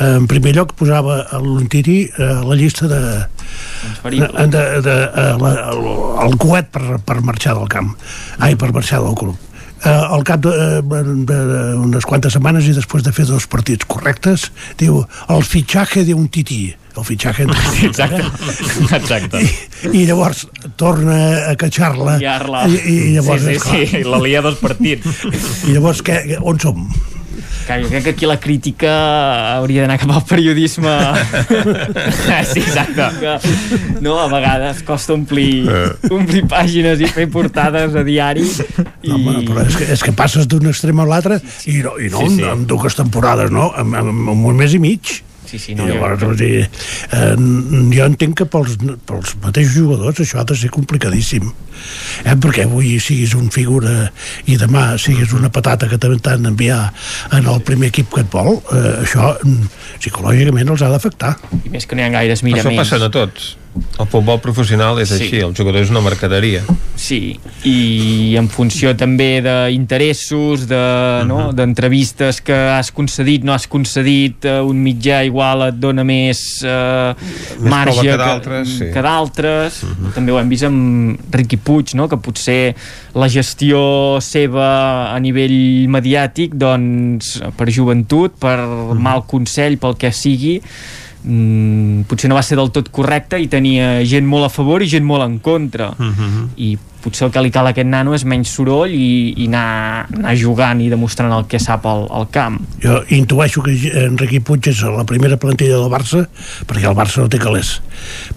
En 0.03 0.27
primer 0.31 0.55
lloc 0.57 0.75
posava 0.79 1.21
l'Untiri 1.39 2.01
a 2.11 2.23
eh, 2.25 2.31
la 2.49 2.59
llista 2.59 2.91
de, 2.91 3.03
de, 4.03 4.27
de, 4.27 4.65
de, 4.83 4.97
eh, 5.07 5.35
la, 5.43 5.53
el, 5.71 5.85
el 6.27 6.39
coet 6.43 6.73
per, 6.75 6.99
per 7.07 7.21
marxar 7.27 7.55
del 7.59 7.71
camp. 7.71 7.95
Ai, 8.39 8.59
per 8.59 8.73
marxar 8.75 9.03
del 9.05 9.15
club. 9.19 9.48
Eh, 9.79 9.91
al 9.91 10.25
cap 10.27 10.43
d'unes 10.43 11.27
de, 11.29 11.37
de, 11.95 12.01
quantes 12.03 12.35
setmanes 12.35 12.67
i 12.67 12.75
després 12.75 13.05
de 13.07 13.13
fer 13.15 13.29
dos 13.29 13.47
partits 13.47 13.87
correctes 13.87 14.49
diu 14.81 15.05
el 15.31 15.45
fitxatge 15.47 16.03
d'un 16.09 16.27
tití 16.35 16.73
el 16.99 17.07
fitxatge 17.07 17.47
exacte, 17.87 18.25
exacte. 18.97 19.43
I, 19.45 20.01
i 20.01 20.03
llavors 20.09 20.49
torna 20.81 21.19
a 21.53 21.55
catxar-la 21.61 22.17
i, 22.19 22.27
i, 22.27 22.97
i 22.97 23.13
llavors 23.15 23.47
sí, 23.47 23.55
sí, 23.63 23.85
sí, 23.93 24.03
la 24.03 24.19
lia 24.25 24.43
dos 24.43 24.59
partits. 24.59 25.23
I 25.69 25.77
llavors 25.77 26.03
què, 26.03 26.19
on 26.43 26.59
som? 26.59 26.89
Clar, 27.67 27.79
jo 27.83 27.91
crec 27.93 28.05
que 28.07 28.15
aquí 28.17 28.29
la 28.29 28.39
crítica 28.41 28.93
hauria 29.57 29.85
d'anar 29.85 29.99
cap 30.01 30.13
al 30.17 30.25
periodisme 30.29 30.95
sí, 32.51 32.63
exacte 32.63 33.09
que, 33.21 33.37
no, 34.05 34.19
a 34.21 34.27
vegades 34.33 34.83
costa 34.87 35.15
omplir 35.17 35.69
eh. 35.69 35.87
omplir 36.15 36.45
pàgines 36.51 37.03
i 37.03 37.11
fer 37.13 37.29
portades 37.33 37.97
a 37.99 38.05
diari 38.07 38.47
i... 38.47 39.13
Home, 39.15 39.39
però 39.49 39.65
és 39.67 39.79
que, 39.79 39.89
és 39.97 40.05
que 40.05 40.15
passes 40.17 40.49
d'un 40.51 40.71
extrem 40.73 41.01
a 41.03 41.09
l'altre 41.09 41.41
i 41.71 41.79
no, 41.85 41.97
i 42.01 42.11
no 42.13 42.25
sí, 42.25 42.37
sí. 42.37 42.43
en, 42.43 42.53
en 42.53 42.69
dues 42.69 42.99
temporades 42.99 43.53
no? 43.55 43.71
en, 43.79 43.95
en, 43.95 44.13
en 44.13 44.45
un 44.53 44.59
mes 44.59 44.77
i 44.77 44.83
mig 44.83 45.19
Sí, 45.49 45.57
sí, 45.57 45.75
no, 45.75 45.87
I 45.89 45.95
llavors, 45.95 46.21
jo... 46.21 46.35
dir, 46.37 46.67
eh, 47.17 47.37
jo 47.95 48.05
entenc 48.05 48.35
que 48.37 48.45
pels, 48.53 48.75
pels 49.09 49.33
mateixos 49.41 49.79
jugadors 49.79 50.21
això 50.21 50.43
ha 50.43 50.45
de 50.45 50.59
ser 50.61 50.69
complicadíssim 50.75 51.47
eh? 52.25 52.37
perquè 52.37 52.67
avui 52.67 52.97
siguis 53.03 53.35
un 53.39 53.51
figura 53.55 54.09
i 54.47 54.59
demà 54.61 54.97
siguis 55.01 55.33
una 55.37 55.53
patata 55.55 55.89
que 55.91 55.99
t'han 55.99 56.43
d'enviar 56.47 56.81
en 57.39 57.47
el 57.47 57.63
primer 57.67 57.93
equip 57.93 58.13
que 58.15 58.25
et 58.27 58.33
vol 58.33 58.59
eh, 58.73 59.05
això 59.05 59.35
mm, 59.37 59.71
psicològicament 59.99 60.75
els 60.75 60.85
ha 60.85 60.93
d'afectar 60.95 61.37
i 61.65 61.73
més 61.73 61.87
que 61.87 61.97
no 61.97 62.05
hi 62.05 62.09
ha 62.09 62.15
gaires 62.21 62.45
miraments 62.47 62.75
això 62.75 62.99
passa 62.99 63.09
a 63.09 63.13
tots 63.13 63.57
el 63.99 64.07
futbol 64.07 64.39
professional 64.43 64.99
és 65.03 65.11
sí. 65.11 65.19
així, 65.19 65.41
el 65.43 65.55
jugador 65.57 65.83
és 65.83 65.91
una 65.93 66.01
mercaderia. 66.03 66.63
Sí, 66.99 67.39
i 67.69 68.35
en 68.39 68.49
funció 68.51 68.93
també 68.99 69.41
d'interessos, 69.45 70.67
de, 70.71 70.79
uh 70.79 71.23
-huh. 71.23 71.27
no? 71.27 71.39
Mhm. 71.49 71.57
d'entrevistes 71.57 72.41
que 72.41 72.55
has 72.55 72.91
concedit, 72.91 73.45
no 73.45 73.53
has 73.53 73.67
concedit, 73.67 74.45
uh, 74.45 74.67
un 74.67 74.83
mitjà 74.83 75.25
igual 75.25 75.69
et 75.69 75.75
dona 75.75 76.05
més, 76.05 76.63
uh, 76.63 77.15
més 77.59 77.71
marge 77.71 78.03
que 78.03 78.17
d'altres. 78.17 78.69
Sí. 78.69 78.91
Que 78.93 79.03
d'altres. 79.03 79.83
Uh 79.83 79.87
mhm. 79.87 80.07
-huh. 80.07 80.15
També 80.15 80.33
ho 80.33 80.39
hem 80.39 80.49
vist 80.49 80.65
amb 80.65 81.19
Riqui 81.31 81.57
Puig, 81.69 81.93
no? 81.99 82.09
que 82.09 82.17
potser 82.17 82.75
la 83.19 83.29
gestió 83.29 83.81
seva 84.25 84.69
a 85.13 85.19
nivell 85.21 85.85
mediàtic, 85.93 86.57
doncs, 86.57 87.37
per 87.59 87.69
joventut, 87.75 88.39
per 88.41 88.57
mhm. 88.65 89.03
mal 89.05 89.27
consell, 89.29 89.77
pel 89.83 89.99
que 90.01 90.13
sigui, 90.15 90.57
mm, 91.25 92.09
potser 92.09 92.33
no 92.33 92.39
va 92.39 92.45
ser 92.47 92.57
del 92.59 92.73
tot 92.73 92.89
correcte 92.95 93.41
i 93.41 93.51
tenia 93.53 93.99
gent 94.09 94.27
molt 94.29 94.49
a 94.49 94.53
favor 94.53 94.83
i 94.83 94.91
gent 94.91 95.07
molt 95.07 95.27
en 95.27 95.39
contra 95.45 95.93
uh 95.93 96.03
mhm. 96.03 96.15
-huh. 96.15 96.47
i 96.57 96.77
potser 97.11 97.27
el 97.29 97.33
que 97.35 97.43
li 97.45 97.53
cal 97.55 97.69
a 97.69 97.73
aquest 97.75 97.89
nano 97.89 98.15
és 98.17 98.25
menys 98.29 98.53
soroll 98.55 98.93
i, 98.95 99.35
i 99.37 99.49
anar, 99.51 100.07
anar 100.19 100.35
jugant 100.39 100.81
i 100.85 100.89
demostrant 100.93 101.33
el 101.35 101.47
que 101.51 101.61
sap 101.63 101.87
al, 101.89 102.07
al 102.15 102.29
camp 102.35 102.61
jo 102.85 103.01
intueixo 103.15 103.65
que 103.67 103.77
Enriqui 104.05 104.41
Puig 104.45 104.71
és 104.71 104.83
la 104.85 105.05
primera 105.09 105.39
plantilla 105.41 105.81
del 105.81 105.93
Barça 105.93 106.25
perquè 106.69 106.89
el 106.89 106.97
Barça 106.99 107.25
no 107.25 107.33
té 107.33 107.41
calés 107.43 107.79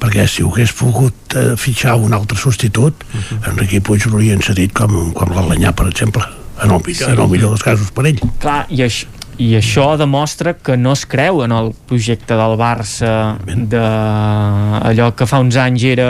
perquè 0.02 0.28
si 0.28 0.46
ho 0.46 0.52
hagués 0.52 0.76
pogut 0.78 1.38
eh, 1.38 1.54
fitxar 1.60 1.98
un 2.02 2.14
altre 2.18 2.38
substitut 2.38 2.94
uh 3.04 3.16
mhm. 3.16 3.24
-huh. 3.30 3.50
Enriqui 3.52 3.82
Puig 3.82 4.06
l'haurien 4.06 4.42
cedit 4.42 4.74
com, 4.74 5.14
com 5.14 5.34
l'Alanyà 5.36 5.74
per 5.74 5.88
exemple 5.88 6.24
en 6.64 6.70
el, 6.72 6.82
millor, 6.86 7.08
sí. 7.08 7.12
en 7.12 7.20
el 7.20 7.28
millor 7.28 7.50
dels 7.50 7.64
casos 7.64 7.92
per 7.92 8.06
ell 8.06 8.20
clar, 8.40 8.66
i 8.70 8.84
això, 8.86 9.08
i 9.42 9.56
això 9.58 9.96
demostra 9.98 10.54
que 10.54 10.76
no 10.78 10.92
es 10.94 11.02
creu 11.10 11.42
en 11.42 11.54
el 11.56 11.72
projecte 11.90 12.36
del 12.38 12.54
Barça 12.60 13.40
de 13.48 13.82
allò 13.82 15.10
que 15.18 15.26
fa 15.26 15.40
uns 15.42 15.58
anys 15.58 15.86
era 15.96 16.10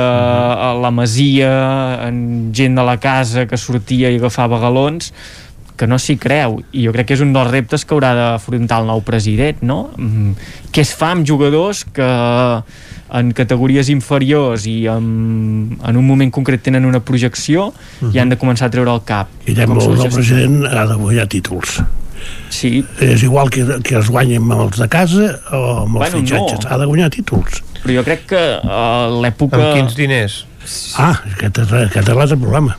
a 0.58 0.74
la 0.76 0.92
Masia 0.92 1.51
en 2.10 2.51
gent 2.56 2.76
de 2.76 2.84
la 2.84 2.98
casa 3.00 3.45
que 3.48 3.60
sortia 3.60 4.11
i 4.11 4.19
agafava 4.19 4.60
galons 4.60 5.14
que 5.80 5.88
no 5.88 5.98
s'hi 5.98 6.18
creu. 6.22 6.60
I 6.76 6.84
jo 6.85 6.92
crec 6.93 7.08
que 7.10 7.16
és 7.16 7.24
un 7.24 7.32
dels 7.34 7.50
reptes 7.50 7.88
que 7.88 7.95
haurà 7.95 8.11
d'afrontar 8.18 8.82
el 8.84 8.92
nou 8.92 9.01
president 9.08 9.64
no? 9.64 9.80
Mm, 9.95 10.35
què 10.76 10.84
es 10.84 10.92
fa 10.98 11.14
amb 11.16 11.26
jugadors 11.27 11.85
que 11.88 12.10
en 13.11 13.32
categories 13.35 13.90
inferiors 13.92 14.68
i 14.68 14.85
en, 14.92 15.08
en 15.80 16.03
un 16.03 16.06
moment 16.08 16.30
concret 16.32 16.64
tenen 16.68 16.85
una 16.88 17.00
projecció 17.00 17.72
uh 17.72 17.74
-huh. 18.01 18.14
i 18.14 18.19
han 18.19 18.30
de 18.30 18.38
començar 18.38 18.68
a 18.68 18.72
treure 18.72 18.92
el 18.92 19.01
cap. 19.06 19.27
Guillem, 19.45 19.72
el 19.72 19.98
nou 20.03 20.10
president 20.10 20.66
ha 20.68 20.85
de 20.85 20.95
guanyar 20.95 21.27
títols 21.27 21.82
Sí. 22.51 22.74
És 23.00 23.25
igual 23.27 23.51
que, 23.53 23.66
que 23.85 23.98
es 24.00 24.11
guanyin 24.11 24.43
amb 24.43 24.67
els 24.67 24.80
de 24.82 24.88
casa 24.91 25.33
o 25.51 25.64
amb 25.85 25.98
els 25.98 26.06
bueno, 26.06 26.22
fitxatges. 26.22 26.64
No. 26.66 26.69
Ha 26.69 26.80
de 26.82 26.91
guanyar 26.91 27.09
títols. 27.14 27.64
Però 27.82 27.98
jo 27.98 28.06
crec 28.06 28.30
que 28.33 28.45
a 28.61 28.85
uh, 29.09 29.19
l'època... 29.24 29.59
Amb 29.59 29.82
quins 29.82 29.98
diners? 29.98 30.43
Ah, 31.01 31.16
aquest 31.33 31.64
és, 31.64 31.75
aquest 31.88 32.08
és 32.08 32.16
l'altre 32.16 32.38
problema 32.40 32.77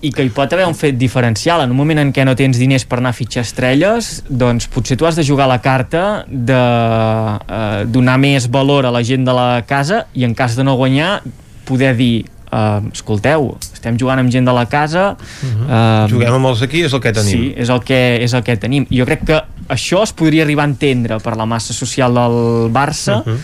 i 0.00 0.10
que 0.16 0.24
hi 0.24 0.30
pot 0.32 0.52
haver 0.54 0.64
un 0.68 0.76
fet 0.76 0.96
diferencial 0.96 1.60
en 1.64 1.72
un 1.74 1.76
moment 1.76 2.00
en 2.00 2.12
què 2.16 2.24
no 2.24 2.32
tens 2.36 2.58
diners 2.60 2.86
per 2.88 3.00
anar 3.00 3.12
a 3.12 3.16
fitxar 3.16 3.44
estrelles 3.44 4.08
doncs 4.28 4.68
potser 4.72 4.96
tu 4.96 5.08
has 5.08 5.18
de 5.18 5.24
jugar 5.26 5.48
la 5.50 5.60
carta 5.60 6.24
de 6.26 6.56
eh, 6.56 7.84
donar 7.84 8.16
més 8.22 8.48
valor 8.48 8.88
a 8.88 8.94
la 8.94 9.04
gent 9.04 9.26
de 9.28 9.34
la 9.36 9.62
casa 9.68 10.06
i 10.16 10.24
en 10.24 10.34
cas 10.36 10.56
de 10.56 10.64
no 10.64 10.78
guanyar 10.80 11.20
poder 11.68 11.92
dir 11.98 12.24
uh, 12.52 12.82
escolteu, 12.92 13.54
estem 13.72 13.98
jugant 13.98 14.20
amb 14.22 14.32
gent 14.32 14.46
de 14.46 14.54
la 14.54 14.66
casa 14.66 15.16
uh 15.16 15.46
-huh. 15.46 16.04
uh, 16.04 16.10
juguem 16.10 16.34
amb 16.34 16.46
els 16.46 16.62
aquí, 16.62 16.82
és 16.84 16.92
el 16.92 17.00
que 17.00 17.12
tenim 17.12 17.30
sí, 17.30 17.54
és 17.56 17.68
el 17.68 17.80
que, 17.82 18.22
és 18.22 18.32
el 18.32 18.42
que 18.42 18.56
tenim 18.56 18.86
jo 18.90 19.04
crec 19.04 19.24
que 19.24 19.42
això 19.68 20.02
es 20.02 20.12
podria 20.12 20.42
arribar 20.42 20.64
a 20.64 20.68
entendre 20.68 21.18
per 21.18 21.36
la 21.36 21.46
massa 21.46 21.72
social 21.72 22.14
del 22.14 22.70
Barça 22.72 23.20
uh 23.20 23.26
-huh. 23.26 23.38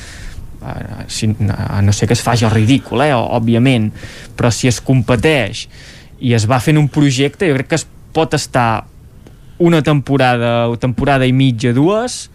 Uh, 0.66 1.04
si, 1.06 1.26
uh, 1.26 1.82
no 1.82 1.92
sé 1.92 2.06
que 2.06 2.14
es 2.14 2.22
faci 2.22 2.44
el 2.44 2.50
ridícul, 2.50 3.00
eh, 3.02 3.14
òbviament, 3.14 3.92
però 4.36 4.50
si 4.50 4.66
es 4.66 4.80
competeix 4.80 5.68
i 6.18 6.32
es 6.34 6.46
va 6.48 6.58
fent 6.58 6.78
un 6.78 6.88
projecte, 6.88 7.46
jo 7.46 7.54
crec 7.54 7.68
que 7.68 7.74
es 7.76 7.86
pot 8.12 8.34
estar 8.34 8.84
una 9.58 9.82
temporada 9.82 10.68
o 10.68 10.76
temporada 10.76 11.26
i 11.26 11.32
mitja, 11.32 11.72
dues, 11.72 12.30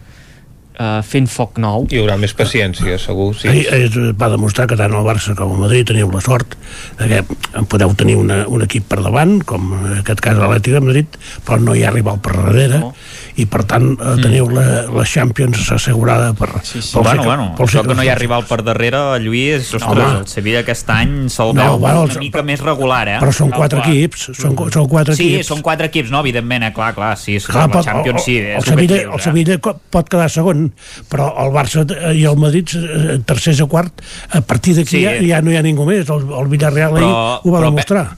uh, 0.78 1.00
fent 1.06 1.28
foc 1.30 1.58
nou. 1.62 1.86
Hi 1.92 2.02
haurà 2.02 2.18
més 2.20 2.34
paciència, 2.36 2.98
segur. 3.02 3.32
Sí. 3.38 3.50
Ahir 3.50 3.66
es 3.78 3.98
va 4.18 4.30
demostrar 4.32 4.68
que 4.70 4.78
tant 4.80 4.94
el 4.94 5.06
Barça 5.06 5.36
com 5.38 5.54
el 5.56 5.64
Madrid 5.64 5.88
teniu 5.92 6.12
la 6.12 6.22
sort 6.24 6.56
de 7.00 7.08
que 7.10 7.64
podeu 7.72 7.96
tenir 7.98 8.18
una, 8.20 8.42
un 8.48 8.64
equip 8.66 8.88
per 8.90 9.02
davant, 9.02 9.38
com 9.48 9.72
en 9.78 9.98
aquest 10.00 10.22
cas 10.24 10.38
l'Atlètic 10.38 10.78
de 10.78 10.84
Madrid, 10.84 11.20
però 11.46 11.60
no 11.62 11.76
hi 11.76 11.84
ha 11.86 11.94
rival 11.94 12.22
per 12.22 12.36
darrere. 12.38 12.82
No 12.86 12.94
i 13.40 13.46
per 13.48 13.62
tant 13.68 13.86
eh, 13.92 13.96
mm. 13.96 14.22
teniu 14.24 14.48
la, 14.52 14.64
la 14.92 15.04
Champions 15.08 15.64
assegurada 15.72 16.32
per, 16.36 16.50
sí, 16.62 16.82
sí. 16.84 16.98
bueno, 16.98 17.24
bueno, 17.24 17.46
pel 17.56 17.68
això 17.68 17.84
que 17.86 17.96
no 17.96 18.04
hi 18.04 18.10
ha 18.12 18.16
rival 18.18 18.44
per 18.48 18.60
darrere 18.66 19.00
Lluís, 19.24 19.70
ostres, 19.72 19.88
Home. 19.88 20.20
el 20.20 20.28
Sevilla 20.28 20.62
aquest 20.62 20.92
any 20.92 21.14
se'l 21.32 21.54
no, 21.56 21.62
veu 21.62 21.80
bueno, 21.82 22.04
una 22.08 22.20
mica 22.20 22.44
més 22.46 22.60
regular 22.64 23.02
eh? 23.14 23.16
però 23.22 23.32
són 23.36 23.52
quatre 23.54 23.80
clar. 23.80 23.88
equips 23.88 24.28
són, 24.36 24.56
són 24.74 24.88
quatre 24.90 25.16
sí, 25.16 25.30
equips. 25.32 25.48
són 25.48 25.64
quatre 25.64 25.88
equips, 25.88 26.12
no, 26.12 26.20
evidentment, 26.26 26.68
eh? 26.68 26.72
clar, 26.76 26.92
clar 26.96 27.12
sí, 27.20 27.38
clar, 27.46 27.68
la 27.72 27.84
Champions 27.88 28.20
el, 28.20 28.24
sí 28.26 28.38
el, 28.42 28.50
el, 28.58 28.68
Sevilla, 28.68 29.02
el 29.08 29.24
Sevilla 29.24 29.58
pot 29.62 30.12
quedar 30.12 30.28
segon 30.32 30.68
però 31.12 31.32
el 31.42 31.54
Barça 31.54 31.86
i 32.12 32.26
el 32.28 32.40
Madrid 32.40 32.76
eh, 32.76 33.20
tercers 33.26 33.64
o 33.64 33.70
quart, 33.72 34.04
a 34.32 34.44
partir 34.44 34.76
d'aquí 34.76 34.98
sí. 34.98 35.06
ja, 35.06 35.16
ja 35.24 35.44
no 35.44 35.54
hi 35.54 35.60
ha 35.60 35.64
ningú 35.64 35.88
més 35.88 36.10
el, 36.12 36.28
el 36.28 36.52
Villarreal 36.52 36.98
però, 36.98 37.08
ahir 37.08 37.48
ho 37.48 37.56
va 37.56 37.64
demostrar 37.64 38.10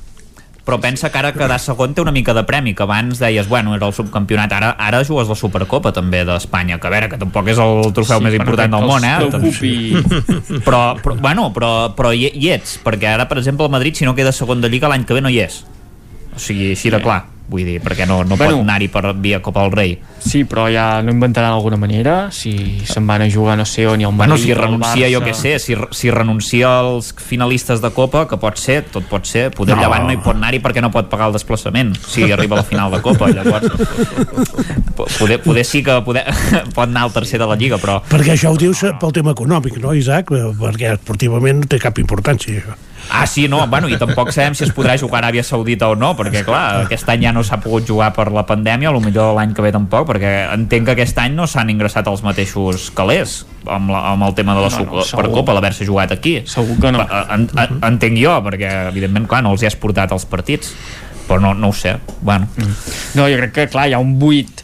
però 0.64 0.78
pensa 0.80 1.10
que 1.12 1.20
ara 1.20 1.32
quedar 1.36 1.58
segon 1.60 1.92
té 1.92 2.00
una 2.00 2.12
mica 2.14 2.32
de 2.32 2.42
premi, 2.48 2.72
que 2.74 2.82
abans 2.86 3.18
deies, 3.20 3.48
bueno, 3.48 3.74
era 3.76 3.86
el 3.86 3.92
subcampionat, 3.92 4.52
ara 4.56 4.70
ara 4.80 5.02
jugues 5.04 5.28
la 5.28 5.36
Supercopa 5.36 5.92
també 5.92 6.22
d'Espanya, 6.24 6.78
que 6.80 6.88
a 6.88 6.92
veure, 6.94 7.10
que 7.12 7.20
tampoc 7.20 7.50
és 7.52 7.60
el 7.60 7.92
trofeu 7.92 8.22
Sí, 8.22 8.24
més 8.24 8.38
important 8.38 8.72
del 8.72 8.88
món, 8.88 9.04
eh? 9.04 9.14
preocupi. 9.20 9.74
Però, 10.64 10.96
però, 11.02 11.14
bueno, 11.20 11.50
però, 11.52 11.70
però 11.96 12.14
hi, 12.14 12.30
hi 12.32 12.50
ets, 12.54 12.78
perquè 12.84 13.12
ara, 13.12 13.28
per 13.28 13.38
exemple, 13.42 13.66
el 13.66 13.72
Madrid, 13.72 13.98
si 13.98 14.08
no 14.08 14.14
queda 14.16 14.32
segon 14.32 14.64
de 14.64 14.70
Lliga, 14.72 14.88
l'any 14.88 15.04
que 15.04 15.16
ve 15.16 15.20
no 15.24 15.32
hi 15.32 15.42
és. 15.44 15.60
O 16.34 16.40
sigui, 16.40 16.70
així 16.72 16.92
de 16.92 17.00
clar, 17.02 17.24
vull 17.46 17.64
dir, 17.66 17.80
perquè 17.84 18.06
no, 18.08 18.22
no 18.24 18.36
Bueno. 18.38 18.54
pot 18.56 18.62
anar-hi 18.64 18.88
per 18.88 19.12
via 19.20 19.42
Copa 19.42 19.62
del 19.62 19.72
Rei. 19.72 19.98
Sí, 20.18 20.44
però 20.48 20.64
ja 20.72 21.02
no 21.02 21.12
inventaran 21.12 21.52
alguna 21.52 21.76
manera, 21.76 22.30
si 22.32 22.80
se'n 22.88 23.06
van 23.06 23.20
a 23.22 23.28
jugar 23.30 23.58
no 23.58 23.66
sé 23.66 23.86
on 23.86 24.00
i 24.00 24.04
el 24.04 24.12
Bueno, 24.16 24.32
Madrid 24.34 24.46
si 24.46 24.54
renuncia, 24.54 25.10
jo 25.12 25.20
què 25.20 25.34
sé, 25.34 25.58
si, 25.58 25.76
si 25.90 26.10
renuncia 26.10 26.78
als 26.80 27.12
finalistes 27.14 27.82
de 27.82 27.90
Copa, 27.90 28.26
que 28.26 28.38
pot 28.40 28.56
ser, 28.56 28.82
tot 28.90 29.04
pot 29.04 29.26
ser, 29.28 29.50
poder 29.50 29.76
No. 29.76 29.82
no. 29.82 29.86
llevant 29.88 30.06
no 30.06 30.12
hi 30.12 30.16
pot 30.24 30.36
anar-hi 30.36 30.60
perquè 30.64 30.80
no 30.80 30.90
pot 30.90 31.10
pagar 31.12 31.26
el 31.28 31.32
desplaçament, 31.36 31.94
si 32.08 32.30
arriba 32.32 32.56
a 32.56 32.62
la 32.62 32.64
final 32.64 32.90
de 32.90 33.02
Copa, 33.02 33.28
llavors 33.28 33.68
po- 34.96 35.06
poder, 35.18 35.40
poder 35.42 35.64
sí 35.64 35.82
que 35.82 36.00
poder, 36.02 36.24
pot 36.74 36.88
anar 36.88 37.02
al 37.04 37.12
tercer 37.12 37.38
de 37.38 37.46
la 37.46 37.56
Lliga, 37.56 37.76
però 37.78 38.00
Perquè 38.08 38.32
això 38.38 38.50
ho 38.54 38.56
dius 38.56 38.80
pel 39.00 39.12
tema 39.12 39.32
econòmic, 39.36 39.76
no, 39.82 39.92
Isaac? 39.94 40.30
Perquè 40.32 40.94
esportivament 40.94 41.60
no 41.60 41.66
té 41.68 41.78
cap 41.78 41.98
importància. 41.98 42.56
això. 42.60 42.74
Ah, 43.10 43.26
sí, 43.26 43.46
no, 43.48 43.66
bueno, 43.68 43.88
i 43.88 43.98
tampoc 44.00 44.32
sabem 44.34 44.56
si 44.56 44.64
es 44.64 44.72
podrà 44.74 44.96
jugar 44.98 45.20
a 45.20 45.28
Aràbia 45.28 45.44
Saudita 45.46 45.88
o 45.92 45.96
no, 45.98 46.14
perquè, 46.18 46.44
clar, 46.46 46.84
aquest 46.84 47.08
any 47.12 47.26
ja 47.26 47.32
no 47.36 47.44
s'ha 47.46 47.60
pogut 47.62 47.86
jugar 47.86 48.10
per 48.16 48.30
la 48.34 48.46
pandèmia, 48.48 48.88
a 48.90 48.94
lo 48.96 49.02
millor 49.04 49.34
l'any 49.36 49.54
que 49.54 49.62
ve 49.62 49.72
tampoc, 49.74 50.08
perquè 50.08 50.32
entenc 50.54 50.88
que 50.88 50.96
aquest 50.96 51.20
any 51.22 51.36
no 51.36 51.46
s'han 51.50 51.70
ingressat 51.70 52.08
els 52.10 52.24
mateixos 52.26 52.88
calés 52.96 53.42
amb, 53.66 53.92
la, 53.92 54.02
amb 54.14 54.26
el 54.28 54.34
tema 54.34 54.56
de 54.56 54.66
la 54.66 54.72
No, 54.74 54.84
no, 54.88 55.04
per 55.04 55.28
Copa, 55.30 55.54
l'haver-se 55.54 55.86
jugat 55.86 56.12
aquí. 56.16 56.40
Segur 56.50 56.80
que 56.80 56.90
no. 56.92 57.04
En, 57.04 57.46
en, 57.52 57.78
entenc 57.92 58.18
jo, 58.18 58.34
perquè, 58.48 58.72
evidentment, 58.90 59.28
clar, 59.30 59.44
no 59.44 59.54
els 59.54 59.62
hi 59.62 59.70
has 59.70 59.78
portat 59.78 60.12
als 60.12 60.26
partits, 60.26 60.72
però 61.28 61.38
no, 61.40 61.54
no 61.54 61.70
ho 61.70 61.76
sé. 61.76 61.96
Bueno, 62.20 62.48
No, 63.14 63.28
jo 63.28 63.38
crec 63.38 63.52
que, 63.54 63.68
clar, 63.70 63.88
hi 63.88 63.94
ha 63.94 64.02
un 64.02 64.18
buit 64.18 64.63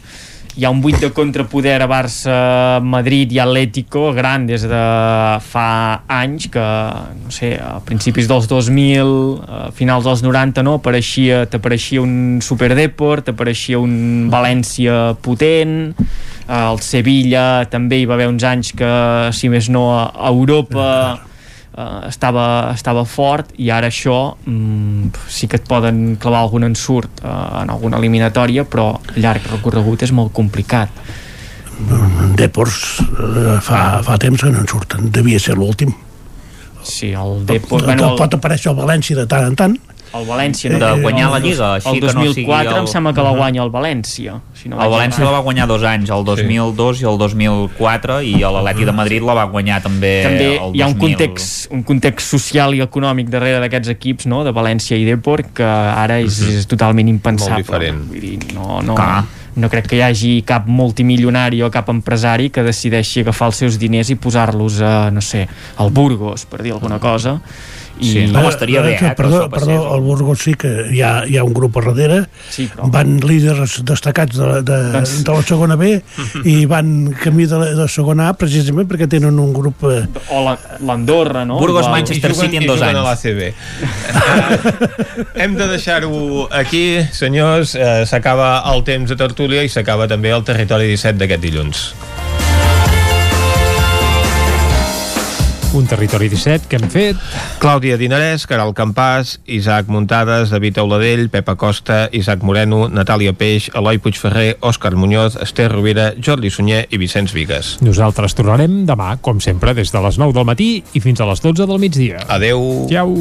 hi 0.55 0.65
ha 0.65 0.69
un 0.69 0.81
buit 0.83 0.97
de 0.99 1.09
contrapoder 1.15 1.77
a 1.81 1.87
Barça, 1.87 2.79
Madrid 2.83 3.31
i 3.31 3.39
Atlético 3.39 4.11
gran 4.11 4.45
des 4.49 4.65
de 4.67 4.81
fa 5.47 6.03
anys 6.11 6.49
que, 6.51 6.65
no 7.23 7.31
sé, 7.31 7.53
a 7.55 7.79
principis 7.87 8.27
dels 8.27 8.49
2000, 8.51 9.13
a 9.47 9.61
finals 9.75 10.03
dels 10.09 10.25
90 10.25 10.65
no, 10.67 10.75
apareixia, 10.81 11.45
t'apareixia 11.47 12.03
un 12.03 12.41
Superdeport, 12.43 13.29
t'apareixia 13.29 13.79
un 13.79 14.27
València 14.33 15.15
potent 15.23 15.93
eh, 15.95 16.61
el 16.61 16.83
Sevilla 16.83 17.63
també 17.71 18.01
hi 18.01 18.07
va 18.09 18.19
haver 18.19 18.27
uns 18.33 18.43
anys 18.43 18.75
que, 18.75 18.93
si 19.31 19.51
més 19.51 19.71
no, 19.71 19.87
a 19.95 20.31
Europa 20.35 20.87
eh, 21.77 22.07
estava, 22.09 22.45
estava 22.73 23.05
fort 23.05 23.53
i 23.57 23.71
ara 23.71 23.89
això 23.91 24.35
mm, 24.45 25.25
sí 25.29 25.47
que 25.47 25.59
et 25.61 25.67
poden 25.67 26.15
clavar 26.21 26.45
algun 26.45 26.67
ensurt 26.69 27.23
eh, 27.23 27.33
en 27.63 27.73
alguna 27.73 27.99
eliminatòria 28.01 28.65
però 28.65 28.93
llarg 29.15 29.51
recorregut 29.55 30.03
és 30.07 30.15
molt 30.15 30.33
complicat 30.33 30.89
Deports 32.37 33.01
eh, 33.01 33.57
fa, 33.63 34.01
fa 34.05 34.17
temps 34.21 34.41
que 34.41 34.51
no 34.51 34.61
en 34.61 34.69
surten. 34.69 35.09
Devia 35.13 35.39
ser 35.41 35.57
l'últim. 35.57 35.93
Sí, 36.83 37.11
el 37.13 37.45
Depor... 37.45 37.81
Pot, 37.81 37.85
bueno, 37.85 38.13
pot 38.17 38.37
aparèixer 38.37 38.71
el 38.71 38.77
València 38.79 39.17
de 39.17 39.27
tant 39.29 39.47
en 39.49 39.57
tant. 39.57 39.77
El 40.13 40.25
València 40.27 40.69
De 40.69 40.77
no? 40.79 40.97
guanyar 41.01 41.27
El 41.27 41.31
la 41.31 41.39
Lliga, 41.39 41.67
així 41.75 41.87
el 41.89 41.99
que 42.01 42.07
no 42.13 42.23
2004 42.25 42.33
sigui 42.35 42.51
el- 42.73 42.77
em 42.81 42.87
sembla 42.87 43.13
que 43.13 43.21
la 43.23 43.31
guanya 43.31 43.61
el 43.63 43.71
València 43.71 44.39
si 44.53 44.69
no 44.69 44.81
el 44.81 44.91
València 44.91 45.23
la 45.23 45.31
va 45.31 45.39
guanyar 45.39 45.67
dos 45.67 45.83
anys, 45.83 46.09
el 46.09 46.23
2002 46.25 47.01
i 47.01 47.05
el 47.05 47.17
2004, 47.17 48.21
i 48.21 48.33
l'Atleti 48.43 48.85
de 48.85 48.91
Madrid 48.91 49.23
la 49.23 49.33
va 49.33 49.45
guanyar 49.45 49.81
també, 49.81 50.11
també 50.27 50.49
el 50.57 50.75
hi 50.75 50.81
ha 50.83 50.87
un 50.87 50.97
2000. 50.97 50.99
context, 50.99 51.71
un 51.71 51.83
context 51.83 52.27
social 52.29 52.75
i 52.75 52.81
econòmic 52.81 53.29
darrere 53.29 53.59
d'aquests 53.63 53.89
equips, 53.95 54.27
no? 54.27 54.43
de 54.43 54.51
València 54.51 54.97
i 54.99 55.05
Depor, 55.07 55.45
que 55.53 55.63
ara 55.65 56.19
és, 56.19 56.41
és 56.41 56.67
totalment 56.67 57.07
impensable. 57.07 57.63
Molt 57.63 57.65
diferent. 57.65 58.03
Vull 58.11 58.19
dir, 58.19 58.37
no, 58.53 58.81
no, 58.85 58.93
Clar. 58.95 59.23
no 59.55 59.69
crec 59.69 59.87
que 59.87 59.95
hi 59.97 60.01
hagi 60.05 60.33
cap 60.47 60.67
multimilionari 60.67 61.61
o 61.63 61.71
cap 61.71 61.89
empresari 61.89 62.49
que 62.53 62.61
decideixi 62.63 63.21
agafar 63.25 63.47
els 63.51 63.55
seus 63.63 63.79
diners 63.81 64.09
i 64.11 64.15
posar-los 64.15 64.81
a, 64.81 65.09
no 65.11 65.21
sé, 65.21 65.47
al 65.77 65.89
Burgos, 65.91 66.45
per 66.45 66.61
dir 66.61 66.71
alguna 66.73 66.99
cosa. 66.99 67.39
I... 67.99 68.11
Sí, 68.11 68.25
no, 68.31 68.47
estaria 68.49 68.81
bé, 68.81 68.93
eh, 68.95 68.97
que 68.99 69.09
perdó, 69.17 69.43
això 69.43 69.49
perdó, 69.51 69.95
el 69.95 70.01
Burgos 70.01 70.39
sí 70.45 70.53
que 70.55 70.69
hi 70.91 71.01
ha, 71.05 71.23
hi 71.27 71.37
ha 71.37 71.43
un 71.43 71.53
grup 71.53 71.77
a 71.77 71.81
darrere, 71.89 72.23
Sí, 72.49 72.69
però- 72.71 72.89
van 72.91 73.19
líders 73.19 73.81
destacats 73.85 74.37
de, 74.37 74.45
la- 74.47 74.61
de, 74.61 74.77
Doncs- 74.95 75.23
de 75.23 75.31
la 75.35 75.41
segona 75.43 75.75
B 75.75 76.01
i 76.45 76.65
van 76.65 77.11
camí 77.21 77.45
de 77.45 77.59
la, 77.59 77.65
de 77.65 77.75
la 77.83 77.87
segona 77.87 78.29
A 78.29 78.33
precisament 78.33 78.87
perquè 78.89 79.07
tenen 79.11 79.37
un 79.39 79.51
grup... 79.53 79.83
Eh, 79.91 80.07
O 80.31 80.43
la- 80.45 80.57
l'Andorra, 80.81 81.43
no? 81.45 81.59
Burgos, 81.59 81.81
Igual. 81.85 81.99
Manchester 81.99 82.31
juguen- 82.31 82.51
City 82.51 82.63
en 82.63 82.67
dos 82.71 82.81
a 82.81 82.89
anys. 82.89 83.03
l'ACB. 83.03 83.53
Hem 85.35 85.55
de 85.57 85.67
deixar-ho 85.67 86.47
aquí, 86.51 86.99
senyors. 87.11 87.75
Eh, 87.75 88.05
s'acaba 88.05 88.63
el 88.73 88.83
temps 88.87 89.09
de 89.09 89.15
tertúlia 89.19 89.63
i 89.63 89.69
s'acaba 89.69 90.07
també 90.07 90.31
el 90.33 90.43
territori 90.47 90.87
17 90.93 91.17
d'aquest 91.21 91.41
dilluns. 91.43 91.83
Un 95.73 95.85
territori 95.87 96.27
17 96.27 96.67
que 96.67 96.75
hem 96.75 96.89
fet 96.91 97.19
Clàudia 97.61 97.95
Dinarès, 97.95 98.43
Caral 98.49 98.73
Campàs, 98.75 99.37
Isaac 99.47 99.87
Muntades, 99.87 100.51
David 100.51 100.81
Auladell, 100.81 101.29
Pepa 101.31 101.55
Costa, 101.55 102.09
Isaac 102.11 102.43
Moreno, 102.43 102.89
Natàlia 102.91 103.31
Peix, 103.31 103.69
Eloi 103.71 104.01
Puigferrer, 104.03 104.57
Òscar 104.59 104.97
Muñoz, 104.99 105.37
Esther 105.39 105.69
Rovira, 105.71 106.11
Jordi 106.19 106.51
Sunyer 106.51 106.83
i 106.91 106.99
Vicenç 106.99 107.31
Vigues. 107.31 107.77
Nosaltres 107.79 108.35
tornarem 108.35 108.81
demà, 108.85 109.15
com 109.23 109.39
sempre, 109.39 109.71
des 109.77 109.95
de 109.95 110.03
les 110.03 110.19
9 110.19 110.35
del 110.35 110.49
matí 110.51 110.69
i 110.91 110.99
fins 110.99 111.23
a 111.23 111.29
les 111.31 111.39
12 111.39 111.63
del 111.63 111.79
migdia. 111.79 112.19
Adeu. 112.27 112.87
Ciao. 112.91 113.15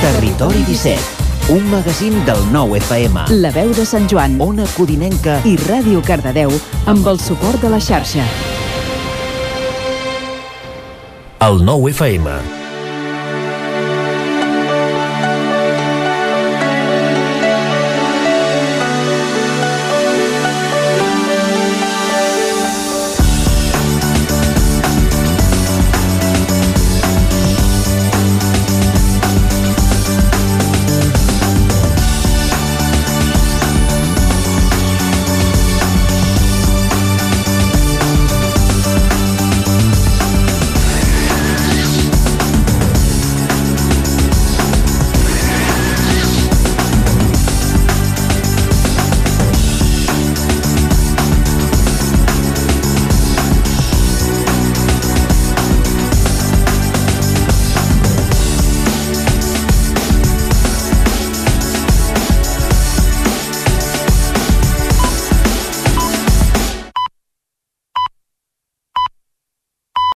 Territori 0.00 0.64
17, 0.64 1.52
un 1.52 1.68
magazín 1.68 2.22
del 2.24 2.40
nou 2.56 2.72
FM. 2.80 3.28
La 3.42 3.52
veu 3.52 3.76
de 3.76 3.84
Sant 3.84 4.08
Joan 4.08 4.40
Ona 4.40 4.64
Codinenca 4.78 5.42
i 5.44 5.58
Ràdio 5.68 6.00
Cardedeu 6.00 6.56
amb 6.88 7.04
el 7.12 7.20
suport 7.20 7.60
de 7.60 7.76
la 7.76 7.82
xarxa. 7.82 8.24
El 11.38 11.60
nou 11.60 11.84
FM. 11.88 12.55